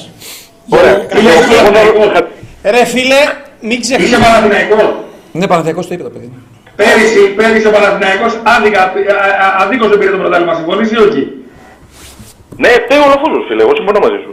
Ωραία. 0.78 0.96
Είσαι 1.18 1.30
Εγώ 1.32 1.40
θέλω- 1.48 1.72
Παναθηναϊκός. 1.72 2.10
Ρε 2.76 2.84
φίλε, 2.94 3.20
μην 3.70 3.78
Είσαι 3.82 3.96
ξεχνάς. 4.02 4.20
Παναθηναϊκός. 4.28 4.84
Ναι, 5.40 5.46
Παναθιακός 5.52 5.86
το 5.88 5.94
είπε 5.96 6.04
το 6.10 6.14
παιδί. 6.16 6.30
Πέρυσι, 6.80 7.22
πέρυσι 7.38 7.68
ο 7.72 7.74
Παναθηναϊκός 7.78 8.34
άδικα, 8.56 8.80
α- 8.84 8.92
α- 9.46 9.54
αδίκως 9.62 9.88
δεν 9.92 9.98
πήρε 10.00 10.12
το 10.16 10.20
πρωτάθλημα. 10.24 10.54
Συμφωνείς 10.60 10.90
ή 10.96 10.98
όχι; 11.08 11.22
Ναι, 12.62 12.70
φταίει 12.84 13.00
ο 13.04 13.06
Αλαφούζος 13.08 13.44
φίλε, 13.48 13.62
εγώ 13.66 13.74
συμφωνώ 13.80 14.00
μαζί 14.06 14.20
σου. 14.24 14.32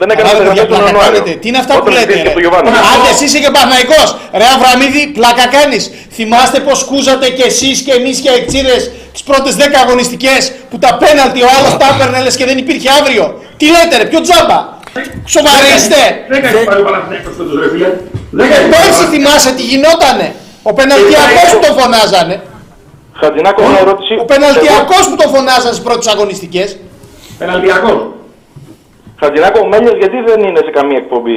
Δεν 0.00 0.08
έκανε 0.12 0.28
Καλά, 0.28 0.38
παιδιά, 0.38 0.52
μεταγραφή 0.52 0.70
τον 0.72 0.78
πλάκα 0.78 0.90
Ιανουάριο. 0.90 1.20
κάνετε. 1.22 1.38
Τι 1.40 1.46
είναι 1.50 1.60
αυτά 1.64 1.72
που 1.74 1.80
Όταν 1.82 1.92
λέτε, 1.96 2.04
ζητήθηκε 2.06 2.28
ρε; 2.28 2.36
το 2.38 2.42
Γιωβάνι. 2.44 2.68
Άντε, 2.92 3.08
εσύ 3.14 3.24
είσαι 3.28 3.40
και 3.44 3.50
Παναθηναϊκός. 3.56 4.08
Ρε 4.40 4.46
Αβραμίδη, 4.54 5.02
πλάκα 5.18 5.44
κάνεις. 5.56 5.82
Θυμάστε 6.16 6.58
πως 6.66 6.78
κούζατε 6.90 7.26
κι 7.36 7.44
εσείς 7.50 7.76
και 7.86 7.92
εμείς 7.98 8.16
και 8.24 8.30
εξίδες 8.40 8.82
τις 9.14 9.22
πρώτες 9.28 9.52
10 9.56 9.60
αγωνιστικές 9.84 10.40
που 10.70 10.76
τα 10.84 10.90
πέναλτι 11.02 11.40
ο 11.46 11.48
άλλος 11.56 11.72
τα 11.80 11.86
έπαιρνε 11.92 12.18
λες 12.24 12.36
και 12.38 12.46
δεν 12.50 12.56
υπήρχε 12.64 12.88
αύριο. 13.00 13.24
Τι 13.58 13.66
λέτε 13.74 13.94
ρε, 14.00 14.06
ποιο 14.10 14.20
τζάμπα; 14.26 14.58
Σοβαροί 15.34 15.68
είστε. 15.78 16.00
Δεν 16.32 16.38
κάνει 16.44 16.56
πάλι 16.68 16.80
ο 16.82 16.86
Παναθηναϊκός 16.88 17.32
φέτος 17.38 17.54
ρε 17.62 17.68
φίλε. 17.72 17.90
Δεν 18.38 18.46
κάνει 18.52 18.66
Πέρσι 18.74 19.04
θυμάσαι 19.12 19.50
τι 19.58 19.62
γινότανε; 19.70 20.26
Ο 20.68 20.72
πεναλτιακός 20.78 21.48
που 21.52 21.60
τον 21.66 21.74
φωνάζανε. 21.80 22.36
Χατζηνάκο, 23.20 23.60
μια 23.70 23.80
ερώτηση. 23.86 24.14
Ο 24.22 24.24
πεναλτιακός 24.32 25.02
που 25.08 25.16
τον 25.20 25.28
φωνάζανε 25.34 25.72
στις 25.74 25.84
πρώτες 25.88 26.06
αγωνιστικές. 26.14 26.68
Πεναλτιακός. 27.38 27.98
Χατζηνάκο, 29.20 29.58
ο 29.64 29.68
Μένιος 29.72 29.96
γιατί 30.02 30.16
δεν 30.28 30.38
είναι 30.46 30.60
σε 30.66 30.70
καμία 30.76 30.98
εκπομπή; 31.02 31.36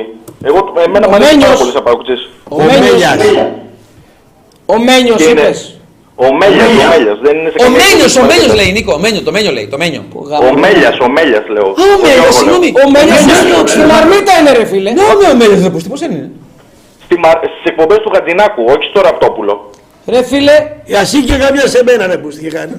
Εγώ, 0.50 0.60
εμένα 0.86 1.06
Ο 1.08 1.10
μου 1.10 1.16
αρέσει 1.16 1.30
πάρα 1.30 1.42
Μένιος. 1.42 1.60
πολύ 1.62 1.72
σαν 1.76 1.84
παγκουτσής. 1.88 2.22
Ο 2.50 2.56
Μένιος. 2.68 3.02
Ο 4.74 4.76
Μένιος 4.88 5.18
Και 5.22 5.30
είναι- 5.30 5.42
είπες. 5.42 5.60
Ο 6.26 6.28
Μέλιας, 6.40 6.68
ο 6.68 6.90
Μέλιας, 6.94 7.18
δεν 7.26 7.34
είναι 7.40 7.50
σε 7.54 7.58
Ο 7.60 7.62
καμία 7.64 7.80
Μένιο, 7.86 8.06
ο 8.06 8.10
περίπτωση. 8.14 8.30
Μένιο 8.32 8.54
λέει 8.60 8.70
Νίκο. 8.78 8.92
Ο 8.98 9.00
Μένιο, 9.04 9.22
το 9.28 9.32
Μένιο 9.36 9.52
λέει. 9.58 9.68
Το 9.74 9.78
Μένιο. 9.82 10.02
Ο 10.50 10.52
Μέλιας, 10.64 10.96
ο 11.06 11.10
Μέλιας 11.18 11.46
λέω. 11.56 11.68
Α, 11.82 11.84
ο 11.96 12.00
Μέλιας, 12.06 12.26
Όχι, 12.30 12.38
συγγνώμη. 12.40 12.68
λέω. 12.76 12.84
Ο 12.86 12.90
Μέλιας 12.96 13.22
Μέλιας, 13.30 13.70
στην 13.72 13.82
λέω. 13.86 13.92
Μαρμίτα 13.94 14.32
είναι 14.40 14.52
ρε 14.60 14.66
φίλε. 14.72 14.90
Ναι, 14.98 15.04
ο 15.34 15.36
Μένιο 15.40 15.58
δεν 15.64 15.72
πώς 15.92 16.02
είναι; 16.06 16.22
Στη 17.10 17.18
Μα- 17.24 17.40
Στις 17.52 17.64
εκπομπές 17.72 17.98
του 18.04 18.12
Χατζηνάκου, 18.14 18.64
όχι 18.74 18.86
στο 18.92 19.00
Ραπτόπουλο. 19.02 19.70
Ρε 20.14 20.24
φίλε. 20.24 20.58
Εσύ 21.02 21.18
και 21.24 21.36
καμιά 21.44 21.66
σε 21.74 21.80
μένα 21.88 22.04
ρε 22.08 22.18
που 22.18 22.28
τι 22.30 22.48
κάνεις. 22.58 22.76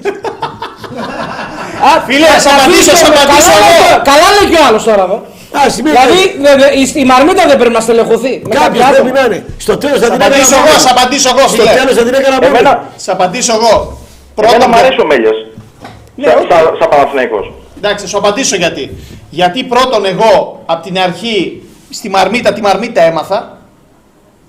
Α, 1.89 1.91
φίλε, 2.07 2.27
θα 2.27 2.39
θα 2.47 2.51
απαντήσω, 2.55 2.83
θα 2.83 2.93
αφήσουμε- 2.93 3.17
απαντήσω 3.25 3.51
καλά 3.53 3.67
εγώ. 3.73 3.85
λέει- 3.89 4.01
Καλά 4.11 4.27
λέει 4.35 4.47
και 4.51 4.59
ο 4.63 4.65
άλλος 4.69 4.83
τώρα 4.89 5.03
εδώ. 5.09 5.19
Α, 5.59 5.61
σημαίνει. 5.75 5.95
Δηλαδή 5.97 6.21
δε- 6.45 6.57
δε- 6.63 6.73
η- 6.83 6.93
η 7.03 7.05
Μαρμίτα 7.13 7.43
δεν 7.51 7.57
πρέπει 7.61 7.75
να 7.79 7.83
στελεχωθεί. 7.87 8.33
με 8.45 8.55
Κάποιος 8.59 8.85
κάποια 8.85 8.95
πρέπει 8.95 9.11
άτομα. 9.11 9.21
να 9.21 9.23
είναι. 9.29 9.39
Στο 9.65 9.75
τέλος 9.83 9.99
θα 10.03 10.07
Θα 10.07 10.13
την 10.15 10.21
απαντήσω 10.23 10.47
έκανα 10.55 10.61
εγώ, 10.63 10.71
μόνο. 10.77 10.85
θα 10.87 10.91
απαντήσω 10.97 11.29
εγώ, 11.35 11.45
Στο 11.49 11.57
φίλε. 11.57 11.73
τέλος 11.79 11.95
θα 11.99 12.03
την 12.09 12.15
έκανα 12.21 12.37
μόνο. 12.43 12.47
Εμένα, 12.53 12.73
Θα 13.07 13.13
απαντήσω 13.17 13.53
εγώ. 13.59 13.75
εμένα 13.77 14.39
Πρώτον, 14.39 14.69
μ' 14.73 14.77
αρέσει 14.83 15.01
ο 15.05 15.07
Μέλιας. 15.13 15.39
Ναι, 16.21 16.27
Σαν- 16.29 16.39
όχι. 16.39 16.47
σαν- 16.53 16.75
Σαν 16.81 16.89
Παναθηναϊκός. 16.93 17.45
Εντάξει, 17.79 18.01
θα 18.05 18.09
σου 18.13 18.19
απαντήσω 18.23 18.55
γιατί. 18.65 18.85
Γιατί 19.39 19.59
πρώτον 19.73 20.01
εγώ 20.13 20.33
από 20.73 20.83
την 20.87 20.97
αρχή 21.09 21.37
στη 21.99 22.07
Μαρμίτα, 22.17 22.49
τη 22.57 22.61
Μαρμίτα 22.69 23.01
έμαθα. 23.11 23.39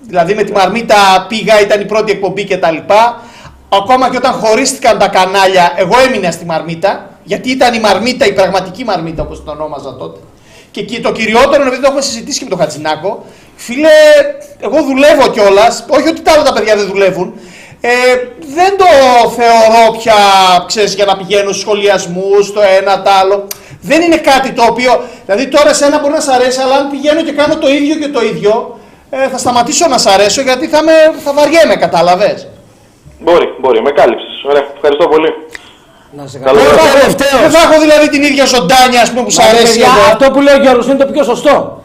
Δηλαδή 0.06 0.34
με 0.34 0.42
τη 0.42 0.52
Μαρμίτα 0.52 1.26
πήγα, 1.28 1.60
ήταν 1.60 1.80
η 1.80 1.84
πρώτη 1.84 2.12
εκπομπή 2.12 2.44
κτλ. 2.44 2.76
Ακόμα 3.68 4.10
και 4.10 4.16
όταν 4.16 4.32
χωρίστηκαν 4.32 4.98
τα 4.98 5.08
κανάλια, 5.08 5.72
εγώ 5.76 5.92
έμεινα 6.06 6.30
στη 6.30 6.44
Μαρμίτα. 6.44 7.10
Γιατί 7.24 7.50
ήταν 7.50 7.74
η 7.74 7.80
Μαρμίτα, 7.80 8.26
η 8.26 8.32
πραγματική 8.32 8.84
Μαρμίτα 8.84 9.22
όπως 9.22 9.38
την 9.42 9.48
ονόμαζα 9.48 9.96
τότε. 9.96 10.20
Και 10.70 10.80
εκεί 10.80 11.00
το 11.00 11.12
κυριότερο, 11.12 11.62
επειδή 11.62 11.80
το 11.80 11.86
έχουμε 11.86 12.00
συζητήσει 12.00 12.38
και 12.38 12.44
με 12.44 12.50
τον 12.50 12.58
Χατζηνάκο, 12.58 13.24
φίλε, 13.56 13.88
εγώ 14.60 14.82
δουλεύω 14.82 15.28
κιόλας. 15.28 15.84
Όχι 15.88 16.08
ότι 16.08 16.20
τα 16.20 16.32
άλλα 16.32 16.42
τα 16.42 16.52
παιδιά 16.52 16.76
δεν 16.76 16.86
δουλεύουν. 16.86 17.34
Ε, 17.80 17.90
δεν 18.54 18.76
το 18.76 18.86
θεωρώ 19.30 19.98
πια, 19.98 20.14
ξέρεις, 20.66 20.94
για 20.94 21.04
να 21.04 21.16
πηγαίνω 21.16 21.50
στους 21.50 21.60
σχολιασμούς, 21.60 22.52
το 22.52 22.60
ένα, 22.78 23.02
το 23.02 23.10
άλλο. 23.10 23.46
Δεν 23.80 24.02
είναι 24.02 24.16
κάτι 24.16 24.52
το 24.52 24.62
οποίο, 24.62 25.04
δηλαδή 25.26 25.48
τώρα 25.48 25.74
σε 25.74 25.84
ένα 25.84 25.98
μπορεί 25.98 26.12
να 26.12 26.20
σ' 26.20 26.28
αρέσει, 26.28 26.60
αλλά 26.60 26.74
αν 26.74 26.90
πηγαίνω 26.90 27.22
και 27.22 27.32
κάνω 27.32 27.56
το 27.56 27.68
ίδιο 27.68 27.94
και 27.94 28.08
το 28.08 28.22
ίδιο, 28.22 28.78
ε, 29.14 29.28
θα 29.28 29.38
σταματήσω 29.38 29.88
να 29.88 29.98
σ' 29.98 30.06
αρέσω 30.06 30.40
γιατί 30.42 30.66
θα, 30.68 30.82
με, 30.82 30.92
θα 31.24 31.32
βαριέμαι, 31.32 31.76
κατάλαβες; 31.76 32.48
Μπορεί, 33.24 33.46
μπορεί, 33.60 33.82
με 33.82 33.90
κάλυψες. 33.90 34.42
Ωραία, 34.48 34.64
ευχαριστώ 34.74 35.08
πολύ. 35.08 35.30
Να 36.16 36.26
σε 36.26 36.38
Καλό 36.38 36.58
καλά. 36.58 36.70
βράδυ. 36.72 37.14
Δεν 37.42 37.50
θα 37.50 37.58
έχω 37.72 37.80
δηλαδή 37.80 38.08
την 38.08 38.22
ίδια 38.22 38.44
ζωντάνια, 38.44 39.00
ας 39.02 39.10
πούμε, 39.10 39.22
που 39.22 39.30
σ' 39.30 39.38
Μα, 39.38 39.44
αρέσει 39.44 39.66
παιδιά, 39.72 39.86
εδώ. 39.86 40.12
Αυτό 40.12 40.30
που 40.30 40.40
λέει 40.40 40.54
ο 40.54 40.60
Γιώργος 40.62 40.86
είναι 40.86 40.94
το 41.04 41.06
πιο 41.12 41.24
σωστό. 41.24 41.82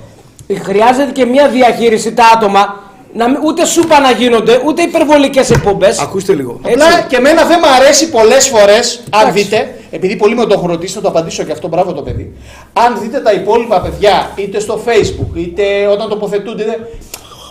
Χρειάζεται 0.64 1.12
και 1.12 1.26
μια 1.26 1.48
διαχείριση 1.48 2.14
τα 2.14 2.24
άτομα 2.36 2.86
να 3.14 3.30
μην, 3.30 3.40
ούτε 3.44 3.66
σούπα 3.66 4.00
να 4.00 4.12
γίνονται, 4.12 4.62
ούτε 4.66 4.82
υπερβολικές 4.82 5.50
εκπομπές. 5.50 6.00
Ακούστε 6.00 6.34
λίγο. 6.34 6.60
Απλά 6.66 7.02
και 7.08 7.16
εμένα 7.16 7.44
δεν 7.46 7.60
μου 7.64 7.70
αρέσει 7.82 8.10
πολλές 8.10 8.48
φορές, 8.48 9.04
αν 9.10 9.34
δείτε, 9.34 9.76
επειδή 9.92 10.16
πολλοί 10.16 10.36
με 10.36 10.46
το 10.46 10.54
έχουν 10.54 10.68
ρωτήσει, 10.70 10.94
θα 10.94 11.02
το 11.02 11.08
απαντήσω 11.08 11.44
και 11.44 11.52
αυτό, 11.52 11.68
μπράβο 11.68 11.94
το 11.94 12.02
παιδί. 12.02 12.34
Αν 12.74 12.98
δείτε 13.02 13.20
τα 13.20 13.32
υπόλοιπα 13.32 13.82
παιδιά, 13.82 14.32
είτε 14.36 14.60
στο 14.60 14.80
facebook, 14.86 15.36
είτε 15.38 15.64
όταν 15.92 16.10
τοποθετούνται, 16.10 16.64
είτε- 16.64 16.90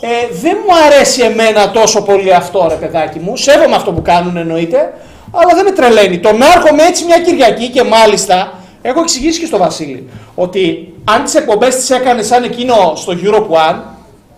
ε, 0.01 0.09
δεν 0.43 0.57
μου 0.67 0.75
αρέσει 0.87 1.23
εμένα 1.23 1.71
τόσο 1.71 2.03
πολύ 2.03 2.35
αυτό, 2.35 2.67
ρε 2.69 2.75
παιδάκι 2.75 3.19
μου. 3.19 3.37
Σέβομαι 3.37 3.77
αυτό 3.77 3.93
που 3.93 4.03
κάνουν 4.03 4.37
εννοείται, 4.37 4.93
αλλά 5.31 5.55
δεν 5.55 5.65
με 5.65 5.71
τρελαίνει. 5.71 6.19
Το 6.19 6.33
να 6.33 6.47
έρχομαι 6.47 6.83
έτσι 6.83 7.05
μια 7.05 7.21
Κυριακή 7.21 7.69
και 7.69 7.83
μάλιστα, 7.83 8.53
έχω 8.83 9.01
εξηγήσει 9.01 9.41
και 9.41 9.47
στο 9.47 9.59
Βασίλη, 9.59 10.09
ότι 10.35 10.93
αν 11.05 11.25
τις 11.25 11.35
εκπομπές 11.35 11.77
τις 11.77 11.91
έκανε 11.91 12.23
σαν 12.23 12.45
εκείνο 12.45 12.93
στο 12.97 13.13
Europe 13.25 13.71
One, 13.71 13.81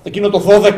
εκείνο 0.02 0.28
το 0.28 0.42
12, 0.48 0.72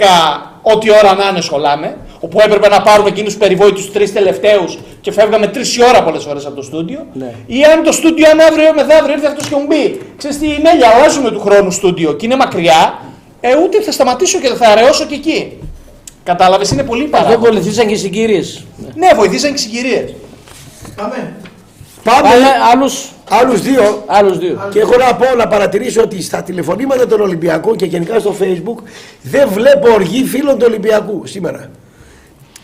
ό,τι 0.63 0.91
ώρα 0.91 1.15
να 1.15 1.29
είναι 1.29 1.41
σχολάμε, 1.41 1.97
όπου 2.21 2.41
έπρεπε 2.41 2.69
να 2.69 2.83
πάρουμε 2.83 3.09
εκείνους 3.09 3.33
τους 3.33 3.43
περιβόητου 3.43 3.91
τρεις 3.91 4.13
τελευταίους 4.13 4.79
και 5.01 5.13
φεύγαμε 5.13 5.47
τρεις 5.47 5.79
ώρα 5.79 6.03
πολλές 6.03 6.25
φορές 6.25 6.47
από 6.47 6.57
το 6.57 6.63
στούντιο. 6.63 7.07
Ναι. 7.13 7.33
Ή 7.47 7.65
αν 7.65 7.83
το 7.83 7.93
στούντιο, 7.93 8.31
αν 8.31 8.41
αύριο 8.41 8.73
μεθαύριο 8.75 9.15
ήρθε 9.15 9.27
αυτός 9.27 9.49
και 9.49 9.55
μου 9.57 9.67
πει, 9.67 10.01
ξέρεις 10.17 10.39
τι, 10.39 10.47
Μέλια, 10.47 10.89
αλλάζουμε 10.95 11.31
του 11.31 11.41
χρόνου 11.41 11.71
στούντιο 11.71 12.13
και 12.13 12.27
είναι 12.27 12.37
μακριά, 12.37 12.99
ε, 13.41 13.49
ούτε 13.65 13.81
θα 13.81 13.93
σταματήσω 13.93 14.39
και 14.39 14.49
θα 14.49 14.69
αραιώσω 14.69 15.05
και 15.07 15.15
εκεί. 15.15 15.59
Κατάλαβες, 16.25 16.71
είναι 16.71 16.83
πολύ 16.83 17.01
Δεν 17.01 17.11
παράγοντα. 17.11 17.51
βοηθήσαν 17.51 17.87
και 17.87 17.93
οι 17.95 17.97
συγκυρίες. 17.97 18.65
Ναι, 18.95 19.09
βοηθήσαν 19.17 19.51
και 19.53 19.57
συγκυρίες. 19.59 20.15
Πάμε. 20.97 21.33
Πάμε 22.05 22.21
Πάμε 22.29 22.45
άλλους, 22.73 23.09
άλλους 23.31 23.61
δύο. 23.61 24.03
άλλους 24.07 24.39
δύο. 24.39 24.69
Και 24.73 24.81
έχω 24.81 24.97
να 24.97 25.15
πω 25.15 25.35
να 25.37 25.49
παρατηρήσω 25.49 26.03
ότι 26.03 26.23
στα 26.23 26.43
τηλεφωνήματα 26.43 27.07
των 27.07 27.21
Ολυμπιακών 27.21 27.77
και 27.77 27.85
γενικά 27.85 28.19
στο 28.19 28.35
facebook 28.41 28.83
δεν 29.23 29.49
βλέπω 29.53 29.93
οργή 29.93 30.25
φίλων 30.25 30.59
του 30.59 30.65
Ολυμπιακού 30.69 31.23
σήμερα. 31.27 31.71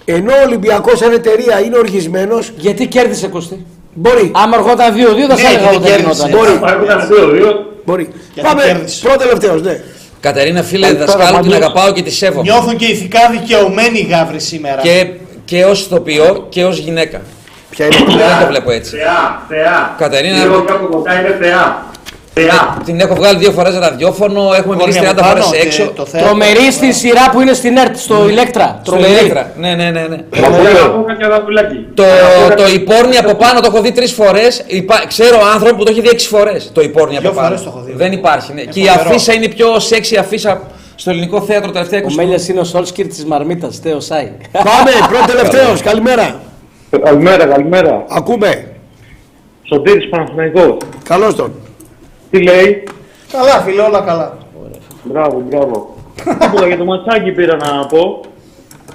Ενώ 0.05 0.33
ο 0.33 0.43
Ολυμπιακός 0.47 0.99
σαν 0.99 1.13
εταιρεία 1.13 1.61
είναι 1.61 1.77
οργισμένος, 1.77 2.53
Γιατί 2.57 2.87
κέρδισε 2.87 3.29
Κωστή; 3.29 3.67
μπορεί. 3.95 4.31
Άμα 4.35 4.57
ερχόταν 4.57 4.95
2-2 4.95 4.97
δεν 4.97 5.27
Ναι, 5.27 5.35
θα 5.35 5.49
έλεγα 5.49 5.71
γιατί 5.71 5.77
ότι 5.77 5.89
δεν 5.89 5.97
κέρδισε. 5.97 6.27
γινόταν. 6.27 6.31
Μπορεί. 6.31 6.53
Υπάρχουν 6.85 7.09
δύο-δύο. 7.09 7.73
μπορεί. 7.85 8.09
Γιατί 8.35 8.49
Πάμε 8.49 8.63
κέρδισε. 8.63 9.07
πρώτο 9.07 9.19
τελευταίος, 9.19 9.63
ναι. 9.63 9.81
Κατερίνα, 10.27 10.63
φίλε, 10.63 10.87
Καλησπέρα, 10.87 11.13
δασκάλου, 11.17 11.41
την 11.41 11.51
Μανούς. 11.51 11.65
αγαπάω 11.67 11.93
και 11.93 12.03
τη 12.03 12.11
σέβομαι. 12.11 12.43
Νιώθουν 12.43 12.77
και 12.77 12.87
ηθικά 12.87 13.21
δικαιωμένοι 13.31 13.99
οι 13.99 14.07
γάβροι 14.11 14.41
σήμερα. 14.41 14.81
Και, 14.83 15.07
και 15.45 15.65
ως 15.65 15.81
ηθοποιό 15.81 16.47
και 16.49 16.65
ως 16.65 16.79
γυναίκα. 16.79 17.21
Ποια 17.71 17.85
είναι. 17.87 17.97
Δεν 17.97 18.39
το 18.41 18.47
βλέπω 18.47 18.71
έτσι. 18.71 18.97
Θεά, 18.97 19.43
θεά. 19.49 19.95
Κατερίνα- 19.99 20.43
Λίγο 20.45 20.63
κάπου 20.63 20.87
κοντά 20.89 21.21
είναι 21.21 21.37
θεά. 21.41 21.85
Θεά. 22.41 22.79
Την 22.85 23.01
έχω 23.01 23.15
βγάλει 23.15 23.39
δύο 23.39 23.51
φορές 23.53 23.79
ραδιόφωνο, 23.79 24.41
έχουμε 24.57 24.75
Μπορεί 24.75 24.87
μιλήσει 24.93 25.01
να 25.01 25.11
30 25.11 25.15
μου 25.15 25.29
φορές 25.29 25.45
πάνω, 25.45 25.57
έξω. 25.65 25.83
και 25.83 25.89
το 25.95 26.05
θέατρο. 26.07 26.29
Τρομερή 26.29 26.73
στη 26.73 26.93
σειρά 26.93 27.31
που 27.33 27.41
είναι 27.41 27.53
στην 27.53 27.77
ΕΡΤ, 27.77 27.97
στο 27.97 28.29
Ηλέκτρα. 28.29 28.81
Στο 28.83 28.91
Τρομερή. 28.93 29.13
Ηλέκτρα. 29.13 29.53
Ναι, 29.59 29.75
ναι, 29.75 29.91
ναι. 29.91 30.01
ναι. 30.01 30.17
Να 30.41 30.49
πω 30.91 31.05
κάτι 31.07 31.25
αδαφυλάκι. 31.25 31.87
Το, 31.95 32.03
το 32.57 32.67
υπόρνη 32.75 33.17
από 33.17 33.35
πάνω 33.35 33.61
το 33.61 33.71
έχω 33.73 33.81
δει 33.83 33.93
τρεις 33.93 34.13
φορές. 34.13 34.65
Ξέρω 35.09 35.39
άνθρωπο 35.55 35.77
που 35.77 35.85
το 35.85 35.91
έχει 35.91 36.01
δει 36.01 36.09
έξι 36.09 36.29
φορές. 36.29 36.71
Το 36.75 36.81
υπόρνη 36.81 37.17
από 37.17 37.21
Δυο 37.23 37.33
πάνω. 37.33 37.47
φορές 37.47 37.63
το 37.63 37.69
έχω 37.75 37.81
δει. 37.87 37.93
Δεν 37.93 38.13
υπάρχει. 38.13 38.53
Ναι. 38.53 38.63
Και 38.63 38.81
η 38.81 38.85
φοβερό. 38.87 39.09
αφίσα 39.09 39.33
είναι 39.33 39.45
η 39.45 39.49
πιο 39.49 39.79
σεξι 39.81 40.17
αφίσα 40.17 40.61
στο 40.95 41.11
ελληνικό 41.11 41.41
θέατρο 41.41 41.67
τα 41.71 41.73
τελευταία 41.73 42.01
20 42.01 42.05
Ο 42.11 42.15
Μέλιας 42.15 42.49
είναι 42.49 42.61
ο 42.61 42.65
Σόλσκιρ 42.65 43.07
της 43.07 43.25
Μαρμίτας, 43.25 43.81
Τέο 43.81 44.01
Σάι. 44.01 44.31
Πάμε, 44.53 44.91
πρώτο 45.09 45.27
τελευταίος, 45.27 45.81
καλημέρα. 45.83 46.41
Καλημέρα, 47.03 47.47
καλημέρα. 47.47 48.05
Ακούμε. 48.09 48.69
Σωτήρης 49.63 50.09
Παναθηναϊκός. 50.09 50.77
Καλώς 51.09 51.35
τον. 51.35 51.53
Τι 52.31 52.43
λέει; 52.43 52.83
Καλά, 53.33 53.61
φίλε, 53.61 53.83
όλα 53.83 54.01
καλά. 54.01 54.39
Μπράβο, 55.03 55.45
μπράβο. 55.49 55.95
Τίποτα 56.41 56.67
για 56.67 56.77
το 56.77 56.85
ματσάκι 56.85 57.31
πήρα 57.31 57.57
να 57.57 57.87
πω. 57.87 58.21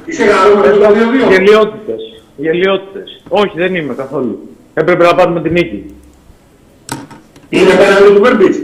Είσαι 0.05 0.23
καλό 0.25 0.55
με 0.55 0.67
το 0.67 0.85
2-2. 1.27 1.29
Γελιότητες. 1.29 2.01
Γελιότητες. 2.37 3.23
Όχι, 3.29 3.51
δεν 3.55 3.75
είμαι 3.75 3.93
καθόλου. 3.93 4.49
Έπρεπε 4.73 5.03
να 5.03 5.15
πάρουμε 5.15 5.41
την 5.41 5.51
νίκη. 5.51 5.95
Είναι 7.49 7.69
πέναλτι 7.73 8.13
του 8.15 8.21
Βέρμπιτς. 8.21 8.57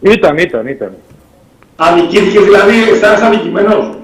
Ήταν, 0.00 0.38
ήταν, 0.38 0.66
ήταν. 0.66 0.94
Αδικήθηκε 1.76 2.40
δηλαδή, 2.40 2.74
αισθάνεσαι 2.92 3.24
αδικημένος. 3.24 3.96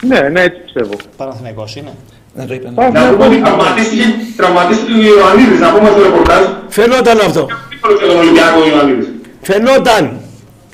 Ναι, 0.00 0.20
ναι, 0.20 0.40
έτσι 0.42 0.60
πιστεύω. 0.60 0.92
Παναθηναϊκός 1.16 1.76
είναι. 1.76 1.92
Δεν 2.34 2.46
το 2.46 2.54
είπε. 2.54 2.68
ναι. 2.68 2.74
Να 2.74 2.82
πούμε 2.84 2.90
Παναθηναϊκός 3.00 3.26
ότι 3.26 3.36
ήταν. 3.36 3.52
τραυματίστηκε, 3.52 4.04
τραυματίστηκε 4.36 4.92
ο 5.08 5.18
Ιωαννίδης, 5.18 5.60
να 5.60 5.72
πούμε 5.72 5.88
στο 5.88 6.02
ρεπορτάζ. 6.02 6.44
Φαινόταν 6.68 7.18
αυτό. 7.18 7.46
Τίποτα 7.82 8.04
για 8.04 8.06
τον 8.06 8.18
Ολυμπιακό 8.18 8.60
ο 8.60 8.68
Ιωαννίδης. 8.68 9.08
Φαινόταν. 9.40 10.20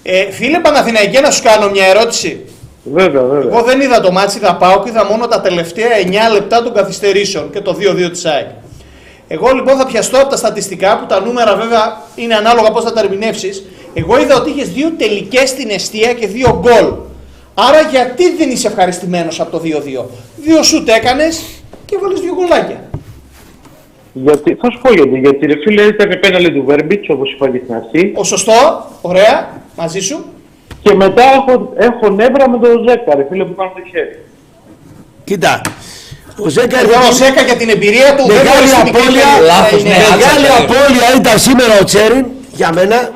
Ε, 0.02 0.30
φίλε 0.30 0.60
Παναθηναϊκέ, 0.60 1.20
να 1.20 1.30
σου 1.30 1.42
κάνω 1.42 1.70
μια 1.70 1.86
ερώτηση. 1.86 2.44
Βέβαια, 2.92 3.22
βέβαια. 3.22 3.52
Εγώ 3.52 3.62
δεν 3.62 3.80
είδα 3.80 4.00
το 4.00 4.12
ματς, 4.12 4.38
είδα 4.38 4.54
πάω 4.54 4.82
και 4.82 4.88
είδα 4.88 5.04
μόνο 5.04 5.26
τα 5.26 5.40
τελευταία 5.40 5.88
9 6.30 6.32
λεπτά 6.32 6.62
των 6.62 6.74
καθυστερήσεων 6.74 7.50
και 7.50 7.60
το 7.60 7.76
2-2 7.80 8.10
της 8.10 8.24
ΑΕΚ. 8.24 8.46
Εγώ 9.28 9.52
λοιπόν 9.52 9.76
θα 9.76 9.86
πιαστώ 9.86 10.20
από 10.20 10.30
τα 10.30 10.36
στατιστικά 10.36 10.98
που 10.98 11.06
τα 11.06 11.20
νούμερα 11.20 11.56
βέβαια 11.56 12.02
είναι 12.14 12.34
ανάλογα 12.34 12.70
πώς 12.70 12.84
θα 12.84 12.92
τα 12.92 13.00
ερμηνεύσεις. 13.00 13.64
Εγώ 13.94 14.20
είδα 14.20 14.36
ότι 14.36 14.50
είχες 14.50 14.68
δύο 14.68 14.92
τελικές 14.98 15.48
στην 15.48 15.70
αιστεία 15.70 16.12
και 16.12 16.26
δύο 16.26 16.60
γκολ. 16.60 16.92
Άρα 17.54 17.80
γιατί 17.80 18.36
δεν 18.36 18.50
είσαι 18.50 18.66
ευχαριστημένος 18.66 19.40
από 19.40 19.50
το 19.50 19.62
2-2. 19.64 20.04
Δύο 20.36 20.62
σουτ 20.62 20.88
έκανες 20.88 21.42
και 21.84 21.98
βάλες 22.00 22.20
δύο 22.20 22.34
γκολάκια. 22.34 22.80
Γιατί, 24.24 24.56
θα 24.60 24.70
σου 24.70 24.78
πω 24.82 24.92
γιατί. 24.92 25.18
Γιατί 25.18 25.46
ρε 25.46 25.54
φίλε 25.64 25.82
ήταν 25.82 26.18
πέναλι 26.20 26.52
του 26.52 26.64
Βέρμπιτς, 26.66 27.08
όπως 27.08 27.32
είπα 27.32 27.48
και 27.50 27.60
στην 27.64 27.74
αρχή. 27.74 28.12
Ο 28.14 28.24
σωστό, 28.24 28.86
ωραία, 29.00 29.48
μαζί 29.76 30.00
σου. 30.00 30.24
Και 30.82 30.94
μετά 30.94 31.22
έχω, 31.22 31.72
έχω 31.76 32.10
νεύρα 32.14 32.50
με 32.50 32.58
τον 32.58 32.84
Ζέκα, 32.88 33.14
ρε 33.16 33.26
φίλε 33.30 33.44
που 33.44 33.54
κάνει 33.54 33.70
το 33.74 33.80
χέρι. 33.92 34.18
Κοίτα. 35.24 35.60
Ο 36.44 36.48
Ζέκα 36.48 36.78
Εδώ 36.80 36.92
ο 37.08 37.12
Ζέκα 37.12 37.42
για 37.42 37.56
την 37.56 37.68
εμπειρία 37.68 38.14
του 38.16 38.24
δεν 38.26 38.36
Μεγάλη 38.36 38.48
μπορείς 38.56 38.70
στην 38.70 38.84
μικρή 38.84 39.00
απώλεια, 39.00 39.22
περιοχή 39.22 39.40
να 39.40 39.46
Λάθος, 39.46 39.80
είναι- 39.80 39.88
ναι, 39.90 39.96
μεγάλη 40.16 40.46
άλτσα, 40.46 40.62
απώλεια 40.62 41.06
ήταν 41.20 41.38
σήμερα 41.38 41.72
ο 41.80 41.84
Τσέριν 41.84 42.24
για 42.52 42.72
μένα 42.74 43.10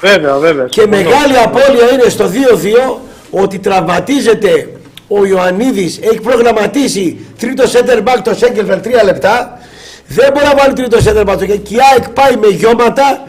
Βέβαια, 0.00 0.34
βέβαια. 0.38 0.64
και 0.66 0.80
συμφωνώ. 0.80 1.02
μεγάλη 1.02 1.36
απώλεια 1.46 1.86
είναι 1.92 2.08
στο 2.08 2.26
2-2 2.28 3.00
ότι 3.30 3.58
τραυματίζεται 3.58 4.68
ο 5.08 5.24
Ιωαννίδης, 5.26 5.98
έχει 6.02 6.20
προγραμματίσει 6.20 7.26
τρίτο 7.38 7.64
center 7.64 7.98
back 8.08 8.18
το 8.24 8.34
Σέγκελφελ 8.34 8.80
3 8.84 9.04
λεπτά 9.04 9.58
δεν 10.06 10.32
μπορεί 10.32 10.46
να 10.46 10.54
βάλει 10.54 10.72
τρίτο 10.72 10.98
center 11.04 11.32
back 11.32 11.46
και 11.46 11.74
η 11.74 11.78
ΑΕΚ 11.92 12.08
πάει 12.08 12.36
με 12.36 12.46
γιώματα 12.46 13.22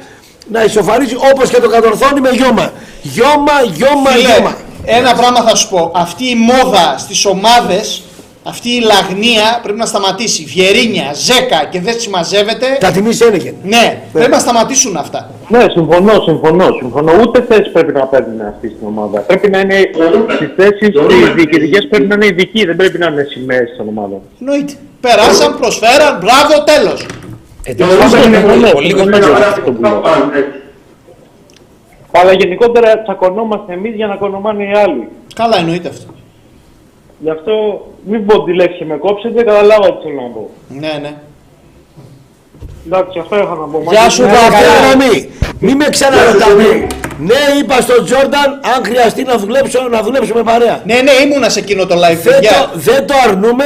να 0.52 0.64
ισοφαρίζει 0.64 1.16
όπως 1.34 1.50
και 1.50 1.60
το 1.62 1.70
κατορθώνει 1.70 2.20
με 2.22 2.30
γιώμα. 2.30 2.72
Γιώμα, 3.02 3.52
γιώμα, 3.74 4.10
Φίλε, 4.10 4.30
γιώμα. 4.34 4.56
ένα 4.86 5.16
πράγμα 5.16 5.42
θα 5.42 5.56
σου 5.56 5.70
πω. 5.70 5.92
Αυτή 5.96 6.30
η 6.30 6.36
μόδα 6.36 6.96
στις 6.98 7.26
ομάδες 7.26 8.04
Αυτή 8.48 8.70
η 8.70 8.80
λαγνία 8.80 9.60
πρέπει 9.64 9.80
να 9.80 9.86
σταματήσει. 9.86 10.44
Βιερίνια, 10.44 11.12
ζέκα 11.14 11.66
και 11.72 11.82
δεν 11.82 12.00
συμμαζεύεται. 12.00 12.78
Τα 12.80 12.92
τιμή 12.92 13.14
Σένεγεν. 13.14 13.56
Ναι, 13.64 14.02
πρέπει 14.14 14.32
να 14.32 14.40
σταματήσουν 14.40 14.98
αυτά. 14.98 15.32
Ναι, 15.48 15.66
συμφωνώ, 15.72 16.14
συμφωνώ, 16.22 16.68
συμφωνώ. 16.80 17.12
Ούτε 17.22 17.46
θέση 17.50 17.70
πρέπει 17.72 17.94
να 17.94 18.06
παίρνουν 18.06 18.42
αυτή 18.42 18.68
στην 18.68 18.88
ομάδα. 18.88 19.20
Πρέπει 19.20 19.50
να 19.50 19.60
είναι 19.60 19.90
στι 20.36 20.46
θέσεις 20.58 20.88
οι 20.88 21.32
διοικητικές 21.36 21.88
πρέπει 21.90 22.08
να 22.08 22.16
είναι 22.16 22.26
ειδικοί, 22.26 22.66
δεν 22.66 22.76
πρέπει 22.76 22.98
να 22.98 23.08
είναι 23.08 23.28
σημαίες 23.30 23.76
των 23.78 23.88
ομάδων. 23.88 24.22
Εννοείται. 24.40 24.74
Περάσαν, 25.02 25.60
προσφέραν, 25.60 26.20
μπράβο, 26.22 26.64
τέλος. 26.64 27.06
Αλλά 32.12 32.34
γενικότερα 32.34 33.02
τσακωνόμαστε 33.02 33.74
εμείς 33.74 33.96
για 33.96 34.08
να 34.08 34.16
κονομάνε 34.16 34.64
οι 34.64 34.72
άλλοι. 34.86 35.08
Καλά, 35.36 35.58
εννοείται 35.58 35.88
αυτό. 35.88 36.14
Γι' 37.20 37.30
αυτό 37.30 37.86
μην 38.06 38.26
πω 38.26 38.44
τη 38.44 38.54
λέξη 38.54 38.86
με 38.86 38.98
κόψετε, 38.98 39.44
καταλάβατε 39.44 39.92
τι 39.92 40.02
θέλω 40.04 40.22
να 40.22 40.28
πω. 40.28 40.50
Ναι, 40.68 41.00
ναι. 41.02 41.14
Εντάξει, 42.86 43.20
αυτό 43.20 43.36
είχα 43.36 43.56
να 43.56 43.66
πω. 43.66 43.84
Γεια 43.90 44.10
σου, 44.10 44.22
Ναι, 44.22 44.32
Βαφέλη. 44.32 45.30
Μη 45.60 45.76
με 45.76 45.86
ξαναρωτάμε. 45.90 46.88
Ναι, 47.20 47.60
είπα 47.60 47.82
στον 47.82 48.06
Τζόρνταν, 48.06 48.60
αν 48.76 48.86
χρειαστεί 48.86 49.24
να 49.24 49.38
δουλέψω, 49.38 49.88
να 49.92 50.02
δουλέψουμε 50.02 50.44
παρέα. 50.44 50.82
Ναι, 50.86 50.94
ναι, 50.94 51.12
ήμουνα 51.12 51.50
σε 51.50 51.60
εκείνο 51.60 51.86
το 51.86 51.96
live. 51.96 52.18
Δεν 52.24 52.34
παιδιά. 52.34 52.52
το, 52.52 52.80
δεν 52.80 53.08
το 53.08 53.14
αρνούμε. 53.28 53.66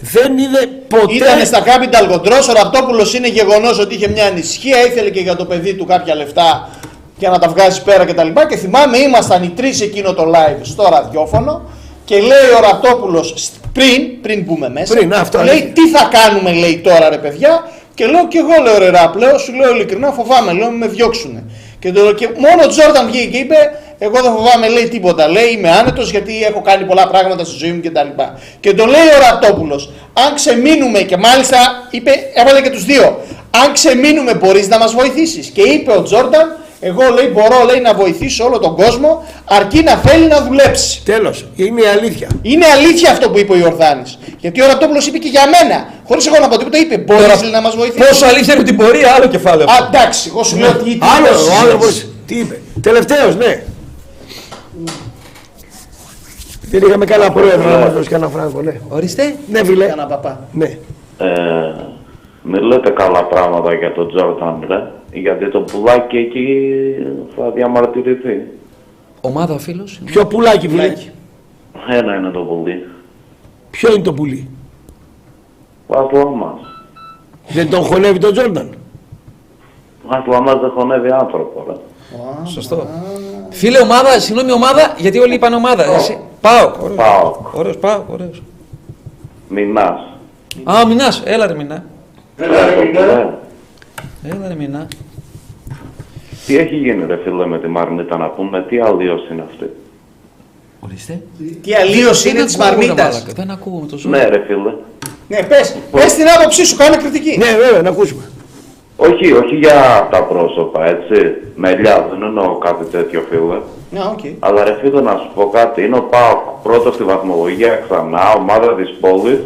Δεν 0.00 0.38
είδε 0.38 0.66
ποτέ. 0.88 1.14
Ήταν 1.14 1.46
στα 1.46 1.62
Capital 1.64 2.12
Controls, 2.12 2.48
ο 2.50 2.52
Ραπτόπουλος 2.62 3.14
είναι 3.14 3.28
γεγονός 3.28 3.78
ότι 3.78 3.94
είχε 3.94 4.08
μια 4.08 4.26
ανησυχία, 4.26 4.86
ήθελε 4.86 5.10
και 5.10 5.20
για 5.20 5.36
το 5.36 5.44
παιδί 5.44 5.74
του 5.74 5.84
κάποια 5.84 6.14
λεφτά 6.14 6.68
για 7.18 7.30
να 7.30 7.38
τα 7.38 7.48
βγάζει 7.48 7.82
πέρα 7.82 8.04
κτλ. 8.04 8.06
Και, 8.06 8.14
τα 8.14 8.24
λοιπά. 8.24 8.46
και 8.46 8.56
θυμάμαι, 8.56 8.98
ήμασταν 8.98 9.42
οι 9.42 9.48
τρεις 9.48 9.80
εκείνο 9.80 10.12
το 10.14 10.22
live 10.34 10.58
στο 10.62 10.88
ραδιόφωνο 10.90 11.62
και 12.06 12.16
λέει 12.30 12.48
ο 12.56 12.60
Ραπτόπουλος 12.60 13.34
πριν, 13.72 14.20
πριν 14.22 14.42
μπούμε 14.44 14.68
μέσα, 14.68 14.94
Πριν, 14.94 15.14
αυτό 15.14 15.38
λέει 15.38 15.48
αλήθεια. 15.48 15.72
τι 15.72 15.88
θα 15.88 16.10
κάνουμε, 16.16 16.52
λέει 16.52 16.76
τώρα 16.84 17.08
ρε 17.08 17.18
παιδιά; 17.18 17.52
Και 17.94 18.06
λέω 18.06 18.28
και 18.28 18.38
εγώ 18.38 18.62
λέω 18.62 18.78
ρε 18.78 18.90
ραπ, 18.90 19.16
λέω, 19.16 19.38
σου 19.38 19.52
λέω 19.54 19.70
ειλικρινά 19.74 20.10
φοβάμαι, 20.10 20.52
λέω 20.52 20.70
με 20.70 20.86
διώξουνε. 20.86 21.42
Και, 21.78 21.92
το, 21.92 22.12
και 22.12 22.28
μόνο 22.38 22.62
ο 22.64 22.68
Τζόρνταν 22.68 23.06
βγήκε 23.06 23.26
και 23.26 23.38
είπε: 23.38 23.56
Εγώ 23.98 24.20
δεν 24.22 24.32
φοβάμαι, 24.32 24.68
λέει 24.68 24.88
τίποτα. 24.88 25.28
Λέει 25.28 25.48
είμαι 25.56 25.70
άνετος 25.70 26.10
γιατί 26.10 26.44
έχω 26.44 26.60
κάνει 26.62 26.84
πολλά 26.84 27.06
πράγματα 27.08 27.44
στη 27.44 27.56
ζωή 27.58 27.72
μου 27.72 27.80
κτλ. 27.80 27.90
Και, 27.90 28.24
και 28.60 28.74
το 28.74 28.84
λέει 28.86 29.06
ο 29.16 29.18
Ραπτόπουλος: 29.30 29.92
Αν 30.12 30.34
ξεμείνουμε, 30.34 31.00
και 31.00 31.16
μάλιστα 31.16 31.58
είπε, 31.90 32.12
έβαλε 32.34 32.60
και 32.60 32.70
τους 32.70 32.84
δύο: 32.84 33.20
Αν 33.64 33.72
ξεμείνουμε, 33.72 34.34
μπορείς 34.34 34.68
να 34.68 34.78
μας 34.78 34.92
βοηθήσεις. 34.94 35.46
Και 35.46 35.62
είπε 35.62 35.92
ο 35.92 36.02
Τζόρνταν: 36.02 36.56
Εγώ 36.80 37.02
λέει 37.14 37.30
μπορώ 37.32 37.64
λέει, 37.70 37.80
να 37.80 37.94
βοηθήσω 37.94 38.44
όλο 38.44 38.58
τον 38.58 38.74
κόσμο 38.76 39.24
αρκεί 39.44 39.82
να 39.82 39.92
θέλει 39.96 40.26
να 40.26 40.42
δουλέψει. 40.42 41.02
Τέλος. 41.04 41.46
Είναι 41.56 41.80
η 41.80 41.86
αλήθεια. 41.86 42.28
Είναι 42.42 42.66
αλήθεια 42.66 43.10
αυτό 43.10 43.30
που 43.30 43.38
είπε 43.38 43.52
ο 43.52 43.56
Ιορδάνης. 43.56 44.18
Γιατί 44.38 44.62
ο 44.62 44.66
Ραπτόπουλο 44.66 45.00
είπε 45.08 45.18
και 45.18 45.28
για 45.28 45.42
μένα. 45.54 45.88
Χωρίς 46.08 46.26
εγώ 46.26 46.38
να 46.40 46.48
πω 46.48 46.58
τίποτα, 46.58 46.78
είπε: 46.78 46.98
Μπορεί 46.98 47.22
να 47.52 47.60
μας 47.60 47.76
βοηθήσει. 47.76 48.08
Πόσο 48.08 48.26
αλήθεια 48.26 48.54
είναι 48.54 48.62
την 48.62 48.76
πορεία, 48.76 49.12
άλλο 49.16 49.26
κεφάλαιο. 49.26 49.66
Α, 49.68 49.88
εντάξει, 49.88 50.28
εγώ 50.32 50.42
σου 50.42 50.56
λέω 50.58 50.72
τι 50.72 50.84
τι 50.84 50.98
Άλλο, 51.16 51.26
είπες, 51.26 51.40
ο 51.40 51.50
εσύ. 51.50 51.60
άνθρωπος 51.62 52.06
τι 52.26 52.34
είπε. 52.34 52.60
Τελευταίος, 52.80 53.36
ναι. 53.36 53.62
Δεν 56.70 56.82
είχαμε 56.82 57.04
κανένα 57.04 57.32
πρόεδρο 57.32 57.70
να 57.70 57.78
μας 57.78 57.92
δώσει 57.92 58.08
κανένα 58.08 58.30
φράγκο, 58.30 58.62
ναι. 58.62 58.80
Ορίστε. 58.88 59.36
Ναι, 59.48 59.64
φίλε. 59.64 59.86
Κανένα 59.86 60.06
παπά. 60.06 60.40
Ναι. 60.52 60.78
Ε, 61.18 61.26
μην 62.42 62.62
λέτε 62.62 62.90
καλά 62.90 63.24
πράγματα 63.24 63.74
για 63.74 63.92
τον 63.92 64.08
Τζόρταν, 64.08 64.64
ρε. 64.68 64.90
Γιατί 65.20 65.50
το 65.50 65.60
πουλάκι 65.60 66.16
εκεί 66.16 66.66
θα 67.36 67.50
διαμαρτυρηθεί. 67.50 68.40
Ομάδα 69.20 69.54
ο 69.54 69.58
φίλο. 69.58 69.88
Ποιο 70.04 70.26
πουλάκι, 70.26 70.68
φίλε. 70.68 70.92
Ένα 71.90 72.14
είναι 72.14 72.30
το 72.30 72.40
πουλί. 72.40 72.86
Ποιο 73.70 73.92
είναι 73.92 74.02
το 74.02 74.12
πουλί; 74.12 74.48
Πάθλα 75.86 76.26
μας. 76.26 76.58
Δεν 77.48 77.70
τον 77.70 77.82
χωνεύει 77.82 78.18
τον 78.18 78.32
Τζόρνταν; 78.32 78.74
Πάθλα 80.08 80.40
μας 80.40 80.60
δεν 80.60 80.70
χωνεύει 80.70 81.10
άνθρωπο, 81.10 81.64
ρε. 81.68 81.74
Σωστό. 82.44 82.86
Φίλε, 83.50 83.78
ομάδα, 83.78 84.20
συγγνώμη, 84.20 84.52
ομάδα, 84.52 84.94
γιατί 84.98 85.18
όλοι 85.18 85.34
είπαν 85.34 85.52
ομάδα. 85.52 85.84
Εσύ. 85.94 86.18
Πάω. 86.40 86.70
Πάω. 86.96 87.34
Ωραίος, 87.52 87.78
πάω, 87.78 88.02
ωραίος. 88.10 88.42
Μινάς. 89.48 90.00
Α, 90.64 90.86
Μινάς, 90.86 91.22
έλα 91.24 91.46
ρε 91.46 91.54
Μινά. 91.54 91.84
Έλα, 92.36 92.66
ρε. 92.66 93.38
Έλα 94.22 94.48
ρε 94.48 94.54
Μινά. 94.54 94.88
Τι 96.46 96.56
έχει 96.56 96.74
γίνει 96.76 97.06
ρε 97.06 97.16
φίλε 97.24 97.46
με 97.46 97.58
τη 97.58 97.68
Μαρμίτα 97.68 98.16
να 98.16 98.28
πούμε, 98.28 98.64
τι 98.68 98.80
αλλίωση 98.80 99.26
είναι 99.32 99.44
αυτή; 99.50 99.70
Ορίστε. 100.80 101.22
Τι 101.62 101.74
αλλίωση 101.74 102.28
είναι 102.28 102.38
Δεν 102.38 102.46
της 102.46 102.54
ακούω, 102.54 102.68
ρε 102.70 102.76
Μαρμίτα. 102.76 103.02
μαλάκα, 103.04 103.32
Δεν 103.36 103.50
ακούω 103.50 103.78
με 103.80 103.86
το 103.86 103.96
ζώο. 103.96 104.10
Ναι 104.10 104.24
ρε 104.24 104.42
φίλε. 104.46 104.72
Ναι, 105.28 105.42
πες, 105.42 105.76
πες 105.90 106.14
την 106.14 106.24
άποψή 106.38 106.64
σου, 106.66 106.76
κάνε 106.76 106.96
κριτική. 106.96 107.38
Ναι, 107.38 107.56
βέβαια, 107.64 107.82
να 107.82 107.88
ακούσουμε. 107.88 108.22
Όχι, 108.96 109.32
όχι 109.32 109.54
για 109.56 110.08
τα 110.10 110.22
πρόσωπα, 110.22 110.86
έτσι. 110.86 111.34
Μελιά, 111.54 112.06
δεν 112.10 112.22
εννοώ 112.22 112.58
κάτι 112.58 112.84
τέτοιο 112.84 113.24
φίλε. 113.30 113.58
Ναι, 113.90 114.00
οκ. 114.12 114.20
Αλλά 114.38 114.64
ρε 114.64 114.76
φίλε 114.80 115.00
να 115.00 115.16
σου 115.16 115.30
πω 115.34 115.48
κάτι, 115.48 115.84
είναι 115.84 115.96
ο 115.96 116.02
Πάοκ 116.02 116.38
πρώτος 116.62 116.94
στη 116.94 117.04
βαθμολογία 117.04 117.82
ξανά, 117.88 118.32
ομάδα 118.38 118.74
της 118.74 118.94
πόλης 119.00 119.38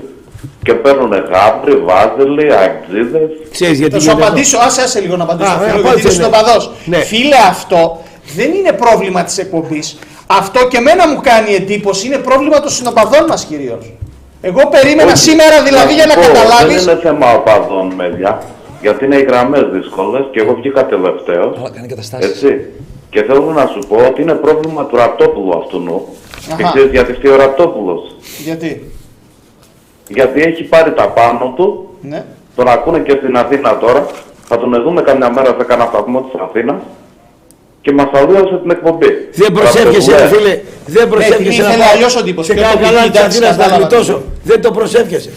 και 0.62 0.74
παίρνουν 0.74 1.12
γάβροι, 1.12 1.76
βάζελοι, 1.76 2.54
αεκτζήδες. 2.54 3.30
Ξέρεις 3.50 3.78
γιατί 3.78 3.92
Θα 3.92 4.00
σου 4.00 4.04
γίνεται 4.04 4.22
αυτό. 4.22 4.32
απαντήσω, 4.32 4.58
άσε, 4.58 4.82
άσε 4.82 5.00
λίγο 5.00 5.16
να 5.16 5.24
απαντήσω. 5.24 5.50
Α, 5.50 5.54
φίλο, 5.54 5.66
ε, 5.66 5.70
γιατί 5.72 5.86
απάντησε, 5.86 6.08
είσαι 6.08 6.20
ναι. 6.20 6.26
οπαδός. 6.26 6.70
Ναι. 6.84 6.96
Φίλε, 6.96 7.36
αυτό 7.48 8.00
δεν 8.36 8.52
είναι 8.52 8.72
πρόβλημα 8.72 9.24
της 9.24 9.38
εκπομπής. 9.38 9.98
Αυτό 10.26 10.66
και 10.68 10.76
εμένα 10.76 11.08
μου 11.08 11.20
κάνει 11.22 11.54
εντύπωση, 11.54 12.06
είναι 12.06 12.16
πρόβλημα 12.18 12.60
των 12.60 12.70
συνοπαδών 12.70 13.24
μας 13.28 13.44
κυρίως. 13.44 13.92
Εγώ 14.40 14.68
περίμενα 14.68 15.12
Όχι, 15.12 15.18
σήμερα 15.28 15.62
δηλαδή 15.62 15.94
για 15.94 16.06
να 16.06 16.12
σου 16.12 16.18
πω, 16.18 16.26
καταλάβεις 16.26 16.84
Δεν 16.84 16.94
είναι 16.94 17.02
θέμα 17.02 17.32
οπαδών, 17.34 17.92
μέλια. 17.94 18.42
Γιατί 18.80 19.04
είναι 19.04 19.16
οι 19.16 19.22
γραμμές 19.22 19.64
δύσκολες 19.72 20.24
και 20.32 20.40
εγώ 20.40 20.54
βγήκα 20.54 20.86
τελευταίος. 20.86 21.56
Αλλά 21.58 21.70
κάνει 21.70 21.88
καταστάσεις. 21.88 22.30
Έτσι. 22.30 22.66
Και 23.10 23.22
θέλω 23.22 23.40
να 23.40 23.66
σου 23.66 23.78
πω 23.88 23.96
ότι 23.96 24.22
είναι 24.22 24.32
πρόβλημα 24.32 24.86
του 24.86 24.96
Ραπτόπουλου 24.96 25.58
αυτού 25.58 25.78
νου. 25.78 26.06
Και 26.56 26.62
Αχα. 26.62 26.72
ξέρεις 26.72 26.90
γιατί 26.90 27.12
φταίει 27.12 27.32
ο 27.32 27.36
Ραπτόπουλος. 27.36 28.16
Γιατί; 28.44 28.92
Γιατί 30.14 30.40
έχει 30.42 30.62
πάρει 30.64 30.92
τα 30.92 31.08
πάνω 31.08 31.52
του, 31.56 31.88
Ναι. 32.00 32.24
τον 32.56 32.68
ακούνε 32.68 32.98
και 32.98 33.14
στην 33.20 33.36
Αθήνα 33.36 33.78
τώρα. 33.78 34.06
Θα 34.48 34.58
τον 34.58 34.82
δούμε 34.82 35.02
καμιά 35.02 35.30
μέρα 35.30 35.56
σε 35.58 35.64
κανένα 35.66 35.88
σταθμό 35.92 36.20
της 36.20 36.40
Αθήνας 36.40 36.80
και 37.82 37.92
μας 37.92 38.08
αλλίωσε 38.12 38.58
την 38.62 38.70
εκπομπή. 38.70 39.06
Δεν 39.32 39.52
προσεύχεσαι, 39.52 40.10
ρε 40.10 40.16
Ραπτόπουλε. 40.22 40.48
φίλε. 40.48 40.60
Δεν 40.86 41.08
προσεύχεσαι 41.08 41.62
ήθελε 41.62 41.82
πάω 41.82 41.92
αλλιώς 41.94 42.16
ο 42.16 42.22
τύπος, 42.22 42.46
Σε 42.46 42.52
πιο 42.52 42.62
κάνα 42.62 42.72
τοπική, 42.74 42.90
καλά 42.94 43.02
της 43.06 43.18
εντάξει, 43.18 43.36
Αθήνας 43.38 43.56
να 43.56 43.62
κατάλαβα. 43.62 43.86
γλιτώσω. 43.86 44.22
Δεν 44.44 44.60
το 44.62 44.70
προσεύχεσαι. 44.70 45.30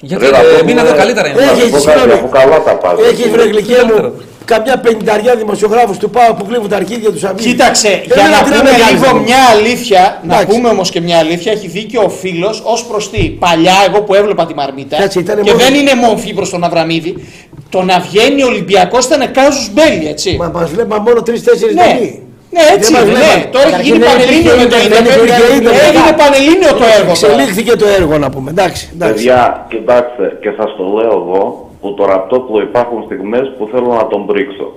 Γιατί 0.00 0.24
Ρε, 0.24 0.30
να 0.30 0.38
ε, 0.38 0.42
πούμε, 0.42 0.62
μήνα 0.62 0.80
εδώ 0.86 0.94
καλύτερα 1.02 1.28
είναι. 1.28 1.42
Έχει, 1.42 1.62
πω 1.70 1.76
κάτι, 1.76 1.80
συγγνώμη. 1.82 2.12
αφού 2.12 2.28
καλά 2.28 2.62
τα 2.62 2.72
πας. 2.82 2.94
Έχεις 3.10 3.28
βρε 3.34 3.44
γλυκέ 3.52 3.78
μου 3.88 3.96
καμιά 4.44 4.78
πενταριά 4.78 5.34
δημοσιογράφους 5.36 5.96
του 5.98 6.10
ΠΑΟ 6.10 6.34
που 6.34 6.44
κλείβουν 6.46 6.68
τα 6.68 6.76
αρχίδια 6.76 7.10
τους 7.12 7.24
αμήν. 7.24 7.44
Κοίταξε, 7.44 7.88
Δεν 7.88 8.00
για 8.16 8.26
είναι 8.26 8.36
να 8.36 8.42
τι 8.42 8.50
πούμε 8.50 8.62
με 8.62 8.68
κάνεις, 8.70 8.86
λίγο 8.90 9.02
δηλαδή. 9.02 9.18
μια 9.24 9.36
αλήθεια, 9.54 10.20
να 10.22 10.34
Εντάξει. 10.34 10.56
πούμε 10.56 10.68
όμω 10.68 10.82
και 10.82 11.00
μια 11.00 11.18
αλήθεια, 11.18 11.52
έχει 11.52 11.66
δίκιο 11.68 12.02
ο 12.04 12.08
φίλο 12.08 12.48
ω 12.74 12.86
προ 12.88 12.98
τι. 13.12 13.22
Παλιά, 13.44 13.74
εγώ 13.88 14.02
που 14.02 14.14
έβλεπα 14.14 14.46
τη 14.46 14.54
Μαρμίτα, 14.54 14.96
Κάτσε, 14.96 15.18
ήτανε 15.18 15.40
και 15.42 15.50
μόνο- 15.52 15.62
δεν 15.64 15.74
είναι 15.74 15.94
μορφή 15.94 16.34
προ 16.34 16.48
τον 16.48 16.64
Αβραμίδη, 16.64 17.26
το 17.68 17.82
να 17.82 17.98
βγαίνει 18.00 18.42
ο 18.42 18.46
Ολυμπιακό 18.46 18.98
ήταν 19.06 19.30
κάζου 19.32 19.70
μπέλι, 19.72 20.08
έτσι. 20.08 20.36
Μα 20.40 20.50
μας 20.54 20.70
βλέπα 20.70 21.00
μόνο 21.00 21.22
τρεις-τέσσερις 21.22 21.74
Ναι. 21.74 21.82
ταινίες. 21.82 22.14
Ναι, 22.54 22.60
έτσι 22.74 22.92
Δεν 22.92 23.00
μας 23.00 23.02
είναι. 23.02 23.18
βλέπανε. 23.18 23.34
Ναι. 23.44 23.50
Τώρα 23.54 23.64
έχει 23.66 23.70
Καταρχήν 23.70 23.92
γίνει 23.94 24.04
δεν 24.04 24.12
πανελλήνιο 24.12 24.40
υπήρχε 24.40 24.62
με 24.62 24.70
το 24.72 24.76
ίντερνετ, 24.76 24.92
δεν 24.94 25.04
ίντερνετ. 25.04 25.28
υπήρχε 25.28 25.54
ίντερνετ. 25.60 25.82
Έγινε 25.88 26.12
πανελλήνιο 26.22 26.72
το 26.80 26.84
έργο 26.98 27.12
τώρα. 27.20 27.32
Εξελίχθηκε 27.32 27.72
το 27.82 27.86
έργο 27.98 28.14
να 28.24 28.28
πούμε. 28.34 28.48
Εντάξει, 28.54 28.82
εντάξει. 28.94 29.14
Παιδιά, 29.14 29.66
κοιτάξτε, 29.72 30.24
και 30.42 30.50
σας 30.58 30.70
το 30.78 30.84
λέω 30.96 31.14
εγώ, 31.22 31.42
που 31.82 31.94
το 31.94 32.04
ραπτόπουλο 32.04 32.62
υπάρχουν 32.62 33.02
στιγμές 33.02 33.52
που 33.58 33.68
θέλω 33.72 33.86
να 33.86 34.06
τον 34.06 34.26
πρίξω. 34.26 34.72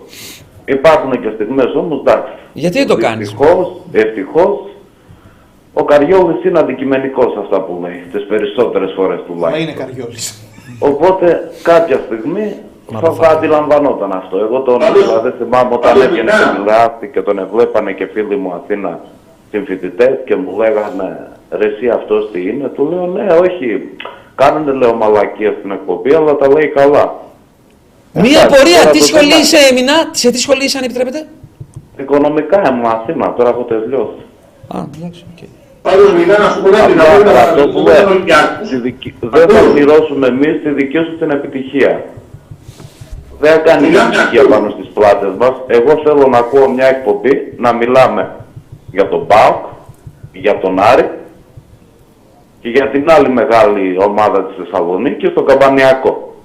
Υπάρχουν 0.65 1.11
και 1.21 1.29
στιγμές 1.35 1.75
όμως, 1.75 1.99
εντάξει. 1.99 2.33
Γιατί 2.53 2.77
δεν 2.77 2.87
το 2.87 2.95
κάνεις; 2.95 3.31
Ευτυχώς, 3.31 3.81
ευτυχώς, 3.91 4.59
ο 5.73 5.83
Καριόλης 5.83 6.43
είναι 6.43 6.59
αντικειμενικός 6.59 7.31
σε 7.33 7.39
αυτά 7.39 7.61
που 7.61 7.79
λέει, 7.81 8.03
τις 8.11 8.25
περισσότερες 8.25 8.91
φορές 8.95 9.19
Μα 9.19 9.25
τουλάχιστον. 9.25 9.61
είναι 9.69 9.85
καριόλης. 9.85 10.43
Οπότε 10.79 11.51
κάποια 11.63 11.99
στιγμή 12.05 12.55
θα, 13.01 13.11
θα 13.11 13.27
αντιλαμβανόταν 13.29 14.11
αυτό. 14.11 14.37
Εγώ 14.37 14.59
τον 14.59 14.79
δηλαδή 14.93 15.33
θυμάμαι 15.37 15.73
όταν 15.73 16.01
έβγαινε 16.01 16.31
και 16.31 16.59
μιλάτη 16.59 17.07
και 17.07 17.21
τον 17.21 17.39
εβλέπανε 17.39 17.91
και 17.91 18.05
φίλοι 18.05 18.35
μου 18.35 18.53
Αθήνα 18.53 18.99
συμφοιτητές 19.51 20.17
και 20.25 20.35
μου 20.35 20.57
λέγανε 20.57 21.27
ρε 21.51 21.65
εσύ 21.65 21.89
αυτός 21.89 22.29
τι 22.31 22.41
είναι; 22.47 22.67
Του 22.67 22.89
λέω 22.91 23.05
ναι 23.05 23.27
όχι 23.33 23.89
κάνουν 24.35 24.75
λέω 24.75 24.93
μαλακία 24.93 25.55
στην 25.59 25.71
εκπομπή 25.71 26.13
αλλά 26.15 26.35
τα 26.35 26.47
λέει 26.47 26.67
καλά. 26.67 27.13
Μία 28.13 28.41
Εντάξει, 28.41 28.47
πορεία, 28.57 28.79
τώρα 28.79 28.91
τι 28.91 28.99
το 28.99 29.05
σχολή 29.05 29.23
θέμα- 29.31 29.39
είσαι, 29.41 29.73
Μινά, 29.73 29.93
σε 30.11 30.31
τι 30.31 30.37
σχολή 30.39 30.63
είσαι, 30.63 30.77
αν 30.77 30.83
επιτρέπετε; 30.83 31.27
Οικονομικά 31.97 32.69
ήμουν 32.69 32.85
Αθήνα, 32.85 33.33
τώρα 33.33 33.49
έχω 33.49 33.61
τελειώσει. 33.61 34.21
Α, 34.67 34.77
εντάξει, 34.95 35.25
οκ. 35.31 35.43
Πάντως 35.81 36.13
Μινά 36.13 36.37
να 36.37 36.49
σου 36.49 36.61
πω 36.61 36.69
κάτι, 36.69 36.93
να 36.93 37.03
Απλά, 37.03 37.17
πούμε 37.17 37.39
αυτό 37.39 37.67
που 37.67 37.81
να 37.83 37.93
λέω, 37.93 38.09
Ολυμπιακούς. 38.09 38.69
τη 38.69 38.75
δική- 38.77 39.13
δεν 39.19 39.49
θα 39.49 39.59
πληρώσουμε 39.71 40.27
εμείς 40.27 40.61
τη 40.63 40.69
δική 40.69 40.97
σου 40.97 41.17
την 41.17 41.29
επιτυχία. 41.29 42.03
Δεν 43.39 43.63
κάνει 43.63 43.87
επιτυχία 43.87 44.47
πάνω 44.49 44.69
στις 44.69 44.87
πλάτες 44.93 45.29
μας. 45.37 45.51
Εγώ 45.67 46.01
θέλω 46.03 46.27
να 46.27 46.37
ακούω 46.37 46.69
μια 46.69 46.87
εκπομπή 46.87 47.53
να 47.57 47.73
μιλάμε 47.73 48.35
για 48.91 49.09
τον 49.09 49.27
ΠΑΟΚ, 49.27 49.65
για 50.33 50.59
τον 50.59 50.79
Άρη 50.79 51.09
και 52.65 52.71
για 52.71 52.89
την 52.89 53.05
άλλη 53.11 53.29
μεγάλη 53.29 53.97
ομάδα 53.99 54.43
της 54.45 54.55
Θεσσαλονίκης, 54.57 55.33
τον 55.33 55.45
Καμπανιακό. 55.45 56.35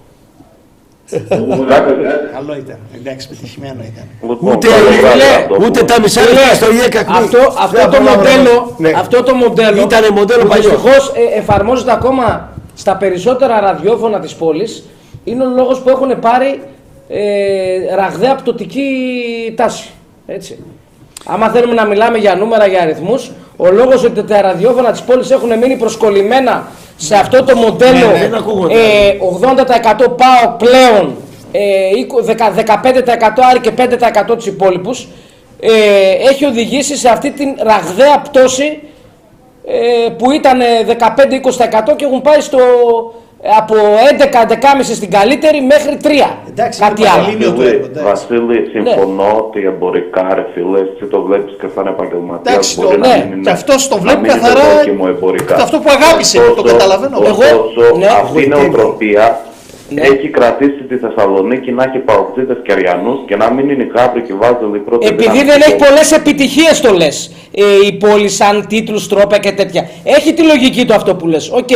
Καλό 2.34 2.56
ήταν. 2.58 2.78
Εντάξει, 2.96 3.28
πετυχημένο 3.28 3.80
ήταν. 3.92 4.04
Λοιπόν, 4.30 4.52
Ούτε, 4.52 4.66
καλό 4.68 4.84
βράδυ 5.00 5.20
φίλε, 5.20 5.40
να 5.40 5.46
το 5.46 5.54
ούτε 5.66 5.78
πούμε. 5.80 5.92
τα 5.92 6.00
μισά 6.00 6.20
λεπτά 6.20 6.54
στο 6.54 6.72
ΙΕ 6.72 6.88
Κακμή. 6.88 7.16
Αυτό, 7.16 7.38
αυτό, 7.38 7.76
Δεν 7.76 7.90
το 7.90 7.98
μπορώ 8.00 8.04
να 8.04 8.16
μοντέλο, 8.16 8.42
βρω. 8.42 8.74
Ναι. 8.78 8.90
αυτό 8.96 9.22
το 9.22 9.34
μοντέλο 9.34 9.80
Ήτανε 9.82 10.08
μοντέλο 10.10 10.42
που 10.42 10.48
παλιό. 10.48 10.62
δυστυχώς 10.70 11.12
ε, 11.14 11.38
εφαρμόζεται 11.38 11.92
ακόμα 11.92 12.48
στα 12.74 12.96
περισσότερα 12.96 13.60
ραδιόφωνα 13.60 14.20
της 14.20 14.34
πόλης 14.34 14.84
είναι 15.24 15.44
ο 15.44 15.48
λόγος 15.48 15.80
που 15.80 15.88
έχουν 15.88 16.18
πάρει 16.20 16.62
ε, 17.08 17.94
ραγδαία 17.94 18.34
πτωτική 18.34 18.88
τάση. 19.56 19.90
Έτσι. 20.26 20.58
Άμα 21.26 21.48
θέλουμε 21.48 21.74
να 21.74 21.84
μιλάμε 21.86 22.18
για 22.18 22.34
νούμερα, 22.34 22.66
για 22.66 22.80
αριθμούς, 22.82 23.30
ο 23.62 23.70
λόγος 23.70 24.04
ότι 24.04 24.22
τα 24.24 24.40
ραδιόφωνα 24.40 24.90
της 24.90 25.02
πόλης 25.02 25.30
έχουν 25.30 25.58
μείνει 25.58 25.76
προσκολλημένα 25.76 26.66
σε 26.96 27.14
αυτό 27.16 27.44
το 27.44 27.56
μοντέλο 27.56 28.06
Ναι, 28.06 28.12
ναι, 28.12 28.18
δεν 28.18 28.34
ακούγονται. 28.34 28.74
ε, 28.74 29.16
80% 30.04 30.14
πάω 30.16 30.56
πλέον, 30.58 31.16
ε, 31.52 31.60
20 31.94 32.24
15% 32.24 33.42
Άρη 33.50 33.60
και 33.60 33.70
5% 33.70 34.36
τους 34.36 34.46
υπόλοιπους, 34.46 35.08
ε, 35.60 35.70
έχει 36.30 36.44
οδηγήσει 36.44 36.96
σε 36.96 37.08
αυτή 37.08 37.30
την 37.30 37.48
ραγδαία 37.58 38.20
πτώση 38.20 38.78
ε, 39.66 40.08
που 40.08 40.30
ήταν 40.30 40.60
15-20% 40.86 41.96
και 41.96 42.04
έχουν 42.04 42.22
πάει 42.22 42.40
στο, 42.40 42.58
ε, 42.58 42.62
από 43.58 43.74
11-11,5 43.74 44.94
στην 44.94 45.10
καλύτερη 45.10 45.60
μέχρι 45.62 45.96
3. 46.02 46.08
Εντάξει, 46.50 46.80
Κάτι 46.80 47.00
είναι 47.00 47.10
άλλο. 47.10 47.20
Πανελλήνιο 47.22 47.52
του 47.52 47.62
έργο, 47.62 47.84
εντάξει. 47.84 48.04
Βασίλη, 48.04 48.58
συμφωνώ 48.72 49.28
ότι 49.38 49.64
εμπορικά 49.64 50.34
ρε 50.34 50.46
φίλε, 50.54 50.78
εσύ 50.78 51.04
το 51.10 51.22
βλέπεις 51.22 51.54
και 51.60 51.66
σαν 51.74 51.86
επαγγελματίας 51.86 52.52
Εντάξει, 52.54 52.76
το- 52.76 52.82
μπορεί 52.82 52.98
να 52.98 53.06
ναι, 53.06 53.16
μην 53.24 53.32
είναι, 53.32 53.42
και 53.42 53.50
αυτός 53.50 53.88
το 53.88 53.94
να 53.94 54.00
βλέπει 54.00 54.20
μην 54.20 54.30
είναι 54.30 54.40
καθαρά 54.40 54.60
δόκιμο 54.76 55.04
εμπορικά. 55.08 55.54
αυτό 55.54 55.78
που 55.78 55.90
αγάπησε, 55.96 56.38
το 56.56 56.62
καταλαβαίνω. 56.62 57.16
Ωστόσο, 57.18 57.44
Εγώ- 57.86 57.98
ναι, 57.98 58.06
αυτή 58.06 58.40
η 58.40 58.52
εγώ- 58.52 58.96
νοοτροπία 59.90 60.18
έχει 60.18 60.28
κρατήσει 60.28 60.82
τη 60.88 60.96
Θεσσαλονίκη 60.96 61.72
να 61.72 61.82
έχει 61.84 61.98
παοξίδες 61.98 62.56
και 62.62 62.72
αριανούς 62.72 63.18
και 63.26 63.36
να 63.36 63.50
μην 63.50 63.70
είναι 63.70 63.82
η 63.82 63.90
Γάβρη 63.94 64.22
και 64.22 64.34
βάζελη 64.34 64.78
πρώτη 64.78 65.06
Επειδή 65.06 65.30
δύναμη 65.30 65.48
δεν 65.48 65.56
του 65.56 65.62
έχει 65.66 65.70
κόσμου. 65.70 65.86
πολλές 65.86 66.12
επιτυχίες 66.12 66.80
το 66.80 66.92
λες. 66.92 67.32
Ε, 67.54 67.62
η 67.86 67.92
πόλη 67.92 68.28
σαν 68.28 68.66
τίτλους, 68.68 69.08
τρόπια 69.08 69.38
και 69.38 69.52
τέτοια. 69.52 69.88
Έχει 70.04 70.32
τη 70.32 70.42
λογική 70.42 70.84
του 70.84 70.94
αυτό 70.94 71.14
που 71.14 71.26
λες. 71.26 71.50
Οκ. 71.52 71.68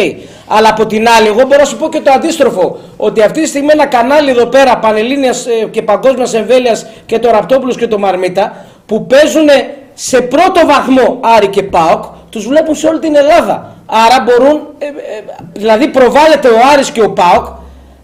Αλλά 0.46 0.68
από 0.68 0.86
την 0.86 1.08
άλλη, 1.18 1.26
εγώ 1.26 1.42
μπορώ 1.46 1.58
να 1.58 1.64
σου 1.64 1.76
πω 1.76 1.88
και 1.88 2.00
το 2.00 2.12
αντίστροφο. 2.14 2.78
Ότι 2.96 3.22
αυτή 3.22 3.40
τη 3.40 3.48
στιγμή 3.48 3.68
ένα 3.72 3.86
κανάλι 3.86 4.30
εδώ 4.30 4.46
πέρα 4.46 4.78
πανελλήνιας 4.78 5.46
και 5.70 5.82
παγκόσμιας 5.82 6.34
εμβέλειας 6.34 6.86
και 7.06 7.18
το 7.18 7.30
Ραπτόπουλος 7.30 7.76
και 7.76 7.86
το 7.86 7.98
Μαρμίτα 7.98 8.64
που 8.86 9.06
παίζουν 9.06 9.48
σε 9.94 10.20
πρώτο 10.20 10.66
βαθμό 10.66 11.18
Άρη 11.36 11.46
και 11.46 11.62
ΠΑΟΚ, 11.62 12.04
τους 12.30 12.46
βλέπουν 12.46 12.74
σε 12.74 12.86
όλη 12.86 12.98
την 12.98 13.16
Ελλάδα. 13.16 13.74
Άρα 13.86 14.24
μπορούν, 14.24 14.60
ε, 14.78 14.86
ε, 14.86 14.90
δηλαδή 15.52 15.88
προβάλλεται 15.88 16.48
ο 16.48 16.56
Άρης 16.72 16.90
και 16.90 17.02
ο 17.02 17.10
ΠΑΟΚ 17.10 17.46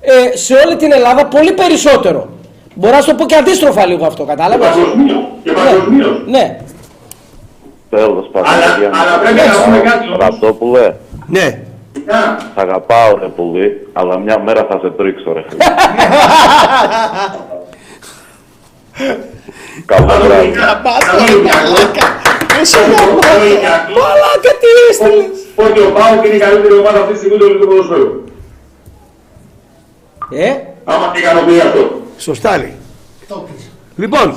ε, 0.01 0.37
σε 0.37 0.55
όλη 0.67 0.77
την 0.77 0.93
Ελλάδα 0.93 1.27
πολύ 1.27 1.53
περισσότερο. 1.53 2.29
Μπορώ 2.75 2.95
να 2.97 3.01
σου 3.01 3.09
το 3.11 3.15
πω 3.15 3.25
και 3.27 3.35
αντίστροφα 3.35 3.87
λίγο 3.87 4.07
αυτό, 4.07 4.25
κατάλαβες; 4.25 4.69
Και 5.43 5.53
παγκοσμίως. 5.53 6.23
Ναι. 6.27 6.61
Τέλος 7.91 8.29
πάντων, 8.33 8.53
Αλλά- 8.53 8.65
παιδιά, 8.75 8.91
αλλά 8.95 9.11
να- 9.11 9.19
πρέπει 9.19 9.37
να 9.49 9.65
πούμε 9.65 9.79
κάτι 9.79 10.07
όμως. 10.07 10.19
Ραπτόπουλε, 10.19 10.95
Ναι. 11.27 11.59
σ' 12.55 12.59
αγαπάω 12.61 13.19
ρε 13.21 13.27
πολύ, 13.27 13.87
αλλά 13.93 14.19
μια 14.19 14.39
μέρα 14.39 14.67
θα 14.71 14.79
σε 14.83 14.91
τρίξω 14.91 15.33
ρε 15.33 15.45
φίλε. 15.49 15.65
Καλό 19.87 20.07
βράδυ. 20.25 20.53
Μαλάκα 23.99 24.53
τι 24.61 24.69
έστειλες. 24.91 25.27
Ότι 25.55 25.81
ο 25.81 25.91
Πάοκ 25.97 26.25
είναι 26.27 26.35
η 26.35 26.39
καλύτερη 26.39 26.75
ομάδα 26.75 26.99
αυτή 27.01 27.13
τη 27.13 27.19
στιγμή 27.19 27.37
του 27.39 27.45
ελληνικού 27.45 27.67
ποδοσφαίρου. 27.67 28.25
Ε, 30.31 30.51
Άμα 30.85 31.11
την 31.11 31.23
ικανοποιεί 31.23 31.61
αυτό. 31.61 32.01
Σωστά 32.19 32.59
λέει. 32.59 32.75
Λοιπόν, 33.97 34.35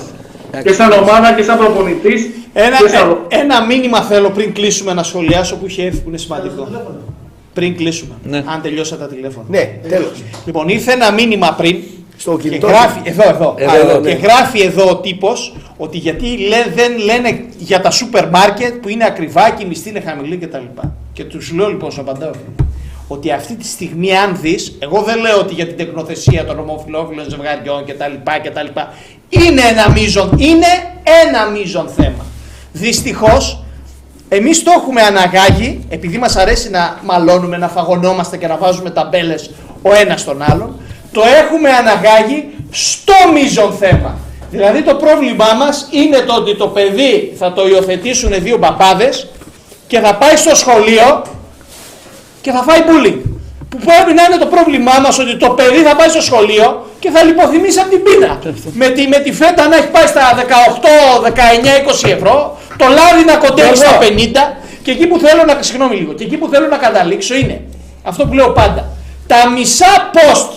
Και 0.63 0.73
σαν 0.73 0.91
ομάδα 0.91 1.33
και 1.33 1.43
σαν 1.43 1.57
προπονητής. 1.57 2.29
Ένα, 2.53 2.77
και 2.77 2.87
σαν... 2.87 3.17
ε, 3.27 3.37
ένα 3.39 3.65
μήνυμα 3.65 4.01
θέλω 4.01 4.29
πριν 4.29 4.53
κλείσουμε 4.53 4.93
να 4.93 5.03
σχολιάσω 5.03 5.55
που 5.57 5.65
είχε 5.65 5.83
έρθει 5.85 5.99
που 5.99 6.09
είναι 6.09 6.17
σημαντικό. 6.17 6.67
Πριν 7.53 7.75
κλείσουμε. 7.77 8.13
Αν 8.45 8.61
τελειώσατε 8.61 9.03
τα 9.03 9.09
τηλέφωνα. 9.09 9.45
Ναι, 9.49 9.77
τέλος. 9.89 10.11
Λοιπόν, 10.45 10.67
ήρθε 10.69 10.91
ένα 10.91 11.11
μήνυμα 11.11 11.53
πριν. 11.57 11.77
Στο 12.17 12.37
Και 12.37 12.47
κινητό 12.49 12.67
γράφει, 12.67 12.97
σου. 12.97 13.03
εδώ, 13.05 13.29
εδώ, 13.29 13.55
Εδώ, 13.57 13.71
Α, 13.71 13.75
εδώ, 13.77 14.01
και 14.01 14.13
ναι. 14.13 14.19
γράφει 14.19 14.61
εδώ 14.61 14.89
ο 14.89 14.97
τύπος 14.97 15.55
ότι 15.77 15.97
γιατί 15.97 16.25
λέ- 16.25 16.73
δεν 16.75 16.97
λένε 16.97 17.45
για 17.57 17.81
τα 17.81 17.91
σούπερ 17.91 18.29
μάρκετ 18.29 18.73
που 18.73 18.89
είναι 18.89 19.05
ακριβά 19.05 19.49
και 19.49 19.63
η 19.63 19.67
μισθή 19.67 19.89
είναι 19.89 19.99
χαμηλή 19.99 20.37
κτλ. 20.37 20.57
Και 21.13 21.23
τους 21.23 21.51
λέω 21.51 21.67
λοιπόν 21.69 21.91
σου 21.91 22.01
απαντάω 22.01 22.31
ότι 23.07 23.31
αυτή 23.31 23.55
τη 23.55 23.65
στιγμή 23.65 24.17
αν 24.17 24.37
δεις, 24.41 24.77
εγώ 24.79 25.01
δεν 25.01 25.19
λέω 25.19 25.39
ότι 25.39 25.53
για 25.53 25.67
την 25.67 25.77
τεκνοθεσία 25.77 26.45
των 26.45 26.59
ομοφυλόφιλων 26.59 27.29
ζευγαριών 27.29 27.85
κτλ. 27.85 28.31
κτλ. 28.43 28.79
Είναι 29.29 29.61
ένα 29.61 29.89
μείζον, 29.89 30.31
είναι 30.37 30.67
ένα 31.25 31.45
μείζον 31.45 31.87
θέμα. 31.87 32.25
Δυστυχώς 32.71 33.63
εμείς 34.29 34.63
το 34.63 34.71
έχουμε 34.77 35.01
αναγάγει, 35.01 35.85
επειδή 35.89 36.17
μας 36.17 36.35
αρέσει 36.35 36.69
να 36.69 36.99
μαλώνουμε, 37.03 37.57
να 37.57 37.67
φαγωνόμαστε 37.67 38.37
και 38.37 38.47
να 38.47 38.57
βάζουμε 38.57 38.89
ταμπέλες 38.89 39.49
ο 39.81 39.93
ένας 39.93 40.21
στον 40.21 40.41
άλλον, 40.41 40.79
το 41.11 41.21
έχουμε 41.43 41.69
αναγάγει 41.69 42.49
στο 42.71 43.13
μείζον 43.33 43.73
θέμα. 43.73 44.17
Δηλαδή 44.51 44.83
το 44.83 44.95
πρόβλημά 44.95 45.53
μας 45.57 45.87
είναι 45.91 46.17
το 46.17 46.35
ότι 46.35 46.55
το 46.55 46.67
παιδί 46.67 47.33
θα 47.37 47.53
το 47.53 47.67
υιοθετήσουν 47.67 48.31
δύο 48.39 48.57
μπαμπάδες 48.57 49.27
και 49.87 49.99
θα 49.99 50.15
πάει 50.15 50.35
στο 50.35 50.55
σχολείο 50.55 51.23
και 52.43 52.51
θα 52.51 52.61
φάει 52.67 52.81
bullying. 52.89 53.19
Που 53.69 53.77
πρέπει 53.87 54.11
να 54.17 54.23
είναι 54.23 54.37
το 54.43 54.49
πρόβλημά 54.55 54.95
μας 55.03 55.19
ότι 55.19 55.37
το 55.43 55.49
παιδί 55.49 55.81
θα 55.87 55.95
πάει 55.95 56.09
στο 56.15 56.21
σχολείο 56.21 56.67
και 56.99 57.09
θα 57.09 57.23
λιποθυμήσει 57.23 57.79
από 57.79 57.89
την 57.89 58.01
πείνα. 58.03 58.39
με, 58.81 58.87
τη, 58.95 59.07
με 59.07 59.19
τη 59.25 59.31
φέτα 59.33 59.67
να 59.67 59.75
έχει 59.75 59.89
πάει 59.95 60.07
στα 60.13 60.21
18, 61.21 61.27
19, 61.27 62.07
20 62.07 62.09
ευρώ, 62.17 62.57
το 62.77 62.85
λάδι 62.97 63.23
να 63.25 63.35
κοντεύει 63.35 63.75
στα 63.75 63.97
50 64.01 64.03
και 64.83 64.91
εκεί 64.91 65.07
που 65.07 65.17
θέλω 65.19 65.43
να, 65.43 65.53
συγγνώμη 65.59 65.95
λίγο, 65.95 66.13
και 66.13 66.23
εκεί 66.23 66.37
που 66.37 66.47
θέλω 66.51 66.67
να 66.67 66.77
καταλήξω 66.77 67.35
είναι 67.35 67.61
αυτό 68.03 68.25
που 68.25 68.33
λέω 68.33 68.49
πάντα. 68.49 68.89
Τα 69.27 69.49
μισά 69.49 70.11
post 70.13 70.49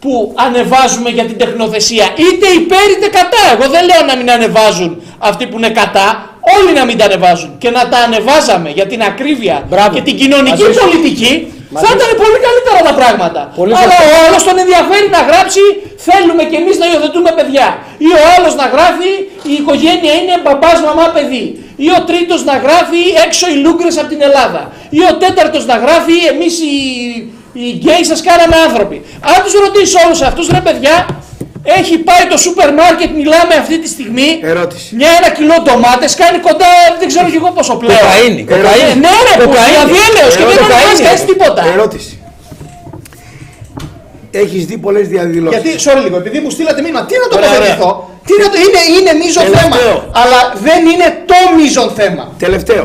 που 0.00 0.32
ανεβάζουμε 0.34 1.10
για 1.10 1.24
την 1.24 1.38
τεχνοθεσία, 1.38 2.04
είτε 2.04 2.46
υπέρ 2.48 2.90
είτε 2.90 3.08
κατά. 3.18 3.42
Εγώ 3.52 3.70
δεν 3.70 3.84
λέω 3.84 4.02
να 4.06 4.16
μην 4.16 4.30
ανεβάζουν 4.30 5.02
αυτοί 5.18 5.46
που 5.46 5.56
είναι 5.56 5.70
κατά, 5.70 6.33
όλοι 6.56 6.70
να 6.78 6.82
μην 6.88 6.96
τα 6.98 7.04
ανεβάζουν. 7.08 7.50
Και 7.62 7.70
να 7.76 7.82
τα 7.90 7.98
ανεβάζαμε 8.06 8.68
για 8.78 8.86
την 8.92 9.00
ακρίβεια 9.10 9.56
και 9.94 10.02
την 10.08 10.14
κοινωνική 10.20 10.64
Μαζί 10.66 10.72
σου. 10.78 10.80
πολιτική, 10.84 11.32
Μαζί 11.74 11.84
θα 11.86 11.90
σου. 11.90 11.96
ήταν 11.98 12.10
πολύ 12.22 12.38
καλύτερα 12.46 12.80
τα 12.88 12.94
πράγματα. 13.00 13.40
Πολύ 13.60 13.72
Αλλά 13.80 13.96
σωστά. 13.98 14.04
ο 14.10 14.14
άλλος 14.24 14.42
τον 14.48 14.56
ενδιαφέρει 14.64 15.06
να 15.16 15.20
γράψει, 15.28 15.62
θέλουμε 16.08 16.42
κι 16.50 16.56
εμείς 16.62 16.76
να 16.82 16.86
υιοθετούμε 16.90 17.30
παιδιά. 17.38 17.66
Ή 18.06 18.08
ο 18.20 18.22
άλλος 18.34 18.52
να 18.60 18.66
γράφει, 18.74 19.10
η 19.52 19.54
οικογένεια 19.60 20.12
είναι 20.20 20.34
μπαμπάς, 20.42 20.78
μαμά, 20.88 21.06
παιδί. 21.16 21.44
Ή 21.86 21.88
ο 21.98 22.00
τρίτος 22.08 22.40
να 22.50 22.54
γράφει 22.64 23.00
έξω 23.26 23.44
οι 23.52 23.56
λούγκρε 23.64 23.90
από 24.00 24.08
την 24.14 24.20
Ελλάδα. 24.28 24.62
Ή 24.98 25.00
ο 25.10 25.12
τέταρτος 25.22 25.64
να 25.70 25.76
γράφει 25.84 26.16
εμείς 26.32 26.54
οι, 26.68 26.74
οι 27.62 27.66
γκέι 27.78 28.02
σας 28.10 28.20
κάναμε 28.28 28.56
άνθρωποι. 28.66 28.96
Αν 29.32 29.38
τους 29.44 29.54
ρωτήσεις 29.64 29.94
όλους 30.04 30.20
αυτούς, 30.28 30.46
ρε 30.56 30.60
παιδιά, 30.66 30.94
έχει 31.78 31.94
πάει 32.08 32.24
το 32.32 32.36
σούπερ 32.44 32.68
μάρκετ, 32.80 33.10
μιλάμε 33.20 33.54
αυτή 33.62 33.76
τη 33.82 33.88
στιγμή. 33.94 34.28
Ερώτηση. 34.52 34.88
Μια 35.00 35.10
ένα 35.18 35.28
κιλό 35.36 35.56
ντομάτες 35.64 36.14
κάνει 36.22 36.38
κοντά, 36.48 36.72
δεν 37.00 37.08
ξέρω 37.12 37.26
κι 37.32 37.36
εγώ 37.42 37.50
πόσο 37.58 37.74
πλέον. 37.82 37.98
Κοκαίνη, 38.06 38.40
Ε, 38.40 38.44
κοκαίνη. 38.52 38.94
Ναι, 39.04 39.12
ρε, 39.26 39.34
που 39.44 39.48
Κοκαίνη. 39.50 39.70
διαδίελεος 39.74 40.32
και 40.38 40.44
δεν 40.50 40.56
Κοκαίνη. 40.58 40.74
ανεβάζει 40.78 41.02
κανείς 41.08 41.24
τίποτα. 41.30 41.60
Ερώτηση. 41.76 42.12
Έχεις 44.30 44.64
δει 44.66 44.76
πολλές 44.78 45.08
διαδηλώσεις. 45.08 45.60
Γιατί, 45.62 45.84
sorry 45.84 46.02
λίγο, 46.04 46.16
επειδή 46.16 46.38
μου 46.40 46.50
στείλατε 46.50 46.80
μήνυμα, 46.82 47.04
τι 47.04 47.14
να 47.22 47.28
το 47.30 47.36
Ωραία, 47.36 47.50
τοποθετηθώ. 47.50 48.10
Τι 48.26 48.32
να 48.42 48.48
το, 48.52 48.56
είναι, 48.64 48.80
είναι 48.98 49.12
μείζον 49.24 49.42
Τελευταίο. 49.44 49.70
θέμα. 49.70 50.10
Αλλά 50.22 50.38
δεν 50.66 50.80
είναι 50.92 51.08
το 51.30 51.34
μείζον 51.56 51.90
θέμα. 51.90 52.32
Τελευταίο. 52.38 52.84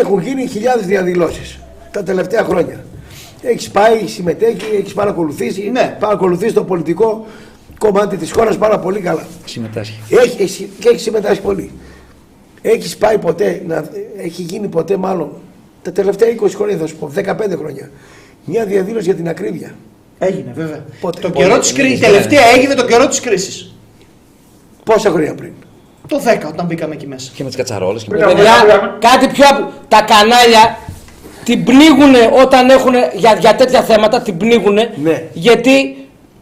Έχουν 0.00 0.18
γίνει 0.26 0.46
χιλιάδες 0.52 0.86
διαδηλώσεις 0.86 1.58
τα 1.92 2.02
τελευταία 2.02 2.44
χρόνια. 2.48 2.84
Έχεις 3.42 3.68
πάει, 3.70 3.98
συμμετέχει, 4.06 4.66
έχεις 4.80 4.92
παρακολουθήσει, 4.92 5.70
Ναι. 5.72 5.96
παρακολουθείς 6.00 6.52
το 6.52 6.62
πολιτικό 6.62 7.26
κομμάτι 7.78 8.16
της 8.16 8.32
χώρας 8.32 8.56
πάρα 8.58 8.78
πολύ 8.78 9.00
καλά. 9.00 9.26
Συμμετάσχει. 9.44 9.98
Έχει, 10.10 10.42
έχει, 10.42 10.68
και 10.78 10.88
έχει 10.88 10.98
συμμετάσχει 11.00 11.40
πολύ. 11.42 11.70
Έχεις 12.62 12.96
πάει 12.96 13.18
ποτέ, 13.18 13.62
να, 13.66 13.84
έχει 14.16 14.42
γίνει 14.42 14.68
ποτέ 14.68 14.96
μάλλον, 14.96 15.30
τα 15.82 15.92
τελευταία 15.92 16.28
20 16.42 16.50
χρόνια 16.54 16.76
θα 16.76 16.86
σου 16.86 16.96
πω, 16.96 17.10
15 17.14 17.56
χρόνια, 17.58 17.90
μια 18.44 18.64
διαδήλωση 18.64 19.04
για 19.04 19.14
την 19.14 19.28
ακρίβεια. 19.28 19.74
Έγινε, 20.18 20.52
βέβαια. 20.54 20.84
Πότε. 21.00 21.20
Το 21.20 21.30
Πότε. 21.30 21.44
καιρό 21.44 21.58
της 21.58 21.72
κρίσης, 21.72 21.98
η 21.98 22.02
τελευταία 22.02 22.42
έγινε 22.56 22.74
το 22.74 22.84
καιρό 22.84 23.08
της 23.08 23.20
κρίσης. 23.20 23.74
Πόσα 24.84 25.10
χρόνια 25.10 25.34
πριν; 25.34 25.52
Το 26.08 26.20
10 26.24 26.48
όταν 26.48 26.66
μπήκαμε 26.66 26.94
εκεί 26.94 27.06
μέσα. 27.06 27.30
Και 27.34 27.42
με 27.42 27.48
τις 27.48 27.58
κατσαρόλες 27.58 28.02
και 28.02 28.08
με 28.10 28.18
Παιδιά, 28.18 28.52
κάτι 28.98 29.28
πιο. 29.28 29.44
απ- 29.50 29.70
Τα 29.88 30.02
κανάλια 30.02 30.78
την 31.44 31.64
πνίγουν 31.64 32.14
όταν 32.42 32.68
έχουν 32.70 32.92
για, 33.14 33.36
για 33.40 33.54
τέτοια 33.54 33.82
θέματα, 33.82 34.20
την 34.22 34.36
πνίγουν 34.36 34.74
Ναι. 35.02 35.22
γιατί 35.32 35.96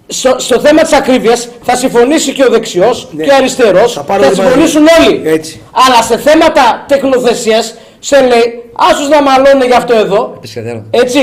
στο, 0.07 0.35
στο 0.39 0.60
θέμα 0.60 0.83
της 0.83 0.93
ακρίβειας 0.93 1.49
θα 1.62 1.76
συμφωνήσει 1.76 2.33
και 2.33 2.44
ο 2.44 2.49
δεξιός 2.51 3.09
Ναι. 3.10 3.25
και 3.25 3.31
ο 3.31 3.35
αριστερός, 3.35 3.93
Θα 3.93 4.01
θα, 4.01 4.07
πάρουν 4.07 4.25
όλοι 4.25 4.35
συμφωνήσουν 4.35 4.83
όλοι. 5.07 5.20
Έτσι. 5.25 5.60
Αλλά 5.73 6.02
σε 6.02 6.17
θέματα 6.18 6.85
τεχνοθεσίας 6.89 7.75
σε 7.99 8.20
λέει, 8.20 8.62
άσους 8.91 9.09
να 9.09 9.23
μαλώνουν 9.23 9.67
για 9.67 9.76
αυτό 9.76 9.94
εδώ. 9.94 10.41
Έτσι. 10.91 11.20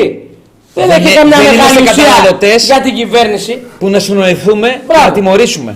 Δεν 0.76 0.88
Δεν 0.88 0.90
έχει 0.98 1.02
είναι- 1.02 1.14
καμιά 1.14 1.38
δεν 1.38 1.46
μεγάλη 1.46 1.58
είμαστε 1.78 1.82
ουσία 1.92 2.04
καταναλωτές. 2.04 2.66
για 2.66 2.82
την 2.82 2.94
κυβέρνηση. 2.96 3.62
Που 3.80 3.90
να 3.90 4.00
συνοηθούμε 4.00 4.82
να 5.06 5.12
τιμωρήσουμε. 5.12 5.76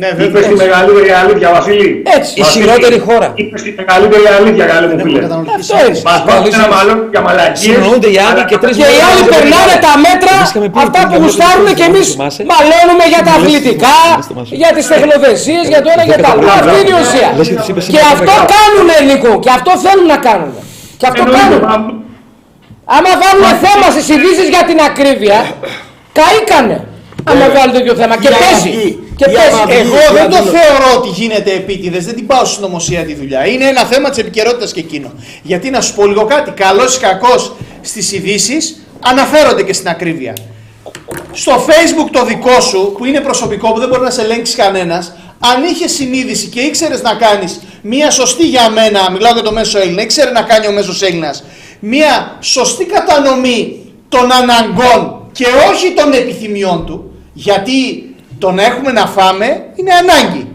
Ναι, 0.00 0.08
Είπες 0.24 0.46
τη 0.50 0.54
μεγαλύτερη 0.64 1.10
αλήθεια, 1.22 1.48
Βασίλη. 1.56 1.88
Έτσι. 2.16 2.32
Η 2.42 2.44
χειρότερη 2.52 2.98
χώρα. 3.06 3.28
Είπες 3.40 3.60
τη 3.66 3.70
μεγαλύτερη 3.80 4.26
αλήθεια, 4.38 4.64
καλή 4.72 4.86
μου 4.90 4.98
φίλε. 5.04 5.20
Αυτό 5.58 5.74
είναι. 5.86 6.00
Μας 6.08 6.20
βάζουν 6.26 6.52
ένα 6.58 6.68
μάλλον 6.76 6.96
για 7.12 7.20
μαλακίες. 7.26 7.74
Συνοούνται 7.74 8.10
οι 8.14 8.18
άλλοι 8.26 8.42
και 8.50 8.56
τρεις 8.62 8.74
Και 8.80 8.88
οι 8.96 9.00
άλλοι 9.08 9.22
περνάνε 9.32 9.76
τα 9.86 9.94
μέτρα 10.06 10.34
αυτά 10.84 11.00
που 11.08 11.16
γουστάρουν 11.22 11.68
και 11.78 11.86
εμείς 11.90 12.06
μαλώνουμε 12.52 13.04
για 13.12 13.22
τα 13.26 13.32
αθλητικά, 13.38 13.98
για 14.62 14.70
τις 14.76 14.84
τεχνοδεσίε, 14.92 15.60
για 15.72 15.80
το 15.84 15.88
ένα 15.94 16.04
και 16.10 16.18
το 16.22 16.26
άλλο. 16.30 16.42
Αυτή 16.58 16.76
είναι 16.80 16.92
η 16.94 16.98
ουσία. 17.02 17.28
Και 17.94 18.02
αυτό 18.14 18.34
κάνουν 18.54 18.88
Νίκο, 19.08 19.32
και 19.44 19.50
αυτό 19.58 19.70
θέλουν 19.84 20.06
να 20.14 20.18
κάνουν. 20.28 20.52
Και 21.00 21.06
αυτό 21.10 21.22
κάνουν. 21.36 21.60
Άμα 22.96 23.12
βάλουν 23.22 23.48
θέμα 23.64 23.86
στις 23.94 24.06
ειδήσεις 24.14 24.48
για 24.54 24.62
την 24.68 24.78
ακρίβεια, 24.88 25.38
καήκανε. 26.18 26.78
Άμα 27.30 27.44
βάλουν 27.54 27.72
τέτοιο 27.76 27.94
θέμα. 28.00 28.14
Και 28.22 28.30
παίζει. 28.42 28.72
Και 29.18 29.24
παίζει. 29.24 29.80
Εγώ 29.80 30.12
δεν 30.12 30.30
το 30.30 30.36
θεωρώ 30.36 30.88
ότι 30.96 31.08
γίνεται 31.08 31.52
επίτηδες, 31.52 32.04
δεν 32.04 32.14
την 32.14 32.26
πάω 32.26 32.44
στη 32.44 32.60
νομοσία 32.60 33.04
τη 33.04 33.14
δουλειά. 33.14 33.46
Είναι 33.46 33.64
ένα 33.64 33.84
θέμα 33.84 34.08
της 34.08 34.18
επικαιρότητας 34.18 34.72
και 34.72 34.80
εκείνο. 34.80 35.12
Γιατί 35.42 35.70
να 35.70 35.80
σου 35.80 35.94
πω 35.94 36.06
λίγο 36.06 36.24
κάτι, 36.24 36.50
καλός 36.50 36.96
ή 36.96 37.00
κακός 37.00 37.52
στις 37.80 38.12
ειδήσεις 38.12 38.86
αναφέρονται 39.00 39.62
και 39.62 39.72
στην 39.72 39.88
ακρίβεια. 39.88 40.32
Στο 41.32 41.52
facebook 41.66 42.08
το 42.12 42.24
δικό 42.24 42.60
σου, 42.60 42.94
που 42.98 43.04
είναι 43.04 43.20
προσωπικό, 43.20 43.72
που 43.72 43.78
δεν 43.78 43.88
μπορεί 43.88 44.02
να 44.02 44.10
σε 44.10 44.22
ελέγξει 44.22 44.56
κανένας, 44.56 45.12
αν 45.38 45.62
είχες 45.62 45.92
συνείδηση 45.92 46.46
και 46.46 46.60
ήξερες 46.60 47.02
να 47.02 47.14
κάνεις 47.14 47.60
μία 47.82 48.10
σωστή 48.10 48.46
για 48.46 48.70
μένα, 48.70 49.10
μιλάω 49.10 49.32
για 49.32 49.42
το 49.42 49.52
μέσο 49.52 49.78
Έλληνα, 49.78 50.02
ήξερε 50.02 50.30
να 50.30 50.42
κάνει 50.42 50.66
ο 50.66 50.72
μέσος 50.72 51.02
Έλληνας 51.02 51.42
μία 51.80 52.36
σωστή 52.40 52.84
κατανομή 52.84 53.78
των 54.08 54.32
αναγκών 54.32 55.30
και 55.32 55.46
όχι 55.70 55.92
των 55.92 56.12
επιθυμιών 56.12 56.86
του, 56.86 57.12
γιατί 57.32 58.07
το 58.38 58.50
να 58.50 58.64
έχουμε 58.64 58.92
να 58.92 59.06
φάμε 59.06 59.66
είναι 59.74 59.92
ανάγκη. 59.92 60.48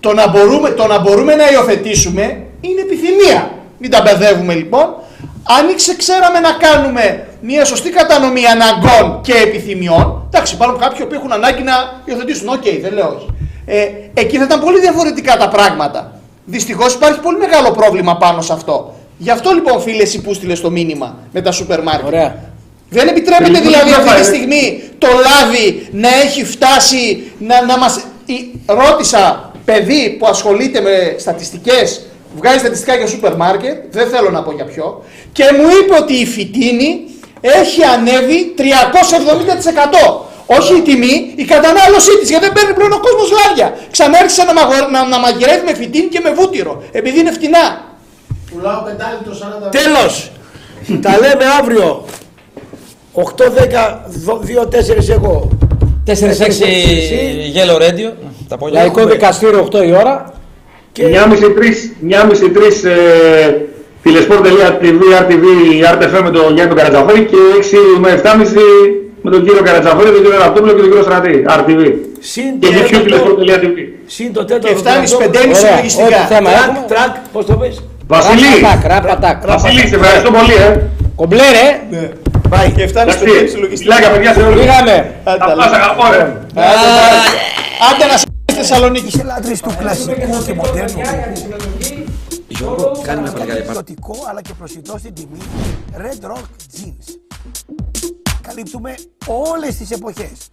Το 0.00 0.12
να 0.12 0.28
μπορούμε, 0.28 0.70
το 0.70 0.86
να, 0.86 0.98
μπορούμε 0.98 1.34
να 1.34 1.50
υιοθετήσουμε 1.50 2.22
είναι 2.60 2.80
επιθυμία. 2.80 3.50
Μην 3.78 3.90
τα 3.90 4.00
μπερδεύουμε 4.02 4.54
λοιπόν. 4.54 4.94
Αν 5.42 5.68
ήξε, 5.68 5.96
ξέραμε 5.96 6.38
να 6.38 6.52
κάνουμε 6.52 7.26
μια 7.40 7.64
σωστή 7.64 7.90
κατανομή 7.90 8.42
αναγκών 8.46 9.20
και 9.20 9.32
επιθυμιών, 9.32 10.26
εντάξει, 10.26 10.54
υπάρχουν 10.54 10.78
κάποιοι 10.78 11.06
που 11.06 11.14
έχουν 11.14 11.32
ανάγκη 11.32 11.62
να 11.62 11.72
υιοθετήσουν. 12.04 12.48
Οκ, 12.48 12.62
δεν 12.82 12.92
λέω 12.92 13.14
όχι. 13.16 13.28
Ε, 13.64 13.86
εκεί 14.14 14.36
θα 14.36 14.44
ήταν 14.44 14.60
πολύ 14.60 14.80
διαφορετικά 14.80 15.36
τα 15.36 15.48
πράγματα. 15.48 16.20
Δυστυχώς 16.44 16.94
υπάρχει 16.94 17.20
πολύ 17.20 17.38
μεγάλο 17.38 17.70
πρόβλημα 17.70 18.16
πάνω 18.16 18.42
σε 18.42 18.52
αυτό. 18.52 18.94
Γι' 19.18 19.30
αυτό 19.30 19.52
λοιπόν, 19.52 19.80
φίλες, 19.80 20.02
εσύ 20.02 20.20
που 20.20 20.34
στείλε 20.34 20.54
το 20.54 20.70
μήνυμα 20.70 21.16
με 21.32 21.40
τα 21.40 21.52
σούπερ 21.52 21.82
μάρκετ. 21.82 22.06
Ωραία. 22.06 22.51
Δεν 22.96 23.08
επιτρέπεται 23.08 23.50
Λοιπόν, 23.50 23.62
δηλαδή 23.66 23.90
δεν 23.90 23.98
αυτή 24.00 24.08
τη 24.10 24.14
πάει. 24.14 24.24
στιγμή 24.24 24.82
το 24.98 25.08
λάδι 25.26 25.88
να 25.92 26.08
έχει 26.24 26.44
φτάσει 26.44 27.32
να, 27.38 27.64
να 27.64 27.78
μας... 27.78 28.00
η- 28.26 28.50
Ρώτησα 28.66 29.52
παιδί 29.64 30.16
που 30.18 30.26
ασχολείται 30.26 30.80
με 30.80 31.14
στατιστικές, 31.18 32.06
βγάζει 32.36 32.58
στατιστικά 32.58 32.96
για 32.96 33.06
σούπερ 33.06 33.36
μάρκετ, 33.36 33.76
δεν 33.90 34.08
θέλω 34.08 34.30
να 34.30 34.42
πω 34.42 34.52
για 34.52 34.64
ποιο, 34.64 35.04
και 35.32 35.44
μου 35.56 35.66
είπε 35.80 35.94
ότι 36.02 36.12
η 36.14 36.26
φυτίνη 36.26 36.90
έχει 37.40 37.80
ανέβει 37.94 38.54
370%. 38.58 38.62
Όχι 40.46 40.76
η 40.76 40.80
τιμή, 40.80 41.32
η 41.36 41.44
κατανάλωσή 41.44 42.18
της, 42.20 42.28
γιατί 42.28 42.44
δεν 42.44 42.52
παίρνει 42.54 42.74
πλέον 42.74 42.92
ο 42.92 42.98
κόσμος 43.00 43.30
λάδια. 43.38 43.78
Ξανά 43.90 44.18
άρχισε 44.18 44.42
να, 44.44 44.52
μαγο- 44.52 44.88
να, 44.90 45.06
να 45.06 45.18
μαγειρεύει 45.18 45.64
με 45.64 45.74
φυτίνη 45.74 46.06
και 46.08 46.20
με 46.24 46.30
βούτυρο, 46.30 46.82
επειδή 46.92 47.18
είναι 47.20 47.32
φτηνά. 47.32 47.84
Πουλάω 48.54 48.82
πεντάλιτρο 48.82 49.32
40 49.68 49.70
Τέλος. 49.70 50.30
Τα 51.02 51.10
λέμε 51.18 51.44
αύριο. 51.60 52.04
8-10, 53.14 53.20
2-4 54.26 55.08
εγώ. 55.08 55.48
4-6 56.06 56.10
Yellow 57.56 57.78
Radio. 57.80 58.12
Τα 58.48 58.54
απόγευμα. 58.54 58.80
Λαϊκό 58.80 59.06
δικαστήριο 59.06 59.68
8 59.72 59.86
η 59.86 59.92
ώρα. 59.92 60.32
Και 60.92 61.02
9.30-3 61.04 62.84
ε, 62.84 63.52
τηλεσπορ.tv, 64.02 64.46
RTV, 64.72 65.02
RTV 65.94 66.22
με 66.22 66.30
τον 66.30 66.54
Γιάννη 66.54 66.74
τον 66.74 66.76
Καρατζαφέρη 66.76 67.24
και 67.24 67.36
6 67.96 67.98
με 68.00 68.20
7.30 68.24 68.30
με 69.22 69.30
τον 69.30 69.44
κύριο 69.44 69.62
Καρατζαφέρη, 69.62 70.10
τον 70.10 70.22
κύριο 70.22 70.38
Ραπτόπουλο 70.38 70.72
και 70.72 70.80
τον 70.80 70.88
κύριο 70.90 71.02
Στρατή, 71.02 71.44
RTV. 71.46 71.92
Συν 72.20 72.58
Και 72.58 72.66
το 72.66 72.72
YouTube 72.72 72.90
τέταρτο- 72.90 73.34
τηλεσπορ.tv. 73.34 73.76
Συν 74.06 74.32
το 74.32 74.44
τέταρτο. 74.44 74.66
Και 74.66 74.72
7,5, 74.72 74.82
δυνατό- 74.82 75.18
5,5 75.18 75.58
Ωραία, 75.58 75.76
λογιστικά. 75.76 76.06
ό,τι 76.06 76.34
θέμα 76.34 76.50
Τρακ, 76.50 76.62
έχουμε. 76.62 76.84
τρακ, 76.88 77.12
πώς 77.32 77.44
το 77.46 77.54
πες. 77.56 77.82
Βασίλη, 78.06 78.46
Ράπατακ, 78.62 78.90
ράπατακ. 78.92 79.46
Βασίλη, 79.46 79.86
σε 79.88 79.94
ευχαριστώ 79.94 80.30
πολύ, 80.30 80.54
ε. 80.68 80.80
Κομπλέ 81.16 81.46
ρε. 81.58 81.66
Πάει. 82.52 82.70
Και 82.72 82.82
7,5 82.82 83.00
Εντάξει, 83.00 83.24
5,5 83.24 83.58
λογιστικά. 83.60 83.94
φιλάκια 83.94 84.10
παιδιά 84.10 84.32
σε 84.34 84.42
όλους. 84.42 84.60
Πήγαμε. 84.60 85.14
Θα 85.24 85.36
πας 85.56 85.72
αγαπώ, 85.72 86.02
ρε. 86.10 86.22
Άντε 87.88 88.04
να 88.10 88.16
σε 88.16 88.26
στη 88.44 88.54
Θεσσαλονίκη. 88.54 89.06
Είσαι 89.06 89.22
λάτρης 89.22 89.60
του 89.60 89.74
κλασικού 89.78 90.44
και 90.46 90.54
μοντέρνου 90.54 91.00
Γιώργο, 92.48 93.00
κάνει 93.02 93.20
μια 93.20 93.30
παλικάρια 93.30 93.62
πάνω. 93.64 93.72
Ποιοτικό 93.72 94.16
αλλά 94.30 94.42
και 94.42 94.54
προσιτό 94.58 94.98
στην 94.98 95.14
τιμή 95.14 95.38
Red 95.96 96.26
Rock 96.30 96.46
Jeans. 96.74 97.06
Καλύπτουμε 98.48 98.94
όλες 99.26 99.76
τις 99.76 99.90
εποχές. 99.90 100.50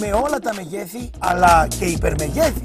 Με 0.00 0.12
όλα 0.24 0.38
τα 0.38 0.52
μεγέθη 0.54 1.10
αλλά 1.18 1.66
και 1.78 1.84
υπερμεγέθη. 1.84 2.62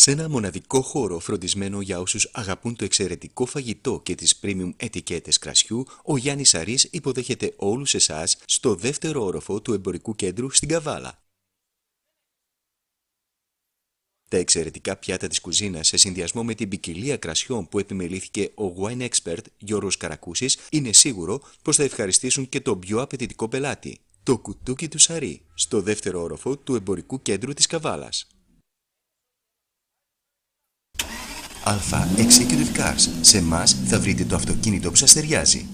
Σε 0.00 0.10
ένα 0.10 0.28
μοναδικό 0.28 0.82
χώρο 0.82 1.18
φροντισμένο 1.18 1.80
για 1.80 2.00
όσους 2.00 2.30
αγαπούν 2.32 2.76
το 2.76 2.84
εξαιρετικό 2.84 3.46
φαγητό 3.46 4.00
και 4.04 4.14
τις 4.14 4.40
premium 4.42 4.72
ετικέτες 4.76 5.38
κρασιού, 5.38 5.84
ο 6.04 6.16
Γιάννης 6.16 6.54
Αρής 6.54 6.84
υποδέχεται 6.84 7.54
όλους 7.56 7.94
εσάς 7.94 8.36
στο 8.44 8.74
δεύτερο 8.74 9.24
όροφο 9.24 9.60
του 9.60 9.72
εμπορικού 9.72 10.14
κέντρου 10.14 10.50
στην 10.50 10.68
Καβάλα. 10.68 11.22
Τα 14.28 14.36
εξαιρετικά 14.36 14.96
πιάτα 14.96 15.26
της 15.26 15.40
κουζίνας 15.40 15.86
σε 15.86 15.96
συνδυασμό 15.96 16.44
με 16.44 16.54
την 16.54 16.68
ποικιλία 16.68 17.16
κρασιών 17.16 17.68
που 17.68 17.78
επιμελήθηκε 17.78 18.50
ο 18.54 18.74
wine 18.82 19.08
expert 19.08 19.42
Γιώργος 19.58 19.96
Καρακούσης 19.96 20.58
είναι 20.70 20.92
σίγουρο 20.92 21.40
πως 21.62 21.76
θα 21.76 21.82
ευχαριστήσουν 21.82 22.48
και 22.48 22.60
τον 22.60 22.78
πιο 22.78 23.00
απαιτητικό 23.00 23.48
πελάτη, 23.48 24.00
το 24.22 24.38
κουτούκι 24.38 24.88
του 24.88 24.98
Σαρή, 24.98 25.42
στο 25.54 25.80
δεύτερο 25.80 26.22
όροφο 26.22 26.56
του 26.56 26.74
εμπορικού 26.74 27.22
κέντρου 27.22 27.52
της 27.52 27.66
Καβάλας. 27.66 28.26
Αλφα 31.68 32.08
Executive 32.16 32.78
Cars. 32.78 33.08
Σε 33.20 33.38
εμάς 33.38 33.76
θα 33.86 34.00
βρείτε 34.00 34.24
το 34.24 34.34
αυτοκίνητο 34.34 34.90
που 34.90 34.96
σας 34.96 35.12
ταιριάζει. 35.12 35.66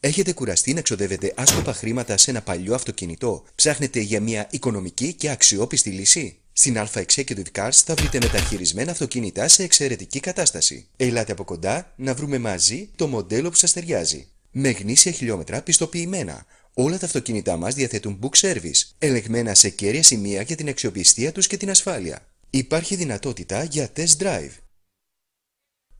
Έχετε 0.00 0.32
κουραστεί 0.32 0.74
να 0.74 0.80
ξοδεύετε 0.80 1.32
άσκοπα 1.36 1.72
χρήματα 1.72 2.16
σε 2.16 2.30
ένα 2.30 2.42
παλιό 2.42 2.74
αυτοκίνητο; 2.74 3.44
Ψάχνετε 3.54 4.00
για 4.00 4.20
μια 4.20 4.46
οικονομική 4.50 5.12
και 5.12 5.30
αξιόπιστη 5.30 5.90
λύση; 5.90 6.38
Στην 6.52 6.76
Alpha 6.78 7.04
Executive 7.04 7.44
Cars 7.52 7.70
θα 7.84 7.94
βρείτε 7.94 8.18
μεταχειρισμένα 8.22 8.90
αυτοκίνητα 8.90 9.48
σε 9.48 9.62
εξαιρετική 9.62 10.20
κατάσταση. 10.20 10.86
Ελάτε 10.96 11.32
από 11.32 11.44
κοντά 11.44 11.92
να 11.96 12.14
βρούμε 12.14 12.38
μαζί 12.38 12.88
το 12.96 13.06
μοντέλο 13.06 13.50
που 13.50 13.56
σας 13.56 13.72
ταιριάζει. 13.72 14.28
Με 14.50 14.70
γνήσια 14.70 15.12
χιλιόμετρα 15.12 15.62
πιστοποιημένα. 15.62 16.46
Όλα 16.74 16.98
τα 16.98 17.06
αυτοκίνητά 17.06 17.56
μας 17.56 17.74
διαθέτουν 17.74 18.18
book 18.22 18.38
service, 18.40 18.90
ελεγμένα 18.98 19.54
σε 19.54 19.68
κέρια 19.68 20.02
σημεία 20.02 20.42
για 20.42 20.56
την 20.56 20.68
αξιοπιστία 20.68 21.32
τους 21.32 21.46
και 21.46 21.56
την 21.56 21.70
ασφάλεια. 21.70 22.26
Υπάρχει 22.50 22.96
δυνατότητα 22.96 23.64
για 23.64 23.90
test 23.96 24.22
drive. 24.22 24.65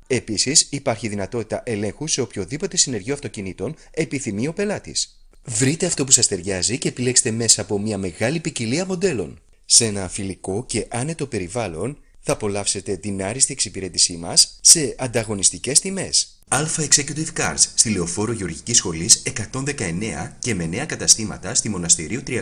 Επίσης, 0.06 0.66
υπάρχει 0.70 1.08
δυνατότητα 1.08 1.62
ελέγχου 1.64 2.06
σε 2.06 2.20
οποιοδήποτε 2.20 2.76
συνεργείο 2.76 3.14
αυτοκινήτων 3.14 3.74
επιθυμεί 3.90 4.46
ο 4.46 4.52
πελάτης. 4.52 5.20
Βρείτε 5.44 5.86
αυτό 5.86 6.04
που 6.04 6.10
σας 6.10 6.26
ταιριάζει 6.26 6.78
και 6.78 6.88
επιλέξτε 6.88 7.30
μέσα 7.30 7.62
από 7.62 7.78
μια 7.78 7.98
μεγάλη 7.98 8.40
ποικιλία 8.40 8.86
μοντέλων. 8.86 9.40
Σε 9.64 9.84
ένα 9.84 10.08
φιλικό 10.08 10.64
και 10.66 10.86
άνετο 10.90 11.26
περιβάλλον 11.26 11.98
θα 12.20 12.32
απολαύσετε 12.32 12.96
την 12.96 13.22
άριστη 13.22 13.52
εξυπηρέτησή 13.52 14.16
μας 14.16 14.58
σε 14.60 14.94
ανταγωνιστικές 14.98 15.80
τιμές. 15.80 16.40
Alpha 16.48 16.88
Executive 16.88 17.40
Cars 17.40 17.64
στη 17.74 17.90
Λεωφόρο 17.90 18.32
Γεωργικής 18.32 18.76
Σχολής 18.76 19.22
119 19.52 20.36
και 20.38 20.54
με 20.54 20.66
νέα 20.66 20.86
καταστήματα 20.86 21.54
στη 21.54 21.68
Μοναστηρίου 21.68 22.22
303 22.26 22.40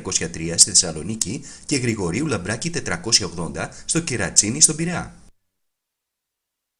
στη 0.56 0.70
Θεσσαλονίκη 0.70 1.44
και 1.66 1.76
Γρηγορίου 1.76 2.26
Λαμπράκη 2.26 2.70
480 3.34 3.68
στο 3.84 4.00
Κερατσίνι 4.00 4.60
στον 4.60 4.76
Πειραιά. 4.76 5.23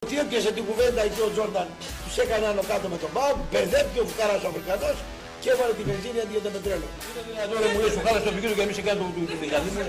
Τι 0.09 0.15
έπιασε 0.23 0.51
την 0.57 0.65
κουβέντα 0.69 1.01
εκεί 1.09 1.21
ο 1.27 1.31
Τζόρνταν, 1.35 1.69
τους 2.05 2.17
έκανε 2.23 2.45
άνω 2.51 2.63
κάτω 2.71 2.87
με 2.93 2.99
τον 3.03 3.11
Μπάουκ, 3.15 3.39
μπερδεύτηκε 3.51 4.01
ο 4.05 4.07
Φουκάρας 4.09 4.43
ο 4.47 4.49
Αφρικανός 4.53 4.97
και 5.43 5.49
έβαλε 5.55 5.73
τη 5.79 5.83
βενζίνη 5.89 6.19
αντί 6.25 6.33
για 6.37 6.45
το 6.47 6.51
πετρέλαιο. 6.57 6.91
Είναι 7.09 7.23
δυνατόν 7.29 7.57
ρε 7.63 7.69
μου 7.73 7.81
λες 7.85 7.93
Φουκάρας 7.97 8.23
το 8.25 8.31
επικίνδυνο 8.33 8.57
και 8.59 8.65
εμείς 8.67 8.79
έκανε 8.83 8.99
το 9.01 9.05
του 9.17 9.39
μηχανή 9.43 9.71
μου. 9.75 9.83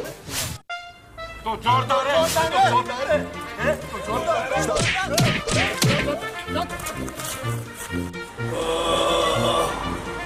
Το 1.45 1.51
Τζόρνταν, 1.61 1.99
ρε! 2.07 2.13
Το 2.21 2.59
Τζόρνταν, 2.67 2.99
ρε! 3.09 3.17
Ε, 3.69 3.71
το 3.91 3.97
Τζόρνταν! 4.03 4.37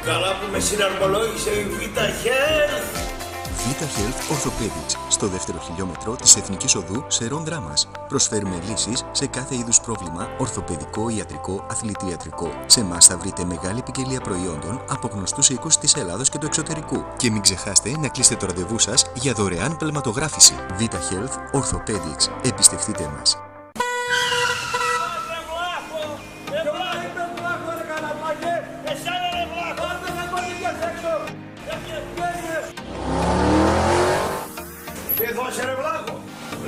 Καλά 0.05 0.31
που 0.39 0.45
με 0.51 0.59
συναρμολόγησε 0.59 1.49
η 1.49 1.65
Vita 1.77 2.05
Health. 2.21 3.08
Vita 3.59 3.83
Health 3.83 4.33
Orthopedics, 4.33 4.95
στο 5.09 5.27
δεύτερο 5.27 5.59
χιλιόμετρο 5.59 6.15
της 6.15 6.35
Εθνικής 6.35 6.75
Οδού 6.75 7.03
Σερών 7.07 7.43
Δράμας. 7.43 7.87
Προσφέρουμε 8.07 8.59
λύσεις 8.69 9.05
σε 9.11 9.27
κάθε 9.27 9.55
είδους 9.55 9.79
πρόβλημα 9.79 10.27
ορθοπαιδικό, 10.37 11.09
ιατρικό, 11.09 11.65
αθλητιατρικό. 11.69 12.49
Σε 12.65 12.79
εμάς 12.79 13.05
θα 13.05 13.17
βρείτε 13.17 13.45
μεγάλη 13.45 13.81
ποικιλία 13.81 14.21
προϊόντων 14.21 14.81
από 14.89 15.07
γνωστούς 15.07 15.49
οίκους 15.49 15.77
της 15.77 15.95
Ελλάδος 15.95 16.29
και 16.29 16.37
του 16.37 16.45
εξωτερικού. 16.45 17.03
Και 17.17 17.31
μην 17.31 17.41
ξεχάσετε 17.41 17.97
να 17.97 18.07
κλείσετε 18.07 18.35
το 18.35 18.45
ραντεβού 18.45 18.79
σας 18.79 19.05
για 19.13 19.33
δωρεάν 19.33 19.77
πλαματογράφηση. 19.77 20.53
Vita 20.79 20.83
Health 20.83 21.61
Orthopedics. 21.61 22.27
Εμπιστευτείτε 22.43 23.11
μας. 23.17 23.48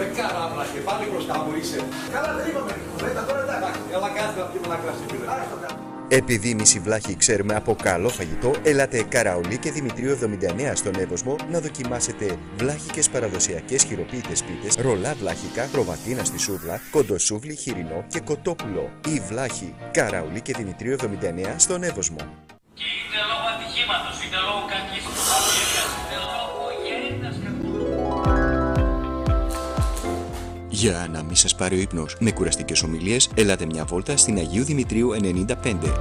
Ρε 0.01 0.07
καράμπλα 0.17 0.65
και 0.73 0.79
πάλι 0.87 1.05
μπροστά 1.11 1.35
μου 1.43 1.51
είσαι. 1.59 1.79
Καλά 2.13 2.29
δεν 2.37 2.45
είπαμε 2.49 2.71
Νικολέτα, 2.79 3.21
τώρα 3.27 3.41
εντάξει. 3.57 3.81
Έλα 3.95 4.09
κάτσε 4.15 4.39
να 4.39 4.45
πιούμε 4.51 4.67
ένα 4.69 4.77
κρασί, 4.83 5.03
φίλε. 5.11 5.25
Επειδή 6.19 6.49
εμεί 6.49 6.63
οι 6.75 6.79
βλάχοι 6.79 7.15
ξέρουμε 7.15 7.55
από 7.55 7.75
καλό 7.83 8.09
φαγητό, 8.09 8.51
ελάτε 8.63 9.03
Καραολί 9.03 9.57
και 9.57 9.71
Δημητρίου 9.71 10.11
79 10.11 10.71
στον 10.73 10.95
Εύωσμο 10.95 11.35
να 11.51 11.59
δοκιμάσετε 11.59 12.37
βλάχικες 12.57 13.09
παραδοσιακές 13.09 13.83
χειροποίητες 13.83 14.43
πίτες, 14.43 14.75
ρολά 14.75 15.13
βλάχικα, 15.13 15.63
προβατίνα 15.71 16.23
στη 16.23 16.39
σούβλα, 16.39 16.81
κοντοσούβλι 16.91 17.55
χοιρινό 17.55 18.05
και 18.07 18.19
κοτόπουλο. 18.19 18.89
Η 19.07 19.19
βλάχη 19.27 19.73
Καραολί 19.91 20.41
και 20.41 20.53
Δημητρίου 20.53 20.95
79 21.01 21.55
στον 21.57 21.83
Εύωσμο. 21.83 22.17
Και 22.73 22.83
είτε 22.83 23.19
λόγω 23.29 23.45
ατυχήματος, 23.53 24.15
είτε 24.23 24.37
λόγω 24.47 24.61
κακής 24.71 25.03
Για 30.81 31.07
να 31.11 31.23
μην 31.23 31.35
σας 31.35 31.55
πάρει 31.55 31.75
ο 31.75 31.79
ύπνος 31.79 32.15
με 32.19 32.31
κουραστικές 32.31 32.83
ομιλίες, 32.83 33.29
ελάτε 33.35 33.65
μια 33.65 33.85
βόλτα 33.85 34.17
στην 34.17 34.37
Αγίου 34.37 34.63
Δημητρίου 34.63 35.11
95. 35.13 35.93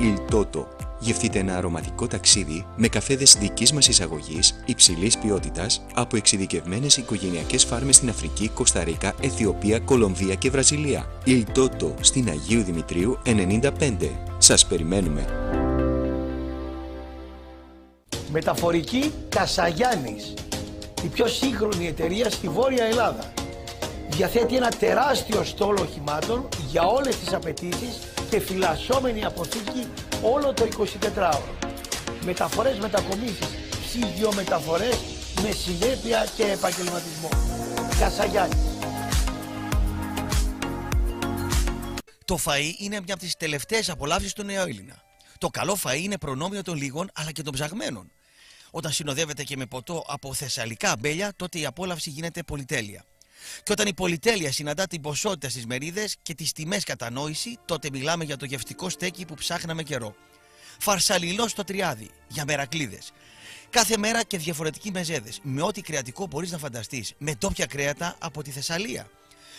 Il 0.00 0.34
Toto. 0.34 0.64
Γευτείτε 0.98 1.38
ένα 1.38 1.56
αρωματικό 1.56 2.06
ταξίδι 2.06 2.66
με 2.76 2.88
καφέδες 2.88 3.36
δικής 3.40 3.72
μας 3.72 3.88
εισαγωγής, 3.88 4.62
υψηλής 4.66 5.18
ποιότητας, 5.18 5.82
από 5.94 6.16
εξειδικευμένες 6.16 6.96
οικογενειακές 6.96 7.64
φάρμες 7.64 7.96
στην 7.96 8.08
Αφρική, 8.08 8.48
Κωνσταντίνα, 8.48 9.14
Αιθιοπία, 9.20 9.78
Κολομβία 9.78 10.34
και 10.34 10.50
Βραζιλία. 10.50 11.06
Il 11.26 11.42
Toto 11.56 11.92
στην 12.00 12.28
Αγίου 12.28 12.62
Δημητρίου 12.62 13.18
95. 13.24 14.10
Σας 14.38 14.66
περιμένουμε. 14.66 15.26
Μεταφορική 18.32 19.12
Κασαγιάννης. 19.28 20.34
Η 21.04 21.06
πιο 21.06 21.26
σύγχρονη 21.26 21.86
εταιρεία 21.86 22.30
στη 22.30 22.48
Βόρεια 22.48 22.84
Ελλάδα. 22.84 23.32
Διαθέτει 24.12 24.56
ένα 24.56 24.68
τεράστιο 24.68 25.44
στόλο 25.44 25.82
οχημάτων 25.82 26.48
για 26.70 26.82
όλες 26.82 27.16
τις 27.16 27.32
απαιτήσεις 27.32 27.98
και 28.30 28.40
φυλασσόμενη 28.40 29.24
αποθήκη 29.24 29.86
όλο 30.22 30.52
το 30.52 30.68
24ωρο. 30.78 31.68
Μεταφορές 32.24 32.78
μετακομίσεις, 32.78 33.48
ψυγειομεταφορές 33.70 34.98
με 35.42 35.50
συνέπεια 35.50 36.26
και 36.36 36.44
επαγγελματισμό. 36.44 37.28
Κασαγιάννης. 37.98 38.58
Το 42.24 42.38
φαΐ 42.44 42.72
είναι 42.78 43.00
μια 43.00 43.14
από 43.14 43.22
τις 43.22 43.36
τελευταίες 43.36 43.90
απολαύσεις 43.90 44.32
του 44.32 44.42
νέου 44.42 44.60
Έλληνα. 44.60 45.02
Το 45.38 45.48
καλό 45.48 45.76
φαΐ 45.84 46.02
είναι 46.02 46.18
προνόμιο 46.18 46.62
των 46.62 46.76
λίγων 46.76 47.10
αλλά 47.14 47.32
και 47.32 47.42
των 47.42 47.52
ψαγμένων. 47.52 48.10
Όταν 48.70 48.92
συνοδεύεται 48.92 49.42
και 49.42 49.56
με 49.56 49.66
ποτό 49.66 50.04
από 50.08 50.34
θεσσαλικά 50.34 50.90
αμπέλια, 50.90 51.32
τότε 51.36 51.58
η 51.58 51.66
απόλαυση 51.66 52.10
γίνεται 52.10 52.42
πολυτέλεια. 52.42 53.04
Και 53.62 53.72
όταν 53.72 53.86
η 53.86 53.94
πολυτέλεια 53.94 54.52
συναντά 54.52 54.86
την 54.86 55.00
ποσότητα 55.00 55.48
στις 55.48 55.66
μερίδες 55.66 56.16
και 56.22 56.34
τις 56.34 56.52
τιμές 56.52 56.84
κατανόηση, 56.84 57.58
τότε 57.64 57.88
μιλάμε 57.92 58.24
για 58.24 58.36
το 58.36 58.44
γευστικό 58.44 58.88
στέκι 58.88 59.24
που 59.24 59.34
ψάχναμε 59.34 59.82
καιρό. 59.82 60.14
Φαρσαλινό 60.78 61.48
στο 61.48 61.64
τριάδι, 61.64 62.10
για 62.28 62.44
μερακλίδες. 62.44 63.12
Κάθε 63.70 63.96
μέρα 63.96 64.22
και 64.22 64.38
διαφορετικοί 64.38 64.90
μεζέδες, 64.90 65.38
με 65.42 65.62
ό,τι 65.62 65.80
κρεατικό 65.80 66.26
μπορείς 66.26 66.50
να 66.50 66.58
φανταστείς, 66.58 67.12
με 67.18 67.34
ντόπια 67.34 67.66
κρέατα 67.66 68.16
από 68.18 68.42
τη 68.42 68.50
Θεσσαλία. 68.50 69.10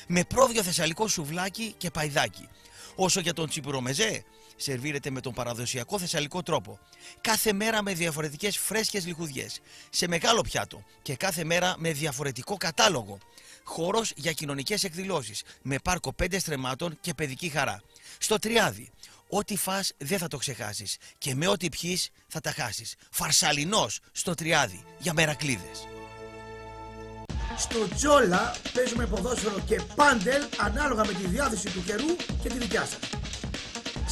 Με 0.07 0.23
πρόβιο 0.23 0.63
θεσσαλικό 0.63 1.07
σουβλάκι 1.07 1.73
και 1.77 1.89
παϊδάκι. 1.89 2.47
Όσο 2.95 3.19
για 3.19 3.33
τον 3.33 3.49
τσιπουρομεζέ, 3.49 4.23
σερβίρεται 4.55 5.09
με 5.09 5.21
τον 5.21 5.33
παραδοσιακό 5.33 5.99
θεσσαλικό 5.99 6.43
τρόπο. 6.43 6.79
Κάθε 7.21 7.53
μέρα 7.53 7.83
με 7.83 7.93
διαφορετικές 7.93 8.57
φρέσκες 8.57 9.05
λιχουδιές, 9.05 9.61
σε 9.89 10.07
μεγάλο 10.07 10.41
πιάτο 10.41 10.83
και 11.01 11.15
κάθε 11.15 11.43
μέρα 11.43 11.75
με 11.77 11.91
διαφορετικό 11.91 12.57
κατάλογο. 12.57 13.17
Χώρος 13.63 14.11
για 14.15 14.31
κοινωνικές 14.31 14.83
εκδηλώσεις, 14.83 15.43
με 15.61 15.79
πάρκο 15.83 16.13
πέντε 16.13 16.39
στρεμάτων 16.39 16.97
και 17.01 17.13
παιδική 17.13 17.49
χαρά. 17.49 17.81
Στο 18.17 18.39
Τριάδι, 18.39 18.91
ό,τι 19.29 19.57
φας 19.57 19.91
δεν 19.97 20.17
θα 20.17 20.27
το 20.27 20.37
ξεχάσεις 20.37 20.97
και 21.17 21.35
με 21.35 21.47
ό,τι 21.47 21.69
πιείς 21.69 22.09
θα 22.27 22.39
τα 22.39 22.51
χάσεις. 22.51 22.95
Φαρσαλινός 23.11 23.99
στο 24.11 24.33
Τριάδι, 24.33 24.83
για 24.97 25.13
μερακλίδες. 25.13 25.87
Στο 27.57 27.87
Τζόλα 27.95 28.55
παίζουμε 28.73 29.05
ποδόσφαιρο 29.05 29.59
και 29.65 29.81
πάντελ 29.95 30.43
ανάλογα 30.57 31.05
με 31.05 31.13
τη 31.13 31.27
διάθεση 31.27 31.69
του 31.69 31.83
καιρού 31.83 32.15
και 32.41 32.49
τη 32.49 32.57
δικιά 32.57 32.85
σας. 32.85 32.99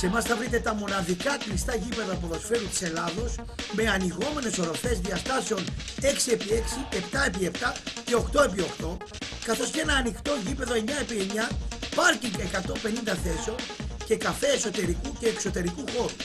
Σε 0.02 0.08
εμάς 0.08 0.26
θα 0.26 0.36
βρείτε 0.36 0.60
τα 0.60 0.74
μοναδικά 0.74 1.38
κλειστά 1.38 1.76
γήπεδα 1.76 2.16
ποδοσφαίρου 2.16 2.68
της 2.68 2.82
Ελλάδος 2.82 3.36
με 3.72 3.90
ανοιγόμενες 3.90 4.58
οροφές 4.58 5.00
διαστάσεων 5.00 5.64
6x6, 6.02 6.98
7x7 7.02 7.74
και 8.06 8.16
8x8 8.16 8.98
καθώς 9.46 9.70
και 9.70 9.80
ένα 9.80 9.94
ανοιχτό 9.94 10.32
γήπεδο 10.46 10.74
9x9, 10.74 11.56
πάρκινγκ 11.96 12.34
150 12.34 13.16
θέσεων 13.24 13.58
και 14.06 14.16
καφέ 14.16 14.48
εσωτερικού 14.48 15.18
και 15.20 15.28
εξωτερικού 15.28 15.84
χώρου. 15.96 16.16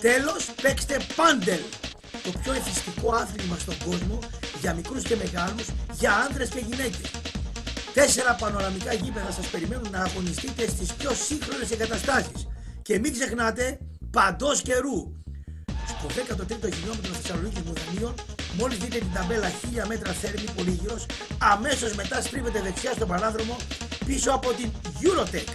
Τέλος, 0.00 0.50
παίξτε 0.62 0.96
πάντελ, 1.16 1.60
το 2.24 2.30
πιο 2.42 2.52
εθιστικό 2.52 3.14
άθλημα 3.14 3.58
στον 3.58 3.76
κόσμο 3.84 4.18
για 4.60 4.74
μικρούς 4.74 5.02
και 5.02 5.16
μεγάλους, 5.16 5.66
για 5.98 6.12
άνδρες 6.28 6.48
και 6.48 6.58
γυναίκες. 6.58 7.33
Τέσσερα 7.94 8.34
πανοραμικά 8.34 8.92
γήπεδα 8.92 9.30
σας 9.30 9.46
περιμένουν 9.46 9.90
να 9.90 9.98
αγωνιστείτε 9.98 10.68
στις 10.68 10.92
πιο 10.92 11.10
σύγχρονες 11.14 11.70
εγκαταστάσεις. 11.70 12.48
Και 12.82 12.98
μην 12.98 13.12
ξεχνάτε, 13.12 13.78
παντός 14.10 14.62
καιρού. 14.62 15.12
Στο 15.86 16.06
13ο 16.14 16.68
χιλιόμετρο 16.74 17.12
Θεσσαλονίκης 17.12 17.62
Μουδανίων, 17.62 18.14
μόλις 18.58 18.78
δείτε 18.78 18.98
την 18.98 19.12
ταμπέλα 19.14 19.50
1000 19.50 19.86
μέτρα 19.86 20.12
θέρμη 20.12 20.46
πολύγυρος, 20.56 21.06
αμέσως 21.38 21.94
μετά 21.94 22.20
στρίβετε 22.20 22.60
δεξιά 22.60 22.92
στον 22.92 23.08
παράδρομο 23.08 23.56
πίσω 24.06 24.30
από 24.30 24.52
την 24.52 24.70
Eurotech. 25.02 25.50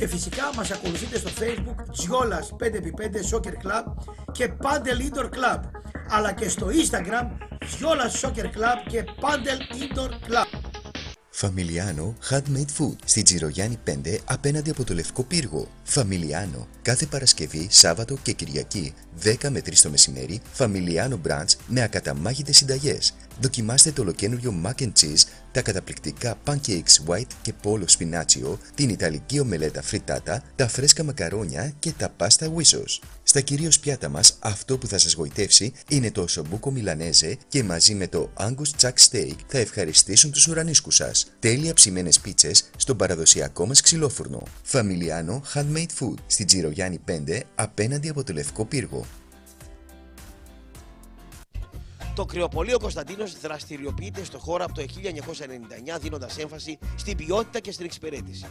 Και 0.00 0.08
φυσικά 0.08 0.50
μας 0.56 0.70
ακολουθείτε 0.70 1.18
στο 1.18 1.30
facebook 1.38 1.90
Τζιόλας 1.92 2.52
5x5 2.60 3.34
Soccer 3.34 3.52
Club 3.66 3.84
και 4.32 4.52
Padel 4.62 5.14
Indoor 5.14 5.24
Club 5.24 5.60
αλλά 6.08 6.32
και 6.32 6.48
στο 6.48 6.66
instagram 6.66 7.28
Τζιόλας 7.66 8.20
Soccer 8.24 8.44
Club 8.44 8.88
και 8.88 9.04
Padel 9.20 9.60
Indoor 9.82 10.10
Club. 10.10 10.69
Φαμιλιάνο 11.32 12.16
Handmade 12.30 12.78
Food 12.78 12.96
στη 13.04 13.22
Τζιρογιάννη 13.22 13.78
5 13.86 14.18
απέναντι 14.24 14.70
από 14.70 14.84
το 14.84 14.94
Λευκό 14.94 15.22
Πύργο. 15.22 15.68
Φαμιλιάνο 15.82 16.68
κάθε 16.82 17.06
Παρασκευή, 17.06 17.66
Σάββατο 17.70 18.18
και 18.22 18.32
Κυριακή 18.32 18.94
10 19.24 19.48
με 19.50 19.60
3 19.64 19.72
το 19.82 19.90
μεσημέρι. 19.90 20.40
Φαμιλιάνο 20.52 21.20
Brunch 21.28 21.54
με 21.66 21.82
ακαταμάγητες 21.82 22.56
συνταγές. 22.56 23.14
Δοκιμάστε 23.40 23.92
το 23.92 24.02
ολοκένουργιο 24.02 24.62
mac 24.64 24.82
and 24.82 24.92
cheese, 25.00 25.22
τα 25.52 25.62
καταπληκτικά 25.62 26.38
pancakes 26.46 27.06
white 27.06 27.32
και 27.42 27.52
polo 27.62 27.84
spinaccio, 27.98 28.58
την 28.74 28.88
ιταλική 28.88 29.40
ομελέτα 29.40 29.82
φριτάτα, 29.82 30.42
τα 30.56 30.68
φρέσκα 30.68 31.04
μακαρόνια 31.04 31.72
και 31.78 31.92
τα 31.92 32.08
πάστα 32.08 32.52
whissos. 32.56 32.98
Στα 33.30 33.40
κυρίως 33.40 33.80
πιάτα 33.80 34.08
μας 34.08 34.38
αυτό 34.40 34.78
που 34.78 34.86
θα 34.86 34.98
σας 34.98 35.12
γοητεύσει 35.12 35.72
είναι 35.88 36.10
το 36.10 36.26
σομπούκο 36.26 36.70
μιλανέζε 36.70 37.36
και 37.48 37.62
μαζί 37.62 37.94
με 37.94 38.08
το 38.08 38.30
Angus 38.36 38.80
Chuck 38.80 38.92
Steak 39.10 39.34
θα 39.46 39.58
ευχαριστήσουν 39.58 40.30
τους 40.30 40.46
ουρανίσκους 40.46 40.94
σας. 40.94 41.26
Τέλεια 41.38 41.74
ψημένες 41.74 42.20
πίτσες 42.20 42.70
στον 42.76 42.96
παραδοσιακό 42.96 43.66
μας 43.66 43.80
ξυλόφουρνο. 43.80 44.42
Φαμιλιάνο 44.62 45.42
Handmade 45.54 45.86
Food 45.98 46.14
στη 46.26 46.44
Τζιρογιάννη 46.44 47.00
5 47.08 47.40
απέναντι 47.54 48.08
από 48.08 48.24
το 48.24 48.32
Λευκό 48.32 48.64
Πύργο. 48.64 49.06
Το 52.14 52.24
κρεοπολείο 52.24 52.78
Κωνσταντίνος 52.78 53.40
δραστηριοποιείται 53.40 54.24
στο 54.24 54.38
χώρο 54.38 54.64
από 54.64 54.74
το 54.74 54.84
1999 55.96 55.98
δίνοντας 56.00 56.38
έμφαση 56.38 56.78
στην 56.96 57.16
ποιότητα 57.16 57.60
και 57.60 57.72
στην 57.72 57.84
εξυπηρέτηση. 57.84 58.46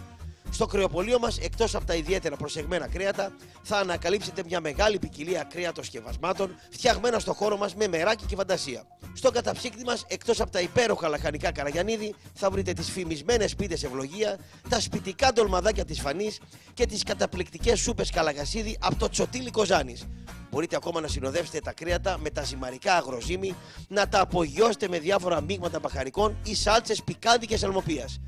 Στο 0.52 0.66
κρεοπολείο 0.66 1.20
μας, 1.20 1.38
εκτός 1.38 1.76
από 1.76 1.86
τα 1.86 1.96
ιδιαίτερα 1.96 2.36
προσεγμένα 2.36 2.88
κρέατα, 2.88 3.32
θα 3.62 3.78
ανακαλύψετε 3.78 4.44
μια 4.46 4.60
μεγάλη 4.60 5.00
ποικιλία 5.00 5.44
κρέατος 5.44 5.86
σκευασμάτων 5.86 6.56
φτιαγμένα 6.70 7.20
στο 7.20 7.34
χώρο 7.34 7.58
μας 7.58 7.76
με 7.76 7.88
μεράκι 7.88 8.26
και 8.26 8.36
φαντασία. 8.36 8.84
Στο 9.14 9.32
καταψύκτη 9.32 9.84
μας, 9.84 10.06
εκτός 10.08 10.42
από 10.42 10.52
τα 10.52 10.62
υπέροχα 10.62 11.08
λαχανικά 11.08 11.52
καραγιανίδη, 11.52 12.16
θα 12.34 12.50
βρείτε 12.50 12.74
τις 12.74 12.90
φημισμένες 12.90 13.56
πίτες 13.56 13.84
ευλογία, 13.84 14.38
τα 14.70 14.80
σπιτικά 14.80 15.34
ντολμαδάκια 15.34 15.86
της 15.86 16.00
φανής 16.00 16.40
και 16.74 16.86
τις 16.86 17.04
καταπληκτικές 17.04 17.80
σούπες 17.80 18.10
καλαγασίδι 18.10 18.78
από 18.82 18.96
το 18.96 19.10
τσοτήλι 19.10 19.52
Κοζάνης. 19.52 20.08
Μπορείτε 20.52 20.76
ακόμα 20.76 21.02
να 21.02 21.08
συνοδεύσετε 21.08 21.60
τα 21.60 21.74
κρέατα 21.74 22.18
με 22.18 22.30
τα 22.30 22.44
ζυμαρικά 22.44 22.96
αγροζύμι, 22.96 23.56
να 23.88 24.08
τα 24.08 24.20
απογειώσετε 24.20 24.88
με 24.88 25.00
διάφορα 25.00 25.42
μείγματα 25.42 25.80
μπαχαρικών 25.80 26.38
ή 26.44 26.56
σάλτσες 26.56 27.04
πικάντικες 27.04 27.64
αλμοπίας. 27.64 28.20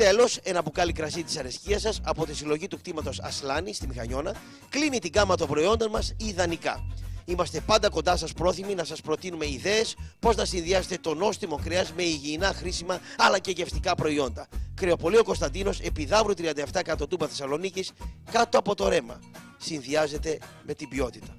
Τέλος, 0.00 0.36
ένα 0.36 0.62
μπουκάλι 0.62 0.92
κρασί 0.92 1.22
της 1.22 1.36
αρεσκίας 1.36 1.80
σας 1.80 2.00
από 2.04 2.26
τη 2.26 2.34
συλλογή 2.34 2.68
του 2.68 2.76
κτήματος 2.76 3.20
Ασλάνη 3.20 3.74
στη 3.74 3.86
Μηχανιώνα 3.86 4.34
κλείνει 4.68 4.98
την 4.98 5.10
γάμα 5.14 5.36
των 5.36 5.48
προϊόντων 5.48 5.90
μας 5.90 6.14
ιδανικά. 6.16 6.86
Είμαστε 7.24 7.60
πάντα 7.60 7.88
κοντά 7.88 8.16
σας 8.16 8.32
πρόθυμοι 8.32 8.74
να 8.74 8.84
σας 8.84 9.00
προτείνουμε 9.00 9.46
ιδέες 9.46 9.96
πώς 10.18 10.36
να 10.36 10.44
συνδυάσετε 10.44 10.98
το 11.00 11.14
νόστιμο 11.14 11.60
κρέας 11.64 11.92
με 11.92 12.02
υγιεινά, 12.02 12.52
χρήσιμα 12.52 13.00
αλλά 13.18 13.38
και 13.38 13.50
γευστικά 13.50 13.94
προϊόντα. 13.94 14.48
Κρεοπολείο 14.74 15.24
Κωνσταντίνος, 15.24 15.80
επιδαύρου 15.80 16.34
37 16.34 16.82
Κατοτούμπα 16.82 17.26
Θεσσαλονίκης, 17.26 17.92
κάτω 18.32 18.58
από 18.58 18.74
το 18.74 18.88
ρέμα. 18.88 19.18
Συνδυάζεται 19.58 20.38
με 20.62 20.74
την 20.74 20.88
ποιότητα. 20.88 21.36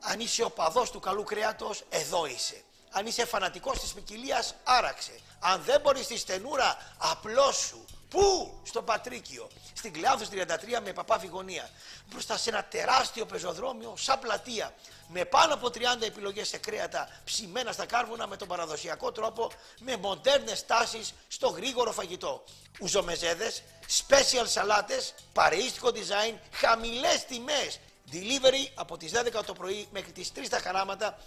Αν 0.00 0.20
είσαι 0.20 0.42
οπαδός 0.44 0.90
του 0.90 1.00
καλού 1.00 1.22
κρέατος, 1.22 1.84
εδώ 1.88 2.26
είσαι. 2.26 2.65
Αν 2.96 3.06
είσαι 3.06 3.24
φανατικός 3.24 3.78
της 3.78 3.92
ποικιλίας, 3.92 4.54
άραξε. 4.64 5.20
Αν 5.38 5.62
δεν 5.62 5.80
μπορείς 5.80 6.06
τη 6.06 6.18
στενούρα, 6.18 6.76
απλώσου. 6.98 7.84
Πού; 8.10 8.58
Στο 8.62 8.82
Πατρίκιο. 8.82 9.48
Στην 9.74 9.92
Κλεάνθος 9.92 10.28
33 10.28 10.80
με 10.84 10.92
παπάφη 10.92 11.26
γωνία. 11.26 11.70
Μπροστά 12.06 12.36
σε 12.36 12.50
ένα 12.50 12.64
τεράστιο 12.64 13.26
πεζοδρόμιο 13.26 13.94
σαν 13.96 14.18
πλατεία. 14.18 14.74
Με 15.08 15.24
πάνω 15.24 15.54
από 15.54 15.66
30 15.66 16.02
επιλογές 16.02 16.48
σε 16.48 16.58
κρέατα 16.58 17.08
ψημένα 17.24 17.72
στα 17.72 17.86
κάρβουνα 17.86 18.26
με 18.26 18.36
τον 18.36 18.48
παραδοσιακό 18.48 19.12
τρόπο. 19.12 19.50
Με 19.80 19.96
μοντέρνες 19.96 20.66
τάσεις 20.66 21.14
στο 21.28 21.48
γρήγορο 21.48 21.92
φαγητό. 21.92 22.44
Ουζομεζέδες, 22.80 23.62
special 24.08 24.44
σαλάτες, 24.46 25.14
παρεΐστικο 25.32 25.88
design, 25.88 26.34
χαμηλές 26.52 27.24
τιμές. 27.24 27.78
Delivery 28.12 28.70
από 28.74 28.96
τις 28.96 29.12
12 29.12 29.44
το 29.44 29.52
πρωί 29.52 29.88
μέχρι 29.92 30.12
τις 30.12 30.32
3 30.32 30.48
τα 30.48 30.58
χαράματα 30.58 31.18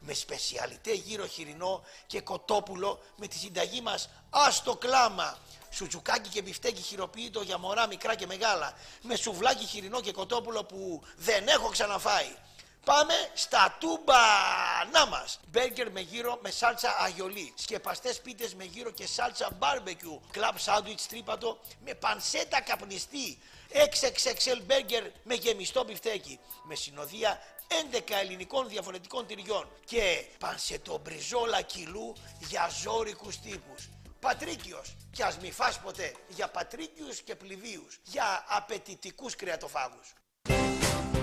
με 0.00 0.14
σπεσιαλιτέ 0.14 0.92
γύρο 0.92 1.26
χοιρινό 1.26 1.82
και 2.06 2.20
κοτόπουλο 2.20 3.00
με 3.16 3.26
τη 3.26 3.38
συνταγή 3.38 3.80
μας 3.80 4.08
άστο 4.30 4.76
κλάμα. 4.76 5.38
Σουτζουκάκι 5.70 6.28
και 6.28 6.42
μπιφτέκι 6.42 6.82
χειροποίητο 6.82 7.40
για 7.40 7.58
μωρά 7.58 7.86
μικρά 7.86 8.14
και 8.14 8.26
μεγάλα. 8.26 8.72
Με 9.02 9.16
σουβλάκι 9.16 9.64
χοιρινό 9.64 10.00
και 10.00 10.12
κοτόπουλο 10.12 10.64
που 10.64 11.02
δεν 11.16 11.48
έχω 11.48 11.68
ξαναφάει. 11.68 12.36
Πάμε 12.84 13.14
στα 13.34 13.76
τούμπανά 13.80 15.06
μας. 15.10 15.40
Μπέργκερ 15.48 15.90
με 15.90 16.00
γύρο 16.00 16.38
με 16.42 16.50
σάλτσα 16.50 16.96
αϊολί. 16.98 17.54
Σκεπαστές 17.56 18.20
πίτες 18.20 18.54
με 18.54 18.64
γύρο 18.64 18.90
και 18.90 19.06
σάλτσα 19.06 19.50
μπάρμπεκιου. 19.58 20.20
Κλαμπ 20.30 20.56
σάντουιτς 20.56 21.06
τρίπατο 21.06 21.58
με 21.84 21.94
πανσέτα 21.94 22.60
καπνιστή. 22.60 23.38
XXXL 23.72 24.60
μπέργκερ 24.62 25.04
με 25.22 25.34
γεμιστό 25.34 25.84
μπιφτέκι. 25.84 26.40
Με 26.62 26.74
συνοδεία 26.74 27.40
11 27.70 28.14
ελληνικών 28.22 28.68
διαφορετικών 28.68 29.26
τυριών. 29.26 29.64
Και 29.84 30.24
πανσετομπριζόλα 30.38 31.60
κιλού 31.62 32.12
για 32.48 32.70
ζόρικους 32.82 33.40
τύπους. 33.40 33.88
Πατρίκιος. 34.20 34.96
Κι 35.10 35.22
ας 35.22 35.38
μη 35.38 35.50
φας 35.52 35.80
ποτέ. 35.80 36.12
Για 36.28 36.48
πατρίκιους 36.48 37.20
και 37.20 37.34
πληβείους. 37.34 37.98
Για 38.02 38.44
απαιτητικούς 38.48 39.36
κρεατοφάγους. 39.36 40.12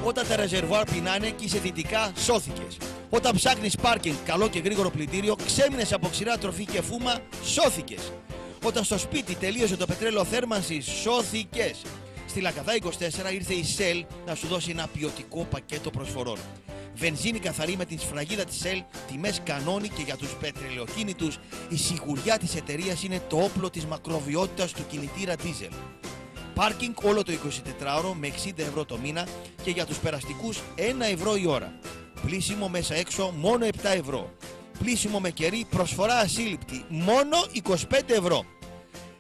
Όταν 0.04 0.28
τα 0.28 0.36
ρεζερβουάρ 0.36 0.84
πεινάνε 0.84 1.30
και 1.30 1.46
είσαι 1.46 1.60
δυτικά, 1.60 2.14
σώθηκες. 2.18 2.78
Όταν 3.10 3.36
ψάχνεις 3.36 3.76
πάρκινγκ, 3.76 4.16
καλό 4.26 4.50
και 4.50 4.60
γρήγορο 4.60 4.90
πλυντήριο, 4.90 5.36
ξέμεινες 5.46 5.94
από 5.94 6.10
ξηρά 6.10 6.38
τροφή 6.38 6.66
και 6.66 6.82
φούμα, 6.82 7.22
σώθηκες. 7.44 8.12
Όταν 8.64 8.84
στο 8.84 8.98
σπίτι 8.98 9.36
τελείωσε 9.36 9.78
το 9.78 9.86
πετρέλαιο 9.86 10.26
θέρμανσης, 10.26 10.86
σώθηκες. 10.86 11.82
Στη 12.38 12.46
Λακαδά 12.46 12.74
24 13.30 13.34
ήρθε 13.34 13.54
η 13.54 13.66
Shell 13.78 14.04
να 14.26 14.36
σου 14.36 14.48
δώσει 14.48 14.72
ένα 14.72 14.88
ποιοτικό 14.94 15.44
πακέτο 15.44 15.90
προσφορών. 15.90 16.38
Βενζίνη 16.96 17.40
καθαρή 17.40 17.76
με 17.78 17.86
την 17.86 18.00
σφραγίδα 18.00 18.44
της 18.44 18.62
Shell, 18.64 18.84
τιμές 19.08 19.42
κανόνι 19.44 19.88
και 19.88 20.02
για 20.02 20.16
τους 20.16 20.36
πετρελαιοκίνητους, 20.36 21.40
η 21.70 21.78
σιγουριά 21.78 22.38
της 22.38 22.56
εταιρείας 22.56 23.04
είναι 23.04 23.22
το 23.28 23.38
όπλο 23.38 23.70
της 23.70 23.86
μακροβιότητας 23.86 24.72
του 24.72 24.86
κινητήρα 24.88 25.34
diesel. 25.36 25.72
Πάρκινγκ 26.54 26.94
όλο 27.04 27.24
το 27.24 27.32
24ωρο 27.32 28.14
με 28.20 28.28
60 28.28 28.52
ευρώ 28.56 28.86
το 28.86 28.98
μήνα 28.98 29.28
και 29.64 29.72
για 29.72 29.86
τους 29.86 29.98
περαστικούς 29.98 30.60
1 30.76 30.82
ευρώ 31.12 31.36
η 31.36 31.48
ώρα. 31.48 31.80
Πλήσιμο 32.26 32.70
μέσα 32.70 32.96
έξω 32.96 33.34
μόνο 33.38 33.66
7 33.66 33.70
ευρώ. 33.84 34.34
Πλήσιμο 34.80 35.20
με 35.20 35.30
κερί 35.30 35.66
προσφορά 35.70 36.16
ασύλληπτη 36.16 36.86
μόνο 36.88 37.38
25 37.64 37.74
ευρώ. 38.08 38.46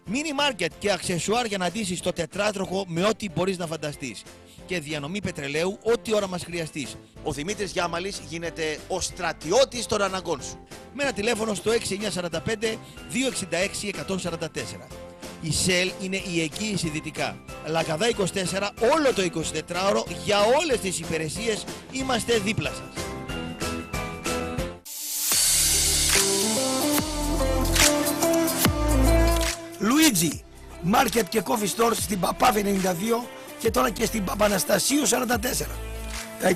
Μίνι 0.09 0.33
μάρκετ 0.33 0.71
και 0.79 0.91
αξεσουάρ 0.91 1.45
για 1.45 1.57
να 1.57 1.69
ντύσεις 1.69 1.99
το 1.99 2.11
τετράτροχο 2.13 2.85
με 2.87 3.05
ό,τι 3.05 3.29
μπορείς 3.29 3.57
να 3.57 3.67
φανταστείς. 3.67 4.23
Και 4.65 4.79
διανομή 4.79 5.21
πετρελαίου 5.21 5.77
ό,τι 5.83 6.15
ώρα 6.15 6.27
μας 6.27 6.43
χρειαστείς. 6.43 6.95
Ο 7.23 7.31
Δημήτρης 7.31 7.71
Γιάμαλης 7.71 8.21
γίνεται 8.29 8.79
ο 8.87 9.01
στρατιώτης 9.01 9.85
των 9.85 10.01
αναγκών 10.01 10.41
σου. 10.41 10.59
Με 10.93 11.03
ένα 11.03 11.13
τηλέφωνο 11.13 11.53
στο 11.53 11.71
6945 11.71 12.77
266 13.11 13.89
144. 13.89 14.87
Η 15.41 15.51
ΣΕΛ 15.51 15.91
είναι 16.01 16.21
η 16.33 16.41
εγγύηση 16.41 16.89
δυτικά. 16.89 17.39
Λακαδά 17.67 18.07
24 18.09 18.23
όλο 18.93 19.13
το 19.13 19.21
24ωρο 19.21 20.03
για 20.25 20.37
όλες 20.61 20.79
τις 20.79 20.99
υπηρεσίες 20.99 21.65
είμαστε 21.91 22.37
δίπλα 22.37 22.69
σας. 22.69 23.16
Λουίτζι, 29.79 30.43
μάρκετ 30.81 31.27
και 31.29 31.41
coffee 31.45 31.81
stores 31.81 31.97
στην 32.01 32.19
Παπάβη 32.19 32.79
92 32.83 33.27
και 33.59 33.71
τώρα 33.71 33.89
και 33.89 34.05
στην 34.05 34.23
Παπαναστασίου 34.23 35.01
44. 35.07 35.07
Τα 36.41 36.55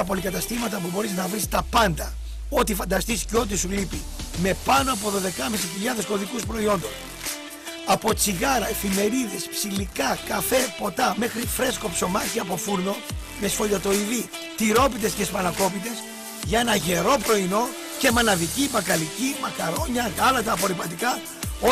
24 0.00 0.04
πολυκαταστήματα 0.06 0.78
που 0.78 0.88
μπορείς 0.92 1.12
να 1.12 1.26
βρεις 1.26 1.48
τα 1.48 1.66
πάντα. 1.70 2.12
Ό,τι 2.48 2.74
φανταστείς 2.74 3.24
και 3.24 3.36
ό,τι 3.36 3.56
σου 3.56 3.68
λείπει. 3.68 4.02
Με 4.42 4.56
πάνω 4.64 4.92
από 4.92 5.08
12.500 5.10 6.04
κωδικούς 6.08 6.46
προϊόντων. 6.46 6.90
Από 7.86 8.14
τσιγάρα, 8.14 8.68
εφημερίδες, 8.68 9.48
ψηλικά, 9.50 10.18
καφέ, 10.28 10.74
ποτά 10.78 11.14
μέχρι 11.18 11.46
φρέσκο 11.46 11.88
ψωμάκι 11.88 12.38
από 12.38 12.56
φούρνο 12.56 12.96
με 13.40 13.48
σφολιατοειδή, 13.48 14.28
τυρόπιτες 14.56 15.12
και 15.12 15.24
σπανακόπιτες 15.24 16.02
για 16.46 16.60
ένα 16.60 16.74
γερό 16.76 17.16
πρωινό 17.26 17.68
και 17.98 18.10
μαναβική, 18.10 18.68
μπακαλική, 18.72 19.36
μακαρόνια, 19.42 20.10
γάλατα, 20.18 20.52
απορριπαντικά 20.52 21.18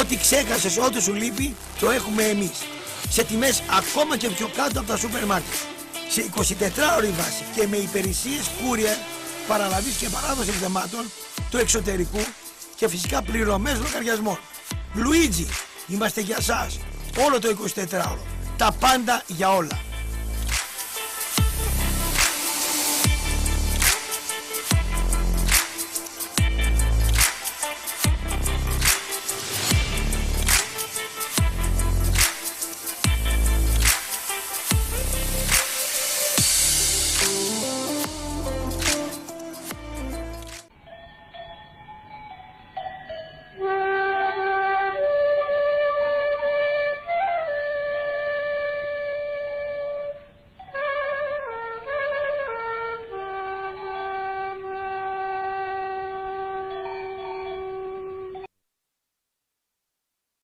Ό,τι 0.00 0.16
ξέχασες, 0.16 0.78
ό,τι 0.78 1.02
σου 1.02 1.14
λείπει, 1.14 1.56
το 1.80 1.90
έχουμε 1.90 2.22
εμείς. 2.22 2.58
Σε 3.08 3.24
τιμές 3.24 3.62
ακόμα 3.78 4.16
και 4.16 4.28
πιο 4.28 4.50
κάτω 4.56 4.78
από 4.80 4.88
τα 4.88 4.96
σούπερ 4.96 5.26
μάρκετ. 5.26 5.54
Σε 6.08 6.20
24 6.20 6.96
ώρη 6.96 7.08
βάση 7.08 7.44
και 7.54 7.66
με 7.66 7.76
υπηρεσίες 7.76 8.46
courier, 8.58 8.98
παραλαβής 9.48 9.96
και 9.96 10.08
παράδοσης 10.08 10.54
εκδεμάτων 10.54 11.10
του 11.50 11.58
εξωτερικού 11.58 12.24
και 12.76 12.88
φυσικά 12.88 13.22
πληρωμές 13.22 13.78
λογαριασμών. 13.78 14.38
Λουίτζι, 14.94 15.46
είμαστε 15.86 16.20
για 16.20 16.40
σας. 16.40 16.78
Όλο 17.26 17.38
το 17.38 17.48
24ωρο. 17.48 18.18
Τα 18.56 18.72
πάντα 18.80 19.22
για 19.26 19.54
όλα. 19.54 19.91